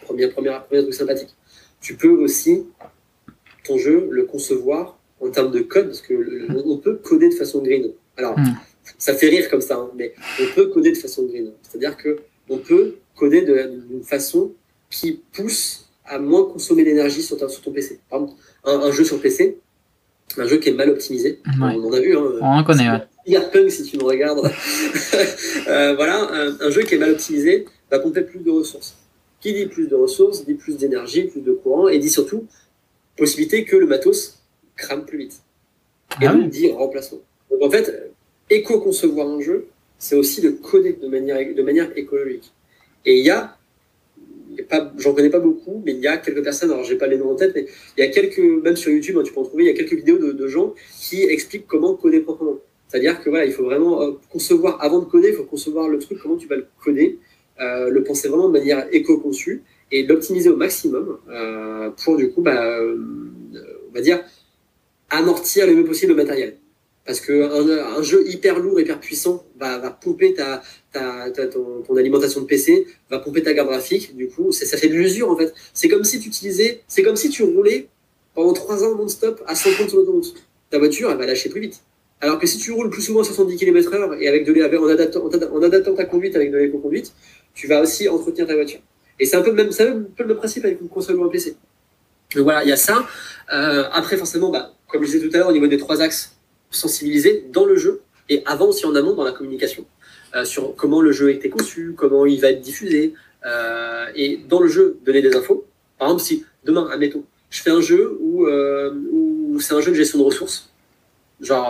Premier, 0.03 0.29
premier, 0.29 0.57
premier 0.67 0.81
truc 0.81 0.93
sympathique. 0.93 1.35
Tu 1.81 1.95
peux 1.95 2.09
aussi 2.09 2.65
ton 3.65 3.77
jeu 3.77 4.07
le 4.09 4.23
concevoir 4.23 4.97
en 5.19 5.29
termes 5.29 5.51
de 5.51 5.59
code, 5.59 5.87
parce 5.87 6.01
que 6.01 6.47
on 6.65 6.77
peut 6.77 6.95
coder 6.95 7.29
de 7.29 7.35
façon 7.35 7.61
green. 7.61 7.91
Alors, 8.17 8.39
mm. 8.39 8.55
ça 8.97 9.13
fait 9.13 9.27
rire 9.27 9.49
comme 9.49 9.61
ça, 9.61 9.75
hein, 9.75 9.91
mais 9.95 10.15
on 10.39 10.55
peut 10.55 10.67
coder 10.67 10.91
de 10.91 10.97
façon 10.97 11.25
green. 11.25 11.51
C'est-à-dire 11.61 11.97
que 11.97 12.17
on 12.49 12.57
peut 12.57 12.95
coder 13.15 13.41
d'une 13.41 14.03
façon 14.03 14.51
qui 14.89 15.21
pousse 15.33 15.89
à 16.05 16.19
moins 16.19 16.43
consommer 16.43 16.83
d'énergie 16.83 17.21
sur, 17.21 17.37
sur, 17.49 17.61
ton 17.61 17.71
PC. 17.71 17.99
Par 18.09 18.21
exemple, 18.21 18.39
un, 18.65 18.91
jeu 18.91 19.03
sur 19.03 19.21
PC, 19.21 19.57
un 20.37 20.47
jeu 20.47 20.57
qui 20.57 20.69
est 20.69 20.73
mal 20.73 20.89
optimisé, 20.89 21.39
on 21.59 21.63
en 21.63 21.93
a 21.93 21.99
vu. 21.99 22.17
Hein, 22.17 22.23
on 22.41 22.45
en 22.45 22.63
connaît, 22.63 22.89
ouais. 22.89 23.69
si 23.69 23.83
tu 23.83 23.97
me 23.97 24.03
regardes. 24.03 24.39
euh, 25.67 25.95
voilà, 25.95 26.29
un, 26.59 26.69
jeu 26.69 26.81
qui 26.83 26.95
est 26.95 26.97
mal 26.97 27.11
optimisé 27.11 27.65
va 27.89 27.99
compter 27.99 28.21
plus 28.21 28.39
de 28.39 28.51
ressources. 28.51 28.97
Qui 29.39 29.53
dit 29.53 29.65
plus 29.65 29.87
de 29.87 29.95
ressources, 29.95 30.45
dit 30.45 30.53
plus 30.53 30.77
d'énergie, 30.77 31.23
plus 31.23 31.41
de 31.41 31.53
courant, 31.53 31.87
et 31.87 31.97
dit 31.97 32.09
surtout 32.09 32.45
possibilité 33.17 33.65
que 33.65 33.75
le 33.75 33.87
matos 33.87 34.41
crame 34.75 35.05
plus 35.05 35.17
vite. 35.17 35.41
Et 36.21 36.27
ah 36.27 36.33
donc 36.33 36.49
dit 36.49 36.71
remplacement. 36.71 37.19
Donc 37.49 37.61
en 37.63 37.69
fait, 37.69 38.11
éco-concevoir 38.49 39.27
un 39.27 39.41
jeu, 39.41 39.67
c'est 39.97 40.15
aussi 40.15 40.41
de 40.41 40.49
coder 40.49 40.93
de 40.93 41.07
manière, 41.07 41.39
de 41.55 41.61
manière 41.61 41.95
écologique. 41.95 42.51
Et 43.05 43.17
il 43.17 43.25
y 43.25 43.29
a, 43.29 43.57
j'en 44.97 45.13
connais 45.13 45.29
pas 45.29 45.39
beaucoup, 45.39 45.81
mais 45.85 45.93
il 45.93 45.99
y 45.99 46.07
a 46.07 46.17
quelques 46.17 46.43
personnes, 46.43 46.71
alors 46.71 46.83
j'ai 46.83 46.97
pas 46.97 47.07
les 47.07 47.17
noms 47.17 47.31
en 47.31 47.35
tête, 47.35 47.51
mais 47.55 47.65
il 47.97 48.03
y 48.03 48.07
a 48.07 48.09
quelques, 48.09 48.39
même 48.39 48.75
sur 48.75 48.91
YouTube, 48.91 49.17
hein, 49.17 49.23
tu 49.23 49.33
peux 49.33 49.39
en 49.39 49.45
trouver, 49.45 49.63
il 49.63 49.67
y 49.67 49.69
a 49.69 49.73
quelques 49.73 49.93
vidéos 49.93 50.17
de, 50.17 50.47
gens 50.47 50.73
qui 50.99 51.23
expliquent 51.23 51.67
comment 51.67 51.95
coder 51.95 52.19
proprement. 52.19 52.57
C'est-à-dire 52.87 53.21
que 53.21 53.29
voilà, 53.29 53.45
il 53.45 53.53
faut 53.53 53.63
vraiment 53.63 54.01
euh, 54.01 54.11
concevoir, 54.29 54.83
avant 54.83 54.99
de 54.99 55.05
coder, 55.05 55.29
il 55.29 55.35
faut 55.35 55.45
concevoir 55.45 55.87
le 55.87 55.99
truc, 55.99 56.19
comment 56.21 56.35
tu 56.35 56.47
vas 56.47 56.57
le 56.57 56.65
coder, 56.83 57.19
euh, 57.59 57.89
le 57.89 58.03
penser 58.03 58.27
vraiment 58.27 58.49
de 58.49 58.53
manière 58.53 58.87
éco-conçue 58.91 59.63
et 59.91 60.03
l'optimiser 60.03 60.49
au 60.49 60.57
maximum 60.57 61.17
euh, 61.29 61.89
pour 62.03 62.17
du 62.17 62.31
coup, 62.31 62.41
bah, 62.41 62.79
on 62.81 63.93
va 63.93 64.01
dire, 64.01 64.23
amortir 65.09 65.67
le 65.67 65.75
mieux 65.75 65.85
possible 65.85 66.11
le 66.11 66.17
matériel. 66.17 66.57
Parce 67.05 67.19
qu'un 67.19 67.49
un 67.49 68.01
jeu 68.03 68.23
hyper 68.27 68.59
lourd, 68.59 68.79
hyper 68.79 68.99
puissant 68.99 69.43
va, 69.59 69.79
va 69.79 69.89
pomper 69.89 70.35
ta, 70.35 70.61
ton, 70.93 71.97
alimentation 71.97 72.41
de 72.41 72.45
PC, 72.45 72.85
va 73.09 73.19
pomper 73.19 73.41
ta 73.41 73.53
gamme 73.53 73.67
graphique. 73.67 74.15
Du 74.15 74.27
coup, 74.27 74.51
ça 74.51 74.77
fait 74.77 74.87
de 74.87 74.93
l'usure 74.93 75.29
en 75.29 75.35
fait. 75.35 75.53
C'est 75.73 75.89
comme 75.89 76.03
si 76.03 76.19
tu 76.19 76.27
utilisais, 76.27 76.81
c'est 76.87 77.01
comme 77.01 77.15
si 77.15 77.29
tu 77.29 77.43
roulais 77.43 77.87
pendant 78.35 78.53
3 78.53 78.83
ans 78.83 78.95
non-stop 78.95 79.41
à 79.47 79.55
100 79.55 79.89
sur 79.89 79.97
l'autoroute. 79.97 80.35
Ta 80.69 80.77
voiture, 80.77 81.11
elle 81.11 81.17
va 81.17 81.25
lâcher 81.25 81.49
plus 81.49 81.61
vite. 81.61 81.81
Alors 82.21 82.37
que 82.37 82.45
si 82.45 82.59
tu 82.59 82.71
roules 82.71 82.91
plus 82.91 83.01
souvent 83.01 83.21
à 83.21 83.23
70 83.23 83.57
km/h 83.57 84.19
et 84.19 84.27
avec 84.27 84.47
en, 84.47 85.63
adaptant, 85.63 85.95
ta 85.95 86.05
conduite 86.05 86.35
avec 86.35 86.51
de 86.51 86.57
l'éco-conduite, 86.57 87.13
tu 87.55 87.67
vas 87.67 87.81
aussi 87.81 88.07
entretenir 88.07 88.45
ta 88.47 88.53
voiture. 88.53 88.79
Et 89.19 89.25
c'est 89.25 89.35
un 89.37 89.41
peu 89.41 89.49
le 89.49 89.55
même, 89.55 89.69
un 89.69 90.03
peu 90.15 90.23
le 90.23 90.27
même 90.27 90.37
principe 90.37 90.65
avec 90.65 90.79
une 90.81 90.87
console 90.87 91.15
ou 91.17 91.23
un 91.23 91.29
PC. 91.29 91.55
Donc 92.35 92.43
voilà, 92.43 92.63
il 92.63 92.69
y 92.69 92.71
a 92.71 92.77
ça. 92.77 93.05
Euh, 93.53 93.85
après, 93.91 94.17
forcément, 94.17 94.51
bah, 94.51 94.71
comme 94.87 95.03
je 95.03 95.11
disais 95.11 95.27
tout 95.27 95.35
à 95.35 95.39
l'heure, 95.39 95.49
au 95.49 95.51
niveau 95.51 95.67
des 95.67 95.77
trois 95.77 96.01
axes, 96.01 96.35
sensibiliser 96.71 97.45
dans 97.51 97.65
le 97.65 97.75
jeu 97.75 98.01
et 98.29 98.41
avant 98.45 98.67
aussi 98.67 98.85
en 98.85 98.95
amont 98.95 99.13
dans 99.13 99.23
la 99.23 99.31
communication 99.31 99.85
euh, 100.35 100.45
sur 100.45 100.75
comment 100.75 101.01
le 101.01 101.11
jeu 101.11 101.27
a 101.27 101.31
été 101.31 101.49
conçu, 101.49 101.93
comment 101.95 102.25
il 102.25 102.39
va 102.39 102.51
être 102.51 102.61
diffusé 102.61 103.13
euh, 103.45 104.05
et 104.15 104.39
dans 104.47 104.61
le 104.61 104.69
jeu 104.69 104.97
donner 105.05 105.21
des 105.21 105.35
infos. 105.35 105.65
Par 105.99 106.07
exemple, 106.07 106.23
si 106.23 106.45
demain, 106.63 106.89
admettons, 106.91 107.23
je 107.49 107.61
fais 107.61 107.71
un 107.71 107.81
jeu 107.81 108.17
où, 108.21 108.45
euh, 108.47 108.93
où 109.11 109.59
c'est 109.59 109.73
un 109.73 109.81
jeu 109.81 109.91
de 109.91 109.97
gestion 109.97 110.19
de 110.19 110.23
ressources, 110.23 110.69
genre 111.41 111.69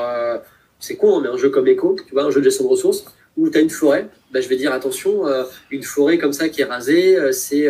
c'est 0.79 0.95
con, 0.95 1.17
hein, 1.17 1.21
mais 1.23 1.29
un 1.29 1.37
jeu 1.37 1.49
comme 1.49 1.67
Echo, 1.67 1.95
tu 2.07 2.13
vois, 2.13 2.23
un 2.23 2.29
jeu 2.29 2.39
de 2.39 2.45
gestion 2.45 2.65
de 2.65 2.69
ressources 2.69 3.05
où 3.37 3.49
tu 3.49 3.57
as 3.57 3.61
une 3.61 3.69
forêt, 3.69 4.09
bah, 4.31 4.41
je 4.41 4.47
vais 4.47 4.57
dire 4.57 4.73
attention, 4.73 5.23
une 5.71 5.83
forêt 5.83 6.17
comme 6.17 6.33
ça 6.33 6.49
qui 6.49 6.61
est 6.61 6.65
rasée, 6.65 7.17
c'est 7.31 7.67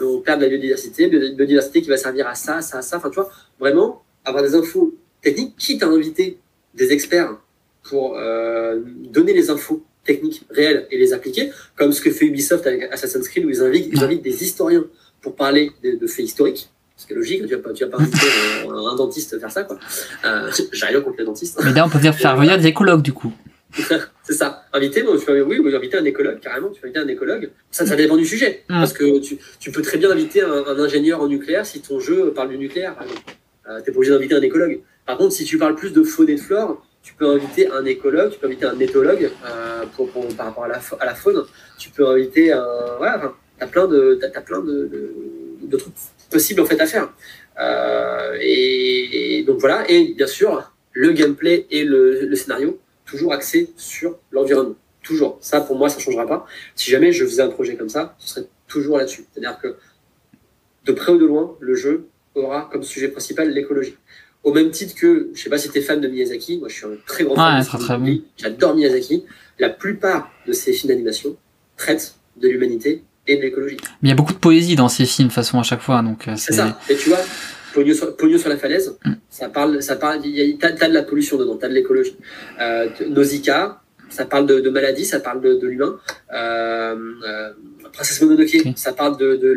on 0.00 0.20
perd 0.20 0.38
de 0.38 0.44
la 0.44 0.50
biodiversité, 0.50 1.08
biodiversité 1.08 1.82
qui 1.82 1.88
va 1.88 1.96
servir 1.96 2.28
à 2.28 2.34
ça, 2.34 2.60
ça, 2.60 2.82
ça. 2.82 2.98
Enfin, 2.98 3.10
tu 3.10 3.16
vois, 3.16 3.30
vraiment 3.58 4.04
avoir 4.24 4.44
des 4.44 4.54
infos 4.54 4.94
techniques, 5.22 5.56
qui 5.56 5.78
t'a 5.78 5.86
invité 5.86 6.38
des 6.74 6.92
experts 6.92 7.36
pour 7.82 8.16
euh, 8.16 8.80
donner 9.10 9.32
les 9.32 9.50
infos 9.50 9.84
techniques 10.04 10.44
réelles 10.50 10.86
et 10.90 10.98
les 10.98 11.12
appliquer, 11.12 11.50
comme 11.76 11.92
ce 11.92 12.00
que 12.00 12.10
fait 12.10 12.26
Ubisoft 12.26 12.66
avec 12.66 12.82
Assassin's 12.92 13.28
Creed, 13.28 13.44
où 13.44 13.50
ils 13.50 13.62
invitent, 13.62 13.88
ils 13.92 14.02
invitent 14.02 14.22
des 14.22 14.42
historiens 14.42 14.84
pour 15.20 15.34
parler 15.34 15.72
de, 15.82 16.06
faits 16.06 16.24
historiques. 16.24 16.70
Ce 16.96 17.12
logique, 17.14 17.46
tu 17.46 17.54
vas 17.54 17.62
pas, 17.62 17.72
tu 17.72 17.84
vas 17.84 17.90
pas 17.90 18.02
inviter 18.02 18.26
un, 18.68 18.96
dentiste 18.96 19.38
faire 19.38 19.50
ça, 19.50 19.62
quoi. 19.62 19.78
Euh, 20.24 20.50
J'ai 20.72 20.86
rien 20.86 21.00
contre 21.00 21.18
les 21.18 21.24
dentistes. 21.24 21.60
Mais 21.62 21.72
là, 21.72 21.86
on 21.86 21.88
peut 21.88 22.00
dire 22.00 22.14
faire 22.14 22.36
venir 22.36 22.58
des 22.58 22.66
écologues, 22.66 23.02
du 23.02 23.12
coup. 23.12 23.32
c'est 24.24 24.32
ça. 24.32 24.64
Inviter, 24.72 25.02
bon, 25.02 25.16
tu 25.16 25.30
oui, 25.30 25.58
oui, 25.62 25.76
inviter 25.76 25.98
un 25.98 26.04
écologue, 26.04 26.40
carrément, 26.40 26.70
tu 26.70 26.80
vas 26.80 26.86
inviter 26.86 27.00
un 27.00 27.08
écologue. 27.08 27.50
Ça, 27.70 27.86
ça 27.86 27.94
dépend 27.94 28.16
du 28.16 28.24
sujet. 28.24 28.64
Mm. 28.68 28.80
Parce 28.80 28.92
que 28.92 29.20
tu, 29.20 29.38
tu, 29.60 29.70
peux 29.70 29.82
très 29.82 29.98
bien 29.98 30.10
inviter 30.10 30.42
un, 30.42 30.78
ingénieur 30.78 31.20
en 31.20 31.28
nucléaire 31.28 31.66
si 31.66 31.80
ton 31.80 32.00
jeu 32.00 32.32
parle 32.34 32.48
du 32.48 32.58
nucléaire, 32.58 32.94
par 32.94 33.04
exemple. 33.04 33.22
Euh, 33.68 33.80
t'es 33.80 33.92
pas 33.92 33.98
obligé 33.98 34.12
d'inviter 34.12 34.34
un 34.34 34.42
écologue. 34.42 34.80
Par 35.08 35.16
contre, 35.16 35.32
si 35.32 35.44
tu 35.44 35.56
parles 35.56 35.74
plus 35.74 35.94
de 35.94 36.02
faune 36.02 36.28
et 36.28 36.34
de 36.34 36.40
flore, 36.40 36.84
tu 37.02 37.14
peux 37.14 37.26
inviter 37.30 37.66
un 37.70 37.82
écologue, 37.86 38.30
tu 38.30 38.38
peux 38.38 38.46
inviter 38.46 38.66
un 38.66 38.78
éthologue 38.78 39.30
euh, 39.46 39.84
par 40.36 40.46
rapport 40.48 40.64
à 40.64 40.68
la, 41.06 41.14
faune. 41.14 41.46
Tu 41.78 41.88
peux 41.88 42.06
inviter 42.06 42.52
un. 42.52 42.66
Voilà, 42.98 43.32
tu 43.56 43.64
as 43.64 43.68
plein, 43.68 43.88
de, 43.88 44.20
as, 44.22 44.40
plein 44.42 44.60
de, 44.60 45.76
trucs 45.78 45.94
possibles 46.30 46.60
en 46.60 46.66
fait 46.66 46.78
à 46.78 46.84
faire. 46.84 47.10
Euh, 47.58 48.36
et, 48.38 49.44
donc 49.46 49.60
voilà, 49.60 49.90
et 49.90 50.12
bien 50.12 50.26
sûr, 50.26 50.74
le 50.92 51.12
gameplay 51.12 51.66
et 51.70 51.84
le, 51.84 52.26
le 52.26 52.36
scénario, 52.36 52.78
toujours 53.06 53.32
axé 53.32 53.70
sur 53.78 54.18
l'environnement. 54.30 54.76
Toujours. 55.02 55.38
Ça, 55.40 55.62
pour 55.62 55.78
moi, 55.78 55.88
ça 55.88 55.96
ne 55.96 56.02
changera 56.02 56.26
pas. 56.26 56.44
Si 56.74 56.90
jamais 56.90 57.12
je 57.12 57.24
faisais 57.24 57.40
un 57.40 57.48
projet 57.48 57.76
comme 57.76 57.88
ça, 57.88 58.14
ce 58.18 58.28
serait 58.28 58.46
toujours 58.66 58.98
là-dessus. 58.98 59.24
C'est-à-dire 59.32 59.58
que 59.58 59.76
de 60.84 60.92
près 60.92 61.12
ou 61.12 61.18
de 61.18 61.24
loin, 61.24 61.56
le 61.60 61.74
jeu 61.74 62.08
aura 62.34 62.68
comme 62.70 62.82
sujet 62.82 63.08
principal 63.08 63.50
l'écologie. 63.50 63.96
Au 64.44 64.52
même 64.52 64.70
titre 64.70 64.94
que, 64.94 65.30
je 65.34 65.42
sais 65.42 65.50
pas 65.50 65.58
si 65.58 65.68
tu 65.70 65.78
es 65.78 65.82
fan 65.82 66.00
de 66.00 66.08
Miyazaki, 66.08 66.58
moi 66.58 66.68
je 66.68 66.74
suis 66.74 66.86
un 66.86 66.96
très 67.06 67.24
grand 67.24 67.34
fan 67.34 67.60
de 67.60 67.98
Miyazaki, 68.02 68.24
j'adore 68.36 68.74
Miyazaki. 68.74 69.24
La 69.58 69.68
plupart 69.68 70.30
de 70.46 70.52
ses 70.52 70.72
films 70.72 70.92
d'animation 70.92 71.36
traitent 71.76 72.14
de 72.40 72.48
l'humanité 72.48 73.02
et 73.26 73.36
de 73.36 73.42
l'écologie. 73.42 73.76
Mais 74.02 74.08
il 74.08 74.10
y 74.10 74.12
a 74.12 74.14
beaucoup 74.14 74.32
de 74.32 74.38
poésie 74.38 74.76
dans 74.76 74.88
ces 74.88 75.04
films, 75.04 75.28
de 75.28 75.32
façon, 75.32 75.58
à 75.58 75.62
chaque 75.62 75.80
fois. 75.80 76.02
donc 76.02 76.28
euh, 76.28 76.34
C'est 76.36 76.54
ça. 76.54 76.78
Et 76.88 76.96
tu 76.96 77.08
vois, 77.08 77.18
Pogno 77.74 77.94
sur, 77.94 78.14
sur 78.38 78.48
la 78.48 78.56
falaise, 78.56 78.96
mm. 79.04 79.12
ça 79.28 79.48
parle, 79.48 79.82
ça 79.82 79.96
parle, 79.96 80.20
t'as 80.58 80.68
as 80.68 80.88
de 80.88 80.94
la 80.94 81.02
pollution 81.02 81.36
dedans, 81.36 81.56
t'as 81.56 81.68
de 81.68 81.74
l'écologie. 81.74 82.16
Euh, 82.60 82.88
Nausicaa, 83.08 83.82
ça 84.08 84.24
parle 84.24 84.46
de, 84.46 84.60
de, 84.60 84.70
maladie, 84.70 85.04
ça 85.04 85.20
parle 85.20 85.40
de, 85.40 85.54
de 85.54 85.66
l'humain. 85.66 85.98
Euh, 86.32 86.96
euh, 87.26 87.52
Princesse 87.92 88.20
Mononoke, 88.22 88.56
ça 88.76 88.92
parle 88.92 89.16
de, 89.18 89.36
de 89.36 89.52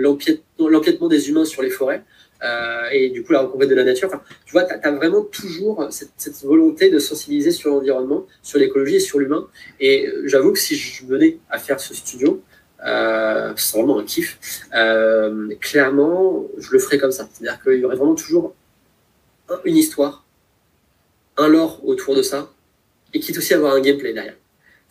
l'empiètement 0.68 1.08
des 1.08 1.30
humains 1.30 1.46
sur 1.46 1.62
les 1.62 1.70
forêts. 1.70 2.04
Euh, 2.44 2.90
et 2.92 3.10
du 3.10 3.24
coup 3.24 3.34
la 3.34 3.42
reconquête 3.42 3.70
de 3.70 3.76
la 3.76 3.84
nature. 3.84 4.10
Tu 4.46 4.52
vois, 4.52 4.64
tu 4.64 4.74
as, 4.74 4.92
vraiment 4.92 5.24
toujours 5.24 5.88
cette, 5.92 6.44
volonté 6.44 6.90
de 6.90 7.00
sensibiliser 7.00 7.52
sur 7.52 7.70
l'environnement, 7.70 8.26
sur 8.42 8.60
l'écologie 8.60 8.96
et 8.96 9.00
sur 9.00 9.20
l'humain. 9.20 9.48
Et 9.80 10.08
euh, 10.08 10.24
j'avoue 10.26 10.52
que 10.54 10.60
si 10.60 10.76
je 10.76 11.06
venais 11.06 11.38
à 11.50 11.60
faire 11.60 11.80
ce 11.80 11.94
studio, 11.94 12.42
euh, 12.86 13.54
c'est 13.56 13.78
vraiment 13.78 14.00
un 14.00 14.04
kiff. 14.04 14.40
Clairement, 15.60 16.48
je 16.58 16.72
le 16.72 16.80
ferais 16.80 16.98
comme 16.98 17.12
ça. 17.12 17.30
C'est-à-dire 17.32 17.62
qu'il 17.62 17.80
y 17.80 17.86
aurait 17.86 17.96
vraiment 17.96 18.16
toujours 18.16 18.56
une 19.66 19.78
histoire, 19.78 20.26
un 21.38 21.48
lore 21.48 21.86
autour 21.86 22.16
de 22.16 22.22
ça, 22.22 22.52
et 23.14 23.20
quitte 23.20 23.38
aussi 23.38 23.54
avoir 23.54 23.74
un 23.74 23.82
gameplay 23.82 24.14
derrière 24.14 24.36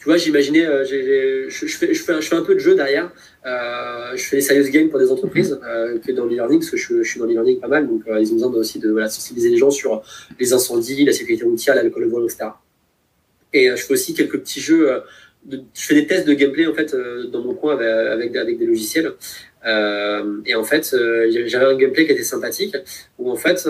tu 0.01 0.07
vois, 0.07 0.17
j'imaginais, 0.17 0.65
euh, 0.65 0.83
je, 0.87 1.67
fais, 1.67 1.93
je, 1.93 2.03
fais, 2.03 2.23
je 2.23 2.29
fais 2.29 2.35
un 2.35 2.43
peu 2.43 2.55
de 2.55 2.59
jeu 2.59 2.75
derrière. 2.75 3.13
Euh, 3.45 4.17
je 4.17 4.25
fais 4.25 4.37
des 4.37 4.43
serious 4.43 4.71
games 4.71 4.89
pour 4.89 4.99
des 4.99 5.13
entreprises 5.13 5.61
euh, 5.63 5.99
que 5.99 6.11
dans 6.13 6.25
l'e-learning, 6.25 6.61
parce 6.61 6.71
que 6.71 6.79
je, 6.79 7.03
suis 7.03 7.21
dans 7.21 7.27
l'e-learning 7.27 7.61
pas 7.61 7.69
mal, 7.69 7.87
donc 7.87 8.05
euh, 8.09 8.19
ils 8.19 8.33
ont 8.33 8.37
besoin 8.37 8.51
aussi 8.55 8.79
de 8.79 8.91
voilà, 8.91 9.11
sensibiliser 9.11 9.51
les 9.51 9.59
gens 9.59 9.71
sur 9.71 10.03
les 10.39 10.55
incendies, 10.55 11.05
la 11.05 11.13
sécurité 11.13 11.45
routière, 11.45 11.75
l'alcool 11.75 12.09
vol, 12.09 12.25
etc. 12.25 12.49
Et 13.53 13.69
je 13.69 13.77
fais 13.77 13.93
aussi 13.93 14.15
quelques 14.15 14.39
petits 14.41 14.61
jeux. 14.61 14.91
De, 15.45 15.61
je 15.75 15.85
fais 15.85 15.95
des 15.95 16.07
tests 16.07 16.27
de 16.27 16.33
gameplay 16.33 16.67
en 16.67 16.75
fait 16.75 16.97
dans 17.31 17.43
mon 17.43 17.53
coin 17.53 17.77
avec, 17.77 18.35
avec, 18.37 18.59
des 18.59 18.67
logiciels. 18.67 19.13
et 19.67 20.55
en 20.55 20.65
fait, 20.65 20.97
j'avais 21.29 21.67
un 21.67 21.77
gameplay 21.77 22.07
qui 22.07 22.13
était 22.13 22.23
sympathique, 22.23 22.75
où 23.19 23.31
en 23.31 23.37
fait, 23.37 23.69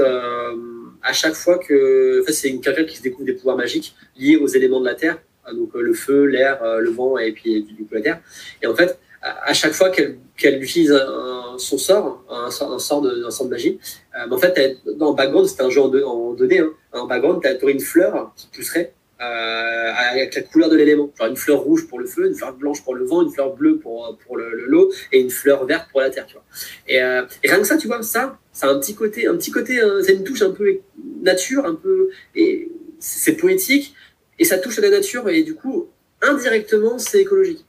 à 1.03 1.13
chaque 1.13 1.35
fois 1.35 1.59
que, 1.59 2.21
en 2.21 2.25
fait, 2.25 2.33
c'est 2.33 2.51
une 2.51 2.61
quelqu'un 2.61 2.85
qui 2.85 2.99
se 2.99 3.03
découvre 3.03 3.25
des 3.25 3.33
pouvoirs 3.33 3.57
magiques 3.57 3.97
liés 4.17 4.37
aux 4.37 4.47
éléments 4.47 4.81
de 4.81 4.87
la 4.87 4.95
Terre 4.95 5.19
donc 5.55 5.75
euh, 5.75 5.81
le 5.81 5.95
feu, 5.95 6.25
l'air, 6.25 6.63
euh, 6.63 6.81
le 6.81 6.91
vent 6.91 7.19
et 7.19 7.33
puis 7.33 7.63
du 7.63 7.85
coup 7.85 7.95
la 7.95 8.01
terre. 8.01 8.21
Et 8.63 8.67
en 8.67 8.75
fait, 8.75 8.99
à 9.23 9.53
chaque 9.53 9.73
fois 9.73 9.91
qu'elle 9.91 10.63
utilise 10.63 10.93
un, 10.93 11.57
son 11.59 11.77
sort, 11.77 12.25
un, 12.31 12.51
sort, 12.51 12.73
un 12.73 12.79
sort 12.79 13.03
de, 13.03 13.49
magie, 13.49 13.79
euh, 14.17 14.31
en 14.31 14.39
fait, 14.39 14.79
dans 14.97 15.11
le 15.11 15.17
background, 15.17 15.47
c'était 15.47 15.63
un 15.63 15.71
jeu 15.71 15.83
en, 15.83 15.93
en 15.93 16.35
2D, 16.35 16.61
hein, 16.61 16.71
en 16.93 17.07
background, 17.07 17.43
tu 17.43 17.65
aurais 17.65 17.73
une 17.73 17.81
fleur 17.81 18.33
qui 18.37 18.49
pousserait 18.49 18.95
avec 19.23 20.35
la 20.35 20.41
couleur 20.41 20.71
de 20.71 20.77
l'élément. 20.77 21.11
Genre 21.19 21.27
une 21.27 21.37
fleur 21.37 21.61
rouge 21.61 21.87
pour 21.87 21.99
le 21.99 22.07
feu, 22.07 22.27
une 22.27 22.35
fleur 22.35 22.55
blanche 22.55 22.83
pour 22.83 22.95
le 22.95 23.05
vent, 23.05 23.21
une 23.21 23.31
fleur 23.31 23.55
bleue 23.55 23.77
pour, 23.77 24.17
pour 24.27 24.39
le, 24.39 24.65
l'eau 24.67 24.91
et 25.13 25.21
une 25.21 25.29
fleur 25.29 25.67
verte 25.67 25.91
pour 25.91 26.01
la 26.01 26.09
terre. 26.09 26.25
Tu 26.25 26.33
vois. 26.33 26.45
Et, 26.89 27.03
rien 27.47 27.61
que 27.61 27.67
ça, 27.67 27.77
tu 27.77 27.87
vois, 27.87 28.03
ça, 28.03 28.39
a 28.63 28.67
un 28.67 28.79
petit 28.79 28.95
côté, 28.95 29.27
un 29.27 29.37
petit 29.37 29.51
côté, 29.51 29.79
c'est 30.03 30.15
une 30.15 30.25
touche 30.25 30.41
un 30.41 30.53
peu 30.53 30.79
nature, 31.23 31.67
un 31.67 31.75
peu, 31.75 32.09
et 32.35 32.71
c'est 33.01 33.35
poétique, 33.35 33.95
et 34.41 34.45
ça 34.45 34.59
touche 34.59 34.79
à 34.79 34.83
la 34.83 34.91
nature 34.91 35.29
et 35.29 35.45
du 35.45 35.55
coup, 35.55 35.87
indirectement, 36.23 36.99
c'est 36.99 37.21
écologique. 37.21 37.65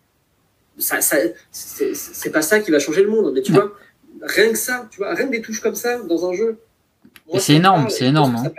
Ça, 0.80 1.02
ça, 1.02 1.18
c'est 1.52 2.32
pas 2.32 2.42
ça 2.42 2.62
qui 2.62 2.72
va 2.72 2.80
changer 2.80 3.04
le 3.04 3.10
monde, 3.10 3.34
mais 3.36 3.42
tu 3.42 3.52
vois, 3.52 3.74
rien 4.22 4.52
que 4.52 4.58
ça, 4.58 4.88
tu 4.90 4.98
vois, 4.98 5.14
rien 5.14 5.28
que 5.28 5.32
des 5.32 5.42
touches 5.42 5.60
comme 5.60 5.76
ça 5.76 6.00
dans 6.00 6.28
un 6.28 6.34
jeu. 6.34 6.58
c'est 7.38 7.56
énorme, 7.56 7.90
c'est 7.90 8.06
énorme. 8.06 8.38
Hein. 8.38 8.52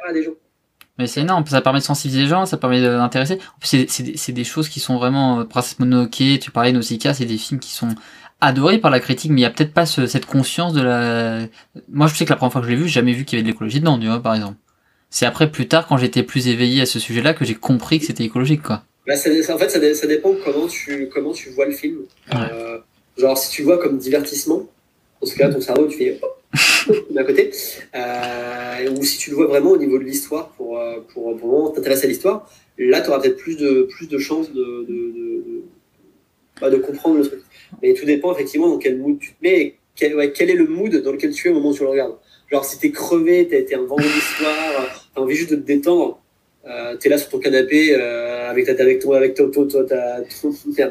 Mais 0.99 1.07
c'est 1.07 1.23
énorme, 1.23 1.45
ça 1.47 1.63
permet 1.63 1.79
de 1.79 1.85
sensibiliser 1.85 2.25
les 2.25 2.29
gens, 2.29 2.45
ça 2.45 2.59
permet 2.59 2.83
d'intéresser. 2.83 3.39
En 3.57 3.59
plus, 3.59 3.87
c'est 3.89 4.33
des 4.33 4.45
choses 4.45 4.69
qui 4.69 4.79
sont 4.79 4.99
vraiment. 4.99 5.41
Euh, 5.41 5.45
Princesse 5.45 5.79
Mononoke, 5.79 6.39
tu 6.41 6.51
parlais 6.53 6.71
Nausicaa, 6.71 7.15
c'est 7.15 7.25
des 7.25 7.39
films 7.39 7.61
qui 7.61 7.73
sont 7.73 7.95
adorés 8.43 8.77
par 8.77 8.91
la 8.91 9.01
critique, 9.01 9.31
mais 9.31 9.41
il 9.41 9.45
n'y 9.45 9.47
a 9.47 9.51
peut-être 9.51 9.73
pas 9.73 9.87
cette 9.87 10.27
conscience 10.27 10.75
de 10.75 10.83
la. 10.83 11.47
Moi, 11.89 12.09
je 12.09 12.15
sais 12.15 12.27
que 12.27 12.31
la 12.31 12.37
première 12.37 12.53
fois 12.53 12.61
que 12.61 12.67
je 12.67 12.73
l'ai 12.73 12.77
vu, 12.77 12.85
j'ai 12.85 12.95
jamais 13.01 13.15
vu 13.15 13.25
qu'il 13.25 13.39
y 13.39 13.41
avait 13.41 13.49
de 13.49 13.53
l'écologie 13.53 13.81
dedans, 13.81 13.99
tu 13.99 14.07
vois, 14.07 14.23
par 14.23 14.35
exemple. 14.35 14.59
C'est 15.13 15.27
après, 15.27 15.51
plus 15.51 15.69
tard, 15.69 15.87
quand 15.87 15.99
j'étais 15.99 16.23
plus 16.23 16.49
éveillé 16.49 16.81
à 16.81 16.87
ce 16.87 16.99
sujet-là, 16.99 17.35
que 17.35 17.45
j'ai 17.45 17.55
compris 17.55 18.01
que 18.01 18.07
c'était 18.07 18.25
écologique, 18.25 18.63
quoi. 18.63 18.83
Bah, 19.07 19.13
en 19.15 19.19
fait, 19.59 19.69
ça, 19.69 19.95
ça, 19.95 20.07
dépend 20.07 20.35
comment 20.43 20.67
tu, 20.67 21.11
comment 21.13 21.33
tu 21.33 21.51
vois 21.51 21.67
le 21.67 21.73
film. 21.73 21.99
Euh, 22.35 22.79
genre, 23.19 23.37
si 23.37 23.51
tu 23.51 23.63
vois 23.63 23.77
comme 23.77 23.99
divertissement, 23.99 24.67
Dans 25.21 25.27
ce 25.27 25.37
cas-là, 25.37 25.53
ton 25.53 25.61
cerveau, 25.61 25.87
tu 25.87 25.99
fais 25.99 26.19
d'un 27.11 27.25
côté. 27.25 27.51
Euh, 27.95 28.91
ou 28.91 29.05
si 29.05 29.19
tu 29.19 29.29
le 29.29 29.37
vois 29.37 29.49
vraiment 29.49 29.73
au 29.73 29.77
niveau 29.77 29.99
de 29.99 30.05
l'histoire, 30.05 30.49
pour, 30.53 30.79
euh, 30.79 31.01
pour, 31.13 31.37
pour 31.37 31.51
vraiment 31.51 31.71
t'intéresser 31.73 32.07
à 32.07 32.09
l'histoire, 32.09 32.51
là, 32.79 33.03
tu 33.03 33.11
auras 33.11 33.21
peut-être 33.21 33.37
plus 33.37 33.59
de, 33.59 33.83
plus 33.95 34.09
de 34.09 34.17
chances 34.17 34.51
de, 34.51 34.87
de, 34.89 35.13
de, 35.13 35.63
bah, 36.59 36.71
de, 36.71 36.79
comprendre 36.79 37.19
le 37.19 37.27
truc. 37.27 37.43
Mais 37.83 37.93
tout 37.93 38.07
dépend 38.07 38.33
effectivement 38.33 38.69
dans 38.69 38.79
quel 38.79 38.97
mood 38.97 39.19
tu 39.19 39.33
te 39.33 39.43
mets 39.43 39.77
quel, 39.95 40.33
quel 40.33 40.49
est 40.49 40.55
le 40.55 40.67
mood 40.67 41.03
dans 41.03 41.13
lequel 41.13 41.33
tu 41.33 41.49
es 41.49 41.51
au 41.51 41.55
moment 41.55 41.69
où 41.69 41.75
tu 41.75 41.83
le 41.83 41.91
regardes. 41.91 42.17
Genre, 42.51 42.65
si 42.65 42.79
t'es 42.79 42.91
crevé, 42.91 43.47
t'as 43.49 43.59
été 43.59 43.75
un 43.75 43.85
vendredi 43.85 44.21
soir, 44.39 45.02
t'as 45.15 45.21
envie 45.21 45.35
juste 45.35 45.51
de 45.51 45.57
te 45.57 45.67
détendre, 45.67 46.23
euh, 46.65 46.97
t'es 46.97 47.09
là 47.09 47.19
sur 47.19 47.29
ton 47.29 47.41
canapé 47.41 47.95
euh, 47.95 48.49
avec 48.49 48.67
ta 48.67 48.81
avec 48.81 49.01
toi 49.01 49.17
avec 49.17 49.35
ton, 49.35 49.51
ton, 49.51 49.67
ta, 49.67 50.21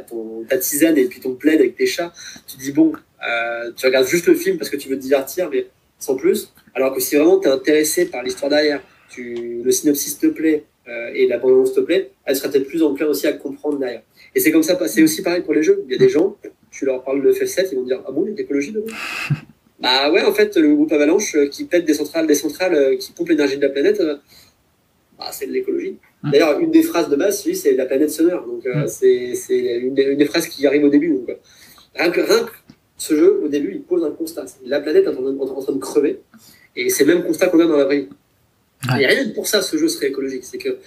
ton, 0.10 0.44
ta 0.44 0.58
tisane 0.58 0.98
et 0.98 1.06
puis 1.06 1.22
ton 1.22 1.36
plaid 1.36 1.60
avec 1.60 1.78
tes 1.78 1.86
chats. 1.86 2.12
Tu 2.46 2.58
te 2.58 2.62
dis 2.62 2.72
bon 2.74 2.92
euh, 3.26 3.72
tu 3.76 3.86
regardes 3.86 4.08
juste 4.08 4.28
le 4.28 4.36
film 4.36 4.58
parce 4.58 4.70
que 4.70 4.76
tu 4.76 4.90
veux 4.90 4.98
te 4.98 5.02
divertir 5.02 5.50
mais 5.50 5.68
sans 5.98 6.16
plus. 6.16 6.54
Alors 6.74 6.94
que 6.94 7.00
si 7.00 7.16
vraiment 7.16 7.40
tu 7.40 7.48
es 7.48 7.52
intéressé 7.52 8.06
par 8.06 8.24
l'histoire 8.24 8.50
derrière 8.50 8.82
tu 9.10 9.62
le 9.64 9.72
synopsis 9.72 10.20
te 10.20 10.28
plaît 10.28 10.66
et 11.14 11.26
la 11.28 11.38
bande 11.38 11.72
te 11.74 11.80
plaît 11.80 12.12
elle 12.26 12.36
sera 12.36 12.50
peut-être 12.50 12.68
plus 12.68 12.84
enclin 12.84 13.08
aussi 13.08 13.28
à 13.28 13.34
comprendre 13.34 13.80
derrière. 13.80 14.02
Et 14.36 14.42
c'est 14.42 14.52
comme 14.52 14.64
ça 14.64 14.78
c'est 14.88 15.04
aussi 15.04 15.22
pareil 15.22 15.42
pour 15.42 15.54
les 15.54 15.64
jeux. 15.64 15.84
Il 15.86 15.92
y 15.94 15.96
a 15.96 15.98
des 15.98 16.10
gens 16.10 16.36
tu 16.70 16.86
leur 16.86 17.02
parles 17.04 17.22
de 17.22 17.32
FF7 17.32 17.70
ils 17.72 17.78
vont 17.78 17.84
dire 17.84 18.02
ah 18.06 18.12
bon 18.12 18.26
il 18.26 18.32
y 18.32 18.34
a 18.34 18.38
l'écologie 18.38 18.74
dedans? 18.74 18.94
Bah 19.82 20.12
ouais 20.12 20.24
en 20.24 20.34
fait 20.34 20.56
le 20.58 20.74
groupe 20.76 20.92
Avalanche 20.92 21.36
euh, 21.36 21.48
qui 21.48 21.66
pète 21.66 21.86
des 21.86 21.96
centrales 21.96 22.28
des 22.28 22.36
centrales 22.36 22.98
qui 22.98 23.12
pompe 23.14 23.30
l'énergie 23.30 23.58
de 23.58 23.62
la 23.62 23.70
planète 23.70 24.02
ah, 25.22 25.32
c'est 25.32 25.46
de 25.46 25.52
l'écologie. 25.52 25.98
Mmh. 26.24 26.32
D'ailleurs, 26.32 26.60
une 26.60 26.72
des 26.72 26.82
phrases 26.82 27.10
de 27.10 27.16
base, 27.16 27.44
c'est 27.54 27.74
la 27.74 27.86
planète 27.86 28.10
sonneur. 28.10 28.46
Donc, 28.46 28.66
euh, 28.66 28.86
mmh. 28.86 28.88
c'est 28.88 29.78
une, 29.78 29.98
une, 29.98 30.18
des 30.18 30.26
phrases 30.26 30.48
qui 30.48 30.66
arrive 30.66 30.84
au 30.84 30.90
début. 30.90 31.10
Donc, 31.10 31.38
rien, 31.96 32.10
que, 32.10 32.22
rien 32.22 32.44
que 32.44 32.52
ce 32.98 33.16
jeu, 33.16 33.42
au 33.44 33.48
début, 33.48 33.72
il 33.74 33.82
pose 33.84 34.04
un 34.04 34.12
constat. 34.12 34.46
La 34.66 34.80
planète 34.80 35.06
est 35.06 35.10
en, 35.10 35.26
en, 35.26 35.62
train 35.62 35.74
de 35.74 35.80
crever. 35.80 36.22
Et 36.76 36.90
c'est 36.90 37.06
le 37.06 37.14
même 37.14 37.24
constat 37.24 37.48
qu'on 37.48 37.60
a 37.60 37.66
dans 37.66 37.78
la 37.78 37.86
vraie 37.86 38.00
vie. 38.00 38.10
Et 39.00 39.06
rien 39.06 39.26
que 39.26 39.36
pour 39.36 39.48
ça, 39.48 39.62
ce 39.62 39.78
jeu 39.78 39.88
serait 39.88 40.08
écologique. 40.08 40.44
C'est 40.44 40.58
que 40.58 40.80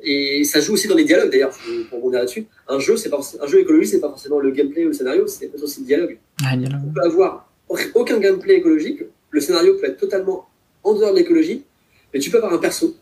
et 0.00 0.44
ça 0.44 0.60
joue 0.60 0.74
aussi 0.74 0.86
dans 0.86 0.94
les 0.94 1.04
dialogues 1.04 1.30
d'ailleurs, 1.30 1.50
pour 1.90 1.98
rebondir 1.98 2.20
là-dessus. 2.20 2.46
Un 2.68 2.78
jeu, 2.78 2.96
c'est 2.96 3.08
pas 3.08 3.18
un 3.40 3.46
jeu 3.48 3.58
écologique, 3.58 3.90
c'est 3.90 4.00
pas 4.00 4.08
forcément 4.08 4.38
le 4.38 4.52
gameplay 4.52 4.84
ou 4.84 4.88
le 4.88 4.92
scénario, 4.92 5.26
c'est 5.26 5.52
aussi 5.60 5.80
le 5.80 5.86
dialogue. 5.86 6.18
Ah, 6.46 6.56
dialogue. 6.56 6.82
On 6.86 6.92
peut 6.92 7.00
avoir 7.02 7.47
aucun 7.94 8.18
gameplay 8.18 8.56
écologique, 8.56 9.02
le 9.30 9.40
scénario 9.40 9.74
peut 9.74 9.86
être 9.86 9.98
totalement 9.98 10.46
en 10.84 10.94
dehors 10.94 11.12
de 11.12 11.18
l'écologie, 11.18 11.64
mais 12.12 12.20
tu 12.20 12.30
peux 12.30 12.38
avoir 12.38 12.52
un 12.52 12.58
perso 12.58 12.96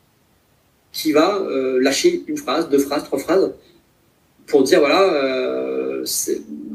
qui 0.93 1.13
va 1.13 1.39
euh, 1.39 1.81
lâcher 1.81 2.25
une 2.27 2.37
phrase, 2.37 2.69
deux 2.69 2.79
phrases, 2.79 3.05
trois 3.05 3.19
phrases 3.19 3.53
pour 4.47 4.63
dire 4.63 4.81
voilà, 4.81 5.03
euh, 5.03 6.05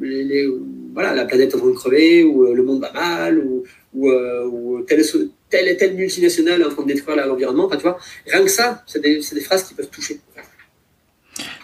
les, 0.02 0.48
voilà 0.94 1.16
la 1.16 1.26
planète 1.26 1.52
est 1.52 1.56
en 1.56 1.60
train 1.60 1.70
de 1.70 1.76
crever, 1.76 2.24
ou 2.24 2.46
euh, 2.46 2.54
le 2.54 2.64
monde 2.64 2.82
va 2.82 2.92
mal, 2.92 3.40
ou, 3.40 3.64
ou, 3.94 4.10
ou 4.12 4.82
telle, 4.84 5.04
telle, 5.50 5.78
telle 5.78 5.96
multinationale 5.96 6.62
est 6.62 6.66
en 6.66 6.70
train 6.70 6.84
de 6.84 6.94
détruire 6.94 7.26
l'environnement. 7.26 7.66
Enfin, 7.66 7.78
tu 7.78 7.84
vois, 7.84 7.98
rien 8.28 8.44
que 8.44 8.52
ça, 8.52 8.84
c'est 8.88 9.02
des, 9.02 9.20
des, 9.20 9.42
phrases 9.42 9.64
qui 9.64 9.74
peuvent 9.74 9.90
toucher. 9.90 10.20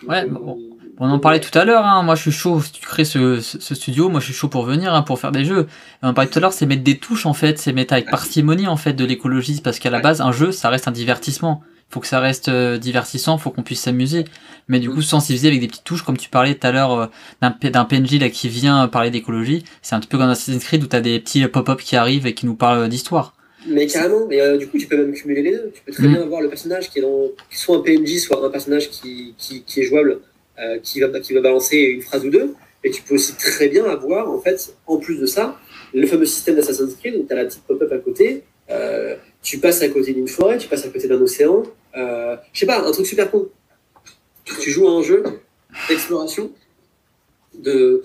Ouais, 0.07 0.25
bon. 0.25 0.76
On 0.99 1.09
en 1.09 1.19
parlait 1.19 1.39
tout 1.39 1.55
à 1.57 1.63
l'heure, 1.63 1.85
hein. 1.85 2.01
moi 2.01 2.15
je 2.15 2.23
suis 2.23 2.31
chaud, 2.31 2.59
si 2.59 2.71
tu 2.71 2.81
crées 2.81 3.05
ce, 3.05 3.39
ce, 3.39 3.75
studio, 3.75 4.09
moi 4.09 4.19
je 4.19 4.25
suis 4.25 4.33
chaud 4.33 4.47
pour 4.47 4.63
venir, 4.65 4.93
hein, 4.93 5.03
pour 5.03 5.19
faire 5.19 5.31
des 5.31 5.45
jeux. 5.45 5.67
on 6.01 6.09
en 6.09 6.13
parlait 6.15 6.29
tout 6.29 6.39
à 6.39 6.41
l'heure, 6.41 6.53
c'est 6.53 6.65
mettre 6.65 6.83
des 6.83 6.97
touches 6.97 7.27
en 7.27 7.33
fait, 7.33 7.59
c'est 7.59 7.71
mettre 7.71 7.93
avec 7.93 8.09
parcimonie 8.09 8.67
en 8.67 8.77
fait 8.77 8.93
de 8.93 9.05
l'écologie, 9.05 9.61
parce 9.63 9.77
qu'à 9.77 9.91
la 9.91 9.99
base, 9.99 10.21
un 10.21 10.31
jeu, 10.31 10.51
ça 10.51 10.69
reste 10.69 10.87
un 10.87 10.91
divertissement 10.91 11.61
faut 11.89 11.99
que 11.99 12.07
ça 12.07 12.19
reste 12.19 12.49
euh, 12.49 12.77
divertissant, 12.77 13.37
faut 13.37 13.49
qu'on 13.51 13.63
puisse 13.63 13.81
s'amuser. 13.81 14.25
Mais 14.67 14.79
du 14.79 14.89
coup, 14.89 15.01
sensibiliser 15.01 15.47
avec 15.47 15.61
des 15.61 15.67
petites 15.67 15.85
touches, 15.85 16.03
comme 16.03 16.17
tu 16.17 16.29
parlais 16.29 16.55
tout 16.55 16.67
à 16.67 16.71
l'heure 16.71 16.91
euh, 16.93 17.05
d'un 17.41 17.85
PNJ 17.85 18.19
là 18.19 18.29
qui 18.29 18.49
vient 18.49 18.87
parler 18.87 19.11
d'écologie, 19.11 19.63
c'est 19.81 19.95
un 19.95 19.99
petit 19.99 20.09
peu 20.09 20.17
comme 20.17 20.29
Assassin's 20.29 20.63
Creed 20.63 20.83
où 20.83 20.87
t'as 20.87 20.99
des 20.99 21.19
petits 21.19 21.47
pop-up 21.47 21.79
qui 21.79 21.95
arrivent 21.95 22.27
et 22.27 22.33
qui 22.33 22.45
nous 22.45 22.55
parlent 22.55 22.89
d'histoire. 22.89 23.33
Mais 23.65 23.87
carrément, 23.87 24.27
mais 24.27 24.39
euh, 24.39 24.57
du 24.57 24.67
coup, 24.67 24.77
tu 24.77 24.87
peux 24.87 24.97
même 24.97 25.13
cumuler 25.13 25.41
les 25.41 25.51
deux. 25.51 25.71
Tu 25.73 25.81
peux 25.85 25.91
très 25.91 26.07
mm. 26.07 26.13
bien 26.13 26.21
avoir 26.21 26.41
le 26.41 26.49
personnage 26.49 26.89
qui 26.89 26.99
est 26.99 27.01
dans, 27.01 27.27
soit 27.49 27.77
un 27.77 27.81
PNJ, 27.81 28.19
soit 28.19 28.45
un 28.45 28.49
personnage 28.49 28.89
qui, 28.89 29.33
qui, 29.37 29.63
qui 29.63 29.79
est 29.79 29.83
jouable, 29.83 30.19
qui, 30.83 30.99
va, 30.99 31.19
qui 31.19 31.33
va 31.33 31.41
balancer 31.41 31.77
une 31.77 32.01
phrase 32.01 32.25
ou 32.25 32.29
deux. 32.29 32.55
Et 32.83 32.91
tu 32.91 33.01
peux 33.01 33.15
aussi 33.15 33.33
très 33.35 33.67
bien 33.67 33.85
avoir, 33.85 34.29
en 34.31 34.39
fait, 34.39 34.75
en 34.85 34.97
plus 34.97 35.19
de 35.19 35.25
ça, 35.25 35.59
le 35.93 36.05
fameux 36.07 36.25
système 36.25 36.55
d'Assassin's 36.55 36.95
Creed 36.95 37.15
où 37.15 37.25
tu 37.25 37.33
as 37.33 37.35
la 37.35 37.45
petite 37.45 37.63
pop-up 37.63 37.91
à 37.91 37.97
côté. 37.97 38.43
Euh, 38.69 39.15
tu 39.41 39.59
passes 39.59 39.81
à 39.81 39.89
côté 39.89 40.13
d'une 40.13 40.27
forêt, 40.27 40.57
tu 40.57 40.67
passes 40.67 40.85
à 40.85 40.89
côté 40.89 41.07
d'un 41.07 41.21
océan. 41.21 41.63
Euh, 41.95 42.35
je 42.53 42.59
sais 42.59 42.65
pas, 42.65 42.85
un 42.85 42.91
truc 42.91 43.05
super 43.05 43.31
con. 43.31 43.49
Tu 44.59 44.71
joues 44.71 44.87
à 44.87 44.91
un 44.91 45.01
jeu 45.01 45.23
d'exploration 45.89 46.51
de, 47.57 48.03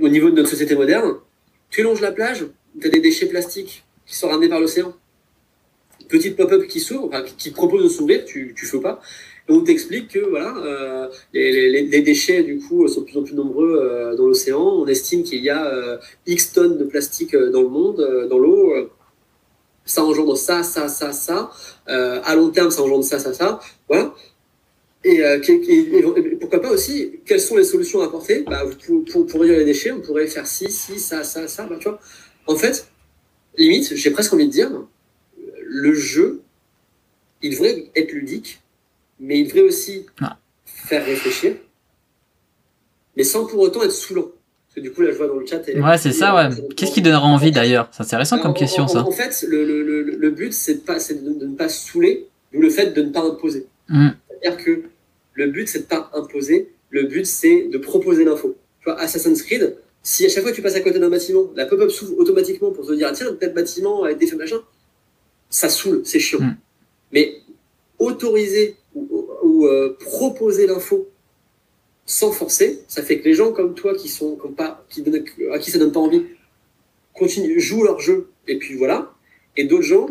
au 0.00 0.08
niveau 0.08 0.30
de 0.30 0.36
notre 0.36 0.48
société 0.48 0.74
moderne. 0.74 1.16
Tu 1.70 1.82
longes 1.82 2.00
la 2.00 2.12
plage, 2.12 2.46
tu 2.80 2.86
as 2.86 2.90
des 2.90 3.00
déchets 3.00 3.26
plastiques 3.26 3.84
qui 4.06 4.16
sont 4.16 4.28
ramenés 4.28 4.48
par 4.48 4.60
l'océan. 4.60 4.94
Petite 6.08 6.36
pop-up 6.36 6.66
qui 6.66 6.80
s'ouvre, 6.80 7.10
qui 7.38 7.50
propose 7.50 7.84
de 7.84 7.88
s'ouvrir, 7.88 8.24
tu, 8.24 8.54
tu 8.56 8.66
fais 8.66 8.80
pas. 8.80 9.00
On 9.50 9.62
t'explique 9.62 10.12
que 10.12 10.20
voilà, 10.20 10.54
euh, 10.58 11.08
les, 11.32 12.02
déchets 12.02 12.44
du 12.44 12.60
coup 12.60 12.86
sont 12.86 13.00
de 13.00 13.06
plus 13.06 13.18
en 13.18 13.24
plus 13.24 13.34
nombreux 13.34 13.76
euh, 13.82 14.14
dans 14.14 14.26
l'océan. 14.26 14.60
On 14.60 14.86
estime 14.86 15.24
qu'il 15.24 15.42
y 15.42 15.50
a 15.50 15.66
euh, 15.66 15.98
X 16.24 16.52
tonnes 16.52 16.78
de 16.78 16.84
plastique 16.84 17.34
dans 17.34 17.62
le 17.62 17.68
monde, 17.68 18.28
dans 18.30 18.38
l'eau 18.38 18.72
ça 19.84 20.04
engendre 20.04 20.36
ça, 20.36 20.62
ça, 20.62 20.86
ça, 20.86 21.10
ça. 21.10 21.50
À 21.86 22.36
long 22.36 22.50
terme, 22.50 22.70
ça 22.70 22.82
engendre 22.82 23.02
ça, 23.02 23.18
ça, 23.18 23.34
ça. 23.34 23.58
Voilà. 23.88 24.14
Et, 25.02 25.20
pourquoi 26.38 26.60
pas 26.60 26.70
aussi, 26.70 27.18
quelles 27.26 27.40
sont 27.40 27.56
les 27.56 27.64
solutions 27.64 28.00
à 28.02 28.04
apporter? 28.04 28.42
Bah, 28.42 28.62
pour, 28.86 29.04
pour, 29.04 29.26
pour, 29.26 29.40
réduire 29.40 29.58
les 29.58 29.64
déchets, 29.64 29.90
on 29.90 30.00
pourrait 30.00 30.28
faire 30.28 30.46
ci, 30.46 30.70
ci, 30.70 31.00
ça, 31.00 31.24
ça, 31.24 31.48
ça. 31.48 31.64
Bah, 31.64 31.76
tu 31.80 31.88
vois. 31.88 31.98
En 32.46 32.54
fait, 32.54 32.86
limite, 33.56 33.96
j'ai 33.96 34.12
presque 34.12 34.32
envie 34.32 34.46
de 34.46 34.52
dire, 34.52 34.70
le 35.64 35.94
jeu, 35.94 36.42
il 37.42 37.50
devrait 37.50 37.90
être 37.96 38.12
ludique, 38.12 38.60
mais 39.20 39.40
il 39.40 39.46
devrait 39.46 39.60
aussi 39.60 40.06
ah. 40.20 40.38
faire 40.64 41.04
réfléchir, 41.04 41.54
mais 43.16 43.24
sans 43.24 43.46
pour 43.46 43.60
autant 43.60 43.82
être 43.82 43.92
saoulant. 43.92 44.30
Parce 44.70 44.76
que 44.76 44.80
du 44.80 44.92
coup, 44.92 45.02
là, 45.02 45.10
je 45.10 45.16
vois 45.16 45.26
dans 45.26 45.34
le 45.34 45.44
chat. 45.44 45.62
Ouais, 45.66 45.98
c'est 45.98 46.12
ça, 46.12 46.32
ouais. 46.34 46.48
Qu'est-ce 46.76 46.92
qui 46.92 47.02
donnera 47.02 47.26
envie 47.26 47.50
d'ailleurs? 47.50 47.88
C'est 47.90 48.04
intéressant 48.04 48.38
comme 48.38 48.54
question, 48.54 48.86
ça. 48.86 49.00
En 49.00 49.10
fait, 49.10 49.44
le, 49.48 49.64
le, 49.64 50.02
le, 50.02 50.30
but, 50.30 50.52
c'est 50.52 50.86
de, 50.86 51.38
de, 51.38 51.46
ne 51.46 51.56
pas 51.56 51.68
saouler, 51.68 52.28
d'où 52.52 52.60
le 52.60 52.70
fait 52.70 52.94
de 52.94 53.02
ne 53.02 53.10
pas 53.10 53.24
imposer. 53.24 53.66
Mm. 53.88 54.10
C'est-à-dire 54.28 54.64
que 54.64 54.82
le 55.34 55.46
but, 55.48 55.68
c'est 55.68 55.80
de 55.80 55.84
ne 55.84 55.88
pas 55.88 56.10
imposer. 56.14 56.72
Le 56.90 57.02
but, 57.02 57.26
c'est 57.26 57.64
de 57.64 57.78
proposer 57.78 58.24
l'info. 58.24 58.56
Tu 58.80 58.84
vois, 58.84 59.00
Assassin's 59.00 59.42
Creed, 59.42 59.76
si 60.04 60.24
à 60.24 60.28
chaque 60.28 60.44
fois 60.44 60.52
que 60.52 60.56
tu 60.56 60.62
passes 60.62 60.76
à 60.76 60.80
côté 60.80 61.00
d'un 61.00 61.10
bâtiment, 61.10 61.50
la 61.56 61.66
pop-up 61.66 61.90
s'ouvre 61.90 62.16
automatiquement 62.18 62.70
pour 62.70 62.86
te 62.86 62.92
dire, 62.92 63.10
tiens, 63.12 63.34
tel 63.40 63.52
bâtiment 63.52 64.04
avec 64.04 64.18
des 64.18 64.28
faits 64.28 64.38
machin, 64.38 64.60
ça 65.48 65.68
saoule, 65.68 66.02
c'est 66.04 66.20
chiant. 66.20 66.40
Mm. 66.40 66.56
Mais 67.12 67.38
autoriser 67.98 68.76
ou, 69.60 69.66
euh, 69.66 69.96
proposer 70.00 70.66
l'info 70.66 71.08
sans 72.06 72.32
forcer, 72.32 72.80
ça 72.88 73.02
fait 73.02 73.20
que 73.20 73.24
les 73.24 73.34
gens 73.34 73.52
comme 73.52 73.74
toi 73.74 73.94
qui 73.94 74.08
sont 74.08 74.34
comme 74.36 74.54
pas, 74.54 74.84
qui 74.88 75.02
donnent, 75.02 75.24
à 75.52 75.58
qui 75.58 75.70
ça 75.70 75.78
donne 75.78 75.92
pas 75.92 76.00
envie, 76.00 76.24
continuent, 77.14 77.58
jouent 77.58 77.84
leur 77.84 78.00
jeu, 78.00 78.30
et 78.48 78.58
puis 78.58 78.74
voilà. 78.74 79.12
Et 79.56 79.64
d'autres 79.64 79.84
gens, 79.84 80.08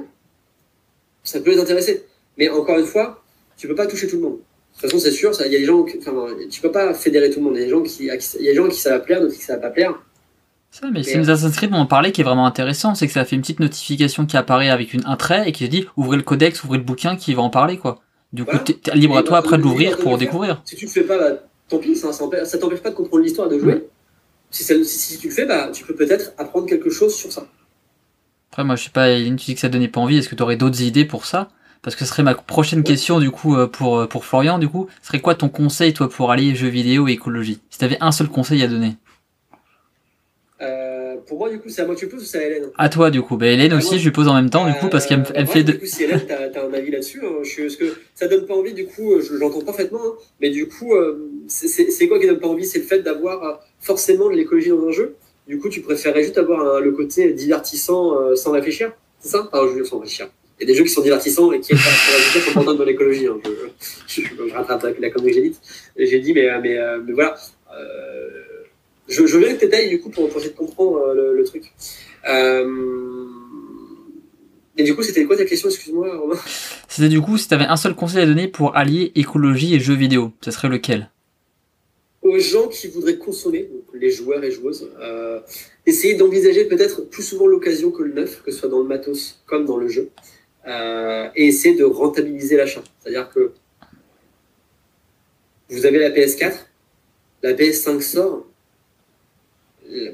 ça 1.23 1.41
peut 1.41 1.51
les 1.51 1.59
intéresser. 1.59 2.05
Mais 2.37 2.49
encore 2.49 2.79
une 2.79 2.85
fois, 2.85 3.21
tu 3.57 3.67
peux 3.67 3.75
pas 3.75 3.87
toucher 3.87 4.07
tout 4.07 4.15
le 4.15 4.21
monde. 4.21 4.37
De 4.37 4.81
toute 4.81 4.91
façon, 4.91 4.99
c'est 4.99 5.11
sûr, 5.11 5.31
il 5.45 5.51
y 5.51 5.55
a 5.55 5.59
des 5.59 5.65
gens, 5.65 5.85
enfin, 5.97 6.27
tu 6.49 6.61
peux 6.61 6.71
pas 6.71 6.93
fédérer 6.93 7.29
tout 7.29 7.39
le 7.39 7.45
monde. 7.45 7.55
Il 7.55 7.59
y 7.59 7.63
a 7.63 7.65
des 7.65 7.71
gens 7.71 7.81
qui, 7.81 8.03
il 8.03 8.05
y 8.45 8.49
a 8.49 8.51
des 8.51 8.55
gens 8.55 8.69
qui 8.69 8.79
ça 8.79 8.91
va 8.91 8.99
plaire, 8.99 9.19
d'autres 9.19 9.35
qui 9.35 9.41
ça 9.41 9.55
va 9.55 9.61
pas 9.61 9.71
plaire. 9.71 10.01
Ça, 10.71 10.87
mais 10.91 11.03
si 11.03 11.17
nous 11.17 11.29
Assassin's 11.29 11.57
Creed, 11.57 11.71
on 11.73 11.77
en 11.77 11.85
parlait, 11.87 12.11
qui 12.11 12.21
est 12.21 12.23
vraiment 12.23 12.45
intéressant, 12.45 12.93
c'est 12.93 13.07
que 13.07 13.13
ça 13.13 13.25
fait 13.25 13.35
une 13.35 13.41
petite 13.41 13.59
notification 13.59 14.25
qui 14.25 14.37
apparaît 14.37 14.69
avec 14.69 14.93
une, 14.93 15.01
un 15.05 15.17
trait 15.17 15.49
et 15.49 15.51
qui 15.51 15.67
dit 15.67 15.87
ouvrez 15.97 16.15
le 16.15 16.23
codex, 16.23 16.63
ouvrez 16.63 16.77
le 16.77 16.83
bouquin 16.83 17.15
qui 17.15 17.33
va 17.33 17.41
en 17.41 17.49
parler, 17.49 17.77
quoi. 17.77 18.01
Du 18.31 18.45
coup, 18.45 18.57
t'es 18.57 18.77
libre 18.95 19.17
à 19.17 19.23
toi 19.23 19.39
après 19.39 19.57
de 19.57 19.63
l'ouvrir 19.63 19.97
pour 19.97 20.17
découvrir. 20.17 20.61
Si 20.65 20.75
tu 20.75 20.85
le 20.85 20.91
fais 20.91 21.03
pas, 21.03 21.17
bah, 21.17 21.39
tant 21.67 21.79
pis, 21.79 21.95
ça, 21.95 22.11
ça 22.11 22.57
t'empêche 22.57 22.81
pas 22.81 22.91
de 22.91 22.95
comprendre 22.95 23.23
l'histoire 23.23 23.51
et 23.51 23.55
de 23.55 23.59
jouer. 23.59 23.87
Si, 24.51 24.63
si, 24.63 25.17
tu 25.17 25.27
le 25.27 25.33
fais, 25.33 25.45
bah, 25.45 25.69
tu 25.73 25.83
peux 25.83 25.95
peut-être 25.95 26.33
apprendre 26.37 26.67
quelque 26.67 26.89
chose 26.89 27.15
sur 27.15 27.31
ça. 27.31 27.47
Après, 28.51 28.63
moi, 28.63 28.75
je 28.75 28.85
sais 28.85 28.89
pas, 28.89 29.15
tu 29.15 29.29
dis 29.31 29.53
que 29.53 29.59
ça 29.59 29.69
donnait 29.69 29.87
pas 29.87 29.99
envie. 29.99 30.17
Est-ce 30.17 30.29
que 30.29 30.35
tu 30.35 30.43
aurais 30.43 30.57
d'autres 30.57 30.81
idées 30.81 31.05
pour 31.05 31.25
ça? 31.25 31.49
Parce 31.81 31.95
que 31.95 32.03
ce 32.03 32.11
serait 32.11 32.23
ma 32.23 32.35
prochaine 32.35 32.83
question, 32.83 33.19
du 33.19 33.31
coup, 33.31 33.55
euh, 33.55 33.67
pour, 33.67 33.99
euh, 33.99 34.07
pour 34.07 34.25
Florian, 34.25 34.59
du 34.59 34.67
coup. 34.67 34.87
Ce 35.01 35.07
serait 35.07 35.21
quoi 35.21 35.35
ton 35.35 35.49
conseil, 35.49 35.93
toi, 35.93 36.09
pour 36.09 36.31
allier 36.31 36.53
jeux 36.55 36.67
vidéo 36.67 37.07
et 37.07 37.13
écologie? 37.13 37.61
Si 37.69 37.79
tu 37.79 37.85
avais 37.85 37.97
un 38.01 38.11
seul 38.11 38.27
conseil 38.27 38.61
à 38.63 38.67
donner 38.67 38.97
pour 41.29 41.37
moi, 41.37 41.49
du 41.49 41.59
coup, 41.59 41.69
c'est 41.69 41.83
à 41.83 41.85
moi 41.85 41.93
que 41.93 41.99
tu 41.99 42.07
poses 42.07 42.23
ou 42.23 42.25
c'est 42.25 42.39
à 42.39 42.47
Hélène? 42.47 42.71
À 42.75 42.89
toi, 42.89 43.11
du 43.11 43.21
coup. 43.21 43.37
Bah, 43.37 43.45
Hélène 43.45 43.73
aussi, 43.73 43.99
je 43.99 44.03
lui 44.03 44.11
pose 44.11 44.27
en 44.27 44.33
même 44.33 44.49
temps, 44.49 44.67
du 44.67 44.73
coup, 44.73 44.89
parce 44.89 45.05
qu'elle 45.05 45.23
elle 45.35 45.45
fait. 45.45 45.63
Du 45.63 45.77
coup, 45.77 45.85
si 45.85 46.03
Hélène, 46.03 46.25
t'as 46.27 46.59
as 46.59 46.65
un 46.65 46.73
avis 46.73 46.89
là-dessus, 46.89 47.21
hein, 47.23 47.41
parce 47.41 47.75
que 47.75 47.85
ça 48.15 48.27
donne 48.27 48.47
pas 48.47 48.55
envie, 48.55 48.73
du 48.73 48.87
coup, 48.87 49.21
je 49.21 49.35
l'entends 49.35 49.61
parfaitement, 49.61 50.01
hein, 50.03 50.13
mais 50.41 50.49
du 50.49 50.67
coup, 50.67 50.93
c'est 51.47 52.07
quoi 52.07 52.19
qui 52.19 52.25
donne 52.25 52.39
pas 52.39 52.47
envie? 52.47 52.65
C'est 52.65 52.79
le 52.79 52.85
fait 52.85 53.01
d'avoir 53.01 53.61
forcément 53.79 54.29
de 54.29 54.35
l'écologie 54.35 54.69
dans 54.69 54.87
un 54.87 54.91
jeu? 54.91 55.15
Du 55.47 55.59
coup, 55.59 55.69
tu 55.69 55.81
préférerais 55.81 56.23
juste 56.23 56.37
avoir 56.39 56.81
le 56.81 56.91
côté 56.91 57.31
divertissant 57.31 58.35
sans 58.35 58.51
réfléchir 58.51 58.91
C'est 59.19 59.29
ça? 59.29 59.49
Enfin, 59.51 59.67
je 59.77 59.83
sans 59.83 59.99
réfléchir. 59.99 60.29
Il 60.59 60.63
y 60.67 60.71
a 60.71 60.73
des 60.73 60.77
jeux 60.77 60.83
qui 60.83 60.89
sont 60.89 61.01
divertissants 61.01 61.51
et 61.53 61.61
qui 61.61 61.73
sont 61.77 62.73
dans 62.73 62.83
l'écologie. 62.83 63.27
Hein. 63.27 63.37
Je, 64.07 64.21
je, 64.21 64.27
je, 64.49 64.53
rattrape 64.53 64.99
la 64.99 65.09
connerie 65.09 65.29
que 65.31 65.35
j'ai 65.35 65.49
dit. 65.49 65.57
J'ai 65.95 66.19
dit, 66.19 66.33
mais, 66.33 66.49
mais, 66.59 66.77
mais 67.05 67.13
voilà. 67.13 67.37
Euh, 67.71 68.38
je, 69.09 69.25
je 69.25 69.37
veux 69.37 69.53
que 69.55 69.65
tu 69.65 69.89
du 69.89 69.99
coup 69.99 70.09
pour, 70.09 70.27
essayer 70.27 70.51
de 70.51 70.55
comprendre 70.55 71.13
le, 71.13 71.43
truc. 71.43 71.73
Et 74.79 74.83
du 74.83 74.95
coup, 74.95 75.03
c'était 75.03 75.25
quoi 75.25 75.35
ta 75.35 75.43
question, 75.43 75.67
excuse-moi, 75.67 76.17
Romain? 76.17 76.39
C'était 76.87 77.09
du 77.09 77.19
coup, 77.19 77.37
si 77.37 77.49
tu 77.49 77.53
avais 77.53 77.65
un 77.65 77.75
seul 77.75 77.95
conseil 77.95 78.21
à 78.21 78.25
donner 78.25 78.47
pour 78.47 78.77
allier 78.77 79.11
écologie 79.13 79.75
et 79.75 79.79
jeux 79.79 79.93
vidéo, 79.93 80.31
ce 80.39 80.51
serait 80.51 80.69
lequel? 80.69 81.11
Aux 82.21 82.39
gens 82.39 82.69
qui 82.69 82.87
voudraient 82.87 83.17
consommer, 83.17 83.63
donc 83.63 83.83
les 83.93 84.09
joueurs 84.09 84.41
et 84.41 84.51
joueuses, 84.51 84.89
euh, 85.01 85.41
essayer 85.85 86.15
d'envisager 86.15 86.63
peut-être 86.63 87.01
plus 87.01 87.23
souvent 87.23 87.45
l'occasion 87.45 87.91
que 87.91 88.03
le 88.03 88.13
neuf, 88.13 88.41
que 88.41 88.51
ce 88.51 88.59
soit 88.59 88.69
dans 88.69 88.79
le 88.79 88.85
matos 88.85 89.41
comme 89.45 89.65
dans 89.65 89.75
le 89.75 89.89
jeu, 89.89 90.11
euh, 90.65 91.27
et 91.35 91.47
essayer 91.47 91.75
de 91.75 91.83
rentabiliser 91.83 92.55
l'achat. 92.55 92.83
C'est-à-dire 93.01 93.29
que 93.29 93.51
vous 95.69 95.85
avez 95.85 95.99
la 95.99 96.09
PS4, 96.09 96.53
la 97.43 97.53
PS5 97.53 97.99
sort, 97.99 98.45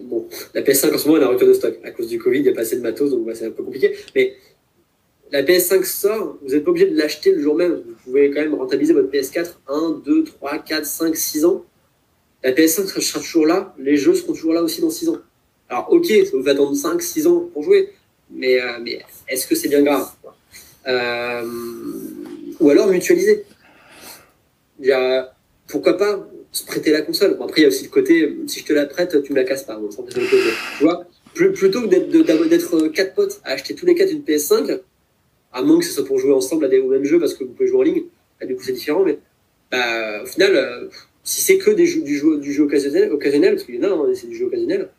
bon, 0.04 0.28
la 0.54 0.62
PS5 0.62 0.94
en 0.94 0.98
ce 0.98 1.08
moment, 1.08 1.18
elle 1.18 1.24
a 1.24 1.30
retour 1.30 1.48
de 1.48 1.54
stock. 1.54 1.76
À 1.84 1.92
cause 1.92 2.08
du 2.08 2.20
Covid, 2.20 2.40
il 2.40 2.44
n'y 2.44 2.50
a 2.50 2.54
pas 2.54 2.62
assez 2.62 2.78
de 2.78 2.82
matos, 2.82 3.12
donc 3.12 3.28
c'est 3.34 3.46
un 3.46 3.52
peu 3.52 3.64
compliqué. 3.64 3.96
Mais 4.16 4.36
la 5.32 5.44
PS5 5.44 5.84
sort, 5.84 6.38
vous 6.42 6.54
n'êtes 6.54 6.64
pas 6.64 6.72
obligé 6.72 6.88
de 6.88 6.98
l'acheter 6.98 7.32
le 7.32 7.42
jour 7.42 7.56
même. 7.56 7.82
Vous 7.86 7.96
pouvez 8.04 8.30
quand 8.32 8.42
même 8.42 8.54
rentabiliser 8.54 8.94
votre 8.94 9.10
PS4 9.10 9.56
1, 9.68 10.02
2, 10.06 10.24
3, 10.24 10.60
4, 10.60 10.86
5, 10.86 11.16
6 11.16 11.46
ans. 11.46 11.66
La 12.44 12.52
PS5 12.52 13.02
sera 13.02 13.20
toujours 13.20 13.48
là, 13.48 13.74
les 13.80 13.98
jeux 13.98 14.14
seront 14.14 14.34
toujours 14.34 14.54
là 14.54 14.62
aussi 14.62 14.82
dans 14.82 14.90
6 14.90 15.10
ans. 15.10 15.18
Alors, 15.68 15.92
ok, 15.92 16.06
ça 16.06 16.38
vous 16.38 16.48
attendre 16.48 16.76
5, 16.76 17.02
6 17.02 17.28
ans 17.28 17.50
pour 17.52 17.64
jouer, 17.64 17.90
mais, 18.30 18.62
euh, 18.62 18.80
est-ce 19.28 19.48
que 19.48 19.56
c'est 19.56 19.68
bien 19.68 19.82
grave 19.82 20.08
euh, 20.88 21.42
Ou 22.60 22.70
alors 22.70 22.88
mutualiser. 22.88 23.46
pourquoi 25.68 25.98
pas 25.98 26.28
se 26.56 26.66
prêter 26.66 26.92
la 26.92 27.02
console 27.02 27.38
Après, 27.42 27.62
il 27.62 27.64
y 27.64 27.66
a 27.66 27.68
aussi 27.68 27.84
le 27.84 27.90
côté, 27.90 28.38
si 28.48 28.62
je 28.62 28.66
te 28.66 28.74
la 28.74 28.86
prête, 28.86 29.22
tu 29.24 29.34
me 29.34 29.38
la 29.38 29.44
casses 29.44 29.64
pas. 29.64 29.80
tu 30.08 30.84
vois 30.84 31.06
Plutôt 31.34 31.82
que 31.82 31.88
d'être 31.88 32.88
4 32.88 33.14
potes 33.14 33.42
à 33.44 33.52
acheter 33.52 33.76
tous 33.76 33.86
les 33.86 33.94
4 33.94 34.12
une 34.12 34.22
PS5, 34.22 34.80
à 35.52 35.62
moins 35.62 35.80
que 35.80 35.86
ce 35.86 35.92
soit 35.92 36.06
pour 36.06 36.18
jouer 36.18 36.32
ensemble 36.32 36.64
à 36.66 36.68
des, 36.70 36.80
au 36.80 36.88
même 36.88 37.04
jeu 37.04 37.20
parce 37.20 37.34
que 37.34 37.44
vous 37.44 37.52
pouvez 37.52 37.68
jouer 37.68 37.80
en 37.80 37.84
ligne, 37.84 38.04
du 38.42 38.56
coup 38.56 38.64
c'est 38.64 38.72
différent, 38.72 39.04
mais 39.04 39.20
bah, 39.70 40.24
au 40.24 40.26
final, 40.26 40.56
euh, 40.56 40.88
si 41.24 41.42
c'est 41.42 41.58
que 41.58 41.72
des 41.72 41.86
jeux, 41.86 42.02
du, 42.02 42.18
jeu, 42.18 42.38
du 42.38 42.54
jeu 42.54 42.64
occasionnel, 42.64 43.10
parce 43.10 43.64
qu'il 43.64 43.76
y 43.76 43.80
en 43.80 43.84
a, 43.84 43.88
hein, 43.94 44.14
c'est 44.14 44.28
du 44.28 44.38
jeu 44.38 44.46
occasionnel, 44.46 44.90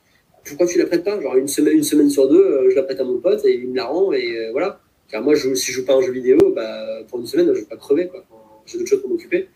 pourquoi 0.44 0.66
tu 0.66 0.78
la 0.78 0.84
prêtes 0.84 1.04
pas? 1.04 1.18
Genre 1.20 1.36
une 1.36 1.48
semaine, 1.48 2.10
sur 2.10 2.28
deux, 2.28 2.44
euh, 2.44 2.70
je 2.70 2.76
la 2.76 2.82
prête 2.82 3.00
à 3.00 3.04
mon 3.04 3.18
pote 3.18 3.46
et 3.46 3.54
il 3.54 3.70
me 3.70 3.76
la 3.76 3.86
rend 3.86 4.12
et 4.12 4.36
euh, 4.36 4.52
voilà. 4.52 4.80
Car 5.08 5.22
moi, 5.22 5.34
si 5.34 5.56
je 5.56 5.72
joue 5.72 5.86
pas 5.86 5.94
un 5.94 6.02
jeu 6.02 6.12
vidéo, 6.12 6.52
bah, 6.54 7.02
pour 7.08 7.18
une 7.18 7.26
semaine, 7.26 7.46
je 7.54 7.60
vais 7.60 7.66
pas 7.66 7.76
crever. 7.76 8.08
Quoi. 8.08 8.24
J'ai 8.66 8.76
d'autres 8.76 8.90
choses 8.90 9.00
pour 9.00 9.10
m'occuper. 9.10 9.48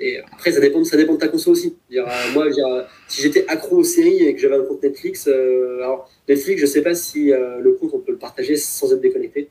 Et 0.00 0.18
après, 0.32 0.52
ça 0.52 0.60
dépend, 0.60 0.84
ça 0.84 0.96
dépend 0.96 1.14
de 1.14 1.18
ta 1.18 1.28
console 1.28 1.52
aussi. 1.52 1.76
Dire, 1.90 2.06
moi, 2.34 2.46
si 3.08 3.22
j'étais 3.22 3.44
accro 3.48 3.76
aux 3.76 3.84
séries 3.84 4.24
et 4.24 4.34
que 4.34 4.40
j'avais 4.40 4.56
un 4.56 4.64
compte 4.64 4.82
Netflix, 4.82 5.26
alors 5.26 6.10
Netflix, 6.28 6.60
je 6.60 6.66
sais 6.66 6.82
pas 6.82 6.94
si 6.94 7.30
le 7.30 7.72
compte 7.80 7.90
on 7.94 7.98
peut 7.98 8.12
le 8.12 8.18
partager 8.18 8.56
sans 8.56 8.92
être 8.92 9.00
déconnecté 9.00 9.48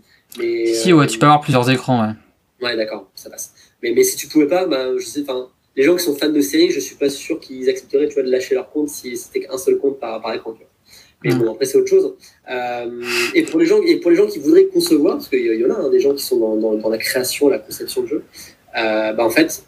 si, 0.74 0.94
ouais, 0.94 1.08
tu 1.08 1.20
peux 1.20 1.26
avoir 1.26 1.42
plusieurs 1.42 1.70
écrans, 1.70 2.02
ouais. 2.02 2.14
Ouais, 2.62 2.76
d'accord, 2.76 3.10
ça 3.16 3.30
passe. 3.30 3.54
Mais, 3.84 3.92
mais 3.92 4.04
si 4.04 4.16
tu 4.16 4.28
pouvais 4.28 4.48
pas, 4.48 4.66
bah, 4.66 4.98
je 4.98 5.06
sais, 5.06 5.22
enfin, 5.22 5.50
les 5.76 5.84
gens 5.84 5.96
qui 5.96 6.04
sont 6.04 6.16
fans 6.16 6.30
de 6.30 6.42
séries, 6.42 6.72
je 6.72 6.80
suis 6.80 6.96
pas 6.96 7.10
sûr 7.10 7.40
qu'ils 7.40 7.70
accepteraient, 7.70 8.08
tu 8.08 8.16
vois, 8.16 8.24
de 8.24 8.32
lâcher 8.32 8.56
leur 8.56 8.72
compte 8.72 8.90
si 8.90 9.16
c'était 9.16 9.42
qu'un 9.42 9.58
seul 9.58 9.78
compte 9.78 10.00
par, 10.00 10.22
par 10.22 10.34
écran, 10.34 10.56
Mais 11.24 11.34
bon, 11.36 11.54
après, 11.54 11.66
c'est 11.66 11.78
autre 11.78 11.90
chose. 11.90 12.16
Euh, 12.50 13.04
et, 13.36 13.44
pour 13.44 13.60
les 13.60 13.66
gens, 13.66 13.82
et 13.84 13.98
pour 13.98 14.10
les 14.10 14.18
gens 14.18 14.26
qui 14.26 14.40
voudraient 14.40 14.66
concevoir, 14.66 15.16
parce 15.18 15.30
qu'il 15.30 15.46
y, 15.46 15.66
en 15.66 15.70
a 15.70 15.76
hein, 15.76 15.90
des 15.90 16.00
gens 16.00 16.14
qui 16.16 16.24
sont 16.24 16.38
dans, 16.38 16.76
dans, 16.76 16.90
la 16.90 16.98
création, 16.98 17.48
la 17.48 17.60
conception 17.60 18.02
de 18.02 18.08
jeu, 18.08 18.24
euh, 18.76 19.14
bah, 19.14 19.24
en 19.24 19.30
fait, 19.30 19.64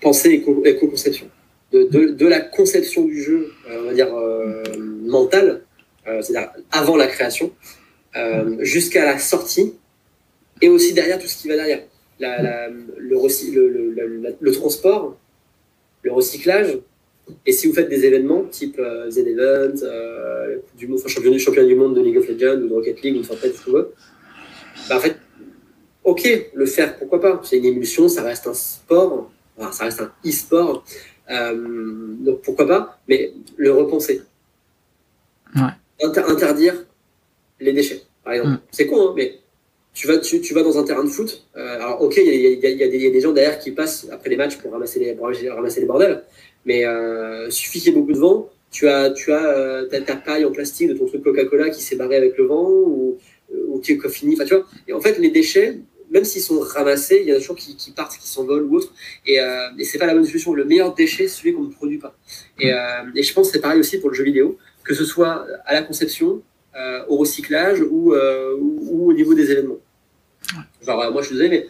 penser 0.00 0.30
éco-conception. 0.64 1.28
de, 1.72 1.84
de, 1.84 2.06
de, 2.10 2.26
la 2.26 2.40
conception 2.40 3.04
du 3.04 3.22
jeu, 3.22 3.52
euh, 3.68 3.82
on 3.82 3.84
va 3.86 3.94
dire, 3.94 4.14
euh, 4.14 4.62
mentale, 5.04 5.62
euh, 6.06 6.20
c'est-à-dire 6.22 6.50
avant 6.72 6.96
la 6.96 7.06
création, 7.06 7.52
jusqu'à 8.58 9.04
la 9.04 9.18
sortie, 9.18 9.74
et 10.60 10.68
aussi 10.68 10.92
derrière 10.92 11.18
tout 11.18 11.28
ce 11.28 11.40
qui 11.40 11.48
va 11.48 11.56
derrière. 11.56 11.82
La, 12.18 12.68
le, 12.68 13.16
le, 13.98 14.34
le, 14.40 14.52
transport, 14.52 15.16
le 16.02 16.12
recyclage, 16.12 16.78
et 17.46 17.52
si 17.52 17.66
vous 17.66 17.72
faites 17.72 17.88
des 17.88 18.04
événements 18.04 18.44
type 18.44 18.78
euh, 18.78 19.10
Z-Event, 19.10 19.82
euh, 19.82 20.58
du 20.76 20.92
enfin, 20.92 21.08
championnat, 21.08 21.38
championnat 21.38 21.68
du 21.68 21.74
monde 21.74 21.94
de 21.94 22.00
League 22.00 22.18
of 22.18 22.28
Legends 22.28 22.60
ou 22.62 22.68
de 22.68 22.74
Rocket 22.74 23.02
League 23.02 23.16
ou 23.16 23.20
de 23.20 23.26
Fortnite, 23.26 23.54
tout 23.62 23.72
bah, 23.72 24.96
en 24.96 25.00
fait, 25.00 25.16
ok, 26.04 26.50
le 26.54 26.66
faire, 26.66 26.98
pourquoi 26.98 27.20
pas 27.20 27.40
C'est 27.44 27.58
une 27.58 27.66
émulsion, 27.66 28.08
ça 28.08 28.22
reste 28.22 28.46
un 28.46 28.54
sport, 28.54 29.30
enfin, 29.60 29.72
ça 29.72 29.84
reste 29.84 30.00
un 30.00 30.12
e-sport, 30.26 30.84
euh, 31.30 32.14
donc 32.20 32.42
pourquoi 32.42 32.66
pas, 32.66 33.00
mais 33.08 33.32
le 33.56 33.72
repenser. 33.72 34.22
Ouais. 35.54 36.06
interdire 36.28 36.86
les 37.60 37.72
déchets, 37.72 38.02
par 38.24 38.34
exemple. 38.34 38.54
Mm. 38.54 38.60
C'est 38.70 38.86
con, 38.86 39.10
hein, 39.10 39.14
mais 39.16 39.40
tu 39.92 40.06
vas, 40.06 40.18
tu, 40.18 40.40
tu, 40.40 40.54
vas 40.54 40.62
dans 40.62 40.78
un 40.78 40.84
terrain 40.84 41.04
de 41.04 41.08
foot. 41.08 41.46
Euh, 41.56 41.76
alors, 41.76 42.02
ok, 42.02 42.16
il 42.16 42.34
y, 42.34 42.36
y, 42.36 42.66
y, 42.66 43.02
y, 43.02 43.06
a 43.06 43.10
des 43.10 43.20
gens 43.20 43.32
derrière 43.32 43.58
qui 43.58 43.72
passent 43.72 44.06
après 44.10 44.30
les 44.30 44.36
matchs 44.36 44.56
pour 44.56 44.72
ramasser 44.72 45.00
les, 45.00 45.14
pour 45.14 45.26
ramasser 45.26 45.80
les 45.80 45.86
bordels, 45.86 46.22
mais 46.64 46.84
euh, 46.84 47.50
suffit 47.50 47.80
qu'il 47.80 47.92
y 47.92 47.96
ait 47.96 47.98
beaucoup 47.98 48.12
de 48.12 48.18
vent. 48.18 48.48
Tu 48.70 48.88
as, 48.88 49.10
tu 49.10 49.32
as 49.32 49.44
euh, 49.44 49.88
ta, 49.88 50.14
paille 50.16 50.44
en 50.44 50.52
plastique 50.52 50.88
de 50.88 50.94
ton 50.94 51.06
truc 51.06 51.24
Coca-Cola 51.24 51.70
qui 51.70 51.82
s'est 51.82 51.96
barré 51.96 52.16
avec 52.16 52.38
le 52.38 52.44
vent 52.44 52.70
ou, 52.70 53.18
ou 53.68 53.80
qui 53.80 53.92
est 53.92 54.08
fini. 54.08 54.34
Enfin, 54.34 54.44
tu 54.44 54.54
vois. 54.54 54.64
Et 54.86 54.92
en 54.92 55.00
fait, 55.00 55.18
les 55.18 55.30
déchets, 55.30 55.78
même 56.10 56.24
s'ils 56.24 56.42
sont 56.42 56.60
ramassés, 56.60 57.20
il 57.22 57.28
y 57.28 57.32
en 57.32 57.36
a 57.36 57.38
toujours 57.38 57.56
qui, 57.56 57.76
qui 57.76 57.92
partent, 57.92 58.16
qui 58.16 58.28
s'envolent 58.28 58.64
ou 58.64 58.76
autre. 58.76 58.92
Et, 59.26 59.40
euh, 59.40 59.68
et 59.78 59.84
c'est 59.84 59.98
pas 59.98 60.06
la 60.06 60.14
bonne 60.14 60.24
solution. 60.24 60.52
Le 60.52 60.64
meilleur 60.64 60.94
déchet, 60.94 61.28
c'est 61.28 61.40
celui 61.40 61.54
qu'on 61.54 61.62
ne 61.62 61.72
produit 61.72 61.98
pas. 61.98 62.14
Et, 62.58 62.72
euh, 62.72 62.78
et 63.14 63.22
je 63.22 63.32
pense 63.32 63.48
que 63.48 63.54
c'est 63.54 63.60
pareil 63.60 63.80
aussi 63.80 63.98
pour 63.98 64.10
le 64.10 64.14
jeu 64.14 64.24
vidéo, 64.24 64.58
que 64.84 64.94
ce 64.94 65.04
soit 65.04 65.46
à 65.66 65.74
la 65.74 65.82
conception, 65.82 66.42
euh, 66.76 67.04
au 67.08 67.16
recyclage 67.16 67.80
ou, 67.80 68.14
euh, 68.14 68.56
ou, 68.58 69.10
au 69.10 69.12
niveau 69.12 69.34
des 69.34 69.50
événements. 69.50 69.78
Genre, 70.86 71.00
euh, 71.00 71.10
moi 71.10 71.22
je 71.22 71.28
suis 71.28 71.36
désolé, 71.36 71.50
mais 71.50 71.66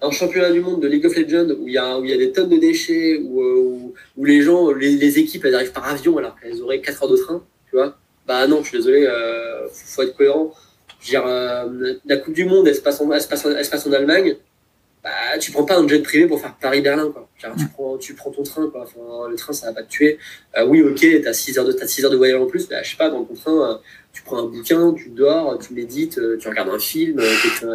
un 0.00 0.10
championnat 0.10 0.50
du 0.50 0.60
monde 0.60 0.82
de 0.82 0.88
League 0.88 1.04
of 1.04 1.16
Legends 1.16 1.50
où 1.58 1.66
il 1.66 1.74
y 1.74 1.78
a, 1.78 1.98
où 1.98 2.04
il 2.04 2.10
y 2.10 2.14
a 2.14 2.16
des 2.16 2.32
tonnes 2.32 2.48
de 2.48 2.56
déchets, 2.56 3.18
où, 3.18 3.42
où, 3.42 3.94
où 4.16 4.24
les 4.24 4.42
gens, 4.42 4.70
les, 4.72 4.96
les, 4.96 5.18
équipes, 5.18 5.44
elles 5.44 5.54
arrivent 5.54 5.72
par 5.72 5.88
avion 5.88 6.16
alors 6.18 6.38
qu'elles 6.38 6.62
auraient 6.62 6.80
4 6.80 7.02
heures 7.02 7.10
de 7.10 7.16
train, 7.16 7.44
tu 7.68 7.76
vois. 7.76 7.98
Bah 8.26 8.46
non, 8.46 8.62
je 8.62 8.68
suis 8.68 8.78
désolé, 8.78 9.06
euh, 9.06 9.68
faut 9.68 10.02
être 10.02 10.16
cohérent. 10.16 10.52
Je 11.06 11.12
veux 11.12 11.20
dire, 11.20 11.26
euh, 11.26 11.94
la 12.04 12.16
Coupe 12.16 12.34
du 12.34 12.44
Monde, 12.44 12.66
elle 12.66 12.74
se 12.74 12.80
passe 12.80 13.00
en, 13.00 13.10
elle 13.12 13.20
se 13.20 13.28
passe 13.28 13.44
en, 13.46 13.50
elle 13.50 13.64
se 13.64 13.70
passe 13.70 13.86
en 13.86 13.92
Allemagne 13.92 14.36
bah, 15.06 15.38
tu 15.38 15.52
prends 15.52 15.62
pas 15.62 15.78
un 15.78 15.86
jet 15.86 16.00
privé 16.00 16.26
pour 16.26 16.40
faire 16.40 16.56
Paris-Berlin, 16.60 17.12
quoi. 17.12 17.28
Genre, 17.40 17.54
tu, 17.56 17.68
prends, 17.68 17.96
tu 17.96 18.14
prends 18.14 18.32
ton 18.32 18.42
train, 18.42 18.68
quoi. 18.68 18.82
Enfin, 18.82 19.28
le 19.30 19.36
train, 19.36 19.52
ça 19.52 19.66
va 19.66 19.74
pas 19.74 19.84
te 19.84 19.88
tuer. 19.88 20.18
Euh, 20.58 20.66
oui, 20.66 20.82
ok, 20.82 21.06
t'as 21.22 21.32
6 21.32 21.58
heures 21.58 21.64
de, 21.64 21.76
6 21.80 22.04
heures 22.04 22.10
de 22.10 22.16
voyage 22.16 22.40
en 22.40 22.46
plus, 22.46 22.68
bah, 22.68 22.82
je 22.82 22.90
sais 22.90 22.96
pas, 22.96 23.08
dans 23.08 23.22
ton 23.22 23.34
train, 23.34 23.70
euh, 23.70 23.74
tu 24.12 24.22
prends 24.24 24.38
un 24.38 24.46
bouquin, 24.46 24.92
tu 24.94 25.10
dors, 25.10 25.60
tu 25.60 25.74
médites, 25.74 26.18
euh, 26.18 26.36
tu 26.40 26.48
regardes 26.48 26.70
un 26.70 26.80
film, 26.80 27.22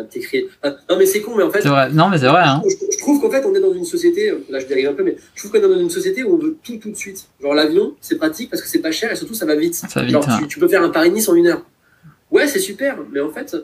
t'écris. 0.10 0.48
Enfin, 0.62 0.76
non, 0.90 0.98
mais 0.98 1.06
c'est 1.06 1.22
con, 1.22 1.36
mais 1.38 1.44
en 1.44 1.52
fait. 1.52 1.62
C'est 1.62 1.70
vrai. 1.70 1.90
Non, 1.94 2.10
mais 2.10 2.18
c'est 2.18 2.28
vrai, 2.28 2.42
hein. 2.44 2.62
Je, 2.66 2.76
je 2.92 2.98
trouve 2.98 3.22
qu'en 3.22 3.32
fait, 3.32 3.46
on 3.46 3.56
est 3.56 3.62
dans 3.62 3.74
une 3.74 3.86
société, 3.86 4.34
là, 4.50 4.60
je 4.60 4.66
dérive 4.66 4.90
un 4.90 4.94
peu, 4.94 5.04
mais 5.04 5.16
je 5.34 5.42
trouve 5.42 5.52
qu'on 5.52 5.66
est 5.66 5.74
dans 5.74 5.80
une 5.80 5.90
société 5.90 6.24
où 6.26 6.34
on 6.34 6.38
veut 6.38 6.58
tout, 6.62 6.76
tout 6.80 6.92
de 6.92 6.98
suite. 6.98 7.28
Genre, 7.42 7.54
l'avion, 7.54 7.96
c'est 8.02 8.18
pratique 8.18 8.50
parce 8.50 8.62
que 8.62 8.68
c'est 8.68 8.80
pas 8.80 8.92
cher 8.92 9.10
et 9.10 9.16
surtout, 9.16 9.36
ça 9.36 9.46
va 9.46 9.56
vite. 9.56 9.76
Ça 9.76 9.88
va 9.96 10.02
vite 10.02 10.12
Genre, 10.12 10.30
hein. 10.30 10.40
tu, 10.42 10.48
tu 10.50 10.60
peux 10.60 10.68
faire 10.68 10.84
un 10.84 10.90
Paris-Nice 10.90 11.30
en 11.30 11.36
une 11.36 11.48
heure. 11.48 11.64
Ouais, 12.32 12.48
c'est 12.48 12.60
super, 12.60 12.98
mais 13.12 13.20
en 13.20 13.30
fait, 13.30 13.56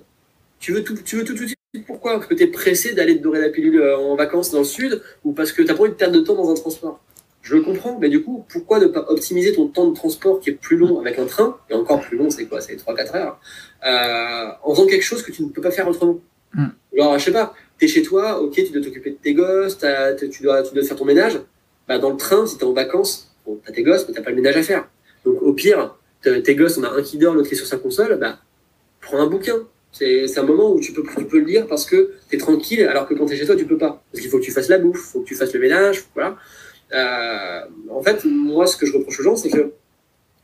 tu 0.60 0.74
veux 0.74 0.84
tout, 0.84 0.96
tu 1.04 1.16
veux 1.16 1.24
tout, 1.24 1.34
tout 1.34 1.44
de 1.44 1.48
suite 1.48 1.58
pourquoi 1.86 2.14
Parce 2.14 2.28
que 2.28 2.34
tu 2.34 2.44
es 2.44 2.48
pressé 2.48 2.94
d'aller 2.94 3.18
te 3.18 3.24
dorer 3.24 3.42
la 3.42 3.50
pilule 3.50 3.80
euh, 3.82 3.98
en 3.98 4.16
vacances 4.16 4.52
dans 4.52 4.60
le 4.60 4.66
sud 4.66 5.02
ou 5.24 5.34
parce 5.34 5.52
que 5.52 5.62
tu 5.62 5.68
n'as 5.68 5.74
pas 5.76 5.82
envie 5.82 5.92
de 5.92 5.96
perdre 5.96 6.16
de 6.16 6.22
temps 6.22 6.36
dans 6.36 6.50
un 6.50 6.56
transport? 6.56 7.00
Je 7.42 7.56
le 7.56 7.62
comprends, 7.62 7.98
mais 8.00 8.10
du 8.10 8.24
coup, 8.24 8.46
pourquoi 8.50 8.80
ne 8.80 8.88
pas 8.88 9.06
optimiser 9.10 9.54
ton 9.54 9.68
temps 9.68 9.88
de 9.88 9.96
transport 9.96 10.40
qui 10.40 10.50
est 10.50 10.54
plus 10.54 10.76
long 10.76 11.00
avec 11.00 11.18
un 11.18 11.26
train 11.26 11.58
Et 11.70 11.74
encore 11.74 12.02
plus 12.02 12.18
long, 12.18 12.30
c'est 12.30 12.46
quoi 12.46 12.60
C'est 12.60 12.76
3-4 12.76 13.16
heures 13.16 13.40
euh, 13.86 14.52
En 14.64 14.74
faisant 14.74 14.86
quelque 14.86 15.04
chose 15.04 15.24
que 15.24 15.32
tu 15.32 15.44
ne 15.44 15.50
peux 15.50 15.62
pas 15.62 15.72
faire 15.72 15.88
autrement? 15.88 16.20
Mm. 16.54 16.66
Alors, 16.96 17.20
je 17.20 17.26
sais 17.26 17.32
pas, 17.32 17.54
tu 17.80 17.86
es 17.86 17.88
chez 17.88 18.02
toi, 18.02 18.42
ok, 18.42 18.54
tu 18.54 18.70
dois 18.72 18.82
t'occuper 18.82 19.12
de 19.12 19.16
tes 19.16 19.34
gosses, 19.34 19.78
tu 19.78 20.44
dois, 20.44 20.64
tu 20.64 20.74
dois 20.74 20.84
faire 20.84 20.98
ton 20.98 21.06
ménage. 21.06 21.40
Bah, 21.88 22.00
dans 22.00 22.10
le 22.10 22.18
train, 22.18 22.46
si 22.46 22.58
tu 22.58 22.64
es 22.64 22.68
en 22.68 22.74
vacances, 22.74 23.34
bon, 23.46 23.60
tu 23.64 23.70
as 23.70 23.74
tes 23.74 23.84
gosses, 23.84 24.06
mais 24.08 24.14
tu 24.14 24.22
pas 24.22 24.32
le 24.32 24.36
ménage 24.36 24.58
à 24.58 24.64
faire. 24.64 24.90
Donc, 25.24 25.42
au 25.42 25.54
pire, 25.54 25.96
tes 26.22 26.56
gosses, 26.56 26.78
on 26.78 26.84
a 26.84 26.90
un 26.90 27.02
qui 27.02 27.18
dort, 27.18 27.34
l'autre 27.34 27.48
qui 27.48 27.54
est 27.54 27.58
sur 27.58 27.68
sa 27.68 27.78
console, 27.78 28.18
bah, 28.20 28.40
prends 29.08 29.20
un 29.20 29.28
bouquin 29.28 29.68
c'est 29.92 30.38
un 30.38 30.44
moment 30.44 30.72
où 30.72 30.80
tu 30.80 30.94
peux, 30.94 31.04
tu 31.18 31.26
peux 31.26 31.40
le 31.40 31.46
lire 31.46 31.68
parce 31.68 31.86
que 31.86 32.14
tu 32.30 32.36
es 32.36 32.40
tranquille, 32.40 32.84
alors 32.84 33.08
que 33.08 33.14
quand 33.14 33.26
tu 33.26 33.34
es 33.34 33.38
chez 33.38 33.46
toi, 33.46 33.56
tu 33.56 33.66
peux 33.66 33.78
pas. 33.78 34.04
Parce 34.12 34.22
qu'il 34.22 34.30
faut 34.30 34.38
que 34.38 34.44
tu 34.44 34.52
fasses 34.52 34.70
la 34.70 34.78
bouffe, 34.78 35.02
il 35.04 35.12
faut 35.12 35.22
que 35.22 35.28
tu 35.28 35.36
fasses 35.36 35.54
le 35.54 35.60
ménage, 35.60 36.04
voilà. 36.14 36.38
Euh, 36.94 37.62
en 37.90 38.02
fait, 38.04 38.24
moi, 38.26 38.68
ce 38.68 38.78
que 38.78 38.86
je 38.86 38.94
reproche 38.94 39.20
aux 39.20 39.24
gens, 39.24 39.36
c'est 39.36 39.50
que 39.50 39.72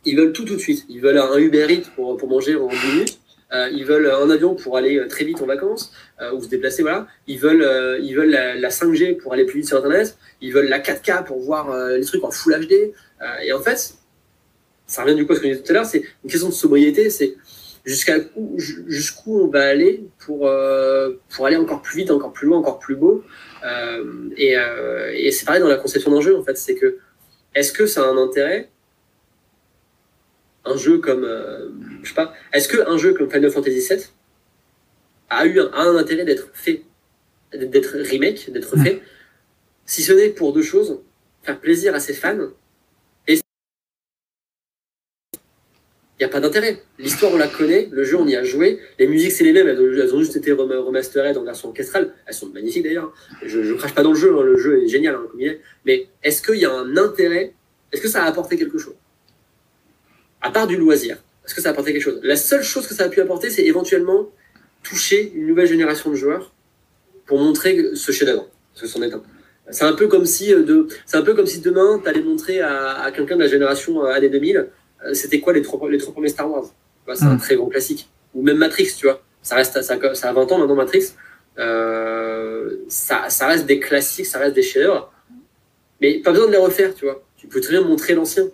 ils 0.05 0.17
veulent 0.17 0.33
tout 0.33 0.43
tout 0.43 0.55
de 0.55 0.59
suite. 0.59 0.85
Ils 0.89 1.01
veulent 1.01 1.17
un 1.17 1.37
Uber 1.37 1.67
Eats 1.69 1.89
pour, 1.95 2.17
pour 2.17 2.27
manger 2.27 2.55
en 2.55 2.67
10 2.67 2.75
minutes. 2.93 3.19
Euh, 3.53 3.69
ils 3.71 3.85
veulent 3.85 4.09
un 4.09 4.29
avion 4.29 4.55
pour 4.55 4.75
aller 4.75 5.07
très 5.07 5.23
vite 5.23 5.39
en 5.41 5.45
vacances 5.45 5.93
euh, 6.19 6.33
ou 6.33 6.41
se 6.41 6.49
déplacer, 6.49 6.81
voilà. 6.81 7.07
Ils 7.27 7.39
veulent, 7.39 7.61
euh, 7.61 7.99
ils 7.99 8.15
veulent 8.15 8.31
la, 8.31 8.55
la, 8.55 8.69
5G 8.69 9.17
pour 9.17 9.33
aller 9.33 9.45
plus 9.45 9.59
vite 9.59 9.67
sur 9.67 9.77
Internet. 9.77 10.17
Ils 10.41 10.51
veulent 10.51 10.67
la 10.67 10.79
4K 10.79 11.23
pour 11.23 11.39
voir 11.39 11.71
euh, 11.71 11.97
les 11.97 12.05
trucs 12.05 12.23
en 12.23 12.31
Full 12.31 12.59
HD. 12.65 12.73
Euh, 12.73 13.25
et 13.45 13.53
en 13.53 13.61
fait, 13.61 13.93
ça 14.87 15.03
revient 15.03 15.15
du 15.15 15.25
coup 15.25 15.33
à 15.33 15.35
ce 15.35 15.41
que 15.41 15.47
je 15.47 15.53
disais 15.53 15.63
tout 15.63 15.71
à 15.71 15.75
l'heure, 15.75 15.85
c'est 15.85 16.03
une 16.23 16.29
question 16.29 16.49
de 16.49 16.53
sobriété. 16.53 17.09
C'est 17.09 17.35
jusqu'à 17.85 18.17
jusqu'où 18.87 19.41
on 19.41 19.47
va 19.47 19.67
aller 19.67 20.05
pour 20.19 20.47
euh, 20.47 21.19
pour 21.29 21.45
aller 21.45 21.57
encore 21.57 21.81
plus 21.81 21.97
vite, 21.97 22.11
encore 22.11 22.33
plus 22.33 22.47
loin, 22.47 22.57
encore 22.57 22.79
plus 22.79 22.95
beau. 22.95 23.23
Euh, 23.65 24.29
et, 24.37 24.57
euh, 24.57 25.11
et 25.13 25.31
c'est 25.31 25.45
pareil 25.45 25.61
dans 25.61 25.67
la 25.67 25.77
conception 25.77 26.11
d'un 26.11 26.21
jeu 26.21 26.37
en 26.37 26.43
fait, 26.43 26.57
c'est 26.57 26.75
que 26.75 26.97
est-ce 27.55 27.71
que 27.71 27.85
ça 27.85 28.03
a 28.03 28.07
un 28.07 28.17
intérêt? 28.17 28.69
Un 30.65 30.77
jeu 30.77 30.99
comme, 30.99 31.27
je 32.03 32.07
sais 32.07 32.15
pas, 32.15 32.33
est-ce 32.53 32.69
qu'un 32.69 32.97
jeu 32.97 33.13
comme 33.13 33.29
Final 33.29 33.51
Fantasy 33.51 33.79
VII 33.79 34.05
a 35.29 35.45
eu 35.45 35.59
un, 35.59 35.95
intérêt 35.97 36.23
d'être 36.23 36.49
fait, 36.53 36.83
d'être 37.53 37.97
remake, 37.97 38.49
d'être 38.49 38.77
fait, 38.81 39.01
si 39.85 40.03
ce 40.03 40.13
n'est 40.13 40.29
pour 40.29 40.53
deux 40.53 40.63
choses, 40.63 41.01
faire 41.43 41.59
plaisir 41.59 41.93
à 41.95 41.99
ses 41.99 42.13
fans 42.13 42.47
et 43.27 43.33
il 43.33 43.41
a 46.23 46.29
pas 46.29 46.39
d'intérêt. 46.39 46.81
L'histoire, 46.99 47.31
on 47.33 47.37
la 47.37 47.47
connaît, 47.47 47.89
le 47.91 48.03
jeu, 48.03 48.17
on 48.17 48.27
y 48.27 48.35
a 48.35 48.43
joué, 48.43 48.79
les 48.99 49.07
musiques, 49.07 49.31
c'est 49.31 49.43
les 49.43 49.53
mêmes, 49.53 49.67
elles 49.67 50.13
ont, 50.13 50.19
juste 50.19 50.35
été 50.35 50.51
remasterées 50.51 51.35
en 51.35 51.43
version 51.43 51.69
orchestrale, 51.69 52.13
elles 52.25 52.33
sont 52.33 52.47
magnifiques 52.47 52.83
d'ailleurs. 52.83 53.13
Je 53.43 53.59
ne 53.59 53.73
crache 53.73 53.93
pas 53.93 54.03
dans 54.03 54.11
le 54.11 54.19
jeu, 54.19 54.37
hein, 54.37 54.43
le 54.43 54.57
jeu 54.57 54.83
est 54.83 54.87
génial, 54.87 55.15
hein, 55.15 55.25
comme 55.29 55.39
il 55.39 55.47
est. 55.47 55.61
mais 55.85 56.07
est-ce 56.23 56.41
qu'il 56.41 56.59
y 56.59 56.65
a 56.65 56.71
un 56.71 56.97
intérêt? 56.97 57.53
Est-ce 57.91 58.01
que 58.01 58.07
ça 58.07 58.23
a 58.23 58.27
apporté 58.27 58.57
quelque 58.57 58.77
chose? 58.77 58.95
À 60.41 60.51
part 60.51 60.67
du 60.67 60.77
loisir, 60.77 61.17
est-ce 61.45 61.55
que 61.55 61.61
ça 61.61 61.69
a 61.69 61.71
apporté 61.71 61.93
quelque 61.93 62.03
chose? 62.03 62.19
La 62.23 62.35
seule 62.35 62.63
chose 62.63 62.87
que 62.87 62.93
ça 62.93 63.05
a 63.05 63.09
pu 63.09 63.21
apporter, 63.21 63.49
c'est 63.49 63.65
éventuellement 63.65 64.29
toucher 64.83 65.31
une 65.35 65.47
nouvelle 65.47 65.67
génération 65.67 66.09
de 66.09 66.15
joueurs 66.15 66.53
pour 67.25 67.39
montrer 67.39 67.95
ce 67.95 68.11
chef-d'œuvre, 68.11 68.49
ce 68.73 68.87
c'en 68.87 69.01
est 69.01 69.13
un. 69.13 69.23
C'est 69.71 69.85
un 69.85 69.93
peu 69.93 70.07
comme 70.07 70.25
si 70.25 70.53
euh, 70.53 70.63
de, 70.63 70.87
un 71.13 71.21
peu 71.21 71.33
comme 71.33 71.47
si 71.47 71.61
demain 71.61 71.99
tu 72.03 72.09
allais 72.09 72.21
montrer 72.21 72.59
à, 72.61 73.11
quelqu'un 73.15 73.35
de 73.35 73.41
la 73.41 73.47
génération 73.47 74.05
euh, 74.05 74.11
années 74.11 74.29
2000, 74.29 74.57
euh, 74.57 74.63
c'était 75.13 75.39
quoi 75.39 75.53
les 75.53 75.61
trois, 75.61 75.89
les 75.89 75.97
trois 75.97 76.13
premiers 76.13 76.29
Star 76.29 76.49
Wars? 76.49 76.65
C'est 77.13 77.25
un 77.25 77.35
mm. 77.35 77.39
très 77.39 77.55
grand 77.55 77.67
classique. 77.67 78.09
Ou 78.33 78.41
même 78.41 78.57
Matrix, 78.57 78.89
tu 78.97 79.05
vois. 79.05 79.21
Ça 79.41 79.55
reste, 79.55 79.81
ça, 79.81 79.97
ça 80.15 80.29
a 80.29 80.33
20 80.33 80.51
ans 80.51 80.57
maintenant 80.59 80.75
Matrix. 80.75 81.13
ça, 81.57 83.29
ça 83.29 83.47
reste 83.47 83.65
des 83.65 83.79
classiques, 83.79 84.25
ça 84.25 84.39
reste 84.39 84.55
des 84.55 84.61
chefs 84.61 84.89
Mais 86.01 86.19
pas 86.19 86.31
besoin 86.31 86.47
de 86.47 86.51
les 86.51 86.57
refaire, 86.57 86.95
tu 86.95 87.05
vois. 87.05 87.23
Tu 87.35 87.47
peux 87.47 87.59
très 87.59 87.73
bien 87.73 87.81
montrer 87.81 88.13
l'ancien. 88.13 88.45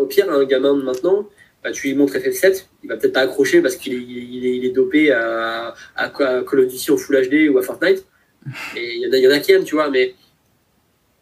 Au 0.00 0.06
pire, 0.06 0.30
un 0.30 0.44
gamin 0.44 0.74
de 0.74 0.82
maintenant, 0.82 1.28
bah, 1.62 1.70
tu 1.70 1.86
lui 1.86 1.94
montres 1.94 2.14
FF7, 2.14 2.64
il 2.82 2.88
va 2.88 2.96
peut-être 2.96 3.12
pas 3.12 3.20
accrocher 3.20 3.60
parce 3.62 3.76
qu'il 3.76 3.92
est, 3.94 3.96
il 3.96 4.64
est, 4.64 4.70
dopé 4.70 5.12
à, 5.12 5.74
à, 5.94 6.08
Call 6.08 6.60
of 6.60 6.66
Duty 6.66 6.90
en 6.90 6.96
Full 6.96 7.28
HD 7.28 7.48
ou 7.50 7.58
à 7.58 7.62
Fortnite. 7.62 8.04
Et 8.76 8.96
il 8.96 9.02
y, 9.02 9.06
en 9.06 9.12
a, 9.12 9.16
y 9.16 9.28
en 9.28 9.30
a 9.30 9.38
qui 9.38 9.52
aiment, 9.52 9.62
tu 9.62 9.76
vois, 9.76 9.88
mais 9.88 10.16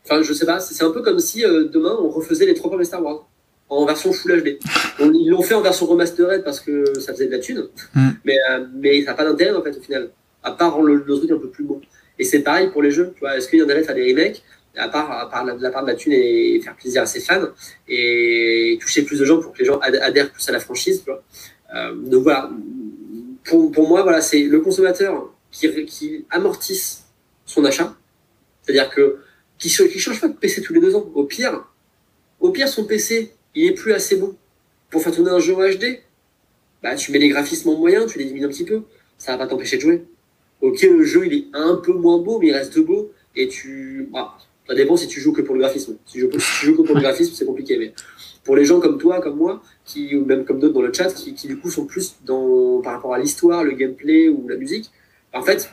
enfin, 0.04 0.22
je 0.22 0.32
sais 0.32 0.46
pas, 0.46 0.58
c'est 0.58 0.82
un 0.82 0.90
peu 0.90 1.02
comme 1.02 1.20
si 1.20 1.44
euh, 1.44 1.64
demain 1.64 1.94
on 2.00 2.08
refaisait 2.08 2.46
les 2.46 2.54
trois 2.54 2.70
premiers 2.70 2.86
Star 2.86 3.02
Wars 3.02 3.28
en 3.70 3.86
version 3.86 4.12
Full 4.12 4.42
HD. 4.42 4.58
ils 4.98 5.30
l'ont 5.30 5.42
fait 5.42 5.54
en 5.54 5.62
version 5.62 5.86
remastered 5.86 6.44
parce 6.44 6.60
que 6.60 6.98
ça 6.98 7.12
faisait 7.12 7.26
de 7.26 7.32
la 7.32 7.38
thune, 7.38 7.68
mm. 7.94 8.08
mais, 8.24 8.36
euh, 8.50 8.66
mais 8.74 9.00
ça 9.02 9.12
n'a 9.12 9.14
pas 9.14 9.24
d'intérêt 9.24 9.54
en 9.54 9.62
fait 9.62 9.76
au 9.76 9.80
final, 9.80 10.10
à 10.42 10.52
part 10.52 10.82
le, 10.82 10.96
le, 10.96 11.16
truc 11.16 11.30
un 11.30 11.38
peu 11.38 11.48
plus 11.48 11.64
beau. 11.64 11.80
Et 12.18 12.24
c'est 12.24 12.40
pareil 12.40 12.68
pour 12.70 12.82
les 12.82 12.90
jeux, 12.90 13.12
tu 13.14 13.20
vois, 13.20 13.36
est-ce 13.36 13.48
qu'il 13.48 13.60
y 13.60 13.62
en 13.62 13.68
a 13.68 13.72
à 13.72 13.82
faire 13.82 13.94
des 13.94 14.10
remakes? 14.10 14.42
À 14.76 14.88
part, 14.88 15.10
à 15.10 15.28
part 15.28 15.44
la, 15.44 15.70
part 15.70 15.82
de 15.82 15.88
la 15.88 15.94
thune 15.94 16.12
et 16.12 16.60
faire 16.62 16.76
plaisir 16.76 17.02
à 17.02 17.06
ses 17.06 17.20
fans 17.20 17.48
et 17.88 18.78
toucher 18.80 19.02
plus 19.02 19.18
de 19.18 19.24
gens 19.24 19.40
pour 19.40 19.52
que 19.52 19.58
les 19.58 19.64
gens 19.64 19.78
adhèrent 19.80 20.30
plus 20.30 20.48
à 20.48 20.52
la 20.52 20.60
franchise. 20.60 21.02
Tu 21.02 21.10
vois. 21.10 21.24
Euh, 21.74 21.94
donc 21.94 22.22
voilà, 22.22 22.50
pour, 23.44 23.72
pour 23.72 23.88
moi, 23.88 24.02
voilà, 24.02 24.20
c'est 24.20 24.42
le 24.42 24.60
consommateur 24.60 25.32
qui, 25.50 25.84
qui 25.86 26.24
amortisse 26.30 27.04
son 27.46 27.64
achat, 27.64 27.96
c'est-à-dire 28.62 28.90
que 28.90 29.18
qui, 29.58 29.68
qui 29.68 29.98
change 29.98 30.20
pas 30.20 30.28
de 30.28 30.34
PC 30.34 30.62
tous 30.62 30.72
les 30.72 30.80
deux 30.80 30.94
ans. 30.94 31.10
Au 31.14 31.24
pire, 31.24 31.64
au 32.38 32.50
pire, 32.50 32.68
son 32.68 32.84
PC, 32.84 33.32
il 33.54 33.66
est 33.66 33.74
plus 33.74 33.92
assez 33.92 34.16
bon 34.16 34.36
pour 34.90 35.02
faire 35.02 35.14
tourner 35.14 35.30
un 35.30 35.38
jeu 35.38 35.54
en 35.54 35.60
HD. 35.60 36.00
Bah, 36.82 36.94
tu 36.94 37.12
mets 37.12 37.18
les 37.18 37.28
graphismes 37.28 37.68
en 37.70 37.76
moyen, 37.76 38.06
tu 38.06 38.18
les 38.18 38.24
diminues 38.24 38.46
un 38.46 38.48
petit 38.48 38.64
peu, 38.64 38.82
ça 39.18 39.32
va 39.32 39.38
pas 39.38 39.46
t'empêcher 39.46 39.76
de 39.76 39.82
jouer. 39.82 40.04
Ok, 40.62 40.82
le 40.82 41.04
jeu 41.04 41.26
il 41.26 41.34
est 41.34 41.44
un 41.52 41.76
peu 41.76 41.92
moins 41.92 42.18
beau, 42.18 42.38
mais 42.38 42.48
il 42.48 42.52
reste 42.52 42.78
beau 42.78 43.12
et 43.36 43.48
tu, 43.48 44.08
bah, 44.12 44.36
ça 44.66 44.74
dépend 44.74 44.96
si 44.96 45.08
tu 45.08 45.20
joues 45.20 45.32
que 45.32 45.42
pour 45.42 45.54
le 45.54 45.60
graphisme. 45.60 45.96
Si 46.06 46.12
tu 46.12 46.20
joues, 46.20 46.76
que 46.76 46.82
pour 46.82 46.94
le 46.94 47.00
graphisme, 47.00 47.34
c'est 47.34 47.44
compliqué. 47.44 47.76
Mais 47.76 47.92
pour 48.44 48.56
les 48.56 48.64
gens 48.64 48.80
comme 48.80 48.98
toi, 48.98 49.20
comme 49.20 49.36
moi, 49.36 49.62
qui, 49.84 50.14
ou 50.14 50.24
même 50.24 50.44
comme 50.44 50.60
d'autres 50.60 50.74
dans 50.74 50.82
le 50.82 50.92
chat, 50.92 51.12
qui, 51.12 51.34
qui, 51.34 51.48
du 51.48 51.58
coup 51.58 51.70
sont 51.70 51.86
plus 51.86 52.16
dans, 52.24 52.80
par 52.80 52.94
rapport 52.94 53.12
à 53.14 53.18
l'histoire, 53.18 53.64
le 53.64 53.72
gameplay 53.72 54.28
ou 54.28 54.48
la 54.48 54.56
musique, 54.56 54.90
en 55.32 55.42
fait, 55.42 55.70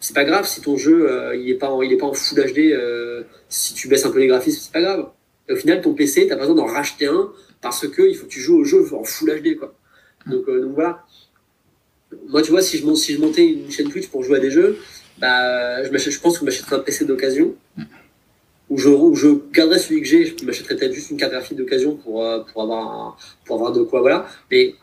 c'est 0.00 0.14
pas 0.14 0.24
grave 0.24 0.46
si 0.46 0.60
ton 0.60 0.76
jeu 0.76 1.10
euh, 1.10 1.36
il 1.36 1.50
est 1.50 1.54
pas 1.54 1.70
en, 1.70 1.82
il 1.82 1.92
est 1.92 1.96
pas 1.96 2.06
en 2.06 2.12
full 2.12 2.38
HD. 2.38 2.72
Euh, 2.72 3.24
si 3.48 3.74
tu 3.74 3.88
baisses 3.88 4.06
un 4.06 4.10
peu 4.10 4.20
les 4.20 4.26
graphismes, 4.26 4.60
c'est 4.62 4.72
pas 4.72 4.80
grave. 4.80 5.10
Au 5.50 5.56
final, 5.56 5.80
ton 5.80 5.94
PC, 5.94 6.26
t'as 6.26 6.36
pas 6.36 6.42
besoin 6.42 6.56
d'en 6.56 6.66
racheter 6.66 7.06
un 7.06 7.30
parce 7.60 7.86
que 7.88 8.02
il 8.02 8.14
faut 8.14 8.26
que 8.26 8.30
tu 8.30 8.40
joues 8.40 8.58
au 8.58 8.64
jeu 8.64 8.84
en 8.94 9.04
full 9.04 9.30
HD, 9.30 9.56
quoi. 9.56 9.74
Donc, 10.26 10.48
euh, 10.48 10.62
donc 10.62 10.74
voilà. 10.74 11.04
Moi, 12.28 12.42
tu 12.42 12.50
vois, 12.50 12.62
si 12.62 12.78
je, 12.78 12.94
si 12.94 13.14
je 13.14 13.20
montais 13.20 13.46
une 13.46 13.70
chaîne 13.70 13.88
Twitch 13.88 14.08
pour 14.08 14.22
jouer 14.22 14.38
à 14.38 14.40
des 14.40 14.50
jeux, 14.50 14.78
bah, 15.18 15.82
je, 15.82 16.10
je 16.10 16.20
pense 16.20 16.34
que 16.34 16.40
je 16.40 16.44
m'achèterais 16.44 16.76
un 16.76 16.80
PC 16.80 17.04
d'occasion. 17.04 17.54
Où 18.68 18.78
je, 18.78 18.88
où 18.88 19.14
je 19.14 19.28
garderais 19.52 19.78
celui 19.78 20.00
que 20.00 20.08
j'ai, 20.08 20.24
je 20.24 20.44
m'achèterais 20.44 20.74
peut-être 20.74 20.92
juste 20.92 21.10
une 21.10 21.16
carte 21.16 21.30
graphique 21.30 21.56
d'occasion 21.56 21.94
pour, 21.94 22.24
euh, 22.24 22.40
pour, 22.40 22.62
avoir 22.62 23.16
pour 23.44 23.56
avoir 23.56 23.70
de 23.72 23.84
quoi, 23.84 24.00
voilà. 24.00 24.26
Mais 24.50 24.74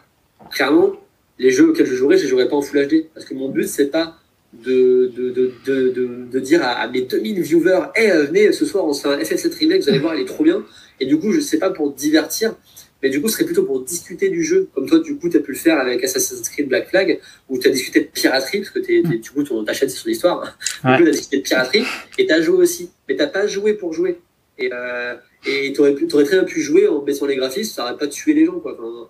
clairement, 0.52 0.94
les 1.38 1.52
jeux 1.52 1.72
auxquels 1.72 1.85
je 1.85 1.95
jouerais, 1.95 2.18
je 2.18 2.23
ne 2.23 2.30
jouerais 2.30 2.48
pas 2.48 2.56
en 2.56 2.61
Full 2.61 2.88
HD. 2.88 3.07
Parce 3.14 3.26
que 3.26 3.34
mon 3.34 3.49
but, 3.49 3.68
c'est 3.68 3.88
pas 3.88 4.15
de, 4.53 5.11
de, 5.15 5.30
de, 5.30 5.53
de, 5.89 6.27
de 6.31 6.39
dire 6.39 6.61
à, 6.63 6.88
mes 6.88 7.01
2000 7.01 7.41
viewers, 7.41 7.89
hey, 7.95 8.11
eh, 8.13 8.25
venez, 8.27 8.51
ce 8.51 8.65
soir, 8.65 8.85
on 8.85 8.93
se 8.93 9.01
fait 9.01 9.09
un 9.09 9.17
FF7 9.17 9.57
remake, 9.57 9.81
vous 9.81 9.89
allez 9.89 9.99
voir, 10.05 10.15
il 10.15 10.21
est 10.21 10.25
trop 10.25 10.43
bien. 10.43 10.63
Et 10.99 11.05
du 11.05 11.17
coup, 11.17 11.31
je 11.31 11.39
sais 11.39 11.57
pas 11.57 11.71
pour 11.71 11.91
divertir, 11.91 12.55
mais 13.01 13.09
du 13.09 13.21
coup, 13.21 13.27
ce 13.27 13.34
serait 13.34 13.45
plutôt 13.45 13.63
pour 13.63 13.84
discuter 13.84 14.30
du 14.30 14.43
jeu, 14.43 14.69
comme 14.73 14.88
toi, 14.88 14.99
du 14.99 15.17
coup, 15.17 15.30
tu 15.30 15.38
as 15.38 15.41
pu 15.41 15.51
le 15.51 15.57
faire 15.57 15.80
avec 15.80 16.03
Assassin's 16.03 16.47
Creed 16.47 16.69
Black 16.69 16.89
Flag, 16.89 17.19
où 17.49 17.59
tu 17.59 17.67
as 17.67 17.71
discuté 17.71 18.01
de 18.01 18.05
piraterie, 18.05 18.59
parce 18.59 18.69
que 18.69 18.80
es, 18.80 18.99
es, 18.99 19.17
du 19.17 19.30
coup, 19.31 19.43
ta 19.43 19.73
chaîne, 19.73 19.89
c'est 19.89 19.97
son 19.97 20.09
histoire. 20.09 20.55
Hein. 20.84 20.91
Du 20.91 20.97
coup, 20.97 21.03
tu 21.03 21.09
as 21.09 21.11
discuté 21.11 21.38
de 21.38 21.41
piraterie, 21.41 21.84
et 22.17 22.25
tu 22.25 22.31
as 22.34 22.41
joué 22.41 22.57
aussi. 22.57 22.91
Mais 23.09 23.17
tu 23.17 23.27
pas 23.27 23.47
joué 23.47 23.73
pour 23.73 23.91
jouer. 23.91 24.19
Et 24.57 24.69
euh, 24.71 25.15
tu 25.43 25.80
aurais, 25.80 25.95
aurais, 26.13 26.23
très 26.23 26.38
bien 26.38 26.43
pu 26.43 26.61
jouer 26.61 26.88
en 26.88 26.99
baissant 26.99 27.25
les 27.25 27.35
graphismes, 27.35 27.73
ça 27.73 27.81
n'aurait 27.81 27.97
pas 27.97 28.07
tué 28.07 28.34
les 28.34 28.45
gens. 28.45 28.59
Quoi. 28.59 28.73
Enfin, 28.73 28.84
euh, 28.84 29.05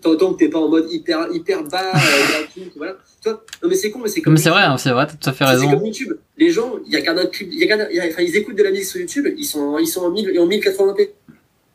tant, 0.00 0.16
tant, 0.16 0.32
que 0.34 0.38
t'es 0.38 0.48
pas 0.48 0.58
en 0.58 0.68
mode 0.68 0.90
hyper, 0.90 1.28
hyper 1.32 1.64
bas, 1.64 1.92
euh, 1.94 2.60
voilà. 2.76 2.96
Toi, 3.22 3.44
non 3.62 3.68
mais 3.68 3.74
c'est 3.74 3.90
con, 3.90 4.00
mais 4.02 4.08
c'est 4.08 4.20
comme. 4.20 4.36
C'est 4.36 4.50
vrai, 4.50 4.62
hein, 4.62 4.76
c'est 4.76 4.90
vrai, 4.90 5.06
t'as 5.06 5.14
tout 5.14 5.30
à 5.30 5.32
fait 5.32 5.44
raison. 5.44 5.68
C'est 5.68 5.76
comme 5.76 5.86
YouTube. 5.86 6.16
Les 6.36 6.50
gens, 6.50 6.74
il 6.86 6.92
y 6.92 6.96
a 6.96 7.12
un 7.12 7.26
clip, 7.26 7.48
y 7.52 7.70
a, 7.70 7.88
enfin, 8.08 8.22
ils 8.22 8.36
écoutent 8.36 8.56
de 8.56 8.62
la 8.62 8.70
musique 8.70 8.86
sur 8.86 9.00
YouTube, 9.00 9.28
ils 9.36 9.44
sont, 9.44 9.78
ils 9.78 9.86
sont 9.86 10.02
en, 10.02 10.10
1000, 10.10 10.38
en 10.38 10.46
1080p 10.46 11.08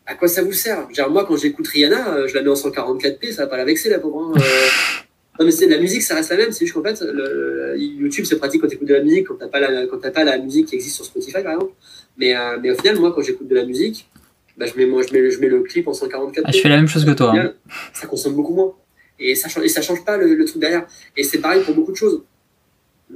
à 0.07 0.15
quoi 0.15 0.27
ça 0.27 0.41
vous 0.41 0.53
sert? 0.53 0.87
Genre, 0.93 1.11
Moi, 1.11 1.25
quand 1.25 1.35
j'écoute 1.35 1.67
Rihanna, 1.67 2.15
euh, 2.15 2.27
je 2.27 2.33
la 2.33 2.41
mets 2.41 2.49
en 2.49 2.53
144p, 2.53 3.33
ça 3.33 3.43
va 3.43 3.47
pas 3.47 3.57
la 3.57 3.65
vexer, 3.65 3.89
la 3.89 3.99
pauvre. 3.99 4.21
Hein, 4.21 4.33
euh. 4.37 4.41
non, 5.39 5.45
mais 5.45 5.51
c'est 5.51 5.67
la 5.67 5.77
musique, 5.77 6.01
ça 6.01 6.15
reste 6.15 6.31
la 6.31 6.37
même. 6.37 6.51
C'est 6.53 6.65
juste 6.65 6.73
qu'en 6.73 6.83
fait, 6.83 7.01
le, 7.01 7.75
YouTube, 7.77 8.25
c'est 8.25 8.37
pratique 8.37 8.61
quand 8.61 8.67
tu 8.67 8.75
écoutes 8.75 8.87
de 8.87 8.93
la 8.93 9.03
musique, 9.03 9.27
quand 9.27 9.35
t'as 9.35 9.49
pas 9.49 9.59
la, 9.59 9.85
quand 9.85 9.99
pas 9.99 10.23
la 10.23 10.37
musique 10.37 10.67
qui 10.67 10.75
existe 10.75 10.95
sur 10.95 11.05
Spotify, 11.05 11.43
par 11.43 11.53
exemple. 11.53 11.73
Mais, 12.17 12.35
euh, 12.35 12.57
mais 12.61 12.71
au 12.71 12.75
final, 12.75 12.97
moi, 12.97 13.11
quand 13.13 13.21
j'écoute 13.21 13.47
de 13.47 13.55
la 13.55 13.65
musique, 13.65 14.09
bah, 14.57 14.65
je, 14.65 14.77
mets, 14.77 14.85
moi, 14.85 15.03
je, 15.07 15.13
mets, 15.13 15.29
je 15.29 15.39
mets 15.39 15.47
le 15.47 15.61
clip 15.61 15.87
en 15.87 15.91
144p. 15.91 16.41
Ah, 16.43 16.51
je 16.51 16.59
fais 16.59 16.69
la 16.69 16.77
même 16.77 16.87
chose 16.87 17.05
que 17.05 17.11
toi. 17.11 17.33
Hein. 17.35 17.53
Ça 17.93 18.07
consomme 18.07 18.35
beaucoup 18.35 18.53
moins. 18.53 18.73
Et 19.19 19.35
ça, 19.35 19.49
et 19.63 19.69
ça 19.69 19.81
change 19.81 20.03
pas 20.03 20.17
le, 20.17 20.45
truc 20.45 20.59
derrière. 20.59 20.85
Et 21.15 21.23
c'est 21.23 21.39
pareil 21.39 21.63
pour 21.63 21.75
beaucoup 21.75 21.91
de 21.91 21.97
choses. 21.97 22.23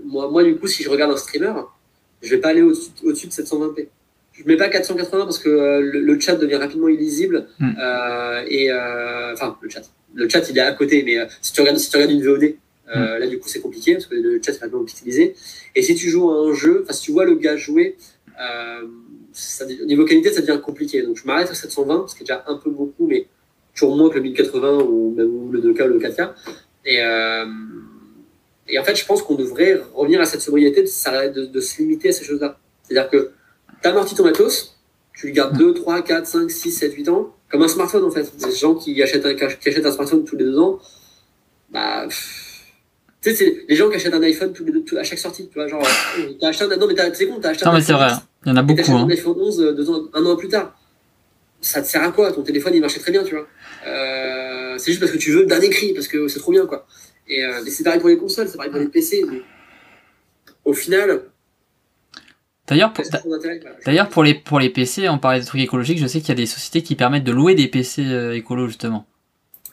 Moi, 0.05 0.29
moi, 0.29 0.43
du 0.43 0.55
coup, 0.55 0.67
si 0.67 0.83
je 0.83 0.89
regarde 0.89 1.11
un 1.11 1.17
streamer, 1.17 1.53
je 2.21 2.29
vais 2.29 2.37
pas 2.37 2.49
aller 2.49 2.61
au-dessus 2.61 3.27
de 3.27 3.31
720p 3.31 3.87
je 4.33 4.43
mets 4.45 4.57
pas 4.57 4.69
480 4.69 5.25
parce 5.25 5.39
que 5.39 5.49
euh, 5.49 5.81
le, 5.81 6.19
chat 6.19 6.35
devient 6.35 6.55
rapidement 6.55 6.87
illisible 6.87 7.47
hmm. 7.59 7.71
euh, 7.79 8.43
et 8.47 8.71
euh, 8.71 9.33
enfin 9.33 9.57
le 9.61 9.69
chat 9.69 9.81
le 10.13 10.29
chat 10.29 10.49
il 10.49 10.57
est 10.57 10.61
à 10.61 10.71
côté 10.73 11.03
mais 11.03 11.17
si 11.41 11.53
tu 11.53 11.61
regardes 11.61 11.77
si 11.77 11.89
tu 11.89 11.97
regardes 11.97 12.11
une 12.11 12.23
VOD 12.23 12.55
hmm. 12.93 12.99
là 13.19 13.27
du 13.27 13.39
coup 13.39 13.49
c'est 13.49 13.61
compliqué 13.61 13.93
parce 13.93 14.05
que 14.05 14.15
le 14.15 14.41
chat 14.43 14.53
est 14.53 14.59
rapidement 14.59 14.83
pixelisé 14.83 15.35
et 15.75 15.81
si 15.81 15.95
tu 15.95 16.09
joues 16.09 16.29
à 16.29 16.35
un 16.35 16.53
jeu 16.53 16.81
enfin 16.83 16.93
si 16.93 17.03
tu 17.03 17.11
vois 17.11 17.25
le 17.25 17.35
gars 17.35 17.57
jouer 17.57 17.97
ça, 19.33 19.65
au 19.65 19.85
niveau 19.85 20.05
qualité 20.05 20.31
ça 20.31 20.41
devient 20.41 20.59
compliqué. 20.61 21.01
Donc 21.03 21.17
je 21.17 21.25
m'arrête 21.25 21.49
à 21.49 21.53
720 21.53 22.07
ce 22.07 22.15
qui 22.15 22.23
est 22.23 22.25
déjà 22.25 22.43
un 22.47 22.57
peu 22.57 22.69
beaucoup 22.69 23.07
mais 23.07 23.27
toujours 23.73 23.95
moins 23.95 24.09
que 24.09 24.15
le 24.15 24.21
1080 24.21 24.79
ou 24.83 25.13
même 25.15 25.51
le 25.51 25.61
2K 25.61 25.89
ou 25.89 25.93
le 25.93 25.99
4K 25.99 26.31
et 26.85 26.99
et 28.67 28.79
en 28.79 28.83
fait 28.83 28.95
je 28.95 29.05
pense 29.05 29.21
qu'on 29.23 29.35
devrait 29.35 29.81
revenir 29.93 30.21
à 30.21 30.25
cette 30.25 30.41
sobriété 30.41 30.83
de, 30.83 31.29
de, 31.29 31.45
de 31.45 31.59
se 31.61 31.81
limiter 31.81 32.09
à 32.09 32.11
ces 32.11 32.23
choses 32.23 32.41
là 32.41 32.57
c'est 32.83 32.97
à 32.97 33.01
dire 33.01 33.09
que 33.09 33.31
amortis 33.89 34.15
ton 34.15 34.23
matos, 34.23 34.77
tu 35.13 35.27
le 35.27 35.33
gardes 35.33 35.57
2, 35.57 35.73
3, 35.73 36.01
4, 36.03 36.25
5, 36.25 36.51
6, 36.51 36.71
7, 36.71 36.93
8 36.93 37.09
ans, 37.09 37.35
comme 37.49 37.63
un 37.63 37.67
smartphone 37.67 38.03
en 38.03 38.11
fait. 38.11 38.31
Les 38.45 38.55
gens 38.55 38.75
qui 38.75 39.01
achètent 39.01 39.25
un, 39.25 39.33
qui 39.33 39.69
achètent 39.69 39.85
un 39.85 39.91
smartphone 39.91 40.23
tous 40.23 40.37
les 40.37 40.45
deux 40.45 40.59
ans, 40.59 40.79
bah, 41.69 42.07
tu 43.21 43.29
sais, 43.29 43.35
c'est 43.35 43.65
les 43.69 43.75
gens 43.75 43.89
qui 43.89 43.95
achètent 43.95 44.13
un 44.13 44.23
iPhone 44.23 44.51
tous 44.51 44.65
les 44.65 44.71
deux, 44.71 44.97
à 44.97 45.03
chaque 45.03 45.19
sortie, 45.19 45.47
tu 45.47 45.53
vois, 45.53 45.67
genre, 45.67 45.83
euh, 45.83 46.33
t'as 46.39 46.47
acheté 46.49 46.63
un, 46.63 46.75
non 46.75 46.87
mais 46.87 46.95
c'est 47.13 47.27
con, 47.27 47.39
t'as 47.39 47.49
acheté 47.49 47.65
non, 47.65 47.71
un 47.71 47.75
mais 47.75 47.81
c'est 47.81 47.93
vrai, 47.93 48.11
il 48.45 48.49
y 48.49 48.51
en 48.51 48.55
a 48.55 48.63
beaucoup, 48.63 48.91
hein. 48.91 49.05
un 49.05 49.09
iPhone 49.09 49.35
11 49.39 49.61
euh, 49.61 49.73
deux 49.73 49.89
ans, 49.89 50.01
un 50.13 50.25
an 50.25 50.35
plus 50.35 50.47
tard. 50.47 50.75
Ça 51.61 51.81
te 51.83 51.87
sert 51.87 52.01
à 52.01 52.11
quoi? 52.11 52.31
Ton 52.31 52.41
téléphone, 52.41 52.73
il 52.73 52.81
marchait 52.81 52.99
très 52.99 53.11
bien, 53.11 53.23
tu 53.23 53.35
vois. 53.35 53.47
Euh, 53.85 54.75
c'est 54.79 54.91
juste 54.91 54.99
parce 54.99 55.11
que 55.11 55.17
tu 55.19 55.31
veux 55.31 55.45
dernier 55.45 55.69
cri, 55.69 55.93
parce 55.93 56.07
que 56.07 56.27
c'est 56.27 56.39
trop 56.39 56.51
bien, 56.51 56.65
quoi. 56.65 56.87
Et, 57.27 57.45
euh, 57.45 57.61
c'est 57.67 57.83
pareil 57.83 57.99
pour 57.99 58.09
les 58.09 58.17
consoles, 58.17 58.47
c'est 58.47 58.57
pareil 58.57 58.71
pour 58.71 58.79
les 58.79 58.87
PC. 58.87 59.23
Mais 59.29 59.41
au 60.65 60.73
final, 60.73 61.25
D'ailleurs, 62.67 62.93
pour, 62.93 63.03
d'ailleurs 63.85 64.07
pour, 64.07 64.23
les, 64.23 64.33
pour 64.33 64.59
les 64.59 64.69
PC, 64.69 65.09
on 65.09 65.19
parlait 65.19 65.41
de 65.41 65.45
trucs 65.45 65.61
écologiques, 65.61 65.99
je 65.99 66.07
sais 66.07 66.19
qu'il 66.19 66.29
y 66.29 66.31
a 66.31 66.35
des 66.35 66.45
sociétés 66.45 66.81
qui 66.81 66.95
permettent 66.95 67.25
de 67.25 67.33
louer 67.33 67.53
des 67.53 67.67
PC 67.67 68.01
écolos, 68.33 68.67
justement. 68.67 69.05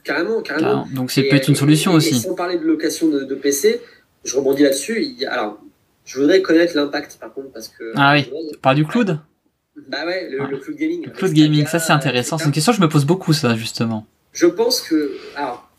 Carrément, 0.04 0.40
carrément. 0.42 0.86
Donc, 0.94 1.10
c'est 1.10 1.24
peut-être 1.24 1.48
une 1.48 1.56
solution 1.56 1.92
aussi. 1.92 2.16
Et 2.16 2.18
sans 2.18 2.34
parler 2.34 2.58
de 2.58 2.64
location 2.64 3.08
de, 3.08 3.34
PC, 3.34 3.80
je 4.24 4.36
rebondis 4.36 4.62
là-dessus. 4.62 5.16
Alors, 5.28 5.60
je 6.04 6.20
voudrais 6.20 6.42
connaître 6.42 6.74
l'impact, 6.76 7.18
par 7.20 7.32
contre, 7.32 7.52
parce 7.52 7.68
que. 7.68 7.92
Ah 7.96 8.14
oui, 8.14 8.30
tu 8.52 8.58
parles 8.58 8.76
du 8.76 8.86
cloud 8.86 9.18
Bah 9.88 10.06
ouais, 10.06 10.30
le, 10.30 10.58
cloud 10.58 10.76
gaming. 10.76 11.04
Le 11.06 11.10
cloud 11.10 11.32
gaming, 11.32 11.66
ça 11.66 11.78
c'est 11.78 11.92
intéressant. 11.92 12.38
C'est 12.38 12.46
une 12.46 12.52
question 12.52 12.72
que 12.72 12.78
je 12.78 12.82
me 12.82 12.88
pose 12.88 13.04
beaucoup, 13.04 13.32
ça, 13.32 13.54
justement. 13.56 14.06
je 14.32 14.46
pense 14.46 14.80
que, 14.80 15.12
alors, 15.36 15.70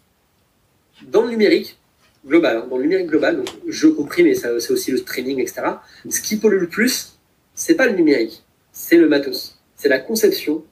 dans 1.07 1.23
le 1.23 1.29
numérique 1.29 1.77
global, 2.25 2.57
hein, 2.57 2.67
dans 2.69 2.77
le 2.77 2.83
numérique 2.83 3.07
global, 3.07 3.37
donc 3.37 3.49
jeu 3.67 3.91
compris, 3.91 4.23
mais 4.23 4.35
c'est 4.35 4.49
aussi 4.71 4.91
le 4.91 4.97
streaming, 4.97 5.39
etc., 5.39 5.61
ce 6.09 6.21
qui 6.21 6.37
pollue 6.37 6.59
le 6.59 6.67
plus, 6.67 7.17
c'est 7.53 7.75
pas 7.75 7.87
le 7.87 7.93
numérique, 7.93 8.43
c'est 8.71 8.97
le 8.97 9.07
matos. 9.07 9.59
C'est 9.75 9.89
la 9.89 9.99
conception, 9.99 10.63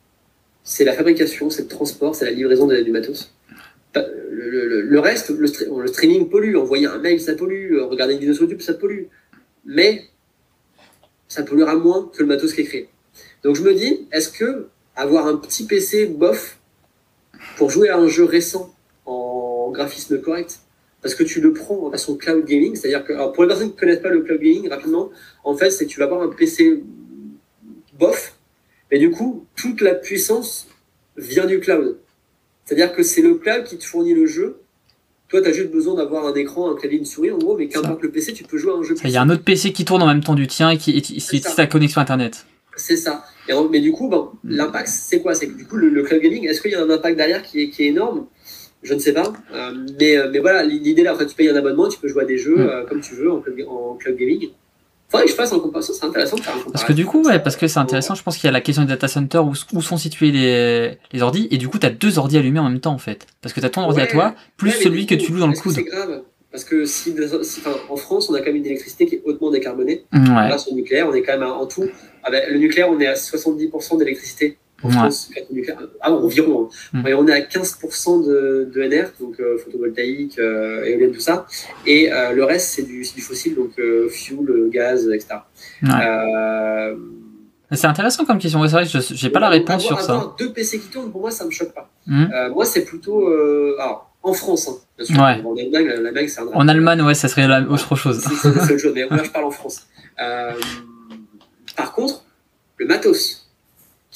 c'est 0.63 0.83
la 0.83 0.93
fabrication, 0.93 1.49
c'est 1.49 1.63
le 1.63 1.67
transport, 1.67 2.15
c'est 2.15 2.25
la 2.25 2.31
livraison 2.31 2.67
du 2.67 2.91
matos. 2.91 3.33
Le, 3.95 4.99
reste, 4.99 5.29
le, 5.29 5.47
streaming 5.87 6.29
pollue, 6.29 6.55
envoyer 6.55 6.85
un 6.87 6.99
mail, 6.99 7.19
ça 7.19 7.33
pollue, 7.33 7.77
regarder 7.81 8.13
une 8.13 8.19
vidéo 8.19 8.33
sur 8.33 8.43
YouTube, 8.43 8.61
ça 8.61 8.73
pollue. 8.73 9.05
Mais 9.65 10.03
ça 11.27 11.43
polluera 11.43 11.75
moins 11.75 12.09
que 12.13 12.21
le 12.21 12.27
matos 12.27 12.53
qui 12.53 12.61
est 12.61 12.65
créé. 12.65 12.89
Donc 13.43 13.55
je 13.55 13.63
me 13.63 13.73
dis, 13.73 14.07
est-ce 14.11 14.29
que 14.29 14.67
avoir 14.95 15.27
un 15.27 15.37
petit 15.37 15.65
PC 15.65 16.07
bof 16.07 16.59
pour 17.55 17.69
jouer 17.69 17.89
à 17.89 17.97
un 17.97 18.07
jeu 18.07 18.23
récent 18.23 18.73
en 19.05 19.69
graphisme 19.71 20.19
correct, 20.19 20.59
parce 21.01 21.15
que 21.15 21.23
tu 21.23 21.39
le 21.39 21.53
prends 21.53 21.87
en 21.87 21.91
façon 21.91 22.17
cloud 22.17 22.45
gaming, 22.45 22.75
c'est-à-dire 22.75 23.05
que, 23.05 23.13
pour 23.33 23.43
les 23.43 23.47
personnes 23.47 23.69
qui 23.69 23.75
ne 23.75 23.79
connaissent 23.79 24.01
pas 24.01 24.09
le 24.09 24.21
cloud 24.21 24.41
gaming, 24.41 24.69
rapidement, 24.69 25.11
en 25.43 25.55
fait, 25.55 25.69
c'est 25.69 25.85
que 25.85 25.91
tu 25.91 25.99
vas 25.99 26.05
avoir 26.05 26.23
un 26.23 26.29
PC 26.29 26.83
bof, 27.97 28.37
mais 28.91 28.99
du 28.99 29.11
coup, 29.11 29.45
toute 29.55 29.81
la 29.81 29.95
puissance 29.95 30.67
vient 31.15 31.45
du 31.45 31.59
cloud. 31.59 31.97
C'est-à-dire 32.67 32.93
que 32.93 33.01
c'est 33.01 33.21
le 33.21 33.35
cloud 33.35 33.63
qui 33.63 33.77
te 33.77 33.85
fournit 33.85 34.13
le 34.13 34.25
jeu. 34.25 34.59
Toi, 35.29 35.41
tu 35.41 35.47
as 35.47 35.53
juste 35.53 35.71
besoin 35.71 35.95
d'avoir 35.95 36.25
un 36.25 36.33
écran, 36.35 36.69
un 36.69 36.75
clavier, 36.75 36.99
une 36.99 37.05
souris, 37.05 37.31
en 37.31 37.37
gros, 37.37 37.57
mais 37.57 37.69
qu'importe 37.69 38.01
le 38.01 38.11
PC, 38.11 38.33
tu 38.33 38.43
peux 38.43 38.57
jouer 38.57 38.73
à 38.73 38.75
un 38.75 38.83
jeu. 38.83 38.95
Il 39.05 39.09
y 39.09 39.15
a 39.15 39.21
un 39.21 39.29
autre 39.29 39.43
PC 39.43 39.71
qui 39.71 39.85
tourne 39.85 40.03
en 40.03 40.07
même 40.07 40.23
temps 40.23 40.35
du 40.35 40.47
tien 40.47 40.69
et 40.69 40.77
qui 40.77 40.97
utilise 40.97 41.55
ta 41.55 41.65
connexion 41.65 42.01
Internet. 42.01 42.45
C'est 42.75 42.97
ça. 42.97 43.23
mais 43.71 43.79
du 43.79 43.93
coup, 43.93 44.09
bon, 44.09 44.31
mm. 44.43 44.55
l'impact, 44.55 44.89
c'est 44.89 45.21
quoi? 45.21 45.33
C'est 45.33 45.47
que 45.47 45.57
du 45.57 45.65
coup, 45.65 45.77
le, 45.77 46.03
cloud 46.03 46.21
gaming, 46.21 46.45
est-ce 46.45 46.61
qu'il 46.61 46.71
y 46.71 46.75
a 46.75 46.83
un 46.83 46.89
impact 46.89 47.15
derrière 47.15 47.41
qui 47.41 47.61
est, 47.61 47.69
qui 47.69 47.83
est 47.83 47.87
énorme? 47.87 48.27
Je 48.83 48.93
ne 48.93 48.99
sais 48.99 49.13
pas. 49.13 49.33
Euh, 49.53 49.73
mais, 49.99 50.17
euh, 50.17 50.29
mais 50.31 50.39
voilà, 50.39 50.63
l'idée 50.63 51.03
là, 51.03 51.15
en 51.15 51.17
fait, 51.17 51.25
tu 51.25 51.35
payes 51.35 51.49
un 51.49 51.55
abonnement, 51.55 51.87
tu 51.87 51.99
peux 51.99 52.09
jouer 52.09 52.23
à 52.23 52.25
des 52.25 52.37
jeux 52.37 52.57
mm. 52.57 52.69
euh, 52.69 52.85
comme 52.85 52.99
tu 52.99 53.15
veux 53.15 53.31
en 53.31 53.95
cloud 53.95 54.17
gaming. 54.17 54.49
Faudrait 55.09 55.25
que 55.25 55.31
je 55.31 55.35
fasse 55.35 55.53
en 55.53 55.59
comparaison, 55.59 55.93
c'est 55.93 56.05
intéressant 56.05 56.35
de 56.35 56.41
faire 56.41 56.55
un 56.55 56.71
Parce 56.71 56.83
que 56.83 56.91
du 56.91 57.05
coup, 57.05 57.23
ouais, 57.23 57.39
parce 57.39 57.55
que 57.55 57.67
c'est 57.67 57.79
intéressant, 57.79 58.13
je 58.13 58.23
pense 58.23 58.37
qu'il 58.37 58.45
y 58.45 58.49
a 58.49 58.51
la 58.51 58.59
question 58.59 58.83
du 58.83 58.89
data 58.89 59.07
center 59.07 59.37
où, 59.37 59.53
où 59.73 59.81
sont 59.81 59.97
situés 59.97 60.31
les, 60.31 60.97
les 61.13 61.21
ordis, 61.21 61.47
et 61.49 61.57
du 61.57 61.69
coup, 61.69 61.79
tu 61.79 61.85
as 61.85 61.91
deux 61.91 62.19
ordis 62.19 62.37
allumés 62.37 62.59
en 62.59 62.69
même 62.69 62.81
temps, 62.81 62.93
en 62.93 62.97
fait. 62.97 63.25
Parce 63.41 63.53
que 63.53 63.61
tu 63.61 63.65
as 63.65 63.69
ton 63.69 63.83
ordi 63.83 64.01
à 64.01 64.07
toi, 64.07 64.35
plus 64.57 64.71
celui 64.71 65.05
que 65.05 65.15
tu 65.15 65.31
loues 65.31 65.39
dans 65.39 65.47
le 65.47 65.53
coude. 65.53 65.75
C'est 65.75 65.83
grave? 65.83 66.23
Parce 66.51 66.63
que 66.63 66.85
si, 66.85 67.13
en 67.89 67.95
France, 67.97 68.29
on 68.29 68.33
a 68.33 68.39
quand 68.39 68.47
même 68.47 68.55
une 68.55 68.65
électricité 68.65 69.05
qui 69.05 69.15
est 69.15 69.21
hautement 69.25 69.51
décarbonée. 69.51 70.05
Ouais. 70.11 70.19
Grâce 70.23 70.67
au 70.67 70.73
nucléaire, 70.73 71.07
on 71.09 71.13
est 71.13 71.21
quand 71.21 71.37
même 71.37 71.47
en 71.47 71.67
tout. 71.67 71.85
Ah 72.23 72.31
ben, 72.31 72.51
le 72.51 72.57
nucléaire, 72.57 72.89
on 72.89 72.99
est 72.99 73.07
à 73.07 73.13
70% 73.13 73.99
d'électricité 73.99 74.57
en 74.83 74.89
France, 74.89 75.31
ah, 76.01 76.11
environ. 76.11 76.69
Hein. 76.93 77.01
Mm. 77.01 77.15
On 77.17 77.27
est 77.27 77.33
à 77.33 77.39
15% 77.39 78.27
de, 78.27 78.71
de, 78.71 78.83
NR, 78.83 79.09
donc 79.19 79.39
euh, 79.39 79.57
photovoltaïque, 79.57 80.37
euh, 80.37 80.85
éolienne, 80.85 81.11
tout 81.11 81.19
ça. 81.19 81.47
Et 81.85 82.11
euh, 82.11 82.33
le 82.33 82.43
reste, 82.43 82.69
c'est 82.75 82.83
du, 82.83 83.01
du, 83.01 83.21
fossile, 83.21 83.55
donc 83.55 83.71
euh, 83.79 84.07
fuel, 84.09 84.69
gaz, 84.69 85.09
etc. 85.09 85.39
C'est 87.71 87.87
intéressant 87.87 88.23
comme 88.23 88.37
question. 88.37 88.65
C'est 88.67 88.71
vrai 88.71 88.85
que 88.85 88.99
je 88.99 89.25
n'ai 89.25 89.31
pas 89.31 89.39
la 89.39 89.49
réponse 89.49 89.83
sur 89.83 89.99
ça. 89.99 90.35
Deux 90.39 90.53
PC 90.53 90.79
qui 90.79 90.89
tournent, 90.89 91.11
pour 91.11 91.21
moi, 91.21 91.31
ça 91.31 91.43
ne 91.43 91.49
me 91.49 91.53
choque 91.53 91.73
pas. 91.73 91.89
Mm. 92.05 92.51
moi, 92.53 92.65
c'est 92.65 92.85
plutôt. 92.85 93.27
alors, 93.79 94.11
en 94.21 94.33
France, 94.33 94.67
hein, 94.67 94.75
bien 94.97 95.05
sûr. 95.05 95.15
Ouais. 95.15 95.41
En 95.43 95.57
Allemagne, 95.57 96.27
c'est 96.27 96.41
un 96.41 96.47
En 96.53 96.67
Allemagne, 96.67 97.01
ouais, 97.01 97.15
ça 97.15 97.27
serait 97.27 97.47
la, 97.47 97.61
autre 97.61 97.95
chose. 97.95 98.19
C'est 98.19 98.49
autre 98.49 98.77
chose, 98.77 98.91
mais 98.93 99.07
moi, 99.09 99.23
je 99.23 99.31
parle 99.31 99.45
en 99.45 99.51
France. 99.51 99.87
par 101.75 101.93
contre, 101.93 102.23
le 102.77 102.85
matos 102.85 103.46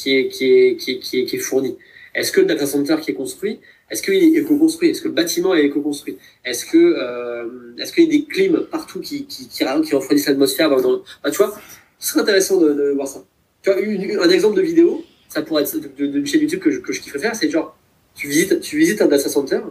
qui 0.01 0.17
est, 0.17 0.27
qui 0.27 0.45
est, 0.45 0.75
qui 0.77 1.19
est, 1.19 1.25
qui 1.25 1.35
est, 1.35 1.39
fourni 1.39 1.77
Est-ce 2.15 2.31
que 2.31 2.41
le 2.41 2.47
data 2.47 2.65
center 2.65 2.95
qui 3.01 3.11
est 3.11 3.13
construit, 3.13 3.59
est-ce 3.89 4.01
qu'il 4.01 4.15
est 4.15 4.39
éco-construit? 4.39 4.89
Est-ce 4.89 5.01
que 5.01 5.09
le 5.09 5.13
bâtiment 5.13 5.53
est 5.53 5.65
éco-construit? 5.65 6.17
Est-ce 6.43 6.65
que 6.65 6.77
euh, 6.77 7.75
est-ce 7.77 7.93
qu'il 7.93 8.05
y 8.05 8.07
a 8.07 8.09
des 8.09 8.25
clims 8.25 8.65
partout 8.71 8.99
qui 8.99 9.25
qui 9.25 9.47
qui, 9.47 9.63
refroidissent 9.63 10.27
l'atmosphère 10.27 10.69
dans. 10.69 11.03
Bah, 11.23 11.29
tu 11.29 11.37
vois, 11.37 11.53
ce 11.99 12.11
serait 12.11 12.21
intéressant 12.21 12.59
de, 12.59 12.73
de, 12.73 12.91
voir 12.91 13.07
ça. 13.07 13.23
Tu 13.61 13.69
vois, 13.69 13.79
un 14.25 14.29
exemple 14.29 14.55
de 14.55 14.61
vidéo, 14.61 15.03
ça 15.29 15.41
pourrait 15.43 15.63
être 15.63 15.77
d'une 15.95 16.25
chaîne 16.25 16.41
YouTube 16.41 16.59
que 16.59 16.71
je, 16.71 16.79
que 16.79 16.93
je 16.93 17.01
kifferais 17.01 17.19
faire, 17.19 17.35
c'est 17.35 17.49
genre 17.49 17.77
tu 18.15 18.27
visites 18.27 18.59
tu 18.59 18.77
visites 18.77 19.01
un 19.01 19.07
data 19.07 19.29
center 19.29 19.61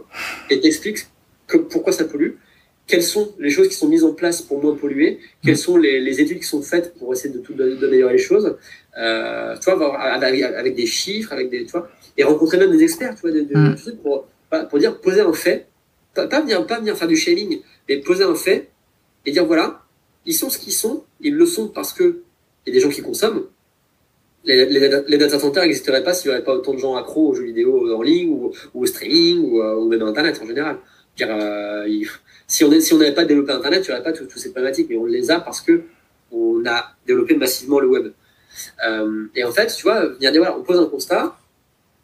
et 0.49 0.59
t'expliques 0.61 1.07
pourquoi 1.69 1.91
ça 1.91 2.05
pollue 2.05 2.31
quelles 2.91 3.03
sont 3.03 3.33
les 3.39 3.49
choses 3.49 3.69
qui 3.69 3.75
sont 3.75 3.87
mises 3.87 4.03
en 4.03 4.13
place 4.13 4.41
pour 4.41 4.61
moins 4.61 4.75
polluer, 4.75 5.19
quelles 5.45 5.57
sont 5.57 5.77
les, 5.77 6.01
les 6.01 6.19
études 6.19 6.39
qui 6.39 6.49
sont 6.55 6.61
faites 6.61 6.93
pour 6.95 7.13
essayer 7.13 7.33
de 7.33 7.39
tout 7.39 7.53
d'améliorer 7.53 8.13
les 8.17 8.25
choses, 8.29 8.57
euh, 8.97 9.55
tu 9.61 9.71
vois, 9.71 9.97
avec, 9.97 10.43
avec, 10.43 10.75
des 10.75 10.85
chiffres, 10.85 11.31
avec 11.31 11.49
des, 11.49 11.63
tu 11.63 11.71
vois, 11.71 11.89
et 12.17 12.23
rencontrer 12.25 12.57
même 12.57 12.71
des 12.75 12.83
experts, 12.83 13.15
tu 13.15 13.21
vois, 13.21 13.31
de, 13.31 13.41
de, 13.43 13.57
mm. 13.57 13.97
pour, 14.03 14.27
pour 14.69 14.77
dire 14.77 14.99
poser 14.99 15.21
un 15.21 15.31
fait, 15.31 15.67
pas, 16.13 16.27
pas 16.27 16.41
venir 16.41 16.67
pas 16.67 16.79
venir 16.79 16.97
faire 16.97 17.07
du 17.07 17.15
shaming, 17.15 17.61
mais 17.87 17.97
poser 18.01 18.25
un 18.25 18.35
fait 18.35 18.69
et 19.25 19.31
dire 19.31 19.45
voilà, 19.45 19.83
ils 20.25 20.33
sont 20.33 20.49
ce 20.49 20.57
qu'ils 20.57 20.73
sont, 20.73 21.05
ils 21.21 21.33
le 21.33 21.45
sont 21.45 21.69
parce 21.69 21.93
que 21.93 22.23
il 22.65 22.73
y 22.73 22.75
a 22.75 22.79
des 22.79 22.83
gens 22.83 22.93
qui 22.93 23.01
consomment. 23.01 23.45
Les, 24.43 24.65
les, 24.65 24.89
les 25.07 25.17
data 25.17 25.39
centers 25.39 25.63
n'existeraient 25.63 26.03
pas 26.03 26.13
s'il 26.13 26.29
n'y 26.29 26.35
avait 26.35 26.43
pas 26.43 26.55
autant 26.55 26.73
de 26.73 26.79
gens 26.79 26.95
accros 26.95 27.29
aux 27.29 27.35
jeux 27.35 27.45
vidéo 27.45 27.95
en 27.95 28.01
ligne 28.01 28.29
ou, 28.29 28.51
ou 28.73 28.83
au 28.83 28.85
streaming 28.85 29.39
ou, 29.39 29.61
euh, 29.61 29.75
ou 29.75 29.87
même 29.87 30.01
à 30.01 30.07
Internet 30.07 30.41
en 30.43 30.47
général. 30.47 30.77
Dire, 31.15 31.29
euh, 31.29 31.85
il, 31.87 32.07
si 32.51 32.93
on 32.93 32.97
n'avait 32.97 33.13
pas 33.13 33.23
développé 33.23 33.53
Internet, 33.53 33.85
il 33.85 33.91
n'y 33.91 33.95
aurait 33.95 34.03
pas 34.03 34.11
toutes 34.11 34.37
ces 34.37 34.51
problématiques, 34.51 34.87
mais 34.89 34.97
on 34.97 35.05
les 35.05 35.31
a 35.31 35.39
parce 35.39 35.61
que 35.61 35.83
on 36.31 36.63
a 36.65 36.95
développé 37.07 37.35
massivement 37.35 37.79
le 37.79 37.87
web. 37.87 38.11
Euh, 38.85 39.25
et 39.35 39.43
en 39.45 39.51
fait, 39.51 39.67
tu 39.67 39.83
vois, 39.83 40.07
venir 40.07 40.31
voilà, 40.35 40.57
on 40.57 40.63
pose 40.63 40.77
un 40.77 40.85
constat 40.85 41.37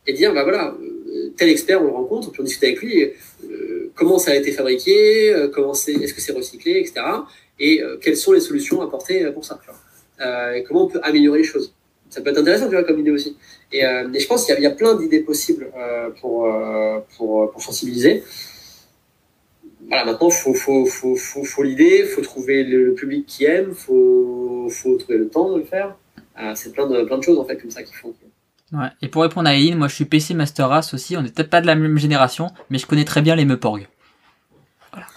et 0.06 0.14
dire 0.14 0.34
bah 0.34 0.44
voilà, 0.44 0.74
euh, 0.82 1.34
tel 1.36 1.50
expert 1.50 1.82
on 1.82 1.86
le 1.86 1.92
rencontre, 1.92 2.32
puis 2.32 2.40
on 2.40 2.46
discute 2.46 2.64
avec 2.64 2.82
lui, 2.82 3.04
euh, 3.04 3.92
comment 3.96 4.20
ça 4.20 4.32
a 4.32 4.36
été 4.36 4.54
fabriqué, 4.54 5.50
comment 5.54 5.74
est-ce 5.74 6.14
que 6.14 6.22
c'est 6.22 6.32
recyclé, 6.32 6.80
etc. 6.80 7.02
Et 7.60 7.82
quelles 8.02 8.18
sont 8.18 8.32
les 8.32 8.40
solutions 8.40 8.82
apportées 8.82 9.30
pour 9.32 9.44
ça. 9.44 9.60
Tu 9.64 9.70
et 10.56 10.64
comment 10.64 10.86
on 10.86 10.88
peut 10.88 11.02
améliorer 11.04 11.40
les 11.40 11.44
choses. 11.44 11.74
Ça 12.10 12.22
peut 12.22 12.30
être 12.30 12.38
intéressant, 12.38 12.66
tu 12.66 12.76
vois, 12.76 12.84
comme 12.84 13.00
idée 13.00 13.12
aussi. 13.12 13.36
Et, 13.74 13.82
je 13.82 14.28
pense 14.28 14.46
qu'il 14.46 14.58
y, 14.62 14.66
a 14.66 14.72
plein 14.72 14.96
d'idées 14.96 15.22
possibles 15.22 15.68
pour, 16.22 16.48
pour 17.18 17.62
sensibiliser 17.62 18.24
voilà, 19.88 20.06
maintenant, 20.06 20.30
faut, 20.30 20.54
faut, 20.54 20.86
faut, 20.86 21.16
faut, 21.16 21.44
faut 21.46 21.64
l'idée, 21.64 22.04
faut 22.04 22.22
trouver 22.22 22.64
le 22.64 22.94
public 22.94 23.26
qui 23.26 23.46
aime, 23.46 23.74
faut, 23.74 24.68
faut 24.70 24.98
trouver 24.98 25.18
le 25.18 25.30
temps 25.30 25.52
de 25.54 25.60
le 25.60 25.64
faire. 25.64 25.96
Euh, 26.40 26.52
c'est 26.56 26.74
plein 26.74 26.88
de, 26.88 27.04
plein 27.04 27.18
de 27.18 27.24
choses, 27.24 27.40
en 27.40 27.46
fait, 27.46 27.58
comme 27.58 27.72
ça 27.72 27.84
qui 27.84 27.94
font. 27.94 28.14
Ouais. 28.74 28.90
Et 29.02 29.08
pour 29.08 29.22
répondre 29.22 29.48
à 29.48 29.56
Eileen, 29.56 29.78
moi, 29.78 29.88
je 29.88 29.96
suis 29.96 30.06
PC 30.06 30.34
Master 30.34 30.68
Race 30.68 30.94
aussi. 30.94 31.16
On 31.16 31.22
n'est 31.22 31.30
peut-être 31.30 31.50
pas 31.50 31.62
de 31.62 31.68
la 31.68 31.76
même 31.76 31.98
génération, 31.98 32.50
mais 32.70 32.80
je 32.80 32.86
connais 32.86 33.06
très 33.06 33.22
bien 33.22 33.36
les 33.36 33.46
Meuporg. 33.46 33.88
Voilà. 34.92 35.08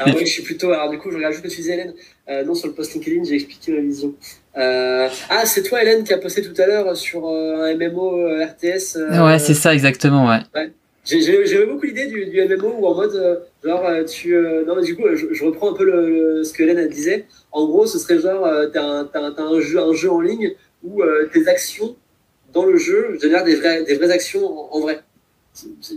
alors, 0.00 0.16
oui, 0.16 0.26
je 0.26 0.32
suis 0.32 0.42
plutôt. 0.42 0.72
Alors, 0.72 0.90
du 0.90 0.98
coup, 0.98 1.12
je 1.12 1.16
regarde 1.16 1.32
juste 1.32 1.44
ce 1.44 1.48
que 1.48 1.54
tu 1.54 1.60
disais, 1.60 1.74
Hélène. 1.74 1.94
Euh, 2.28 2.44
non, 2.44 2.54
sur 2.54 2.66
le 2.66 2.74
post 2.74 2.92
LinkedIn, 2.94 3.22
j'ai 3.22 3.36
expliqué 3.36 3.70
ma 3.70 3.82
vision. 3.82 4.14
Euh... 4.56 5.08
Ah, 5.30 5.46
c'est 5.46 5.62
toi, 5.62 5.80
Hélène, 5.80 6.02
qui 6.02 6.12
a 6.12 6.18
posté 6.18 6.42
tout 6.42 6.60
à 6.60 6.66
l'heure 6.66 6.96
sur 6.96 7.28
euh, 7.28 7.66
un 7.66 7.74
MMO 7.76 8.26
RTS. 8.44 8.96
ouais, 9.22 9.38
c'est 9.38 9.54
ça, 9.54 9.72
exactement, 9.72 10.26
ouais. 10.26 10.40
ouais. 10.56 10.72
J'aimais 11.04 11.66
beaucoup 11.66 11.84
l'idée 11.84 12.06
du, 12.06 12.26
du, 12.26 12.42
MMO 12.42 12.76
où 12.78 12.86
en 12.86 12.94
mode, 12.94 13.14
euh, 13.14 13.36
genre, 13.62 13.84
euh, 13.84 14.04
tu. 14.04 14.34
Euh, 14.34 14.64
non, 14.64 14.74
mais 14.74 14.82
du 14.82 14.96
coup, 14.96 15.02
je, 15.12 15.44
reprends 15.44 15.72
un 15.72 15.74
peu 15.74 15.84
le, 15.84 16.42
ce 16.44 16.52
que 16.54 16.62
Hélène 16.62 16.88
disait. 16.88 17.26
En 17.52 17.66
gros, 17.66 17.86
ce 17.86 17.98
serait 17.98 18.18
genre, 18.18 18.48
t'as 18.72 18.82
un, 18.82 19.60
jeu, 19.60 19.78
un 19.80 19.92
jeu 19.92 20.10
en 20.10 20.20
ligne 20.20 20.54
où 20.82 21.02
tes 21.32 21.46
actions 21.46 21.96
dans 22.52 22.64
le 22.64 22.76
jeu 22.76 23.18
génèrent 23.20 23.44
des, 23.44 23.54
vrais, 23.54 23.84
des 23.84 23.94
vraies 23.94 24.10
actions 24.10 24.74
en, 24.74 24.80
vrai. 24.80 25.02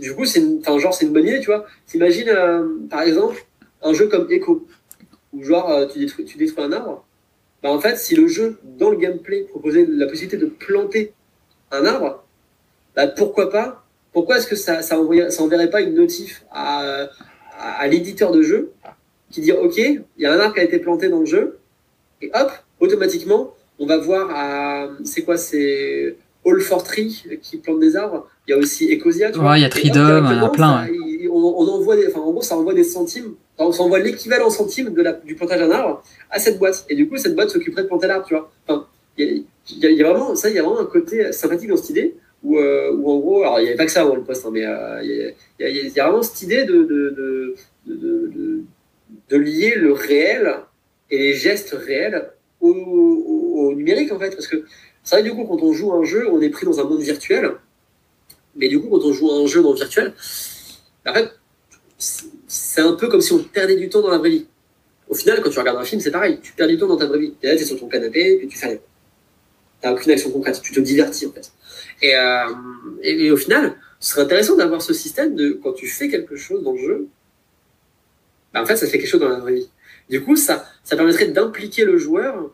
Du 0.00 0.14
coup, 0.14 0.26
c'est 0.26 0.42
enfin, 0.60 0.78
genre, 0.78 0.92
c'est 0.92 1.06
une 1.06 1.12
bonne 1.12 1.26
idée, 1.26 1.40
tu 1.40 1.46
vois. 1.46 1.66
T'imagines, 1.86 2.30
par 2.90 3.02
exemple, 3.02 3.44
un 3.82 3.94
jeu 3.94 4.08
comme 4.08 4.30
Echo, 4.30 4.66
où 5.32 5.42
genre, 5.42 5.88
tu, 5.90 6.00
détruis, 6.00 6.26
tu 6.26 6.36
détruis 6.36 6.62
un 6.62 6.72
arbre. 6.72 7.06
Bah, 7.62 7.70
en 7.70 7.80
fait, 7.80 7.96
si 7.96 8.14
le 8.14 8.28
jeu, 8.28 8.58
dans 8.62 8.90
le 8.90 8.98
gameplay, 8.98 9.42
proposait 9.44 9.86
la 9.88 10.06
possibilité 10.06 10.36
de 10.36 10.46
planter 10.46 11.12
un 11.72 11.86
arbre, 11.86 12.24
bah, 12.94 13.08
pourquoi 13.08 13.50
pas 13.50 13.87
pourquoi 14.12 14.38
est-ce 14.38 14.46
que 14.46 14.56
ça, 14.56 14.82
ça, 14.82 14.98
ça 15.30 15.42
enverrait 15.42 15.70
pas 15.70 15.80
une 15.80 15.94
notif 15.94 16.44
à, 16.50 17.08
à, 17.58 17.86
l'éditeur 17.88 18.32
de 18.32 18.42
jeu 18.42 18.72
qui 19.30 19.40
dit 19.40 19.52
OK, 19.52 19.76
il 19.76 20.02
y 20.18 20.26
a 20.26 20.32
un 20.32 20.38
arbre 20.38 20.54
qui 20.54 20.60
a 20.60 20.64
été 20.64 20.78
planté 20.78 21.08
dans 21.08 21.20
le 21.20 21.26
jeu, 21.26 21.58
et 22.22 22.30
hop, 22.34 22.50
automatiquement, 22.80 23.54
on 23.78 23.86
va 23.86 23.98
voir 23.98 24.30
à. 24.30 24.88
C'est 25.04 25.22
quoi 25.22 25.36
C'est 25.36 26.16
All 26.44 26.60
for 26.60 26.82
Tree 26.82 27.24
qui 27.42 27.58
plante 27.58 27.80
des 27.80 27.96
arbres. 27.96 28.28
Il 28.46 28.52
y 28.52 28.54
a 28.54 28.58
aussi 28.58 28.92
Ecosia. 28.92 29.30
Tu 29.30 29.38
ouais, 29.38 29.58
il 29.58 29.62
y 29.62 29.64
a 29.64 29.68
Tridom, 29.68 30.26
il 30.30 30.36
y 30.36 30.44
a 30.44 30.48
plein. 30.48 30.86
on, 31.30 31.68
envoie 31.68 31.96
des, 31.96 32.08
enfin, 32.08 32.20
en 32.20 32.32
gros, 32.32 32.42
ça 32.42 32.56
envoie 32.56 32.74
des 32.74 32.84
centimes. 32.84 33.34
Enfin, 33.56 33.76
ça 33.76 33.82
envoie 33.82 33.98
l'équivalent 33.98 34.50
centimes 34.50 34.94
de 34.94 35.02
la, 35.02 35.12
du 35.12 35.34
plantage 35.34 35.60
d'un 35.60 35.70
arbre 35.70 36.02
à 36.30 36.38
cette 36.38 36.58
boîte. 36.58 36.86
Et 36.88 36.94
du 36.94 37.08
coup, 37.08 37.18
cette 37.18 37.34
boîte 37.34 37.50
s'occuperait 37.50 37.82
de 37.82 37.88
planter 37.88 38.06
l'arbre, 38.06 38.26
tu 38.26 38.34
vois. 38.34 38.50
Enfin, 38.66 38.86
il 39.18 39.44
y, 39.68 39.86
y, 39.86 40.02
a 40.02 40.08
vraiment, 40.08 40.34
ça, 40.34 40.48
il 40.48 40.56
y 40.56 40.58
a 40.58 40.62
vraiment 40.62 40.80
un 40.80 40.86
côté 40.86 41.32
sympathique 41.32 41.68
dans 41.68 41.76
cette 41.76 41.90
idée 41.90 42.16
où, 42.42 42.58
euh, 42.58 42.92
où 42.92 43.10
en 43.10 43.18
gros, 43.18 43.42
alors 43.42 43.60
il 43.60 43.64
n'y 43.64 43.68
avait 43.68 43.76
pas 43.76 43.86
que 43.86 43.92
ça 43.92 44.04
le 44.04 44.22
poste, 44.22 44.46
hein, 44.46 44.50
mais 44.52 44.60
il 44.60 45.34
y, 45.58 46.00
a 46.00 46.04
vraiment 46.04 46.22
cette 46.22 46.42
idée 46.42 46.64
de, 46.64 46.84
de, 46.84 47.10
de, 47.86 47.94
de, 47.94 48.62
de 49.28 49.36
lier 49.36 49.74
le 49.76 49.92
réel 49.92 50.54
et 51.10 51.18
les 51.18 51.34
gestes 51.34 51.70
réels 51.70 52.30
au, 52.60 52.70
au, 52.70 53.68
au 53.68 53.74
numérique 53.74 54.12
en 54.12 54.18
fait, 54.18 54.30
parce 54.30 54.46
que 54.46 54.64
c'est 55.02 55.16
vrai 55.16 55.22
du 55.22 55.34
coup 55.34 55.44
quand 55.44 55.62
on 55.62 55.72
joue 55.72 55.92
un 55.92 56.04
jeu, 56.04 56.28
on 56.30 56.40
est 56.40 56.50
pris 56.50 56.66
dans 56.66 56.78
un 56.80 56.84
monde 56.84 57.00
virtuel, 57.00 57.52
Mais 58.56 58.68
du 58.68 58.80
coup, 58.80 58.88
quand 58.88 59.04
on 59.04 59.12
joue 59.12 59.30
un 59.32 59.46
jeu 59.46 59.62
dans 59.62 59.72
le 59.72 59.78
virtuel, 59.78 60.12
en 61.06 61.14
fait, 61.14 61.30
c'est 61.96 62.80
un 62.80 62.92
peu 62.92 63.08
comme 63.08 63.20
si 63.20 63.32
on 63.32 63.42
perdait 63.42 63.76
du 63.76 63.88
temps 63.88 64.02
dans 64.02 64.10
la 64.10 64.18
vraie 64.18 64.30
vie. 64.30 64.46
Au 65.08 65.14
final, 65.14 65.40
quand 65.42 65.50
tu 65.50 65.58
regardes 65.58 65.78
un 65.78 65.84
film, 65.84 66.00
c'est 66.00 66.10
pareil. 66.10 66.38
Tu 66.42 66.52
perds 66.52 66.68
du 66.68 66.76
temps 66.76 66.86
dans 66.86 66.96
ta 66.96 67.06
vraie 67.06 67.18
vie. 67.18 67.34
Tu 67.40 67.46
es 67.46 67.58
sur 67.58 67.78
ton 67.78 67.88
canapé, 67.88 68.40
et 68.42 68.46
tu 68.46 68.58
fais 68.58 68.66
rien. 68.66 68.78
Tu 69.80 69.86
n'as 69.86 69.94
aucune 69.94 70.12
action 70.12 70.30
concrète. 70.30 70.60
Tu 70.62 70.72
te 70.72 70.80
divertis, 70.80 71.26
en 71.26 71.32
fait. 71.32 71.52
Et, 72.02 72.16
euh, 72.16 72.46
et, 73.02 73.30
au 73.30 73.36
final, 73.36 73.76
ce 74.00 74.10
serait 74.10 74.22
intéressant 74.22 74.56
d'avoir 74.56 74.82
ce 74.82 74.92
système 74.92 75.34
de 75.34 75.58
quand 75.62 75.72
tu 75.72 75.86
fais 75.86 76.08
quelque 76.08 76.36
chose 76.36 76.62
dans 76.62 76.72
le 76.72 76.78
jeu, 76.78 77.08
bah, 78.52 78.62
en 78.62 78.66
fait, 78.66 78.76
ça 78.76 78.86
fait 78.86 78.98
quelque 78.98 79.08
chose 79.08 79.20
dans 79.20 79.28
la 79.28 79.40
vraie 79.40 79.54
vie. 79.54 79.70
Du 80.08 80.22
coup, 80.22 80.36
ça, 80.36 80.66
ça 80.84 80.96
permettrait 80.96 81.28
d'impliquer 81.28 81.84
le 81.84 81.98
joueur 81.98 82.50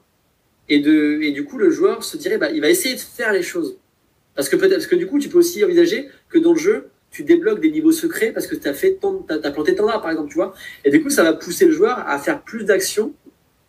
et, 0.69 0.81
de, 0.81 1.21
et 1.23 1.33
du 1.33 1.45
coup, 1.45 1.59
le 1.59 1.71
joueur 1.71 2.03
se 2.05 2.17
dirait, 2.17 2.39
bah, 2.39 2.51
il 2.51 2.61
va 2.61 2.69
essayer 2.69 2.95
de 2.95 3.01
faire 3.01 3.33
les 3.33 3.43
choses. 3.43 3.77
Parce 4.35 4.49
que 4.49 4.57
parce 4.57 4.87
que 4.87 4.97
du 4.97 5.07
coup, 5.07 5.19
tu 5.21 5.29
peux 5.29 5.39
aussi 5.39 5.65
envisager 5.65 6.09
que 6.29 6.39
dans 6.39 6.53
le 6.53 6.59
jeu, 6.59 6.89
tu 7.11 7.23
débloques 7.23 7.61
des 7.61 7.71
niveaux 7.71 7.93
secrets 7.93 8.33
parce 8.33 8.49
que 8.49 8.57
tu 8.57 8.67
as 8.67 8.75
tant, 9.01 9.25
as, 9.29 9.51
planté 9.53 9.77
tant 9.77 9.87
d'arbres, 9.87 10.03
par 10.03 10.11
exemple, 10.11 10.31
tu 10.31 10.35
vois. 10.35 10.55
Et 10.85 10.91
du 10.91 11.03
coup, 11.03 11.11
ça 11.11 11.23
va 11.23 11.33
pousser 11.33 11.67
le 11.67 11.73
joueur 11.73 12.09
à 12.09 12.19
faire 12.19 12.43
plus 12.43 12.65
d'actions 12.65 13.13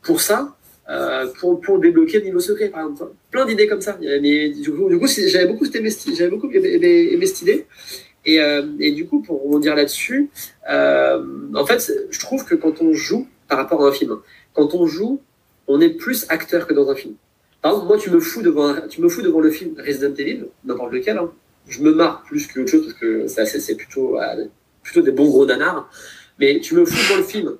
pour 0.02 0.22
ça, 0.22 0.57
euh, 0.90 1.28
pour, 1.40 1.60
pour 1.62 1.80
débloquer 1.80 2.20
des 2.20 2.26
niveaux 2.26 2.40
secrets, 2.40 2.70
par 2.70 2.82
exemple. 2.90 3.14
Plein 3.32 3.45
d'idées 3.45 3.68
comme 3.68 3.82
ça. 3.82 3.98
Mais 3.99 4.49
du 4.49 4.72
coup, 4.72 4.90
du 4.90 4.99
coup 4.99 5.07
j'avais 5.07 5.48
beaucoup, 5.48 5.66
j'avais 5.66 6.30
beaucoup 6.30 6.52
aimé, 6.52 7.14
aimé 7.14 7.26
cette 7.26 7.41
idée. 7.41 7.66
Et, 8.26 8.40
euh, 8.40 8.66
et, 8.80 8.91
du 8.91 9.06
coup, 9.06 9.22
pour 9.22 9.44
rebondir 9.44 9.76
là-dessus, 9.76 10.30
euh, 10.70 11.24
en 11.53 11.66
fait, 11.66 11.91
je 12.10 12.20
trouve 12.20 12.44
que 12.44 12.56
quand 12.56 12.82
on 12.82 12.91
joue 12.94 13.28
par 13.48 13.60
rapport 13.60 13.86
à 13.86 13.90
un 13.90 13.91
film, 13.91 14.18
quand 14.53 14.74
on 14.74 14.88
joue, 14.88 15.22
on 15.68 15.80
est 15.80 15.90
plus 15.90 16.26
acteur 16.30 16.66
que 16.66 16.74
dans 16.74 16.90
un 16.90 16.95
film. 16.95 17.16
Par 17.62 17.72
exemple, 17.74 17.88
moi, 17.88 17.98
tu 17.98 18.10
me 18.10 18.20
fous 18.20 18.41
devant, 18.41 18.76
tu 18.88 19.02
me 19.02 19.10
fous 19.10 19.22
devant 19.22 19.40
le 19.40 19.52
film 19.52 19.76
Resident 19.78 20.14
Evil, 20.16 20.45
n'importe 20.64 20.91
lequel. 20.91 21.18
Hein. 21.18 21.32
Je 21.68 21.82
me 21.82 21.94
marre 21.94 22.24
plus 22.24 22.48
qu'autre 22.48 22.70
chose 22.70 22.95
parce 23.36 23.52
que 23.52 23.60
c'est 23.60 23.76
plutôt, 23.76 24.20
euh, 24.20 24.45
plutôt 24.84 25.02
des 25.02 25.12
bons 25.12 25.30
gros 25.30 25.45
nanars. 25.45 25.90
Mais 26.40 26.60
tu 26.60 26.76
me 26.76 26.86
fous 26.86 26.95
devant 26.95 27.18
le 27.18 27.24
film. 27.24 27.57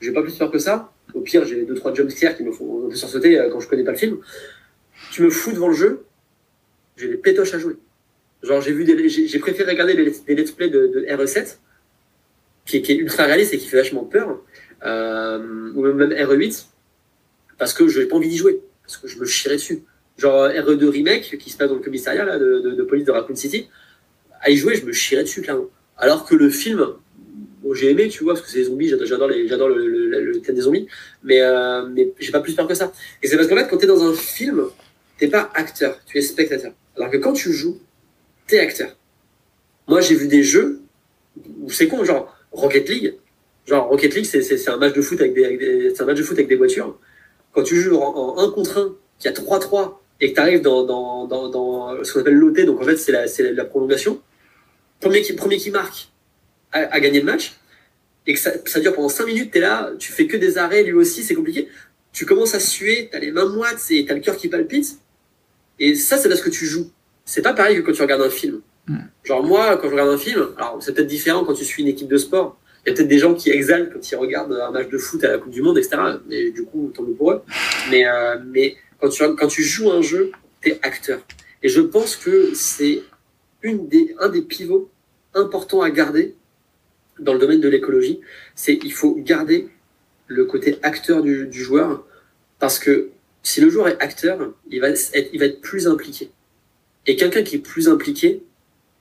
J'ai 0.00 0.12
pas 0.12 0.22
plus 0.22 0.36
peur 0.36 0.50
que 0.50 0.58
ça. 0.58 0.91
Au 1.14 1.20
pire, 1.20 1.44
j'ai 1.44 1.64
deux 1.64 1.74
trois 1.74 1.94
jumpscares 1.94 2.36
qui 2.36 2.42
me 2.42 2.52
font 2.52 2.86
un 2.86 2.90
peu 2.90 2.94
sursauter 2.96 3.38
euh, 3.38 3.50
quand 3.50 3.60
je 3.60 3.68
connais 3.68 3.84
pas 3.84 3.92
le 3.92 3.98
film. 3.98 4.18
Tu 5.10 5.22
me 5.22 5.30
fous 5.30 5.52
devant 5.52 5.68
le 5.68 5.74
jeu. 5.74 6.04
J'ai 6.96 7.08
des 7.08 7.16
pétoches 7.16 7.54
à 7.54 7.58
jouer. 7.58 7.76
Genre, 8.42 8.60
j'ai 8.60 8.72
vu 8.72 8.84
des, 8.84 9.08
j'ai 9.08 9.38
préféré 9.38 9.72
regarder 9.72 9.94
des, 9.94 10.34
let's 10.34 10.50
play 10.50 10.68
de, 10.68 10.88
de 10.88 11.00
RE7 11.08 11.58
qui, 12.66 12.76
est 12.78 12.96
ultra 12.96 13.24
réaliste 13.24 13.54
et 13.54 13.58
qui 13.58 13.68
fait 13.68 13.76
vachement 13.76 14.04
peur, 14.04 14.42
euh, 14.84 15.72
ou 15.74 15.82
même 15.82 16.10
RE8 16.10 16.66
parce 17.62 17.74
que 17.74 17.86
je 17.86 18.00
n'ai 18.00 18.06
pas 18.06 18.16
envie 18.16 18.28
d'y 18.28 18.36
jouer, 18.36 18.60
parce 18.82 18.96
que 18.96 19.06
je 19.06 19.20
me 19.20 19.24
chierais 19.24 19.54
dessus. 19.54 19.84
Genre 20.18 20.48
RE2 20.48 20.84
Remake, 20.88 21.38
qui 21.38 21.48
se 21.48 21.56
passe 21.56 21.68
dans 21.68 21.76
le 21.76 21.80
commissariat 21.80 22.36
de, 22.36 22.58
de, 22.58 22.82
police 22.82 23.04
de 23.04 23.12
Raccoon 23.12 23.36
City, 23.36 23.68
à 24.40 24.50
y 24.50 24.56
jouer, 24.56 24.74
je 24.74 24.84
me 24.84 24.92
chierais 24.92 25.22
dessus, 25.22 25.42
clairement. 25.42 25.68
Alors 25.96 26.26
que 26.26 26.34
le 26.34 26.50
film, 26.50 26.84
j'ai 27.74 27.90
aimé, 27.90 28.08
tu 28.08 28.24
vois, 28.24 28.34
parce 28.34 28.44
que 28.44 28.50
c'est 28.50 28.58
des 28.58 28.64
zombies, 28.64 28.88
j'adore, 28.88 29.30
j'adore 29.46 29.68
le, 29.68 29.86
le, 29.86 30.40
thème 30.40 30.54
des 30.54 30.62
zombies, 30.62 30.86
mais, 31.22 31.40
euh, 31.40 31.86
mais 31.86 32.12
j'ai 32.18 32.32
pas 32.32 32.40
plus 32.40 32.54
peur 32.54 32.66
que 32.66 32.74
ça. 32.74 32.92
Et 33.22 33.28
c'est 33.28 33.36
parce 33.36 33.48
qu'en 33.48 33.56
fait, 33.56 33.68
quand 33.68 33.78
tu 33.78 33.84
es 33.84 33.88
dans 33.88 34.02
un 34.02 34.14
film, 34.14 34.64
t'es 35.18 35.28
pas 35.28 35.50
acteur, 35.54 35.98
tu 36.06 36.18
es 36.18 36.22
spectateur. 36.22 36.72
Alors 36.96 37.10
que 37.10 37.16
quand 37.16 37.32
tu 37.32 37.52
joues, 37.52 37.78
t'es 38.46 38.58
acteur. 38.58 38.96
Moi, 39.88 40.00
j'ai 40.00 40.14
vu 40.14 40.28
des 40.28 40.42
jeux 40.42 40.80
où 41.60 41.70
c'est 41.70 41.88
con, 41.88 42.04
genre 42.04 42.36
Rocket 42.52 42.88
League. 42.88 43.14
Genre 43.66 43.88
Rocket 43.88 44.14
League, 44.14 44.26
c'est 44.26 44.68
un 44.68 44.76
match 44.76 44.94
de 44.94 45.02
foot 45.02 45.20
avec 45.20 45.34
des, 45.34 45.92
un 45.98 46.04
match 46.04 46.18
de 46.18 46.22
foot 46.22 46.36
avec 46.36 46.48
des 46.48 46.56
voitures 46.56 46.98
quand 47.52 47.62
tu 47.62 47.80
joues 47.80 47.96
en, 47.96 48.38
1 48.38 48.50
contre 48.50 48.78
1, 48.78 48.94
qu'il 49.18 49.30
y 49.30 49.34
a 49.34 49.58
3-3, 49.58 49.94
et 50.20 50.30
que 50.30 50.34
tu 50.34 50.40
arrives 50.40 50.62
dans, 50.62 50.84
dans, 50.84 51.26
dans, 51.26 52.04
ce 52.04 52.12
qu'on 52.12 52.20
appelle 52.20 52.34
l'OT, 52.34 52.64
donc 52.64 52.80
en 52.80 52.84
fait 52.84 52.96
c'est 52.96 53.12
la, 53.12 53.26
la, 53.52 53.64
prolongation, 53.64 54.20
premier 55.00 55.22
qui, 55.22 55.32
premier 55.32 55.56
qui 55.56 55.70
marque 55.70 56.08
a, 56.72 57.00
gagné 57.00 57.20
le 57.20 57.26
match, 57.26 57.54
et 58.26 58.34
que 58.34 58.40
ça, 58.40 58.52
ça 58.66 58.80
dure 58.80 58.94
pendant 58.94 59.08
5 59.08 59.26
minutes, 59.26 59.50
tu 59.52 59.58
es 59.58 59.60
là, 59.60 59.92
tu 59.98 60.12
fais 60.12 60.26
que 60.26 60.36
des 60.36 60.58
arrêts, 60.58 60.82
lui 60.84 60.92
aussi, 60.92 61.22
c'est 61.22 61.34
compliqué. 61.34 61.68
Tu 62.12 62.26
commences 62.26 62.54
à 62.54 62.60
suer, 62.60 63.08
tu 63.10 63.16
as 63.16 63.20
les 63.20 63.32
mains 63.32 63.48
moites, 63.48 63.84
et 63.90 64.04
tu 64.04 64.12
as 64.12 64.14
le 64.14 64.20
cœur 64.20 64.36
qui 64.36 64.48
palpite. 64.48 64.98
Et 65.78 65.94
ça, 65.94 66.18
c'est 66.18 66.28
parce 66.28 66.40
que 66.40 66.50
tu 66.50 66.66
joues. 66.66 66.90
C'est 67.24 67.42
pas 67.42 67.54
pareil 67.54 67.76
que 67.76 67.80
quand 67.82 67.92
tu 67.92 68.02
regardes 68.02 68.22
un 68.22 68.30
film. 68.30 68.60
Genre 69.24 69.42
moi, 69.44 69.76
quand 69.76 69.88
je 69.88 69.92
regarde 69.92 70.10
un 70.10 70.18
film, 70.18 70.48
alors 70.56 70.82
c'est 70.82 70.92
peut-être 70.92 71.08
différent 71.08 71.44
quand 71.44 71.54
tu 71.54 71.64
suis 71.64 71.82
une 71.82 71.88
équipe 71.88 72.08
de 72.08 72.16
sport, 72.16 72.58
il 72.84 72.90
y 72.90 72.92
a 72.92 72.96
peut-être 72.96 73.08
des 73.08 73.18
gens 73.18 73.34
qui 73.34 73.50
exaltent 73.50 73.92
quand 73.92 74.10
ils 74.10 74.16
regardent 74.16 74.52
un 74.52 74.72
match 74.72 74.88
de 74.88 74.98
foot 74.98 75.22
à 75.22 75.30
la 75.30 75.38
Coupe 75.38 75.52
du 75.52 75.62
Monde, 75.62 75.78
etc. 75.78 75.96
Et 76.30 76.50
du 76.50 76.64
coup, 76.64 76.92
tant 76.94 77.04
mieux 77.04 77.14
pour 77.14 77.30
eux. 77.30 77.42
Mais, 77.90 78.04
euh, 78.06 78.38
mais 78.44 78.76
quand, 79.00 79.08
tu, 79.08 79.22
quand 79.36 79.46
tu 79.46 79.62
joues 79.62 79.90
un 79.92 80.02
jeu, 80.02 80.32
tu 80.60 80.70
es 80.70 80.80
acteur. 80.82 81.20
Et 81.62 81.68
je 81.68 81.80
pense 81.80 82.16
que 82.16 82.54
c'est 82.54 83.02
une 83.62 83.86
des, 83.86 84.16
un 84.18 84.28
des 84.28 84.42
pivots 84.42 84.90
importants 85.34 85.80
à 85.80 85.90
garder 85.90 86.34
dans 87.18 87.32
le 87.32 87.38
domaine 87.38 87.60
de 87.60 87.68
l'écologie. 87.68 88.20
C'est 88.54 88.78
il 88.84 88.92
faut 88.92 89.14
garder 89.16 89.68
le 90.26 90.44
côté 90.44 90.78
acteur 90.82 91.22
du, 91.22 91.46
du, 91.46 91.62
joueur 91.62 92.06
parce 92.58 92.78
que 92.78 93.10
si 93.42 93.60
le 93.60 93.68
joueur 93.68 93.88
est 93.88 94.00
acteur, 94.02 94.54
il 94.70 94.80
va 94.80 94.90
être, 94.90 95.12
il 95.32 95.38
va 95.38 95.46
être 95.46 95.60
plus 95.60 95.86
impliqué. 95.86 96.30
Et 97.06 97.16
quelqu'un 97.16 97.42
qui 97.42 97.56
est 97.56 97.60
plus 97.60 97.88
impliqué 97.88 98.42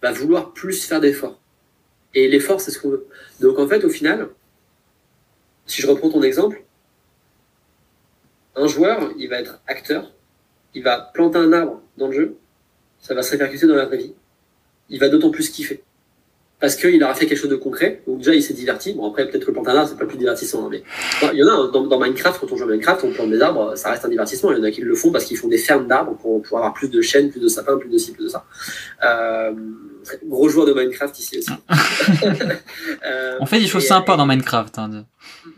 va 0.02 0.12
vouloir 0.12 0.54
plus 0.54 0.84
faire 0.84 1.00
d'efforts. 1.00 1.40
Et 2.14 2.28
l'effort, 2.28 2.60
c'est 2.60 2.72
ce 2.72 2.80
qu'on 2.80 2.90
veut. 2.90 3.06
Donc 3.40 3.60
en 3.60 3.68
fait, 3.68 3.84
au 3.86 3.90
final, 3.90 4.30
si 5.66 5.82
je 5.82 5.88
reprends 5.88 6.10
ton 6.10 6.24
exemple, 6.24 6.64
un 8.56 8.68
joueur, 8.68 9.12
il 9.18 9.30
va 9.30 9.40
être 9.40 9.62
acteur, 9.68 10.12
il 10.74 10.84
va 10.84 11.12
planter 11.14 11.38
un 11.38 11.54
arbre 11.54 11.82
dans 11.98 12.08
le 12.08 12.14
jeu, 12.14 12.38
ça 13.00 13.14
va 13.14 13.24
se 13.24 13.32
répercuter 13.32 13.68
dans 13.68 13.76
la 13.76 13.86
vraie 13.86 13.98
vie. 13.98 14.14
Il 14.90 15.00
va 15.00 15.10
d'autant 15.10 15.32
plus 15.32 15.50
kiffer. 15.50 15.84
Parce 16.62 16.76
qu'il 16.76 17.04
aura 17.04 17.16
fait 17.16 17.26
quelque 17.26 17.38
chose 17.38 17.50
de 17.50 17.56
concret. 17.56 18.02
Donc 18.08 18.20
déjà, 18.20 18.34
il 18.34 18.42
s'est 18.42 18.54
diverti. 18.54 18.94
Bon, 18.94 19.10
après, 19.10 19.28
peut-être 19.28 19.46
que 19.46 19.52
planter 19.52 19.72
un 19.72 19.76
arbre, 19.78 19.90
c'est 19.90 19.98
pas 19.98 20.06
plus 20.06 20.18
divertissant. 20.18 20.66
Hein, 20.66 20.70
mais 20.72 20.84
il 21.34 21.40
y 21.40 21.44
en 21.44 21.48
a, 21.48 21.52
hein, 21.52 21.72
dans, 21.74 22.00
Minecraft, 22.00 22.40
quand 22.40 22.52
on 22.52 22.56
joue 22.56 22.66
à 22.66 22.68
Minecraft, 22.68 23.04
on 23.04 23.12
plante 23.12 23.30
des 23.32 23.42
arbres, 23.42 23.76
ça 23.76 23.92
reste 23.92 24.06
un 24.06 24.10
divertissement. 24.10 24.52
Il 24.52 24.60
y 24.60 24.62
en 24.62 24.64
a 24.64 24.72
qui 24.72 24.82
le 24.82 24.96
font 24.96 25.12
parce 25.12 25.26
qu'ils 25.26 25.38
font 25.38 25.48
des 25.48 25.58
fermes 25.58 25.88
d'arbres 25.88 26.16
pour, 26.22 26.42
pour 26.42 26.58
avoir 26.58 26.74
plus 26.74 26.90
de 26.90 27.02
chênes, 27.02 27.32
plus 27.32 27.42
de 27.42 27.48
sapins, 27.48 27.78
plus 27.78 27.90
de 27.90 27.98
ci, 27.98 28.12
plus 28.12 28.26
de 28.26 28.30
ça. 28.30 28.46
Euh, 29.04 29.52
gros 30.26 30.50
joueur 30.50 30.66
de 30.66 30.74
Minecraft 30.74 31.18
ici 31.20 31.40
aussi. 31.40 31.52
euh, 33.06 33.38
on 33.40 33.46
fait 33.46 33.60
des 33.60 33.68
choses 33.68 33.86
sympas 33.86 34.16
dans 34.16 34.26
Minecraft. 34.26 34.78
Hein. 34.78 35.06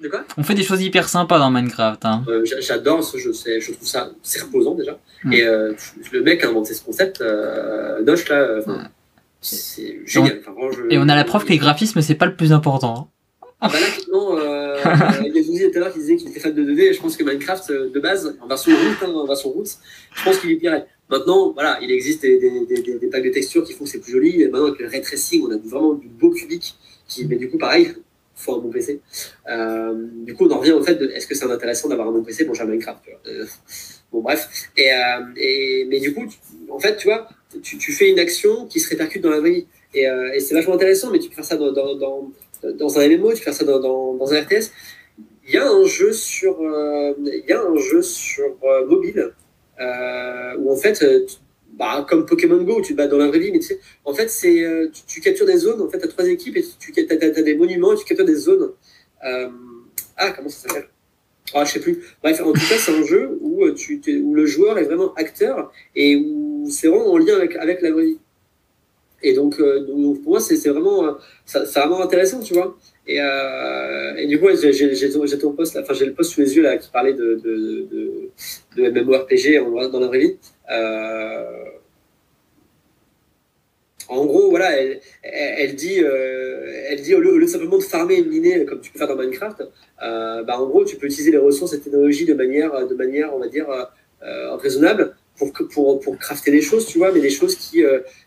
De 0.02 0.08
quoi? 0.08 0.24
On 0.38 0.44
fait 0.44 0.56
des 0.56 0.64
choses 0.64 0.82
hyper 0.82 1.10
sympas 1.10 1.40
dans 1.40 1.52
Minecraft. 1.52 2.06
Hein. 2.06 2.24
Euh, 2.28 2.46
J'adore 2.60 3.04
ce 3.04 3.18
jeu, 3.18 3.32
je 3.34 3.72
trouve 3.72 3.88
ça 3.88 4.12
c'est 4.22 4.42
reposant 4.42 4.76
déjà. 4.76 4.98
Mm. 5.24 5.34
Et 5.34 5.44
euh, 5.44 5.74
le 6.12 6.22
mec 6.22 6.44
a 6.44 6.50
inventé 6.50 6.74
ce 6.74 6.84
concept, 6.84 7.22
euh, 7.22 8.02
Noche 8.04 8.30
là, 8.30 8.36
euh, 8.36 8.62
c'est 9.44 10.00
génial. 10.06 10.42
Enfin, 10.46 10.54
je... 10.72 10.94
Et 10.94 10.98
on 10.98 11.08
a 11.10 11.16
la 11.16 11.24
preuve 11.24 11.46
que 11.46 11.50
les 11.50 11.58
graphismes 11.58 12.02
c'est 12.02 12.16
pas 12.16 12.26
le 12.26 12.36
plus 12.36 12.52
important. 12.52 12.96
Hein. 12.98 13.08
Ah 13.62 13.70
bah 13.70 13.80
là, 13.80 13.88
non, 14.12 14.38
euh, 14.38 14.78
il 15.26 15.34
y 15.34 15.40
a 15.40 15.44
Zouzi 15.44 15.72
tout 15.72 15.78
à 15.78 15.80
l'heure 15.80 15.94
qui 15.94 16.00
disait 16.00 16.18
qu'il 16.18 16.30
était 16.30 16.42
fan 16.42 16.54
de 16.54 16.64
2D, 16.64 16.80
et 16.82 16.94
je 16.94 17.00
pense 17.00 17.16
que 17.16 17.24
Minecraft, 17.24 17.72
de 17.72 18.00
base, 18.02 18.38
en 18.42 18.48
version 18.48 18.74
route, 18.74 18.98
hein, 19.02 19.14
en 19.14 19.26
version 19.26 19.52
route, 19.52 19.70
je 20.14 20.24
pense 20.26 20.38
qu'il 20.40 20.52
est 20.52 20.56
pirate. 20.56 20.86
Maintenant, 21.10 21.52
voilà, 21.54 21.80
il 21.82 21.92
existe 21.92 22.24
des, 22.24 22.40
des, 22.40 22.66
des, 22.66 23.00
des, 23.00 23.08
packs 23.08 23.24
de 23.24 23.30
textures 23.30 23.64
qui 23.64 23.74
font 23.74 23.84
que 23.84 23.90
c'est 23.90 24.00
plus 24.00 24.14
joli. 24.14 24.42
Et 24.42 24.48
maintenant, 24.48 24.68
avec 24.68 24.80
le 24.80 24.88
ray 24.88 25.02
tracing, 25.02 25.46
on 25.48 25.52
a 25.52 25.58
vraiment 25.58 25.94
du 25.94 26.08
beau 26.08 26.32
cubique 26.32 26.76
qui, 27.08 27.26
mais 27.26 27.36
du 27.36 27.50
coup, 27.50 27.58
pareil, 27.58 27.94
faut 28.36 28.56
un 28.56 28.60
bon 28.60 28.70
PC. 28.70 29.00
Euh, 29.50 30.08
du 30.26 30.34
coup, 30.34 30.48
on 30.48 30.52
en 30.52 30.60
revient 30.60 30.72
au 30.72 30.84
fait 30.84 30.96
de 30.96 31.08
est-ce 31.10 31.28
que 31.28 31.36
c'est 31.36 31.46
intéressant 31.46 31.90
d'avoir 31.90 32.08
un 32.08 32.12
bon 32.12 32.24
PC 32.24 32.46
pour 32.46 32.56
jouer 32.56 32.66
à 32.66 32.68
Minecraft 32.68 33.00
euh, 33.28 33.46
Bon, 34.12 34.22
bref. 34.22 34.70
Et, 34.78 34.92
euh, 34.92 35.22
et, 35.38 35.86
mais 35.90 36.00
du 36.00 36.14
coup, 36.14 36.26
en 36.70 36.80
fait, 36.80 36.98
tu 36.98 37.08
vois, 37.08 37.28
tu, 37.62 37.92
fais 37.92 38.10
une 38.10 38.20
action 38.20 38.66
qui 38.68 38.80
se 38.80 38.90
répercute 38.90 39.22
dans 39.22 39.30
la 39.30 39.40
vraie 39.40 39.52
vie. 39.52 39.68
Et, 39.94 40.08
euh, 40.08 40.40
c'est 40.40 40.56
vachement 40.56 40.74
intéressant, 40.74 41.12
mais 41.12 41.20
tu 41.20 41.30
peux 41.30 41.36
faire 41.36 41.46
ça 41.46 41.58
dans, 41.58 41.72
dans, 41.72 43.00
un 43.00 43.08
MMO, 43.08 43.34
tu 43.34 43.38
peux 43.38 43.44
faire 43.44 43.54
ça 43.54 43.66
dans, 43.66 44.34
un 44.34 44.42
RTS. 44.42 44.72
Il 45.46 45.54
y 45.54 45.58
a 45.58 45.70
un 45.70 45.84
jeu 45.86 46.14
sur, 46.14 46.62
euh, 46.62 47.14
il 47.20 47.46
y 47.48 47.52
a 47.52 47.62
un 47.62 47.76
jeu 47.76 48.02
sur 48.02 48.56
mobile 48.88 49.34
euh, 49.80 50.56
où 50.60 50.72
en 50.72 50.78
fait, 50.78 51.04
bah, 51.74 52.06
comme 52.08 52.26
Pokémon 52.26 52.64
Go, 52.64 52.82
tu 52.82 52.94
te 52.94 52.98
bats 52.98 53.08
dans 53.08 53.18
la 53.18 53.28
vraie 53.28 53.40
vie, 53.40 53.52
mais 53.52 53.60
tu 53.60 53.68
sais, 53.68 53.80
en 54.06 54.14
fait, 54.14 54.30
c'est, 54.30 54.66
tu, 55.08 55.22
captures 55.22 55.46
des 55.46 55.58
zones, 55.58 55.82
en 55.82 55.90
fait, 55.90 56.00
tu 56.00 56.06
as 56.06 56.08
trois 56.08 56.28
équipes 56.28 56.58
et 56.58 56.64
tu 56.80 56.94
as, 56.98 57.42
des 57.42 57.56
monuments 57.56 57.94
et 57.94 57.98
tu 57.98 58.06
captures 58.06 58.26
des 58.26 58.36
zones. 58.36 58.72
Ah, 59.22 60.32
comment 60.32 60.50
ça 60.50 60.68
s'appelle? 60.68 60.88
Ah, 61.54 61.66
je 61.66 61.74
sais 61.74 61.80
plus. 61.80 62.04
Bref, 62.22 62.42
en 62.42 62.52
tout 62.52 62.62
cas, 62.68 62.78
c'est 62.78 62.92
un 62.92 63.04
jeu 63.06 63.38
où, 63.42 63.70
tu, 63.72 64.02
où 64.24 64.34
le 64.34 64.46
joueur 64.46 64.78
est 64.78 64.84
vraiment 64.84 65.14
acteur 65.16 65.72
et 65.96 66.16
où 66.16 66.43
c'est 66.70 66.88
vraiment 66.88 67.12
en 67.12 67.18
lien 67.18 67.36
avec, 67.36 67.56
avec 67.56 67.82
la 67.82 67.92
vraie 67.92 68.06
vie. 68.06 68.20
Et 69.22 69.34
donc, 69.34 69.58
donc 69.58 70.22
pour 70.22 70.32
moi, 70.34 70.40
c'est 70.42 70.58
vraiment, 70.70 71.16
c'est 71.46 71.80
vraiment 71.80 72.02
intéressant, 72.02 72.42
tu 72.42 72.54
vois. 72.54 72.78
Et, 73.08 73.22
euh, 73.22 74.26
du 74.28 74.40
coup, 74.40 74.48
j'ai 74.54 75.40
ton 75.40 75.54
poste, 75.54 75.78
enfin 75.78 75.94
j'ai 75.94 76.06
le 76.06 76.14
poste 76.14 76.34
sous 76.34 76.42
les 76.42 76.56
yeux 76.56 76.64
là 76.64 76.78
qui 76.78 76.90
parlait 76.90 77.14
de, 77.14 78.30
MMORPG 78.78 79.60
dans 79.92 80.00
la 80.00 80.08
vraie 80.08 80.20
vie. 80.20 80.38
Euh, 80.72 81.64
en 84.10 84.26
gros, 84.26 84.50
voilà, 84.50 84.78
elle, 84.78 85.00
elle 85.24 85.76
dit, 85.76 86.00
euh, 86.02 86.86
elle 86.90 87.02
dit 87.02 87.16
au 87.16 87.20
lieu, 87.20 87.48
simplement 87.48 87.78
de 87.78 87.84
farmer 87.84 88.16
et 88.16 88.24
miner 88.24 88.66
comme 88.66 88.82
tu 88.82 88.92
peux 88.92 89.00
faire 89.00 89.08
dans 89.08 89.16
Minecraft, 89.16 89.64
euh, 90.04 90.44
bah, 90.44 90.60
en 90.60 90.68
gros, 90.68 90.84
tu 90.86 90.98
peux 90.98 91.08
utiliser 91.08 91.32
les 91.32 91.38
ressources 91.38 91.74
et 91.74 91.80
technologies 91.80 92.26
de 92.26 92.34
manière, 92.34 92.88
de 92.88 92.96
manière, 92.96 93.34
on 93.34 93.40
va 93.40 93.48
dire, 93.48 93.68
euh, 94.24 94.56
raisonnable 94.56 95.16
pour, 95.38 95.52
pour, 95.72 96.00
pour 96.00 96.18
crafter 96.18 96.52
des 96.52 96.62
choses, 96.62 96.86
tu 96.86 96.98
vois, 96.98 97.12
mais 97.12 97.22
des 97.22 97.30
choses 97.30 97.56
qui, 97.56 97.84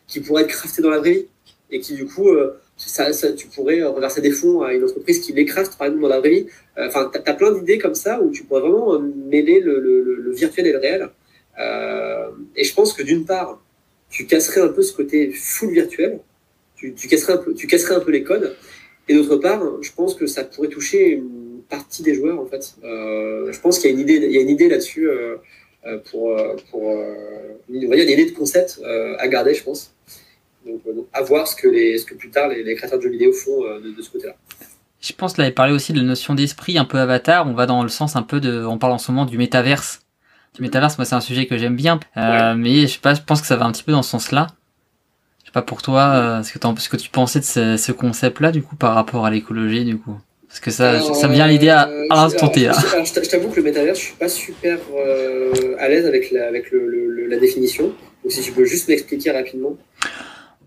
qui 0.06 0.20
pourraient 0.20 0.42
être 0.42 0.48
craftées 0.48 0.82
dans 0.82 0.90
la 0.90 0.98
vraie 0.98 1.12
vie. 1.12 1.26
Et 1.70 1.80
qui, 1.80 1.94
du 1.94 2.06
coup, 2.06 2.28
ça, 2.76 3.12
ça, 3.12 3.32
tu 3.32 3.48
pourrais 3.48 3.82
reverser 3.82 4.20
des 4.20 4.30
fonds 4.30 4.62
à 4.62 4.72
une 4.72 4.84
entreprise 4.84 5.18
qui 5.18 5.32
les 5.32 5.44
craft, 5.44 5.76
par 5.76 5.88
exemple, 5.88 6.02
dans 6.02 6.08
la 6.08 6.20
vraie 6.20 6.30
vie. 6.30 6.46
Enfin, 6.78 7.10
tu 7.12 7.18
as, 7.18 7.34
plein 7.34 7.52
d'idées 7.52 7.78
comme 7.78 7.94
ça 7.94 8.20
où 8.20 8.30
tu 8.30 8.44
pourrais 8.44 8.60
vraiment 8.60 9.00
mêler 9.00 9.60
le, 9.60 9.80
le, 9.80 10.02
le 10.02 10.32
virtuel 10.32 10.66
et 10.66 10.72
le 10.72 10.78
réel. 10.78 11.08
et 12.56 12.64
je 12.64 12.74
pense 12.74 12.92
que 12.92 13.02
d'une 13.02 13.24
part, 13.24 13.60
tu 14.10 14.26
casserais 14.26 14.60
un 14.60 14.68
peu 14.68 14.82
ce 14.82 14.92
côté 14.92 15.30
full 15.30 15.72
virtuel, 15.72 16.20
tu, 16.76 16.94
tu, 16.94 17.08
casserais 17.08 17.34
un 17.34 17.38
peu, 17.38 17.54
tu 17.54 17.66
casserais 17.66 17.94
un 17.94 18.00
peu 18.00 18.10
les 18.10 18.22
codes. 18.22 18.56
Et 19.08 19.14
d'autre 19.14 19.36
part, 19.36 19.82
je 19.82 19.90
pense 19.92 20.14
que 20.14 20.26
ça 20.26 20.44
pourrait 20.44 20.68
toucher 20.68 21.10
une 21.10 21.62
partie 21.68 22.02
des 22.02 22.14
joueurs 22.14 22.40
en 22.40 22.46
fait. 22.46 22.74
Euh, 22.84 23.50
je 23.52 23.60
pense 23.60 23.78
qu'il 23.78 23.90
y 23.90 23.92
a 23.92 23.96
une 23.96 24.02
idée, 24.02 24.52
idée 24.52 24.68
là-dessus 24.68 25.08
euh, 25.08 25.34
euh 25.34 25.36
pour, 26.10 26.30
euh, 26.30 26.56
pour 26.70 26.90
euh, 26.90 27.58
on 27.68 27.88
va 27.88 27.96
dire 27.96 28.04
une 28.04 28.10
idée 28.10 28.30
de 28.30 28.36
concept 28.36 28.80
à 29.18 29.28
garder, 29.28 29.54
je 29.54 29.62
pense. 29.62 29.92
Donc, 30.64 30.80
à 31.12 31.22
voir 31.22 31.46
ce 31.46 31.54
que 31.54 31.68
les, 31.68 31.96
ce 31.98 32.04
que 32.04 32.14
plus 32.14 32.30
tard 32.30 32.48
les, 32.48 32.64
les 32.64 32.74
créateurs 32.74 32.98
de 32.98 33.04
jeux 33.04 33.10
vidéo 33.10 33.32
font 33.32 33.62
de, 33.62 33.94
de, 33.96 34.02
ce 34.02 34.10
côté-là. 34.10 34.34
Je 35.00 35.12
pense 35.12 35.34
qu'il 35.34 35.44
avait 35.44 35.52
parlé 35.52 35.72
aussi 35.72 35.92
de 35.92 35.98
la 35.98 36.04
notion 36.04 36.34
d'esprit 36.34 36.76
un 36.76 36.84
peu 36.84 36.98
avatar. 36.98 37.46
On 37.46 37.54
va 37.54 37.66
dans 37.66 37.84
le 37.84 37.88
sens 37.88 38.16
un 38.16 38.22
peu 38.22 38.40
de, 38.40 38.64
on 38.64 38.76
parle 38.76 38.92
en 38.92 38.98
ce 38.98 39.12
moment 39.12 39.26
du 39.26 39.38
métaverse. 39.38 40.00
Du 40.54 40.62
métaverse, 40.62 40.98
moi 40.98 41.04
c'est 41.04 41.14
un 41.14 41.20
sujet 41.20 41.46
que 41.46 41.56
j'aime 41.56 41.76
bien, 41.76 42.00
ouais. 42.16 42.54
mais 42.56 42.82
je 42.82 42.94
sais 42.94 42.98
pas, 42.98 43.14
je 43.14 43.20
pense 43.20 43.40
que 43.40 43.46
ça 43.46 43.56
va 43.56 43.66
un 43.66 43.72
petit 43.72 43.84
peu 43.84 43.92
dans 43.92 44.02
ce 44.02 44.10
sens-là 44.10 44.48
pas 45.56 45.62
pour 45.62 45.80
toi, 45.80 46.08
euh, 46.08 46.42
ce, 46.42 46.52
que 46.52 46.80
ce 46.80 46.88
que 46.90 46.98
tu 46.98 47.08
pensais 47.08 47.40
de 47.40 47.44
ce, 47.46 47.78
ce 47.78 47.90
concept-là, 47.90 48.52
du 48.52 48.62
coup, 48.62 48.76
par 48.76 48.94
rapport 48.94 49.24
à 49.24 49.30
l'écologie, 49.30 49.86
du 49.86 49.96
coup 49.96 50.20
Parce 50.56 50.64
que 50.64 50.70
ça, 50.70 51.14
ça 51.14 51.28
me 51.28 51.34
vient 51.34 51.46
l'idée 51.46 51.68
à, 51.68 51.82
à 51.82 52.14
l'instant 52.14 52.48
T. 52.48 52.60
Je 52.62 53.28
t'avoue 53.28 53.48
que 53.48 53.56
le 53.56 53.62
métaverse, 53.62 53.98
je 53.98 54.04
suis 54.04 54.14
pas 54.14 54.28
super 54.28 54.78
euh, 54.96 55.76
à 55.78 55.88
l'aise 55.88 56.06
avec, 56.06 56.30
la, 56.30 56.48
avec 56.48 56.70
le, 56.70 56.88
le, 56.88 57.26
la 57.26 57.36
définition. 57.36 57.92
Donc 58.22 58.32
si 58.32 58.40
tu 58.40 58.52
peux 58.52 58.64
juste 58.64 58.88
m'expliquer 58.88 59.32
rapidement. 59.32 59.76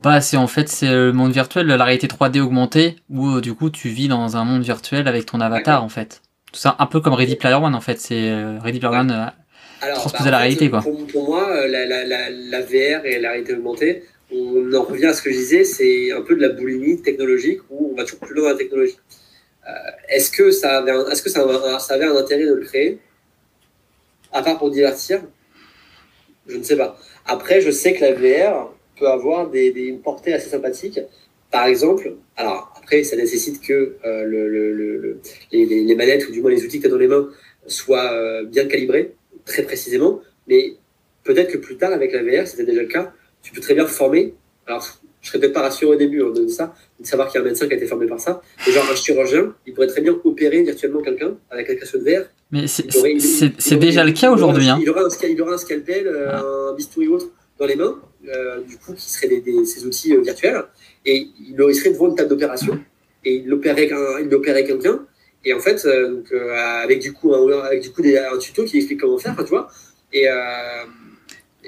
Bah, 0.04 0.22
c'est 0.22 0.38
en 0.38 0.46
fait 0.46 0.70
c'est 0.70 0.92
le 0.92 1.12
monde 1.12 1.32
virtuel, 1.32 1.66
la 1.66 1.84
réalité 1.84 2.06
3D 2.06 2.40
augmentée, 2.40 2.98
où 3.10 3.30
euh, 3.30 3.42
du 3.42 3.56
coup 3.56 3.72
tu 3.72 3.90
vis 3.90 4.08
dans 4.08 4.38
un 4.38 4.46
monde 4.46 4.62
virtuel 4.62 5.08
avec 5.08 5.26
ton 5.26 5.42
avatar 5.42 5.84
en 5.84 5.90
fait. 5.90 6.22
Tout 6.52 6.60
ça 6.60 6.76
un 6.78 6.86
peu 6.86 7.00
comme 7.00 7.14
Ready 7.14 7.36
Player 7.36 7.56
One 7.56 7.74
en 7.74 7.82
fait, 7.82 8.00
c'est 8.00 8.30
euh, 8.30 8.60
Ready 8.64 8.80
Player 8.80 8.96
One 8.96 9.12
euh, 9.12 9.94
transposé 9.96 10.26
bah, 10.26 10.28
à 10.28 10.32
la 10.32 10.38
réalité 10.38 10.70
quoi. 10.70 10.82
Pour, 10.84 11.08
pour 11.08 11.26
moi, 11.28 11.66
la, 11.68 11.88
la, 11.88 12.06
la, 12.06 12.30
la, 12.30 12.62
VR 12.62 13.06
et 13.06 13.20
la 13.20 13.32
réalité 13.32 13.56
augmentée, 13.56 14.04
on 14.32 14.72
en 14.72 14.84
revient 14.84 15.08
à 15.08 15.14
ce 15.14 15.24
que 15.24 15.32
je 15.32 15.38
disais, 15.38 15.64
c'est 15.64 16.12
un 16.12 16.22
peu 16.22 16.36
de 16.36 16.42
la 16.42 16.50
boulimie 16.50 17.02
technologique 17.02 17.62
où 17.72 17.92
on 17.92 17.98
va 17.98 18.04
toujours 18.04 18.20
plus 18.20 18.36
loin 18.36 18.44
dans 18.46 18.52
la 18.52 18.58
technologie. 18.58 18.98
Euh, 19.70 19.92
est-ce 20.08 20.32
que, 20.32 20.52
ça 20.52 20.78
avait, 20.78 20.92
un, 20.92 21.08
est-ce 21.10 21.22
que 21.22 21.30
ça, 21.30 21.42
avait 21.42 22.06
un 22.06 22.16
intérêt 22.16 22.46
de 22.46 22.54
le 22.54 22.66
créer? 22.66 23.00
À 24.32 24.42
part 24.42 24.58
pour 24.58 24.72
divertir? 24.72 25.22
Je 26.48 26.58
ne 26.58 26.64
sais 26.64 26.78
pas. 26.78 26.98
Après, 27.26 27.62
je 27.62 27.72
sais 27.72 27.94
que 27.94 28.02
la 28.02 28.14
VR 28.14 28.74
peut 28.98 29.08
avoir 29.08 29.50
des, 29.50 29.72
des, 29.72 29.84
une 29.84 30.02
portée 30.02 30.34
assez 30.34 30.50
sympathique. 30.50 31.00
Par 31.52 31.66
exemple, 31.66 32.16
alors 32.36 32.74
après, 32.78 33.04
ça 33.04 33.16
nécessite 33.16 33.62
que 33.62 33.98
euh, 34.06 34.24
le, 34.24 34.48
le, 34.48 34.74
le, 34.74 35.22
les, 35.52 35.66
les, 35.66 35.96
manettes 35.96 36.28
ou 36.28 36.32
du 36.32 36.42
moins 36.42 36.52
les 36.52 36.64
outils 36.64 36.78
que 36.78 36.84
tu 36.84 36.88
as 36.88 36.92
dans 36.92 36.98
les 36.98 37.08
mains 37.08 37.30
soient 37.68 38.12
euh, 38.14 38.46
bien 38.46 38.68
calibrés, 38.68 39.16
très 39.46 39.64
précisément. 39.64 40.22
Mais 40.48 40.74
peut-être 41.24 41.52
que 41.52 41.58
plus 41.58 41.78
tard, 41.78 41.92
avec 41.92 42.14
la 42.14 42.24
VR, 42.24 42.48
c'était 42.48 42.66
déjà 42.66 42.82
le 42.82 42.88
cas, 42.88 43.14
tu 43.42 43.52
peux 43.52 43.62
très 43.62 43.74
bien 43.74 43.88
former. 43.88 44.34
Alors, 44.68 45.00
je 45.22 45.30
serais 45.30 45.40
peut-être 45.40 45.54
pas 45.54 45.62
rassuré 45.62 45.96
au 45.96 45.98
début 45.98 46.24
hein, 46.24 46.32
de 46.34 46.48
ça, 46.48 46.74
de 47.00 47.06
savoir 47.06 47.28
qu'il 47.28 47.40
y 47.40 47.42
a 47.42 47.46
un 47.46 47.48
médecin 47.48 47.68
qui 47.68 47.74
a 47.74 47.78
été 47.78 47.86
formé 47.86 48.08
par 48.08 48.20
ça. 48.20 48.42
Mais 48.66 48.74
genre, 48.74 48.86
un 48.90 48.96
chirurgien, 48.96 49.54
il 49.66 49.74
pourrait 49.74 49.88
très 49.88 50.02
bien 50.02 50.16
opérer 50.24 50.64
virtuellement 50.64 51.02
quelqu'un 51.02 51.36
avec 51.50 51.70
un 51.70 51.76
casque 51.76 51.98
de 51.98 52.04
verre. 52.04 52.30
Mais 52.52 52.68
c'est 52.68 53.76
déjà 53.76 54.04
le 54.04 54.12
cas 54.12 54.32
aujourd'hui. 54.32 54.70
Hein. 54.70 54.80
Il, 54.82 54.90
aura 54.90 55.02
un, 55.02 55.28
il 55.28 55.42
aura 55.42 55.54
un 55.54 55.58
scalpel, 55.58 56.08
euh, 56.08 56.70
un 56.72 56.74
bistouri 56.74 57.08
ou 57.08 57.16
autre 57.16 57.28
dans 57.60 57.66
les 57.66 57.76
mains, 57.76 58.00
euh, 58.28 58.62
du 58.62 58.78
coup, 58.78 58.94
qui 58.94 59.12
seraient 59.12 59.28
des, 59.28 59.42
des, 59.42 59.66
ces 59.66 59.86
outils 59.86 60.16
euh, 60.16 60.22
virtuels. 60.22 60.64
Et 61.06 61.28
il, 61.40 61.56
il 61.58 61.76
serait 61.76 61.92
devant 61.92 62.08
une 62.08 62.16
table 62.16 62.30
d'opération 62.30 62.80
et 63.26 63.36
il 63.46 63.54
opérait, 63.54 63.90
il 64.24 64.34
opérait 64.34 64.64
quelqu'un. 64.64 65.06
Et 65.44 65.54
en 65.54 65.60
fait, 65.60 65.86
euh, 65.86 66.16
donc, 66.16 66.32
avec 66.32 67.00
du 67.00 67.14
coup, 67.14 67.34
un, 67.34 67.60
avec 67.60 67.82
du 67.82 67.92
coup 67.92 68.02
des, 68.02 68.18
un 68.18 68.38
tuto 68.38 68.64
qui 68.64 68.78
explique 68.78 69.02
comment 69.02 69.18
faire, 69.18 69.36
tu 69.38 69.50
vois. 69.50 69.70
Et, 70.14 70.28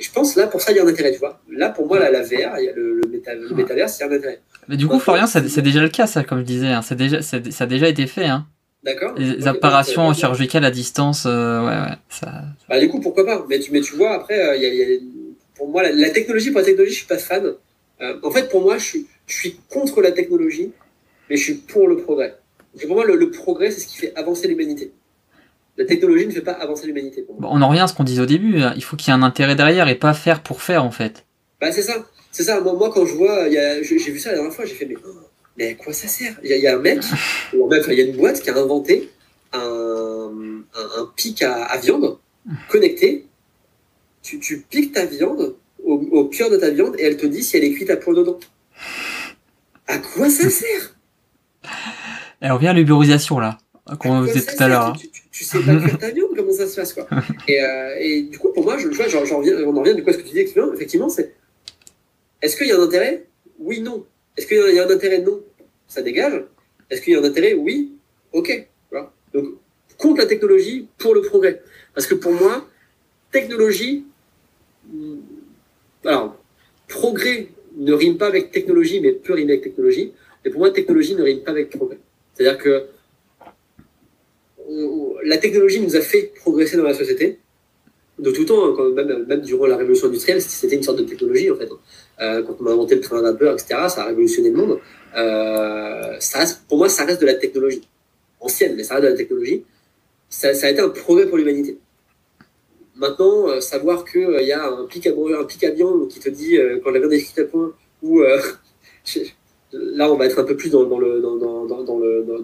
et 0.01 0.03
je 0.03 0.11
pense 0.11 0.35
là, 0.35 0.47
pour 0.47 0.61
ça, 0.61 0.71
il 0.71 0.77
y 0.77 0.79
a 0.79 0.83
un 0.83 0.87
intérêt, 0.87 1.11
tu 1.11 1.19
vois. 1.19 1.39
Là, 1.47 1.69
pour 1.69 1.85
moi, 1.85 1.99
là, 1.99 2.09
la 2.09 2.23
VR, 2.23 2.57
il 2.57 2.65
y 2.65 2.69
a 2.69 2.73
le, 2.73 2.95
le, 2.95 3.07
méta, 3.07 3.35
le 3.35 3.53
métaverse, 3.53 3.99
il 3.99 4.01
y 4.01 4.03
a 4.03 4.11
un 4.11 4.15
intérêt. 4.17 4.39
Mais 4.67 4.75
du 4.75 4.87
coup, 4.87 4.99
Florian, 4.99 5.27
c'est 5.27 5.61
déjà 5.61 5.79
le 5.79 5.89
cas, 5.89 6.07
ça, 6.07 6.23
comme 6.23 6.39
je 6.39 6.43
disais. 6.43 6.69
Hein. 6.69 6.81
Déjà, 6.91 7.21
ça 7.21 7.37
a 7.37 7.65
déjà 7.67 7.87
été 7.87 8.07
fait. 8.07 8.25
Hein. 8.25 8.47
D'accord. 8.83 9.13
Les 9.15 9.47
apparitions 9.47 10.11
chirurgicales 10.13 10.65
à 10.65 10.71
distance, 10.71 11.25
euh, 11.27 11.61
ouais, 11.61 11.67
ouais. 11.67 11.95
Ça... 12.09 12.45
Bah, 12.67 12.79
du 12.79 12.89
coup, 12.89 12.99
pourquoi 12.99 13.23
pas 13.23 13.45
mais 13.47 13.59
tu, 13.59 13.71
mais 13.71 13.81
tu 13.81 13.95
vois, 13.95 14.15
après, 14.15 14.39
euh, 14.39 14.55
il 14.55 14.63
y, 14.63 14.65
a, 14.65 14.73
y, 14.73 14.81
a, 14.81 14.99
pour 15.53 15.69
moi, 15.69 15.83
la, 15.83 15.91
la, 15.91 16.09
technologie, 16.09 16.49
pour 16.49 16.61
la 16.61 16.65
technologie, 16.65 16.93
je 16.93 16.97
suis 16.97 17.07
pas 17.07 17.19
fan. 17.19 17.53
Euh, 18.01 18.17
en 18.23 18.31
fait, 18.31 18.49
pour 18.49 18.61
moi, 18.61 18.79
je 18.79 18.83
suis, 18.83 19.07
je 19.27 19.35
suis 19.35 19.59
contre 19.69 20.01
la 20.01 20.11
technologie, 20.11 20.71
mais 21.29 21.37
je 21.37 21.43
suis 21.43 21.53
pour 21.53 21.87
le 21.87 21.97
progrès. 21.97 22.37
Et 22.81 22.87
pour 22.87 22.95
moi, 22.95 23.05
le, 23.05 23.17
le 23.17 23.29
progrès, 23.29 23.69
c'est 23.69 23.81
ce 23.81 23.87
qui 23.87 23.97
fait 23.97 24.13
avancer 24.15 24.47
l'humanité. 24.47 24.91
La 25.81 25.87
technologie 25.87 26.27
ne 26.27 26.31
fait 26.31 26.41
pas 26.41 26.51
avancer 26.51 26.85
l'humanité. 26.85 27.25
Bon, 27.27 27.49
on 27.49 27.59
en 27.59 27.67
revient 27.67 27.79
à 27.79 27.87
ce 27.87 27.95
qu'on 27.95 28.03
disait 28.03 28.21
au 28.21 28.27
début. 28.27 28.61
Hein. 28.61 28.73
Il 28.75 28.83
faut 28.83 28.95
qu'il 28.95 29.07
y 29.07 29.11
ait 29.11 29.19
un 29.19 29.23
intérêt 29.23 29.55
derrière 29.55 29.87
et 29.87 29.95
pas 29.95 30.13
faire 30.13 30.43
pour 30.43 30.61
faire, 30.61 30.85
en 30.85 30.91
fait. 30.91 31.25
Bah, 31.59 31.71
c'est 31.71 31.81
ça. 31.81 32.05
C'est 32.31 32.43
ça. 32.43 32.61
Moi, 32.61 32.73
moi, 32.73 32.91
quand 32.93 33.03
je 33.07 33.15
vois, 33.15 33.49
j'ai 33.49 34.11
vu 34.11 34.19
ça 34.19 34.29
la 34.29 34.35
dernière 34.35 34.53
fois, 34.53 34.65
j'ai 34.65 34.75
fait, 34.75 34.85
mais, 34.85 34.95
oh, 35.03 35.09
mais 35.57 35.69
à 35.69 35.73
quoi 35.73 35.91
ça 35.91 36.07
sert? 36.07 36.35
Il 36.43 36.51
y, 36.51 36.59
y, 36.59 36.67
a 36.67 36.75
un 36.75 36.79
mec, 36.79 36.99
ou 37.55 37.67
même, 37.67 37.81
il 37.87 37.93
y 37.95 38.01
a 38.01 38.05
une 38.05 38.15
boîte 38.15 38.41
qui 38.41 38.51
a 38.51 38.55
inventé 38.55 39.09
un, 39.53 39.59
un, 39.59 41.01
un 41.01 41.11
pic 41.15 41.41
à, 41.41 41.63
à, 41.63 41.79
viande 41.79 42.19
connecté. 42.69 43.25
Tu, 44.21 44.39
tu 44.39 44.59
piques 44.69 44.93
ta 44.93 45.07
viande 45.07 45.55
au, 45.83 45.93
au, 46.11 46.25
cœur 46.25 46.51
de 46.51 46.57
ta 46.57 46.69
viande 46.69 46.95
et 46.99 47.05
elle 47.05 47.17
te 47.17 47.25
dit 47.25 47.41
si 47.41 47.57
elle 47.57 47.63
est 47.63 47.73
cuite 47.73 47.89
à 47.89 47.97
point 47.97 48.13
dedans. 48.13 48.39
À 49.87 49.97
quoi 49.97 50.29
ça 50.29 50.47
sert? 50.51 50.95
Elle 52.39 52.51
revient 52.51 52.67
à 52.67 52.73
l'ubérisation, 52.73 53.39
là 53.39 53.57
qu'on 53.99 54.21
vous 54.21 54.27
tout 54.27 54.39
à 54.59 54.67
l'heure. 54.67 54.87
Hein. 54.87 54.93
Tu, 54.99 55.09
tu, 55.09 55.21
tu, 55.31 55.43
sais 55.43 55.59
pas 55.59 55.79
faire 55.79 55.97
ta 55.97 56.11
viande, 56.11 56.29
comment 56.35 56.53
ça 56.53 56.67
se 56.67 56.75
passe 56.75 56.93
quoi. 56.93 57.07
et, 57.47 57.61
euh, 57.61 57.95
et, 57.99 58.21
du 58.23 58.37
coup, 58.37 58.51
pour 58.53 58.63
moi, 58.63 58.77
je, 58.77 58.87
vois, 58.87 59.07
genre, 59.07 59.23
on 59.23 59.75
en 59.75 59.79
revient 59.79 59.95
du 59.95 60.03
coup 60.03 60.09
à 60.09 60.13
ce 60.13 60.19
que 60.19 60.23
tu 60.23 60.33
dis, 60.33 60.39
effectivement, 60.39 61.09
c'est 61.09 61.33
est-ce 62.41 62.55
qu'il 62.57 62.67
y 62.67 62.71
a 62.71 62.77
un 62.77 62.83
intérêt? 62.83 63.25
Oui, 63.59 63.81
non. 63.81 64.05
Est-ce 64.35 64.47
qu'il 64.47 64.57
y 64.57 64.79
a 64.79 64.87
un 64.87 64.89
intérêt? 64.89 65.19
Non. 65.19 65.41
Ça 65.87 66.01
dégage. 66.01 66.43
Est-ce 66.89 67.01
qu'il 67.01 67.13
y 67.13 67.15
a 67.15 67.19
un 67.19 67.23
intérêt? 67.23 67.53
Oui. 67.53 67.93
Ok. 68.33 68.67
Voilà. 68.89 69.11
Donc, 69.33 69.45
contre 69.97 70.21
la 70.21 70.25
technologie, 70.25 70.87
pour 70.97 71.13
le 71.13 71.21
progrès. 71.21 71.61
Parce 71.93 72.07
que 72.07 72.15
pour 72.15 72.31
moi, 72.31 72.67
technologie, 73.31 74.05
hmm, 74.91 75.19
alors, 76.05 76.35
progrès 76.87 77.49
ne 77.77 77.93
rime 77.93 78.17
pas 78.17 78.27
avec 78.27 78.51
technologie, 78.51 78.99
mais 78.99 79.11
peut 79.11 79.33
rimer 79.33 79.53
avec 79.53 79.63
technologie. 79.63 80.13
Et 80.43 80.49
pour 80.49 80.59
moi, 80.59 80.71
technologie 80.71 81.15
ne 81.15 81.23
rime 81.23 81.41
pas 81.41 81.51
avec 81.51 81.69
progrès. 81.69 81.99
C'est-à-dire 82.33 82.57
que 82.57 82.87
la 85.23 85.37
technologie 85.37 85.79
nous 85.79 85.95
a 85.95 86.01
fait 86.01 86.31
progresser 86.35 86.77
dans 86.77 86.83
la 86.83 86.93
société 86.93 87.39
de 88.21 88.31
tout 88.31 88.45
temps, 88.45 88.65
hein, 88.65 89.25
même, 89.27 89.41
durant 89.41 89.65
la 89.65 89.77
révolution 89.77 90.07
industrielle, 90.07 90.41
c'était 90.41 90.75
une 90.75 90.83
sorte 90.83 90.99
de 90.99 91.03
technologie 91.03 91.49
en 91.49 91.55
fait. 91.55 91.69
Euh, 92.21 92.43
quand 92.43 92.55
on 92.59 92.67
a 92.67 92.71
inventé 92.71 92.95
le 92.95 93.01
train 93.01 93.17
à 93.17 93.21
vapeur, 93.21 93.53
etc., 93.53 93.67
ça 93.89 94.03
a 94.03 94.05
révolutionné 94.05 94.51
le 94.51 94.57
monde. 94.57 94.79
Euh, 95.17 96.19
pour 96.67 96.77
moi, 96.77 96.87
ça 96.87 97.05
reste 97.05 97.19
de 97.19 97.25
la 97.25 97.33
technologie 97.33 97.81
ancienne, 98.39 98.75
mais 98.75 98.83
ça 98.83 98.95
reste 98.95 99.05
de 99.05 99.11
la 99.11 99.17
technologie. 99.17 99.63
Ça, 100.29 100.49
a 100.49 100.69
été 100.69 100.79
un 100.79 100.89
progrès 100.89 101.27
pour 101.27 101.37
l'humanité. 101.37 101.77
Maintenant, 102.95 103.49
euh, 103.49 103.59
savoir 103.59 104.05
qu'il 104.05 104.41
y 104.41 104.51
a 104.51 104.67
un 104.67 104.85
pic, 104.85 105.07
à, 105.07 105.11
un 105.11 105.43
pic 105.43 105.63
à 105.63 105.71
viande 105.71 106.07
qui 106.07 106.19
te 106.19 106.29
dit 106.29 106.57
quand 106.83 106.91
la 106.91 106.99
viande 106.99 107.13
est 107.13 107.39
à 107.39 107.45
point, 107.45 107.73
ou 108.03 108.21
là 109.73 110.11
on 110.11 110.17
va 110.17 110.25
être 110.25 110.39
un 110.39 110.43
peu 110.43 110.55
plus 110.55 110.69
dans, 110.69 110.83
dans 110.85 110.99
le 110.99 111.21
dans, 111.21 111.37
dans, 111.37 111.65
dans, 111.65 111.99
le 111.99 112.23
dans, 112.23 112.37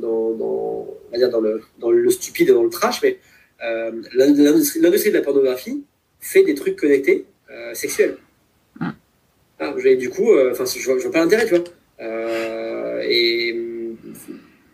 le 1.41 1.61
dans 1.79 1.91
le 1.91 2.09
stupide 2.09 2.49
et 2.49 2.53
dans 2.53 2.63
le 2.63 2.69
trash 2.69 3.01
mais 3.01 3.19
euh, 3.63 3.91
l'industrie 4.13 5.11
de 5.11 5.17
la 5.17 5.21
pornographie 5.21 5.83
fait 6.19 6.43
des 6.43 6.55
trucs 6.55 6.75
connectés 6.75 7.25
euh, 7.51 7.73
sexuels. 7.73 8.17
Ah. 8.79 8.93
ah, 9.59 9.73
du 9.73 10.09
coup 10.09 10.31
euh, 10.31 10.51
enfin 10.51 10.65
je, 10.65 10.85
vois, 10.85 11.11
pas 11.11 11.19
l'intérêt 11.19 11.45
tu 11.45 11.55
vois. 11.55 11.63
Et 13.03 13.55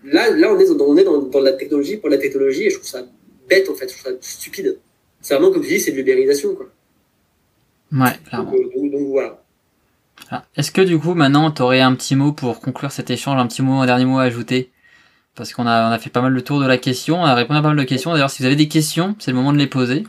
là 0.04 0.30
là 0.32 0.54
on 0.54 0.60
est 0.60 0.76
dans, 0.76 0.86
on 0.86 0.98
est 0.98 1.04
dans, 1.04 1.22
dans, 1.22 1.42
la 1.42 1.54
technologie 1.54 1.98
pour 1.98 2.10
la 2.10 2.18
technologie 2.18 2.66
et 2.66 2.70
je 2.70 2.76
trouve 2.76 2.88
ça 2.88 3.06
bête 3.50 3.70
en 3.70 3.76
fait 3.76 3.90
je 3.90 3.98
trouve 3.98 4.12
ça 4.14 4.18
stupide. 4.22 4.78
C'est 5.22 5.36
vraiment 5.36 5.52
comme 5.52 5.62
tu 5.62 5.70
dis 5.70 5.80
c'est 5.80 5.92
de 5.92 5.98
l'ubérisation 5.98 6.56
quoi. 6.56 6.70
Ouais 7.94 8.18
clairement. 8.26 8.52
Donc, 8.52 8.74
donc, 8.74 8.92
donc 8.92 9.08
voilà 9.08 9.43
ah, 10.36 10.46
Est-ce 10.58 10.72
que 10.72 10.82
du 10.82 10.98
coup 10.98 11.14
maintenant 11.14 11.52
tu 11.52 11.62
aurais 11.62 11.82
un 11.82 11.94
petit 11.96 12.16
mot 12.16 12.32
pour 12.32 12.60
conclure 12.60 12.92
cet 12.92 13.10
échange, 13.10 13.40
un 13.40 13.48
petit 13.48 13.62
mot, 13.62 13.80
un 13.82 13.86
dernier 13.86 14.06
mot 14.06 14.18
à 14.18 14.24
ajouter? 14.24 14.72
Parce 15.36 15.54
qu'on 15.54 15.68
a, 15.68 15.90
a 15.92 16.00
fait 16.00 16.10
pas 16.10 16.22
mal 16.22 16.32
le 16.32 16.42
tour 16.42 16.60
de 16.60 16.68
la 16.68 16.78
question, 16.78 17.22
on 17.22 17.26
a 17.26 17.36
répondu 17.36 17.60
à 17.60 17.62
pas 17.62 17.70
mal 17.70 17.78
de 17.78 17.84
questions. 17.84 18.12
D'ailleurs, 18.12 18.30
si 18.30 18.42
vous 18.42 18.48
avez 18.48 18.56
des 18.56 18.68
questions, 18.68 19.16
c'est 19.20 19.32
le 19.32 19.38
moment 19.38 19.54
de 19.54 19.58
les 19.58 19.68
poser. 19.68 20.04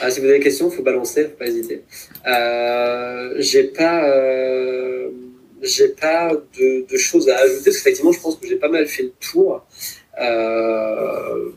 Ah, 0.00 0.10
si 0.10 0.20
vous 0.20 0.26
avez 0.26 0.38
des 0.38 0.44
questions, 0.44 0.70
faut 0.70 0.82
balancer, 0.82 1.24
pas 1.24 1.46
hésiter. 1.46 1.82
Euh, 2.26 3.34
j'ai 3.38 3.64
pas, 3.64 4.04
euh, 4.08 5.10
de, 5.62 6.96
choses 6.96 7.28
à 7.28 7.38
ajouter 7.38 7.64
parce 7.66 7.76
qu'effectivement, 7.78 8.12
je 8.12 8.20
pense 8.20 8.36
que 8.36 8.46
j'ai 8.46 8.56
pas 8.56 8.68
mal 8.68 8.86
fait 8.86 9.04
le 9.04 9.12
tour. 9.20 9.64
Euh, 10.20 11.50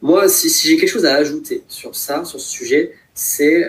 moi, 0.00 0.28
si 0.28 0.48
j'ai 0.48 0.76
quelque 0.76 0.88
chose 0.88 1.06
à 1.06 1.14
ajouter 1.16 1.64
sur 1.68 1.94
ça, 1.96 2.24
sur 2.24 2.40
ce 2.40 2.48
sujet, 2.48 2.92
c'est 3.14 3.68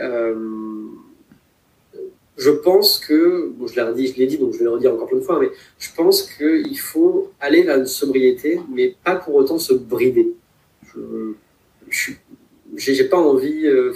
je 2.42 2.50
pense 2.50 2.98
que, 2.98 3.52
bon, 3.56 3.68
je 3.68 3.80
l'ai 3.80 3.94
dit, 3.94 4.08
je 4.08 4.18
l'ai 4.18 4.26
dit, 4.26 4.40
donc 4.40 4.54
je 4.54 4.58
vais 4.58 4.64
le 4.64 4.72
redire 4.72 4.94
encore 4.94 5.14
une 5.14 5.22
fois, 5.22 5.40
mais 5.40 5.50
je 5.78 5.90
pense 5.96 6.24
qu'il 6.24 6.80
faut 6.80 7.32
aller 7.40 7.62
vers 7.62 7.78
une 7.78 7.86
sobriété, 7.86 8.60
mais 8.74 8.96
pas 9.04 9.16
pour 9.16 9.36
autant 9.36 9.60
se 9.60 9.74
brider. 9.74 10.34
Je 10.88 11.34
j'ai 12.78 13.04
pas 13.04 13.18
envie, 13.18 13.68
euh, 13.68 13.94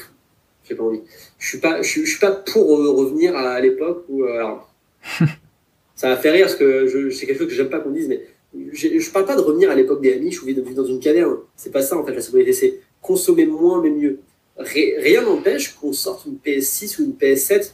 j'ai 0.63 0.75
pas 0.75 0.83
envie. 0.83 1.01
Je 1.39 1.47
suis 1.47 1.57
pas, 1.57 1.81
je, 1.81 2.05
suis 2.05 2.19
pas 2.19 2.31
pour 2.31 2.67
revenir 2.67 3.35
à 3.35 3.59
l'époque 3.59 4.05
où, 4.09 4.25
euh, 4.25 4.37
alors, 4.37 4.71
ça 5.95 6.09
m'a 6.09 6.17
fait 6.17 6.29
rire 6.29 6.45
parce 6.45 6.57
que 6.57 7.09
c'est 7.09 7.25
quelque 7.25 7.39
chose 7.39 7.47
que 7.47 7.55
j'aime 7.55 7.69
pas 7.69 7.79
qu'on 7.79 7.91
dise, 7.91 8.07
mais 8.07 8.27
je, 8.73 8.99
je 8.99 9.11
parle 9.11 9.25
pas 9.25 9.35
de 9.35 9.41
revenir 9.41 9.71
à 9.71 9.75
l'époque 9.75 10.01
des 10.01 10.13
amis, 10.13 10.31
je 10.31 10.41
suis 10.41 10.53
de 10.53 10.61
vivre 10.61 10.83
dans 10.83 10.87
une 10.87 10.99
caverne. 10.99 11.37
C'est 11.55 11.71
pas 11.71 11.81
ça 11.81 11.97
en 11.97 12.05
fait 12.05 12.13
la 12.13 12.21
sobriété, 12.21 12.53
c'est 12.53 12.79
consommer 13.01 13.47
moins 13.47 13.81
mais 13.81 13.89
mieux. 13.89 14.19
rien 14.57 15.23
n'empêche 15.23 15.73
qu'on 15.73 15.93
sorte 15.93 16.27
une 16.27 16.37
PS6 16.45 17.01
ou 17.01 17.05
une 17.05 17.13
PS7 17.13 17.73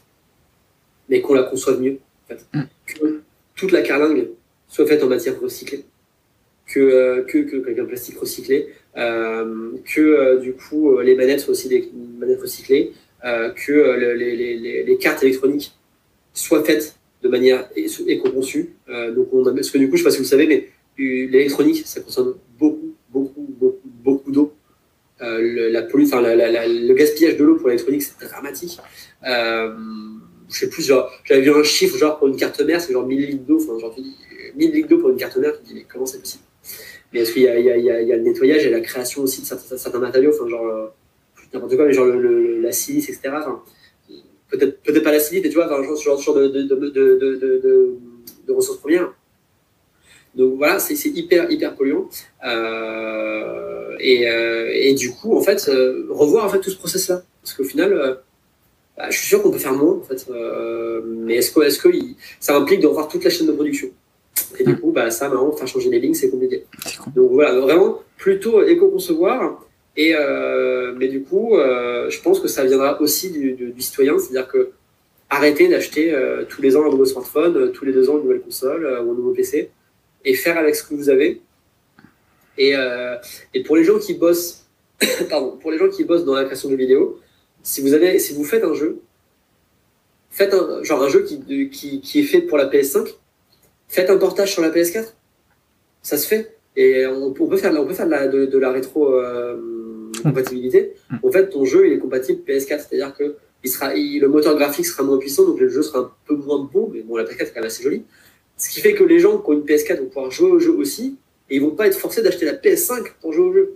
mais 1.11 1.21
qu'on 1.21 1.35
la 1.35 1.43
conçoive 1.43 1.79
mieux. 1.79 1.99
En 2.23 2.27
fait. 2.29 2.45
Mm. 2.53 2.63
Que 2.87 3.21
toute 3.55 3.71
la 3.71 3.83
carlingue 3.83 4.29
soit 4.67 4.87
faite 4.87 5.03
en 5.03 5.07
matière 5.07 5.39
recyclée, 5.39 5.83
que, 6.65 6.79
euh, 6.79 7.23
que, 7.23 7.39
que, 7.39 7.81
un 7.81 7.85
plastique 7.85 8.17
recyclé, 8.17 8.69
euh, 8.97 9.73
que 9.93 10.01
euh, 10.01 10.39
du 10.39 10.53
coup 10.53 10.97
les 10.99 11.15
manettes 11.15 11.41
soient 11.41 11.51
aussi 11.51 11.67
des 11.67 11.91
manettes 12.17 12.41
recyclées, 12.41 12.93
que 13.23 14.15
les, 14.15 14.35
les, 14.35 14.83
les, 14.83 14.97
cartes 14.97 15.21
électroniques 15.21 15.77
soient 16.33 16.63
faites 16.63 16.95
de 17.21 17.29
manière 17.29 17.69
éco-conçue. 17.75 18.73
donc 19.15 19.27
on 19.31 19.45
a, 19.45 19.53
parce 19.53 19.69
que 19.69 19.77
du 19.77 19.91
coup, 19.91 19.95
je 19.95 20.03
ne 20.03 20.09
sais 20.09 20.09
pas 20.09 20.15
si 20.15 20.17
vous 20.17 20.27
savez, 20.35 20.47
mais 20.47 20.69
l'électronique, 20.97 21.83
ça 21.85 22.01
consomme 22.01 22.35
beaucoup, 22.57 22.95
beaucoup, 23.11 23.45
beaucoup, 23.59 23.89
beaucoup 24.03 24.31
d'eau. 24.31 24.53
le, 25.19 25.69
la, 25.69 26.35
la, 26.35 26.67
le 26.67 26.93
gaspillage 26.95 27.37
de 27.37 27.43
l'eau 27.43 27.57
pour 27.57 27.67
l'électronique, 27.67 28.01
c'est 28.01 28.27
dramatique. 28.27 28.79
Euh, 29.27 29.71
je 30.51 30.59
sais 30.59 30.69
plus, 30.69 30.85
genre, 30.85 31.09
j'avais 31.23 31.41
vu 31.41 31.51
un 31.51 31.63
chiffre, 31.63 31.97
genre, 31.97 32.17
pour 32.17 32.27
une 32.27 32.35
carte 32.35 32.59
mère, 32.61 32.81
c'est 32.81 32.91
genre 32.91 33.05
1000 33.05 33.25
litres 33.25 33.45
d'eau, 33.45 33.57
enfin, 33.57 33.79
genre, 33.79 33.95
1000 34.55 34.71
litres 34.71 34.89
d'eau 34.89 34.99
pour 34.99 35.09
une 35.09 35.17
carte 35.17 35.37
mère, 35.37 35.53
je 35.55 35.73
me 35.73 35.79
dis, 35.79 35.85
comment 35.91 36.05
c'est 36.05 36.19
possible? 36.19 36.43
Mais 37.13 37.21
est-ce 37.21 37.33
qu'il 37.33 37.43
y, 37.43 37.47
a, 37.47 37.55
le 37.57 38.21
nettoyage 38.21 38.65
et 38.65 38.69
la 38.69 38.81
création 38.81 39.21
aussi 39.23 39.41
de 39.41 39.45
certains, 39.45 39.99
matériaux, 39.99 40.31
enfin, 40.33 40.49
genre, 40.49 40.65
euh, 40.65 40.87
n'importe 41.53 41.75
quoi, 41.75 41.85
mais 41.85 41.93
genre 41.93 42.05
le, 42.05 42.59
la 42.61 42.71
silice, 42.71 43.09
etc. 43.09 43.33
Enfin, 43.37 43.63
peut-être 44.49 44.81
peut 44.81 45.01
pas 45.01 45.11
la 45.11 45.19
silice, 45.19 45.43
mais 45.43 45.49
tu 45.49 45.55
vois, 45.55 45.67
genre, 45.67 45.95
genre 45.95 46.35
de, 46.35 47.97
ressources 48.49 48.79
premières. 48.79 49.13
Donc 50.35 50.57
voilà, 50.57 50.79
c'est 50.79 50.95
hyper, 51.09 51.49
hyper 51.49 51.75
polluant. 51.75 52.09
Euh, 52.45 53.95
et, 53.99 54.29
euh, 54.29 54.69
et, 54.73 54.93
du 54.93 55.11
coup, 55.11 55.37
en 55.37 55.41
fait, 55.41 55.69
revoir 56.09 56.45
en 56.45 56.49
fait 56.49 56.59
tout 56.59 56.69
ce 56.69 56.77
process-là. 56.77 57.23
Parce 57.41 57.53
qu'au 57.53 57.63
final, 57.63 58.21
bah, 58.97 59.09
je 59.09 59.17
suis 59.17 59.27
sûr 59.27 59.41
qu'on 59.41 59.51
peut 59.51 59.57
faire 59.57 59.73
moins, 59.73 59.95
en 59.95 60.01
fait. 60.01 60.25
Euh, 60.29 61.01
mais 61.05 61.35
est-ce 61.35 61.51
que, 61.51 61.61
est 61.61 61.81
que 61.81 61.89
ça 62.39 62.55
implique 62.55 62.81
de 62.81 62.87
revoir 62.87 63.07
toute 63.07 63.23
la 63.23 63.29
chaîne 63.29 63.47
de 63.47 63.51
production? 63.53 63.89
Et 64.59 64.63
du 64.63 64.73
mm. 64.73 64.79
coup, 64.79 64.91
bah, 64.91 65.09
ça, 65.11 65.29
maintenant, 65.29 65.51
faire 65.53 65.67
changer 65.67 65.89
les 65.89 65.99
lignes, 65.99 66.13
c'est 66.13 66.29
compliqué. 66.29 66.65
Donc 67.15 67.31
voilà, 67.31 67.59
vraiment, 67.59 68.01
plutôt 68.17 68.63
éco-concevoir. 68.63 69.65
Et, 69.97 70.13
euh, 70.15 70.93
mais 70.97 71.07
du 71.07 71.23
coup, 71.23 71.57
euh, 71.57 72.09
je 72.09 72.21
pense 72.21 72.39
que 72.39 72.47
ça 72.47 72.65
viendra 72.65 73.01
aussi 73.01 73.31
du, 73.31 73.53
du, 73.53 73.81
citoyen, 73.81 74.17
c'est-à-dire 74.19 74.47
que 74.47 74.71
arrêter 75.29 75.69
d'acheter 75.69 76.13
tous 76.49 76.61
les 76.61 76.75
ans 76.75 76.85
un 76.85 76.89
nouveau 76.89 77.05
smartphone, 77.05 77.71
tous 77.71 77.85
les 77.85 77.93
deux 77.93 78.09
ans 78.09 78.17
une 78.17 78.23
nouvelle 78.23 78.41
console 78.41 78.83
ou 78.85 79.11
un 79.11 79.15
nouveau 79.15 79.31
PC, 79.31 79.71
et 80.25 80.33
faire 80.33 80.57
avec 80.57 80.75
ce 80.75 80.83
que 80.83 80.93
vous 80.93 81.09
avez. 81.09 81.41
Et, 82.57 82.73
et 83.53 83.63
pour 83.63 83.77
les 83.77 83.85
gens 83.85 83.97
qui 83.97 84.13
bossent, 84.13 84.65
pardon, 85.29 85.57
pour 85.61 85.71
les 85.71 85.77
gens 85.77 85.87
qui 85.87 86.03
bossent 86.03 86.25
dans 86.25 86.35
la 86.35 86.43
création 86.43 86.69
de 86.69 86.75
vidéos, 86.75 87.17
si 87.63 87.81
vous, 87.81 87.93
avez, 87.93 88.19
si 88.19 88.33
vous 88.33 88.43
faites 88.43 88.63
un 88.63 88.73
jeu, 88.73 89.01
faites 90.29 90.53
un, 90.53 90.83
genre 90.83 91.03
un 91.03 91.09
jeu 91.09 91.23
qui, 91.23 91.69
qui, 91.69 92.01
qui 92.01 92.19
est 92.19 92.23
fait 92.23 92.41
pour 92.41 92.57
la 92.57 92.67
PS5, 92.69 93.07
faites 93.87 94.09
un 94.09 94.17
portage 94.17 94.53
sur 94.53 94.61
la 94.61 94.69
PS4. 94.69 95.13
Ça 96.01 96.17
se 96.17 96.27
fait. 96.27 96.57
Et 96.75 97.05
on, 97.05 97.31
peut 97.33 97.57
faire, 97.57 97.73
on 97.79 97.85
peut 97.85 97.93
faire 97.93 98.05
de 98.05 98.11
la, 98.11 98.27
de, 98.27 98.57
la 98.57 98.71
rétro 98.71 99.13
euh, 99.13 100.11
compatibilité. 100.23 100.93
Mm. 101.09 101.15
En 101.23 101.31
fait, 101.31 101.49
ton 101.49 101.65
jeu 101.65 101.87
il 101.87 101.93
est 101.93 101.99
compatible 101.99 102.41
PS4, 102.47 102.87
c'est-à-dire 102.87 103.13
que 103.13 103.35
il 103.63 103.69
sera, 103.69 103.93
le 103.93 104.25
moteur 104.27 104.55
graphique 104.55 104.85
sera 104.85 105.03
moins 105.03 105.19
puissant, 105.19 105.45
donc 105.45 105.59
le 105.59 105.69
jeu 105.69 105.83
sera 105.83 105.99
un 105.99 106.11
peu 106.25 106.35
moins 106.35 106.67
bon, 106.71 106.89
mais 106.91 107.01
bon, 107.01 107.15
la 107.15 107.25
PS4 107.25 107.41
est 107.41 107.45
quand 107.47 107.55
même 107.55 107.65
assez 107.65 107.83
jolie. 107.83 108.03
Ce 108.57 108.69
qui 108.69 108.79
fait 108.79 108.93
que 108.93 109.03
les 109.03 109.19
gens 109.19 109.37
qui 109.37 109.49
ont 109.49 109.53
une 109.53 109.63
PS4 109.63 109.99
vont 109.99 110.05
pouvoir 110.05 110.31
jouer 110.31 110.49
au 110.49 110.59
jeu 110.59 110.71
aussi, 110.71 111.17
et 111.49 111.57
ils 111.57 111.61
vont 111.61 111.71
pas 111.71 111.87
être 111.87 111.97
forcés 111.97 112.23
d'acheter 112.23 112.45
la 112.45 112.53
PS5 112.53 113.11
pour 113.21 113.33
jouer 113.33 113.45
au 113.45 113.53
jeu. 113.53 113.75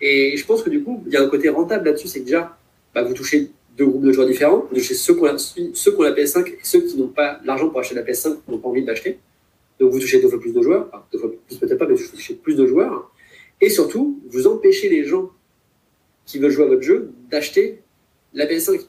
Et 0.00 0.36
je 0.36 0.44
pense 0.44 0.62
que 0.62 0.68
du 0.68 0.82
coup, 0.82 1.02
il 1.06 1.12
y 1.12 1.16
a 1.16 1.22
un 1.22 1.28
côté 1.28 1.48
rentable 1.48 1.86
là-dessus, 1.86 2.08
c'est 2.08 2.20
que 2.20 2.24
déjà, 2.24 2.58
bah, 2.94 3.02
vous 3.02 3.14
touchez 3.14 3.50
deux 3.76 3.86
groupes 3.86 4.04
de 4.04 4.12
joueurs 4.12 4.26
différents. 4.26 4.66
Vous 4.70 4.76
touchez 4.76 4.94
ceux 4.94 5.14
qui 5.14 5.20
ont 5.20 5.24
la, 5.24 5.38
ceux 5.38 5.92
qui 5.92 5.98
ont 5.98 6.02
la 6.02 6.12
PS5 6.12 6.46
et 6.46 6.58
ceux 6.62 6.80
qui 6.80 6.96
n'ont 6.96 7.08
pas 7.08 7.40
l'argent 7.44 7.68
pour 7.68 7.80
acheter 7.80 7.94
la 7.94 8.02
PS5, 8.02 8.36
qui 8.44 8.50
n'ont 8.50 8.58
pas 8.58 8.68
envie 8.68 8.82
de 8.82 8.86
l'acheter. 8.86 9.18
Donc 9.80 9.92
vous 9.92 9.98
touchez 9.98 10.20
deux 10.20 10.28
fois 10.28 10.40
plus 10.40 10.52
de 10.52 10.62
joueurs, 10.62 10.88
enfin, 10.92 11.04
deux 11.12 11.18
fois 11.18 11.30
plus 11.30 11.58
peut-être 11.58 11.78
pas, 11.78 11.86
mais 11.86 11.94
vous 11.94 12.08
touchez 12.08 12.34
plus 12.34 12.54
de 12.54 12.66
joueurs. 12.66 13.10
Et 13.60 13.70
surtout, 13.70 14.20
vous 14.28 14.46
empêchez 14.46 14.88
les 14.88 15.04
gens 15.04 15.30
qui 16.26 16.38
veulent 16.38 16.50
jouer 16.50 16.64
à 16.64 16.68
votre 16.68 16.82
jeu 16.82 17.10
d'acheter 17.30 17.82
la 18.32 18.46
PS5. 18.46 18.86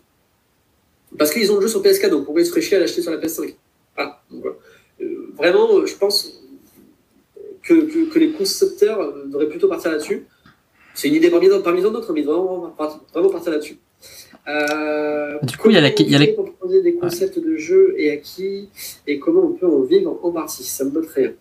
Parce 1.17 1.31
qu'ils 1.31 1.51
ont 1.51 1.55
le 1.55 1.61
jeu 1.61 1.67
sur 1.67 1.81
PS4, 1.81 2.09
donc 2.09 2.25
pourquoi 2.25 2.41
ils 2.41 2.45
se 2.45 2.51
feraient 2.51 2.75
à 2.75 2.79
l'acheter 2.79 3.01
sur 3.01 3.11
la 3.11 3.17
PS5 3.17 3.55
voilà. 3.95 4.55
Euh, 5.01 5.31
vraiment, 5.35 5.85
je 5.85 5.95
pense 5.95 6.41
que, 7.63 8.17
les 8.17 8.31
concepteurs 8.33 9.13
devraient 9.27 9.49
plutôt 9.49 9.67
partir 9.67 9.91
là-dessus. 9.91 10.25
C'est 10.93 11.09
une 11.09 11.15
idée 11.15 11.29
parmi, 11.29 11.47
d'autres, 11.49 12.13
mais 12.13 12.21
vraiment, 12.21 12.75
vraiment 13.13 13.29
partir 13.29 13.51
là-dessus. 13.51 13.77
Euh, 14.47 15.39
du 15.41 15.57
coup, 15.57 15.69
il 15.69 15.73
y 15.73 15.77
a, 15.77 15.81
la, 15.81 15.89
il 15.89 16.09
y 16.09 16.15
a 16.15 16.19
les... 16.19 16.33
proposer 16.33 16.81
des 16.81 16.93
concepts 16.95 17.39
de 17.39 17.57
jeu 17.57 17.95
et 17.97 18.11
à 18.11 18.17
qui 18.17 18.69
et 19.07 19.17
comment 19.17 19.41
on 19.41 19.53
peut 19.53 19.67
en 19.67 19.81
vivre 19.81 20.19
en 20.21 20.31
partie. 20.31 20.63
Ça 20.63 20.83
me 20.83 20.91
botte 20.91 21.09
rien. 21.09 21.31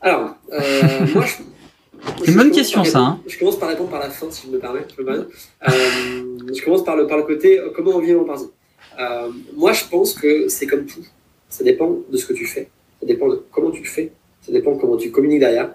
Alors, 0.00 0.36
euh, 0.52 0.60
moi, 1.14 1.24
je, 1.24 1.34
c'est 2.24 2.30
une 2.30 2.36
bonne 2.36 2.50
question, 2.50 2.84
ça. 2.84 2.98
Hein. 3.00 3.20
Je 3.26 3.38
commence 3.38 3.58
par 3.58 3.68
répondre 3.68 3.90
par 3.90 4.00
la 4.00 4.10
fin, 4.10 4.30
si 4.30 4.46
je 4.46 4.52
me 4.52 4.58
permets. 4.58 4.84
Je, 4.96 5.02
me 5.02 5.10
euh, 5.10 5.26
je 6.54 6.64
commence 6.64 6.84
par 6.84 6.96
le, 6.96 7.06
par 7.06 7.18
le 7.18 7.24
côté 7.24 7.60
comment 7.74 7.92
on 7.92 8.00
vit 8.00 8.14
en 8.14 8.24
partie. 8.24 8.48
Moi, 9.56 9.72
je 9.72 9.84
pense 9.88 10.14
que 10.14 10.48
c'est 10.48 10.66
comme 10.66 10.86
tout. 10.86 11.04
Ça 11.48 11.64
dépend 11.64 11.98
de 12.10 12.16
ce 12.16 12.26
que 12.26 12.32
tu 12.32 12.46
fais. 12.46 12.68
Ça 13.00 13.06
dépend 13.06 13.28
de 13.28 13.42
comment 13.50 13.70
tu 13.70 13.82
le 13.82 13.88
fais. 13.88 14.12
Ça 14.42 14.52
dépend 14.52 14.74
de 14.74 14.80
comment 14.80 14.96
tu 14.96 15.10
communiques 15.10 15.40
derrière. 15.40 15.70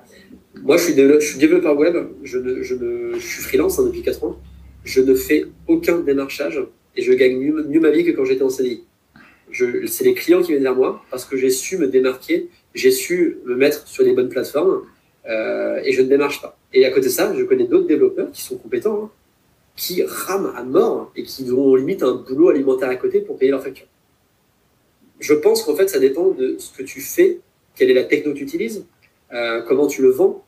Moi, 0.62 0.78
je 0.78 0.84
suis, 0.84 0.94
je 0.96 1.20
suis 1.20 1.40
développeur 1.40 1.78
web. 1.78 1.96
Je, 2.24 2.38
ne, 2.38 2.62
je, 2.62 2.76
ne, 2.76 3.14
je 3.16 3.26
suis 3.26 3.44
freelance 3.44 3.80
hein, 3.80 3.86
depuis 3.86 4.02
4 4.02 4.24
ans 4.26 4.38
je 4.84 5.02
ne 5.02 5.16
fais 5.16 5.46
aucun 5.68 6.00
démarchage 6.00 6.62
et 6.96 7.02
je 7.02 7.14
gagne 7.14 7.38
mieux, 7.38 7.80
ma 7.80 7.90
vie 7.90 8.04
que 8.04 8.12
quand 8.12 8.26
j'étais 8.26 8.44
en 8.44 8.50
CDI. 8.50 8.84
C'est 9.52 10.04
les 10.04 10.14
clients 10.14 10.42
qui 10.42 10.52
viennent 10.52 10.64
vers 10.64 10.76
moi 10.76 11.04
parce 11.12 11.26
que 11.26 11.38
j'ai 11.38 11.50
su 11.50 11.78
me 11.78 11.88
démarquer, 11.88 12.50
j'ai 12.74 12.92
su 12.92 13.38
me 13.46 13.56
mettre 13.56 13.88
sur 13.88 14.04
les 14.04 14.14
bonnes 14.14 14.30
plateformes 14.30 14.84
euh, 15.28 15.80
et 15.84 15.92
je 15.94 16.02
ne 16.02 16.08
démarche 16.08 16.42
pas. 16.42 16.58
Et 16.74 16.86
à 16.86 16.90
côté 16.90 17.08
de 17.08 17.12
ça, 17.12 17.34
je 17.38 17.44
connais 17.44 17.66
d'autres 17.66 17.88
développeurs 17.88 18.32
qui 18.32 18.42
sont 18.42 18.58
compétents, 18.58 19.04
hein, 19.06 19.12
qui 19.76 20.04
rament 20.04 20.54
à 20.56 20.64
mort 20.64 21.12
et 21.16 21.24
qui 21.24 21.50
ont 21.52 21.76
limite 21.76 22.04
un 22.04 22.16
boulot 22.16 22.50
alimentaire 22.50 22.90
à 22.90 22.96
côté 22.96 23.22
pour 23.22 23.38
payer 23.38 23.52
leurs 23.52 23.64
factures. 23.64 23.88
Je 25.20 25.34
pense 25.34 25.64
qu'en 25.64 25.76
fait, 25.76 25.88
ça 25.88 26.00
dépend 26.00 26.32
de 26.32 26.58
ce 26.58 26.76
que 26.76 26.84
tu 26.84 27.00
fais, 27.00 27.40
quelle 27.76 27.90
est 27.90 27.96
la 27.96 28.04
techno 28.04 28.34
que 28.34 28.38
tu 28.38 28.44
utilises, 28.44 28.86
euh, 29.34 29.62
comment 29.62 29.88
tu 29.88 30.02
le 30.02 30.10
vends, 30.10 30.44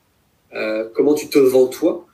euh, 0.53 0.89
comment 0.93 1.13
tu 1.13 1.29
te 1.29 1.39
vends 1.39 1.67
toi. 1.67 2.07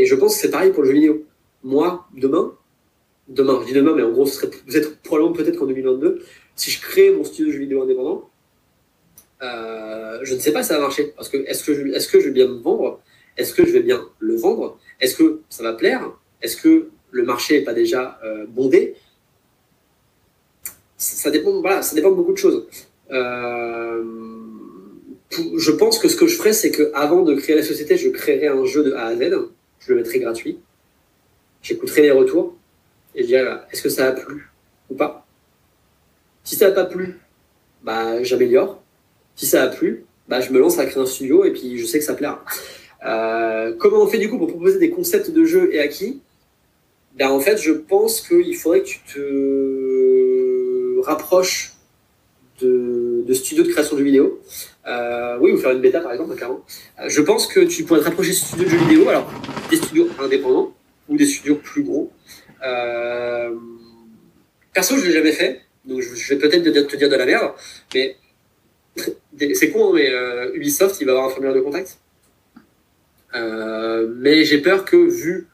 Et 0.00 0.06
je 0.06 0.14
pense 0.14 0.34
que 0.34 0.40
c'est 0.40 0.50
pareil 0.50 0.72
pour 0.72 0.82
le 0.82 0.88
jeu 0.88 0.94
vidéo. 0.94 1.24
Moi, 1.62 2.06
demain, 2.16 2.56
demain, 3.28 3.60
je 3.62 3.66
dis 3.66 3.72
demain, 3.72 3.94
mais 3.94 4.02
en 4.02 4.10
gros, 4.10 4.26
ce 4.26 4.36
serait 4.36 4.50
peut-être 4.50 5.00
probablement 5.02 5.34
peut-être 5.34 5.56
qu'en 5.56 5.66
2022, 5.66 6.22
si 6.56 6.70
je 6.70 6.80
crée 6.80 7.10
mon 7.10 7.24
studio 7.24 7.46
de 7.46 7.52
jeux 7.52 7.58
vidéo 7.60 7.82
indépendant, 7.82 8.30
euh, 9.42 10.20
je 10.22 10.34
ne 10.34 10.38
sais 10.40 10.52
pas 10.52 10.62
si 10.62 10.68
ça 10.68 10.74
va 10.74 10.80
marcher. 10.80 11.12
Parce 11.16 11.28
que 11.28 11.38
est-ce 11.46 11.64
que, 11.64 11.74
je, 11.74 11.82
vais 12.26 12.30
bien 12.30 12.48
me 12.48 12.60
vendre? 12.60 13.00
Est-ce 13.36 13.54
que 13.54 13.66
je 13.66 13.72
vais 13.72 13.82
bien 13.82 14.06
le 14.18 14.36
vendre? 14.36 14.78
Est-ce 15.00 15.16
que 15.16 15.40
ça 15.48 15.62
va 15.62 15.72
plaire? 15.72 16.10
Est-ce 16.42 16.56
que 16.56 16.90
le 17.10 17.22
marché 17.24 17.58
n'est 17.58 17.64
pas 17.64 17.74
déjà 17.74 18.18
euh, 18.24 18.46
bondé? 18.46 18.94
Ça, 20.96 21.30
dépend, 21.30 21.60
voilà, 21.60 21.82
ça 21.82 21.96
dépend 21.96 22.10
de 22.10 22.16
beaucoup 22.16 22.32
de 22.32 22.38
choses. 22.38 22.66
Euh, 23.10 24.04
je 25.56 25.70
pense 25.72 25.98
que 25.98 26.08
ce 26.08 26.16
que 26.16 26.26
je 26.26 26.36
ferais, 26.36 26.52
c'est 26.52 26.70
qu'avant 26.70 27.22
de 27.22 27.34
créer 27.34 27.56
la 27.56 27.62
société, 27.62 27.96
je 27.96 28.10
créerais 28.10 28.48
un 28.48 28.64
jeu 28.64 28.84
de 28.84 28.92
A 28.92 29.06
à 29.06 29.16
Z 29.16 29.32
je 29.86 29.92
le 29.92 30.00
mettrai 30.00 30.20
gratuit. 30.20 30.58
J'écouterai 31.62 32.02
les 32.02 32.10
retours 32.10 32.56
et 33.14 33.22
je 33.22 33.28
dirai 33.28 33.44
est-ce 33.70 33.82
que 33.82 33.88
ça 33.88 34.08
a 34.08 34.12
plu 34.12 34.50
ou 34.90 34.94
pas? 34.94 35.26
Si 36.44 36.56
ça 36.56 36.68
n'a 36.68 36.74
pas 36.74 36.84
plu, 36.84 37.18
bah, 37.82 38.22
j'améliore. 38.22 38.82
Si 39.36 39.46
ça 39.46 39.62
a 39.62 39.68
plu, 39.68 40.04
bah, 40.28 40.40
je 40.40 40.52
me 40.52 40.58
lance 40.58 40.78
à 40.78 40.86
créer 40.86 41.02
un 41.02 41.06
studio 41.06 41.44
et 41.44 41.52
puis 41.52 41.78
je 41.78 41.86
sais 41.86 41.98
que 41.98 42.04
ça 42.04 42.14
plaira. 42.14 42.44
Euh, 43.04 43.74
comment 43.78 44.02
on 44.02 44.06
fait 44.06 44.18
du 44.18 44.28
coup 44.28 44.38
pour 44.38 44.48
proposer 44.48 44.78
des 44.78 44.90
concepts 44.90 45.30
de 45.30 45.44
jeu 45.44 45.74
et 45.74 45.80
à 45.80 45.88
qui 45.88 46.20
ben, 47.16 47.30
En 47.30 47.40
fait, 47.40 47.58
je 47.58 47.72
pense 47.72 48.20
qu'il 48.20 48.56
faudrait 48.56 48.82
que 48.82 48.86
tu 48.86 49.00
te 49.00 51.00
rapproches 51.02 51.72
de, 52.60 53.24
de 53.26 53.34
studios 53.34 53.64
de 53.64 53.70
création 53.70 53.96
de 53.96 54.02
vidéos. 54.02 54.40
Euh, 54.86 55.38
oui, 55.40 55.52
ou 55.52 55.58
faire 55.58 55.70
une 55.70 55.80
bêta 55.80 56.00
par 56.00 56.12
exemple, 56.12 56.34
clairement. 56.34 56.64
Euh, 57.00 57.08
je 57.08 57.20
pense 57.22 57.46
que 57.46 57.60
tu 57.60 57.84
pourrais 57.84 58.00
te 58.00 58.04
rapprocher 58.04 58.30
de 58.30 58.34
studios 58.34 58.64
de 58.64 58.70
jeux 58.70 58.78
vidéo, 58.78 59.08
alors 59.08 59.30
des 59.70 59.76
studios 59.76 60.08
indépendants, 60.18 60.74
ou 61.08 61.16
des 61.16 61.26
studios 61.26 61.56
plus 61.56 61.82
gros. 61.82 62.12
perso, 64.72 64.96
je 64.96 65.06
l'ai 65.06 65.12
jamais 65.12 65.32
fait, 65.32 65.60
donc 65.84 66.00
je 66.00 66.34
vais 66.34 66.40
peut-être 66.40 66.88
te 66.88 66.96
dire 66.96 67.08
de 67.08 67.16
la 67.16 67.26
merde, 67.26 67.52
mais 67.94 68.16
c'est 69.54 69.70
con, 69.70 69.90
hein, 69.90 69.92
mais 69.94 70.10
Ubisoft, 70.54 71.00
il 71.00 71.06
va 71.06 71.12
avoir 71.12 71.26
un 71.26 71.30
formulaire 71.30 71.54
de 71.54 71.60
contact. 71.60 71.98
mais 73.34 74.44
j'ai 74.44 74.58
peur 74.58 74.84
que, 74.84 74.96
vu 74.96 75.46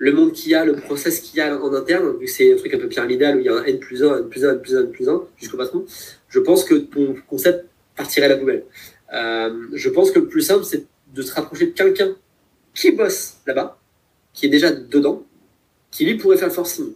le 0.00 0.12
monde 0.12 0.32
qu'il 0.32 0.50
y 0.50 0.54
a, 0.54 0.64
le 0.64 0.74
process 0.76 1.20
qu'il 1.20 1.36
y 1.36 1.42
a 1.42 1.54
en 1.62 1.74
interne, 1.74 2.16
vu 2.18 2.24
que 2.24 2.30
c'est 2.30 2.54
un 2.54 2.56
truc 2.56 2.72
un 2.72 2.78
peu 2.78 2.88
pyramidal 2.88 3.36
où 3.36 3.40
il 3.40 3.44
y 3.44 3.48
a 3.50 3.54
un 3.54 3.64
N 3.64 3.78
plus 3.78 4.02
1, 4.02 4.16
N 4.20 4.28
plus 4.30 4.46
1, 4.46 4.52
N 4.52 4.60
plus 4.60 4.74
1, 4.74 4.80
N 4.80 4.90
plus 4.90 5.08
1, 5.10 5.22
jusqu'au 5.36 5.58
patron, 5.58 5.84
je 6.30 6.40
pense 6.40 6.64
que 6.64 6.74
ton 6.74 7.14
concept 7.28 7.66
partirait 8.00 8.28
la 8.28 8.36
poubelle. 8.36 8.64
Euh, 9.12 9.50
je 9.74 9.88
pense 9.90 10.10
que 10.10 10.18
le 10.20 10.26
plus 10.26 10.42
simple, 10.42 10.64
c'est 10.64 10.86
de 11.14 11.22
se 11.22 11.32
rapprocher 11.34 11.66
de 11.66 11.72
quelqu'un 11.72 12.10
qui 12.74 12.92
bosse 12.92 13.34
là-bas, 13.46 13.78
qui 14.32 14.46
est 14.46 14.48
déjà 14.48 14.70
dedans, 14.70 15.26
qui 15.90 16.06
lui 16.06 16.16
pourrait 16.16 16.38
faire 16.38 16.48
le 16.48 16.54
forcing. 16.54 16.92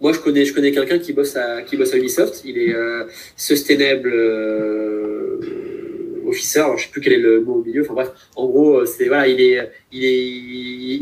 Moi, 0.00 0.12
je 0.12 0.18
connais, 0.18 0.44
je 0.44 0.52
connais 0.54 0.72
quelqu'un 0.72 0.98
qui 0.98 1.12
bosse 1.12 1.36
à, 1.36 1.62
qui 1.62 1.76
bosse 1.76 1.92
à 1.94 1.98
Ubisoft. 1.98 2.42
Il 2.44 2.58
est 2.58 2.74
euh, 2.74 3.04
sustainable 3.36 4.10
euh, 4.12 5.40
officer. 6.26 6.64
je 6.76 6.84
sais 6.84 6.90
plus 6.90 7.00
quel 7.00 7.14
est 7.14 7.24
le 7.28 7.40
mot 7.40 7.54
au 7.60 7.64
milieu. 7.64 7.82
Enfin 7.82 7.94
bref, 7.94 8.10
en 8.36 8.46
gros, 8.46 8.84
c'est 8.86 9.08
voilà, 9.08 9.28
il 9.28 9.40
est, 9.40 9.70
il 9.92 10.04
est, 10.04 10.26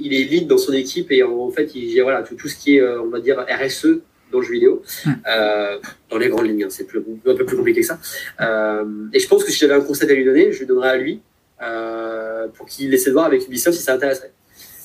il 0.04 0.14
est 0.14 0.24
lead 0.24 0.46
dans 0.46 0.58
son 0.58 0.72
équipe 0.72 1.10
et 1.10 1.22
en, 1.22 1.50
fait, 1.50 1.74
il 1.74 1.90
gère 1.90 2.04
voilà 2.04 2.22
tout, 2.22 2.34
tout, 2.34 2.48
ce 2.48 2.56
qui 2.56 2.76
est, 2.76 2.82
on 2.82 3.08
va 3.08 3.20
dire 3.20 3.44
RSE 3.48 4.00
dans 4.30 4.40
le 4.40 4.44
jeu 4.44 4.52
vidéo, 4.52 4.82
euh, 5.06 5.78
dans 6.10 6.18
les 6.18 6.28
grandes 6.28 6.46
lignes. 6.46 6.64
Hein, 6.64 6.70
c'est 6.70 6.86
un 6.88 7.34
peu 7.34 7.44
plus 7.44 7.56
compliqué 7.56 7.80
que 7.80 7.86
ça. 7.86 7.98
Euh, 8.40 8.84
et 9.12 9.18
je 9.18 9.28
pense 9.28 9.44
que 9.44 9.50
si 9.50 9.58
j'avais 9.58 9.74
un 9.74 9.80
conseil 9.80 10.10
à 10.10 10.14
lui 10.14 10.24
donner, 10.24 10.52
je 10.52 10.60
lui 10.60 10.66
donnerais 10.66 10.90
à 10.90 10.96
lui 10.96 11.20
euh, 11.62 12.48
pour 12.48 12.66
qu'il 12.66 12.92
essaie 12.92 13.10
de 13.10 13.14
voir 13.14 13.26
avec 13.26 13.46
Ubisoft 13.46 13.76
si 13.76 13.82
ça 13.82 13.94
intéresserait. 13.94 14.32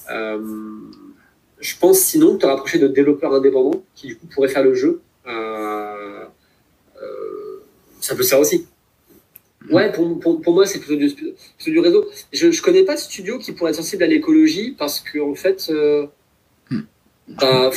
je 0.10 1.76
pense 1.80 2.00
sinon 2.00 2.38
te 2.38 2.46
rapprocher 2.46 2.80
de 2.80 2.88
développeurs 2.88 3.34
indépendants 3.34 3.84
qui 3.96 4.08
du 4.08 4.18
coup 4.18 4.28
pourraient 4.28 4.50
faire 4.50 4.64
le 4.64 4.74
jeu. 4.74 5.02
ça 8.02 8.16
peut 8.16 8.24
se 8.24 8.30
faire 8.30 8.40
aussi. 8.40 8.68
Ouais, 9.72 9.94
pour, 9.94 10.20
pour, 10.20 10.42
pour 10.42 10.54
moi, 10.54 10.66
c'est 10.66 10.80
plutôt 10.80 10.98
du, 10.98 11.08
du 11.72 11.80
réseau. 11.80 12.06
Je 12.34 12.48
ne 12.48 12.62
connais 12.62 12.84
pas 12.84 12.96
de 12.96 13.00
studio 13.00 13.40
qui 13.40 13.54
pourrait 13.54 13.72
être 13.72 13.78
sensible 13.78 14.04
à 14.04 14.08
l'écologie 14.08 14.76
parce 14.78 15.00
qu'en 15.00 15.32
en 15.32 15.36
fait, 15.36 15.72
bah, 17.28 17.72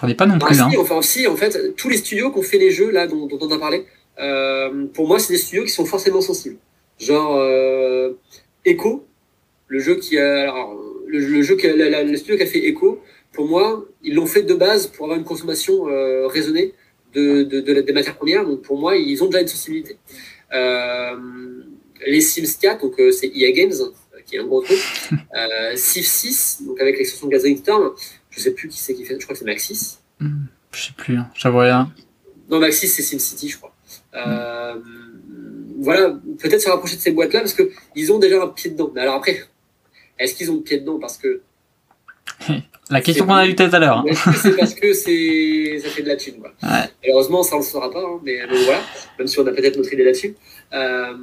J'en 0.00 0.08
ai 0.08 0.14
pas 0.14 0.26
non 0.26 0.38
plus. 0.38 0.60
Ah, 0.60 0.68
si, 0.70 0.76
hein. 0.76 0.80
enfin, 0.80 1.02
si, 1.02 1.26
en 1.26 1.36
fait, 1.36 1.76
tous 1.76 1.88
les 1.88 1.96
studios 1.96 2.32
qui 2.32 2.38
ont 2.38 2.42
fait 2.42 2.58
les 2.58 2.70
jeux 2.70 2.90
là 2.90 3.06
dont, 3.06 3.26
dont 3.26 3.38
on 3.40 3.50
a 3.50 3.58
parlé, 3.58 3.84
euh, 4.18 4.86
pour 4.92 5.06
moi, 5.06 5.18
c'est 5.18 5.32
des 5.32 5.38
studios 5.38 5.64
qui 5.64 5.70
sont 5.70 5.86
forcément 5.86 6.20
sensibles. 6.20 6.56
Genre 6.98 7.36
euh, 7.36 8.12
Echo, 8.64 9.06
le 9.68 9.78
jeu 9.78 9.96
qui 9.96 10.18
a, 10.18 10.42
alors, 10.42 10.78
le, 11.06 11.42
jeu 11.42 11.56
qui 11.56 11.66
a, 11.66 12.02
le 12.02 12.16
studio 12.16 12.36
qui 12.36 12.42
a 12.42 12.46
fait 12.46 12.66
Echo, 12.66 13.00
pour 13.32 13.46
moi, 13.48 13.84
ils 14.02 14.14
l'ont 14.14 14.26
fait 14.26 14.42
de 14.42 14.54
base 14.54 14.86
pour 14.86 15.06
avoir 15.06 15.18
une 15.18 15.24
consommation 15.24 15.88
euh, 15.88 16.26
raisonnée 16.26 16.74
de, 17.14 17.42
de, 17.42 17.60
de, 17.60 17.80
des 17.80 17.92
matières 17.92 18.16
premières. 18.16 18.44
Donc 18.44 18.62
pour 18.62 18.78
moi, 18.78 18.96
ils 18.96 19.22
ont 19.22 19.26
déjà 19.26 19.40
une 19.40 19.48
sensibilité. 19.48 19.96
Les 22.04 22.20
Sims 22.20 22.58
4, 22.60 22.82
donc 22.82 23.00
c'est 23.12 23.30
EA 23.34 23.52
Games, 23.52 23.72
qui 24.26 24.36
est 24.36 24.40
un 24.40 24.46
gros 24.46 24.60
truc. 24.60 24.78
Civ 25.76 26.04
6, 26.04 26.62
donc 26.66 26.80
avec 26.80 26.98
l'extension 26.98 27.28
Gathering 27.28 27.56
Storm, 27.56 27.92
je 28.32 28.40
sais 28.40 28.50
plus 28.52 28.68
qui 28.68 28.78
c'est 28.78 28.94
qui 28.94 29.04
fait, 29.04 29.14
je 29.18 29.24
crois 29.24 29.34
que 29.34 29.38
c'est 29.38 29.44
Maxis. 29.44 29.98
Hmm, 30.18 30.46
je 30.72 30.82
sais 30.86 30.92
plus, 30.96 31.16
hein. 31.16 31.30
j'avoue 31.34 31.58
rien. 31.58 31.92
Non, 32.50 32.58
Maxis, 32.58 32.88
c'est 32.88 33.02
SimCity, 33.02 33.48
je 33.50 33.58
crois. 33.58 33.74
Euh, 34.14 34.74
voilà, 35.78 36.18
peut-être 36.38 36.60
se 36.60 36.68
rapprocher 36.68 36.96
de 36.96 37.00
ces 37.00 37.12
boîtes-là 37.12 37.40
parce 37.40 37.54
qu'ils 37.54 38.12
ont 38.12 38.18
déjà 38.18 38.42
un 38.42 38.48
pied 38.48 38.70
dedans. 38.70 38.90
Mais 38.94 39.02
alors 39.02 39.16
après, 39.16 39.44
est-ce 40.18 40.34
qu'ils 40.34 40.50
ont 40.50 40.56
le 40.56 40.62
pied 40.62 40.80
dedans 40.80 40.98
parce 40.98 41.18
que. 41.18 41.42
La 42.90 43.00
question 43.00 43.24
qu'on 43.24 43.34
a 43.34 43.46
eue 43.46 43.54
tout 43.54 43.62
à 43.62 43.78
l'heure. 43.78 44.04
Hein. 44.06 44.32
C'est 44.36 44.54
parce 44.54 44.74
que 44.74 44.92
ça 44.92 45.04
fait 45.88 46.02
de 46.02 46.08
la 46.08 46.16
thune. 46.16 46.40
Quoi. 46.40 46.52
Ouais. 46.62 46.90
Malheureusement, 47.02 47.42
ça 47.42 47.54
on 47.54 47.60
le 47.60 47.64
saura 47.64 47.90
pas, 47.90 48.02
hein, 48.02 48.20
mais 48.22 48.44
voilà, 48.44 48.82
même 49.18 49.28
si 49.28 49.38
on 49.38 49.46
a 49.46 49.52
peut-être 49.52 49.78
notre 49.78 49.92
idée 49.94 50.04
là-dessus. 50.04 50.34
Euh, 50.74 51.14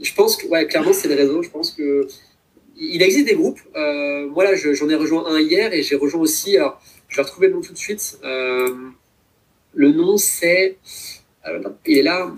je 0.00 0.14
pense 0.14 0.36
que, 0.36 0.46
ouais, 0.46 0.66
clairement, 0.66 0.92
c'est 0.92 1.08
le 1.08 1.16
réseau. 1.16 1.42
Je 1.42 1.50
pense 1.50 1.72
que 1.72 2.06
il 2.78 3.02
existe 3.02 3.26
des 3.26 3.34
groupes. 3.34 3.60
Euh, 3.74 4.28
voilà, 4.32 4.54
j'en 4.54 4.88
ai 4.88 4.94
rejoint 4.94 5.26
un 5.26 5.40
hier 5.40 5.72
et 5.72 5.82
j'ai 5.82 5.96
rejoint 5.96 6.20
aussi. 6.20 6.58
Je 7.08 7.16
vais 7.16 7.22
retrouver 7.22 7.48
le 7.48 7.54
nom 7.54 7.60
tout 7.60 7.72
de 7.72 7.78
suite. 7.78 8.18
Euh, 8.24 8.68
le 9.74 9.92
nom, 9.92 10.16
c'est. 10.16 10.76
Il 11.86 11.98
est 11.98 12.02
là. 12.02 12.34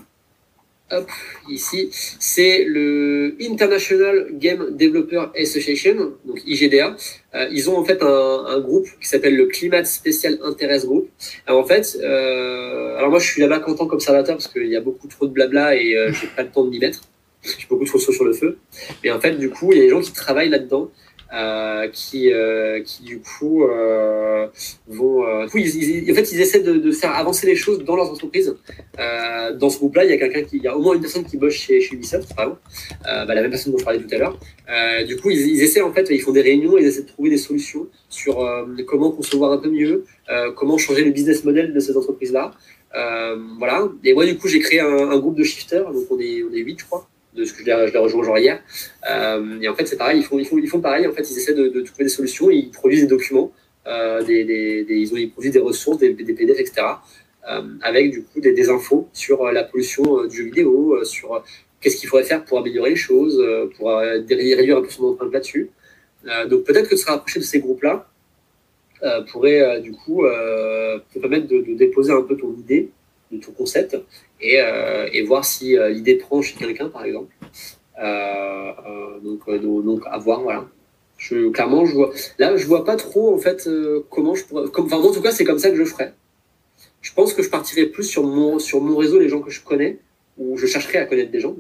Hop, 0.91 1.11
ici. 1.51 1.91
C'est 1.93 2.65
le 2.65 3.37
International 3.43 4.29
Game 4.33 4.75
Developer 4.75 5.27
Association, 5.39 6.15
donc 6.25 6.41
IGDA. 6.47 6.97
Euh, 7.35 7.47
ils 7.53 7.69
ont 7.69 7.77
en 7.77 7.85
fait 7.85 8.03
un, 8.03 8.59
groupe 8.61 8.87
qui 8.99 9.07
s'appelle 9.07 9.37
le 9.37 9.47
Climate 9.47 9.87
Special 9.87 10.39
Interest 10.43 10.87
Group. 10.87 11.11
Alors, 11.47 11.61
en 11.61 11.67
fait, 11.67 11.99
euh, 12.03 12.97
alors 12.97 13.11
moi 13.11 13.19
je 13.19 13.27
suis 13.27 13.43
là-bas 13.43 13.61
content 13.61 13.87
qu'observateur 13.87 14.37
parce 14.37 14.49
qu'il 14.49 14.67
y 14.67 14.77
a 14.77 14.81
beaucoup 14.81 15.09
trop 15.09 15.27
de 15.27 15.33
blabla 15.33 15.77
et 15.77 15.95
j'ai 16.13 16.27
pas 16.29 16.43
le 16.43 16.51
temps 16.51 16.65
de 16.65 16.71
m'y 16.71 16.79
mettre 16.79 17.03
j'ai 17.43 17.67
beaucoup 17.69 17.85
de 17.85 17.89
choses 17.89 18.09
sur 18.09 18.25
le 18.25 18.33
feu. 18.33 18.59
Mais 19.03 19.11
en 19.11 19.21
fait, 19.21 19.33
du 19.33 19.51
coup, 19.51 19.73
il 19.73 19.79
y 19.79 19.81
a 19.81 19.85
des 19.85 19.91
gens 19.91 20.01
qui 20.01 20.13
travaillent 20.13 20.51
là-dedans, 20.51 20.91
euh, 21.33 21.89
qui, 21.89 22.33
euh, 22.33 22.81
qui 22.83 23.03
du 23.03 23.21
coup 23.21 23.65
euh, 23.65 24.47
vont. 24.87 25.27
Euh, 25.27 25.45
en 25.45 25.49
fait, 25.49 25.61
ils 25.61 26.41
essaient 26.41 26.61
de, 26.61 26.91
faire 26.91 27.15
avancer 27.15 27.47
les 27.47 27.55
choses 27.55 27.85
dans 27.85 27.97
leurs 27.97 28.11
entreprises. 28.11 28.57
Dans 29.59 29.71
ce 29.71 29.79
groupe-là, 29.79 30.05
il 30.05 30.11
y 30.11 30.15
a 30.15 30.17
quelqu'un 30.17 30.43
qui, 30.43 30.57
il 30.57 30.63
y 30.63 30.69
a 30.69 30.77
au 30.77 30.81
moins 30.81 30.95
une 30.95 31.01
personne 31.01 31.25
qui 31.25 31.37
bosse 31.37 31.55
chez, 31.55 31.81
chez 31.81 31.95
Ubisoft, 31.95 32.35
par 32.35 32.47
exemple, 32.47 32.61
bah, 33.05 33.35
la 33.35 33.43
même 33.43 33.51
personne 33.51 33.73
dont 33.73 33.79
je 33.79 33.85
parlais 33.85 34.01
tout 34.01 34.15
à 34.15 34.19
l'heure. 34.19 34.39
du 35.07 35.17
coup, 35.17 35.31
ils, 35.31 35.57
ils, 35.57 35.63
essaient 35.63 35.81
en 35.83 35.93
fait, 35.93 36.09
ils 36.11 36.21
font 36.21 36.33
des 36.33 36.43
réunions, 36.43 36.79
ils 36.79 36.87
essaient 36.87 37.03
de 37.03 37.09
trouver 37.09 37.31
des 37.31 37.39
solutions 37.39 37.87
sur 38.09 38.37
comment 38.87 39.11
concevoir 39.11 39.53
un 39.53 39.59
peu 39.59 39.71
mieux, 39.71 40.05
comment 40.57 40.79
changer 40.79 41.05
le 41.05 41.11
business 41.11 41.45
model 41.45 41.75
de 41.75 41.81
ces 41.81 41.97
entreprises-là. 41.97 42.53
voilà. 43.59 43.89
Et 44.05 44.15
moi, 44.15 44.25
du 44.25 44.39
coup, 44.39 44.49
j'ai 44.49 44.61
créé 44.61 44.81
un, 44.81 45.11
un, 45.11 45.19
groupe 45.19 45.37
de 45.37 45.45
shifters, 45.45 45.93
donc 45.93 46.07
on 46.11 46.19
est, 46.19 46.43
on 46.43 46.53
est 46.55 46.61
8, 46.61 46.79
je 46.81 46.85
crois 46.87 47.09
de 47.39 47.45
ce 47.45 47.53
que 47.53 47.61
je 47.61 47.65
l'ai 47.65 47.99
rejoint 47.99 48.23
genre 48.23 48.39
hier. 48.39 48.61
Euh, 49.11 49.61
et 49.61 49.69
en 49.69 49.75
fait, 49.75 49.87
c'est 49.87 49.97
pareil, 49.97 50.19
ils 50.19 50.25
font, 50.25 50.39
ils, 50.39 50.47
font, 50.47 50.59
ils 50.59 50.69
font 50.69 50.81
pareil, 50.81 51.07
en 51.07 51.13
fait, 51.13 51.31
ils 51.31 51.37
essaient 51.39 51.55
de, 51.55 51.81
trouver 51.81 52.05
des 52.05 52.11
solutions, 52.11 52.51
ils 52.51 52.71
produisent 52.71 53.03
des 53.03 53.07
documents, 53.07 53.53
euh, 53.87 54.23
ils, 54.29 55.13
ont, 55.13 55.17
ils, 55.17 55.31
produisent 55.31 55.53
des 55.53 55.61
ressources, 55.61 55.99
des, 55.99 56.13
PDF, 56.13 56.59
etc., 56.59 56.87
euh, 57.49 57.63
avec 57.83 58.11
du 58.11 58.25
coup 58.25 58.41
des, 58.41 58.69
infos 58.69 59.09
sur 59.13 59.51
la 59.51 59.65
pollution 59.65 60.27
du 60.27 60.37
jeu 60.37 60.45
vidéo, 60.45 61.05
sur 61.05 61.43
qu'est-ce 61.81 61.97
qu'il 61.97 62.09
faudrait 62.09 62.27
faire 62.27 62.45
pour 62.45 62.59
améliorer 62.59 62.91
les 62.91 62.97
choses, 62.97 63.43
pour 63.77 63.89
réduire 63.91 64.79
un 64.79 64.83
peu 64.83 64.91
son 64.91 65.05
empreinte 65.05 65.33
là-dessus. 65.33 65.71
donc 66.51 66.65
peut-être 66.65 66.89
que 66.89 66.97
se 66.97 67.07
rapprocher 67.07 67.39
de 67.39 67.45
ces 67.45 67.61
groupes-là 67.61 68.07
pourrait 69.31 69.81
du 69.81 69.93
coup 69.93 70.25
te 70.25 71.19
permettre 71.21 71.47
de, 71.47 71.61
de 71.61 71.75
déposer 71.75 72.13
un 72.13 72.23
peu 72.23 72.37
ton 72.37 72.53
idée 72.53 72.91
de 73.31 73.39
ton 73.39 73.53
concept 73.53 73.97
et, 74.41 74.61
euh, 74.61 75.09
et 75.13 75.23
voir 75.23 75.45
si 75.45 75.77
euh, 75.77 75.91
l'idée 75.91 76.17
prend 76.17 76.43
chez 76.43 76.57
quelqu'un, 76.57 76.89
par 76.89 77.05
exemple. 77.05 77.35
Euh, 78.03 78.73
donc, 79.23 79.51
donc, 79.51 80.03
à 80.07 80.19
voir, 80.19 80.43
voilà. 80.43 80.67
Je, 81.17 81.49
clairement, 81.51 81.85
je 81.85 81.95
vois. 81.95 82.13
Là, 82.39 82.57
je 82.57 82.67
vois 82.67 82.85
pas 82.85 82.95
trop 82.95 83.35
en 83.35 83.39
fait 83.39 83.69
comment 84.09 84.37
je 84.37 84.45
pourrais. 84.45 84.71
Comme, 84.71 84.87
enfin, 84.87 84.99
en 84.99 85.13
tout 85.13 85.21
cas, 85.21 85.33
c'est 85.33 85.45
comme 85.45 85.59
ça 85.59 85.71
que 85.71 85.77
je 85.77 85.85
ferais. 85.85 86.15
Je 87.01 87.13
pense 87.13 87.35
que 87.35 87.43
je 87.43 87.51
partirais 87.51 87.87
plus 87.87 88.05
sur 88.05 88.23
mon 88.23 88.61
sur 88.61 88.81
mon 88.81 88.97
réseau, 88.97 89.19
les 89.19 89.29
gens 89.29 89.41
que 89.41 89.51
je 89.51 89.61
connais, 89.61 89.99
où 90.39 90.57
je 90.57 90.67
chercherai 90.67 90.99
à 90.99 91.05
connaître 91.05 91.33
des 91.33 91.41
gens, 91.41 91.55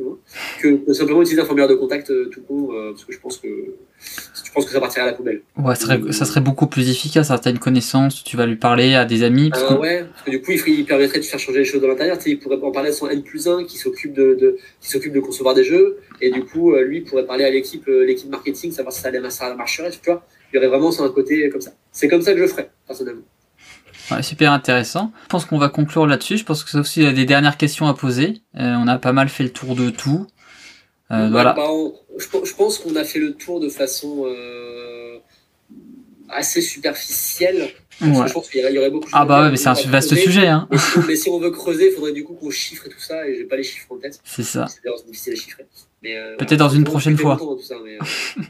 que, 0.61 0.93
simplement 0.93 1.21
utiliser 1.23 1.43
un 1.43 1.45
formulaire 1.45 1.69
de 1.69 1.75
contact 1.75 2.07
tout 2.31 2.71
euh, 2.73 2.93
parce 2.93 3.05
que 3.05 3.13
je 3.13 3.19
pense 3.19 3.39
que 3.39 3.75
je 4.49 4.53
pense 4.55 4.65
que 4.65 4.73
ça 4.73 4.81
partirait 4.81 5.03
à 5.03 5.07
la 5.07 5.13
poubelle. 5.13 5.43
Ouais, 5.59 5.75
ça 5.75 5.83
serait, 5.83 6.13
ça 6.13 6.25
serait 6.25 6.41
beaucoup 6.41 6.67
plus 6.67 6.89
efficace. 6.89 7.31
Hein. 7.31 7.39
Tu 7.39 7.49
as 7.49 7.51
une 7.51 7.59
connaissance, 7.59 8.25
tu 8.25 8.37
vas 8.39 8.47
lui 8.47 8.57
parler 8.57 8.95
à 8.95 9.05
des 9.05 9.23
amis. 9.23 9.51
Parce 9.51 9.65
ah 9.69 9.79
Ouais, 9.79 10.05
parce 10.05 10.23
que 10.25 10.31
du 10.31 10.41
coup, 10.41 10.53
il, 10.53 10.87
permettrait 10.87 11.19
de 11.19 11.25
faire 11.25 11.39
changer 11.39 11.59
les 11.59 11.65
choses 11.67 11.83
de 11.83 11.87
l'intérieur. 11.87 12.17
Il 12.25 12.39
pourrait 12.39 12.59
en 12.63 12.71
parler 12.71 12.89
à 12.89 12.93
son 12.93 13.09
N 13.09 13.23
plus 13.23 13.47
1 13.47 13.65
qui 13.65 13.77
s'occupe 13.77 14.15
de, 14.15 14.39
de, 14.41 14.57
qui 14.81 14.89
s'occupe 14.89 15.13
de 15.13 15.21
concevoir 15.21 15.55
des 15.55 15.65
jeux, 15.65 15.99
et 16.23 16.31
du 16.31 16.45
coup, 16.45 16.73
euh, 16.73 16.83
lui 16.83 17.03
pourrait 17.03 17.27
parler 17.27 17.45
à 17.45 17.51
l'équipe 17.51 17.87
l'équipe 17.87 18.31
marketing, 18.31 18.73
savoir 18.73 18.93
si 18.93 19.03
ça, 19.03 19.09
allait, 19.09 19.21
ça 19.29 19.55
marcherait, 19.55 19.91
tu 19.91 19.99
vois. 20.07 20.27
Il 20.53 20.57
y 20.57 20.59
aurait 20.59 20.69
vraiment 20.69 20.91
sur 20.91 21.05
un 21.05 21.11
côté 21.11 21.47
comme 21.51 21.61
ça. 21.61 21.73
C'est 21.93 22.09
comme 22.09 22.23
ça 22.23 22.33
que 22.33 22.41
je 22.41 22.47
ferais, 22.47 22.71
personnellement. 22.87 23.25
Ouais, 24.11 24.23
super 24.23 24.53
intéressant. 24.53 25.13
Je 25.25 25.29
pense 25.29 25.45
qu'on 25.45 25.59
va 25.59 25.69
conclure 25.69 26.07
là-dessus. 26.07 26.39
Je 26.39 26.45
pense 26.45 26.65
que 26.65 26.71
c'est 26.71 26.79
aussi 26.79 27.13
des 27.13 27.27
dernières 27.27 27.59
questions 27.59 27.87
à 27.87 27.93
poser. 27.93 28.41
Euh, 28.57 28.75
on 28.79 28.89
a 28.89 28.97
pas 28.97 29.13
mal 29.13 29.29
fait 29.29 29.43
le 29.43 29.51
tour 29.51 29.75
de 29.75 29.91
tout. 29.91 30.27
Euh, 31.11 31.29
voilà. 31.31 31.55
Bah, 31.55 31.69
je, 32.19 32.55
pense 32.55 32.79
qu'on 32.79 32.97
a 32.97 33.05
fait 33.05 33.19
le 33.19 33.35
tour 33.35 33.61
de 33.61 33.69
façon 33.69 34.25
euh, 34.27 35.19
assez 36.29 36.61
superficielle. 36.61 37.71
Ouais. 38.01 38.29
Je 38.29 38.33
pense 38.33 38.49
qu'il 38.49 38.61
y 38.61 38.79
aurait 38.79 38.91
beaucoup 38.91 39.07
de 39.07 39.15
Ah 39.15 39.25
bah 39.25 39.43
ouais, 39.43 39.51
mais 39.51 39.57
c'est 39.57 39.69
un 39.69 39.75
vaste 39.75 40.15
sujet. 40.15 40.47
Hein. 40.47 40.69
Mais, 41.09 41.17
si, 41.17 41.29
on 41.31 41.41
veut 41.41 41.51
creuser, 41.51 41.89
il 41.91 41.95
faudrait 41.95 42.13
du 42.13 42.23
coup 42.23 42.35
qu'on 42.35 42.51
chiffre 42.51 42.87
et 42.87 42.91
tout 42.91 43.01
ça, 43.01 43.27
et 43.27 43.35
j'ai 43.37 43.45
pas 43.45 43.57
les 43.57 43.65
chiffres 43.65 43.91
en 43.91 43.97
tête. 43.97 44.21
C'est 44.23 44.45
ça. 44.45 44.67
C'est 44.69 44.83
difficile 45.07 45.33
à 45.33 45.37
chiffrer. 45.37 45.67
Euh, 46.07 46.37
Peut-être 46.37 46.61
dans 46.61 46.69
une 46.69 46.85
prochaine 46.85 47.17
fois. 47.17 47.39
Ça, 47.63 47.75
mais, 47.85 47.99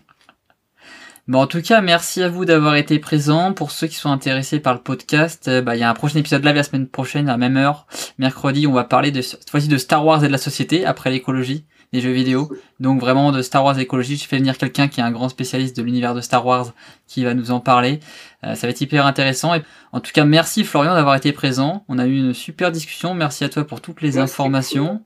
Bon, 1.28 1.40
en 1.40 1.46
tout 1.46 1.62
cas, 1.62 1.80
merci 1.82 2.22
à 2.22 2.28
vous 2.28 2.44
d'avoir 2.44 2.76
été 2.76 2.98
présents. 2.98 3.52
Pour 3.52 3.70
ceux 3.70 3.86
qui 3.86 3.96
sont 3.96 4.10
intéressés 4.10 4.60
par 4.60 4.74
le 4.74 4.80
podcast, 4.80 5.48
bah, 5.60 5.76
il 5.76 5.80
y 5.80 5.82
a 5.82 5.90
un 5.90 5.94
prochain 5.94 6.18
épisode 6.18 6.44
live 6.44 6.56
la 6.56 6.62
semaine 6.62 6.88
prochaine 6.88 7.28
à 7.28 7.32
la 7.32 7.38
même 7.38 7.56
heure, 7.58 7.86
mercredi. 8.18 8.66
On 8.66 8.72
va 8.72 8.84
parler 8.84 9.10
de, 9.12 9.20
cette 9.20 9.48
fois-ci 9.48 9.68
de 9.68 9.76
Star 9.76 10.04
Wars 10.04 10.24
et 10.24 10.26
de 10.26 10.32
la 10.32 10.38
société 10.38 10.84
après 10.86 11.10
l'écologie. 11.10 11.64
Des 11.92 12.00
jeux 12.00 12.12
vidéo. 12.12 12.50
Donc 12.80 13.00
vraiment 13.00 13.32
de 13.32 13.42
Star 13.42 13.64
Wars 13.64 13.78
écologie, 13.78 14.16
je 14.16 14.26
fais 14.26 14.38
venir 14.38 14.58
quelqu'un 14.58 14.88
qui 14.88 15.00
est 15.00 15.02
un 15.02 15.10
grand 15.10 15.28
spécialiste 15.28 15.76
de 15.76 15.82
l'univers 15.82 16.14
de 16.14 16.20
Star 16.20 16.44
Wars 16.44 16.72
qui 17.06 17.24
va 17.24 17.34
nous 17.34 17.50
en 17.50 17.60
parler. 17.60 18.00
Euh, 18.44 18.54
ça 18.54 18.66
va 18.66 18.70
être 18.70 18.80
hyper 18.80 19.06
intéressant. 19.06 19.54
Et 19.54 19.62
en 19.92 20.00
tout 20.00 20.12
cas, 20.12 20.24
merci 20.24 20.64
Florian 20.64 20.94
d'avoir 20.94 21.16
été 21.16 21.32
présent. 21.32 21.84
On 21.88 21.98
a 21.98 22.06
eu 22.06 22.16
une 22.16 22.34
super 22.34 22.72
discussion. 22.72 23.14
Merci 23.14 23.44
à 23.44 23.48
toi 23.48 23.66
pour 23.66 23.80
toutes 23.80 24.02
les 24.02 24.18
informations. 24.18 25.02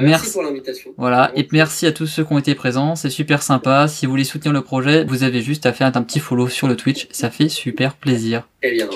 Merci, 0.00 0.10
merci 0.10 0.32
pour 0.32 0.42
l'invitation. 0.42 0.90
Voilà, 0.96 1.30
et 1.36 1.46
merci 1.52 1.86
à 1.86 1.92
tous 1.92 2.06
ceux 2.06 2.24
qui 2.24 2.32
ont 2.32 2.38
été 2.38 2.56
présents, 2.56 2.96
c'est 2.96 3.10
super 3.10 3.42
sympa. 3.42 3.86
Si 3.86 4.06
vous 4.06 4.10
voulez 4.10 4.24
soutenir 4.24 4.52
le 4.52 4.62
projet, 4.62 5.04
vous 5.04 5.22
avez 5.22 5.40
juste 5.40 5.66
à 5.66 5.72
faire 5.72 5.86
un 5.86 6.02
petit 6.02 6.18
follow 6.18 6.48
sur 6.48 6.66
le 6.66 6.76
Twitch, 6.76 7.06
ça 7.12 7.30
fait 7.30 7.48
super 7.48 7.94
plaisir. 7.94 8.48
Eh 8.62 8.72
bien, 8.72 8.88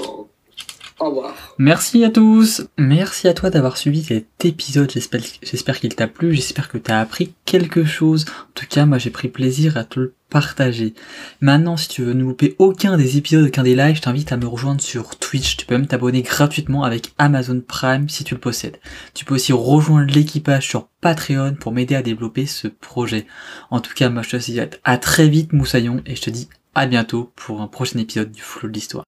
au 1.00 1.08
revoir. 1.10 1.54
Merci 1.58 2.04
à 2.04 2.10
tous. 2.10 2.66
Merci 2.76 3.28
à 3.28 3.34
toi 3.34 3.50
d'avoir 3.50 3.76
suivi 3.76 4.02
cet 4.02 4.44
épisode. 4.44 4.90
J'espère 4.90 5.80
qu'il 5.80 5.94
t'a 5.94 6.08
plu. 6.08 6.34
J'espère 6.34 6.68
que 6.68 6.78
t'as 6.78 7.00
appris 7.00 7.34
quelque 7.44 7.84
chose. 7.84 8.24
En 8.28 8.52
tout 8.54 8.66
cas, 8.68 8.86
moi, 8.86 8.98
j'ai 8.98 9.10
pris 9.10 9.28
plaisir 9.28 9.76
à 9.76 9.84
te 9.84 10.00
le 10.00 10.14
partager. 10.30 10.94
Maintenant, 11.40 11.76
si 11.76 11.88
tu 11.88 12.02
veux 12.02 12.12
ne 12.12 12.22
louper 12.22 12.54
aucun 12.58 12.96
des 12.96 13.16
épisodes, 13.16 13.46
aucun 13.46 13.62
des 13.62 13.74
lives, 13.74 13.96
je 13.96 14.02
t'invite 14.02 14.32
à 14.32 14.36
me 14.36 14.46
rejoindre 14.46 14.80
sur 14.80 15.16
Twitch. 15.16 15.56
Tu 15.56 15.66
peux 15.66 15.74
même 15.74 15.86
t'abonner 15.86 16.22
gratuitement 16.22 16.84
avec 16.84 17.12
Amazon 17.18 17.62
Prime 17.66 18.08
si 18.08 18.24
tu 18.24 18.34
le 18.34 18.40
possèdes. 18.40 18.78
Tu 19.14 19.24
peux 19.24 19.34
aussi 19.34 19.52
rejoindre 19.52 20.12
l'équipage 20.12 20.68
sur 20.68 20.88
Patreon 21.00 21.54
pour 21.58 21.72
m'aider 21.72 21.94
à 21.94 22.02
développer 22.02 22.46
ce 22.46 22.68
projet. 22.68 23.26
En 23.70 23.80
tout 23.80 23.94
cas, 23.94 24.10
moi, 24.10 24.22
je 24.22 24.30
te 24.30 24.36
dis 24.36 24.60
à 24.84 24.98
très 24.98 25.28
vite, 25.28 25.52
Moussaillon, 25.52 26.02
et 26.06 26.16
je 26.16 26.22
te 26.22 26.30
dis 26.30 26.48
à 26.74 26.86
bientôt 26.86 27.32
pour 27.34 27.62
un 27.62 27.66
prochain 27.66 27.98
épisode 27.98 28.30
du 28.30 28.42
Flow 28.42 28.68
de 28.68 28.74
l'Histoire. 28.74 29.04